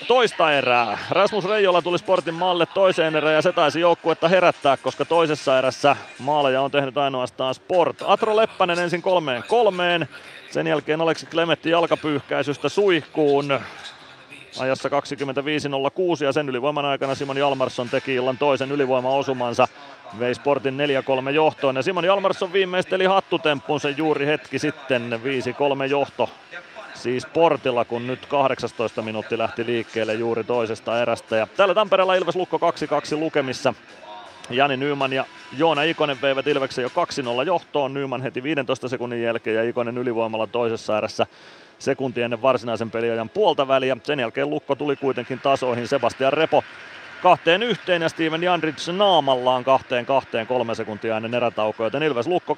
toista 0.08 0.54
erää. 0.54 0.98
Rasmus 1.10 1.46
Reijola 1.46 1.82
tuli 1.82 1.98
Sportin 1.98 2.34
maalle 2.34 2.66
toiseen 2.66 3.16
erään 3.16 3.36
ja 3.36 3.42
se 3.42 3.52
taisi 3.52 3.80
joukkuetta 3.80 4.28
herättää, 4.28 4.78
koska 4.78 5.06
toisessa 5.06 5.58
erässä 5.58 5.96
maaleja 6.20 6.62
on 6.62 6.72
tehnyt 6.72 6.98
ainoastaan 6.98 7.56
Sport. 7.56 7.98
Atro 8.06 8.36
Leppänen 8.36 8.80
ensin 8.80 9.02
kolmeen 9.02 9.44
kolmeen. 9.48 10.08
Sen 10.52 10.68
jälkeen 10.68 11.02
Aleksi 11.02 11.26
Klemetti 11.26 11.70
jalkapyyhkäisystä 11.70 12.70
suihkuun 12.70 13.60
ajassa 14.60 14.90
25.06 14.90 14.96
ja 16.24 16.32
sen 16.32 16.50
ylivoiman 16.50 16.86
aikana 16.86 17.16
Simon 17.16 17.38
Jalmarsson 17.38 17.90
teki 17.90 18.16
illan 18.16 18.38
toisen 18.38 18.72
ylivoimaosumansa. 18.72 19.68
Vei 20.20 20.36
Sportin 20.36 20.78
4-3 21.28 21.30
johtoon 21.30 21.76
ja 21.76 21.82
Simon 21.82 22.06
Jalmarsson 22.06 22.54
viimeisteli 22.54 23.06
hattutemppunsa 23.06 23.90
juuri 23.90 24.26
hetki 24.26 24.60
sitten 24.60 25.20
5-3 25.84 25.90
johto 25.90 26.30
siis 26.94 27.26
Portilla, 27.26 27.86
kun 27.86 28.08
nyt 28.08 28.26
18 28.26 29.02
minuutti 29.02 29.38
lähti 29.38 29.66
liikkeelle 29.66 30.14
juuri 30.14 30.44
toisesta 30.44 31.02
erästä. 31.02 31.36
Ja 31.36 31.48
täällä 31.58 31.74
Tampereella 31.74 32.16
Ilves 32.16 32.36
Lukko 32.36 32.58
2-2 32.58 33.18
lukemissa. 33.18 33.74
Jani 34.54 34.78
Nyman 34.78 35.14
ja 35.14 35.26
Joona 35.58 35.84
Ikonen 35.84 36.22
veivät 36.22 36.48
Ilveksen 36.48 36.84
jo 36.84 36.90
2-0 37.42 37.46
johtoon. 37.46 37.94
Nyman 37.94 38.22
heti 38.22 38.44
15 38.44 38.90
sekunnin 38.90 39.24
jälkeen 39.24 39.56
ja 39.56 39.64
Ikonen 39.64 39.98
ylivoimalla 39.98 40.48
toisessa 40.48 40.98
erässä 40.98 41.28
sekunti 41.80 42.22
ennen 42.22 42.42
varsinaisen 42.42 42.92
peliajan 42.92 43.30
puolta 43.30 43.68
väliä. 43.68 43.98
Sen 44.04 44.20
jälkeen 44.20 44.50
Lukko 44.50 44.76
tuli 44.76 44.96
kuitenkin 44.96 45.40
tasoihin. 45.40 45.88
Sebastian 45.88 46.34
Repo 46.34 46.64
kahteen 47.24 47.64
yhteen 47.64 48.02
ja 48.02 48.10
Steven 48.10 48.44
Jandrich 48.44 48.90
naamallaan 48.90 49.64
kahteen 49.64 50.06
kahteen 50.06 50.48
kolme 50.48 50.76
sekuntia 50.76 51.18
ennen 51.18 51.34
erätaukoa, 51.34 51.86
joten 51.86 52.04
Ilves 52.04 52.28
Lukko 52.28 52.54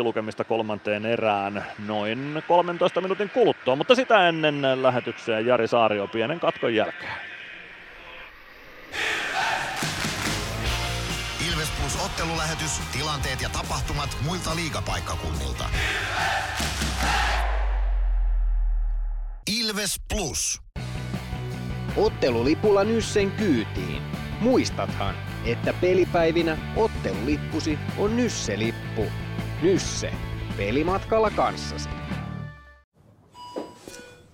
2-2 0.00 0.02
lukemista 0.02 0.44
kolmanteen 0.44 1.06
erään 1.06 1.64
noin 1.86 2.42
13 2.48 3.00
minuutin 3.00 3.30
kuluttua, 3.30 3.76
mutta 3.76 3.94
sitä 3.94 4.28
ennen 4.28 4.82
lähetykseen 4.82 5.46
Jari 5.46 5.68
Saario 5.68 6.06
pienen 6.06 6.40
katkon 6.40 6.74
jälkeen. 6.74 7.12
Ilves 8.92 9.71
Plus 11.92 12.04
ottelulähetys, 12.04 12.80
tilanteet 12.92 13.42
ja 13.42 13.48
tapahtumat 13.48 14.16
muilta 14.24 14.56
liigapaikkakunnilta. 14.56 15.64
Ilves 19.46 20.00
Plus. 20.08 20.60
Ottelulipulla 21.96 22.84
Nyssen 22.84 23.30
kyytiin. 23.30 24.02
Muistathan, 24.40 25.14
että 25.44 25.72
pelipäivinä 25.72 26.56
ottelulippusi 26.76 27.78
on 27.98 28.16
Nysse-lippu. 28.16 29.06
Nysse. 29.62 30.12
Pelimatkalla 30.56 31.30
kanssasi. 31.30 31.88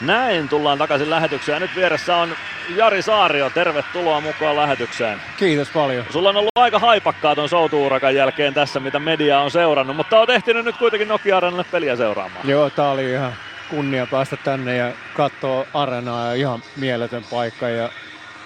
Näin 0.00 0.48
tullaan 0.48 0.78
takaisin 0.78 1.10
lähetykseen. 1.10 1.62
Nyt 1.62 1.76
vieressä 1.76 2.16
on 2.16 2.36
Jari 2.76 3.02
Saario. 3.02 3.50
Tervetuloa 3.50 4.20
mukaan 4.20 4.56
lähetykseen. 4.56 5.20
Kiitos 5.36 5.68
paljon. 5.70 6.06
Sulla 6.10 6.28
on 6.28 6.36
ollut 6.36 6.50
aika 6.54 6.78
haipakkaa 6.78 7.34
ton 7.34 7.48
soutuurakan 7.48 8.14
jälkeen 8.14 8.54
tässä, 8.54 8.80
mitä 8.80 8.98
media 8.98 9.40
on 9.40 9.50
seurannut, 9.50 9.96
mutta 9.96 10.20
on 10.20 10.30
ehtinyt 10.30 10.64
nyt 10.64 10.76
kuitenkin 10.76 11.08
Nokia 11.08 11.36
Arenalle 11.36 11.64
peliä 11.64 11.96
seuraamaan. 11.96 12.48
Joo, 12.48 12.70
tää 12.70 12.90
oli 12.90 13.10
ihan 13.10 13.32
kunnia 13.70 14.06
päästä 14.06 14.36
tänne 14.36 14.76
ja 14.76 14.92
katsoa 15.14 15.66
arenaa 15.74 16.26
ja 16.26 16.34
ihan 16.34 16.62
mieletön 16.76 17.24
paikka 17.30 17.68
ja 17.68 17.88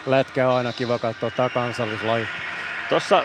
lätkä 0.07 0.49
on 0.49 0.57
aina 0.57 0.73
kiva 0.73 0.99
katsoa 0.99 1.31
tää 1.31 1.49
kansallislaji. 1.49 2.27
Tuossa 2.89 3.23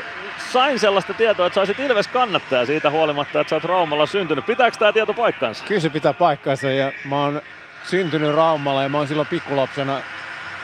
sain 0.52 0.80
sellaista 0.80 1.14
tietoa, 1.14 1.48
että 1.48 1.56
saisit 1.56 1.80
Ilves 1.80 2.08
kannattaja 2.08 2.66
siitä 2.66 2.90
huolimatta, 2.90 3.40
että 3.40 3.50
sä 3.50 3.56
oot 3.56 3.64
Raumalla 3.64 4.06
syntynyt. 4.06 4.46
Pitääkö 4.46 4.78
tämä 4.78 4.94
tieto 4.94 5.14
paikkansa? 5.14 5.64
Kyllä 5.66 5.82
se 5.82 5.90
pitää 5.90 6.14
paikkansa 6.14 6.70
ja 6.70 6.92
mä 7.06 7.16
oon 7.16 7.42
syntynyt 7.90 8.36
Raumalla 8.36 8.84
ja 8.84 8.90
mä 8.90 8.98
oon 8.98 9.08
silloin 9.08 9.28
pikkulapsena 9.28 10.02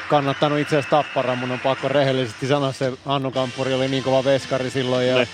kannattanut 0.09 0.59
itse 0.59 0.77
asiassa 0.77 0.97
Tappara. 0.97 1.35
Mun 1.35 1.51
on 1.51 1.59
pakko 1.59 1.87
rehellisesti 1.87 2.47
sanoa 2.47 2.71
se, 2.71 2.93
Hannu 3.05 3.31
Kampuri 3.31 3.73
oli 3.73 3.87
niin 3.87 4.03
kova 4.03 4.23
veskari 4.23 4.69
silloin 4.69 5.07
ja 5.07 5.17
ne. 5.17 5.27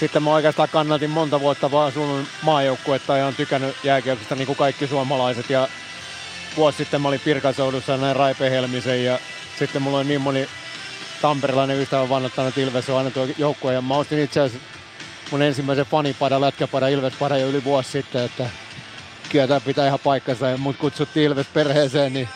sitten 0.00 0.22
mä 0.22 0.30
oikeastaan 0.30 0.68
kannatin 0.68 1.10
monta 1.10 1.40
vuotta 1.40 1.70
vaan 1.70 1.92
sun 1.92 2.26
maajoukkuetta 2.42 3.16
ja 3.16 3.26
on 3.26 3.34
tykännyt 3.34 3.76
jääkiekosta 3.84 4.34
niin 4.34 4.46
kuin 4.46 4.56
kaikki 4.56 4.86
suomalaiset 4.86 5.50
ja 5.50 5.68
vuosi 6.56 6.78
sitten 6.78 7.00
mä 7.00 7.08
olin 7.08 7.20
Pirkasoudussa 7.20 7.92
ja 7.92 7.98
näin 7.98 8.16
Raipe 8.16 8.50
Helmisen 8.50 9.04
ja 9.04 9.18
sitten 9.58 9.82
mulla 9.82 9.98
on 9.98 10.08
niin 10.08 10.20
moni 10.20 10.48
tamperilainen 11.22 11.80
ystävä 11.80 12.08
vannottanut 12.08 12.58
Ilves 12.58 12.90
on 12.90 12.98
aina 12.98 13.10
tuo 13.10 13.26
joukkue. 13.38 13.74
Ja 13.74 13.82
mä 13.82 13.94
ostin 13.94 14.18
itse 14.18 14.40
asiassa 14.40 14.68
mun 15.30 15.42
ensimmäisen 15.42 15.86
fanipadan, 15.86 16.40
lätkäpadan 16.40 16.90
Ilves-padan 16.90 17.40
jo 17.40 17.48
yli 17.48 17.64
vuosi 17.64 17.90
sitten, 17.90 18.24
että 18.24 18.50
kyllä 19.28 19.46
tämä 19.46 19.60
pitää 19.60 19.86
ihan 19.86 19.98
paikkansa 20.04 20.48
ja 20.48 20.56
mut 20.56 20.76
kutsuttiin 20.76 21.26
Ilves 21.26 21.46
perheeseen, 21.46 22.12
niin 22.12 22.28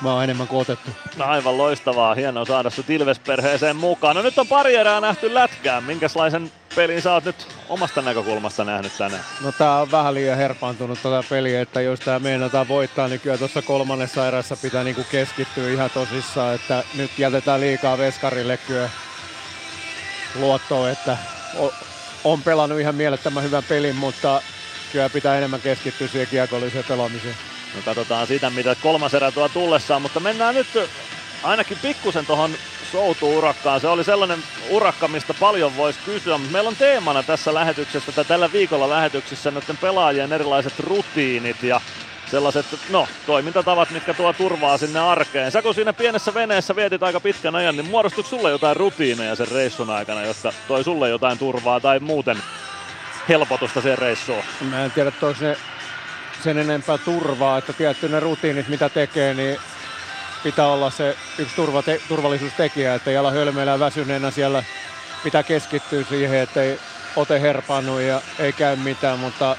mä 0.00 0.12
oon 0.12 0.24
enemmän 0.24 0.48
kuin 0.48 0.60
otettu. 0.60 0.90
No 1.16 1.24
aivan 1.24 1.58
loistavaa, 1.58 2.14
hienoa 2.14 2.44
saada 2.44 2.70
sut 2.70 2.90
Ilves-perheeseen 2.90 3.76
mukaan. 3.76 4.16
No 4.16 4.22
nyt 4.22 4.38
on 4.38 4.48
pari 4.48 4.74
erää 4.74 5.00
nähty 5.00 5.34
lätkään, 5.34 5.84
minkälaisen 5.84 6.52
pelin 6.76 7.02
sä 7.02 7.12
oot 7.12 7.24
nyt 7.24 7.48
omasta 7.68 8.02
näkökulmasta 8.02 8.64
nähnyt 8.64 8.92
tänään? 8.98 9.24
No 9.40 9.52
tää 9.52 9.80
on 9.80 9.90
vähän 9.90 10.14
liian 10.14 10.36
herpaantunut 10.36 11.02
tätä 11.02 11.24
peliä, 11.30 11.60
että 11.60 11.80
jos 11.80 12.00
tää 12.00 12.18
meinataan 12.18 12.68
voittaa, 12.68 13.08
niin 13.08 13.20
kyllä 13.20 13.38
tuossa 13.38 13.62
kolmannessa 13.62 14.28
erässä 14.28 14.56
pitää 14.62 14.84
niinku 14.84 15.04
keskittyä 15.10 15.70
ihan 15.70 15.90
tosissaan, 15.90 16.54
että 16.54 16.82
nyt 16.94 17.18
jätetään 17.18 17.60
liikaa 17.60 17.98
veskarille 17.98 18.56
kyllä 18.56 18.90
luottoa, 20.34 20.90
että 20.90 21.16
on 22.24 22.42
pelannut 22.42 22.80
ihan 22.80 22.94
mielettömän 22.94 23.42
hyvän 23.42 23.64
pelin, 23.68 23.96
mutta 23.96 24.42
kyllä 24.92 25.10
pitää 25.10 25.38
enemmän 25.38 25.60
keskittyä 25.60 26.08
siihen 26.08 26.28
kiekolliseen 26.28 26.84
pelaamiseen. 26.88 27.34
No 27.74 27.82
katsotaan 27.84 28.26
sitä, 28.26 28.50
mitä 28.50 28.76
kolmas 28.82 29.14
erä 29.14 29.32
tuo 29.32 29.48
tullessaan, 29.48 30.02
mutta 30.02 30.20
mennään 30.20 30.54
nyt 30.54 30.66
ainakin 31.42 31.78
pikkusen 31.82 32.26
tuohon 32.26 32.54
Soutu-urakkaan. 32.92 33.80
Se 33.80 33.88
oli 33.88 34.04
sellainen 34.04 34.44
urakka, 34.70 35.08
mistä 35.08 35.34
paljon 35.34 35.76
voisi 35.76 35.98
kysyä, 36.04 36.38
mutta 36.38 36.52
meillä 36.52 36.68
on 36.68 36.76
teemana 36.76 37.22
tässä 37.22 37.54
lähetyksessä 37.54 38.12
tai 38.12 38.24
tällä 38.24 38.52
viikolla 38.52 38.90
lähetyksessä 38.90 39.50
näiden 39.50 39.76
pelaajien 39.76 40.32
erilaiset 40.32 40.80
rutiinit 40.80 41.62
ja 41.62 41.80
sellaiset, 42.30 42.66
no, 42.90 43.08
toimintatavat, 43.26 43.90
mitkä 43.90 44.14
tuo 44.14 44.32
turvaa 44.32 44.78
sinne 44.78 45.00
arkeen. 45.00 45.52
Sä 45.52 45.62
kun 45.62 45.74
siinä 45.74 45.92
pienessä 45.92 46.34
veneessä 46.34 46.76
vietit 46.76 47.02
aika 47.02 47.20
pitkän 47.20 47.54
ajan, 47.54 47.76
niin 47.76 47.90
muodostuiko 47.90 48.30
sulle 48.30 48.50
jotain 48.50 48.76
rutiineja 48.76 49.34
sen 49.34 49.48
reissun 49.48 49.90
aikana, 49.90 50.24
jotka 50.24 50.52
toi 50.68 50.84
sulle 50.84 51.08
jotain 51.08 51.38
turvaa 51.38 51.80
tai 51.80 51.98
muuten 52.00 52.36
helpotusta 53.28 53.80
sen 53.80 53.98
reissuun? 53.98 54.42
Mä 54.60 54.84
en 54.84 54.90
tiedä, 54.90 55.12
onko 55.22 55.40
ne 55.40 55.56
sen 56.42 56.58
enempää 56.58 56.98
turvaa, 56.98 57.58
että 57.58 57.72
tietty 57.72 58.08
ne 58.08 58.20
rutiinit, 58.20 58.68
mitä 58.68 58.88
tekee, 58.88 59.34
niin 59.34 59.58
pitää 60.42 60.66
olla 60.66 60.90
se 60.90 61.16
yksi 61.38 61.56
turva, 61.56 61.82
te, 61.82 62.00
turvallisuustekijä, 62.08 62.94
että 62.94 63.10
ei 63.10 63.16
ala 63.16 63.30
hölmöillä 63.30 63.78
väsyneenä 63.78 64.30
siellä. 64.30 64.64
Pitää 65.24 65.42
keskittyä 65.42 66.04
siihen, 66.08 66.38
että 66.40 66.62
ei 66.62 66.78
ote 67.16 67.40
herpaannu 67.40 67.98
ja 67.98 68.20
ei 68.38 68.52
käy 68.52 68.76
mitään, 68.76 69.18
mutta 69.18 69.56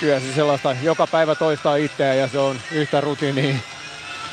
kyllä 0.00 0.20
se 0.20 0.32
sellaista 0.34 0.76
joka 0.82 1.06
päivä 1.06 1.34
toistaa 1.34 1.76
itseään 1.76 2.18
ja 2.18 2.28
se 2.28 2.38
on 2.38 2.60
yhtä 2.72 3.00
rutiini 3.00 3.62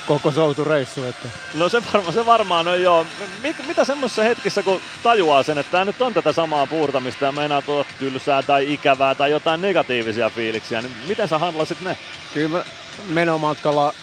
koko 0.07 0.31
soutureissu. 0.31 1.03
Että. 1.03 1.29
No 1.53 1.69
se, 1.69 1.81
varma, 1.93 2.11
se 2.11 2.25
varmaan 2.25 2.67
on 2.67 2.81
joo. 2.81 3.05
Mit, 3.43 3.67
mitä 3.67 3.83
semmoisessa 3.83 4.23
hetkissä, 4.23 4.63
kun 4.63 4.81
tajuaa 5.03 5.43
sen, 5.43 5.57
että 5.57 5.71
tämä 5.71 5.85
nyt 5.85 6.01
on 6.01 6.13
tätä 6.13 6.33
samaa 6.33 6.67
puurtamista 6.67 7.25
ja 7.25 7.31
meinaa 7.31 7.61
tulla 7.61 7.85
tylsää 7.99 8.43
tai 8.43 8.73
ikävää 8.73 9.15
tai 9.15 9.31
jotain 9.31 9.61
negatiivisia 9.61 10.29
fiiliksiä, 10.29 10.81
niin 10.81 10.93
miten 11.07 11.27
sä 11.27 11.37
handlasit 11.37 11.81
ne? 11.81 11.97
Kyllä 12.33 12.65
menomatkalla 13.07 13.93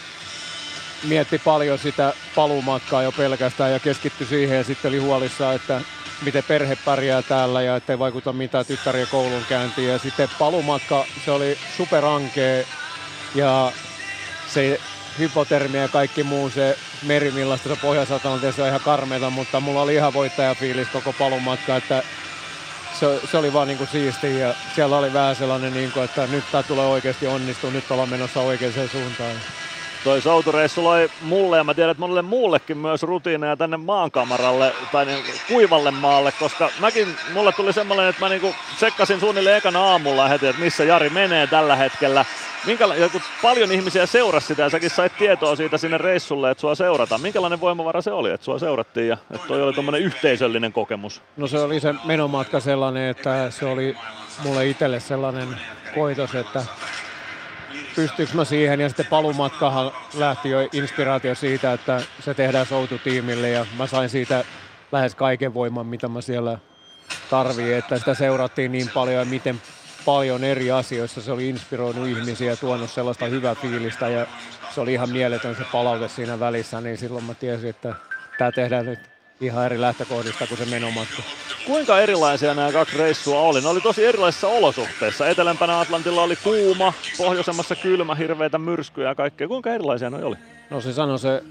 mietti 1.05 1.39
paljon 1.39 1.79
sitä 1.79 2.13
paluumatkaa 2.35 3.03
jo 3.03 3.13
pelkästään 3.13 3.73
ja 3.73 3.79
keskittyi 3.79 4.27
siihen 4.27 4.57
ja 4.57 4.65
sitten 4.65 4.89
oli 4.89 4.99
huolissaan, 4.99 5.57
että 5.57 5.81
miten 6.23 6.45
perhe 6.49 6.79
pärjää 6.85 7.23
täällä 7.23 7.63
ja 7.63 7.77
ettei 7.77 7.99
vaikuta 7.99 8.33
mitään 8.33 8.67
tyttärien 8.67 9.09
koulun 9.11 9.45
käyntiin. 9.49 9.89
Ja 9.89 9.99
sitten 9.99 10.29
palumatka, 10.39 11.05
se 11.25 11.31
oli 11.31 11.59
superankee 11.77 12.67
ja 13.35 13.73
se 14.47 14.81
hypotermia 15.19 15.83
ja 15.83 15.89
kaikki 15.89 16.23
muu, 16.23 16.51
se 16.51 16.79
meri, 17.03 17.31
millaista 17.31 17.69
se 17.69 17.77
pohjoisatlanteessa 17.77 18.63
on 18.63 18.69
ihan 18.69 18.81
karmeita, 18.81 19.31
mutta 19.31 19.61
mulla 19.61 19.83
oli 19.83 19.95
ihan 19.95 20.15
voittajafiilis 20.15 20.89
koko 20.89 21.13
palumatka, 21.13 21.77
että 21.77 22.03
se, 23.01 23.21
se 23.31 23.39
oli 23.39 23.53
vaan 23.53 23.69
niinku 23.69 23.87
siisti 23.87 24.39
ja 24.39 24.55
siellä 24.75 24.99
oli 24.99 25.13
vähän 25.13 25.37
sellainen, 25.37 25.75
niinku, 25.75 26.01
että 26.01 26.27
nyt 26.27 26.45
tämä 26.53 26.63
tulee 26.63 26.87
oikeasti 26.87 27.27
onnistua, 27.27 27.71
nyt 27.71 27.91
ollaan 27.91 28.09
menossa 28.09 28.41
oikeaan 28.41 28.89
suuntaan. 28.93 29.37
Toi 30.05 30.21
soutureissu 30.21 30.85
loi 30.85 31.11
mulle 31.23 31.57
ja 31.57 31.65
mä 31.65 31.75
tiedän, 31.75 31.91
että 31.91 32.01
monelle 32.01 32.23
muullekin 32.23 32.79
myös 32.79 33.03
rutiineja 33.03 33.57
tänne 33.57 33.77
maankamaralle 33.77 34.73
tai 34.93 35.05
niin 35.05 35.25
kuivalle 35.49 35.91
maalle, 35.91 36.33
koska 36.33 36.71
mäkin, 36.81 37.17
mulle 37.33 37.53
tuli 37.53 37.73
semmoinen, 37.73 38.09
että 38.09 38.21
mä 38.21 38.29
niinku 38.29 38.55
tsekkasin 38.77 39.21
suunnilleen 39.21 39.57
ekana 39.57 39.85
aamulla 39.85 40.29
heti, 40.29 40.47
että 40.47 40.63
missä 40.63 40.85
Jari 40.85 41.11
menee 41.11 41.47
tällä 41.47 41.77
hetkellä. 41.77 42.25
Kun 43.13 43.21
paljon 43.43 43.73
ihmisiä 43.73 44.07
seurasi 44.07 44.47
sitä 44.47 44.63
ja 44.63 44.71
säkin 44.71 44.91
sait 44.91 45.17
tietoa 45.19 45.57
siitä 45.57 45.79
sinne 45.79 45.99
reissulle, 45.99 46.51
että 46.51 46.61
sua 46.61 46.75
seurataan. 46.75 47.21
Minkälainen 47.21 47.61
voimavara 47.61 48.03
se 48.03 48.13
oli, 48.13 48.31
että 48.31 48.45
sua 48.45 48.59
seurattiin 48.59 49.09
ja 49.09 49.17
että 49.31 49.47
toi 49.49 49.63
oli 49.63 49.73
tuommoinen 49.73 50.03
yhteisöllinen 50.03 50.73
kokemus? 50.73 51.23
No 51.37 51.47
se 51.47 51.59
oli 51.59 51.81
se 51.81 51.95
menomatka 52.05 52.61
sellainen, 52.61 53.11
että 53.11 53.51
se 53.51 53.67
oli 53.67 53.97
mulle 54.45 54.67
itselle 54.67 55.01
sellainen 55.01 55.49
koitos, 55.95 56.35
että 56.35 56.65
pystyykö 57.97 58.33
mä 58.35 58.45
siihen. 58.45 58.81
Ja 58.81 58.89
sitten 58.89 59.07
palumatkahan 59.07 59.93
lähti 60.15 60.51
jo 60.51 60.69
inspiraatio 60.73 61.35
siitä, 61.35 61.73
että 61.73 62.03
se 62.21 62.35
tehdään 62.35 62.67
soututiimille 62.67 63.49
ja 63.49 63.67
mä 63.79 63.87
sain 63.87 64.09
siitä 64.09 64.45
lähes 64.93 65.15
kaiken 65.15 65.55
voiman, 65.55 65.87
mitä 65.87 66.09
mä 66.09 66.21
siellä 66.21 66.59
tarvii, 67.31 67.73
että 67.73 67.99
sitä 67.99 68.15
seurattiin 68.15 68.73
niin 68.73 68.91
paljon 68.95 69.19
ja 69.19 69.25
miten 69.25 69.63
paljon 70.05 70.45
eri 70.45 70.71
asioissa 70.71 71.23
se 71.23 71.33
oli 71.33 71.49
inspiroinut 71.49 72.09
ihmisiä 72.09 72.51
ja 72.51 72.57
tuonut 72.57 72.91
sellaista 72.91 73.27
hyvää 73.27 73.55
fiilistä 73.55 74.09
ja 74.09 74.27
se 74.75 74.81
oli 74.81 74.93
ihan 74.93 75.11
mieletön 75.11 75.57
se 75.57 75.65
palaute 75.73 76.09
siinä 76.09 76.41
välissä, 76.41 76.81
niin 76.81 76.99
silloin 76.99 77.25
mä 77.25 77.35
tiesin, 77.35 77.71
että 77.71 77.95
tämä 78.39 78.53
tehdään 78.53 78.87
nyt 78.87 79.14
ihan 79.41 79.67
eri 79.67 79.81
lähtökohdista 79.81 80.47
kuin 80.47 80.59
se 80.59 80.65
menomatka. 80.65 81.23
Kuinka 81.67 82.01
erilaisia 82.01 82.55
nämä 82.55 82.73
kaksi 82.73 82.99
reissua 82.99 83.41
oli? 83.41 83.61
Ne 83.61 83.69
oli 83.69 83.81
tosi 83.81 84.05
erilaisissa 84.05 84.49
olosuhteissa. 84.49 85.29
Etelämpänä 85.29 85.81
Atlantilla 85.81 86.23
oli 86.23 86.37
kuuma, 86.37 86.93
pohjoisemmassa 87.19 87.77
kylmä, 87.77 88.15
hirveitä 88.15 88.59
myrskyjä 88.59 89.09
ja 89.09 89.15
kaikkea. 89.15 89.49
Kuinka 89.49 89.75
erilaisia 89.75 90.11
ne 90.11 90.25
oli? 90.25 90.37
No 90.71 90.81
se 90.81 90.93
sanoi 90.93 91.19
se 91.19 91.43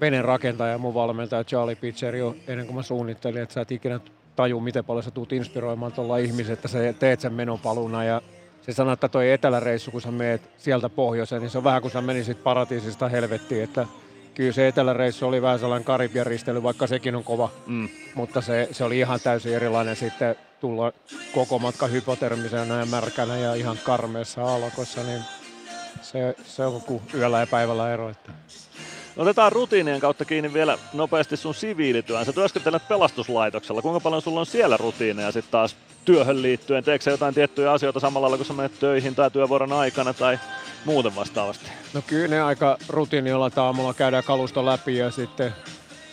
veneen 0.00 0.24
rakentaja, 0.24 0.78
mun 0.78 0.94
valmentaja 0.94 1.44
Charlie 1.44 1.76
Pitcher 1.76 2.16
jo 2.16 2.36
ennen 2.48 2.66
kuin 2.66 2.76
mä 2.76 2.82
suunnittelin, 2.82 3.42
että 3.42 3.52
sä 3.52 3.60
et 3.60 3.72
ikinä 3.72 4.00
taju, 4.36 4.60
miten 4.60 4.84
paljon 4.84 5.02
sä 5.02 5.10
tuut 5.10 5.32
inspiroimaan 5.32 5.92
tuolla 5.92 6.16
ihmiset, 6.16 6.52
että 6.52 6.68
sä 6.68 6.78
teet 6.98 7.20
sen 7.20 7.32
menopaluna 7.32 8.04
ja 8.04 8.22
se 8.62 8.72
sanoi, 8.72 8.92
että 8.92 9.08
toi 9.08 9.32
eteläreissu, 9.32 9.90
kun 9.90 10.00
sä 10.00 10.10
meet 10.10 10.42
sieltä 10.58 10.88
pohjoiseen, 10.88 11.42
niin 11.42 11.50
se 11.50 11.58
on 11.58 11.64
vähän 11.64 11.82
kuin 11.82 11.92
sä 11.92 12.00
menisit 12.00 12.42
paratiisista 12.42 13.08
helvettiin, 13.08 13.64
että 13.64 13.86
kyllä 14.34 14.52
se 14.52 14.68
eteläreissu 14.68 15.26
oli 15.26 15.42
vähän 15.42 15.58
sellainen 15.58 15.84
Karibian 15.84 16.26
ristely, 16.26 16.62
vaikka 16.62 16.86
sekin 16.86 17.16
on 17.16 17.24
kova. 17.24 17.50
Mm. 17.66 17.88
Mutta 18.14 18.40
se, 18.40 18.68
se, 18.72 18.84
oli 18.84 18.98
ihan 18.98 19.20
täysin 19.20 19.54
erilainen 19.54 19.96
sitten 19.96 20.36
tulla 20.60 20.92
koko 21.34 21.58
matka 21.58 21.86
hypotermisenä 21.86 22.78
ja 22.78 22.86
märkänä 22.86 23.36
ja 23.36 23.54
ihan 23.54 23.78
karmeessa 23.84 24.54
alkossa, 24.54 25.02
niin 25.02 25.22
se, 26.02 26.36
se 26.44 26.66
on 26.66 26.80
kuin 26.80 27.02
yöllä 27.14 27.40
ja 27.40 27.46
päivällä 27.46 27.92
ero. 27.92 28.10
Että. 28.10 28.32
Otetaan 29.16 29.52
rutiinien 29.52 30.00
kautta 30.00 30.24
kiinni 30.24 30.52
vielä 30.52 30.78
nopeasti 30.92 31.36
sun 31.36 31.54
siviilityön. 31.54 32.24
Sä 32.24 32.32
työskentelet 32.32 32.88
pelastuslaitoksella. 32.88 33.82
Kuinka 33.82 34.00
paljon 34.00 34.22
sulla 34.22 34.40
on 34.40 34.46
siellä 34.46 34.76
rutiineja 34.76 35.32
sitten 35.32 35.52
taas 35.52 35.76
työhön 36.04 36.42
liittyen? 36.42 36.84
Teekö 36.84 37.10
jotain 37.10 37.34
tiettyjä 37.34 37.72
asioita 37.72 38.00
samalla 38.00 38.24
lailla, 38.24 38.36
kun 38.36 38.46
sä 38.46 38.52
menet 38.52 38.80
töihin 38.80 39.14
tai 39.14 39.30
työvuoron 39.30 39.72
aikana 39.72 40.14
tai 40.14 40.38
muuten 40.84 41.16
vastaavasti? 41.16 41.70
No 41.94 42.02
kyllä 42.06 42.28
ne 42.28 42.42
aika 42.42 42.78
rutiinilla 42.88 43.50
aamulla 43.56 43.94
käydään 43.94 44.24
kalusto 44.24 44.66
läpi 44.66 44.96
ja 44.96 45.10
sitten 45.10 45.54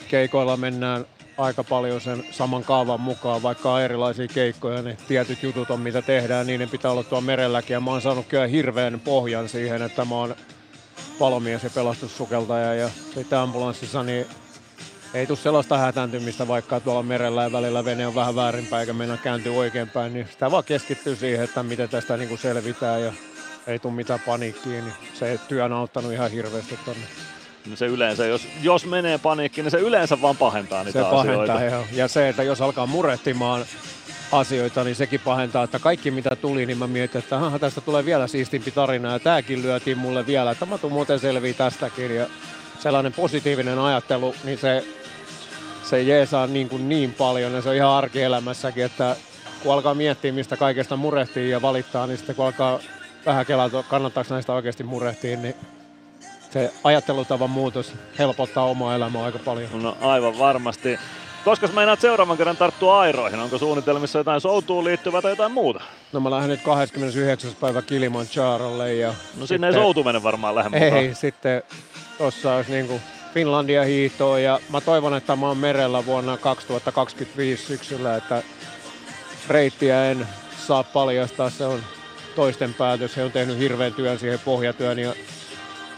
keikoilla 0.10 0.58
mennään 0.58 1.06
aika 1.38 1.64
paljon 1.64 2.02
sen 2.02 2.26
saman 2.32 2.64
kaavan 2.64 3.02
mukaan, 3.02 3.44
vaikka 3.44 3.74
on 3.74 3.82
erilaisia 3.82 4.28
keikkoja, 4.28 4.82
ne 4.82 4.98
tietyt 5.08 5.44
jutut 5.44 5.72
on 5.72 5.80
mitä 5.80 6.02
tehdään, 6.02 6.48
niin 6.48 6.60
ne 6.60 6.68
pitää 6.68 6.92
olla 6.92 7.04
tuolla 7.04 7.26
merelläkin. 7.26 7.74
Ja 7.74 7.80
mä 7.80 7.92
oon 7.92 8.02
saanut 8.02 8.28
kyllä 8.28 8.48
hirveän 8.48 9.00
pohjan 9.00 9.50
siihen, 9.50 9.82
että 9.82 10.06
mä 10.06 10.16
oon 10.16 10.36
palomies 11.20 11.64
ja 11.64 11.70
pelastussukeltaja 11.70 12.74
ja 12.74 12.90
sitten 13.14 13.40
ambulanssissa, 13.40 14.04
niin 14.04 14.26
ei 15.14 15.28
tule 15.28 15.38
sellaista 15.38 15.78
hätääntymistä, 15.78 16.48
vaikka 16.48 16.80
tuolla 16.80 17.04
merellä 17.04 17.44
ja 17.44 17.52
välillä 17.52 17.86
vene 17.86 18.08
on 18.08 18.16
vähän 18.16 18.36
väärinpäin 18.36 18.80
eikä 18.80 18.94
mennä 18.94 19.18
kääntyy 19.18 19.58
oikeinpäin, 19.58 20.14
niin 20.14 20.28
sitä 20.32 20.52
vaan 20.52 20.64
keskittyy 20.64 21.16
siihen, 21.16 21.44
että 21.44 21.64
miten 21.64 21.90
tästä 21.90 22.18
niin 22.18 22.30
kuin 22.30 22.40
selvitään 22.40 23.02
ja 23.02 23.14
ei 23.68 23.80
tule 23.80 23.94
mitään 23.94 24.20
paniikkiä, 24.20 24.82
niin 24.82 24.94
se 25.14 25.40
työ 25.48 25.66
on 25.66 25.74
auttanut 25.74 26.14
ihan 26.14 26.32
hirveästi 26.32 26.80
tonne. 26.86 27.04
No 27.70 27.76
se 27.76 27.86
yleensä, 27.86 28.26
jos, 28.26 28.48
jos 28.62 28.86
menee 28.86 29.18
paniikki, 29.18 29.62
niin 29.62 29.72
se 29.72 29.78
yleensä 29.78 30.22
vaan 30.22 30.38
pahentaa 30.38 30.84
niitä 30.84 31.00
se 31.00 31.06
asioita. 31.06 31.54
pahentaa, 31.54 31.78
joo. 31.78 31.86
Ja 31.92 32.08
se, 32.08 32.30
että 32.30 32.44
jos 32.44 32.62
alkaa 32.62 32.86
murehtimaan 32.86 33.66
asioita, 34.32 34.84
niin 34.84 34.96
sekin 34.96 35.20
pahentaa, 35.20 35.64
että 35.64 35.80
kaikki 35.80 36.12
mitä 36.12 36.36
tuli, 36.36 36.66
niin 36.66 36.78
mä 36.78 36.88
mietin, 36.88 37.20
että 37.20 37.38
aha, 37.38 37.60
tästä 37.60 37.82
tulee 37.82 38.06
vielä 38.06 38.28
siistimpi 38.28 38.72
tarina 38.72 39.12
ja 39.12 39.20
tääkin 39.20 39.62
lyötiin 39.62 39.98
mulle 39.98 40.28
vielä, 40.28 40.52
että 40.52 40.66
mä 40.66 40.78
tuun 40.78 40.94
muuten 40.94 41.20
selviä 41.20 41.54
tästäkin 41.54 42.16
ja 42.16 42.28
sellainen 42.80 43.14
positiivinen 43.14 43.80
ajattelu, 43.80 44.36
niin 44.44 44.58
se, 44.58 44.86
se 45.84 46.02
jeesaa 46.02 46.48
niin, 46.48 46.70
kuin 46.70 46.90
niin 46.90 47.14
paljon 47.14 47.54
ja 47.54 47.62
se 47.62 47.70
on 47.70 47.76
ihan 47.76 47.92
arkielämässäkin, 47.92 48.86
että 48.86 49.16
kun 49.64 49.74
alkaa 49.74 49.94
miettiä, 49.94 50.32
mistä 50.32 50.58
kaikesta 50.58 50.98
murehtii 50.98 51.50
ja 51.50 51.62
valittaa, 51.62 52.08
niin 52.08 52.18
sitten 52.18 52.36
kun 52.36 52.46
alkaa 52.46 52.80
vähän 53.26 53.46
kelata, 53.46 53.84
kannattaako 53.84 54.34
näistä 54.34 54.54
oikeasti 54.54 54.84
murehtia, 54.84 55.38
niin 55.38 55.56
se 56.52 56.74
ajattelutavan 56.84 57.50
muutos 57.50 57.94
helpottaa 58.20 58.66
omaa 58.66 58.96
elämää 58.96 59.24
aika 59.24 59.40
paljon. 59.40 59.84
No 59.84 59.98
aivan 60.02 60.40
varmasti. 60.40 61.00
Koska 61.46 61.68
meinaat 61.68 62.00
seuraavan 62.00 62.38
kerran 62.38 62.58
tarttua 62.58 63.00
airoihin? 63.00 63.40
Onko 63.40 63.58
suunnitelmissa 63.58 64.20
jotain 64.20 64.42
soutuun 64.42 64.84
liittyvää 64.84 65.22
tai 65.22 65.32
jotain 65.32 65.52
muuta? 65.52 65.82
No 66.12 66.20
mä 66.20 66.32
lähden 66.32 66.50
nyt 66.50 66.62
29. 66.62 67.52
päivä 67.62 67.82
Kilimanjarolle. 67.82 68.94
Ja 68.94 69.08
no 69.08 69.14
sinne 69.16 69.46
sitten... 69.48 69.64
ei 69.64 69.74
soutu 69.74 70.04
mene 70.04 70.24
varmaan 70.24 70.56
lähemmän. 70.56 70.84
Ei, 70.84 70.92
mukaan. 70.92 71.16
sitten 71.16 71.64
tossa 72.18 72.56
olisi 72.56 72.72
niinku 72.72 73.02
Finlandia 73.34 73.84
hiihtoa 73.84 74.40
ja 74.40 74.60
mä 74.70 74.82
toivon, 74.82 75.14
että 75.14 75.36
mä 75.36 75.48
oon 75.48 75.58
merellä 75.58 76.06
vuonna 76.06 76.38
2025 76.38 77.66
syksyllä, 77.66 78.16
että 78.16 78.44
reittiä 79.48 80.06
en 80.06 80.28
saa 80.68 80.84
paljastaa, 80.84 81.50
se 81.50 81.66
on 81.66 81.80
toisten 82.36 82.74
päätös. 82.74 83.18
He 83.18 83.24
on 83.24 83.32
tehnyt 83.32 83.58
hirveän 83.58 83.94
työn 83.94 84.20
siihen 84.20 84.40
pohjatyön 84.40 85.00
ja 85.00 85.14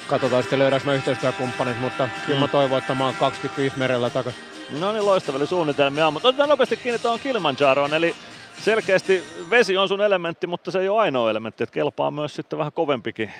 katsotaan 0.07 0.43
sitten 0.43 0.59
löydäänkö 0.59 0.87
mä 0.87 0.93
yhteistyökumppanit, 0.93 1.79
mutta 1.79 2.09
kyllä 2.25 2.39
mä 2.39 2.45
mm. 2.45 2.51
toivon, 2.51 2.77
että 2.77 2.95
mä 2.95 3.05
oon 3.05 3.15
25 3.15 3.77
merellä 3.79 4.09
takaisin. 4.09 4.41
No 4.79 4.91
niin, 4.91 5.05
loistavia 5.05 5.45
suunnitelmia, 5.45 6.11
mutta 6.11 6.27
otetaan 6.27 6.49
nopeasti 6.49 6.77
kiinni 6.77 6.99
tuohon 6.99 7.19
Kilimanjaroon, 7.19 7.93
eli 7.93 8.15
selkeästi 8.59 9.23
vesi 9.49 9.77
on 9.77 9.87
sun 9.87 10.01
elementti, 10.01 10.47
mutta 10.47 10.71
se 10.71 10.79
ei 10.79 10.89
ole 10.89 11.01
ainoa 11.01 11.31
elementti, 11.31 11.63
että 11.63 11.73
kelpaa 11.73 12.11
myös 12.11 12.35
sitten 12.35 12.59
vähän 12.59 12.73
kovempikin 12.73 13.31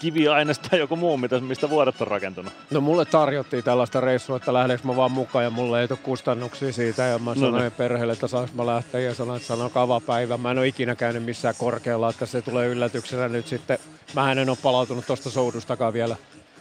kiviaines 0.00 0.58
tai 0.58 0.78
joku 0.78 0.96
muu, 0.96 1.18
mistä 1.40 1.70
vuodet 1.70 2.00
on 2.00 2.06
rakentunut? 2.08 2.52
No 2.70 2.80
mulle 2.80 3.04
tarjottiin 3.04 3.64
tällaista 3.64 4.00
reissua, 4.00 4.36
että 4.36 4.52
lähdekö 4.52 4.82
mä 4.84 4.96
vaan 4.96 5.12
mukaan 5.12 5.44
ja 5.44 5.50
mulle 5.50 5.80
ei 5.80 5.88
tule 5.88 5.98
kustannuksia 6.02 6.72
siitä. 6.72 7.02
Ja 7.02 7.18
mä 7.18 7.30
No 7.34 7.40
sanoin 7.40 7.62
niin. 7.62 7.72
perheelle, 7.72 8.12
että 8.12 8.26
saanko 8.28 8.50
mä 8.54 8.66
lähteä 8.66 9.00
ja 9.00 9.14
sanoin, 9.14 9.36
että 9.36 9.48
sanokaa 9.48 10.00
päivä. 10.00 10.36
Mä 10.36 10.50
en 10.50 10.58
ole 10.58 10.68
ikinä 10.68 10.94
käynyt 10.94 11.24
missään 11.24 11.54
korkealla, 11.58 12.10
että 12.10 12.26
se 12.26 12.42
tulee 12.42 12.68
yllätyksenä 12.68 13.28
nyt 13.28 13.46
sitten. 13.46 13.78
Mä 14.14 14.32
en 14.32 14.48
ole 14.50 14.58
palautunut 14.62 15.06
tuosta 15.06 15.30
soudustakaan 15.30 15.92
vielä. 15.92 16.16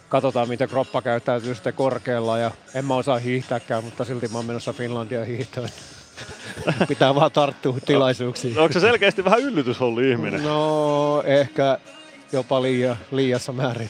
Katsotaan, 0.09 0.50
miten 0.50 0.69
kroppa 0.69 1.01
käyttäytyy 1.01 1.56
sitten 1.56 1.74
korkealla 1.74 2.38
ja 2.38 2.51
en 2.74 2.85
mä 2.85 2.95
osaa 2.95 3.18
hiihtääkään, 3.19 3.84
mutta 3.84 4.06
silti 4.06 4.27
mä 4.27 4.38
oon 4.38 4.45
menossa 4.45 4.74
Finlandia 4.74 5.26
hiihtämään. 5.26 5.72
Pitää 6.88 7.16
vaan 7.16 7.32
tarttua 7.32 7.77
tilaisuuksiin. 7.85 8.59
Onko 8.59 8.74
se 8.74 8.80
selkeästi 8.80 9.24
vähän 9.24 9.40
yllytysholli 9.40 10.11
ihminen? 10.11 10.43
No, 10.43 11.24
ehkä 11.26 11.77
jopa 12.32 12.61
liian, 12.61 12.98
liiassa 13.11 13.51
määrin. 13.53 13.90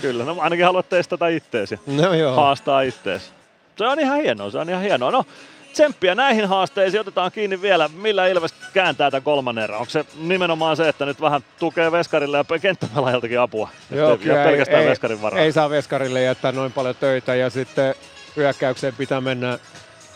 Kyllä, 0.00 0.24
no 0.24 0.36
ainakin 0.40 0.64
haluat 0.64 0.88
testata 0.88 1.28
itteesi. 1.28 1.80
No 1.86 2.14
joo. 2.14 2.36
Haastaa 2.36 2.82
itteesi. 2.82 3.30
Se 3.76 3.86
on 3.86 4.00
ihan 4.00 4.20
hienoa, 4.20 4.50
se 4.50 4.58
on 4.58 4.70
ihan 4.70 4.82
hienoa. 4.82 5.10
No, 5.10 5.24
tsemppiä 5.72 6.14
näihin 6.14 6.48
haasteisiin, 6.48 7.00
otetaan 7.00 7.32
kiinni 7.32 7.62
vielä. 7.62 7.88
Millä 7.88 8.26
Ilves 8.26 8.54
kääntää 8.72 9.10
tämän 9.10 9.22
kolmannen 9.22 9.64
erän? 9.64 9.78
Onko 9.78 9.90
se 9.90 10.04
nimenomaan 10.16 10.76
se, 10.76 10.88
että 10.88 11.06
nyt 11.06 11.20
vähän 11.20 11.44
tukee 11.58 11.92
veskarille 11.92 12.36
ja 12.36 12.58
kenttäpelaajaltakin 12.58 13.40
apua? 13.40 13.68
Joo, 13.90 14.08
jää 14.08 14.16
kyllä 14.16 14.44
pelkästään 14.44 14.82
ei, 14.82 14.88
veskarin 14.88 15.22
varaa. 15.22 15.40
ei 15.40 15.52
saa 15.52 15.70
veskarille 15.70 16.22
jättää 16.22 16.52
noin 16.52 16.72
paljon 16.72 16.94
töitä 17.00 17.34
ja 17.34 17.50
sitten 17.50 17.94
hyökkäykseen 18.36 18.94
pitää 18.94 19.20
mennä 19.20 19.58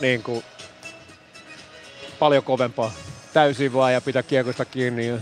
niin 0.01 0.23
kuin 0.23 0.44
paljon 2.18 2.44
kovempaa. 2.44 2.92
Täysin 3.33 3.73
vaan 3.73 3.92
ja 3.92 4.01
pitää 4.01 4.23
kiekosta 4.23 4.65
kiinni 4.65 5.09
ja 5.09 5.17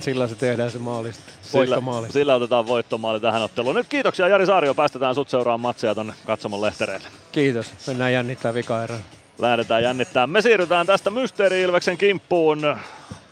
sillä 0.00 0.28
se 0.28 0.34
tehdään 0.34 0.70
se 0.70 0.78
maalista. 0.78 1.35
Sillä, 1.46 1.66
Voittomaali. 1.66 2.12
sillä 2.12 2.34
otetaan 2.34 2.66
voittomaali 2.66 3.20
tähän 3.20 3.42
otteluun. 3.42 3.74
Nyt 3.74 3.86
kiitoksia 3.88 4.28
Jari 4.28 4.46
Saario, 4.46 4.74
päästetään 4.74 5.14
sut 5.14 5.28
seuraamaan 5.28 5.60
matseja 5.60 5.94
tonne 5.94 6.12
katsomon 6.26 6.62
lehtereille. 6.62 7.08
Kiitos. 7.32 7.72
Mennään 7.86 8.12
jännittää 8.12 8.54
vika 8.54 8.84
erään. 8.84 9.00
Lähdetään 9.38 9.82
jännittämään. 9.82 10.30
Me 10.30 10.42
siirrytään 10.42 10.86
tästä 10.86 11.10
Mysteeri 11.10 11.62
Ilveksen 11.62 11.98
kimppuun. 11.98 12.76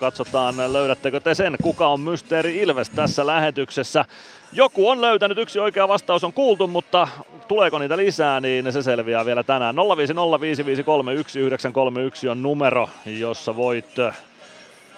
Katsotaan, 0.01 0.73
löydättekö 0.73 1.21
te 1.21 1.35
sen, 1.35 1.57
kuka 1.63 1.89
on 1.89 2.01
Mysteeri 2.01 2.57
Ilves 2.57 2.91
tässä 2.91 3.27
lähetyksessä. 3.27 4.05
Joku 4.53 4.89
on 4.89 5.01
löytänyt, 5.01 5.39
yksi 5.39 5.59
oikea 5.59 5.89
vastaus 5.89 6.25
on 6.25 6.33
kuultu, 6.33 6.67
mutta 6.67 7.09
tuleeko 7.49 7.79
niitä 7.79 7.97
lisää, 7.97 8.41
niin 8.41 8.73
se 8.73 8.83
selviää 8.83 9.25
vielä 9.25 9.43
tänään. 9.43 9.77
0505531 9.77 12.29
on 12.29 12.43
numero, 12.43 12.89
jossa 13.07 13.57
voit 13.57 13.87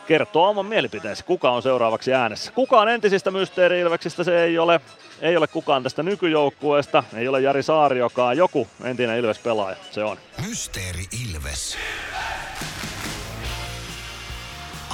kertoa 0.07 0.49
oman 0.49 0.67
mielipiteesi, 0.67 1.25
kuka 1.25 1.51
on 1.51 1.63
seuraavaksi 1.63 2.15
äänessä. 2.15 2.53
Kuka 2.53 2.81
on 2.81 2.89
entisistä 2.89 3.31
Mysteeri 3.31 3.81
Ilveksistä, 3.81 4.25
se 4.25 4.45
ei 4.45 4.59
ole, 4.59 4.81
ei 5.21 5.37
ole 5.37 5.47
kukaan 5.47 5.83
tästä 5.83 6.03
nykyjoukkueesta, 6.03 7.05
ei 7.15 7.29
ole 7.29 7.41
Jari 7.41 7.63
Saariokaan, 7.63 8.37
joku 8.37 8.69
entinen 8.85 9.19
Ilves-pelaaja, 9.19 9.77
se 9.91 10.05
on. 10.05 10.17
Mysteeri 10.49 11.05
Ilves. 11.25 11.77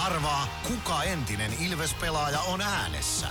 Arvaa, 0.06 0.46
kuka 0.68 1.02
entinen 1.02 1.50
Ilves-pelaaja 1.66 2.40
on 2.52 2.60
äänessä. 2.60 3.26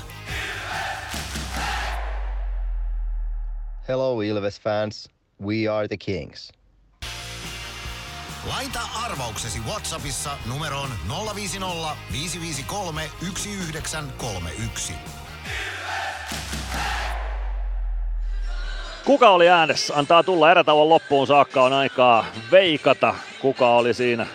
Hello 3.87 4.21
Ilves 4.21 4.61
fans, 4.61 5.09
we 5.45 5.67
are 5.67 5.87
the 5.87 5.97
Kings. 5.97 6.51
Laita 8.49 8.79
arvauksesi 9.05 9.59
Whatsappissa 9.59 10.37
numeroon 10.45 10.89
050 11.35 11.95
553 12.11 13.09
1931. 13.19 14.93
Kuka 19.05 19.29
oli 19.29 19.49
äänessä? 19.49 19.93
Antaa 19.95 20.23
tulla 20.23 20.51
erätauon 20.51 20.89
loppuun 20.89 21.27
saakka 21.27 21.63
on 21.63 21.73
aikaa 21.73 22.25
veikata, 22.51 23.15
kuka 23.41 23.69
oli 23.69 23.93
siinä 23.93 24.27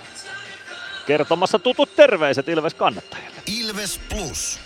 kertomassa 1.07 1.59
tutut 1.59 1.97
terveiset 1.97 2.49
Ilves 2.49 2.75
kannattajille. 2.75 3.43
Ilves 3.47 4.01
Plus. 4.09 4.66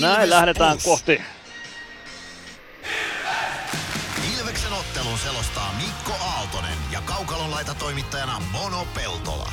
Näin 0.00 0.30
lähdetään 0.30 0.72
Plus. 0.72 0.84
kohti 0.84 1.22
Ilveksen 4.38 4.72
ottelun 4.72 5.18
selostaa 5.18 5.74
Mikko 5.76 6.24
Aaltonen 6.24 6.78
ja 6.92 7.00
Kaukalon 7.00 7.50
laita 7.50 7.74
toimittajana 7.74 8.42
Mono 8.52 8.86
Peltola. 8.94 9.52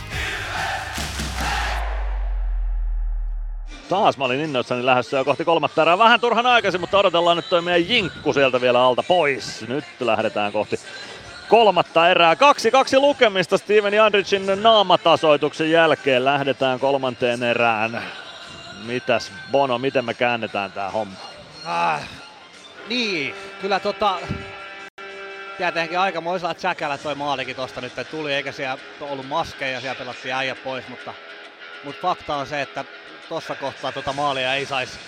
Taas 3.90 4.17
mä 4.17 4.25
olin 4.25 4.40
innoissani 4.40 4.85
lähdössä 4.85 5.17
jo 5.17 5.25
kohti 5.25 5.45
kolmatta 5.45 5.82
erää. 5.82 5.98
Vähän 5.98 6.19
turhan 6.19 6.45
aikaisin, 6.45 6.82
mutta 6.82 6.98
odotellaan 6.98 7.38
nyt 7.38 7.49
toi 7.49 7.61
meidän 7.61 7.90
jinkku 7.90 8.33
sieltä 8.33 8.61
vielä 8.61 8.83
alta 8.83 9.03
pois. 9.03 9.66
Nyt 9.67 9.85
lähdetään 9.99 10.51
kohti 10.51 10.80
kolmatta 11.48 12.09
erää. 12.09 12.33
2-2 12.33 12.38
lukemista 12.93 13.58
Steven 13.58 13.93
Jandricin 13.93 14.64
naamatasoituksen 14.64 15.72
jälkeen. 15.72 16.25
Lähdetään 16.25 16.80
kolmanteen 16.80 17.43
erään. 17.43 18.03
Mitäs 18.83 19.32
Bono, 19.51 19.77
miten 19.77 20.06
me 20.06 20.14
käännetään 20.14 20.72
tää 20.72 20.91
homma? 20.91 21.16
Ah, 21.66 22.01
niin, 22.88 23.35
kyllä 23.61 23.80
tota... 23.80 24.19
Tietenkin 25.58 25.99
aikamoisella 25.99 26.53
tsäkällä 26.53 26.98
toi 26.98 27.16
maalikin 27.16 27.56
tosta 27.56 27.82
nyt 27.82 27.93
tuli, 28.11 28.33
eikä 28.33 28.51
siellä 28.51 28.77
ollut 29.01 29.27
maskeja, 29.27 29.82
siellä 29.82 29.99
pelattiin 29.99 30.33
äijä 30.33 30.56
pois, 30.56 30.88
mutta, 30.88 31.14
mutta 31.83 32.01
fakta 32.01 32.35
on 32.35 32.48
se, 32.48 32.61
että 32.61 32.85
tossa 33.30 33.56
kohtaa 33.56 33.91
tota 33.91 34.14
maalia 34.14 34.53
ei 34.53 34.66
saisi 34.66 34.99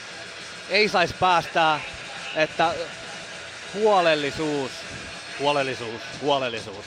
ei 0.72 0.90
sais 0.90 1.14
päästää, 1.14 1.80
että 2.36 2.74
huolellisuus, 3.74 4.72
huolellisuus, 5.40 6.02
huolellisuus, 6.22 6.86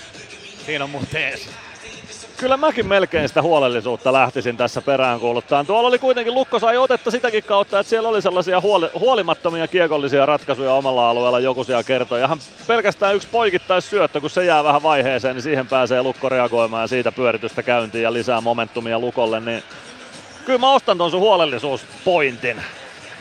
siinä 0.67 0.85
on 0.85 0.91
mun 0.91 1.07
teesi. 1.07 1.51
Kyllä 2.37 2.57
mäkin 2.57 2.87
melkein 2.87 3.29
sitä 3.29 3.43
huolellisuutta 3.43 4.13
lähtisin 4.13 4.57
tässä 4.57 4.83
peräänkuuluttaan. 4.83 5.67
Tuolla 5.67 5.89
oli 5.89 5.99
kuitenkin 5.99 6.35
Lukko 6.35 6.59
sai 6.59 6.77
otetta 6.77 7.11
sitäkin 7.11 7.45
kautta, 7.45 7.81
että 7.81 7.91
siellä 7.91 8.09
oli 8.09 8.23
sellaisia 8.23 8.61
huoli, 8.61 8.91
huolimattomia 8.99 9.69
kiekollisia 9.69 10.27
ratkaisuja 10.27 10.73
omalla 10.75 11.11
alueella 11.11 11.41
joku 11.41 11.65
siellä 11.65 11.83
kertoi. 11.83 12.21
Ja 12.21 12.29
hän 12.29 12.39
pelkästään 12.67 13.15
yksi 13.15 13.29
poikittais 13.29 13.91
syöttö, 13.91 14.21
kun 14.21 14.31
se 14.31 14.45
jää 14.45 14.65
vähän 14.65 14.83
vaiheeseen, 14.83 15.37
niin 15.37 15.43
siihen 15.43 15.67
pääsee 15.67 16.03
Lukko 16.03 16.29
reagoimaan 16.29 16.83
ja 16.83 16.87
siitä 16.87 17.13
pyöritystä 17.13 17.63
käyntiin 17.63 18.03
ja 18.03 18.13
lisää 18.13 18.41
momentumia 18.41 18.99
Lukolle. 18.99 19.41
Niin 19.41 19.63
kyllä 20.45 20.59
mä 20.59 20.71
ostan 20.71 20.99
ton 20.99 21.11
sun 21.11 21.21
huolellisuuspointin. 21.21 22.63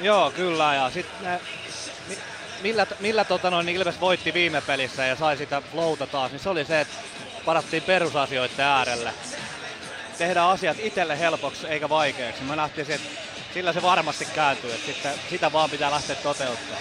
Joo, 0.01 0.32
kyllä, 0.32 0.75
ja 0.75 0.90
sitten 0.90 1.27
ne, 1.32 1.40
mi- 2.09 2.17
millä, 2.61 2.88
millä 3.00 3.24
tota 3.25 3.50
noin 3.50 3.69
Ilves 3.69 4.01
voitti 4.01 4.33
viime 4.33 4.61
pelissä 4.61 5.06
ja 5.06 5.16
sai 5.16 5.38
sitä 5.38 5.61
flowta 5.72 6.08
taas, 6.08 6.32
niin 6.32 6.40
se 6.40 6.50
oli 6.50 6.66
se, 6.66 6.82
että 6.82 6.93
parattiin 7.45 7.83
perusasioiden 7.83 8.65
äärelle. 8.65 9.13
Tehdään 10.17 10.49
asiat 10.49 10.77
itselle 10.80 11.19
helpoksi 11.19 11.67
eikä 11.67 11.89
vaikeaksi. 11.89 12.43
Mä 12.43 12.55
nähtiin, 12.55 12.91
että 12.91 13.07
sillä 13.53 13.73
se 13.73 13.81
varmasti 13.81 14.25
kääntyy, 14.35 14.73
että 14.73 14.85
sitten, 14.85 15.13
sitä 15.30 15.53
vaan 15.53 15.69
pitää 15.69 15.91
lähteä 15.91 16.15
toteuttaa. 16.15 16.77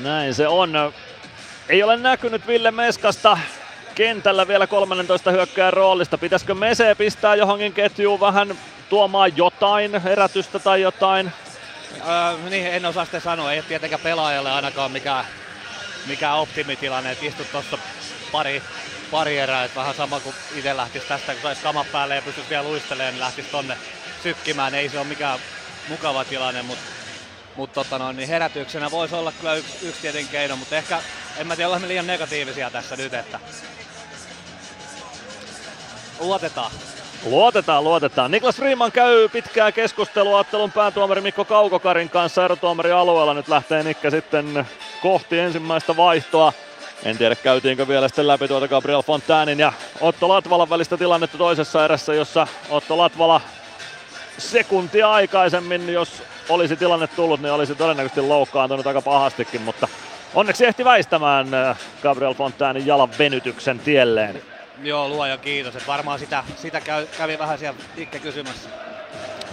Näin 0.00 0.34
se 0.34 0.48
on. 0.48 0.92
Ei 1.68 1.82
ole 1.82 1.96
näkynyt 1.96 2.46
Ville 2.46 2.70
Meskasta 2.70 3.38
kentällä 3.94 4.48
vielä 4.48 4.66
13 4.66 5.30
hyökkääjän 5.30 5.72
roolista. 5.72 6.18
Pitäisikö 6.18 6.54
Mese 6.54 6.94
pistää 6.94 7.34
johonkin 7.34 7.72
ketjuun 7.72 8.20
vähän 8.20 8.58
tuomaan 8.88 9.36
jotain, 9.36 10.02
herätystä 10.02 10.58
tai 10.58 10.82
jotain? 10.82 11.32
Öö, 12.08 12.50
niin, 12.50 12.66
en 12.66 12.86
osaa 12.86 13.04
sitten 13.04 13.20
sanoa. 13.20 13.52
Ei 13.52 13.62
tietenkään 13.62 14.02
pelaajalle 14.02 14.50
ainakaan 14.52 14.92
mikään, 14.92 15.24
mikään 16.06 16.38
optimitilanne, 16.38 17.12
että 17.12 17.26
istut 17.26 17.52
tuossa 17.52 17.78
pari, 18.32 18.62
pari 19.10 19.38
erää, 19.38 19.64
että 19.64 19.80
vähän 19.80 19.94
sama 19.94 20.20
kuin 20.20 20.34
itse 20.54 20.76
lähtisi 20.76 21.06
tästä, 21.06 21.32
kun 21.32 21.42
saisi 21.42 21.62
kamat 21.62 21.92
päälle 21.92 22.14
ja 22.14 22.22
pystyisi 22.22 22.50
vielä 22.50 22.68
luistelemaan, 22.68 23.14
niin 23.14 23.20
lähtisi 23.20 23.48
tonne 23.48 23.76
sykkimään. 24.22 24.74
Ei 24.74 24.88
se 24.88 24.98
ole 24.98 25.06
mikään 25.06 25.38
mukava 25.88 26.24
tilanne, 26.24 26.62
mutta 26.62 26.84
mut 27.56 27.72
tota 27.72 28.12
niin 28.12 28.28
herätyksenä 28.28 28.90
voisi 28.90 29.14
olla 29.14 29.32
kyllä 29.32 29.54
yksi, 29.54 29.78
yksi 29.82 30.00
tietenkin 30.00 30.32
keino, 30.32 30.56
mutta 30.56 30.76
ehkä 30.76 31.02
en 31.36 31.46
mä 31.46 31.56
tiedä, 31.56 31.68
olemme 31.68 31.88
liian 31.88 32.06
negatiivisia 32.06 32.70
tässä 32.70 32.96
nyt, 32.96 33.14
että 33.14 33.40
luotetaan. 36.18 36.72
Luotetaan, 37.24 37.84
luotetaan. 37.84 38.30
Niklas 38.30 38.56
Freeman 38.56 38.92
käy 38.92 39.28
pitkää 39.28 39.72
keskustelua 39.72 40.38
ottelun 40.38 40.72
päätuomari 40.72 41.20
Mikko 41.20 41.44
Kaukokarin 41.44 42.10
kanssa 42.10 42.44
erotuomari 42.44 42.92
alueella. 42.92 43.34
Nyt 43.34 43.48
lähtee 43.48 43.82
Nikka 43.82 44.10
sitten 44.10 44.66
kohti 45.02 45.38
ensimmäistä 45.38 45.96
vaihtoa. 45.96 46.52
En 47.04 47.18
tiedä 47.18 47.34
käytiinkö 47.34 47.88
vielä 47.88 48.08
sitten 48.08 48.28
läpi 48.28 48.48
tuota 48.48 48.68
Gabriel 48.68 49.02
Fontanin 49.02 49.58
ja 49.58 49.72
Otto 50.00 50.28
Latvalan 50.28 50.70
välistä 50.70 50.96
tilannetta 50.96 51.38
toisessa 51.38 51.84
erässä, 51.84 52.14
jossa 52.14 52.46
Otto 52.70 52.98
Latvala 52.98 53.40
sekuntia 54.38 55.12
aikaisemmin, 55.12 55.92
jos 55.92 56.22
olisi 56.48 56.76
tilanne 56.76 57.06
tullut, 57.06 57.40
niin 57.40 57.52
olisi 57.52 57.74
todennäköisesti 57.74 58.20
loukkaantunut 58.20 58.86
aika 58.86 59.02
pahastikin, 59.02 59.62
mutta 59.62 59.88
onneksi 60.34 60.66
ehti 60.66 60.84
väistämään 60.84 61.54
äh, 61.54 61.78
Gabriel 62.02 62.34
Fontanin 62.34 62.86
jalan 62.86 63.10
venytyksen 63.18 63.78
tielleen. 63.78 64.42
Joo, 64.82 65.08
luoja 65.08 65.38
kiitos. 65.38 65.76
että 65.76 65.86
varmaan 65.86 66.18
sitä, 66.18 66.44
sitä 66.56 66.80
käy, 66.80 67.06
kävi 67.18 67.38
vähän 67.38 67.58
siellä 67.58 67.78
Ikke 67.96 68.18
kysymässä. 68.18 68.68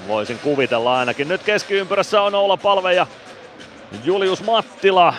Voisin 0.08 0.40
kuvitella 0.40 1.00
ainakin. 1.00 1.28
Nyt 1.28 1.44
keskiympyrässä 1.44 2.22
on 2.22 2.36
Oula 2.36 2.58
Palve 2.58 2.94
ja 2.94 3.08
Julius 4.04 4.44
Mattila. 4.44 5.14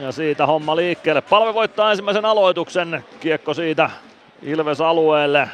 Ja 0.00 0.12
siitä 0.12 0.46
homma 0.46 0.76
liikkeelle. 0.76 1.20
Palve 1.20 1.54
voittaa 1.54 1.90
ensimmäisen 1.90 2.24
aloituksen. 2.24 3.04
Kiekko 3.20 3.54
siitä 3.54 3.90
Ilves 4.42 4.80
alueelle. 4.80 5.48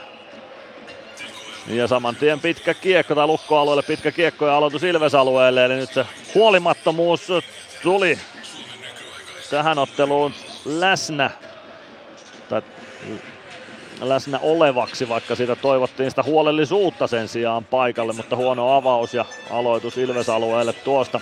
Ja 1.66 1.88
saman 1.88 2.16
tien 2.16 2.40
pitkä 2.40 2.74
kiekko 2.74 3.14
tai 3.14 3.26
lukkoalueelle 3.26 3.82
pitkä 3.82 4.12
kiekko 4.12 4.46
ja 4.46 4.56
aloitus 4.56 4.82
Ilves 4.82 5.14
alueelle. 5.14 5.64
Eli 5.64 5.74
nyt 5.74 5.92
se 5.92 6.06
huolimattomuus 6.34 7.28
tuli 7.82 8.18
tähän 9.50 9.78
otteluun 9.78 10.34
läsnä. 10.64 11.30
Tai 12.48 12.62
läsnä 14.00 14.38
olevaksi, 14.42 15.08
vaikka 15.08 15.34
siitä 15.34 15.56
toivottiin 15.56 16.10
sitä 16.10 16.22
huolellisuutta 16.22 17.06
sen 17.06 17.28
sijaan 17.28 17.64
paikalle, 17.64 18.12
mutta 18.12 18.36
huono 18.36 18.76
avaus 18.76 19.14
ja 19.14 19.24
aloitus 19.50 19.98
Ilves-alueelle 19.98 20.72
tuosta. 20.72 21.20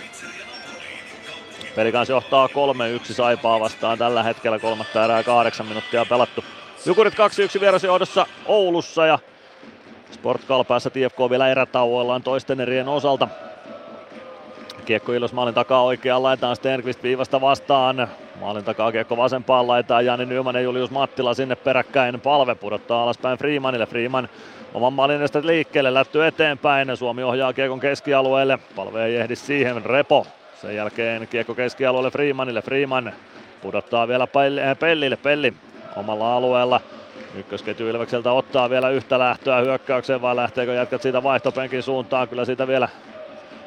Pelikans 1.75 2.09
johtaa 2.09 2.47
3-1 2.47 2.51
Saipaa 3.15 3.61
vastaan 3.61 3.99
tällä 3.99 4.23
hetkellä 4.23 4.59
kolmatta 4.59 5.05
erää 5.05 5.23
kahdeksan 5.23 5.67
minuuttia 5.67 6.05
pelattu. 6.05 6.45
Jukurit 6.87 7.15
2-1 7.57 7.61
vierasjohdossa 7.61 8.27
Oulussa 8.47 9.07
ja 9.07 9.19
Sport 10.11 10.45
Kalpaassa 10.45 10.91
TFK 10.91 11.31
vielä 11.31 11.49
erätauoillaan 11.49 12.23
toisten 12.23 12.61
erien 12.61 12.89
osalta. 12.89 13.29
Kiekko 14.85 15.13
Ilves 15.13 15.33
maalin 15.33 15.55
takaa 15.55 15.83
oikeaan 15.83 16.23
laitaan 16.23 16.57
Stenqvist 16.57 17.03
viivasta 17.03 17.41
vastaan. 17.41 18.09
Maalin 18.41 18.65
takaa 18.65 18.93
kiekko 18.93 19.17
vasempaan 19.17 19.67
laitaan 19.67 20.07
Jani 20.07 20.27
Nyman 20.27 20.55
ja 20.55 20.61
Julius 20.61 20.91
Mattila 20.91 21.35
sinne 21.35 21.57
peräkkäin. 21.57 22.21
Palve 22.21 22.55
pudottaa 22.55 23.03
alaspäin 23.03 23.39
Freemanille. 23.39 23.87
Freeman 23.87 24.29
oman 24.75 24.93
maalin 24.93 25.17
edestä 25.17 25.41
liikkeelle, 25.45 25.95
lätty 25.95 26.27
eteenpäin. 26.27 26.97
Suomi 26.97 27.23
ohjaa 27.23 27.53
kiekon 27.53 27.81
keskialueelle. 27.81 28.59
Palve 28.77 29.05
ei 29.05 29.17
ehdi 29.17 29.37
siihen. 29.37 29.85
Repo. 29.85 30.27
Sen 30.61 30.77
jälkeen 30.77 31.29
kiekko 31.29 31.55
keskialueelle 31.55 32.11
Freemanille. 32.11 32.63
Freeman 32.63 33.13
pudottaa 33.63 34.09
vielä 34.09 34.29
Pellille. 34.81 35.17
Pelli 35.17 35.55
omalla 35.97 36.37
alueella. 36.37 36.81
Ykkösketju 37.39 37.89
Ilvekseltä 37.89 38.33
ottaa 38.33 38.71
vielä 38.71 38.91
yhtä 38.91 39.19
lähtöä 39.19 39.61
hyökkäykseen 39.61 40.23
vai 40.23 40.37
lähteekö 40.37 40.73
jätkät 40.75 41.03
siitä 41.03 41.23
vaihtopenkin 41.23 41.83
suuntaan? 41.83 42.29
Kyllä 42.29 42.45
siitä 42.45 42.67
vielä 42.67 42.89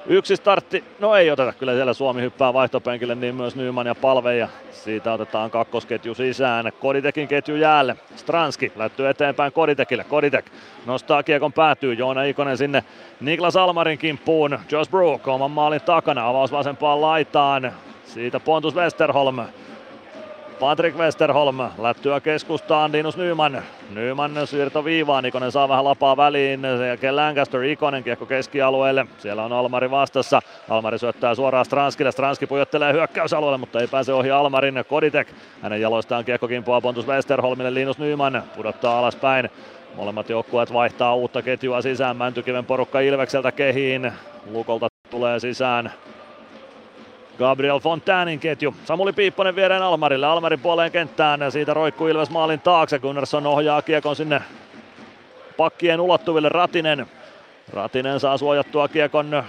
Yksi 0.07 0.35
startti, 0.35 0.83
no 0.99 1.15
ei 1.15 1.31
oteta, 1.31 1.53
kyllä 1.53 1.73
siellä. 1.73 1.93
Suomi 1.93 2.21
hyppää 2.21 2.53
vaihtopenkille, 2.53 3.15
niin 3.15 3.35
myös 3.35 3.55
Nyman 3.55 3.87
ja 3.87 3.95
Palve 3.95 4.37
ja 4.37 4.47
siitä 4.71 5.13
otetaan 5.13 5.51
kakkosketju 5.51 6.15
sisään. 6.15 6.71
Koditekin 6.79 7.27
ketju 7.27 7.55
jäälle, 7.55 7.95
Stranski 8.15 8.71
lättyy 8.75 9.09
eteenpäin 9.09 9.53
Koditekille, 9.53 10.03
Koditek 10.03 10.45
nostaa 10.85 11.23
kiekon 11.23 11.53
päätyy, 11.53 11.93
Joona 11.93 12.23
Ikonen 12.23 12.57
sinne 12.57 12.83
Niklas 13.21 13.55
Almarin 13.55 13.97
kimppuun, 13.97 14.59
Josh 14.71 14.91
Brook 14.91 15.27
oman 15.27 15.51
maalin 15.51 15.81
takana, 15.81 16.27
avaus 16.27 16.51
vasempaan 16.51 17.01
laitaan, 17.01 17.73
siitä 18.05 18.39
Pontus 18.39 18.75
Westerholm 18.75 19.39
Patrick 20.59 20.97
Westerholm 20.97 21.57
lättyä 21.77 22.19
keskustaan 22.19 22.91
Linus 22.91 23.17
Nyman. 23.17 23.63
Nyman 23.93 24.31
siirto 24.45 24.85
viivaan, 24.85 25.25
Ikonen 25.25 25.51
saa 25.51 25.69
vähän 25.69 25.85
lapaa 25.85 26.17
väliin, 26.17 26.61
sen 26.61 26.87
jälkeen 26.87 27.15
Lancaster, 27.15 27.63
Ikonen 27.63 28.03
kiekko 28.03 28.25
keskialueelle. 28.25 29.05
Siellä 29.17 29.43
on 29.43 29.53
Almari 29.53 29.91
vastassa. 29.91 30.41
Almari 30.69 30.99
syöttää 30.99 31.35
suoraan 31.35 31.65
Stranskille. 31.65 32.11
Stranski 32.11 32.47
pujottelee 32.47 32.93
hyökkäysalueelle, 32.93 33.57
mutta 33.57 33.79
ei 33.79 33.87
pääse 33.87 34.13
ohi 34.13 34.31
Almarin. 34.31 34.85
Koditek, 34.89 35.27
hänen 35.61 35.81
jaloistaan 35.81 36.25
kiekko 36.25 36.47
kimpoaa 36.47 36.81
Pontus 36.81 37.07
Westerholmille. 37.07 37.73
Linus 37.73 37.99
Nyman 37.99 38.43
pudottaa 38.55 38.99
alaspäin. 38.99 39.49
Molemmat 39.95 40.29
joukkueet 40.29 40.73
vaihtaa 40.73 41.15
uutta 41.15 41.41
ketjua 41.41 41.81
sisään. 41.81 42.17
Mäntykiven 42.17 42.65
porukka 42.65 42.99
Ilvekseltä 42.99 43.51
kehiin. 43.51 44.11
Lukolta 44.51 44.87
tulee 45.09 45.39
sisään 45.39 45.91
Gabriel 47.37 47.79
Fontanin 47.79 48.39
ketju. 48.39 48.75
Samuli 48.85 49.13
Piipponen 49.13 49.55
viereen 49.55 49.81
Almarille. 49.81 50.25
Almarin 50.27 50.59
puoleen 50.59 50.91
kenttään. 50.91 51.51
Siitä 51.51 51.73
roikkuu 51.73 52.07
Ilves 52.07 52.29
maalin 52.29 52.59
taakse. 52.59 52.99
Gunnarsson 52.99 53.47
ohjaa 53.47 53.81
kiekon 53.81 54.15
sinne 54.15 54.41
pakkien 55.57 56.01
ulottuville. 56.01 56.49
Ratinen. 56.49 57.07
Ratinen 57.73 58.19
saa 58.19 58.37
suojattua 58.37 58.87
kiekon 58.87 59.43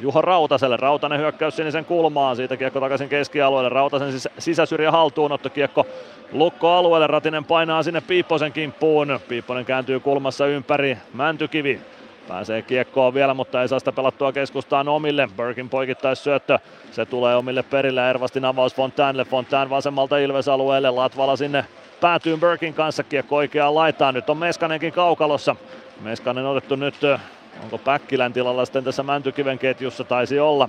Juha 0.00 0.20
Rautaselle. 0.20 0.76
Rautanen 0.76 1.20
hyökkäys 1.20 1.56
sinisen 1.56 1.84
kulmaan. 1.84 2.36
Siitä 2.36 2.56
kiekko 2.56 2.80
takaisin 2.80 3.08
keskialueelle. 3.08 3.68
Rautasen 3.68 4.12
sis- 4.12 4.32
sisäsyrjä 4.38 4.90
haltuunotto 4.90 5.50
kiekko 5.50 5.86
lukkoalueelle. 6.32 7.06
Ratinen 7.06 7.44
painaa 7.44 7.82
sinne 7.82 8.00
Piipposen 8.00 8.52
kimppuun. 8.52 9.20
Piipponen 9.28 9.64
kääntyy 9.64 10.00
kulmassa 10.00 10.46
ympäri. 10.46 10.98
Mäntykivi 11.14 11.80
Pääsee 12.28 12.62
kiekkoon 12.62 13.14
vielä, 13.14 13.34
mutta 13.34 13.62
ei 13.62 13.68
saa 13.68 13.78
sitä 13.78 13.92
pelattua 13.92 14.32
keskustaan 14.32 14.88
omille. 14.88 15.28
Berkin 15.36 15.68
poikittais 15.68 16.24
syöttö. 16.24 16.58
Se 16.92 17.06
tulee 17.06 17.36
omille 17.36 17.62
perille. 17.62 18.10
Ervastin 18.10 18.44
avaus 18.44 18.74
Fontanelle. 18.74 19.24
Fontan 19.24 19.70
vasemmalta 19.70 20.18
Ilves-alueelle. 20.18 20.90
Latvala 20.90 21.36
sinne 21.36 21.64
päätyy 22.00 22.36
Berkin 22.36 22.74
kanssa. 22.74 23.02
Kiekko 23.02 23.36
oikeaan 23.36 23.74
laitaan. 23.74 24.14
Nyt 24.14 24.30
on 24.30 24.36
Meskanenkin 24.36 24.92
kaukalossa. 24.92 25.56
Meskanen 26.00 26.46
otettu 26.46 26.76
nyt, 26.76 26.94
onko 27.62 27.78
Päkkilän 27.78 28.32
tilalla 28.32 28.64
sitten 28.64 28.84
tässä 28.84 29.02
Mäntykiven 29.02 29.58
ketjussa? 29.58 30.04
Taisi 30.04 30.40
olla. 30.40 30.68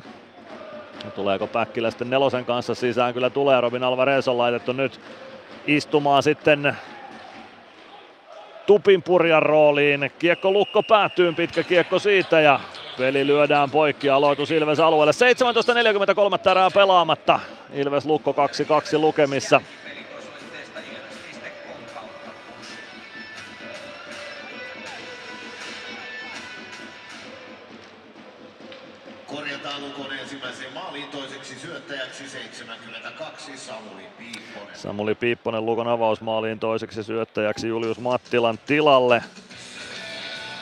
Tuleeko 1.16 1.48
Päkkilä 1.48 1.90
sitten 1.92 2.10
nelosen 2.10 2.46
kanssa 2.46 2.76
sisään? 2.76 3.14
Kyllä 3.14 3.30
tulee. 3.30 3.62
Robin 3.62 3.84
Alvarez 3.84 4.28
on 4.28 4.38
laitettu 4.38 4.74
nyt 4.74 5.00
istumaan 5.68 6.24
sitten 6.24 6.78
Tupin 8.66 9.04
purjan 9.04 9.44
rooliin. 9.44 10.12
Kiekko 10.20 10.52
lukko 10.52 10.84
päätyy, 10.84 11.34
pitkä 11.34 11.64
kiekko 11.64 12.00
siitä 12.00 12.42
ja 12.42 12.60
peli 12.98 13.28
lyödään 13.28 13.72
poikki. 13.72 14.10
Aloitus 14.10 14.52
Ilves 14.52 14.80
alueelle. 14.80 15.14
17.43 16.44 16.52
erää 16.52 16.72
pelaamatta. 16.72 17.40
Ilves 17.74 18.06
lukko 18.06 18.32
2-2 18.96 18.98
lukemissa. 19.00 19.62
Korjataan 29.28 29.82
Lukon 29.82 30.14
ensimmäiseen 30.20 30.74
maaliin 30.74 31.08
toiseksi 31.08 31.60
syöttäjäksi 31.60 32.30
72 32.30 33.58
Samuli 33.58 34.04
Piipponen. 34.18 34.53
Samuli 34.84 35.16
Piipponen 35.16 35.66
Lukon 35.66 35.88
avausmaaliin 35.88 36.60
toiseksi 36.60 37.04
syöttäjäksi 37.04 37.68
Julius 37.68 38.00
Mattilan 38.00 38.60
tilalle. 38.66 39.24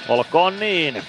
Olkoon 0.10 0.60
niin. 0.60 1.04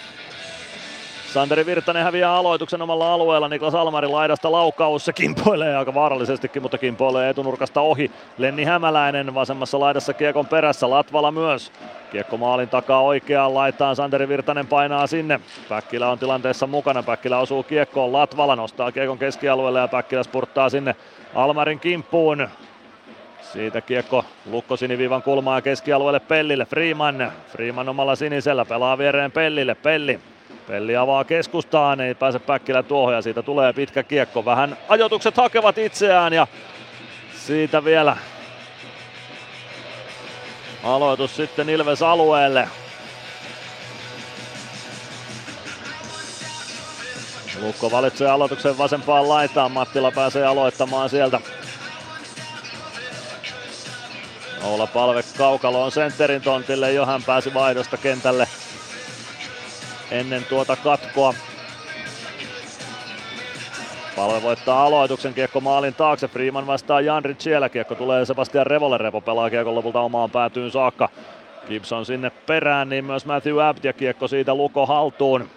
Santeri 1.33 1.67
Virtanen 1.67 2.05
häviää 2.05 2.35
aloituksen 2.35 2.83
omalla 2.83 3.15
alueella. 3.15 3.49
Niklas 3.49 3.75
Almari 3.75 4.09
laidasta 4.09 4.53
laukaus. 4.53 5.05
Se 5.05 5.13
kimpoilee 5.13 5.77
aika 5.77 5.95
vaarallisestikin, 5.95 6.63
mutta 6.63 6.79
kimpoilee 6.79 7.31
etunurkasta 7.31 7.81
ohi. 7.81 8.11
Lenni 8.39 8.65
Hämäläinen 8.65 9.35
vasemmassa 9.35 9.81
laidassa 9.81 10.13
kiekon 10.13 10.47
perässä. 10.47 10.91
Latvala 10.91 11.31
myös. 11.31 11.73
Kiekko 12.13 12.37
maalin 12.37 12.69
takaa 12.69 13.01
oikeaan 13.01 13.55
laitaan. 13.55 13.97
Santeri 13.97 14.29
Virtanen 14.29 14.67
painaa 14.67 15.07
sinne. 15.07 15.41
Päkkilä 15.69 16.11
on 16.11 16.19
tilanteessa 16.19 16.67
mukana. 16.67 17.03
Päkkilä 17.03 17.39
osuu 17.39 17.63
kiekkoon. 17.63 18.13
Latvala 18.13 18.57
nostaa 18.57 18.93
kiekon 18.93 19.19
keskialueelle 19.19 19.79
ja 19.79 19.89
Päkkilä 19.89 20.23
spurttaa 20.23 20.69
sinne 20.69 20.97
Almarin 21.35 21.81
kimppuun. 21.81 22.49
Siitä 23.53 23.81
kiekko 23.81 24.25
Lukko 24.47 24.77
siniviivan 24.77 25.23
kulmaa 25.23 25.63
keskialueelle 25.63 26.21
Pellille. 26.21 26.65
Freeman. 26.65 27.33
Freeman 27.49 27.89
omalla 27.89 28.17
sinisellä 28.17 28.65
pelaa 28.65 28.99
viereen 28.99 29.33
Pellille. 29.33 29.75
Pelli 29.75 30.21
Pelli 30.69 30.97
avaa 30.97 31.25
keskustaan, 31.25 32.01
ei 32.01 32.15
pääse 32.15 32.39
Päkkilä 32.39 32.83
tuohon 32.83 33.15
ja 33.15 33.23
siitä 33.23 33.43
tulee 33.43 33.73
pitkä 33.73 34.03
kiekko. 34.03 34.45
Vähän 34.45 34.77
ajoitukset 34.89 35.37
hakevat 35.37 35.79
itseään 35.79 36.33
ja 36.33 36.47
siitä 37.37 37.85
vielä 37.85 38.17
aloitus 40.85 41.37
sitten 41.37 41.69
Ilves 41.69 42.03
alueelle. 42.03 42.69
Lukko 47.61 47.91
valitsee 47.91 48.31
aloituksen 48.31 48.79
vasempaan 48.79 49.29
laitaan. 49.29 49.73
Mattila 49.73 50.11
pääsee 50.11 50.47
aloittamaan 50.47 51.09
sieltä. 51.09 51.41
Oula 54.65 54.87
Palve 54.87 55.23
kaukaloon 55.39 55.93
sentterin 55.93 56.43
tontille, 56.43 56.93
jo 56.93 57.07
hän 57.07 57.23
pääsi 57.23 57.55
vaihdosta 57.55 57.97
kentälle 57.97 58.49
ennen 60.11 60.45
tuota 60.45 60.77
katkoa. 60.77 61.35
Palve 64.17 64.43
voittaa 64.43 64.85
aloituksen, 64.85 65.35
kiekko 65.35 65.61
maalin 65.61 65.95
taakse, 65.95 66.29
Freeman 66.29 66.67
vastaa 66.67 67.01
Janrit 67.01 67.41
siellä, 67.41 67.69
kiekko 67.69 67.95
tulee 67.95 68.25
Sebastian 68.25 68.67
Revolle, 68.67 68.99
Revo 68.99 69.21
pelaa 69.21 69.51
kiekko 69.51 69.75
lopulta 69.75 70.01
omaan 70.01 70.31
päätyyn 70.31 70.71
saakka. 70.71 71.09
Gibson 71.69 72.07
sinne 72.07 72.31
perään, 72.31 72.89
niin 72.89 73.05
myös 73.05 73.27
Matthew 73.27 73.63
Abt 73.63 73.85
ja 73.85 73.93
kiekko 73.93 74.29
siitä 74.29 74.55
Luko 74.55 74.87
haltuun. 74.87 75.49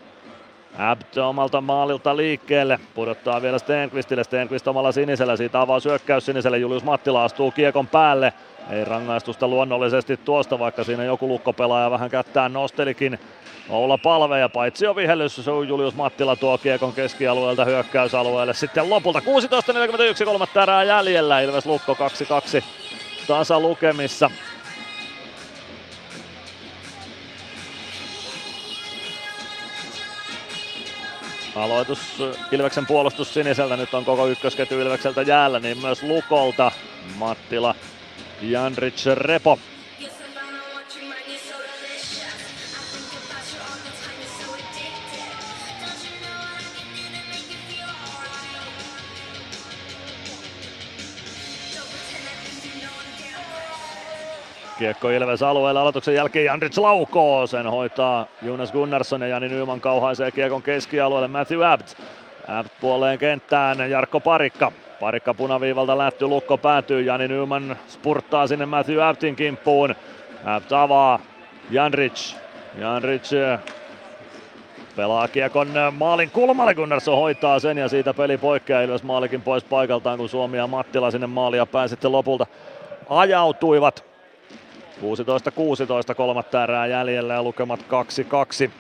Abt 0.77 1.17
omalta 1.17 1.61
maalilta 1.61 2.17
liikkeelle, 2.17 2.79
pudottaa 2.93 3.41
vielä 3.41 3.59
Stenqvistille, 3.59 4.23
Stenqvist 4.23 4.67
omalla 4.67 4.91
sinisellä, 4.91 5.37
siitä 5.37 5.61
avaa 5.61 5.79
syökkäys 5.79 6.25
siniselle, 6.25 6.57
Julius 6.57 6.83
Mattila 6.83 7.23
astuu 7.23 7.51
kiekon 7.51 7.87
päälle. 7.87 8.33
Ei 8.69 8.85
rangaistusta 8.85 9.47
luonnollisesti 9.47 10.17
tuosta, 10.17 10.59
vaikka 10.59 10.83
siinä 10.83 11.03
joku 11.03 11.27
lukkopelaaja 11.27 11.91
vähän 11.91 12.09
kättään 12.09 12.53
nostelikin. 12.53 13.19
Oula 13.69 13.97
Palve 13.97 14.39
ja 14.39 14.49
paitsi 14.49 14.85
jo 14.85 14.95
vihellys, 14.95 15.35
se 15.35 15.51
on 15.51 15.67
Julius 15.67 15.95
Mattila 15.95 16.35
tuo 16.35 16.57
kiekon 16.57 16.93
keskialueelta 16.93 17.65
hyökkäysalueelle. 17.65 18.53
Sitten 18.53 18.89
lopulta 18.89 19.19
16.41, 19.19 20.25
kolmatta 20.25 20.63
erää 20.63 20.83
jäljellä, 20.83 21.41
Ilves 21.41 21.65
Lukko 21.65 21.97
2-2 22.59 22.63
tasa 23.27 23.59
lukemissa. 23.59 24.31
Aloitus 31.55 31.99
Ilveksen 32.51 32.85
puolustus 32.85 33.33
siniseltä, 33.33 33.77
nyt 33.77 33.93
on 33.93 34.05
koko 34.05 34.27
ykkösketju 34.27 34.79
Ilvekseltä 34.79 35.21
jäällä, 35.21 35.59
niin 35.59 35.77
myös 35.81 36.03
Lukolta 36.03 36.71
Mattila, 37.17 37.75
Janric, 38.41 39.05
Repo. 39.05 39.59
Kiekko 54.79 55.09
Ilves 55.09 55.43
alueella 55.43 55.81
aloituksen 55.81 56.15
jälkeen 56.15 56.45
Janrits 56.45 56.77
laukoo. 56.77 57.47
Sen 57.47 57.67
hoitaa 57.67 58.27
Jonas 58.41 58.71
Gunnarsson 58.71 59.21
ja 59.21 59.27
Jani 59.27 59.47
Nyman 59.47 59.81
kauhaisee 59.81 60.31
kiekon 60.31 60.61
keskialueelle 60.61 61.27
Matthew 61.27 61.65
Abt. 61.65 61.97
Abt 62.47 62.71
puoleen 62.81 63.19
kenttään 63.19 63.89
Jarkko 63.91 64.19
Parikka. 64.19 64.71
Parikka 65.05 65.33
punaviivalta 65.33 65.97
lähty, 65.97 66.27
lukko 66.27 66.57
päätyy. 66.57 67.01
Jani 67.01 67.27
Nyman 67.27 67.75
spurttaa 67.87 68.47
sinne 68.47 68.65
Matthew 68.65 69.03
Abtin 69.03 69.35
kimppuun. 69.35 69.95
Abt 70.45 70.71
avaa. 70.71 71.19
Janrich. 71.71 72.35
Janrich 72.77 73.33
eh, 73.33 73.59
pelaa 74.95 75.27
kiekon 75.27 75.67
maalin 75.91 76.31
kulmalle, 76.31 76.73
Gunnarsson 76.75 77.17
hoitaa 77.17 77.59
sen 77.59 77.77
ja 77.77 77.87
siitä 77.87 78.13
peli 78.13 78.37
poikkeaa 78.37 78.81
Ilves 78.81 79.03
maalikin 79.03 79.41
pois 79.41 79.63
paikaltaan, 79.63 80.17
kun 80.17 80.29
Suomi 80.29 80.57
ja 80.57 80.67
Mattila 80.67 81.11
sinne 81.11 81.27
maalia 81.27 81.65
päin 81.65 81.89
sitten 81.89 82.11
lopulta 82.11 82.45
ajautuivat. 83.09 84.05
16-16 86.11 86.15
kolmatta 86.15 86.63
erää 86.63 86.87
jäljellä 86.87 87.33
ja 87.33 87.43
lukemat 87.43 87.79
2-2. 88.67 88.71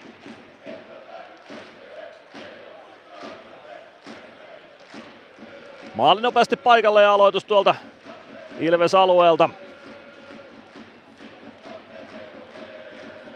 Maali 5.95 6.21
nopeasti 6.21 6.57
paikalle 6.57 7.01
ja 7.01 7.13
aloitus 7.13 7.45
tuolta 7.45 7.75
Ilves 8.59 8.95
alueelta. 8.95 9.49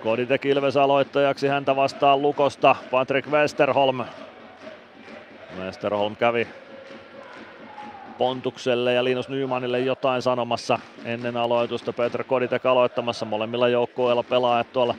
Koditek 0.04 0.46
Ilves 0.46 0.78
aloittajaksi 0.78 1.48
häntä 1.48 1.76
vastaan 1.76 2.22
Lukosta 2.22 2.76
Patrick 2.92 3.28
Westerholm. 3.28 4.06
Westerholm 5.60 6.16
kävi 6.16 6.48
Pontukselle 8.18 8.94
ja 8.94 9.04
Linus 9.04 9.30
Nymanille 9.30 9.80
jotain 9.80 10.22
sanomassa 10.22 10.80
ennen 11.06 11.38
aloitusta. 11.38 11.94
Petr 11.94 12.24
Koditek 12.24 12.66
aloittamassa 12.66 13.26
molemmilla 13.26 13.68
joukkueilla 13.68 14.24
pelaajat 14.24 14.74
tuolla 14.74 14.96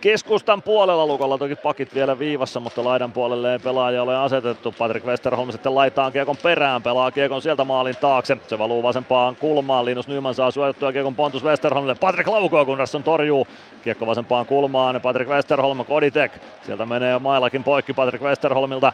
keskustan 0.00 0.62
puolella. 0.62 1.06
Lukolla 1.06 1.38
toki 1.38 1.56
pakit 1.56 1.94
vielä 1.94 2.18
viivassa, 2.18 2.60
mutta 2.60 2.84
laidan 2.84 3.12
puolelle 3.12 3.52
ei 3.52 3.58
pelaaja 3.58 4.02
ole 4.02 4.16
asetettu. 4.16 4.74
Patrick 4.78 5.06
Westerholm 5.06 5.52
sitten 5.52 5.74
laitaan 5.74 6.12
kiekon 6.12 6.36
perään, 6.42 6.82
pelaa 6.82 7.10
kiekon 7.10 7.42
sieltä 7.42 7.64
maalin 7.64 7.96
taakse. 8.00 8.36
Se 8.46 8.58
valuu 8.58 8.82
vasempaan 8.82 9.36
kulmaan. 9.36 9.84
Linus 9.84 10.08
Nyman 10.08 10.34
saa 10.34 10.50
syötettyä 10.50 10.92
kiekon 10.92 11.14
Pontus 11.14 11.44
Westerholmille. 11.44 11.94
Patrick 11.94 12.28
laukoo, 12.28 12.64
kun 12.64 12.78
Rasson 12.78 13.02
torjuu. 13.02 13.46
Kiekko 13.84 14.06
vasempaan 14.06 14.46
kulmaan. 14.46 15.00
Patrick 15.00 15.30
Westerholm, 15.30 15.84
Koditek. 15.84 16.32
Sieltä 16.62 16.86
menee 16.86 17.18
mailakin 17.18 17.64
poikki 17.64 17.92
Patrick 17.92 18.24
Westerholmilta. 18.24 18.92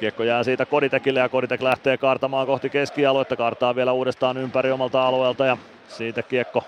Kiekko 0.00 0.22
jää 0.22 0.42
siitä 0.42 0.66
Koditekille 0.66 1.20
ja 1.20 1.28
Koditek 1.28 1.62
lähtee 1.62 1.96
kaartamaan 1.96 2.46
kohti 2.46 2.70
keskialuetta. 2.70 3.36
Kaartaa 3.36 3.76
vielä 3.76 3.92
uudestaan 3.92 4.36
ympäri 4.36 4.72
omalta 4.72 5.06
alueelta 5.06 5.46
ja 5.46 5.56
siitä 5.88 6.22
kiekko 6.22 6.64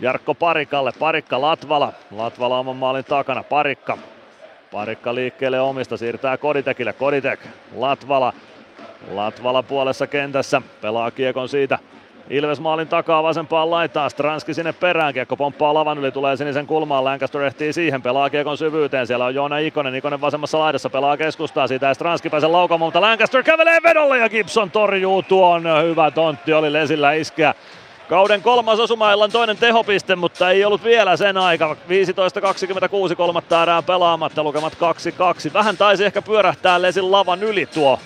Jarkko 0.00 0.34
Parikalle. 0.34 0.92
Parikka 0.98 1.40
Latvala. 1.40 1.92
Latvala 2.10 2.58
oman 2.58 2.76
maalin 2.76 3.04
takana. 3.04 3.42
Parikka. 3.42 3.98
Parikka 4.72 5.14
liikkeelle 5.14 5.60
omista. 5.60 5.96
Siirtää 5.96 6.36
Koditekille. 6.36 6.92
Koditek. 6.92 7.40
Latvala. 7.76 8.32
Latvala 9.10 9.62
puolessa 9.62 10.06
kentässä. 10.06 10.62
Pelaa 10.80 11.10
kiekon 11.10 11.48
siitä 11.48 11.78
Ilves 12.30 12.60
maalin 12.60 12.88
takaa 12.88 13.22
vasempaan 13.22 13.70
laitaan, 13.70 14.10
Stranski 14.10 14.54
sinne 14.54 14.72
perään, 14.72 15.14
kiekko 15.14 15.36
pomppaa 15.36 15.74
lavan 15.74 15.98
yli, 15.98 16.12
tulee 16.12 16.36
sinisen 16.36 16.66
kulmaan, 16.66 17.04
Lancaster 17.04 17.42
ehtii 17.42 17.72
siihen, 17.72 18.02
pelaa 18.02 18.30
kiekon 18.30 18.58
syvyyteen, 18.58 19.06
siellä 19.06 19.24
on 19.24 19.34
Joona 19.34 19.58
Ikonen, 19.58 19.94
Ikonen 19.94 20.20
vasemmassa 20.20 20.58
laidassa, 20.58 20.90
pelaa 20.90 21.16
keskustaa, 21.16 21.66
siitä 21.66 21.88
ei 21.88 21.94
Stranski 21.94 22.30
pääse 22.30 22.46
laukamaan, 22.46 22.86
mutta 22.86 23.00
Lancaster 23.00 23.42
kävelee 23.42 23.78
vedolle 23.82 24.18
ja 24.18 24.28
Gibson 24.28 24.70
torjuu 24.70 25.22
tuon, 25.22 25.64
hyvä 25.84 26.10
tontti 26.10 26.52
oli 26.52 26.72
Lesillä 26.72 27.12
iskeä. 27.12 27.54
Kauden 28.08 28.42
kolmas 28.42 28.78
osuma, 28.78 29.14
on 29.14 29.32
toinen 29.32 29.56
tehopiste, 29.56 30.16
mutta 30.16 30.50
ei 30.50 30.64
ollut 30.64 30.84
vielä 30.84 31.16
sen 31.16 31.36
aika. 31.36 31.76
15.26 33.10 33.16
kolmatta 33.16 33.62
erää 33.62 33.82
pelaamatta, 33.82 34.42
lukemat 34.42 34.72
2-2. 35.48 35.52
Vähän 35.52 35.76
taisi 35.76 36.04
ehkä 36.04 36.22
pyörähtää 36.22 36.82
Lesin 36.82 37.12
lavan 37.12 37.42
yli 37.42 37.66
tuo 37.66 37.98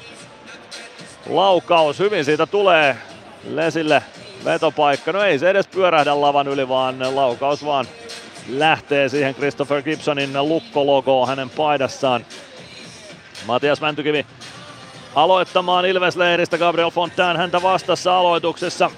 laukaus. 1.28 1.98
Hyvin 1.98 2.24
siitä 2.24 2.46
tulee 2.46 2.96
Lesille 3.44 4.02
vetopaikka. 4.44 5.12
No 5.12 5.22
ei 5.22 5.38
se 5.38 5.50
edes 5.50 5.66
pyörähdä 5.66 6.20
lavan 6.20 6.48
yli, 6.48 6.68
vaan 6.68 6.96
laukaus 7.14 7.64
vaan 7.64 7.86
lähtee 8.48 9.08
siihen 9.08 9.34
Christopher 9.34 9.82
Gibsonin 9.82 10.48
lukkologoon 10.48 11.28
hänen 11.28 11.50
paidassaan. 11.50 12.26
Matias 13.46 13.80
Mäntykivi 13.80 14.26
aloittamaan 15.14 15.84
Ilves-leiristä. 15.84 16.58
Gabriel 16.58 16.90
Fontaine 16.90 17.38
häntä 17.38 17.62
vastassa 17.62 18.18
aloituksessa. 18.18 18.90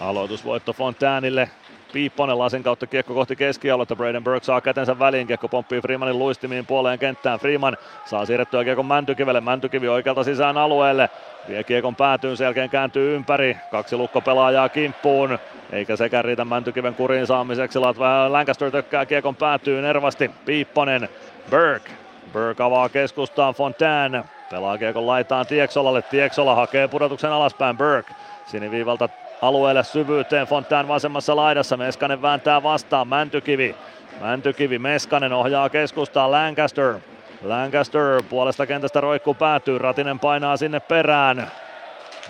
Aloitusvoitto 0.00 0.72
Fontainille. 0.72 1.50
Piipponen 1.92 2.38
lasin 2.38 2.62
kautta 2.62 2.86
kiekko 2.86 3.14
kohti 3.14 3.36
keskialuetta. 3.36 3.96
Braden 3.96 4.24
Burke 4.24 4.44
saa 4.44 4.60
kätensä 4.60 4.98
väliin. 4.98 5.26
Kiekko 5.26 5.48
pomppii 5.48 5.80
Freemanin 5.80 6.18
luistimiin 6.18 6.66
puoleen 6.66 6.98
kenttään. 6.98 7.38
Freeman 7.38 7.76
saa 8.04 8.26
siirrettyä 8.26 8.64
kiekon 8.64 8.86
Mäntykivelle. 8.86 9.40
Mäntykivi 9.40 9.88
oikealta 9.88 10.24
sisään 10.24 10.56
alueelle. 10.56 11.10
Vie 11.48 11.64
kiekon 11.64 11.96
päätyyn, 11.96 12.36
sen 12.36 12.44
jälkeen 12.44 12.70
kääntyy 12.70 13.16
ympäri. 13.16 13.56
Kaksi 13.70 13.96
lukkopelaajaa 13.96 14.68
kimppuun. 14.68 15.38
Eikä 15.72 15.96
sekään 15.96 16.24
riitä 16.24 16.44
Mäntykiven 16.44 16.94
kuriin 16.94 17.26
saamiseksi. 17.26 17.78
Lancaster 18.28 18.70
tökkää 18.70 19.06
kiekon 19.06 19.36
päätyyn 19.36 19.84
ervasti. 19.84 20.30
Piipponen. 20.44 21.08
Burke. 21.50 21.90
Burke 22.32 22.62
avaa 22.62 22.88
keskustaan 22.88 23.54
Fontaine. 23.54 24.24
Pelaa 24.50 24.78
kiekon 24.78 25.06
laitaan 25.06 25.46
Tieksolalle. 25.46 26.02
Tieksola 26.02 26.54
hakee 26.54 26.88
pudotuksen 26.88 27.32
alaspäin. 27.32 27.76
Burke. 27.76 28.14
Siniviivalta 28.46 29.08
alueelle 29.42 29.84
syvyyteen. 29.84 30.46
Fontään 30.46 30.88
vasemmassa 30.88 31.36
laidassa. 31.36 31.76
Meskanen 31.76 32.22
vääntää 32.22 32.62
vastaan. 32.62 33.08
Mäntykivi. 33.08 33.76
Mäntykivi. 34.20 34.78
Meskanen 34.78 35.32
ohjaa 35.32 35.68
keskustaan. 35.68 36.30
Lancaster. 36.30 36.94
Lancaster 37.42 38.22
puolesta 38.30 38.66
kentästä 38.66 39.00
roikkuu 39.00 39.34
päätyy. 39.34 39.78
Ratinen 39.78 40.18
painaa 40.18 40.56
sinne 40.56 40.80
perään. 40.80 41.50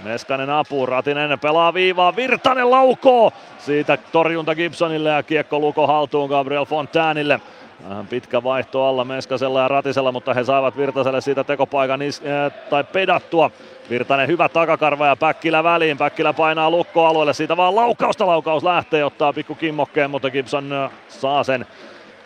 Meskanen 0.04 0.50
apu, 0.50 0.86
Ratinen 0.86 1.38
pelaa 1.38 1.74
viivaa, 1.74 2.16
Virtanen 2.16 2.70
laukoo. 2.70 3.32
Siitä 3.58 3.98
torjunta 4.12 4.54
Gibsonille 4.54 5.10
ja 5.10 5.22
kiekko 5.22 5.58
Luko 5.58 5.86
haltuun 5.86 6.30
Gabriel 6.30 6.64
Fontainille. 6.64 7.40
Vähän 7.84 8.06
pitkä 8.06 8.42
vaihto 8.42 8.86
alla 8.86 9.04
Meskasella 9.04 9.60
ja 9.60 9.68
Ratisella, 9.68 10.12
mutta 10.12 10.34
he 10.34 10.44
saivat 10.44 10.76
Virtaselle 10.76 11.20
siitä 11.20 11.44
tekopaikan 11.44 12.02
is- 12.02 12.22
äh, 12.26 12.52
tai 12.70 12.84
pedattua. 12.84 13.50
Virtanen 13.90 14.28
hyvä 14.28 14.48
takakarva 14.48 15.06
ja 15.06 15.16
Päkkilä 15.16 15.64
väliin. 15.64 15.98
Päkkilä 15.98 16.32
painaa 16.32 16.70
lukkoalueelle, 16.70 17.34
siitä 17.34 17.56
vaan 17.56 17.76
laukausta. 17.76 18.26
Laukaus 18.26 18.64
lähtee, 18.64 19.04
ottaa 19.04 19.32
pikku 19.32 19.54
kimmokkeen, 19.54 20.10
mutta 20.10 20.30
Gibson 20.30 20.72
äh, 20.72 20.90
saa 21.08 21.44
sen 21.44 21.66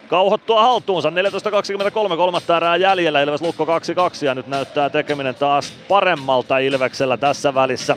kauhottua 0.09 0.63
haltuunsa. 0.63 1.11
14.23, 1.11 2.17
kolmatta 2.17 2.57
erää 2.57 2.77
jäljellä. 2.77 3.23
Ilves 3.23 3.43
Lukko 3.43 3.65
2-2 3.65 3.69
ja 4.25 4.35
nyt 4.35 4.47
näyttää 4.47 4.91
tekeminen 4.91 5.35
taas 5.35 5.73
paremmalta 5.89 6.59
Ilveksellä 6.59 7.17
tässä 7.17 7.55
välissä. 7.55 7.97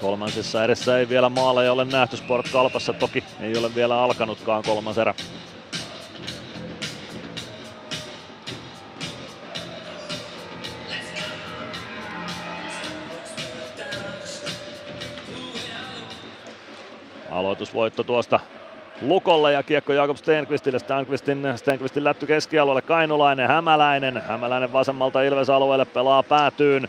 Kolmansissa 0.00 0.64
edessä 0.64 0.98
ei 0.98 1.08
vielä 1.08 1.28
maaleja 1.28 1.72
ole 1.72 1.84
nähty 1.84 2.16
Sport 2.16 2.46
Kalpassa, 2.52 2.92
toki 2.92 3.24
ei 3.40 3.56
ole 3.58 3.74
vielä 3.74 4.02
alkanutkaan 4.02 4.62
kolmas 4.62 4.98
erä. 4.98 5.14
Aloitusvoitto 17.30 18.02
tuosta 18.02 18.40
Lukolle 19.02 19.52
ja 19.52 19.62
kiekko 19.62 19.92
Jakob 19.92 20.16
Stenqvistille. 20.16 20.78
Stenqvistin, 20.78 21.52
Stenqvistin 21.56 22.04
lätty 22.04 22.26
keskialueelle. 22.26 22.82
Kainulainen, 22.82 23.48
Hämäläinen. 23.48 24.22
Hämäläinen 24.28 24.72
vasemmalta 24.72 25.22
Ilves-alueelle. 25.22 25.84
Pelaa 25.84 26.22
päätyyn. 26.22 26.88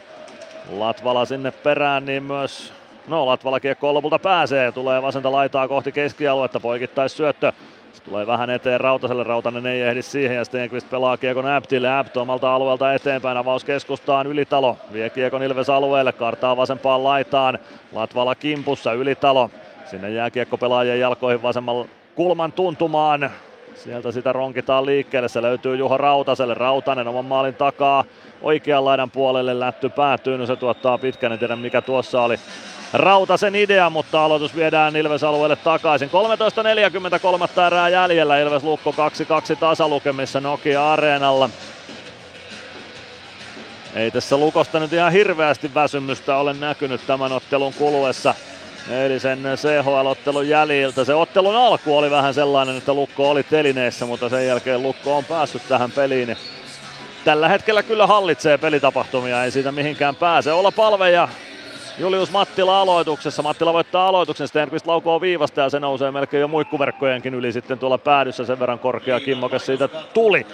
Latvala 0.71 1.25
sinne 1.25 1.51
perään, 1.51 2.05
niin 2.05 2.23
myös 2.23 2.73
No 3.07 3.25
Latvala 3.25 3.59
kiekko 3.59 3.93
lopulta 3.93 4.19
pääsee, 4.19 4.71
tulee 4.71 5.01
vasenta 5.01 5.31
laitaa 5.31 5.67
kohti 5.67 5.91
keskialuetta, 5.91 6.59
poikittais 6.59 7.17
syöttö. 7.17 7.51
Se 7.93 8.03
tulee 8.03 8.27
vähän 8.27 8.49
eteen 8.49 8.81
Rautaselle, 8.81 9.23
Rautanen 9.23 9.65
ei 9.65 9.81
ehdi 9.81 10.01
siihen 10.01 10.37
ja 10.37 10.45
Stenqvist 10.45 10.89
pelaa 10.89 11.17
kiekon 11.17 11.47
Äptille, 11.47 11.99
Äpt 11.99 12.17
omalta 12.17 12.55
alueelta 12.55 12.93
eteenpäin, 12.93 13.37
avaus 13.37 13.63
keskustaan 13.63 14.27
Ylitalo, 14.27 14.77
vie 14.93 15.09
kiekon 15.09 15.43
Ilves 15.43 15.69
alueelle, 15.69 16.11
kartaa 16.11 16.57
vasempaan 16.57 17.03
laitaan, 17.03 17.59
Latvala 17.91 18.35
kimpussa, 18.35 18.93
Ylitalo, 18.93 19.49
sinne 19.91 20.09
jää 20.09 20.29
kiekko 20.29 20.57
pelaajien 20.57 20.99
jalkoihin 20.99 21.41
vasemmalla 21.41 21.85
kulman 22.15 22.51
tuntumaan, 22.51 23.31
Sieltä 23.75 24.11
sitä 24.11 24.33
ronkitaan 24.33 24.85
liikkeelle, 24.85 25.29
se 25.29 25.41
löytyy 25.41 25.75
Juho 25.75 25.97
Rautaselle, 25.97 26.53
Rautanen 26.53 27.07
oman 27.07 27.25
maalin 27.25 27.55
takaa, 27.55 28.03
oikean 28.41 28.85
laidan 28.85 29.11
puolelle 29.11 29.59
lätty 29.59 29.89
päätyy, 29.89 30.37
no 30.37 30.45
se 30.45 30.55
tuottaa 30.55 30.97
pitkän, 30.97 31.31
en 31.31 31.39
tiedä 31.39 31.55
mikä 31.55 31.81
tuossa 31.81 32.21
oli 32.21 32.39
Rautasen 32.93 33.55
idea, 33.55 33.89
mutta 33.89 34.25
aloitus 34.25 34.55
viedään 34.55 34.95
Ilves 34.95 35.23
alueelle 35.23 35.55
takaisin. 35.55 36.09
13.43 37.57 37.61
erää 37.67 37.89
jäljellä, 37.89 38.39
Ilves 38.39 38.63
Lukko 38.63 38.91
2-2 39.53 39.55
tasalukemissa 39.59 40.41
Nokia 40.41 40.93
Areenalla. 40.93 41.49
Ei 43.95 44.11
tässä 44.11 44.37
Lukosta 44.37 44.79
nyt 44.79 44.93
ihan 44.93 45.11
hirveästi 45.11 45.73
väsymystä 45.73 46.37
ole 46.37 46.53
näkynyt 46.53 47.01
tämän 47.07 47.31
ottelun 47.31 47.73
kuluessa. 47.73 48.35
Eilisen 48.91 49.39
CHL-ottelun 49.55 50.49
jäljiltä. 50.49 51.05
Se 51.05 51.13
ottelun 51.13 51.55
alku 51.55 51.97
oli 51.97 52.11
vähän 52.11 52.33
sellainen, 52.33 52.77
että 52.77 52.93
Lukko 52.93 53.29
oli 53.29 53.43
telineessä, 53.43 54.05
mutta 54.05 54.29
sen 54.29 54.47
jälkeen 54.47 54.83
Lukko 54.83 55.17
on 55.17 55.25
päässyt 55.25 55.61
tähän 55.67 55.91
peliin. 55.91 56.37
Tällä 57.25 57.47
hetkellä 57.47 57.83
kyllä 57.83 58.07
hallitsee 58.07 58.57
pelitapahtumia, 58.57 59.43
ei 59.43 59.51
siitä 59.51 59.71
mihinkään 59.71 60.15
pääse. 60.15 60.51
Olla 60.51 60.71
palve 60.71 61.11
ja 61.11 61.27
Julius 61.97 62.31
Mattila 62.31 62.81
aloituksessa. 62.81 63.41
Mattila 63.41 63.73
voittaa 63.73 64.07
aloituksen, 64.07 64.47
Stenqvist 64.47 64.87
laukoo 64.87 65.21
viivasta 65.21 65.61
ja 65.61 65.69
se 65.69 65.79
nousee 65.79 66.11
melkein 66.11 66.41
jo 66.41 66.47
muikkuverkkojenkin 66.47 67.33
yli 67.33 67.51
sitten 67.51 67.79
tuolla 67.79 67.97
päädyssä. 67.97 68.45
Sen 68.45 68.59
verran 68.59 68.79
korkea 68.79 69.19
kimmokas 69.19 69.65
siitä 69.65 69.87
tuli. 69.87 70.45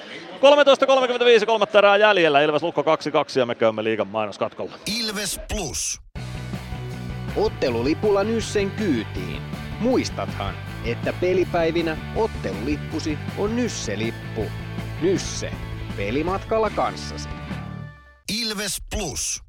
13.35, 1.39 1.45
kolmatta 1.45 1.77
erää 1.77 1.97
jäljellä. 1.97 2.41
Ilves 2.41 2.63
Lukko 2.63 2.81
2-2 2.81 2.85
ja 3.39 3.45
me 3.45 3.55
käymme 3.55 3.83
liigan 3.83 4.07
mainoskatkolla. 4.07 4.71
Ilves 4.99 5.39
Plus. 5.49 6.01
Ottelulipulla 7.37 8.23
Nyssen 8.23 8.71
kyytiin. 8.71 9.41
Muistathan, 9.79 10.55
että 10.85 11.13
pelipäivinä 11.13 11.97
ottelulippusi 12.15 13.17
on 13.37 13.55
Nysse-lippu. 13.55 14.45
Nysse. 15.01 15.51
Pelimatkalla 15.97 16.69
kanssasi. 16.69 17.29
Ilves 18.41 18.77
Plus. 18.95 19.41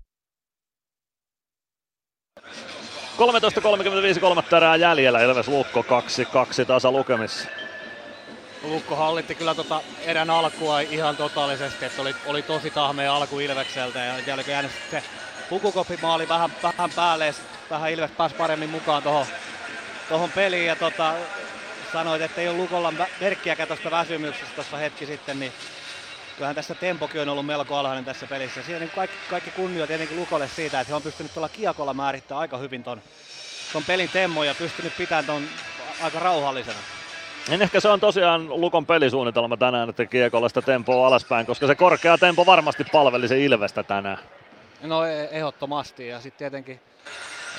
13.35 2.41 4.20
kolmatta 4.20 4.57
erää 4.57 4.76
jäljellä, 4.76 5.23
Ilves 5.23 5.49
Lukko 5.49 5.84
2-2 6.62 6.65
tasa 6.67 6.92
lukemissa. 6.92 7.49
Lukko 8.62 8.97
hallitti 8.97 9.34
kyllä 9.34 9.55
tota 9.55 9.81
erän 10.05 10.31
alkua 10.31 10.81
ihan 10.81 11.17
totaalisesti, 11.17 11.84
että 11.84 12.02
oli, 12.02 12.15
oli 12.26 12.42
tosi 12.42 12.70
tahmea 12.70 13.17
alku 13.17 13.39
Ilvekseltä 13.39 13.99
ja 13.99 14.18
jälkeen 14.26 14.52
jäänyt 14.52 14.73
se 14.91 15.02
pukukoppimaali 15.50 16.28
vähän, 16.28 16.52
vähän 16.62 16.91
päälle 16.97 17.26
ja 17.26 17.33
vähän 17.71 17.91
Ilves 17.91 18.11
pääsi 18.11 18.35
paremmin 18.35 18.71
mukaan 18.71 19.03
tuohon 19.03 19.27
tohon 20.09 20.33
peliin 20.33 20.67
ja 20.67 20.77
tota, 20.77 21.15
sanoit, 21.93 22.23
että 22.23 22.41
ei 22.41 22.49
ole 22.49 22.57
Lukolla 22.57 22.93
merkkiäkään 23.21 23.67
tuosta 23.67 23.91
väsymyksestä 23.91 24.55
tuossa 24.55 24.77
hetki 24.77 25.07
sitten, 25.07 25.41
niin 25.41 25.53
kyllähän 26.37 26.57
tässä 26.57 26.75
tempokin 26.75 27.21
on 27.21 27.29
ollut 27.29 27.47
melko 27.47 27.77
alhainen 27.77 28.05
tässä 28.05 28.27
pelissä. 28.27 28.63
Siinä 28.63 28.79
niin 28.79 28.91
kaikki, 28.91 29.17
kaikki 29.31 29.51
kunnio 29.51 29.87
tietenkin 29.87 30.17
Lukolle 30.17 30.49
siitä, 30.49 30.81
että 30.81 30.91
he 30.91 30.95
on 30.95 31.03
pystynyt 31.03 31.35
tuolla 31.35 31.49
kiekolla 31.49 31.95
määrittämään 31.95 32.41
aika 32.41 32.59
hyvin 32.59 32.83
ton, 32.83 33.01
ton 33.73 33.85
pelin 33.85 34.11
temmo 34.13 34.45
ja 34.45 34.55
pystynyt 34.55 34.97
pitämään 34.97 35.25
ton 35.25 35.43
aika 36.03 36.19
rauhallisena. 36.19 36.79
En 37.51 37.63
ehkä 37.63 37.81
se 37.81 37.89
on 37.89 38.01
tosiaan 38.01 38.61
Lukon 38.61 38.87
pelisuunnitelma 38.87 39.57
tänään, 39.57 39.89
että 39.89 40.07
kiekolla 40.07 40.49
sitä 40.49 40.63
tempoa 40.63 41.07
alaspäin, 41.07 41.47
koska 41.47 41.67
se 41.67 41.75
korkea 41.75 42.19
tempo 42.19 42.47
varmasti 42.47 42.85
palveli 42.93 43.29
se 43.29 43.45
Ilvestä 43.45 43.83
tänään. 43.83 44.19
No 44.83 45.05
e- 45.05 45.29
ehdottomasti 45.31 46.09
ja 46.09 46.21
sitten 46.21 46.39
tietenkin, 46.39 46.81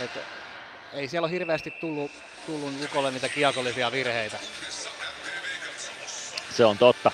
että 0.02 0.20
ei 0.94 1.08
siellä 1.08 1.26
ole 1.26 1.32
hirveästi 1.32 1.72
tullut, 1.72 2.12
tullut 2.46 2.74
Lukolle 2.82 3.12
niitä 3.12 3.30
kiekollisia 3.30 3.92
virheitä. 3.92 4.38
Se 6.50 6.66
on 6.66 6.78
totta. 6.78 7.12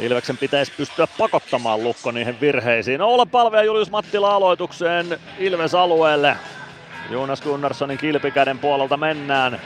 Ilveksen 0.00 0.38
pitäisi 0.38 0.72
pystyä 0.76 1.06
pakottamaan 1.18 1.84
Lukko 1.84 2.10
niihin 2.10 2.40
virheisiin. 2.40 3.02
Olla 3.02 3.26
palvea 3.26 3.62
Julius 3.62 3.90
Mattila 3.90 4.34
aloitukseen 4.34 5.20
Ilves 5.38 5.74
alueelle. 5.74 6.36
Jonas 7.10 7.42
Gunnarssonin 7.42 7.98
kilpikäden 7.98 8.58
puolelta 8.58 8.96
mennään. 8.96 9.60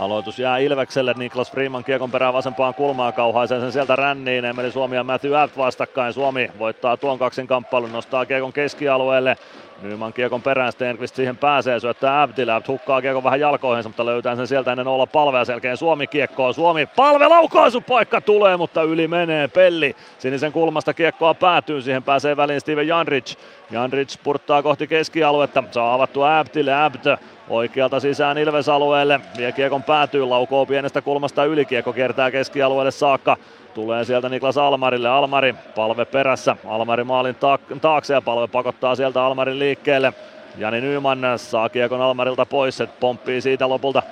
Aloitus 0.00 0.38
jää 0.38 0.58
Ilvekselle, 0.58 1.14
Niklas 1.16 1.50
Freeman 1.50 1.84
kiekon 1.84 2.10
perään 2.10 2.34
vasempaan 2.34 2.74
kulmaan 2.74 3.12
kauhaiseen 3.12 3.60
sen 3.60 3.72
sieltä 3.72 3.96
ränniin. 3.96 4.44
Emeli 4.44 4.72
Suomi 4.72 4.96
ja 4.96 5.04
Matthew 5.04 5.36
Abt 5.36 5.56
vastakkain. 5.56 6.12
Suomi 6.12 6.50
voittaa 6.58 6.96
tuon 6.96 7.18
kaksin 7.18 7.46
kamppailun, 7.46 7.92
nostaa 7.92 8.26
kiekon 8.26 8.52
keskialueelle. 8.52 9.36
Nyman 9.82 10.12
kiekon 10.12 10.42
perään, 10.42 10.72
Stenqvist 10.72 11.14
siihen 11.14 11.36
pääsee, 11.36 11.80
syöttää 11.80 12.22
Abdille, 12.22 12.52
Abt 12.52 12.68
hukkaa 12.68 13.00
kiekon 13.00 13.24
vähän 13.24 13.40
jalkoihin, 13.40 13.84
mutta 13.86 14.06
löytää 14.06 14.36
sen 14.36 14.46
sieltä 14.46 14.72
ennen 14.72 14.88
olla 14.88 15.06
palvea 15.06 15.44
selkeän 15.44 15.76
Suomi 15.76 16.06
kiekkoa, 16.06 16.52
Suomi 16.52 16.86
palve 16.86 17.28
laukaisupaikka 17.28 18.20
tulee, 18.20 18.56
mutta 18.56 18.82
yli 18.82 19.08
menee 19.08 19.48
Pelli. 19.48 19.96
Sinisen 20.18 20.52
kulmasta 20.52 20.94
kiekkoa 20.94 21.34
päätyy, 21.34 21.82
siihen 21.82 22.02
pääsee 22.02 22.36
väliin 22.36 22.60
Steven 22.60 22.88
Janric. 22.88 23.36
Janric 23.70 24.16
purttaa 24.24 24.62
kohti 24.62 24.86
keskialuetta, 24.86 25.64
saa 25.70 25.94
avattua 25.94 26.38
Abdille, 26.38 26.84
Abd 26.84 27.16
oikealta 27.50 28.00
sisään 28.00 28.38
Ilves-alueelle, 28.38 29.20
vie 29.36 29.52
kiekon 29.52 29.82
päätyy, 29.82 30.24
laukoo 30.24 30.66
pienestä 30.66 31.02
kulmasta 31.02 31.44
yli, 31.44 31.64
kiekko 31.64 31.92
kiertää 31.92 32.30
keskialueelle 32.30 32.90
saakka. 32.90 33.36
Tulee 33.74 34.04
sieltä 34.04 34.28
Niklas 34.28 34.58
Almarille, 34.58 35.08
Almari 35.08 35.54
palve 35.74 36.04
perässä, 36.04 36.56
Almari 36.68 37.04
maalin 37.04 37.36
taakse 37.80 38.14
ja 38.14 38.22
palve 38.22 38.46
pakottaa 38.46 38.94
sieltä 38.94 39.24
Almarin 39.24 39.58
liikkeelle. 39.58 40.12
Jani 40.58 40.80
Nyman 40.80 41.18
saa 41.36 41.68
kiekon 41.68 42.00
Almarilta 42.00 42.46
pois, 42.46 42.76
se 42.76 42.88
pomppii 43.00 43.40
siitä 43.40 43.68
lopulta 43.68 44.02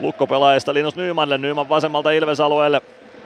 lukkopelaajista 0.00 0.74
Linus 0.74 0.96
Nymanille, 0.96 1.38
Nyman 1.38 1.68
vasemmalta 1.68 2.10
Ilves-alueelle, 2.10 2.80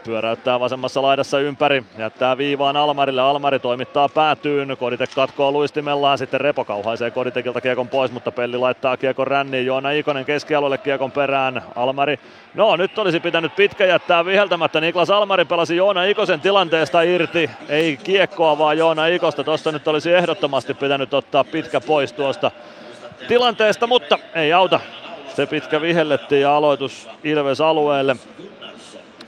pyöräyttää 0.05 0.61
vasemmassa 0.61 1.03
laidassa 1.03 1.39
ympäri, 1.41 1.85
jättää 1.99 2.39
viivaan 2.39 2.77
Almarille, 2.77 3.23
Almari 3.23 3.59
toimittaa 3.59 4.09
päätyyn, 4.09 4.77
Kodite 4.79 5.07
katkoo 5.15 5.53
luistimellaan, 5.53 6.19
sitten 6.19 6.41
Repo 6.41 6.65
kauhaisee 6.65 7.11
Koditekilta 7.11 7.61
kiekon 7.61 7.89
pois, 7.89 8.13
mutta 8.13 8.33
Pelli 8.33 8.57
laittaa 8.59 8.97
kiekon 8.97 9.27
ränniin, 9.27 9.67
Joona 9.67 9.91
Ikonen 9.91 10.25
keskialueelle 10.25 10.79
kiekon 10.79 11.13
perään, 11.13 11.63
Almari, 11.77 12.19
no 12.55 12.77
nyt 12.77 12.99
olisi 12.99 13.21
pitänyt 13.21 13.57
pitkä 13.57 13.87
jättää 13.87 14.25
viheltämättä, 14.25 14.81
Niklas 14.81 15.11
Almari 15.11 15.45
pelasi 15.45 15.77
Joona 15.77 16.05
Ikosen 16.05 16.41
tilanteesta 16.41 17.03
irti, 17.03 17.51
ei 17.69 17.97
kiekkoa 17.97 18.59
vaan 18.59 18.79
Joona 18.79 19.07
Ikosta, 19.07 19.45
tossa 19.45 19.73
nyt 19.73 19.89
olisi 19.89 20.13
ehdottomasti 20.13 20.75
pitänyt 20.75 21.15
ottaa 21.15 21.45
pitkä 21.45 21.81
pois 21.81 22.13
tuosta 22.13 22.51
tilanteesta, 23.29 23.87
mutta 23.87 24.19
ei 24.35 24.53
auta, 24.53 24.81
se 25.37 25.47
pitkä 25.47 25.81
vihellettiin 25.81 26.43
ja 26.43 26.57
aloitus 26.57 27.09
Ilves 27.25 27.61
alueelle. 27.61 28.17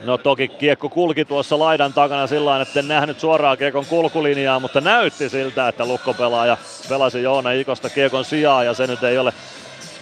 No 0.01 0.17
toki 0.17 0.47
kiekko 0.47 0.89
kulki 0.89 1.25
tuossa 1.25 1.59
laidan 1.59 1.93
takana 1.93 2.27
sillä 2.27 2.61
että 2.61 2.79
en 2.79 2.87
nähnyt 2.87 3.19
suoraan 3.19 3.57
kiekon 3.57 3.85
kulkulinjaa, 3.85 4.59
mutta 4.59 4.81
näytti 4.81 5.29
siltä, 5.29 5.67
että 5.67 5.85
lukkopelaaja 5.85 6.57
pelasi 6.89 7.23
Joona 7.23 7.51
Ikosta 7.51 7.89
kiekon 7.89 8.25
sijaan 8.25 8.65
ja 8.65 8.73
se 8.73 8.87
nyt 8.87 9.03
ei 9.03 9.17
ole 9.17 9.33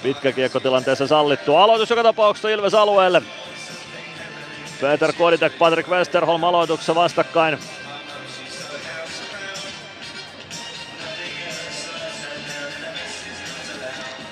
pitkä 0.03 0.31
kiekko 0.31 0.59
tilanteessa 0.59 1.07
sallittu. 1.07 1.55
Aloitus 1.55 1.89
joka 1.89 2.03
tapauksessa 2.03 2.49
Ilves 2.49 2.73
alueelle. 2.73 3.21
Peter 4.81 5.13
Koditek, 5.13 5.57
Patrick 5.57 5.89
Westerholm 5.89 6.43
aloituksessa 6.43 6.95
vastakkain. 6.95 7.57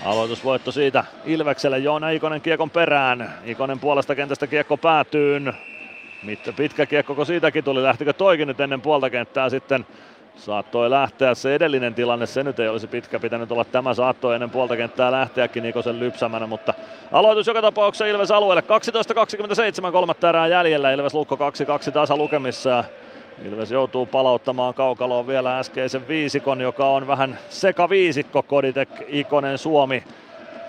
Aloitusvoitto 0.06 0.72
siitä 0.72 1.04
Ilvekselle, 1.26 1.80
Joona 1.80 2.10
Ikonen 2.10 2.42
kiekon 2.42 2.70
perään. 2.70 3.34
Ikonen 3.46 3.80
puolesta 3.80 4.16
kentästä 4.16 4.48
kiekko 4.48 4.78
päätyyn. 4.78 5.54
Mitä 6.24 6.54
pitkä 6.54 6.86
kiekko, 6.86 7.16
kun 7.16 7.26
siitäkin 7.26 7.64
tuli, 7.64 7.84
lähtikö 7.84 8.14
toikin 8.14 8.48
nyt 8.48 8.60
ennen 8.60 8.82
puolta 8.82 9.10
kenttää 9.10 9.50
sitten? 9.50 9.86
Saattoi 10.36 10.90
lähteä. 10.90 11.36
Se 11.36 11.56
edellinen 11.56 11.94
tilanne, 11.94 12.26
se 12.26 12.44
nyt 12.44 12.60
ei 12.60 12.68
olisi 12.68 12.88
pitkä 12.88 13.20
pitänyt 13.20 13.52
olla. 13.52 13.66
Tämä, 13.66 13.94
saattoi 13.94 14.36
ennen 14.36 14.50
puolta 14.50 14.78
kenttää 14.78 15.12
lähteäkin 15.12 15.64
Nikosen 15.64 16.00
lypsämänä, 16.00 16.48
mutta 16.48 16.74
aloitus 17.12 17.48
joka 17.48 17.62
tapauksessa 17.62 18.06
Ilves 18.06 18.32
alueelle, 18.32 18.64
12.27 19.86 19.92
kolmatta 19.92 20.30
erää 20.30 20.48
jäljellä, 20.48 20.92
Ilves 20.92 21.14
Lukko 21.14 21.36
2-2 21.36 21.92
tasa 21.92 22.18
lukemissa 22.18 22.84
Ilves 23.44 23.72
joutuu 23.72 24.06
palauttamaan 24.06 24.74
kaukaloon 24.74 25.28
vielä 25.28 25.60
äskeisen 25.60 26.08
viisikon, 26.08 26.62
joka 26.62 26.90
on 26.90 27.08
vähän 27.08 27.40
sekaviisikko, 27.50 28.44
Koditek, 28.44 28.90
Ikonen, 29.08 29.58
Suomi, 29.58 30.04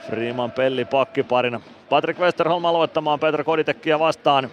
Freeman, 0.07 0.51
Pelli, 0.53 0.85
pakkiparina. 0.85 1.61
Patrick 1.89 2.21
Westerholm 2.21 2.65
aloittamaan 2.65 3.21
Peter 3.21 3.45
Koditekkiä 3.45 3.99
vastaan. 3.99 4.51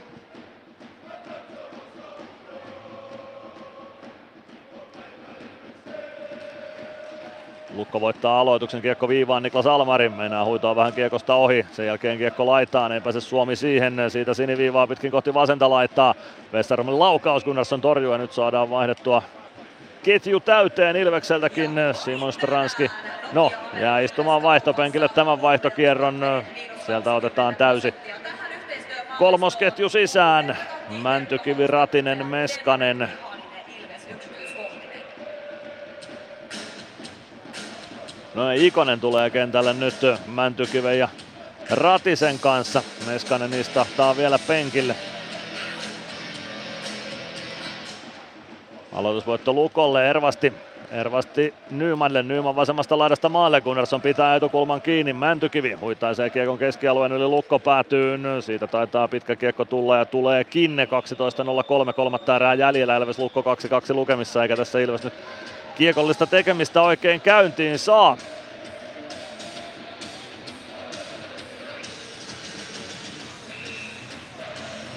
Lukko 7.75 8.01
voittaa 8.01 8.40
aloituksen, 8.40 8.82
kiekko 8.82 9.08
viivaan 9.08 9.43
Niklas 9.43 9.67
Almari, 9.67 10.09
meinaa 10.09 10.45
huitoa 10.45 10.75
vähän 10.75 10.93
kiekosta 10.93 11.35
ohi, 11.35 11.66
sen 11.72 11.85
jälkeen 11.85 12.17
kiekko 12.17 12.45
laitaan, 12.45 12.91
ei 12.91 13.01
pääse 13.01 13.22
Suomi 13.22 13.56
siihen, 13.56 13.95
siitä 14.08 14.33
siniviivaa 14.33 14.88
pitkin 14.88 15.11
kohti 15.11 15.33
vasenta 15.33 15.69
laittaa. 15.69 16.16
Westerholmin 16.53 17.00
laukaus, 17.00 17.43
Gunnarsson 17.43 17.82
torjuu 17.82 18.11
ja 18.11 18.17
nyt 18.17 18.32
saadaan 18.32 18.69
vaihdettua 18.69 19.24
ketju 20.03 20.40
täyteen 20.40 20.95
Ilvekseltäkin, 20.95 21.72
Simon 21.93 22.33
Stranski. 22.33 22.91
No, 23.33 23.51
jää 23.80 24.00
istumaan 24.00 24.43
vaihtopenkille 24.43 25.09
tämän 25.09 25.41
vaihtokierron, 25.41 26.43
sieltä 26.85 27.14
otetaan 27.14 27.56
täysi 27.56 27.93
kolmosketju 29.19 29.90
sisään. 29.90 30.58
Mäntykivi, 31.01 31.67
Ratinen, 31.67 32.25
Meskanen, 32.25 33.09
No 38.35 38.51
Ikonen 38.51 39.00
tulee 39.00 39.30
kentälle 39.30 39.74
nyt 39.74 39.95
Mäntykiven 40.27 41.00
ja 41.00 41.08
Ratisen 41.69 42.40
kanssa. 42.40 42.84
Meskanen 43.08 43.53
istahtaa 43.53 44.18
vielä 44.18 44.40
penkille. 44.48 44.95
Aloitusvoitto 48.93 49.53
Lukolle, 49.53 50.10
Ervasti. 50.10 50.53
Ervasti 50.92 51.53
Nymanille, 51.69 52.24
Nyman 52.24 52.56
vasemmasta 52.56 52.98
laidasta 52.98 53.30
maalle, 53.30 53.61
Gunnarsson 53.61 54.01
pitää 54.01 54.35
etukulman 54.35 54.82
kiinni, 54.82 55.14
Mäntykivi 55.14 55.74
huitaisee 55.74 56.30
kiekon 56.30 56.58
keskialueen 56.58 57.11
yli. 57.11 57.27
Lukko 57.27 57.60
päätyyn, 57.60 58.24
siitä 58.40 58.68
taitaa 58.68 59.08
pitkä 59.08 59.35
kiekko 59.35 59.66
tulla 59.66 59.98
ja 59.98 60.06
tulee 60.06 60.43
kinne. 60.43 60.85
12.03 61.88 61.93
kolmatta 61.93 62.35
erää 62.35 62.53
jäljellä, 62.53 62.98
Ilves 62.98 63.19
Lukko 63.19 63.42
2-2 63.42 63.43
lukemissa, 63.93 64.43
eikä 64.43 64.56
tässä 64.56 64.80
Ilves 64.80 65.03
nyt 65.03 65.14
kiekollista 65.82 66.27
tekemistä 66.27 66.82
oikein 66.82 67.22
käyntiin 67.22 67.80
saa. 67.80 68.18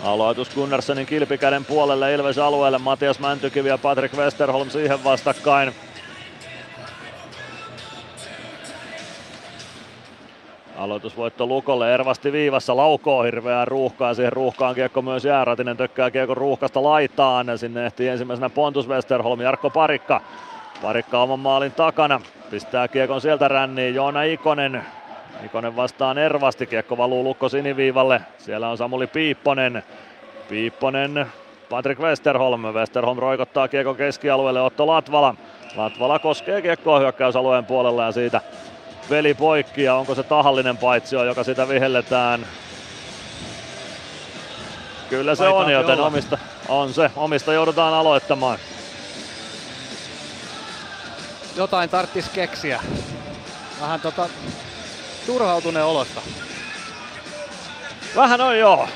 Aloitus 0.03 0.51
Gunnarssonin 0.51 1.07
kilpikäden 1.07 1.65
puolelle 1.65 2.15
Ilves 2.15 2.39
alueelle. 2.39 2.79
Matias 2.79 3.19
Mäntykivi 3.19 3.69
ja 3.69 3.79
Patrick 3.79 4.15
Westerholm 4.15 4.71
siihen 4.71 5.05
vastakkain. 5.05 5.75
Aloitusvoitto 10.77 11.47
Lukolle, 11.47 11.95
Ervasti 11.95 12.33
viivassa, 12.33 12.77
laukoo 12.77 13.23
hirveää 13.23 13.65
ruuhkaa, 13.65 14.15
siihen 14.15 14.33
ruuhkaan 14.33 14.75
kiekko 14.75 15.03
myös 15.03 15.25
jää, 15.25 15.45
Ratinen 15.45 15.77
tökkää 15.77 16.11
kiekko 16.11 16.35
ruuhkasta 16.35 16.83
laitaan, 16.83 17.59
sinne 17.59 17.87
ehtii 17.87 18.09
ensimmäisenä 18.09 18.51
Pontus 18.51 18.89
Westerholm, 18.89 19.41
Jarkko 19.41 19.71
Parikka 19.71 20.21
Parikka 20.83 21.23
oman 21.23 21.41
maalin 21.41 21.73
takana. 21.73 22.21
Pistää 22.51 22.89
kiekon 22.89 23.21
sieltä 23.21 23.49
ränniin 23.49 23.95
Joona 23.95 24.23
Ikonen. 24.23 24.83
Ikonen 25.45 25.77
vastaan 25.77 26.19
Ervasti. 26.19 26.67
Kiekko 26.67 26.97
valuu 26.97 27.25
Lukko 27.25 27.49
siniviivalle. 27.49 28.21
Siellä 28.39 28.69
on 28.69 28.79
Samuli 28.79 29.07
Piipponen. 29.07 29.83
Piipponen 30.49 31.27
Patrick 31.71 32.01
Westerholm. 32.01 32.63
Westerholm 32.63 33.19
roikottaa 33.19 33.69
kiekon 33.69 33.97
keskialueelle 33.97 34.61
Otto 34.61 34.87
Latvala. 34.87 35.35
Latvala 35.77 36.19
koskee 36.19 36.63
kiekkoa 36.63 36.99
hyökkäysalueen 36.99 37.65
puolella 37.65 38.05
ja 38.05 38.13
siitä 38.13 38.41
veli 39.11 39.35
poikki 39.35 39.83
ja 39.83 39.95
onko 39.95 40.15
se 40.15 40.23
tahallinen 40.23 40.77
paitsio, 40.77 41.25
joka 41.25 41.45
sitä 41.45 41.69
vihelletään. 41.69 42.47
Kyllä 45.11 45.35
se 45.35 45.49
on, 45.49 45.73
joten 45.73 46.01
omista, 46.01 46.39
on 46.69 46.93
se. 46.93 47.11
Omista 47.17 47.53
joudutaan 47.53 47.95
aloittamaan 47.95 48.59
jotain 51.57 51.91
tarttis 51.91 52.29
keksiä. 52.29 52.81
Vähän 53.81 54.01
tota 54.01 54.29
turhautuneen 55.27 55.87
olosta. 55.87 56.21
Vähän 58.17 58.41
on 58.41 58.59
joo. 58.59 58.89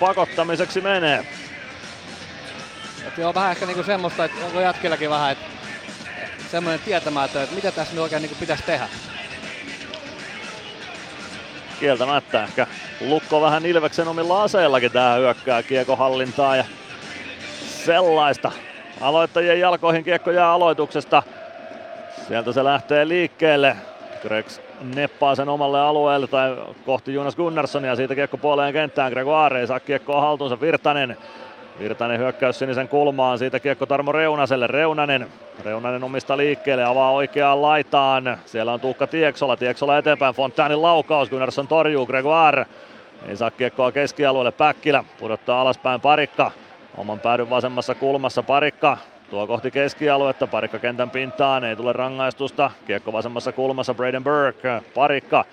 Pakottamiseksi 0.00 0.80
menee. 0.80 1.26
Et 3.06 3.18
joo, 3.18 3.34
vähän 3.34 3.50
ehkä 3.50 3.66
niinku 3.66 3.82
semmoista, 3.82 4.24
että 4.24 4.44
onko 4.44 4.60
jätkilläkin 4.60 5.10
vähän, 5.10 5.32
että 5.32 5.46
semmoinen 6.50 6.80
tietämätön, 6.80 7.42
että 7.42 7.54
mitä 7.54 7.70
tässä 7.70 7.92
nyt 7.94 8.02
oikein 8.02 8.22
niinku 8.22 8.36
pitäisi 8.40 8.62
tehdä. 8.62 8.88
Kieltämättä 11.80 12.44
ehkä 12.44 12.66
Lukko 13.00 13.40
vähän 13.40 13.66
Ilveksen 13.66 14.08
omilla 14.08 14.42
aseillakin 14.42 14.92
tähän 14.92 15.18
hyökkää 15.18 15.62
kiekohallintaa 15.62 16.56
ja 16.56 16.64
sellaista. 17.84 18.52
Aloittajien 19.00 19.60
jalkoihin 19.60 20.04
kiekko 20.04 20.30
jää 20.30 20.52
aloituksesta. 20.52 21.22
Sieltä 22.28 22.52
se 22.52 22.64
lähtee 22.64 23.08
liikkeelle. 23.08 23.76
Gregs 24.22 24.60
neppaa 24.94 25.34
sen 25.34 25.48
omalle 25.48 25.80
alueelle 25.80 26.26
tai 26.26 26.56
kohti 26.86 27.14
Jonas 27.14 27.36
Gunnarssonia. 27.36 27.96
Siitä 27.96 28.14
kiekko 28.14 28.36
puoleen 28.36 28.72
kenttään. 28.72 29.12
Gregoire 29.12 29.60
ei 29.60 29.66
saa 29.66 29.80
kiekkoa 29.80 30.20
haltuunsa. 30.20 30.60
Virtanen. 30.60 31.16
Virtanen 31.78 32.18
hyökkäys 32.18 32.58
sinisen 32.58 32.88
kulmaan. 32.88 33.38
Siitä 33.38 33.60
kiekko 33.60 33.86
Tarmo 33.86 34.12
Reunaselle. 34.12 34.66
Reunanen. 34.66 35.26
Reunanen 35.64 36.04
omista 36.04 36.36
liikkeelle. 36.36 36.84
Avaa 36.84 37.10
oikeaan 37.12 37.62
laitaan. 37.62 38.38
Siellä 38.44 38.72
on 38.72 38.80
Tuukka 38.80 39.06
Tieksola. 39.06 39.56
Tieksola 39.56 39.98
eteenpäin. 39.98 40.34
Fontaanin 40.34 40.82
laukaus. 40.82 41.30
Gunnarsson 41.30 41.68
torjuu. 41.68 42.06
Gregoire. 42.06 42.66
Ei 43.28 43.36
saa 43.36 43.50
kiekkoa 43.50 43.92
keskialueelle. 43.92 44.52
Päkkilä 44.52 45.04
pudottaa 45.20 45.60
alaspäin 45.60 46.00
parikka. 46.00 46.50
Oman 46.96 47.20
päädyn 47.20 47.50
vasemmassa 47.50 47.94
kulmassa 47.94 48.42
parikka 48.42 48.96
Tuo 49.30 49.46
kohti 49.46 49.70
keskialuetta, 49.70 50.46
parikka 50.46 50.78
kentän 50.78 51.10
pintaan, 51.10 51.64
ei 51.64 51.76
tule 51.76 51.92
rangaistusta. 51.92 52.70
Kiekko 52.86 53.12
vasemmassa 53.12 53.52
kulmassa, 53.52 53.94
Braden 53.94 54.24
Burke, 54.24 54.82
parikka. 54.94 55.44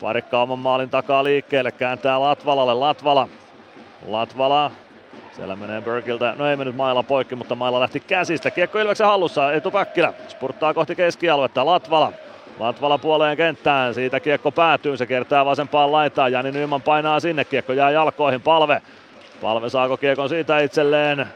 Parikka 0.00 0.42
oman 0.42 0.58
maalin 0.58 0.90
takaa 0.90 1.24
liikkeelle, 1.24 1.72
kääntää 1.72 2.20
Latvalalle, 2.20 2.74
Latvala. 2.74 3.28
Latvala, 4.06 4.70
siellä 5.36 5.56
menee 5.56 5.80
Burkiltä, 5.80 6.34
no 6.38 6.46
ei 6.50 6.56
mennyt 6.56 6.76
mailla 6.76 7.02
poikki, 7.02 7.34
mutta 7.34 7.54
mailla 7.54 7.80
lähti 7.80 8.00
käsistä. 8.00 8.50
Kiekko 8.50 8.78
Ilveksen 8.78 9.06
hallussa, 9.06 9.52
etupäkkilä, 9.52 10.12
spurttaa 10.28 10.74
kohti 10.74 10.94
keskialuetta, 10.94 11.66
Latvala. 11.66 12.12
Latvala 12.58 12.98
puoleen 12.98 13.36
kenttään, 13.36 13.94
siitä 13.94 14.20
kiekko 14.20 14.50
päätyy, 14.50 14.96
se 14.96 15.06
kertaa 15.06 15.44
vasempaan 15.44 15.92
laitaan, 15.92 16.32
Jani 16.32 16.52
Nyman 16.52 16.82
painaa 16.82 17.20
sinne, 17.20 17.44
kiekko 17.44 17.72
jää 17.72 17.90
jalkoihin, 17.90 18.40
palve. 18.40 18.82
Palve 19.42 19.68
saako 19.68 19.96
kiekon 19.96 20.28
siitä 20.28 20.58
itselleen, 20.58 21.26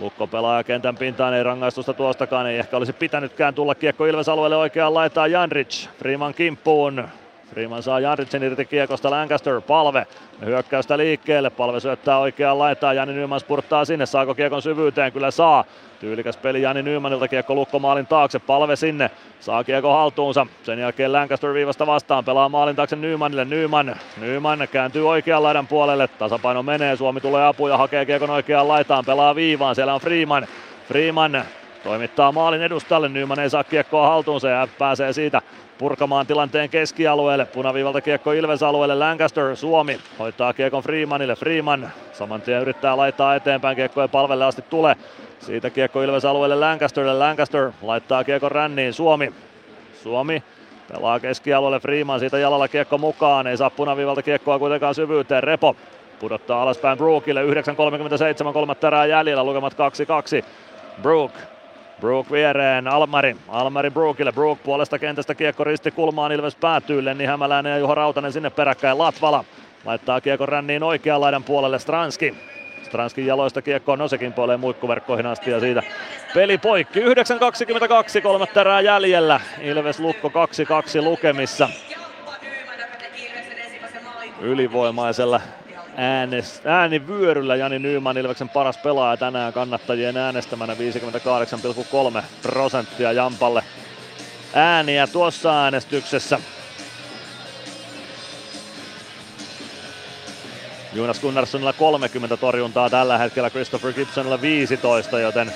Lukko 0.00 0.26
pelaa 0.26 0.64
kentän 0.64 0.96
pintaan, 0.96 1.34
ei 1.34 1.42
rangaistusta 1.42 1.94
tuostakaan, 1.94 2.46
ei 2.46 2.58
ehkä 2.58 2.76
olisi 2.76 2.92
pitänytkään 2.92 3.54
tulla 3.54 3.74
kiekko 3.74 4.06
Ilves 4.06 4.28
alueelle 4.28 4.56
oikeaan 4.56 4.94
laitaan 4.94 5.30
Janric, 5.30 5.88
Freeman 5.98 6.34
kimppuun. 6.34 7.08
Freeman 7.52 7.82
saa 7.82 8.00
Jandritsen 8.00 8.42
irti 8.42 8.64
kiekosta. 8.64 9.10
Lancaster, 9.10 9.60
palve. 9.60 10.06
Hyökkäystä 10.44 10.98
liikkeelle, 10.98 11.50
palve 11.50 11.80
syöttää 11.80 12.18
oikeaan 12.18 12.58
laitaan, 12.58 12.96
Jani 12.96 13.12
Nyman 13.12 13.40
spurttaa 13.40 13.84
sinne, 13.84 14.06
saako 14.06 14.34
kiekon 14.34 14.62
syvyyteen, 14.62 15.12
kyllä 15.12 15.30
saa. 15.30 15.64
Tyylikäs 16.00 16.36
peli 16.36 16.62
Jani 16.62 16.82
Nymanilta, 16.82 17.28
kiekko 17.28 17.54
lukkomaalin 17.54 18.06
taakse, 18.06 18.38
palve 18.38 18.76
sinne, 18.76 19.10
saa 19.40 19.64
kiekko 19.64 19.92
haltuunsa. 19.92 20.46
Sen 20.62 20.78
jälkeen 20.78 21.12
Lancaster 21.12 21.54
viivasta 21.54 21.86
vastaan, 21.86 22.24
pelaa 22.24 22.48
maalin 22.48 22.76
taakse 22.76 22.96
Nymanille, 22.96 23.44
Nyman, 23.44 23.96
Nyman 24.20 24.68
kääntyy 24.72 25.08
oikean 25.08 25.42
laidan 25.42 25.66
puolelle, 25.66 26.08
tasapaino 26.08 26.62
menee, 26.62 26.96
Suomi 26.96 27.20
tulee 27.20 27.46
apuja, 27.46 27.76
hakee 27.76 28.06
kiekon 28.06 28.30
oikeaan 28.30 28.68
laitaan, 28.68 29.04
pelaa 29.04 29.34
viivaan, 29.34 29.74
siellä 29.74 29.94
on 29.94 30.00
Freeman, 30.00 30.46
Freeman 30.88 31.44
toimittaa 31.84 32.32
maalin 32.32 32.62
edustalle, 32.62 33.08
Nyman 33.08 33.38
ei 33.38 33.50
saa 33.50 33.64
kiekkoa 33.64 34.08
haltuunsa 34.08 34.48
ja 34.48 34.68
pääsee 34.78 35.12
siitä 35.12 35.42
purkamaan 35.78 36.26
tilanteen 36.26 36.70
keskialueelle. 36.70 37.44
Punaviivalta 37.46 38.00
kiekko 38.00 38.32
Ilves-alueelle, 38.32 38.94
Lancaster, 38.94 39.56
Suomi 39.56 40.00
hoitaa 40.18 40.52
kiekon 40.52 40.82
Freemanille, 40.82 41.36
Freeman 41.36 41.90
saman 42.12 42.42
tien 42.42 42.62
yrittää 42.62 42.96
laittaa 42.96 43.34
eteenpäin, 43.34 43.76
kiekko 43.76 44.02
ei 44.02 44.08
palvelle 44.08 44.44
asti 44.44 44.62
tule. 44.70 44.96
Siitä 45.40 45.70
kiekko 45.70 46.02
Ilves-alueelle 46.02 46.56
Lancasterille, 46.56 47.18
Lancaster 47.18 47.72
laittaa 47.82 48.24
kiekon 48.24 48.52
ränniin, 48.52 48.92
Suomi, 48.92 49.32
Suomi 50.02 50.42
pelaa 50.92 51.20
keskialueelle, 51.20 51.80
Freeman 51.80 52.20
siitä 52.20 52.38
jalalla 52.38 52.68
kiekko 52.68 52.98
mukaan, 52.98 53.46
ei 53.46 53.56
saa 53.56 53.70
punaviivalta 53.70 54.22
kiekkoa 54.22 54.58
kuitenkaan 54.58 54.94
syvyyteen, 54.94 55.42
Repo 55.42 55.76
pudottaa 56.20 56.62
alaspäin 56.62 56.98
Brookille, 56.98 57.42
9.37, 57.44 58.52
kolmatta 58.52 58.86
erää 58.86 59.06
jäljellä, 59.06 59.44
lukemat 59.44 59.72
2-2. 59.72 60.44
Brook 61.02 61.32
Brook 62.02 62.30
viereen, 62.30 62.88
Almari, 62.88 63.36
Almari 63.48 63.90
Brookille, 63.90 64.32
Brook 64.32 64.62
puolesta 64.62 64.98
kentästä 64.98 65.34
kiekko 65.34 65.64
risti 65.64 65.90
kulmaan, 65.90 66.32
Ilves 66.32 66.56
päätyy, 66.56 67.04
Lenni 67.04 67.24
Hämäläinen 67.24 67.70
ja 67.70 67.78
Juho 67.78 67.94
Rautanen 67.94 68.32
sinne 68.32 68.50
peräkkäin, 68.50 68.98
Latvala 68.98 69.44
laittaa 69.84 70.20
kiekon 70.20 70.48
ränniin 70.48 70.82
oikean 70.82 71.20
laidan 71.20 71.44
puolelle, 71.44 71.78
Stranski, 71.78 72.34
Stranskin 72.82 73.26
jaloista 73.26 73.62
kiekkoon 73.62 73.98
Nosekin 73.98 74.32
puoleen 74.32 74.60
muikkuverkkoihin 74.60 75.26
asti 75.26 75.50
ja 75.50 75.60
siitä 75.60 75.82
peli 76.34 76.58
poikki. 76.58 77.00
9.22, 77.00 78.20
kolmatta 78.22 78.60
erää 78.60 78.80
jäljellä. 78.80 79.40
Ilves 79.60 80.00
Lukko 80.00 80.28
2-2 80.28 81.02
lukemissa. 81.02 81.68
Ylivoimaisella 84.40 85.40
äänes, 85.96 86.60
äänivyöryllä 86.64 87.56
Jani 87.56 87.78
Nyyman 87.78 88.18
Ilveksen 88.18 88.48
paras 88.48 88.78
pelaaja 88.78 89.16
tänään 89.16 89.52
kannattajien 89.52 90.16
äänestämänä 90.16 90.74
58,3 92.16 92.22
prosenttia 92.42 93.12
Jampalle 93.12 93.64
ääniä 94.54 95.06
tuossa 95.06 95.62
äänestyksessä. 95.64 96.38
Jonas 100.92 101.20
Gunnarssonilla 101.20 101.72
30 101.72 102.36
torjuntaa 102.36 102.90
tällä 102.90 103.18
hetkellä, 103.18 103.50
Christopher 103.50 103.92
Gibsonilla 103.92 104.40
15, 104.40 105.20
joten 105.20 105.52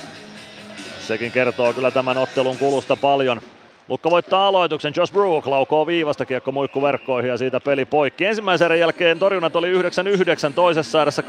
sekin 1.01 1.33
kertoo 1.33 1.73
kyllä 1.73 1.91
tämän 1.91 2.19
ottelun 2.19 2.59
kulusta 2.59 2.97
paljon. 2.97 3.41
Lukko 3.89 4.11
voittaa 4.11 4.49
aloituksen, 4.49 4.93
Josh 4.97 5.13
Brook 5.13 5.47
laukoo 5.47 5.87
viivasta 5.87 6.27
kiekko 6.27 6.53
muikku 6.53 6.83
verkkoihin 6.83 7.29
ja 7.29 7.37
siitä 7.37 7.61
peli 7.61 7.85
poikki. 7.85 8.25
Ensimmäisen 8.25 8.65
erän 8.65 8.79
jälkeen 8.79 9.19
torjunnat 9.19 9.57
oli 9.57 9.73
9-9, 9.73 9.83
toisessa 10.55 11.03
erässä 11.03 11.23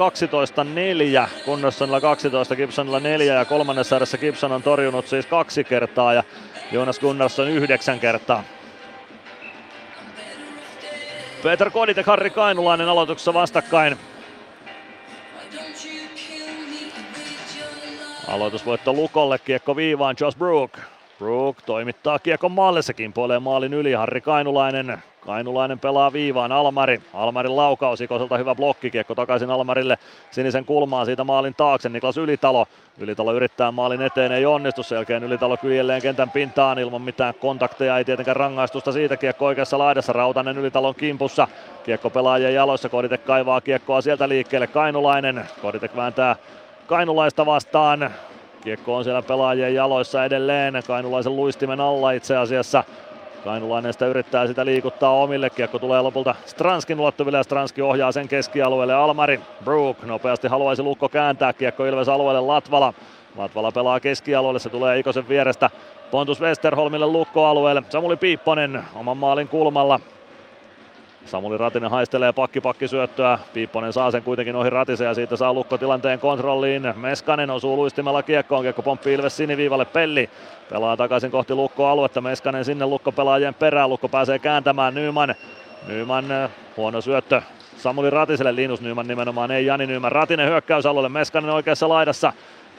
12-4, 1.26 1.30
Gunderssonilla 1.46 2.02
12, 2.02 2.56
Gibsonilla 2.56 3.00
4 3.00 3.34
ja 3.34 3.46
kolmannessa 3.46 3.96
erässä 3.96 4.18
Gibson 4.18 4.52
on 4.52 4.64
torjunut 4.64 5.08
siis 5.08 5.26
kaksi 5.26 5.64
kertaa 5.64 6.14
ja 6.14 6.24
Jonas 6.72 7.00
Gunnarsson 7.00 7.48
yhdeksän 7.48 8.00
kertaa. 8.00 8.44
Peter 11.44 11.72
Kodit 11.72 11.98
ja 11.98 12.04
Harri 12.06 12.30
Kainulainen 12.30 12.90
aloituksessa 12.90 13.34
vastakkain. 13.34 13.98
Aloitusvoitto 18.28 18.94
Lukolle, 18.94 19.40
kiekko 19.40 19.76
viivaan 19.76 20.16
Josh 20.20 20.38
Brook. 20.38 20.80
Brook 21.20 21.62
toimittaa 21.66 22.20
kiekon 22.20 22.52
maalle, 22.52 22.82
se 22.82 22.94
kimpoilee 22.94 23.40
maalin 23.40 23.74
yli, 23.74 23.94
Harri 23.94 24.22
Kainulainen. 24.22 24.98
Kainulainen 25.22 25.80
pelaa 25.80 26.14
viivaan, 26.14 26.52
Almari. 26.52 27.02
Almarin 27.14 27.56
laukaus, 27.56 28.02
Ikoselta 28.02 28.38
hyvä 28.38 28.56
blokki, 28.56 28.92
kiekko 28.92 29.16
takaisin 29.16 29.50
Almarille 29.52 29.98
sinisen 30.32 30.66
kulmaan 30.66 31.06
siitä 31.06 31.24
maalin 31.24 31.56
taakse, 31.56 31.90
Niklas 31.90 32.18
Ylitalo. 32.18 32.68
Ylitalo 32.98 33.34
yrittää 33.34 33.72
maalin 33.72 34.02
eteen, 34.02 34.32
ei 34.32 34.46
onnistu, 34.46 34.84
sen 34.84 34.96
jälkeen 34.96 35.24
Ylitalo 35.24 35.58
kyljelleen 35.58 36.02
kentän 36.02 36.30
pintaan 36.30 36.80
ilman 36.80 37.02
mitään 37.02 37.34
kontakteja, 37.34 37.98
ei 37.98 38.06
tietenkään 38.06 38.38
rangaistusta 38.38 38.92
siitä, 38.92 39.18
kiekko 39.18 39.46
oikeassa 39.46 39.80
laidassa, 39.80 40.14
Rautanen 40.14 40.58
Ylitalon 40.58 40.96
kimpussa. 40.96 41.48
Kiekko 41.84 42.10
pelaajien 42.10 42.54
jaloissa, 42.54 42.90
Koditek 42.90 43.26
kaivaa 43.26 43.62
kiekkoa 43.62 44.02
sieltä 44.02 44.30
liikkeelle, 44.30 44.68
Kainulainen. 44.68 45.46
Koditek 45.62 45.96
vääntää 45.96 46.36
Kainulaista 46.88 47.46
vastaan, 47.46 48.12
Kiekko 48.64 48.96
on 48.96 49.04
siellä 49.04 49.22
pelaajien 49.22 49.76
jaloissa 49.76 50.26
edelleen, 50.26 50.74
Kainulaisen 50.88 51.36
luistimen 51.36 51.82
alla 51.82 52.12
itse 52.12 52.38
asiassa. 52.38 52.84
Kainulainen 53.44 53.94
sitä 53.94 54.06
yrittää 54.06 54.48
sitä 54.48 54.66
liikuttaa 54.66 55.12
omille. 55.12 55.50
Kiekko 55.50 55.80
tulee 55.80 56.02
lopulta 56.02 56.36
Stranskin 56.46 57.00
ulottuville 57.00 57.38
ja 57.38 57.44
Stranski 57.44 57.82
ohjaa 57.82 58.12
sen 58.12 58.28
keskialueelle. 58.28 58.94
Almari, 58.94 59.40
Brook 59.64 60.04
nopeasti 60.04 60.48
haluaisi 60.48 60.84
Lukko 60.84 61.10
kääntää. 61.10 61.54
Kiekko 61.54 61.86
Ilves 61.86 62.10
alueelle 62.10 62.42
Latvala. 62.42 62.94
Latvala 63.38 63.72
pelaa 63.72 64.00
keskialueelle, 64.00 64.60
se 64.60 64.70
tulee 64.70 65.00
Ikosen 65.00 65.30
vierestä 65.30 65.70
Pontus 66.12 66.42
Westerholmille 66.42 67.06
Lukko-alueelle. 67.06 67.84
Samuli 67.90 68.18
Piipponen 68.18 68.84
oman 68.96 69.18
maalin 69.18 69.48
kulmalla. 69.48 70.00
Samuli 71.28 71.58
Ratinen 71.58 71.92
haistelee 71.92 72.34
pakki 72.34 72.62
pakki 72.62 72.88
syöttöä. 72.88 73.40
Piipponen 73.54 73.94
saa 73.94 74.12
sen 74.12 74.24
kuitenkin 74.24 74.56
ohi 74.56 74.70
Ratisen 74.70 75.06
ja 75.08 75.14
siitä 75.14 75.36
saa 75.36 75.54
Lukko 75.54 75.78
tilanteen 75.78 76.20
kontrolliin. 76.20 76.94
Meskanen 76.96 77.50
osuu 77.50 77.76
luistimella 77.76 78.24
kiekkoon. 78.24 78.64
Kiekko 78.64 78.82
pomppii 78.82 79.14
Ilves 79.14 79.38
siniviivalle. 79.38 79.86
Pelli 79.86 80.30
pelaa 80.70 80.98
takaisin 80.98 81.32
kohti 81.32 81.54
Lukko-aluetta. 81.54 82.22
Meskanen 82.22 82.66
sinne 82.66 82.86
Lukko 82.86 83.12
pelaajien 83.12 83.54
perään. 83.54 83.90
Lukko 83.90 84.10
pääsee 84.10 84.40
kääntämään 84.40 84.96
Nyman. 84.96 85.36
Nyman 85.88 86.26
huono 86.78 87.02
syöttö 87.02 87.42
Samuli 87.78 88.10
Ratiselle. 88.10 88.56
Linus 88.56 88.82
Nyman 88.82 89.08
nimenomaan 89.08 89.52
ei 89.52 89.66
Jani 89.66 89.88
Nyman. 89.88 90.12
Ratinen 90.12 90.50
hyökkäysalueelle. 90.50 91.10
Meskanen 91.10 91.52
oikeassa 91.52 91.90
laidassa. 91.90 92.34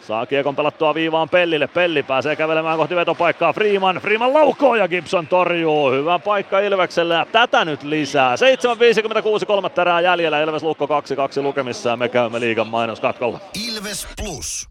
Saa 0.09 0.27
kiekon 0.27 0.57
pelattua 0.57 0.95
viivaan 0.95 1.29
Pellille. 1.29 1.67
Pelli 1.67 2.03
pääsee 2.03 2.37
kävelemään 2.37 2.77
kohti 2.77 2.97
vetopaikkaa. 2.97 3.53
Freeman. 3.53 3.97
Freeman 3.97 4.35
laukoo 4.35 4.75
ja 4.75 4.89
Gibson 4.89 5.27
torjuu. 5.27 5.91
Hyvä 5.91 6.19
paikka 6.19 6.61
Ilvekselle 6.61 7.15
ja 7.15 7.27
tätä 7.33 7.65
nyt 7.65 7.83
lisää. 7.83 8.37
7.56 8.37 9.47
kolmatta 9.47 9.83
erää 9.83 10.01
jäljellä. 10.01 10.41
Ilves 10.41 10.63
Lukko 10.63 10.87
2-2 10.87 11.43
lukemissa 11.43 11.91
ja 11.91 11.97
me 11.97 12.09
käymme 12.09 12.41
liigan 12.41 12.67
mainoskatkolla. 12.67 13.41
Ilves 13.69 14.09
Plus. 14.23 14.69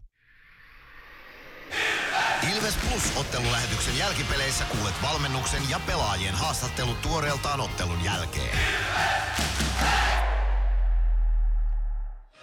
Ilves 2.55 2.77
Plus 2.89 3.17
ottelulähetyksen 3.19 3.97
jälkipeleissä 3.99 4.63
kuulet 4.77 4.95
valmennuksen 5.11 5.61
ja 5.69 5.79
pelaajien 5.87 6.35
haastattelut 6.35 7.01
tuoreeltaan 7.01 7.61
ottelun 7.61 8.03
jälkeen. 8.05 8.57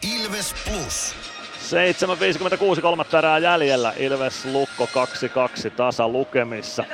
Ilves 0.02 0.55
Plus. 0.64 1.14
7.56 1.65 2.81
kolmatta 2.81 3.18
erää 3.18 3.39
jäljellä. 3.39 3.93
Ilves 3.97 4.44
Lukko 4.44 4.89
2-2 5.67 5.70
tasa 5.70 6.09
lukemissa. 6.09 6.84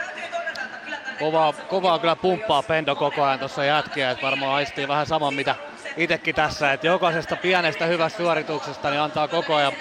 Kovaa, 1.18 1.52
kovaa 1.52 1.98
kyllä 1.98 2.16
pumppaa 2.16 2.62
Pendo 2.62 2.94
koko 2.94 3.22
ajan 3.22 3.38
tuossa 3.38 3.64
jätkiä, 3.64 4.10
että 4.10 4.22
varmaan 4.22 4.54
aistii 4.54 4.88
vähän 4.88 5.06
saman 5.06 5.34
mitä 5.34 5.54
itsekin 5.96 6.34
tässä, 6.34 6.72
että 6.72 6.86
jokaisesta 6.86 7.36
pienestä 7.36 7.86
hyvästä 7.86 8.18
suorituksesta 8.18 8.90
niin 8.90 9.00
antaa 9.00 9.28
koko 9.28 9.54
ajan 9.54 9.72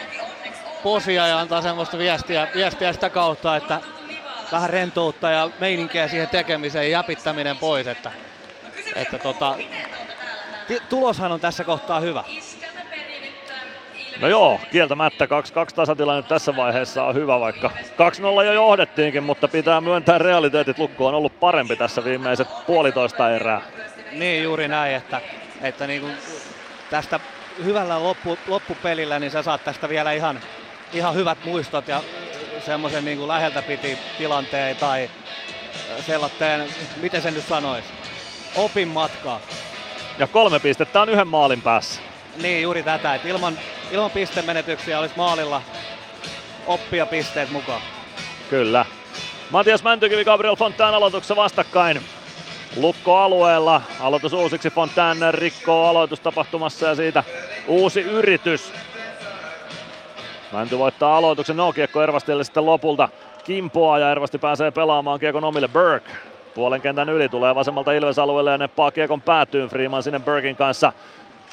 posia 0.84 1.28
ja 1.28 1.40
antaa 1.40 1.62
semmoista 1.62 1.98
viestiä, 1.98 2.48
viestiä 2.56 2.94
sitä 2.94 3.10
kautta, 3.10 3.56
että 3.56 3.82
vähän 4.52 4.70
rentoutta 4.70 5.32
ja 5.32 5.50
meininkiä 5.60 6.08
siihen 6.08 6.30
tekemiseen 6.30 6.86
ja 6.86 6.98
jäpittäminen 6.98 7.58
pois, 7.58 7.88
että, 7.88 8.12
että 8.96 9.18
tota, 9.18 9.56
tuloshan 10.90 11.32
on 11.32 11.40
tässä 11.40 11.64
kohtaa 11.64 12.00
hyvä. 12.00 12.24
No 14.22 14.28
joo, 14.28 14.60
kieltämättä 14.72 15.26
2-2 15.26 15.28
tasatilanne 15.76 16.24
tässä 16.24 16.56
vaiheessa 16.56 17.04
on 17.04 17.16
hyvä, 17.16 17.40
vaikka 17.40 17.72
2-0 18.42 18.46
jo 18.46 18.54
johdettiinkin, 18.54 19.24
mutta 19.24 19.48
pitää 19.48 19.82
myöntää 19.82 20.18
realiteetit. 20.18 20.78
Lukko 20.78 21.08
on 21.08 21.14
ollut 21.14 21.40
parempi 21.40 21.76
tässä 21.76 22.04
viimeiset 22.04 22.48
puolitoista 22.68 23.32
erää. 23.32 23.62
Niin 24.12 24.44
juuri 24.44 24.68
näin, 24.68 24.96
että, 24.96 25.22
että 25.62 25.88
niin 25.88 26.02
kuin 26.02 26.14
tästä 26.90 27.20
hyvällä 27.64 28.04
loppu, 28.04 28.38
loppupelillä 28.48 29.20
niin 29.20 29.32
sä 29.32 29.44
saat 29.44 29.64
tästä 29.64 29.90
vielä 29.90 30.12
ihan, 30.12 30.40
ihan 30.94 31.16
hyvät 31.16 31.38
muistot 31.46 31.88
ja 31.88 32.02
semmoisen 32.66 33.06
niin 33.06 33.18
kuin 33.18 33.28
läheltä 33.28 33.62
piti 33.62 33.98
tilanteen 34.18 34.76
tai 34.76 35.10
sellainen, 36.06 36.70
miten 37.02 37.22
sen 37.22 37.34
nyt 37.34 37.48
sanoisi, 37.48 37.88
opin 38.56 38.88
matkaa. 38.88 39.40
Ja 40.18 40.28
kolme 40.28 40.60
pistettä 40.60 41.02
on 41.02 41.10
yhden 41.10 41.28
maalin 41.28 41.62
päässä. 41.62 42.09
Niin, 42.38 42.62
juuri 42.62 42.84
tätä, 42.84 43.16
että 43.16 43.28
ilman, 43.28 43.58
ilman 43.92 44.12
pistemenetyksiä 44.12 45.00
olisi 45.00 45.18
maalilla 45.18 45.62
oppia 46.68 47.06
pisteet 47.06 47.52
mukaan. 47.52 47.82
Kyllä. 48.50 48.86
Matias 49.50 49.84
Mäntykivi, 49.84 50.26
Gabriel 50.26 50.56
Fontaan 50.56 50.94
aloituksessa 50.94 51.36
vastakkain. 51.36 52.02
Lukko 52.76 53.18
alueella, 53.18 53.82
aloitus 54.00 54.34
uusiksi, 54.34 54.70
Fontaine 54.70 55.32
rikkoo 55.32 55.88
aloitustapahtumassa 55.88 56.88
ja 56.88 56.96
siitä 56.96 57.24
uusi 57.68 58.02
yritys. 58.02 58.74
Mänty 60.52 60.78
voittaa 60.78 61.18
aloituksen, 61.18 61.58
no 61.58 61.74
kiekko 61.74 62.04
Ervastille 62.04 62.44
sitten 62.44 62.66
lopulta 62.66 63.10
kimpoaa 63.44 64.00
ja 64.00 64.12
Ervasti 64.12 64.38
pääsee 64.38 64.72
pelaamaan 64.72 65.20
kiekon 65.20 65.44
omille 65.44 65.68
Burke. 65.68 66.12
Puolen 66.56 66.82
kentän 66.82 67.10
yli 67.10 67.30
tulee 67.30 67.56
vasemmalta 67.56 67.92
Ilves-alueelle 67.92 68.52
ja 68.52 68.58
neppaa 68.58 68.92
kiekon 68.92 69.22
päätyyn 69.22 69.70
Freeman 69.70 70.04
sinne 70.04 70.20
Burkin 70.20 70.56
kanssa. 70.56 70.94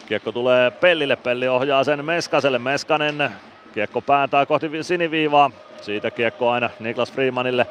Kiekko 0.07 0.33
tulee 0.33 0.71
Pellille, 0.71 1.17
Pelli 1.17 1.49
ohjaa 1.49 1.85
sen 1.85 2.05
Meskaselle, 2.05 2.59
Meskanen 2.59 3.31
kiekko 3.75 4.01
päätää 4.01 4.47
kohti 4.47 4.83
siniviivaa. 4.83 5.51
Siitä 5.81 6.11
kiekko 6.11 6.51
aina 6.51 6.71
Niklas 6.81 7.13
Freemanille. 7.13 7.67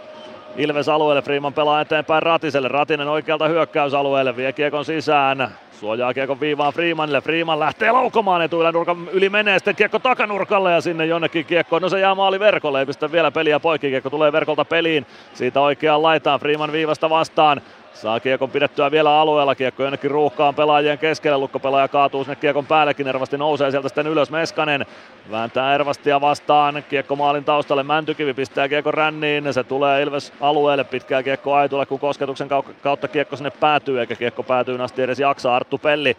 Ilves 0.57 0.89
alueelle, 0.89 1.21
Freeman 1.21 1.53
pelaa 1.53 1.81
eteenpäin 1.81 2.23
Ratiselle, 2.23 2.67
Ratinen 2.67 3.07
oikealta 3.07 3.47
hyökkäysalueelle, 3.47 4.35
vie 4.35 4.53
kiekon 4.53 4.85
sisään, 4.85 5.49
suojaa 5.79 6.13
kiekon 6.13 6.39
viivaan 6.39 6.73
Freemanille, 6.73 7.21
Freeman 7.21 7.59
lähtee 7.59 7.91
laukomaan 7.91 8.41
etuilänurkan 8.41 9.09
yli 9.11 9.29
menee. 9.29 9.59
Sitten 9.59 9.75
kiekko 9.75 9.99
takanurkalle 9.99 10.71
ja 10.71 10.81
sinne 10.81 11.05
jonnekin 11.05 11.45
kiekko, 11.45 11.79
no 11.79 11.89
se 11.89 11.99
jää 11.99 12.15
maali 12.15 12.39
verkolle, 12.39 12.79
ei 12.79 12.85
pistä 12.85 13.11
vielä 13.11 13.31
peliä 13.31 13.59
poikki, 13.59 13.89
kiekko 13.89 14.09
tulee 14.09 14.31
verkolta 14.31 14.65
peliin, 14.65 15.05
siitä 15.33 15.61
oikeaan 15.61 16.03
laitaan, 16.03 16.39
Freeman 16.39 16.71
viivasta 16.71 17.09
vastaan, 17.09 17.61
Saa 17.95 18.19
kiekon 18.19 18.51
pidettyä 18.51 18.91
vielä 18.91 19.19
alueella, 19.19 19.55
kiekko 19.55 19.83
jonnekin 19.83 20.11
ruuhkaan 20.11 20.55
pelaajien 20.55 20.97
keskelle, 20.97 21.37
lukkopelaaja 21.37 21.87
kaatuu 21.87 22.23
sinne 22.23 22.35
kiekon 22.35 22.65
päällekin, 22.65 23.07
Ervasti 23.07 23.37
nousee 23.37 23.71
sieltä 23.71 23.89
sitten 23.89 24.07
ylös 24.07 24.31
Meskanen, 24.31 24.85
vääntää 25.31 25.75
Ervastia 25.75 26.21
vastaan, 26.21 26.83
kiekko 26.89 27.15
maalin 27.15 27.43
taustalle, 27.43 27.83
Mäntykivi 27.83 28.33
pistää 28.33 28.69
kiekko 28.69 28.91
ränniin, 28.91 29.53
se 29.53 29.63
tulee 29.63 30.01
Ilves 30.01 30.33
alueelle, 30.41 30.83
pitkää 30.83 31.23
kiekko 31.23 31.53
Aitulle, 31.53 31.85
kun 31.85 31.99
kosketuksen 31.99 32.49
kautta 32.81 33.07
kiekko 33.07 33.35
sinne 33.35 33.51
päätyy, 33.51 33.99
eikä 33.99 34.15
kiekko 34.15 34.43
päätyy 34.43 34.83
asti 34.83 35.01
edes 35.01 35.19
jaksaa, 35.19 35.55
Arttu 35.55 35.77
Pelli 35.77 36.17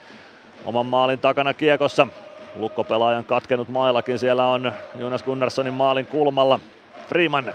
oman 0.65 0.87
maalin 0.87 1.19
takana 1.19 1.55
kiekossa, 1.55 2.07
lukkopelaajan 2.55 3.25
katkenut 3.25 3.69
mailakin, 3.69 4.19
siellä 4.19 4.47
on 4.47 4.73
Jonas 4.99 5.23
Gunnarssonin 5.23 5.75
maalin 5.75 6.07
kulmalla, 6.07 6.61
Freeman 7.09 7.55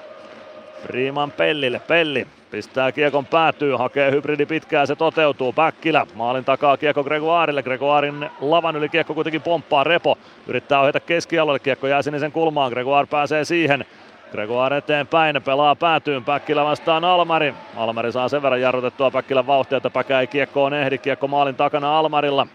Freeman 0.82 1.32
Pellille, 1.32 1.80
Pelli 1.80 2.27
Pistää 2.51 2.92
kiekon 2.92 3.26
päätyy, 3.26 3.76
hakee 3.76 4.11
hybridi 4.11 4.45
pitkään, 4.45 4.88
se 4.88 4.95
toteutuu. 4.95 5.53
Päkkilä 5.53 6.08
maalin 6.16 6.45
takaa 6.45 6.77
kiekko 6.77 7.03
Gregoirille. 7.03 7.64
Gregoirin 7.64 8.30
lavan 8.42 8.76
yli 8.76 8.90
kiekko 8.90 9.14
kuitenkin 9.14 9.42
pomppaa 9.42 9.84
Repo. 9.84 10.18
Yrittää 10.48 10.80
ohjata 10.80 11.00
keskialueelle, 11.00 11.60
kiekko 11.60 11.88
jää 11.88 12.01
sinisen 12.01 12.32
kulmaan. 12.32 12.72
Gregoire 12.72 13.08
pääsee 13.08 13.45
siihen. 13.45 13.85
Gregoire 14.32 14.77
eteenpäin, 14.77 15.42
pelaa 15.45 15.76
päätyyn, 15.76 16.24
Päkkilä 16.24 16.66
vastaan 16.66 17.03
Almari. 17.03 17.53
Almari 17.76 18.11
saa 18.11 18.30
sen 18.30 18.42
verran 18.42 18.61
jarrutettua 18.61 19.11
Päkkilän 19.11 19.48
vauhtia, 19.48 19.77
että 19.77 19.90
Päkä 19.90 20.19
ei 20.19 20.27
kiekkoon 20.27 20.74
ehdi. 20.74 20.98
Kiekko 20.98 21.27
maalin 21.27 21.56
takana 21.56 22.00
Almarilla. 22.00 22.48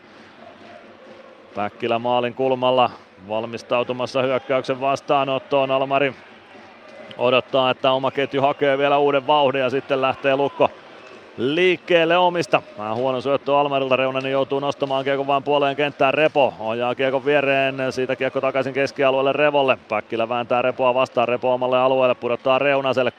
Päkkilä 1.55 1.99
maalin 1.99 2.35
kulmalla 2.35 2.91
valmistautumassa 3.29 4.23
hyökkäyksen 4.23 4.81
vastaanottoon. 4.81 5.71
Almari 5.71 6.15
odottaa, 7.19 7.71
että 7.71 7.93
oma 7.93 8.11
ketju 8.11 8.43
hakee 8.43 8.79
vielä 8.79 8.99
uuden 8.99 9.27
vauhdin 9.27 9.61
ja 9.61 9.71
sitten 9.71 10.03
lähtee 10.03 10.37
Lukko 10.37 10.71
liikkeelle 11.37 12.17
omista. 12.17 12.63
Vähän 12.79 12.97
huono 12.97 13.21
syöttö 13.21 13.59
Almarilta, 13.59 13.97
Reunanen 13.97 14.33
joutuu 14.33 14.61
nostamaan 14.61 15.05
kiekon 15.05 15.27
vain 15.27 15.43
puoleen 15.43 15.77
kenttään 15.77 16.15
Repo. 16.15 16.55
Ojaa 16.61 16.95
kiekon 16.95 17.25
viereen, 17.25 17.77
siitä 17.91 18.17
kiekko 18.17 18.41
takaisin 18.41 18.75
keskialueelle 18.75 19.33
Revolle. 19.33 19.79
Päkkilä 19.89 20.29
vääntää 20.29 20.63
Repoa 20.63 20.95
vastaan, 20.95 21.29
Repo 21.29 21.55
omalle 21.55 21.79
alueelle, 21.79 22.15
pudottaa 22.15 22.59
Reunaselle. 22.59 23.13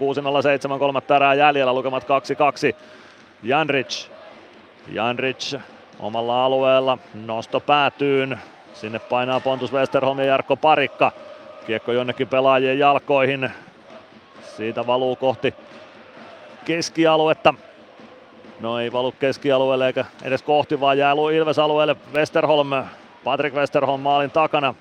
6-0-7, 0.75 0.79
kolmat 0.79 1.07
tärää 1.07 1.33
jäljellä, 1.33 1.73
lukemat 1.73 2.03
2-2. 2.03 2.75
Janric. 3.43 4.07
Janric 4.91 5.55
omalla 5.99 6.45
alueella, 6.45 6.97
nosto 7.25 7.59
päätyyn. 7.59 8.39
Sinne 8.73 8.99
painaa 8.99 9.39
Pontus 9.39 9.73
Westerholm 9.73 10.19
ja 10.19 10.25
Jarkko 10.25 10.55
Parikka. 10.55 11.11
Kiekko 11.67 11.91
jonnekin 11.91 12.27
pelaajien 12.27 12.79
jalkoihin. 12.79 13.51
Siitä 14.57 14.87
valuu 14.87 15.15
kohti 15.15 15.53
keskialuetta. 16.65 17.53
No 18.59 18.79
ei 18.79 18.91
valu 18.91 19.11
keskialueelle 19.11 19.87
eikä 19.87 20.05
edes 20.23 20.43
kohti, 20.43 20.79
vaan 20.79 20.97
jää 20.97 21.13
Ilves-alueelle 21.33 21.95
Westerholm. 22.13 22.69
Patrick 23.23 23.55
Westerholm 23.55 23.99
maalin 23.99 24.31
takana. 24.31 24.75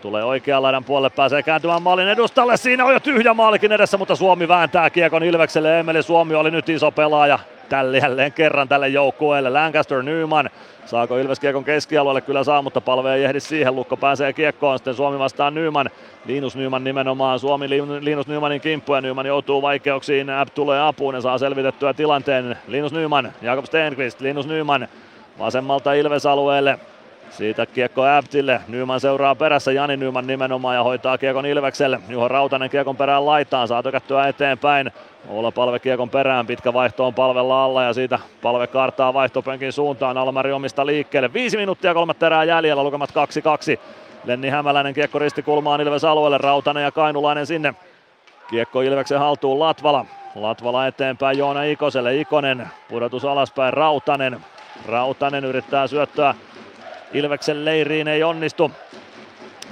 Tulee 0.00 0.24
oikean 0.24 0.62
laidan 0.62 0.84
puolelle, 0.84 1.10
pääsee 1.10 1.42
kääntymään 1.42 1.82
maalin 1.82 2.08
edustalle. 2.08 2.56
Siinä 2.56 2.84
on 2.84 2.92
jo 2.92 3.00
tyhjä 3.00 3.34
maalikin 3.34 3.72
edessä, 3.72 3.96
mutta 3.96 4.16
Suomi 4.16 4.48
vääntää 4.48 4.90
kiekon 4.90 5.22
Ilvekselle. 5.22 5.80
Emeli 5.80 6.02
Suomi 6.02 6.34
oli 6.34 6.50
nyt 6.50 6.68
iso 6.68 6.90
pelaaja 6.90 7.38
tälle 7.68 7.98
jälleen 7.98 8.32
kerran 8.32 8.68
tälle 8.68 8.88
joukkueelle. 8.88 9.50
Lancaster 9.50 10.02
Nyman 10.02 10.50
Saako 10.88 11.18
Ilves 11.18 11.40
kiekon 11.40 11.64
keskialueelle? 11.64 12.20
Kyllä 12.20 12.44
saa, 12.44 12.62
mutta 12.62 12.80
palve 12.80 13.14
ei 13.14 13.24
ehdi 13.24 13.40
siihen. 13.40 13.76
Lukko 13.76 13.96
pääsee 13.96 14.32
kiekkoon. 14.32 14.78
Sitten 14.78 14.94
Suomi 14.94 15.18
vastaan 15.18 15.54
Nyman. 15.54 15.90
Linus 16.26 16.56
Nyman 16.56 16.84
nimenomaan. 16.84 17.38
Suomi 17.38 17.68
Linus 18.00 18.26
Nymanin 18.26 18.60
kimppu 18.60 18.94
ja 18.94 19.00
Nyman 19.00 19.26
joutuu 19.26 19.62
vaikeuksiin. 19.62 20.30
App 20.30 20.54
tulee 20.54 20.80
apuun 20.80 21.14
ja 21.14 21.20
saa 21.20 21.38
selvitettyä 21.38 21.94
tilanteen. 21.94 22.58
Linus 22.68 22.92
Nyman, 22.92 23.32
Jakob 23.42 23.64
Stenqvist, 23.64 24.20
Linus 24.20 24.46
Nyman 24.46 24.88
vasemmalta 25.38 25.92
Ilves-alueelle. 25.92 26.78
Siitä 27.30 27.66
kiekko 27.66 28.06
Äptille. 28.06 28.60
Nyman 28.68 29.00
seuraa 29.00 29.34
perässä 29.34 29.72
Jani 29.72 29.96
Nyman 29.96 30.26
nimenomaan 30.26 30.74
ja 30.74 30.82
hoitaa 30.82 31.18
kiekon 31.18 31.46
Ilvekselle. 31.46 32.00
Juho 32.08 32.28
Rautanen 32.28 32.70
kiekon 32.70 32.96
perään 32.96 33.26
laitaan. 33.26 33.68
Saa 33.68 33.82
tökättyä 33.82 34.28
eteenpäin. 34.28 34.92
Olla 35.28 35.50
palve 35.50 35.78
kiekon 35.78 36.10
perään. 36.10 36.46
Pitkä 36.46 36.72
vaihto 36.72 37.06
on 37.06 37.14
palvella 37.14 37.64
alla 37.64 37.82
ja 37.82 37.92
siitä 37.92 38.18
palve 38.42 38.66
kartaa 38.66 39.14
vaihtopenkin 39.14 39.72
suuntaan. 39.72 40.18
Almari 40.18 40.52
omista 40.52 40.86
liikkeelle. 40.86 41.32
Viisi 41.32 41.56
minuuttia 41.56 41.94
kolme 41.94 42.14
terää 42.14 42.44
jäljellä. 42.44 42.84
Lukemat 42.84 43.10
2-2. 43.10 43.12
Lenni 44.24 44.48
Hämäläinen 44.48 44.94
kiekko 44.94 45.18
ristikulmaan 45.18 45.80
Ilves 45.80 46.04
alueelle. 46.04 46.38
Rautanen 46.38 46.82
ja 46.82 46.92
Kainulainen 46.92 47.46
sinne. 47.46 47.74
Kiekko 48.50 48.80
Ilveksen 48.80 49.18
haltuun 49.18 49.60
Latvala. 49.60 50.04
Latvala 50.34 50.86
eteenpäin 50.86 51.38
Joona 51.38 51.62
Ikoselle. 51.62 52.16
Ikonen 52.16 52.68
pudotus 52.88 53.24
alaspäin 53.24 53.72
Rautanen. 53.72 54.40
Rautanen 54.86 55.44
yrittää 55.44 55.86
syöttöä 55.86 56.34
Ilveksen 57.12 57.64
leiriin 57.64 58.08
ei 58.08 58.22
onnistu. 58.22 58.70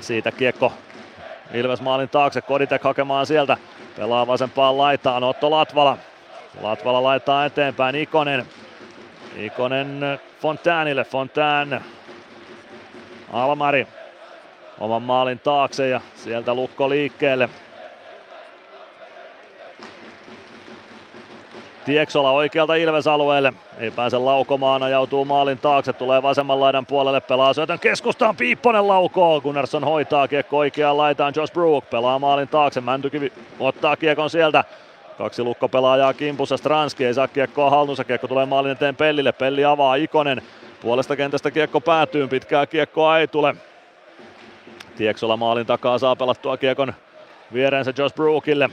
Siitä 0.00 0.32
kiekko 0.32 0.72
Ilves 1.54 1.80
maalin 1.80 2.08
taakse, 2.08 2.40
Koditek 2.40 2.82
hakemaan 2.82 3.26
sieltä. 3.26 3.56
Pelaa 3.96 4.26
vasempaan 4.26 4.78
laitaan, 4.78 5.24
Otto 5.24 5.50
Latvala. 5.50 5.98
Latvala 6.60 7.02
laittaa 7.02 7.44
eteenpäin, 7.44 7.94
Ikonen. 7.94 8.46
Ikonen 9.36 10.00
Fontäänille, 10.40 11.04
Fontään. 11.04 11.84
Almari 13.32 13.86
oman 14.80 15.02
maalin 15.02 15.38
taakse 15.38 15.88
ja 15.88 16.00
sieltä 16.14 16.54
lukko 16.54 16.90
liikkeelle. 16.90 17.48
Tieksola 21.86 22.30
oikealta 22.30 22.74
Ilves-alueelle. 22.74 23.52
Ei 23.78 23.90
pääse 23.90 24.18
laukomaan, 24.18 24.82
ajautuu 24.82 25.24
maalin 25.24 25.58
taakse, 25.58 25.92
tulee 25.92 26.22
vasemman 26.22 26.60
laidan 26.60 26.86
puolelle, 26.86 27.20
pelaa 27.20 27.52
syötön 27.52 27.78
keskustaan, 27.78 28.36
Piipponen 28.36 28.88
laukoo, 28.88 29.40
Gunnarsson 29.40 29.84
hoitaa 29.84 30.28
kiekko 30.28 30.58
oikeaan 30.58 30.96
laitaan, 30.96 31.32
Josh 31.36 31.52
Brook 31.52 31.90
pelaa 31.90 32.18
maalin 32.18 32.48
taakse, 32.48 32.80
Mäntykivi 32.80 33.32
ottaa 33.60 33.96
kiekon 33.96 34.30
sieltä, 34.30 34.64
Kaksi 35.18 35.42
lukkopelaajaa 35.42 36.14
kimpussa, 36.14 36.56
Stranski 36.56 37.04
ei 37.04 37.14
saa 37.14 37.28
kiekkoa 37.28 37.70
haltuunsa, 37.70 38.04
kiekko 38.04 38.28
tulee 38.28 38.46
maalin 38.46 38.72
eteen 38.72 38.96
Pellille, 38.96 39.32
Pelli 39.32 39.64
avaa 39.64 39.94
Ikonen, 39.94 40.42
puolesta 40.80 41.16
kentästä 41.16 41.50
kiekko 41.50 41.80
päätyy, 41.80 42.28
pitkää 42.28 42.66
kiekkoa 42.66 43.18
ei 43.18 43.28
tule. 43.28 43.56
Tieksola 44.96 45.36
maalin 45.36 45.66
takaa 45.66 45.98
saa 45.98 46.16
pelattua 46.16 46.56
kiekon 46.56 46.94
viereensä 47.52 47.92
Josh 47.98 48.14
Brookille. 48.14 48.70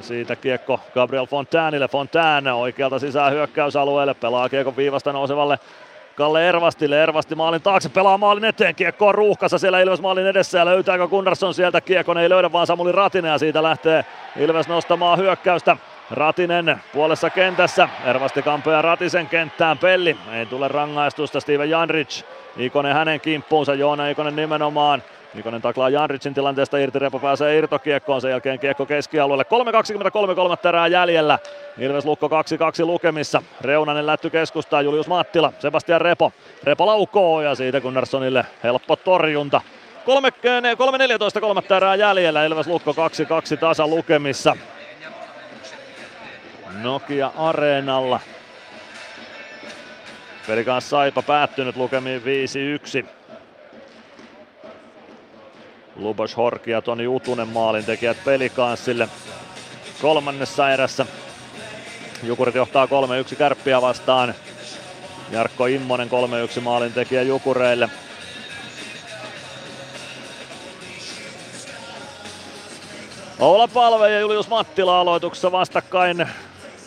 Siitä 0.00 0.36
kiekko 0.36 0.80
Gabriel 0.94 1.26
Fontainille. 1.26 1.88
Fontaine 1.88 2.52
oikealta 2.52 2.98
sisään 2.98 3.32
hyökkäysalueelle. 3.32 4.14
Pelaa 4.14 4.48
kiekon 4.48 4.76
viivasta 4.76 5.12
nousevalle 5.12 5.58
Kalle 6.16 6.48
Ervastille. 6.48 7.02
Ervasti 7.02 7.34
maalin 7.34 7.62
taakse, 7.62 7.88
pelaa 7.88 8.18
maalin 8.18 8.44
eteen. 8.44 8.74
Kiekko 8.74 9.06
on 9.06 9.14
ruuhkassa 9.14 9.58
siellä 9.58 9.80
Ilves 9.80 10.00
maalin 10.00 10.26
edessä 10.26 10.58
ja 10.58 10.64
löytääkö 10.64 11.08
Gunnarsson 11.08 11.54
sieltä 11.54 11.80
kiekon? 11.80 12.18
Ei 12.18 12.28
löydä 12.28 12.52
vaan 12.52 12.66
Samuli 12.66 12.92
Ratinen 12.92 13.30
ja 13.32 13.38
siitä 13.38 13.62
lähtee 13.62 14.04
Ilves 14.40 14.68
nostamaan 14.68 15.18
hyökkäystä. 15.18 15.76
Ratinen 16.10 16.80
puolessa 16.92 17.30
kentässä. 17.30 17.88
Ervasti 18.04 18.42
kampeaa 18.42 18.82
Ratisen 18.82 19.26
kenttään. 19.26 19.78
Pelli. 19.78 20.16
Ei 20.32 20.46
tule 20.46 20.68
rangaistusta. 20.68 21.40
Steven 21.40 21.70
Janric. 21.70 22.22
Ikonen 22.56 22.94
hänen 22.94 23.20
kimppuunsa. 23.20 23.74
Joona 23.74 24.08
Ikonen 24.08 24.36
nimenomaan. 24.36 25.02
Ikonen 25.34 25.62
taklaa 25.62 25.88
Janricin 25.88 26.34
tilanteesta 26.34 26.78
irti, 26.78 26.98
Repo 26.98 27.18
pääsee 27.18 27.58
irtokiekkoon, 27.58 28.20
sen 28.20 28.30
jälkeen 28.30 28.58
kiekko 28.58 28.86
keskialueelle. 28.86 29.44
3.23 30.28 30.34
kolmat 30.34 30.62
terää 30.62 30.86
jäljellä. 30.86 31.38
Ilves 31.78 32.04
Lukko 32.04 32.28
2-2 32.28 32.30
lukemissa. 32.84 33.42
Reunanen 33.60 34.06
lätty 34.06 34.30
keskustaa, 34.30 34.82
Julius 34.82 35.08
Mattila, 35.08 35.52
Sebastian 35.58 36.00
Repo. 36.00 36.32
Repo 36.64 36.86
laukoo 36.86 37.42
ja 37.42 37.54
siitä 37.54 37.80
Gunnarssonille 37.80 38.46
helppo 38.62 38.96
torjunta. 38.96 39.60
3.14 41.34 41.40
kolmat 41.40 41.68
terää 41.68 41.94
jäljellä, 41.94 42.44
Ilves 42.44 42.66
Lukko 42.66 42.92
2-2 42.92 43.56
tasa 43.60 43.86
lukemissa. 43.86 44.56
Nokia 46.82 47.30
Areenalla. 47.36 48.20
Pelikaan 50.46 50.82
Saipa 50.82 51.22
päättynyt 51.22 51.76
lukemiin 51.76 52.22
5-1. 53.02 53.15
Lubos 55.98 56.36
Horki 56.36 56.70
ja 56.70 56.82
Toni 56.82 57.06
Utunen 57.06 57.48
maalintekijät 57.48 58.16
pelikanssille 58.24 59.08
kolmannessa 60.02 60.70
erässä. 60.70 61.06
Jukurit 62.22 62.54
johtaa 62.54 62.86
3-1 63.32 63.36
kärppiä 63.36 63.82
vastaan. 63.82 64.34
Jarkko 65.30 65.66
Immonen 65.66 66.08
3-1 66.58 66.60
maalintekijä 66.60 67.22
Jukureille. 67.22 67.88
Oula 73.38 73.68
Palve 73.68 74.10
ja 74.10 74.20
Julius 74.20 74.48
Mattila 74.48 75.00
aloituksessa 75.00 75.52
vastakkain 75.52 76.28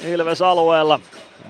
Ilves 0.02 0.42
alueella. 0.42 1.00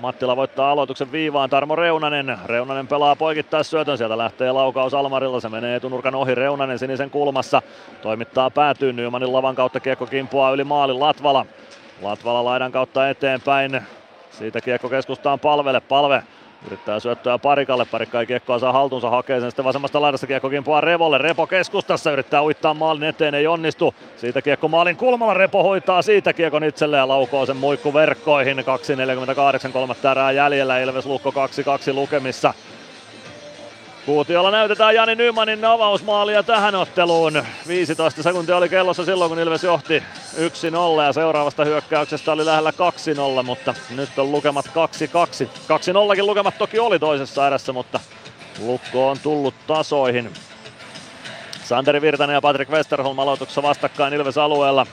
Mattila 0.00 0.36
voittaa 0.36 0.70
aloituksen 0.70 1.12
viivaan, 1.12 1.50
Tarmo 1.50 1.76
Reunanen. 1.76 2.38
Reunanen 2.44 2.86
pelaa 2.88 3.16
poikittaa 3.16 3.62
syötön, 3.62 3.98
sieltä 3.98 4.18
lähtee 4.18 4.52
laukaus 4.52 4.94
Almarilla, 4.94 5.40
se 5.40 5.48
menee 5.48 5.76
etunurkan 5.76 6.14
ohi, 6.14 6.34
Reunanen 6.34 6.78
sinisen 6.78 7.10
kulmassa. 7.10 7.62
Toimittaa 8.02 8.50
päätyyn, 8.50 8.96
Nymanin 8.96 9.32
lavan 9.32 9.54
kautta 9.54 9.80
kiekko 9.80 10.06
kimpuaa 10.06 10.50
yli 10.50 10.64
maalin 10.64 11.00
Latvala. 11.00 11.46
Latvala 12.02 12.44
laidan 12.44 12.72
kautta 12.72 13.08
eteenpäin, 13.08 13.80
siitä 14.30 14.60
kiekko 14.60 14.88
keskustaan 14.88 15.40
palvelle, 15.40 15.80
palve 15.80 16.22
Yrittää 16.66 17.00
syöttöä 17.00 17.38
parikalle, 17.38 17.84
parikka 17.84 18.20
ei 18.20 18.26
kiekkoa 18.26 18.58
saa 18.58 18.72
haltuunsa, 18.72 19.10
hakee 19.10 19.40
sen 19.40 19.50
sitten 19.50 19.64
vasemmasta 19.64 20.00
laidasta 20.00 20.26
kiekko 20.26 20.50
kimpoaa 20.50 20.80
Revolle, 20.80 21.18
Repo 21.18 21.46
keskustassa 21.46 22.12
yrittää 22.12 22.42
uittaa 22.42 22.74
maalin 22.74 23.02
eteen, 23.02 23.34
ei 23.34 23.46
onnistu. 23.46 23.94
Siitä 24.16 24.42
kiekko 24.42 24.68
maalin 24.68 24.96
kulmalla, 24.96 25.34
Repo 25.34 25.62
hoitaa 25.62 26.02
siitä 26.02 26.32
kiekon 26.32 26.64
itselleen 26.64 27.00
ja 27.00 27.08
laukoo 27.08 27.46
sen 27.46 27.56
muikku 27.56 27.94
verkkoihin. 27.94 28.58
2.48, 28.58 29.72
kolmatta 29.72 30.10
erää 30.10 30.32
jäljellä, 30.32 30.78
Ilves 30.78 31.06
Lukko 31.06 31.30
2-2 31.30 31.94
lukemissa. 31.94 32.54
Kuutiolla 34.06 34.50
näytetään 34.50 34.94
Jani 34.94 35.14
Nymanin 35.14 35.64
avausmaalia 35.64 36.42
tähän 36.42 36.74
otteluun. 36.74 37.42
15 37.68 38.22
sekuntia 38.22 38.56
oli 38.56 38.68
kellossa 38.68 39.04
silloin, 39.04 39.28
kun 39.28 39.38
Ilves 39.38 39.64
johti 39.64 40.02
1-0 40.98 41.02
ja 41.04 41.12
seuraavasta 41.12 41.64
hyökkäyksestä 41.64 42.32
oli 42.32 42.46
lähellä 42.46 42.72
2-0, 43.40 43.42
mutta 43.42 43.74
nyt 43.90 44.18
on 44.18 44.32
lukemat 44.32 44.66
2-2. 44.66 44.70
2-0kin 46.18 46.26
lukemat 46.26 46.58
toki 46.58 46.78
oli 46.78 46.98
toisessa 46.98 47.46
erässä, 47.46 47.72
mutta 47.72 48.00
Lukko 48.58 49.08
on 49.10 49.16
tullut 49.22 49.54
tasoihin. 49.66 50.30
Santeri 51.64 52.00
Virtanen 52.00 52.34
ja 52.34 52.40
Patrick 52.40 52.70
Westerholm 52.70 53.18
aloituksessa 53.18 53.62
vastakkain 53.62 54.14
Ilves 54.14 54.38
alueella. 54.38 54.86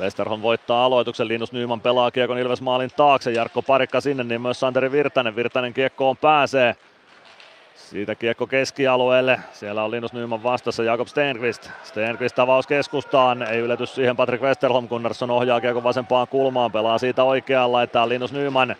Westerholm 0.00 0.42
voittaa 0.42 0.84
aloituksen, 0.84 1.28
Linus 1.28 1.52
Nyman 1.52 1.80
pelaa 1.80 2.10
kiekon 2.10 2.38
Ilves 2.38 2.62
maalin 2.62 2.90
taakse, 2.96 3.30
Jarkko 3.32 3.62
Parikka 3.62 4.00
sinne, 4.00 4.24
niin 4.24 4.40
myös 4.40 4.60
Santeri 4.60 4.92
Virtanen, 4.92 5.36
Virtanen 5.36 5.74
kiekkoon 5.74 6.16
pääsee. 6.16 6.76
Siitä 7.74 8.14
kiekko 8.14 8.46
keskialueelle, 8.46 9.40
siellä 9.52 9.84
on 9.84 9.90
Linus 9.90 10.12
Nyman 10.12 10.42
vastassa 10.42 10.82
Jakob 10.82 11.08
Stenqvist. 11.08 11.70
Stenqvist 11.82 12.38
avaus 12.38 12.66
keskustaan, 12.66 13.42
ei 13.42 13.58
ylety 13.58 13.86
siihen 13.86 14.16
Patrick 14.16 14.42
Westerholm, 14.44 14.88
Gunnarsson 14.88 15.30
ohjaa 15.30 15.60
kiekon 15.60 15.84
vasempaan 15.84 16.28
kulmaan, 16.28 16.72
pelaa 16.72 16.98
siitä 16.98 17.24
oikeaan, 17.24 17.72
laittaa 17.72 18.08
Linus 18.08 18.32
Nyman. 18.32 18.76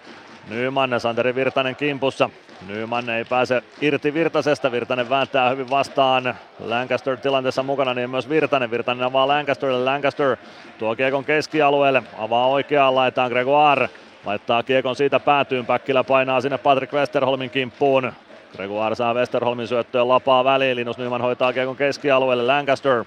Nyman, 0.49 1.00
Santeri 1.00 1.34
Virtanen 1.34 1.76
kimpussa. 1.76 2.31
Nyman 2.66 3.10
ei 3.10 3.24
pääse 3.24 3.62
irti 3.80 4.14
Virtasesta, 4.14 4.72
Virtanen 4.72 5.10
vääntää 5.10 5.50
hyvin 5.50 5.70
vastaan. 5.70 6.34
Lancaster 6.58 7.16
tilanteessa 7.16 7.62
mukana, 7.62 7.94
niin 7.94 8.10
myös 8.10 8.28
Virtanen. 8.28 8.70
Virtanen 8.70 9.06
avaa 9.06 9.28
Lancasterille, 9.28 9.84
Lancaster 9.84 10.36
tuo 10.78 10.97
kiekon 10.97 11.24
keskialueelle, 11.24 12.02
avaa 12.18 12.47
oikeaan 12.47 12.94
laitaan 12.94 13.30
Gregoire. 13.30 13.90
Laittaa 14.24 14.62
kiekon 14.62 14.97
siitä 14.97 15.20
päätyyn, 15.20 15.66
Päkkilä 15.66 16.05
painaa 16.05 16.40
sinne 16.40 16.58
Patrick 16.58 16.92
Westerholmin 16.92 17.50
kimppuun. 17.50 18.12
Gregoire 18.56 18.94
saa 18.94 19.14
Westerholmin 19.14 19.68
syöttöön 19.68 20.08
lapaa 20.08 20.44
väliin, 20.44 20.76
Linus 20.76 20.98
Nyman 20.98 21.20
hoitaa 21.20 21.52
kiekon 21.52 21.76
keskialueelle, 21.76 22.47
Lancaster. 22.47 23.05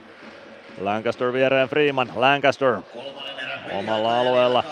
Lancaster 0.82 1.33
viereen 1.33 1.69
Freeman, 1.69 2.09
Lancaster 2.15 2.77
omalla 3.80 4.19
alueella. 4.19 4.64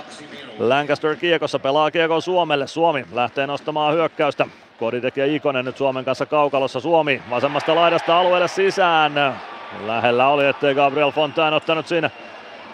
Lancaster 0.60 1.16
kiekossa 1.16 1.60
pelaa 1.60 1.92
kiekon 1.92 2.22
Suomelle. 2.22 2.68
Suomi 2.68 3.06
lähtee 3.14 3.48
nostamaan 3.48 3.94
hyökkäystä. 3.94 4.48
Koditek 4.82 5.18
ja 5.18 5.26
Ikonen 5.26 5.66
nyt 5.66 5.78
Suomen 5.78 6.06
kanssa 6.06 6.26
kaukalossa. 6.26 6.80
Suomi 6.80 7.22
vasemmasta 7.30 7.76
laidasta 7.76 8.20
alueelle 8.20 8.48
sisään. 8.48 9.14
Lähellä 9.86 10.28
oli, 10.28 10.46
ettei 10.46 10.76
Gabriel 10.76 11.12
Fontaine 11.12 11.56
ottanut 11.56 11.88
siinä 11.88 12.10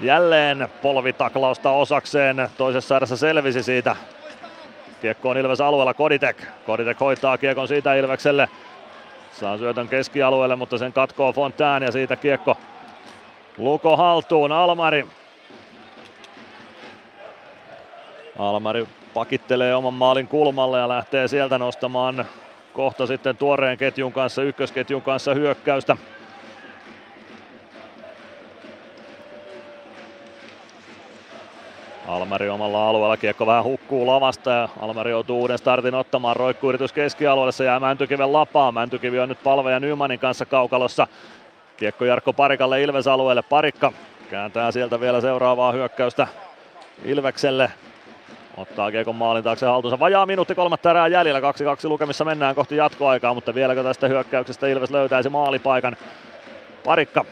jälleen 0.01 0.67
polvitaklausta 0.81 1.71
osakseen. 1.71 2.49
Toisessa 2.57 2.95
erässä 2.95 3.17
selvisi 3.17 3.63
siitä. 3.63 3.95
Kiekko 5.01 5.29
on 5.29 5.37
Ilves 5.37 5.61
alueella 5.61 5.93
Koditek. 5.93 6.43
Koditek 6.65 6.99
hoitaa 6.99 7.37
kiekon 7.37 7.67
siitä 7.67 7.95
Ilvekselle. 7.95 8.49
Saa 9.31 9.57
syötön 9.57 9.87
keskialueelle, 9.87 10.55
mutta 10.55 10.77
sen 10.77 10.93
katkoo 10.93 11.33
Fontaine 11.33 11.85
ja 11.85 11.91
siitä 11.91 12.15
kiekko 12.15 12.57
Luko 13.57 13.97
haltuun. 13.97 14.51
Almari 14.51 15.07
Almari 18.39 18.87
pakittelee 19.17 19.75
oman 19.75 19.93
maalin 19.93 20.27
kulmalle 20.27 20.79
ja 20.79 20.87
lähtee 20.87 21.27
sieltä 21.27 21.57
nostamaan 21.57 22.25
kohta 22.73 23.07
sitten 23.07 23.37
tuoreen 23.37 23.77
ketjun 23.77 24.13
kanssa, 24.13 24.43
ykkösketjun 24.43 25.01
kanssa 25.01 25.33
hyökkäystä. 25.33 25.97
Almari 32.07 32.49
omalla 32.49 32.89
alueella, 32.89 33.17
kiekko 33.17 33.45
vähän 33.45 33.63
hukkuu 33.63 34.07
lavasta 34.07 34.51
ja 34.51 34.69
Almari 34.79 35.11
joutuu 35.11 35.39
uuden 35.39 35.57
startin 35.57 35.95
ottamaan. 35.95 36.35
Roikkuyritys 36.35 36.93
keskialueelle, 36.93 37.51
se 37.51 37.65
jää 37.65 37.79
Mäntykiven 37.79 38.33
lapaan. 38.33 38.73
Mäntykivi 38.73 39.19
on 39.19 39.29
nyt 39.29 39.43
Palve 39.43 39.71
ja 39.71 39.79
Nymanin 39.79 40.19
kanssa 40.19 40.45
kaukalossa. 40.45 41.07
Kiekko 41.77 42.05
Jarkko 42.05 42.33
Parikalle 42.33 42.81
Ilves 42.81 43.07
alueelle. 43.07 43.41
Parikka 43.41 43.93
kääntää 44.29 44.71
sieltä 44.71 44.99
vielä 44.99 45.21
seuraavaa 45.21 45.71
hyökkäystä 45.71 46.27
Ilvekselle. 47.05 47.71
Ottaa 48.57 48.91
Kiekon 48.91 49.15
maalin 49.15 49.43
taakse 49.43 49.65
haltuunsa. 49.65 49.99
Vajaa 49.99 50.25
minuutti 50.25 50.55
kolmatta 50.55 50.89
erää 50.89 51.07
jäljellä. 51.07 51.39
2-2 51.39 51.43
lukemissa 51.83 52.25
mennään 52.25 52.55
kohti 52.55 52.75
jatkoaikaa, 52.75 53.33
mutta 53.33 53.55
vieläkö 53.55 53.83
tästä 53.83 54.07
hyökkäyksestä 54.07 54.67
Ilves 54.67 54.91
löytäisi 54.91 55.29
maalipaikan. 55.29 55.97
Parikka 56.85 57.25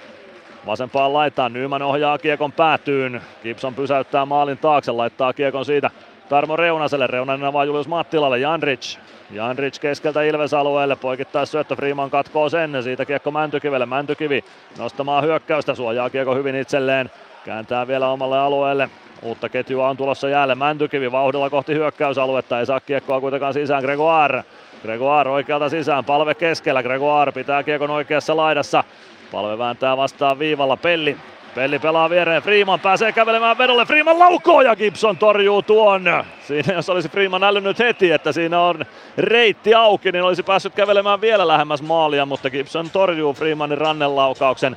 vasempaan 0.66 1.14
laitaan. 1.14 1.54
Nyman 1.54 1.82
ohjaa 1.82 2.18
Kiekon 2.18 2.52
päätyyn. 2.52 3.22
Gibson 3.44 3.76
pysäyttää 3.76 4.26
maalin 4.26 4.58
taakse, 4.58 4.92
laittaa 4.92 5.34
Kiekon 5.34 5.66
siitä 5.66 5.92
Tarmo 6.30 6.56
Reunaselle. 6.56 7.08
Reunanen 7.08 7.48
avaa 7.48 7.66
Julius 7.66 7.88
Mattilalle. 7.88 8.40
Janric. 8.40 8.98
Janric 9.32 9.80
keskeltä 9.80 10.22
Ilves-alueelle. 10.24 10.96
Poikittaa 10.96 11.46
syöttö. 11.46 11.76
Freeman 11.76 12.10
katkoo 12.10 12.50
sen. 12.50 12.84
Siitä 12.84 13.06
Kiekko 13.06 13.32
Mäntykivelle. 13.32 13.86
Mäntykivi 13.86 14.44
nostamaan 14.78 15.24
hyökkäystä. 15.24 15.76
Suojaa 15.76 16.10
Kiekko 16.10 16.36
hyvin 16.36 16.56
itselleen. 16.56 17.12
Kääntää 17.46 17.88
vielä 17.88 18.10
omalle 18.10 18.40
alueelle. 18.40 18.90
Uutta 19.26 19.50
ketjua 19.50 19.90
on 19.90 19.98
tulossa 19.98 20.30
jälleen. 20.30 20.58
Mäntykivi 20.58 21.12
vauhdilla 21.12 21.50
kohti 21.50 21.74
hyökkäysaluetta. 21.74 22.60
Ei 22.60 22.66
saa 22.66 22.80
kiekkoa 22.80 23.22
kuitenkaan 23.22 23.54
sisään. 23.54 23.84
Gregoire. 23.84 24.44
Gregoire 24.82 25.30
oikealta 25.30 25.70
sisään. 25.70 26.06
Palve 26.06 26.34
keskellä. 26.34 26.84
Gregoire 26.84 27.32
pitää 27.32 27.64
kiekon 27.64 27.90
oikeassa 27.90 28.38
laidassa. 28.38 28.84
Palve 29.32 29.58
vääntää 29.58 29.98
vastaan 29.98 30.40
viivalla. 30.40 30.78
Pelli. 30.78 31.18
Pelli 31.56 31.80
pelaa 31.80 32.10
viereen. 32.10 32.42
Freeman 32.42 32.80
pääsee 32.80 33.12
kävelemään 33.12 33.58
vedolle. 33.58 33.86
Freeman 33.86 34.20
laukoo 34.20 34.62
ja 34.62 34.76
Gibson 34.76 35.18
torjuu 35.18 35.62
tuon. 35.62 36.04
Siinä 36.48 36.74
jos 36.74 36.90
olisi 36.90 37.10
Freeman 37.10 37.44
älynnyt 37.44 37.80
heti, 37.80 38.12
että 38.12 38.32
siinä 38.32 38.60
on 38.60 38.86
reitti 39.18 39.74
auki, 39.74 40.12
niin 40.12 40.24
olisi 40.24 40.44
päässyt 40.44 40.74
kävelemään 40.74 41.22
vielä 41.22 41.48
lähemmäs 41.48 41.82
maalia, 41.82 42.26
mutta 42.26 42.50
Gibson 42.50 42.90
torjuu 42.90 43.34
Freemanin 43.34 43.78
rannenlaukauksen. 43.78 44.76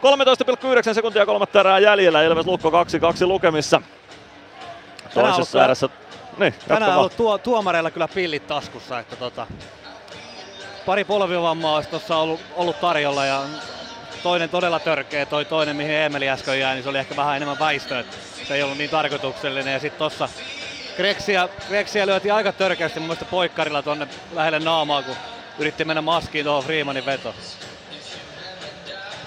13,9 0.00 0.94
sekuntia 0.94 1.26
kolmatta 1.26 1.60
erää 1.60 1.78
jäljellä, 1.78 2.22
Ilves 2.22 2.46
Lukko 2.46 2.70
2-2 2.70 3.26
lukemissa. 3.26 3.82
Toisessa 5.14 5.64
erässä... 5.64 5.88
Niin, 6.38 6.54
Tänään 6.68 6.92
on 6.92 6.98
ollut 6.98 7.16
tuo, 7.16 7.38
tuomareilla 7.38 7.90
kyllä 7.90 8.08
pillit 8.08 8.46
taskussa, 8.46 8.98
että 8.98 9.16
tota, 9.16 9.46
pari 10.86 11.04
polvivammaa 11.04 11.74
olisi 11.76 11.90
tuossa 11.90 12.16
ollut, 12.16 12.40
ollut 12.56 12.80
tarjolla 12.80 13.26
ja 13.26 13.42
toinen 14.22 14.48
todella 14.48 14.78
törkeä, 14.78 15.26
toi 15.26 15.44
toinen 15.44 15.76
mihin 15.76 15.94
Emeli 15.94 16.28
äsken 16.28 16.60
jäi, 16.60 16.74
niin 16.74 16.82
se 16.82 16.88
oli 16.88 16.98
ehkä 16.98 17.16
vähän 17.16 17.36
enemmän 17.36 17.58
väistö, 17.58 18.00
että 18.00 18.16
se 18.48 18.54
ei 18.54 18.62
ollut 18.62 18.78
niin 18.78 18.90
tarkoituksellinen 18.90 19.72
ja 19.72 19.80
sitten 19.80 19.98
tossa 19.98 20.28
Greksiä, 20.96 21.48
Greksiä 21.68 22.06
lyötiin 22.06 22.34
aika 22.34 22.52
törkeästi 22.52 23.00
mun 23.00 23.06
mielestä 23.06 23.24
poikkarilla 23.24 23.82
tonne 23.82 24.08
lähelle 24.32 24.58
naamaa, 24.58 25.02
kun 25.02 25.16
yritti 25.58 25.84
mennä 25.84 26.02
maskiin 26.02 26.44
tuohon 26.44 26.64
Freemanin 26.64 27.06
vetoon. 27.06 27.34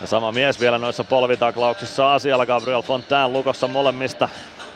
Ja 0.04 0.08
sama 0.08 0.32
mies 0.32 0.60
vielä 0.60 0.78
noissa 0.78 1.04
polvitaklauksissa 1.04 2.14
asialla 2.14 2.46
Gabriel 2.46 2.82
Fontaine 2.82 3.28
lukossa 3.28 3.68
molemmista, 3.68 4.30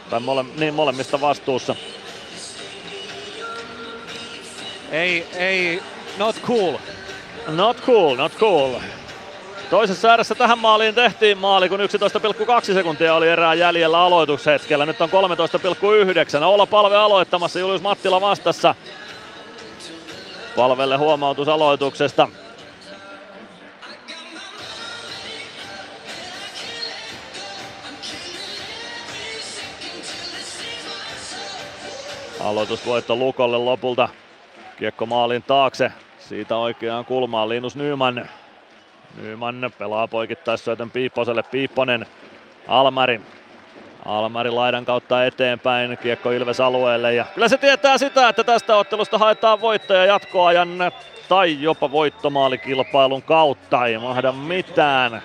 tai 0.10 0.20
mole, 0.20 0.46
niin 0.58 0.74
molemmista 0.74 1.22
vastuussa. 1.22 1.76
Ei, 4.92 5.28
ei, 5.36 5.84
not 6.18 6.36
cool. 6.42 6.78
Not 7.48 7.82
cool, 7.86 8.16
not 8.16 8.32
cool. 8.40 8.74
Toisessa 9.70 10.10
ääressä 10.10 10.36
tähän 10.36 10.60
maaliin 10.60 10.96
tehtiin 10.96 11.38
maali, 11.38 11.70
kun 11.70 11.80
11,2 11.80 12.74
sekuntia 12.74 13.16
oli 13.16 13.30
erää 13.30 13.54
jäljellä 13.54 14.00
aloitushetkellä. 14.00 14.86
Nyt 14.86 15.02
on 15.02 15.10
13,9. 15.10 16.44
Olla 16.44 16.66
palve 16.66 16.96
aloittamassa, 16.96 17.60
Julius 17.60 17.82
Mattila 17.82 18.22
vastassa. 18.22 18.76
Palvelle 20.56 20.98
huomautus 20.98 21.48
aloituksesta. 21.48 22.28
Aloitusvoitto 32.40 33.16
Lukolle 33.16 33.58
lopulta. 33.58 34.10
Kiekko 34.78 35.06
maalin 35.06 35.44
taakse. 35.44 35.92
Siitä 36.20 36.58
oikeaan 36.58 37.06
kulmaan 37.06 37.50
Linus 37.50 37.76
Nyman. 37.76 38.30
Nyman 39.22 39.72
pelaa 39.78 40.08
poikittaissyötön 40.08 40.92
Piipposelle. 40.92 41.44
Piipponen. 41.44 42.06
Almari. 42.68 43.22
Almari 44.06 44.52
laidan 44.52 44.86
kautta 44.86 45.26
eteenpäin. 45.26 45.98
Kiekko 45.98 46.32
Ilves 46.32 46.60
alueelle. 46.60 47.14
Ja 47.14 47.26
kyllä 47.34 47.48
se 47.48 47.58
tietää 47.58 47.98
sitä, 47.98 48.30
että 48.30 48.44
tästä 48.44 48.76
ottelusta 48.76 49.18
haetaan 49.18 49.62
voittoja 49.62 50.06
jatkoajan 50.06 50.70
tai 51.30 51.62
jopa 51.62 51.92
voittomaalikilpailun 51.92 53.22
kautta. 53.22 53.86
Ei 53.86 53.98
mahda 53.98 54.32
mitään. 54.32 55.22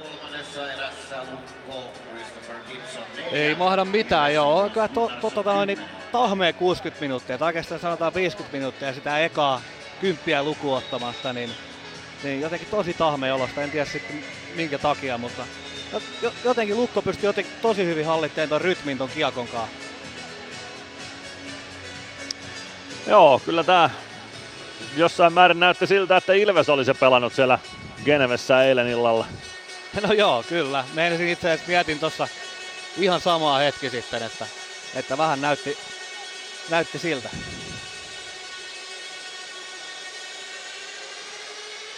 Ei 3.32 3.54
mahda 3.54 3.84
mitään, 3.84 4.34
joo. 4.34 4.70
Kyllä 4.72 4.88
to, 4.88 5.10
to, 5.20 5.30
tota, 5.30 5.66
niin 5.66 5.78
tahmeen 6.12 6.54
60 6.54 7.00
minuuttia, 7.00 7.38
tai 7.38 7.46
oikeastaan 7.46 7.80
sanotaan 7.80 8.14
50 8.14 8.56
minuuttia 8.56 8.94
sitä 8.94 9.18
ekaa 9.18 9.60
kymppiä 10.00 10.42
lukuottamasta, 10.42 11.32
niin, 11.32 11.50
niin 12.22 12.40
jotenkin 12.40 12.68
tosi 12.70 12.94
tahmeen 12.94 13.34
olosta. 13.34 13.62
En 13.62 13.70
tiedä 13.70 13.86
sitten 13.86 14.24
minkä 14.56 14.78
takia, 14.78 15.18
mutta 15.18 15.42
jotenkin 16.44 16.76
Lukko 16.76 17.02
pystyi 17.02 17.26
jotenkin 17.26 17.52
tosi 17.62 17.84
hyvin 17.84 18.06
hallitteen 18.06 18.48
ton 18.48 18.60
rytmin 18.60 18.98
ton 18.98 19.08
kiekon 19.08 19.48
kanssa. 19.48 19.76
Joo, 23.06 23.40
kyllä 23.44 23.64
tää 23.64 23.90
jossain 24.96 25.32
määrin 25.32 25.60
näytti 25.60 25.86
siltä, 25.86 26.16
että 26.16 26.32
Ilves 26.32 26.68
oli 26.68 26.84
se 26.84 26.94
pelannut 26.94 27.32
siellä 27.32 27.58
Genevessä 28.04 28.64
eilen 28.64 28.88
illalla. 28.88 29.26
No 30.06 30.12
joo, 30.12 30.44
kyllä. 30.48 30.84
Meinasin 30.94 31.28
itse 31.28 31.50
asiassa 31.50 31.68
mietin 31.68 31.98
tuossa 31.98 32.28
ihan 32.96 33.20
samaa 33.20 33.58
hetki 33.58 33.90
sitten, 33.90 34.22
että, 34.22 34.46
että 34.94 35.18
vähän 35.18 35.40
näytti, 35.40 35.78
näytti 36.70 36.98
siltä. 36.98 37.28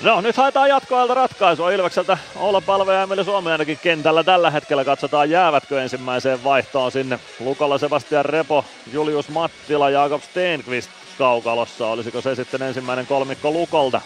No 0.00 0.20
nyt 0.20 0.36
haetaan 0.36 0.68
jatkoajalta 0.68 1.14
ratkaisua 1.14 1.70
Ilvekseltä 1.70 2.18
olla 2.36 2.60
palveja 2.60 3.02
Emeli 3.02 3.24
Suomi 3.24 3.50
ainakin 3.50 3.78
kentällä 3.82 4.24
tällä 4.24 4.50
hetkellä. 4.50 4.84
Katsotaan 4.84 5.30
jäävätkö 5.30 5.82
ensimmäiseen 5.82 6.44
vaihtoon 6.44 6.92
sinne. 6.92 7.18
Lukolla 7.40 7.78
Sebastian 7.78 8.24
Repo, 8.24 8.64
Julius 8.92 9.28
Mattila, 9.28 9.90
Jakob 9.90 10.22
Stenqvist 10.22 10.90
kaukalossa. 11.18 11.86
Olisiko 11.86 12.20
se 12.20 12.34
sitten 12.34 12.62
ensimmäinen 12.62 13.06
kolmikko 13.06 13.50
Lukolta? 13.50 14.00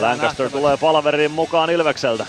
Lancaster 0.00 0.50
tulee 0.50 0.76
palveriin 0.76 1.30
mukaan 1.30 1.70
Ilvekseltä. 1.70 2.26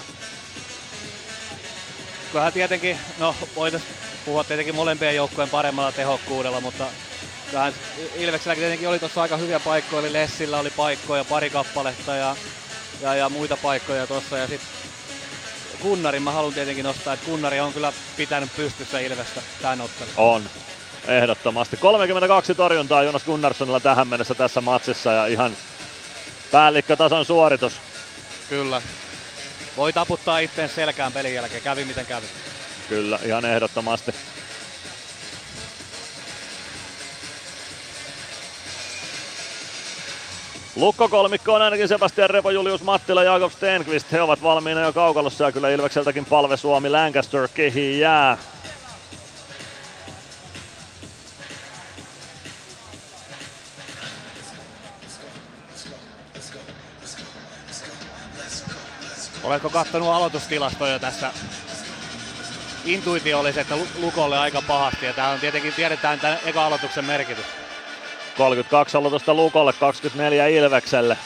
Kyllähän 2.32 2.54
tietenkin, 2.54 2.98
no 3.18 3.36
voitaisiin 3.56 3.94
puhua 4.28 4.44
tietenkin 4.44 4.76
molempien 4.76 5.16
joukkojen 5.16 5.50
paremmalla 5.50 5.92
tehokkuudella, 5.92 6.62
mutta 6.62 6.86
kyllähän 7.46 7.74
Ilvekselläkin 8.16 8.62
tietenkin 8.62 8.90
oli 8.90 9.00
tuossa 9.00 9.22
aika 9.22 9.38
hyviä 9.38 9.60
paikkoja, 9.60 10.00
eli 10.00 10.14
Lessillä 10.14 10.60
oli 10.60 10.70
paikkoja 10.70 11.26
pari 11.26 11.50
kappaletta 11.50 12.16
ja, 12.16 12.36
ja, 13.02 13.16
ja 13.16 13.30
muita 13.30 13.58
paikkoja 13.58 14.08
tuossa 14.08 14.38
ja 14.38 14.48
sitten 14.48 14.70
Kunnarin 15.80 16.24
mä 16.24 16.32
haluan 16.32 16.54
tietenkin 16.54 16.86
nostaa, 16.86 17.14
että 17.14 17.26
Kunnari 17.26 17.60
on 17.60 17.74
kyllä 17.74 17.94
pitänyt 18.18 18.50
pystyssä 18.56 19.00
Ilvestä 19.00 19.42
tämän 19.62 19.82
ottelun. 19.82 20.14
On, 20.18 20.44
ehdottomasti. 21.08 21.78
32 21.78 22.56
torjuntaa 22.56 23.04
Jonas 23.04 23.24
Gunnarssonilla 23.24 23.80
tähän 23.80 24.08
mennessä 24.08 24.36
tässä 24.36 24.62
matsissa 24.62 25.12
ja 25.12 25.26
ihan 25.26 25.58
päällikkötason 26.52 27.26
suoritus. 27.26 27.74
Kyllä. 28.50 28.82
Voi 29.78 29.94
taputtaa 29.94 30.40
itteen 30.40 30.70
selkään 30.70 31.12
pelin 31.12 31.34
jälkeen, 31.34 31.62
kävi 31.62 31.86
miten 31.86 32.06
kävi. 32.06 32.26
Kyllä, 32.90 33.20
ihan 33.24 33.46
ehdottomasti. 33.46 34.14
Lukko 40.76 41.10
kolmikko 41.10 41.54
on 41.54 41.62
ainakin 41.62 41.88
Sebastian 41.88 42.30
Repo, 42.30 42.50
Julius 42.50 42.84
Mattila 42.84 43.24
ja 43.24 43.34
Jakob 43.34 43.52
Stenqvist. 43.52 44.12
He 44.12 44.22
ovat 44.22 44.44
valmiina 44.44 44.82
jo 44.82 44.94
kaukalossa 44.94 45.44
ja 45.44 45.52
kyllä 45.52 45.70
Ilvekseltäkin 45.70 46.26
palve 46.26 46.58
Suomi 46.58 46.90
Lancaster 46.90 47.48
kehi 47.54 48.00
jää. 48.00 48.38
Oletko 59.44 59.70
kattonut 59.70 60.08
aloitustilastoja 60.08 61.00
tässä? 61.00 61.32
Intuitio 62.88 63.40
olisi, 63.40 63.60
että 63.60 63.76
Lukolle 64.02 64.38
aika 64.38 64.62
pahasti 64.68 65.06
ja 65.06 65.14
tämä 65.14 65.30
on 65.30 65.40
tietenkin 65.40 65.74
tiedetään 65.74 66.20
tämän 66.20 66.38
eka 66.46 66.66
aloituksen 66.66 67.06
merkitys. 67.06 67.46
32 68.38 68.98
aloitusta 68.98 69.34
Lukolle, 69.34 69.74
24 69.74 70.48
Ilvekselle. 70.48 71.18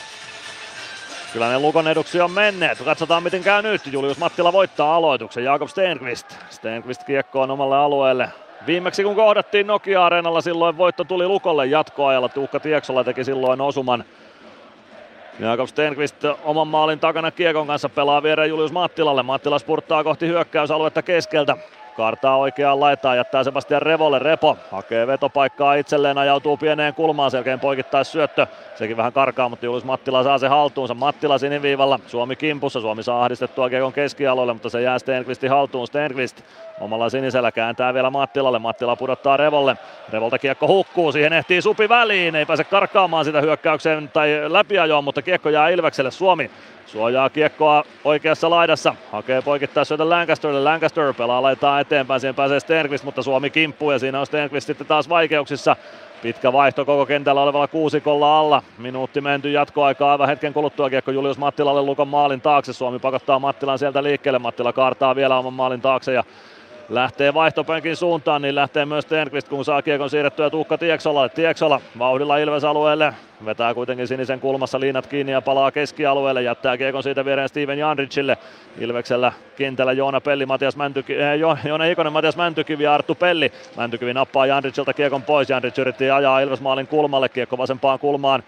Kyllä 1.33 1.49
ne 1.49 1.59
Lukon 1.59 1.87
eduksi 1.87 2.21
on 2.21 2.31
menneet. 2.31 2.79
Katsotaan 2.85 3.23
miten 3.23 3.43
käy 3.43 3.61
nyt. 3.61 3.81
Julius 3.91 4.17
Mattila 4.17 4.53
voittaa 4.53 4.95
aloituksen. 4.95 5.43
Jakob 5.43 5.67
Stenqvist. 5.67 6.35
Stenqvist 6.49 7.03
kiekkoon 7.03 7.51
omalle 7.51 7.77
alueelle. 7.77 8.29
Viimeksi 8.67 9.03
kun 9.03 9.15
kohdattiin 9.15 9.67
Nokia-areenalla, 9.67 10.41
silloin 10.41 10.77
voitto 10.77 11.03
tuli 11.03 11.27
Lukolle 11.27 11.65
jatkoajalla. 11.65 12.29
Tuukka 12.29 12.59
Tieksola 12.59 13.03
teki 13.03 13.23
silloin 13.23 13.61
osuman. 13.61 14.05
Jakob 15.41 15.67
Stenqvist 15.67 16.15
oman 16.43 16.67
maalin 16.67 16.99
takana 16.99 17.31
kiekon 17.31 17.67
kanssa 17.67 17.89
pelaa 17.89 18.23
viereen 18.23 18.49
Julius 18.49 18.71
Mattilalle. 18.71 19.23
Mattila 19.23 19.59
spurttaa 19.59 20.03
kohti 20.03 20.27
hyökkäysaluetta 20.27 21.01
keskeltä. 21.01 21.57
Kartaa 21.97 22.37
oikeaan 22.37 22.79
laitaan, 22.79 23.17
jättää 23.17 23.43
Sebastian 23.43 23.81
Revolle. 23.81 24.19
Repo 24.19 24.57
hakee 24.71 25.07
vetopaikkaa 25.07 25.73
itselleen, 25.73 26.17
ajautuu 26.17 26.57
pieneen 26.57 26.93
kulmaan, 26.93 27.31
selkeän 27.31 27.59
poikittais 27.59 28.11
syöttö. 28.11 28.47
Sekin 28.75 28.97
vähän 28.97 29.13
karkaa, 29.13 29.49
mutta 29.49 29.65
Julius 29.65 29.83
Mattila 29.83 30.23
saa 30.23 30.37
se 30.37 30.47
haltuunsa. 30.47 30.93
Mattila 30.93 31.37
siniviivalla, 31.37 31.99
Suomi 32.07 32.35
kimpussa. 32.35 32.81
Suomi 32.81 33.03
saa 33.03 33.23
ahdistettua 33.23 33.69
Kiekon 33.69 33.93
keskialoille, 33.93 34.53
mutta 34.53 34.69
se 34.69 34.81
jää 34.81 34.99
Stenqvistin 34.99 35.49
haltuun. 35.49 35.87
Stenqvist 35.87 36.43
omalla 36.79 37.09
sinisellä 37.09 37.51
kääntää 37.51 37.93
vielä 37.93 38.09
Mattilalle. 38.09 38.59
Mattila 38.59 38.95
pudottaa 38.95 39.37
Revolle. 39.37 39.77
Revolta 40.09 40.39
kiekko 40.39 40.67
hukkuu, 40.67 41.11
siihen 41.11 41.33
ehtii 41.33 41.61
Supi 41.61 41.89
väliin. 41.89 42.35
Ei 42.35 42.45
pääse 42.45 42.63
karkaamaan 42.63 43.25
sitä 43.25 43.41
hyökkäykseen 43.41 44.09
tai 44.13 44.41
läpiajoon, 44.47 45.03
mutta 45.03 45.21
kiekko 45.21 45.49
jää 45.49 45.69
Ilvekselle. 45.69 46.11
Suomi 46.11 46.51
Suojaa 46.85 47.29
kiekkoa 47.29 47.83
oikeassa 48.03 48.49
laidassa. 48.49 48.95
Hakee 49.11 49.41
poikittaa 49.41 49.85
syötä 49.85 50.09
Lancasterille. 50.09 50.63
Lancaster 50.63 51.13
pelaa 51.13 51.41
laittaa 51.41 51.79
eteenpäin. 51.81 52.19
Siihen 52.21 52.35
pääsee 52.35 52.59
Stenqvist, 52.59 53.03
mutta 53.03 53.21
Suomi 53.21 53.49
kimppuu 53.49 53.91
ja 53.91 53.99
siinä 53.99 54.19
on 54.19 54.25
Stenqvist 54.25 54.67
sitten 54.67 54.87
taas 54.87 55.09
vaikeuksissa. 55.09 55.75
Pitkä 56.21 56.53
vaihto 56.53 56.85
koko 56.85 57.05
kentällä 57.05 57.41
olevalla 57.41 57.67
kuusikolla 57.67 58.39
alla. 58.39 58.63
Minuutti 58.77 59.21
menty 59.21 59.51
jatkoaikaa 59.51 60.11
aivan 60.11 60.27
hetken 60.27 60.53
kuluttua 60.53 60.89
kiekko 60.89 61.11
Julius 61.11 61.37
Mattilalle 61.37 61.81
Lukon 61.81 62.07
maalin 62.07 62.41
taakse. 62.41 62.73
Suomi 62.73 62.99
pakottaa 62.99 63.39
Mattilan 63.39 63.79
sieltä 63.79 64.03
liikkeelle. 64.03 64.39
Mattila 64.39 64.73
kaartaa 64.73 65.15
vielä 65.15 65.37
oman 65.37 65.53
maalin 65.53 65.81
taakse 65.81 66.13
ja 66.13 66.23
lähtee 66.91 67.33
vaihtopenkin 67.33 67.95
suuntaan, 67.95 68.41
niin 68.41 68.55
lähtee 68.55 68.85
myös 68.85 69.05
Stenqvist, 69.05 69.49
kun 69.49 69.65
saa 69.65 69.81
kiekon 69.81 70.09
siirrettyä 70.09 70.49
Tuukka 70.49 70.77
Tieksolalle. 70.77 71.29
Tieksola 71.29 71.81
vauhdilla 71.99 72.37
Ilves 72.37 72.63
alueelle, 72.63 73.13
vetää 73.45 73.73
kuitenkin 73.73 74.07
sinisen 74.07 74.39
kulmassa 74.39 74.79
liinat 74.79 75.07
kiinni 75.07 75.31
ja 75.31 75.41
palaa 75.41 75.71
keskialueelle, 75.71 76.41
jättää 76.41 76.77
kiekon 76.77 77.03
siitä 77.03 77.25
viereen 77.25 77.49
Steven 77.49 77.79
Janricille. 77.79 78.37
Ilveksellä 78.79 79.31
kentällä 79.55 79.93
Joona 79.93 80.21
Pelli, 80.21 80.45
Matias 80.45 80.75
Mäntyki, 80.75 81.21
äh, 81.21 81.37
jo, 81.37 81.57
Joona 81.63 81.85
Ikonen, 81.85 82.13
Matias 82.13 82.37
Mäntykivi 82.37 82.83
ja 82.83 82.93
Arttu 82.93 83.15
Pelli. 83.15 83.51
Mäntykivi 83.77 84.13
nappaa 84.13 84.45
Janricilta 84.45 84.93
kiekon 84.93 85.21
pois, 85.21 85.49
Janric 85.49 85.77
yritti 85.77 86.11
ajaa 86.11 86.39
Ilves 86.39 86.61
maalin 86.61 86.87
kulmalle, 86.87 87.29
kiekko 87.29 87.57
vasempaan 87.57 87.99
kulmaan. 87.99 88.43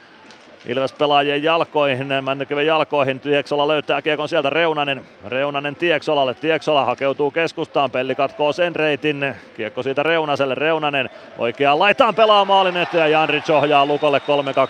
Ilves 0.66 0.93
pelaajien 0.93 1.43
jalkoihin, 1.43 2.08
Männykiven 2.22 2.66
jalkoihin, 2.66 3.19
Tieksola 3.19 3.67
löytää 3.67 4.01
kiekon 4.01 4.30
sieltä 4.30 4.50
Reunanen, 4.50 5.06
Reunanen 5.27 5.75
Tieksolalle, 5.75 6.33
Tieksola 6.33 6.85
hakeutuu 6.85 7.32
keskustaan, 7.32 7.92
Pelli 7.92 8.16
katkoo 8.16 8.53
sen 8.53 8.75
reitin, 8.75 9.35
kiekko 9.58 9.83
siitä 9.83 10.03
Reunaselle, 10.03 10.56
Reunanen 10.56 11.09
oikeaan 11.38 11.80
laitaan 11.80 12.16
pelaa 12.16 12.45
maalin 12.45 12.77
eteen 12.77 13.01
ja 13.01 13.08
Janric 13.08 13.50
ohjaa 13.50 13.85
Lukolle 13.85 14.22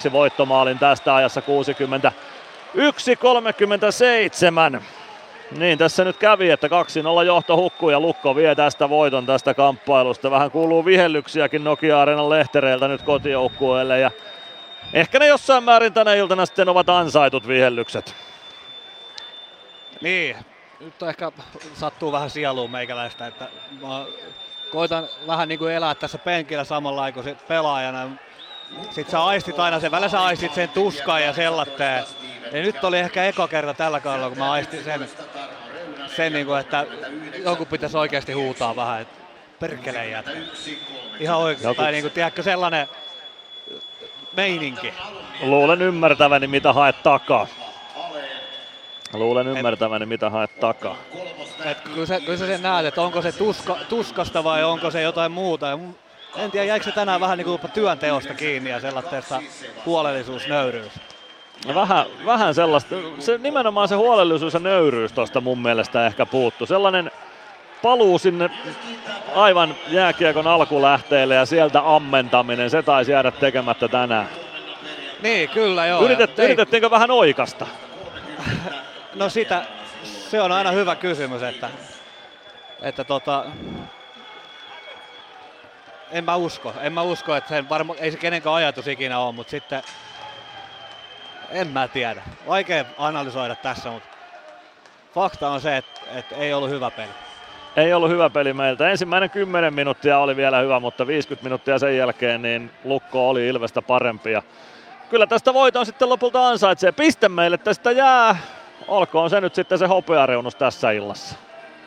3-2 0.10 0.12
voittomaalin 0.12 0.80
tästä 0.80 1.16
ajassa 1.16 1.42
60 1.42 2.12
1.37. 4.78 4.82
Niin 5.58 5.78
tässä 5.78 6.04
nyt 6.04 6.18
kävi, 6.18 6.50
että 6.50 6.68
2-0 6.68 7.26
johto 7.26 7.58
hukkuu 7.58 7.90
ja 7.90 8.00
Lukko 8.00 8.36
vie 8.36 8.56
tästä 8.56 8.90
voiton 8.90 9.26
tästä 9.26 9.54
kamppailusta. 9.54 10.32
Vähän 10.32 10.52
kuuluu 10.52 10.86
vihellyksiäkin 10.86 11.64
Nokia-areenan 11.64 12.30
lehtereiltä 12.30 12.88
nyt 12.88 13.02
kotijoukkueelle 13.02 14.00
ja 14.00 14.12
Ehkä 14.94 15.20
ne 15.20 15.28
jossain 15.28 15.64
määrin 15.64 15.94
tänä 15.94 16.14
iltana 16.14 16.46
sitten 16.46 16.70
ovat 16.70 16.90
ansaitut 16.90 17.48
vihellykset. 17.48 18.16
Niin, 20.02 20.36
nyt 20.80 21.04
ehkä 21.04 21.32
sattuu 21.74 22.12
vähän 22.12 22.30
sieluun 22.30 22.72
meikäläistä, 22.72 23.28
että 23.28 23.48
mä 23.82 24.06
koitan 24.72 25.08
vähän 25.28 25.48
niin 25.48 25.60
kuin 25.60 25.74
elää 25.74 25.96
tässä 25.96 26.18
penkillä 26.18 26.64
samalla 26.64 27.12
kuin 27.12 27.24
sit 27.24 27.48
pelaajana. 27.48 28.10
Sitten 28.82 29.12
sä 29.12 29.24
aistit 29.24 29.60
aina 29.60 29.80
sen, 29.80 29.92
välillä 29.92 30.10
sä 30.10 30.24
aistit 30.24 30.54
sen 30.54 30.70
tuskan 30.70 31.24
ja 31.24 31.34
sellatteen. 31.34 32.06
Ja 32.52 32.62
nyt 32.62 32.84
oli 32.84 33.00
ehkä 33.00 33.24
eka 33.24 33.48
kerta 33.48 33.74
tällä 33.74 34.00
kaudella, 34.00 34.30
kun 34.30 34.38
mä 34.38 34.52
aistin 34.52 34.84
sen, 34.84 35.10
sen 36.16 36.34
niin 36.34 36.46
kuin, 36.46 36.60
että 36.60 36.86
joku 37.44 37.66
pitäisi 37.66 37.98
oikeasti 37.98 38.34
huutaa 38.34 38.76
vähän, 38.76 39.02
että 39.02 39.24
perkeleen 39.60 40.12
jätkä. 40.12 40.32
Ihan 41.20 41.38
oikein, 41.38 41.76
tai 41.76 41.92
niin 41.92 42.04
kuin, 42.04 42.12
tiedätkö, 42.12 42.44
sellainen 42.44 42.88
meininki. 44.36 44.94
Luulen 45.42 45.82
ymmärtäväni, 45.82 46.48
mitä 46.48 46.74
haet 46.74 47.04
takaa. 47.04 47.48
Luulen 49.14 49.48
ymmärtäväni, 49.48 50.06
mitä 50.06 50.30
haet 50.30 50.60
takaa. 50.60 50.96
Et 51.66 51.82
kyllä, 51.82 52.06
sä, 52.06 52.20
kyllä 52.20 52.38
sä 52.38 52.48
sen 52.48 52.62
näet, 52.62 52.86
että 52.86 53.02
onko 53.02 53.22
se 53.22 53.32
tuska, 53.32 53.78
tuskasta 53.90 54.44
vai 54.44 54.64
onko 54.64 54.92
se 54.92 55.02
jotain 55.02 55.32
muuta. 55.32 55.68
Ja 55.68 55.78
en 56.38 56.52
tiedä, 56.52 56.66
jäikö 56.66 56.86
se 56.86 56.92
tänään 56.92 57.22
vähän 57.22 57.38
niin 57.38 57.46
kuin 57.46 57.72
työnteosta 57.74 58.34
kiinni 58.34 58.70
ja 58.70 58.80
sellaisesta 58.80 59.42
huolellisuus, 59.86 60.48
nöyryys. 60.48 60.92
No 61.68 61.76
Vähän, 61.76 62.06
vähän 62.26 62.56
sellaista, 62.56 62.96
se, 63.20 63.38
nimenomaan 63.38 63.88
se 63.88 63.96
huolellisuus 63.96 64.54
ja 64.54 64.60
nöyryys 64.60 65.12
tuosta 65.12 65.42
mun 65.42 65.60
mielestä 65.60 66.06
ehkä 66.06 66.26
puuttu. 66.26 66.66
Sellainen 66.66 67.12
paluu 67.84 68.20
sinne 68.20 68.50
aivan 69.36 69.76
jääkiekon 69.88 70.48
alkulähteelle 70.48 71.36
ja 71.36 71.46
sieltä 71.46 71.96
ammentaminen, 71.96 72.70
se 72.70 72.84
taisi 72.84 73.12
jäädä 73.12 73.32
tekemättä 73.32 73.88
tänään. 73.88 74.30
Niin, 75.22 75.50
kyllä 75.50 75.86
joo. 75.86 76.02
Yritet, 76.06 76.40
yritettiinkö 76.40 76.90
vähän 76.92 77.12
oikasta? 77.12 77.68
No 79.16 79.30
sitä, 79.30 79.64
se 80.04 80.42
on 80.42 80.52
aina 80.52 80.72
hyvä 80.72 80.96
kysymys, 80.96 81.44
että, 81.44 81.70
että 82.82 83.04
tota, 83.04 83.46
en 86.12 86.24
mä 86.24 86.36
usko, 86.36 86.74
en 86.82 86.94
mä 86.94 87.02
usko, 87.02 87.36
että 87.36 87.50
sen 87.50 87.70
varma, 87.70 87.96
ei 88.00 88.12
se 88.12 88.18
kenenkään 88.18 88.56
ajatus 88.56 88.88
ikinä 88.88 89.20
ole, 89.20 89.34
mutta 89.34 89.52
sitten 89.52 89.84
en 91.50 91.68
mä 91.68 91.88
tiedä. 91.88 92.24
Vaikea 92.48 92.86
analysoida 92.98 93.56
tässä, 93.56 93.90
mutta 93.92 94.10
fakta 95.14 95.50
on 95.50 95.62
se, 95.62 95.78
että, 95.78 96.02
että 96.16 96.36
ei 96.36 96.54
ollut 96.54 96.70
hyvä 96.70 96.92
peli. 96.92 97.23
Ei 97.76 97.94
ollut 97.94 98.10
hyvä 98.10 98.30
peli 98.30 98.54
meiltä. 98.54 98.90
Ensimmäinen 98.90 99.30
10 99.30 99.74
minuuttia 99.74 100.20
oli 100.20 100.36
vielä 100.36 100.60
hyvä, 100.60 100.80
mutta 100.80 101.08
50 101.08 101.44
minuuttia 101.44 101.80
sen 101.80 101.98
jälkeen 101.98 102.42
niin 102.42 102.72
Lukko 102.84 103.30
oli 103.30 103.48
Ilvestä 103.48 103.82
parempi. 103.82 104.32
Ja 104.32 104.42
kyllä 105.10 105.28
tästä 105.28 105.54
voiton 105.54 105.86
sitten 105.86 106.10
lopulta 106.10 106.48
ansaitsee. 106.48 106.92
Piste 106.92 107.30
meille 107.30 107.58
tästä 107.58 107.92
jää. 107.92 108.38
Olkoon 108.88 109.30
se 109.30 109.42
nyt 109.42 109.56
sitten 109.56 109.80
se 109.80 109.88
hopeareunus 109.88 110.56
tässä 110.56 110.92
illassa. 110.92 111.36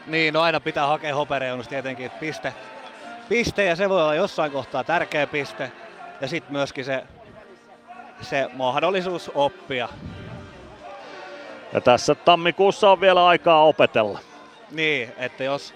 Niin, 0.06 0.34
no 0.34 0.40
aina 0.40 0.60
pitää 0.60 0.86
hakea 0.86 1.14
hopereunusta 1.14 1.70
tietenkin, 1.70 2.06
että 2.06 2.18
piste, 2.18 2.54
piste 3.28 3.64
ja 3.64 3.76
se 3.76 3.88
voi 3.88 4.02
olla 4.02 4.14
jossain 4.14 4.52
kohtaa 4.52 4.84
tärkeä 4.84 5.26
piste. 5.26 5.72
Ja 6.20 6.28
sitten 6.28 6.52
myöskin 6.52 6.84
se, 6.84 7.02
se 8.20 8.48
mahdollisuus 8.52 9.30
oppia. 9.34 9.88
Ja 11.72 11.80
tässä 11.80 12.14
tammikuussa 12.14 12.90
on 12.90 13.00
vielä 13.00 13.26
aikaa 13.26 13.64
opetella. 13.64 14.18
Niin, 14.76 15.12
että 15.16 15.44
jos, 15.44 15.74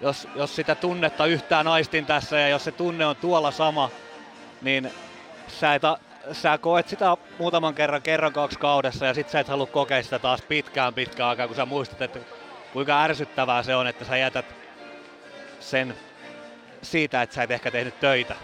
jos, 0.00 0.28
jos 0.34 0.56
sitä 0.56 0.74
tunnetta 0.74 1.26
yhtään 1.26 1.68
aistin 1.68 2.06
tässä 2.06 2.38
ja 2.38 2.48
jos 2.48 2.64
se 2.64 2.72
tunne 2.72 3.06
on 3.06 3.16
tuolla 3.16 3.50
sama, 3.50 3.90
niin 4.62 4.90
sä, 5.48 5.74
et, 5.74 5.82
sä 6.32 6.58
koet 6.58 6.88
sitä 6.88 7.16
muutaman 7.38 7.74
kerran, 7.74 8.02
kerran 8.02 8.32
kaksi 8.32 8.58
kaudessa 8.58 9.06
ja 9.06 9.14
sit 9.14 9.28
sä 9.28 9.40
et 9.40 9.48
halua 9.48 9.66
kokea 9.66 10.02
sitä 10.02 10.18
taas 10.18 10.42
pitkään 10.42 10.94
pitkään 10.94 11.28
aikaa, 11.28 11.46
kun 11.46 11.56
sä 11.56 11.66
muistat, 11.66 12.02
että 12.02 12.18
kuinka 12.72 13.02
ärsyttävää 13.02 13.62
se 13.62 13.76
on, 13.76 13.86
että 13.86 14.04
sä 14.04 14.16
jätät 14.16 14.46
sen 15.60 15.94
siitä, 16.82 17.22
että 17.22 17.34
sä 17.34 17.42
et 17.42 17.50
ehkä 17.50 17.70
tehnyt 17.70 18.00
töitä. 18.00 18.34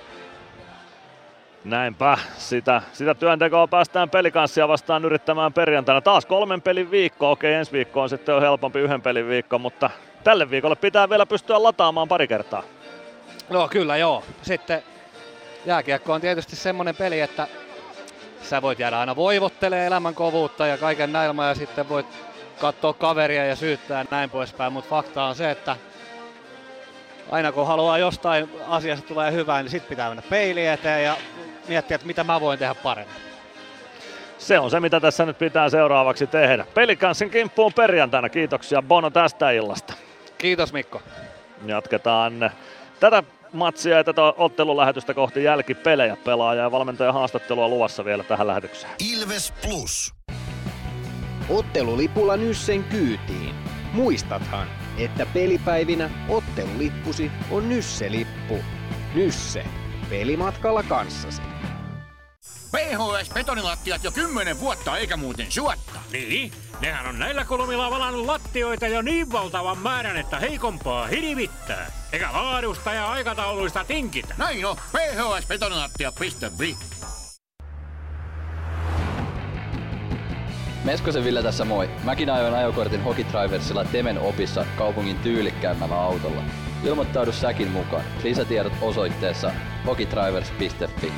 Näinpä, 1.65 2.19
sitä, 2.39 2.83
sitä 2.93 3.15
työntekoa 3.15 3.67
päästään 3.67 4.11
pelikanssia 4.11 4.69
vastaan 4.69 5.05
yrittämään 5.05 5.53
perjantaina. 5.53 6.01
Taas 6.01 6.27
kolmen 6.27 6.63
pelin 6.63 6.91
viikko, 6.91 7.31
okei 7.31 7.55
ensi 7.55 7.73
viikko 7.73 8.03
on 8.03 8.09
sitten 8.09 8.33
jo 8.33 8.41
helpompi 8.41 8.79
yhden 8.79 9.03
pelin 9.03 9.29
viikko, 9.29 9.59
mutta 9.59 9.91
tälle 10.25 10.51
viikolle 10.51 10.77
pitää 10.77 11.11
vielä 11.11 11.27
pystyä 11.27 11.63
lataamaan 11.63 12.09
pari 12.09 12.29
kertaa. 12.29 12.63
No 13.51 13.69
kyllä 13.69 13.97
joo. 13.97 14.23
Sitten 14.43 14.83
jääkiekko 15.67 16.13
on 16.13 16.21
tietysti 16.21 16.57
semmoinen 16.57 16.97
peli, 16.97 17.21
että 17.21 17.47
sä 18.43 18.63
voit 18.63 18.79
jäädä 18.79 19.01
aina 19.01 19.17
voivottelee 19.17 19.87
elämän 19.87 20.15
kovuutta 20.15 20.67
ja 20.67 20.79
kaiken 20.79 21.13
näilmaa 21.13 21.49
ja 21.49 21.55
sitten 21.55 21.89
voit 21.89 22.07
katsoa 22.61 22.93
kaveria 22.93 23.47
ja 23.47 23.57
syyttää 23.57 24.05
näin 24.11 24.31
poispäin, 24.31 24.73
mutta 24.73 24.91
fakta 24.91 25.25
on 25.25 25.35
se, 25.35 25.51
että 25.51 25.77
aina 27.31 27.53
kun 27.53 27.67
haluaa 27.67 27.99
jostain 27.99 28.51
asiasta 28.69 29.09
tulee 29.09 29.33
hyvää, 29.33 29.63
niin 29.63 29.71
sitten 29.71 29.89
pitää 29.89 30.09
mennä 30.09 30.23
peiliin 30.31 30.71
eteen 30.71 31.05
ja 31.05 31.17
miettiä, 31.69 31.95
että 31.95 32.07
mitä 32.07 32.25
mä 32.25 32.41
voin 32.41 32.59
tehdä 32.59 32.75
paremmin. 32.75 33.17
Se 34.39 34.59
on 34.59 34.71
se, 34.71 34.81
mitä 34.81 35.01
tässä 35.01 35.27
nyt 35.27 35.39
pitää 35.39 35.69
seuraavaksi 35.71 36.27
tehdä. 36.27 36.67
Pelikanssin 36.75 37.31
kimppuun 37.31 37.73
perjantaina. 37.73 38.29
Kiitoksia 38.29 38.83
Bono 38.83 39.11
tästä 39.11 39.51
illasta. 39.51 39.95
Kiitos 40.39 40.73
Mikko. 40.73 41.03
Jatketaan 41.67 42.51
tätä 43.01 43.23
matsia 43.53 43.97
ja 43.97 44.05
tätä 44.05 44.23
ottelulähetystä 44.23 45.15
kohti 45.15 45.45
jälkipelejä. 45.45 46.17
Pelaaja 46.17 46.63
ja 46.63 46.71
valmentajan 46.71 47.15
haastattelua 47.15 47.69
luvassa 47.69 48.05
vielä 48.05 48.25
tähän 48.25 48.47
lähetykseen. 48.47 48.93
Ilves 49.13 49.53
Plus. 49.63 50.15
Ottelulipulla 51.49 52.37
Nyssen 52.37 52.85
kyytiin. 52.85 53.55
Muistathan, 53.93 54.67
että 54.99 55.27
pelipäivinä 55.27 56.11
ottelulippusi 56.29 57.31
on 57.51 57.69
Nysse-lippu. 57.69 58.59
Nysse. 59.15 59.65
Pelimatkalla 60.11 60.83
kanssasi. 60.83 61.43
PHS 62.71 63.31
betonilattiat 63.35 64.05
jo 64.05 64.11
kymmenen 64.11 64.61
vuotta 64.61 64.99
eikä 64.99 65.17
muuten 65.17 65.53
suotta. 65.53 66.01
Niin, 66.13 66.53
nehän 66.81 67.07
on 67.07 67.19
näillä 67.19 67.45
kolmilla 67.45 67.91
valannut 67.91 68.27
lattioita 68.27 68.87
jo 68.87 69.03
niin 69.03 69.33
valtavan 69.33 69.79
määrän, 69.79 70.17
että 70.17 70.39
heikompaa 70.39 71.07
hirvittää. 71.07 71.91
Eikä 72.13 72.29
laadusta 72.33 72.93
ja 72.93 73.11
aikatauluista 73.11 73.85
tinkitä. 73.85 74.35
Näin 74.39 74.67
on, 74.67 74.77
phsbetonilattia.fi. 74.77 76.77
Meskosen 80.85 81.25
Ville 81.25 81.43
tässä 81.43 81.65
moi. 81.65 81.91
Mäkin 82.05 82.31
ajoin 82.31 82.55
ajokortin 82.55 83.03
Hokitriversilla 83.03 83.85
Temen 83.85 84.19
opissa 84.19 84.67
kaupungin 84.79 85.19
tyylikkäämmällä 85.19 86.01
autolla. 86.01 86.43
Ilmoittaudu 86.85 87.33
säkin 87.33 87.71
mukaan. 87.71 88.05
Lisätiedot 88.25 88.73
osoitteessa 88.83 89.53
hokitrivers.fi. 89.87 91.13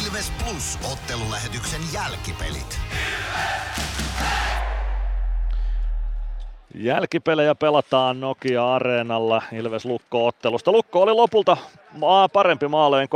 Ilves 0.00 0.32
Plus 0.44 0.78
ottelulähetyksen 0.92 1.80
jälkipelit. 1.92 2.80
Jälkipelejä 6.74 7.54
pelataan 7.54 8.20
Nokia-areenalla 8.20 9.42
Ilves 9.52 9.84
Lukko-ottelusta. 9.84 10.72
Lukko 10.72 11.02
oli 11.02 11.12
lopulta 11.12 11.56
parempi 12.32 12.68
maaleen 12.68 13.08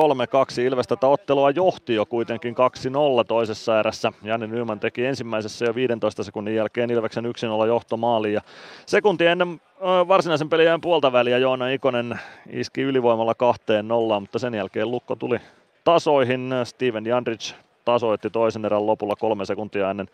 3-2. 0.59 0.61
Ilves 0.61 0.87
tätä 0.87 1.07
ottelua 1.07 1.51
johti 1.51 1.95
jo 1.95 2.07
kuitenkin 2.07 2.55
2-0 2.55 3.25
toisessa 3.28 3.78
erässä. 3.81 4.12
Janne 4.23 4.47
Nyman 4.47 4.81
teki 4.81 5.07
ensimmäisessä 5.07 5.65
jo 5.65 5.75
15 5.75 6.23
sekunnin 6.23 6.55
jälkeen 6.55 6.91
Ilveksen 6.91 7.25
1-0 7.25 7.67
johtomaali. 7.67 8.33
Ja 8.33 8.41
sekunti 8.87 9.27
ennen 9.27 9.61
varsinaisen 10.09 10.49
pelin 10.49 10.81
puolta 10.81 11.12
väliä 11.12 11.39
Joona 11.39 11.69
Ikonen 11.69 12.20
iski 12.51 12.83
ylivoimalla 12.83 13.35
kahteen 13.35 13.89
nollaan, 13.89 14.23
mutta 14.23 14.39
sen 14.39 14.55
jälkeen 14.55 14.91
Lukko 14.91 15.17
tuli 15.17 15.39
tasoihin. 15.85 16.51
Steven 16.65 17.07
Jandrich 17.07 17.55
tasoitti 17.85 18.31
toisen 18.31 18.65
erän 18.65 18.87
lopulla 18.87 19.17
kolme 19.17 19.45
sekuntia 19.45 19.91
ennen 19.91 20.09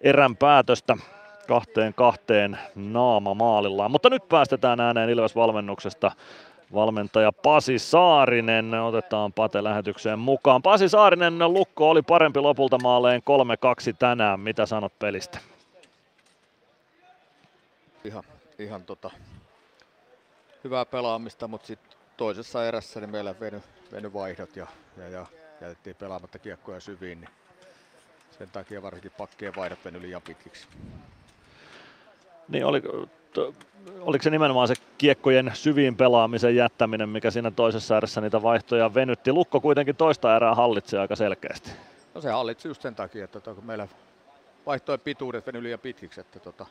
erän 0.00 0.36
päätöstä 0.36 0.96
kahteen 1.48 1.94
kahteen 1.94 2.58
naama 2.74 3.34
maalillaan. 3.34 3.90
Mutta 3.90 4.10
nyt 4.10 4.28
päästetään 4.28 4.80
ääneen 4.80 5.10
Ilves-valmennuksesta 5.10 6.12
valmentaja 6.74 7.32
Pasi 7.32 7.78
Saarinen. 7.78 8.74
Otetaan 8.74 9.32
Pate 9.32 9.64
lähetykseen 9.64 10.18
mukaan. 10.18 10.62
Pasi 10.62 10.88
Saarinen, 10.88 11.38
Lukko 11.38 11.90
oli 11.90 12.02
parempi 12.02 12.40
lopulta 12.40 12.78
maaleen 12.82 13.22
3-2 13.90 13.96
tänään. 13.98 14.40
Mitä 14.40 14.66
sanot 14.66 14.98
pelistä? 14.98 15.38
ihan, 18.06 18.24
ihan 18.58 18.84
tota, 18.84 19.10
hyvää 20.64 20.84
pelaamista, 20.84 21.48
mutta 21.48 21.66
sitten 21.66 21.98
toisessa 22.16 22.66
erässä 22.66 23.00
niin 23.00 23.10
meillä 23.10 23.40
veny, 23.40 23.62
veny 23.92 24.12
vaihdot 24.12 24.56
ja, 24.56 24.66
ja, 24.96 25.08
ja 25.08 25.26
jätettiin 25.60 25.96
pelaamatta 25.96 26.38
kiekkoja 26.38 26.80
syviin, 26.80 27.20
niin 27.20 27.30
sen 28.38 28.50
takia 28.50 28.82
varsinkin 28.82 29.12
pakkien 29.12 29.56
vaihdot 29.56 29.84
veny 29.84 30.02
liian 30.02 30.22
pitkiksi. 30.22 30.66
Niin 32.48 32.64
oli 32.64 32.82
Mutta 33.36 33.66
oliko 34.00 34.22
se 34.22 34.30
nimenomaan 34.30 34.68
se 34.68 34.74
kiekkojen 34.98 35.50
syviin 35.54 35.96
pelaamisen 35.96 36.56
jättäminen, 36.56 37.08
mikä 37.08 37.30
siinä 37.30 37.50
toisessa 37.50 37.96
erässä 37.96 38.20
niitä 38.20 38.42
vaihtoja 38.42 38.94
venytti? 38.94 39.32
Lukko 39.32 39.60
kuitenkin 39.60 39.96
toista 39.96 40.36
erää 40.36 40.54
hallitsee 40.54 41.00
aika 41.00 41.16
selkeästi. 41.16 41.70
No 42.14 42.20
se 42.20 42.30
hallitsi 42.30 42.68
just 42.68 42.82
sen 42.82 42.94
takia, 42.94 43.24
että 43.24 43.40
tota, 43.40 43.54
kun 43.54 43.66
meillä 43.66 43.88
vaihtojen 44.66 45.00
pituudet 45.00 45.46
veny 45.46 45.62
liian 45.62 45.80
pitkiksi, 45.80 46.20
että 46.20 46.40
tota, 46.40 46.66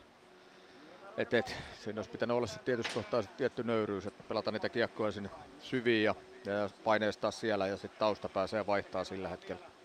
et, 1.16 1.34
et, 1.34 1.56
siinä 1.80 1.98
olisi 1.98 2.10
pitänyt 2.10 2.36
olla 2.36 2.46
tietysti 2.64 2.94
kohtaa 2.94 3.22
tietty 3.22 3.64
nöyryys, 3.64 4.06
että 4.06 4.24
pelata 4.28 4.50
niitä 4.50 4.68
kiekkoja 4.68 5.12
sinne 5.12 5.30
syviin 5.60 6.04
ja, 6.04 6.14
ja 6.44 6.70
paineistaa 6.84 7.30
siellä 7.30 7.66
ja 7.66 7.76
sitten 7.76 7.98
tausta 7.98 8.28
pääsee 8.28 8.66
vaihtaa 8.66 9.04
sillä 9.04 9.28
hetkellä. 9.28 9.75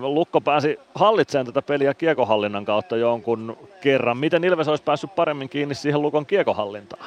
Lukko 0.00 0.40
pääsi 0.40 0.78
hallitsemaan 0.94 1.46
tätä 1.46 1.62
peliä 1.62 1.94
kiekohallinnan 1.94 2.64
kautta 2.64 2.96
jonkun 2.96 3.58
kerran. 3.80 4.16
Miten 4.16 4.44
Ilves 4.44 4.68
olisi 4.68 4.84
päässyt 4.84 5.14
paremmin 5.14 5.48
kiinni 5.48 5.74
siihen 5.74 6.02
Lukon 6.02 6.26
kiekohallintaan? 6.26 7.06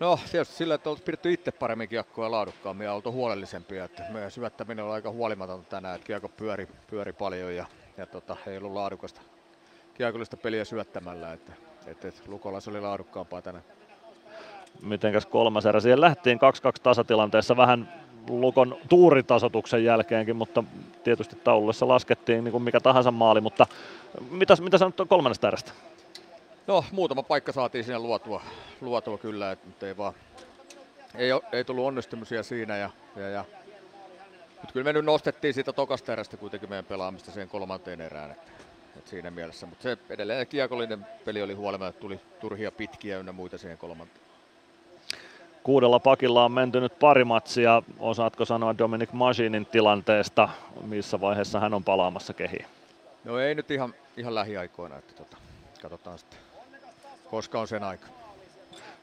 No 0.00 0.18
tietysti 0.30 0.54
sillä, 0.54 0.74
että 0.74 0.90
oltu 0.90 1.02
pidetty 1.04 1.32
itse 1.32 1.52
paremmin 1.52 1.88
kiekkoa 1.88 2.24
ja 2.24 2.30
laadukkaammin 2.30 2.84
ja 2.84 2.92
oltu 2.92 3.12
huolellisempia. 3.12 3.84
Että 3.84 4.02
meidän 4.10 4.30
syöttäminen 4.30 4.84
on 4.84 4.92
aika 4.92 5.10
huolimatonta 5.10 5.70
tänään, 5.70 5.94
että 5.94 6.06
kiekko 6.06 6.28
pyöri, 6.28 6.68
pyöri 6.90 7.12
paljon 7.12 7.54
ja, 7.54 7.66
ja 7.96 8.06
tota, 8.06 8.36
ei 8.46 8.58
ollut 8.58 8.72
laadukasta 8.72 9.20
kiekollista 9.94 10.36
peliä 10.36 10.64
syöttämällä. 10.64 11.32
Että, 11.32 11.52
että, 11.86 12.08
että 12.08 12.22
Lukolla 12.26 12.60
se 12.60 12.70
oli 12.70 12.80
laadukkaampaa 12.80 13.42
tänään. 13.42 13.64
Mitenkäs 14.82 15.26
kolmas 15.26 15.66
erä? 15.66 15.80
Siihen 15.80 16.00
lähtiin 16.00 16.38
2-2 16.38 16.40
tasatilanteessa 16.82 17.56
vähän 17.56 18.07
Lukon 18.28 18.76
tuuritasotuksen 18.88 19.84
jälkeenkin, 19.84 20.36
mutta 20.36 20.64
tietysti 21.04 21.36
taulussa 21.36 21.88
laskettiin 21.88 22.44
niin 22.44 22.52
kuin 22.52 22.62
mikä 22.62 22.80
tahansa 22.80 23.10
maali, 23.10 23.40
mutta 23.40 23.66
mitä, 24.30 24.56
mitä 24.60 24.78
sanot 24.78 25.08
kolmannesta 25.08 25.48
erästä? 25.48 25.72
No 26.66 26.84
muutama 26.92 27.22
paikka 27.22 27.52
saatiin 27.52 27.84
siinä 27.84 27.98
luotua, 27.98 28.42
luotua 28.80 29.18
kyllä, 29.18 29.52
että, 29.52 29.86
ei 29.86 29.96
vaan 29.96 30.14
ei, 31.14 31.30
ei 31.52 31.64
tullut 31.64 31.86
onnistumisia 31.86 32.42
siinä 32.42 32.76
ja, 32.76 32.90
ja, 33.16 33.28
ja 33.28 33.44
mutta 34.50 34.72
kyllä 34.72 34.84
me 34.84 34.92
nyt 34.92 35.04
nostettiin 35.04 35.54
siitä 35.54 35.72
tokasta 35.72 36.12
erästä 36.12 36.36
kuitenkin 36.36 36.68
meidän 36.68 36.84
pelaamista 36.84 37.30
siihen 37.30 37.48
kolmanteen 37.48 38.00
erään, 38.00 38.30
että, 38.30 38.52
että 38.96 39.10
siinä 39.10 39.30
mielessä, 39.30 39.66
mutta 39.66 39.82
se 39.82 39.98
edelleen 40.10 40.46
kiekollinen 40.46 41.06
peli 41.24 41.42
oli 41.42 41.54
huolimatta, 41.54 42.00
tuli 42.00 42.20
turhia 42.40 42.72
pitkiä 42.72 43.18
ynnä 43.18 43.32
muita 43.32 43.58
siihen 43.58 43.78
kolmanteen. 43.78 44.27
Kuudella 45.62 45.98
pakilla 45.98 46.44
on 46.44 46.52
menty 46.52 46.80
nyt 46.80 46.98
pari 46.98 47.24
matsia. 47.24 47.82
Osaatko 47.98 48.44
sanoa 48.44 48.78
Dominic 48.78 49.12
Machinin 49.12 49.66
tilanteesta, 49.66 50.48
missä 50.84 51.20
vaiheessa 51.20 51.60
hän 51.60 51.74
on 51.74 51.84
palaamassa 51.84 52.34
kehiin? 52.34 52.66
No 53.24 53.38
ei 53.38 53.54
nyt 53.54 53.70
ihan, 53.70 53.94
ihan 54.16 54.34
lähiaikoina, 54.34 54.96
että 54.96 55.14
tota, 55.14 55.36
katsotaan 55.82 56.18
sitten, 56.18 56.38
koska 57.30 57.60
on 57.60 57.68
sen 57.68 57.82
aika. 57.84 58.06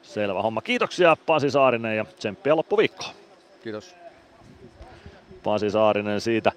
Selvä 0.02 0.42
homma. 0.42 0.62
Kiitoksia 0.62 1.16
Pasi 1.26 1.50
Saarinen 1.50 1.96
ja 1.96 2.04
tsemppiä 2.04 2.56
loppuviikkoa. 2.56 3.08
Kiitos. 3.62 3.94
Pasi 5.42 5.70
Saarinen 5.70 6.20
siitä 6.20 6.52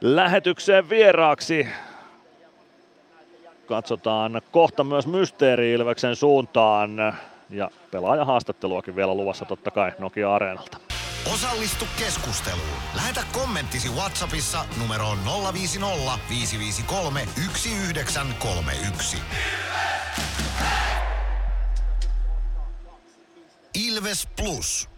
lähetykseen 0.00 0.88
vieraaksi. 0.88 1.68
Katsotaan 3.66 4.42
kohta 4.50 4.84
myös 4.84 5.06
Mysteeri 5.06 5.72
Ilveksen 5.72 6.16
suuntaan 6.16 7.16
ja 7.50 7.70
pelaajahaastatteluakin 7.90 8.96
vielä 8.96 9.14
luvassa 9.14 9.44
totta 9.44 9.70
kai 9.70 9.92
Nokia 9.98 10.34
Areenalta. 10.34 10.78
Osallistu 11.34 11.84
keskusteluun. 11.98 12.78
Lähetä 12.94 13.24
kommenttisi 13.32 13.88
Whatsappissa 13.88 14.64
numeroon 14.78 15.18
050 15.52 16.18
553 16.28 17.20
1931. 17.20 19.18
Ilves 23.74 24.28
Plus. 24.36 24.88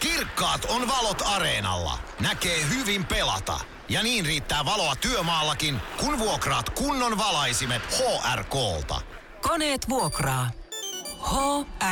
Kirkkaat 0.00 0.64
on 0.64 0.88
valot 0.88 1.22
areenalla. 1.26 1.98
Näkee 2.20 2.58
hyvin 2.68 3.04
pelata. 3.04 3.60
Ja 3.88 4.02
niin 4.02 4.26
riittää 4.26 4.64
valoa 4.64 4.96
työmaallakin, 4.96 5.80
kun 6.00 6.18
vuokraat 6.18 6.70
kunnon 6.70 7.18
valaisimet 7.18 7.82
HRKlta. 7.82 9.00
Koneet 9.40 9.88
vuokraa. 9.88 10.50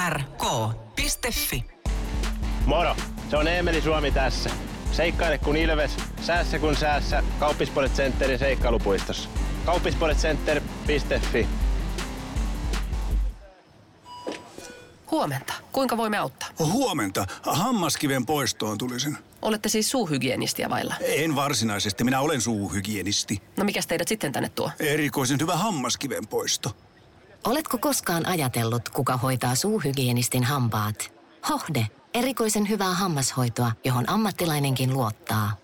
hrk.fi 0.09 1.65
Moro, 2.67 2.97
se 3.31 3.37
on 3.37 3.49
Eemeli 3.49 3.83
Suomi 3.83 4.11
tässä. 4.11 4.51
Seikkaile 4.93 5.39
kun 5.39 5.57
ilves, 5.57 5.97
säässä 6.21 6.59
kun 6.59 6.77
säässä. 6.77 7.23
Kauppispoilet 7.39 7.93
Centerin 7.93 8.39
seikkailupuistossa. 8.39 9.29
Kauppispoiletcenter.fi 9.65 11.49
Huomenta. 15.11 15.55
Kuinka 15.73 15.97
voimme 15.97 16.19
auttaa? 16.19 16.49
Huomenta. 16.59 17.27
Hammaskiven 17.43 18.27
poistoon 18.27 18.79
tulisin. 18.79 19.19
Olette 19.43 19.69
siis 19.69 19.91
suuhygienistiä 19.91 20.71
vailla? 20.71 20.95
En 21.01 21.37
varsinaisesti. 21.37 22.05
Minä 22.05 22.21
olen 22.21 22.41
suuhygienisti. 22.41 23.43
No 23.57 23.65
mikä 23.65 23.81
teidät 23.89 24.09
sitten 24.09 24.33
tänne 24.33 24.49
tuo? 24.49 24.71
Erikoisen 24.81 25.41
hyvä 25.41 25.57
hammaskiven 25.57 26.27
poisto. 26.27 26.77
Oletko 27.45 27.79
koskaan 27.79 28.27
ajatellut, 28.27 28.89
kuka 28.89 29.17
hoitaa 29.17 29.55
suuhygienistin 29.55 30.45
hampaat? 30.45 31.13
Hohde. 31.49 31.87
Erikoisen 32.15 32.69
hyvää 32.69 32.95
hammashoitoa, 32.95 33.73
johon 33.85 34.11
ammattilainenkin 34.11 34.93
luottaa. 34.93 35.57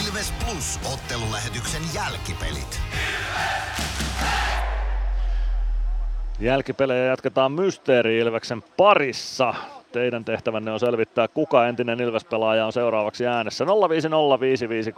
Ilves 0.00 0.32
Plus 0.44 0.80
ottelulähetyksen 0.92 1.82
jälkipelit. 1.94 2.80
Jälkipelejä 6.40 7.04
jatketaan 7.04 7.52
Mysteeri 7.52 8.18
Ilveksen 8.18 8.62
parissa. 8.76 9.54
Teidän 9.92 10.24
tehtävänne 10.24 10.72
on 10.72 10.80
selvittää, 10.80 11.28
kuka 11.28 11.68
entinen 11.68 12.00
Ilves-pelaaja 12.00 12.66
on 12.66 12.72
seuraavaksi 12.72 13.26
äänessä. 13.26 13.66
050 13.66 14.92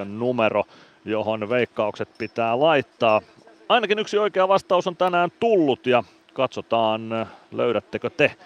on 0.00 0.18
numero, 0.18 0.64
johon 1.04 1.48
veikkaukset 1.48 2.08
pitää 2.18 2.60
laittaa. 2.60 3.20
Ainakin 3.68 3.98
yksi 3.98 4.18
oikea 4.18 4.48
vastaus 4.48 4.86
on 4.86 4.96
tänään 4.96 5.30
tullut 5.40 5.86
ja 5.86 6.04
katsotaan, 6.34 7.28
löydättekö 7.52 8.10
te 8.10 8.36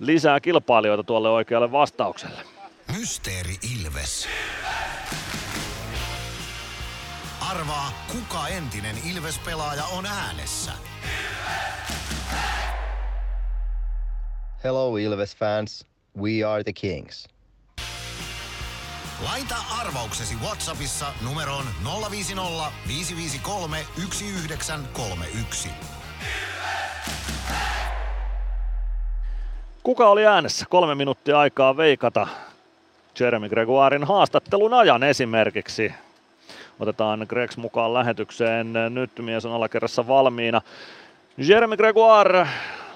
lisää 0.00 0.40
kilpailijoita 0.40 1.02
tuolle 1.02 1.30
oikealle 1.30 1.72
vastaukselle. 1.72 2.40
Mysteeri 2.98 3.54
Ilves. 3.76 4.28
Arvaa, 7.50 7.92
kuka 8.12 8.48
entinen 8.48 8.96
Ilves-pelaaja 9.12 9.84
on 9.84 10.06
äänessä. 10.06 10.72
Hello 14.64 14.96
Ilves 14.96 15.36
fans, 15.36 15.86
we 16.20 16.42
are 16.42 16.64
the 16.64 16.72
Kings. 16.72 17.28
Laita 19.24 19.54
arvauksesi 19.80 20.34
Whatsappissa 20.44 21.06
numeroon 21.28 21.64
050 22.10 22.72
553 22.88 23.78
1931. 23.94 25.68
Kuka 29.82 30.08
oli 30.08 30.26
äänessä? 30.26 30.66
Kolme 30.68 30.94
minuuttia 30.94 31.40
aikaa 31.40 31.76
veikata 31.76 32.28
Jeremy 33.20 33.48
Gregoirin 33.48 34.04
haastattelun 34.04 34.74
ajan 34.74 35.02
esimerkiksi. 35.02 35.92
Otetaan 36.80 37.26
Gregs 37.28 37.56
mukaan 37.56 37.94
lähetykseen. 37.94 38.72
Nyt 38.90 39.10
mies 39.18 39.44
on 39.46 39.52
alakerrassa 39.52 40.06
valmiina. 40.06 40.60
Jeremy 41.36 41.76
Gregoire, 41.76 42.48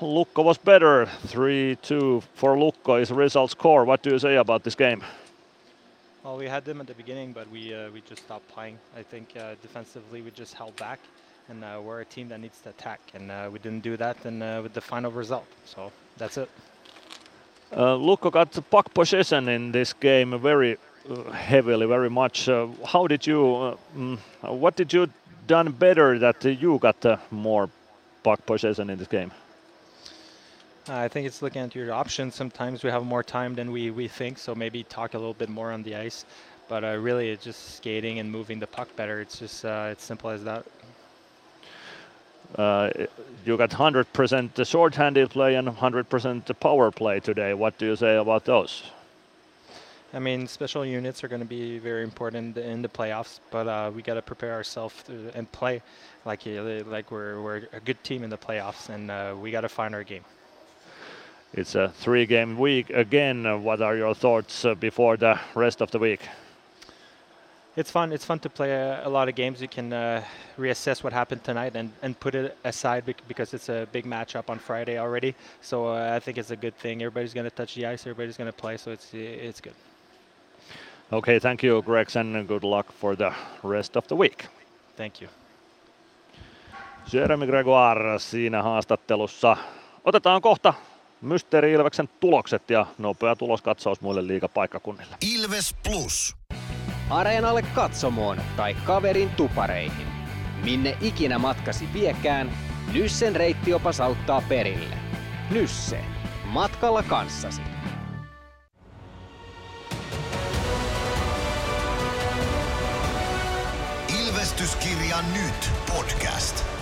Lukko 0.03 0.45
was 0.45 0.59
better. 0.59 1.07
3-2 1.27 2.23
for 2.35 2.57
Lukko 2.57 3.01
is 3.01 3.09
the 3.09 3.15
result 3.15 3.51
score. 3.51 3.85
What 3.85 4.03
do 4.03 4.11
you 4.11 4.19
say 4.19 4.37
about 4.37 4.65
this 4.65 4.75
game? 4.75 5.03
Well, 6.25 6.37
we 6.37 6.47
had 6.47 6.65
them 6.65 6.81
at 6.81 6.87
the 6.87 6.95
beginning, 6.95 7.33
but 7.33 7.51
we 7.51 7.75
uh, 7.75 7.91
we 7.91 8.01
just 8.03 8.23
stopped 8.23 8.49
playing. 8.49 8.79
I 8.97 9.03
think 9.03 9.35
uh, 9.37 9.55
defensively 9.61 10.23
we 10.23 10.31
just 10.31 10.55
held 10.55 10.77
back, 10.77 11.01
and 11.49 11.65
uh, 11.65 11.81
we're 11.83 12.01
a 12.01 12.05
team 12.05 12.29
that 12.29 12.39
needs 12.39 12.61
to 12.61 12.71
attack, 12.71 13.01
and 13.15 13.31
uh, 13.31 13.51
we 13.53 13.59
didn't 13.59 13.83
do 13.83 13.97
that, 13.97 14.25
and 14.25 14.43
uh, 14.43 14.61
with 14.63 14.73
the 14.73 14.81
final 14.81 15.11
result. 15.11 15.47
So 15.65 15.91
that's 16.19 16.37
it. 16.37 16.49
Uh, 17.73 17.97
Lukko 17.97 18.31
got 18.31 18.53
the 18.53 18.63
puck 18.63 18.95
possession 18.95 19.49
in 19.49 19.73
this 19.73 19.93
game 19.93 20.39
very 20.39 20.77
uh, 21.11 21.33
heavily, 21.33 21.87
very 21.87 22.11
much. 22.11 22.49
Uh, 22.49 22.69
how 22.87 23.07
did 23.09 23.27
you? 23.27 23.57
Uh, 23.57 23.77
mm, 23.97 24.19
what 24.43 24.77
did 24.77 24.93
you 24.93 25.09
done 25.49 25.73
better 25.73 26.19
that 26.19 26.45
you 26.45 26.79
got 26.79 27.05
uh, 27.05 27.17
more 27.31 27.69
puck 28.23 28.47
possession 28.47 28.91
in 28.91 28.99
this 28.99 29.09
game? 29.09 29.33
I 30.89 31.07
think 31.07 31.27
it's 31.27 31.43
looking 31.43 31.63
at 31.63 31.75
your 31.75 31.93
options. 31.93 32.35
Sometimes 32.35 32.83
we 32.83 32.91
have 32.91 33.05
more 33.05 33.23
time 33.23 33.55
than 33.55 33.71
we, 33.71 33.91
we 33.91 34.09
think, 34.09 34.37
so 34.39 34.55
maybe 34.55 34.83
talk 34.83 35.15
a 35.15 35.19
little 35.19 35.35
bit 35.35 35.49
more 35.49 35.71
on 35.71 35.85
the 35.85 35.95
ice. 35.95 36.25
But 36.69 36.83
uh, 36.83 36.97
really, 36.97 37.31
it's 37.31 37.45
just 37.45 37.77
skating 37.77 38.19
and 38.19 38.31
moving 38.31 38.59
the 38.59 38.67
puck 38.67 38.95
better. 38.97 39.21
It's 39.21 39.39
just 39.39 39.65
uh, 39.65 39.91
it's 39.93 40.05
simple 40.05 40.31
as 40.31 40.43
that. 40.45 40.65
Uh, 42.57 42.91
you 43.45 43.57
got 43.57 43.71
100% 43.71 44.55
the 44.55 44.65
short-handed 44.65 45.31
play 45.31 45.55
and 45.55 45.69
100% 45.69 46.45
the 46.45 46.55
power 46.55 46.91
play 46.91 47.21
today. 47.21 47.55
What 47.55 47.79
do 47.79 47.87
you 47.87 47.97
say 47.97 48.17
about 48.17 48.45
those? 48.45 48.83
I 50.13 50.19
mean, 50.19 50.47
special 50.47 50.85
units 50.85 51.25
are 51.25 51.29
going 51.29 51.41
to 51.41 51.47
be 51.47 51.79
very 51.79 52.03
important 52.03 52.59
in 52.59 52.83
the 52.83 52.89
playoffs, 52.89 53.41
but 53.51 53.67
uh, 53.67 53.91
we 53.95 54.03
got 54.03 54.15
to 54.15 54.23
prepare 54.23 54.53
ourselves 54.53 55.05
and 55.35 55.51
play 55.53 55.81
like 56.27 56.47
uh, 56.47 56.83
like 56.87 57.11
we're 57.11 57.41
we're 57.41 57.63
a 57.73 57.81
good 57.81 58.03
team 58.05 58.23
in 58.23 58.29
the 58.29 58.37
playoffs, 58.37 58.91
and 58.91 59.11
uh, 59.11 59.35
we 59.41 59.51
got 59.51 59.63
to 59.63 59.71
find 59.71 59.95
our 59.95 60.05
game. 60.05 60.25
It's 61.55 61.75
a 61.75 61.89
three-game 61.89 62.57
week 62.59 62.89
again. 62.91 63.63
What 63.63 63.83
are 63.83 63.95
your 63.95 64.15
thoughts 64.15 64.65
uh, 64.65 64.75
before 64.75 65.19
the 65.19 65.39
rest 65.55 65.83
of 65.83 65.91
the 65.91 65.99
week? 65.99 66.21
It's 67.77 67.91
fun. 67.91 68.13
It's 68.13 68.25
fun 68.25 68.39
to 68.39 68.49
play 68.49 68.73
a, 68.73 69.07
a 69.07 69.09
lot 69.09 69.29
of 69.29 69.35
games. 69.35 69.61
You 69.61 69.69
can 69.69 69.93
uh, 69.93 70.23
reassess 70.59 71.05
what 71.05 71.13
happened 71.13 71.45
tonight 71.45 71.77
and, 71.77 71.91
and 72.03 72.19
put 72.19 72.35
it 72.35 72.57
aside 72.65 73.05
bec- 73.05 73.29
because 73.29 73.53
it's 73.53 73.69
a 73.69 73.87
big 73.93 74.07
matchup 74.07 74.49
on 74.49 74.59
Friday 74.59 74.99
already. 74.99 75.35
So 75.61 75.89
uh, 75.89 76.17
I 76.17 76.21
think 76.21 76.39
it's 76.39 76.51
a 76.51 76.57
good 76.57 76.77
thing. 76.79 77.03
Everybody's 77.03 77.35
going 77.35 77.51
to 77.51 77.57
touch 77.57 77.75
the 77.75 77.87
ice. 77.87 78.03
Everybody's 78.07 78.37
going 78.37 78.53
to 78.53 78.61
play. 78.61 78.77
So 78.79 78.91
it's 78.91 79.15
it's 79.15 79.61
good. 79.61 79.75
Okay, 81.13 81.39
thank 81.39 81.63
you, 81.63 81.83
Gregson, 81.83 82.37
and 82.37 82.49
good 82.49 82.65
luck 82.65 82.93
for 82.93 83.17
the 83.17 83.33
rest 83.63 83.97
of 83.97 84.07
the 84.07 84.17
week. 84.17 84.47
Thank 84.97 85.21
you. 85.21 85.29
Jeremy 87.13 87.47
Gregoire 87.47 88.19
siinä 88.19 88.63
haastattelussa. 88.63 89.57
Otetaan 90.05 90.43
kohta 90.43 90.75
Mysteeri 91.23 91.73
Ilveksen 91.73 92.09
tulokset 92.21 92.71
ja 92.71 92.87
nopea 92.99 93.37
tuloskatsaus 93.37 94.01
muille 94.01 94.27
liigapaikkakunnille. 94.27 95.17
Ilves 95.35 95.75
Plus. 95.83 96.37
Areenalle 97.11 97.63
katsomoon 97.63 98.41
tai 98.57 98.75
kaverin 98.75 99.31
tupareihin. 99.31 100.07
Minne 100.65 100.97
ikinä 101.01 101.39
matkasi 101.39 101.89
viekään, 101.93 102.53
Nyssen 102.93 103.37
reittiopas 103.37 104.01
auttaa 104.01 104.43
perille. 104.49 104.97
Nysse. 105.51 106.05
Matkalla 106.45 107.03
kanssasi. 107.03 107.63
Ilvestyskirja 114.27 115.17
nyt 115.33 115.71
podcast. 115.97 116.82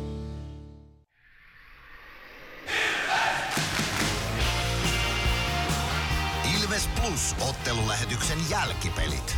Plus 7.11 7.35
ottelulähetyksen 7.49 8.37
jälkipelit. 8.51 9.37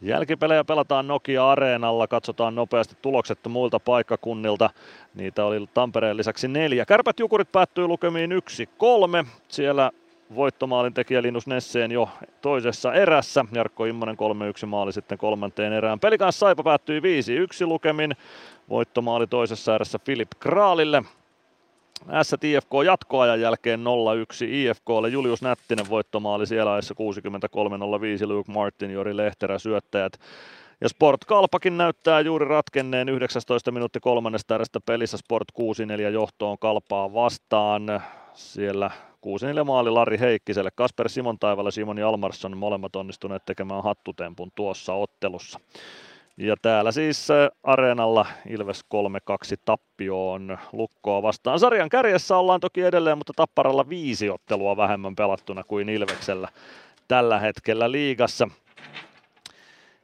Jälkipelejä 0.00 0.64
pelataan 0.64 1.08
Nokia-areenalla, 1.08 2.06
katsotaan 2.06 2.54
nopeasti 2.54 2.96
tulokset 3.02 3.38
muilta 3.48 3.80
paikkakunnilta. 3.80 4.70
Niitä 5.14 5.44
oli 5.44 5.66
Tampereen 5.74 6.16
lisäksi 6.16 6.48
neljä. 6.48 6.84
Kärpät 6.84 7.20
Jukurit 7.20 7.52
päättyi 7.52 7.86
lukemiin 7.86 8.30
1-3. 9.22 9.26
Siellä 9.48 9.90
voittomaalin 10.34 10.94
tekijä 10.94 11.22
Linus 11.22 11.46
Nesseen 11.46 11.92
jo 11.92 12.08
toisessa 12.42 12.94
erässä. 12.94 13.44
Jarkko 13.52 13.84
Immonen 13.84 14.16
3-1 14.62 14.66
maali 14.66 14.92
sitten 14.92 15.18
kolmanteen 15.18 15.72
erään. 15.72 16.00
Pelikans 16.00 16.40
Saipa 16.40 16.62
päättyi 16.62 17.00
5-1 17.00 17.02
lukemin. 17.66 18.16
Voittomaali 18.68 19.26
toisessa 19.26 19.74
erässä 19.74 19.98
Filip 19.98 20.30
Kraalille. 20.40 21.02
S 22.22 22.34
IFK 22.42 22.70
jatkoajan 22.84 23.40
jälkeen 23.40 23.80
0-1 23.80 23.84
IFKlle. 24.48 25.08
Julius 25.08 25.42
Nättinen 25.42 25.88
voittomaali 25.88 26.46
siellä 26.46 26.72
ajassa 26.72 26.94
63-05 28.24 28.26
Luke 28.26 28.52
Martin, 28.52 28.90
Jori 28.90 29.16
Lehterä 29.16 29.58
syöttäjät. 29.58 30.12
Ja 30.80 30.88
Sport 30.88 31.24
Kalpakin 31.24 31.76
näyttää 31.76 32.20
juuri 32.20 32.44
ratkenneen 32.44 33.08
19 33.08 33.70
minuutti 33.70 34.00
kolmannesta 34.00 34.54
erästä 34.54 34.80
pelissä 34.86 35.16
Sport 35.16 35.48
6-4 36.08 36.12
johtoon 36.12 36.58
Kalpaa 36.58 37.12
vastaan. 37.12 38.02
Siellä 38.34 38.90
6-4 39.60 39.64
maali 39.64 39.90
Lari 39.90 40.18
Heikkiselle. 40.20 40.70
Kasper 40.74 41.08
Simon 41.08 41.38
Taivalle 41.38 41.70
Simon 41.70 41.98
Jalmarsson 41.98 42.56
molemmat 42.56 42.96
onnistuneet 42.96 43.44
tekemään 43.44 43.82
hattutempun 43.82 44.52
tuossa 44.54 44.94
ottelussa. 44.94 45.60
Ja 46.36 46.56
täällä 46.62 46.92
siis 46.92 47.28
areenalla 47.62 48.26
Ilves 48.48 48.84
3-2 48.84 49.56
tappioon 49.64 50.58
lukkoa 50.72 51.22
vastaan. 51.22 51.58
Sarjan 51.58 51.88
kärjessä 51.88 52.36
ollaan 52.36 52.60
toki 52.60 52.82
edelleen, 52.82 53.18
mutta 53.18 53.32
Tapparalla 53.36 53.88
viisi 53.88 54.30
ottelua 54.30 54.76
vähemmän 54.76 55.16
pelattuna 55.16 55.64
kuin 55.64 55.88
Ilveksellä 55.88 56.48
tällä 57.08 57.38
hetkellä 57.38 57.90
liigassa. 57.90 58.48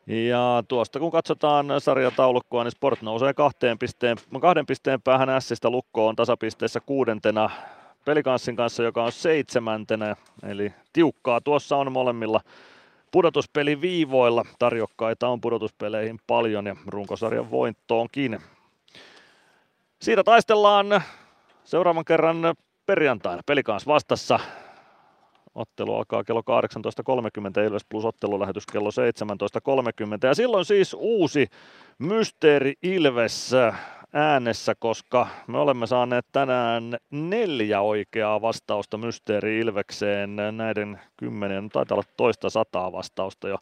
Ja 0.07 0.65
tuosta 0.69 0.99
kun 0.99 1.11
katsotaan 1.11 1.67
sarjataulukkoa, 1.79 2.65
niin 2.65 2.73
Sport 2.73 3.03
nousee 3.03 3.35
kahteen 3.35 3.79
pisteen, 3.79 4.17
kahden 4.41 4.67
pisteen 4.67 5.03
päähän 5.03 5.43
Sistä 5.43 5.71
lukko 5.71 6.07
on 6.07 6.17
tasapisteessä 6.17 6.81
kuudentena 6.81 7.51
Pelikanssin 8.05 8.57
kanssa, 8.57 8.83
joka 8.83 9.05
on 9.05 9.13
seitsemäntenä. 9.13 10.17
Eli 10.49 10.73
tiukkaa 10.93 11.41
tuossa 11.41 11.77
on 11.77 11.93
molemmilla 11.93 12.41
pudotuspeli 13.11 13.81
viivoilla. 13.81 14.45
Tarjokkaita 14.59 15.29
on 15.29 15.41
pudotuspeleihin 15.41 16.19
paljon 16.27 16.67
ja 16.67 16.77
runkosarjan 16.87 17.51
voittoonkin. 17.51 18.39
Siitä 20.03 20.25
taistellaan 20.25 21.03
seuraavan 21.65 22.05
kerran 22.05 22.55
perjantaina. 22.87 23.43
Pelikans 23.47 23.87
vastassa. 23.87 24.41
Ottelu 25.55 25.95
alkaa 25.95 26.25
kello 26.25 26.41
18.30, 26.41 27.67
Ilves 27.67 27.85
Plus 27.89 28.05
ottelulähetys 28.05 28.67
kello 28.67 28.91
17.30. 28.91 30.29
Ja 30.29 30.35
silloin 30.35 30.65
siis 30.65 30.97
uusi 30.99 31.47
Mysteeri 31.99 32.75
Ilves 32.83 33.51
äänessä, 34.13 34.75
koska 34.79 35.27
me 35.47 35.59
olemme 35.59 35.87
saaneet 35.87 36.27
tänään 36.33 36.97
neljä 37.11 37.81
oikeaa 37.81 38.41
vastausta 38.41 38.99
Mysteeri 38.99 39.59
Ilvekseen. 39.59 40.37
Näiden 40.53 41.01
kymmenen, 41.17 41.69
taitaa 41.69 41.95
olla 41.95 42.07
toista 42.17 42.51
sataa 42.51 42.93
vastausta 42.93 43.49
jo 43.49 43.57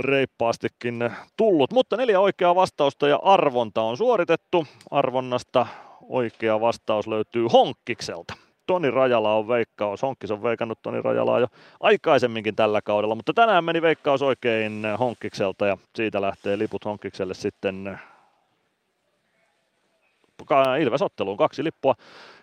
reippaastikin 0.00 1.10
tullut, 1.36 1.72
mutta 1.72 1.96
neljä 1.96 2.20
oikeaa 2.20 2.54
vastausta 2.54 3.08
ja 3.08 3.18
arvonta 3.22 3.82
on 3.82 3.96
suoritettu. 3.96 4.66
Arvonnasta 4.90 5.66
oikea 6.08 6.60
vastaus 6.60 7.06
löytyy 7.06 7.46
Honkkikselta. 7.52 8.34
Toni 8.66 8.90
Rajala 8.90 9.34
on 9.34 9.48
veikkaus. 9.48 10.02
Honkkis 10.02 10.30
on 10.30 10.42
veikannut 10.42 10.78
Toni 10.82 11.02
Rajalaa 11.02 11.40
jo 11.40 11.46
aikaisemminkin 11.80 12.56
tällä 12.56 12.82
kaudella, 12.82 13.14
mutta 13.14 13.34
tänään 13.34 13.64
meni 13.64 13.82
veikkaus 13.82 14.22
oikein 14.22 14.82
Honkkikselta 14.98 15.66
ja 15.66 15.78
siitä 15.94 16.20
lähtee 16.20 16.58
liput 16.58 16.84
Honkkikselle 16.84 17.34
sitten 17.34 18.00
Ilvesotteluun. 20.80 21.36
Kaksi 21.36 21.64
lippua 21.64 21.94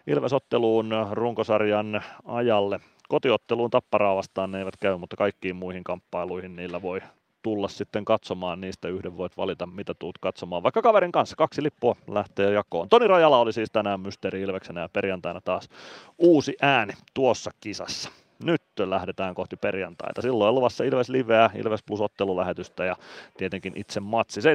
Ilvesotteluun 0.07 0.91
runkosarjan 1.11 2.01
ajalle. 2.25 2.79
Kotiotteluun 3.09 3.69
Tapparaa 3.69 4.15
vastaan 4.15 4.51
ne 4.51 4.59
eivät 4.59 4.77
käy, 4.79 4.97
mutta 4.97 5.15
kaikkiin 5.15 5.55
muihin 5.55 5.83
kamppailuihin 5.83 6.55
niillä 6.55 6.81
voi 6.81 7.01
tulla 7.41 7.67
sitten 7.67 8.05
katsomaan. 8.05 8.61
Niistä 8.61 8.87
yhden 8.87 9.17
voit 9.17 9.37
valita, 9.37 9.65
mitä 9.65 9.93
tuut 9.93 10.17
katsomaan. 10.17 10.63
Vaikka 10.63 10.81
kaverin 10.81 11.11
kanssa 11.11 11.35
kaksi 11.35 11.63
lippua 11.63 11.95
lähtee 12.07 12.51
jakoon. 12.51 12.89
Toni 12.89 13.07
Rajala 13.07 13.39
oli 13.39 13.53
siis 13.53 13.71
tänään 13.71 13.99
Mysteeri 13.99 14.41
Ilveksenä 14.41 14.81
ja 14.81 14.89
perjantaina 14.89 15.41
taas 15.41 15.69
uusi 16.17 16.55
ääni 16.61 16.93
tuossa 17.13 17.51
kisassa 17.59 18.22
nyt 18.45 18.61
lähdetään 18.79 19.35
kohti 19.35 19.55
perjantaita. 19.55 20.21
Silloin 20.21 20.49
on 20.49 20.55
luvassa 20.55 20.83
Ilves 20.83 21.09
Liveä, 21.09 21.49
Ilves 21.55 21.83
Plus 21.83 22.01
ottelulähetystä 22.01 22.85
ja 22.85 22.95
tietenkin 23.37 23.73
itse 23.75 23.99
matsi. 23.99 24.41
17.30 24.41 24.45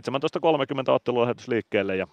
ottelulähetys 0.91 1.49
liikkeelle 1.49 1.97
ja 1.97 2.07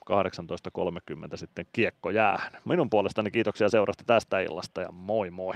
18.30 1.31 1.37
sitten 1.37 1.65
kiekko 1.73 2.09
jää. 2.09 2.51
Minun 2.65 2.89
puolestani 2.89 3.31
kiitoksia 3.31 3.69
seurasta 3.69 4.03
tästä 4.07 4.39
illasta 4.39 4.81
ja 4.81 4.91
moi 4.91 5.29
moi! 5.29 5.53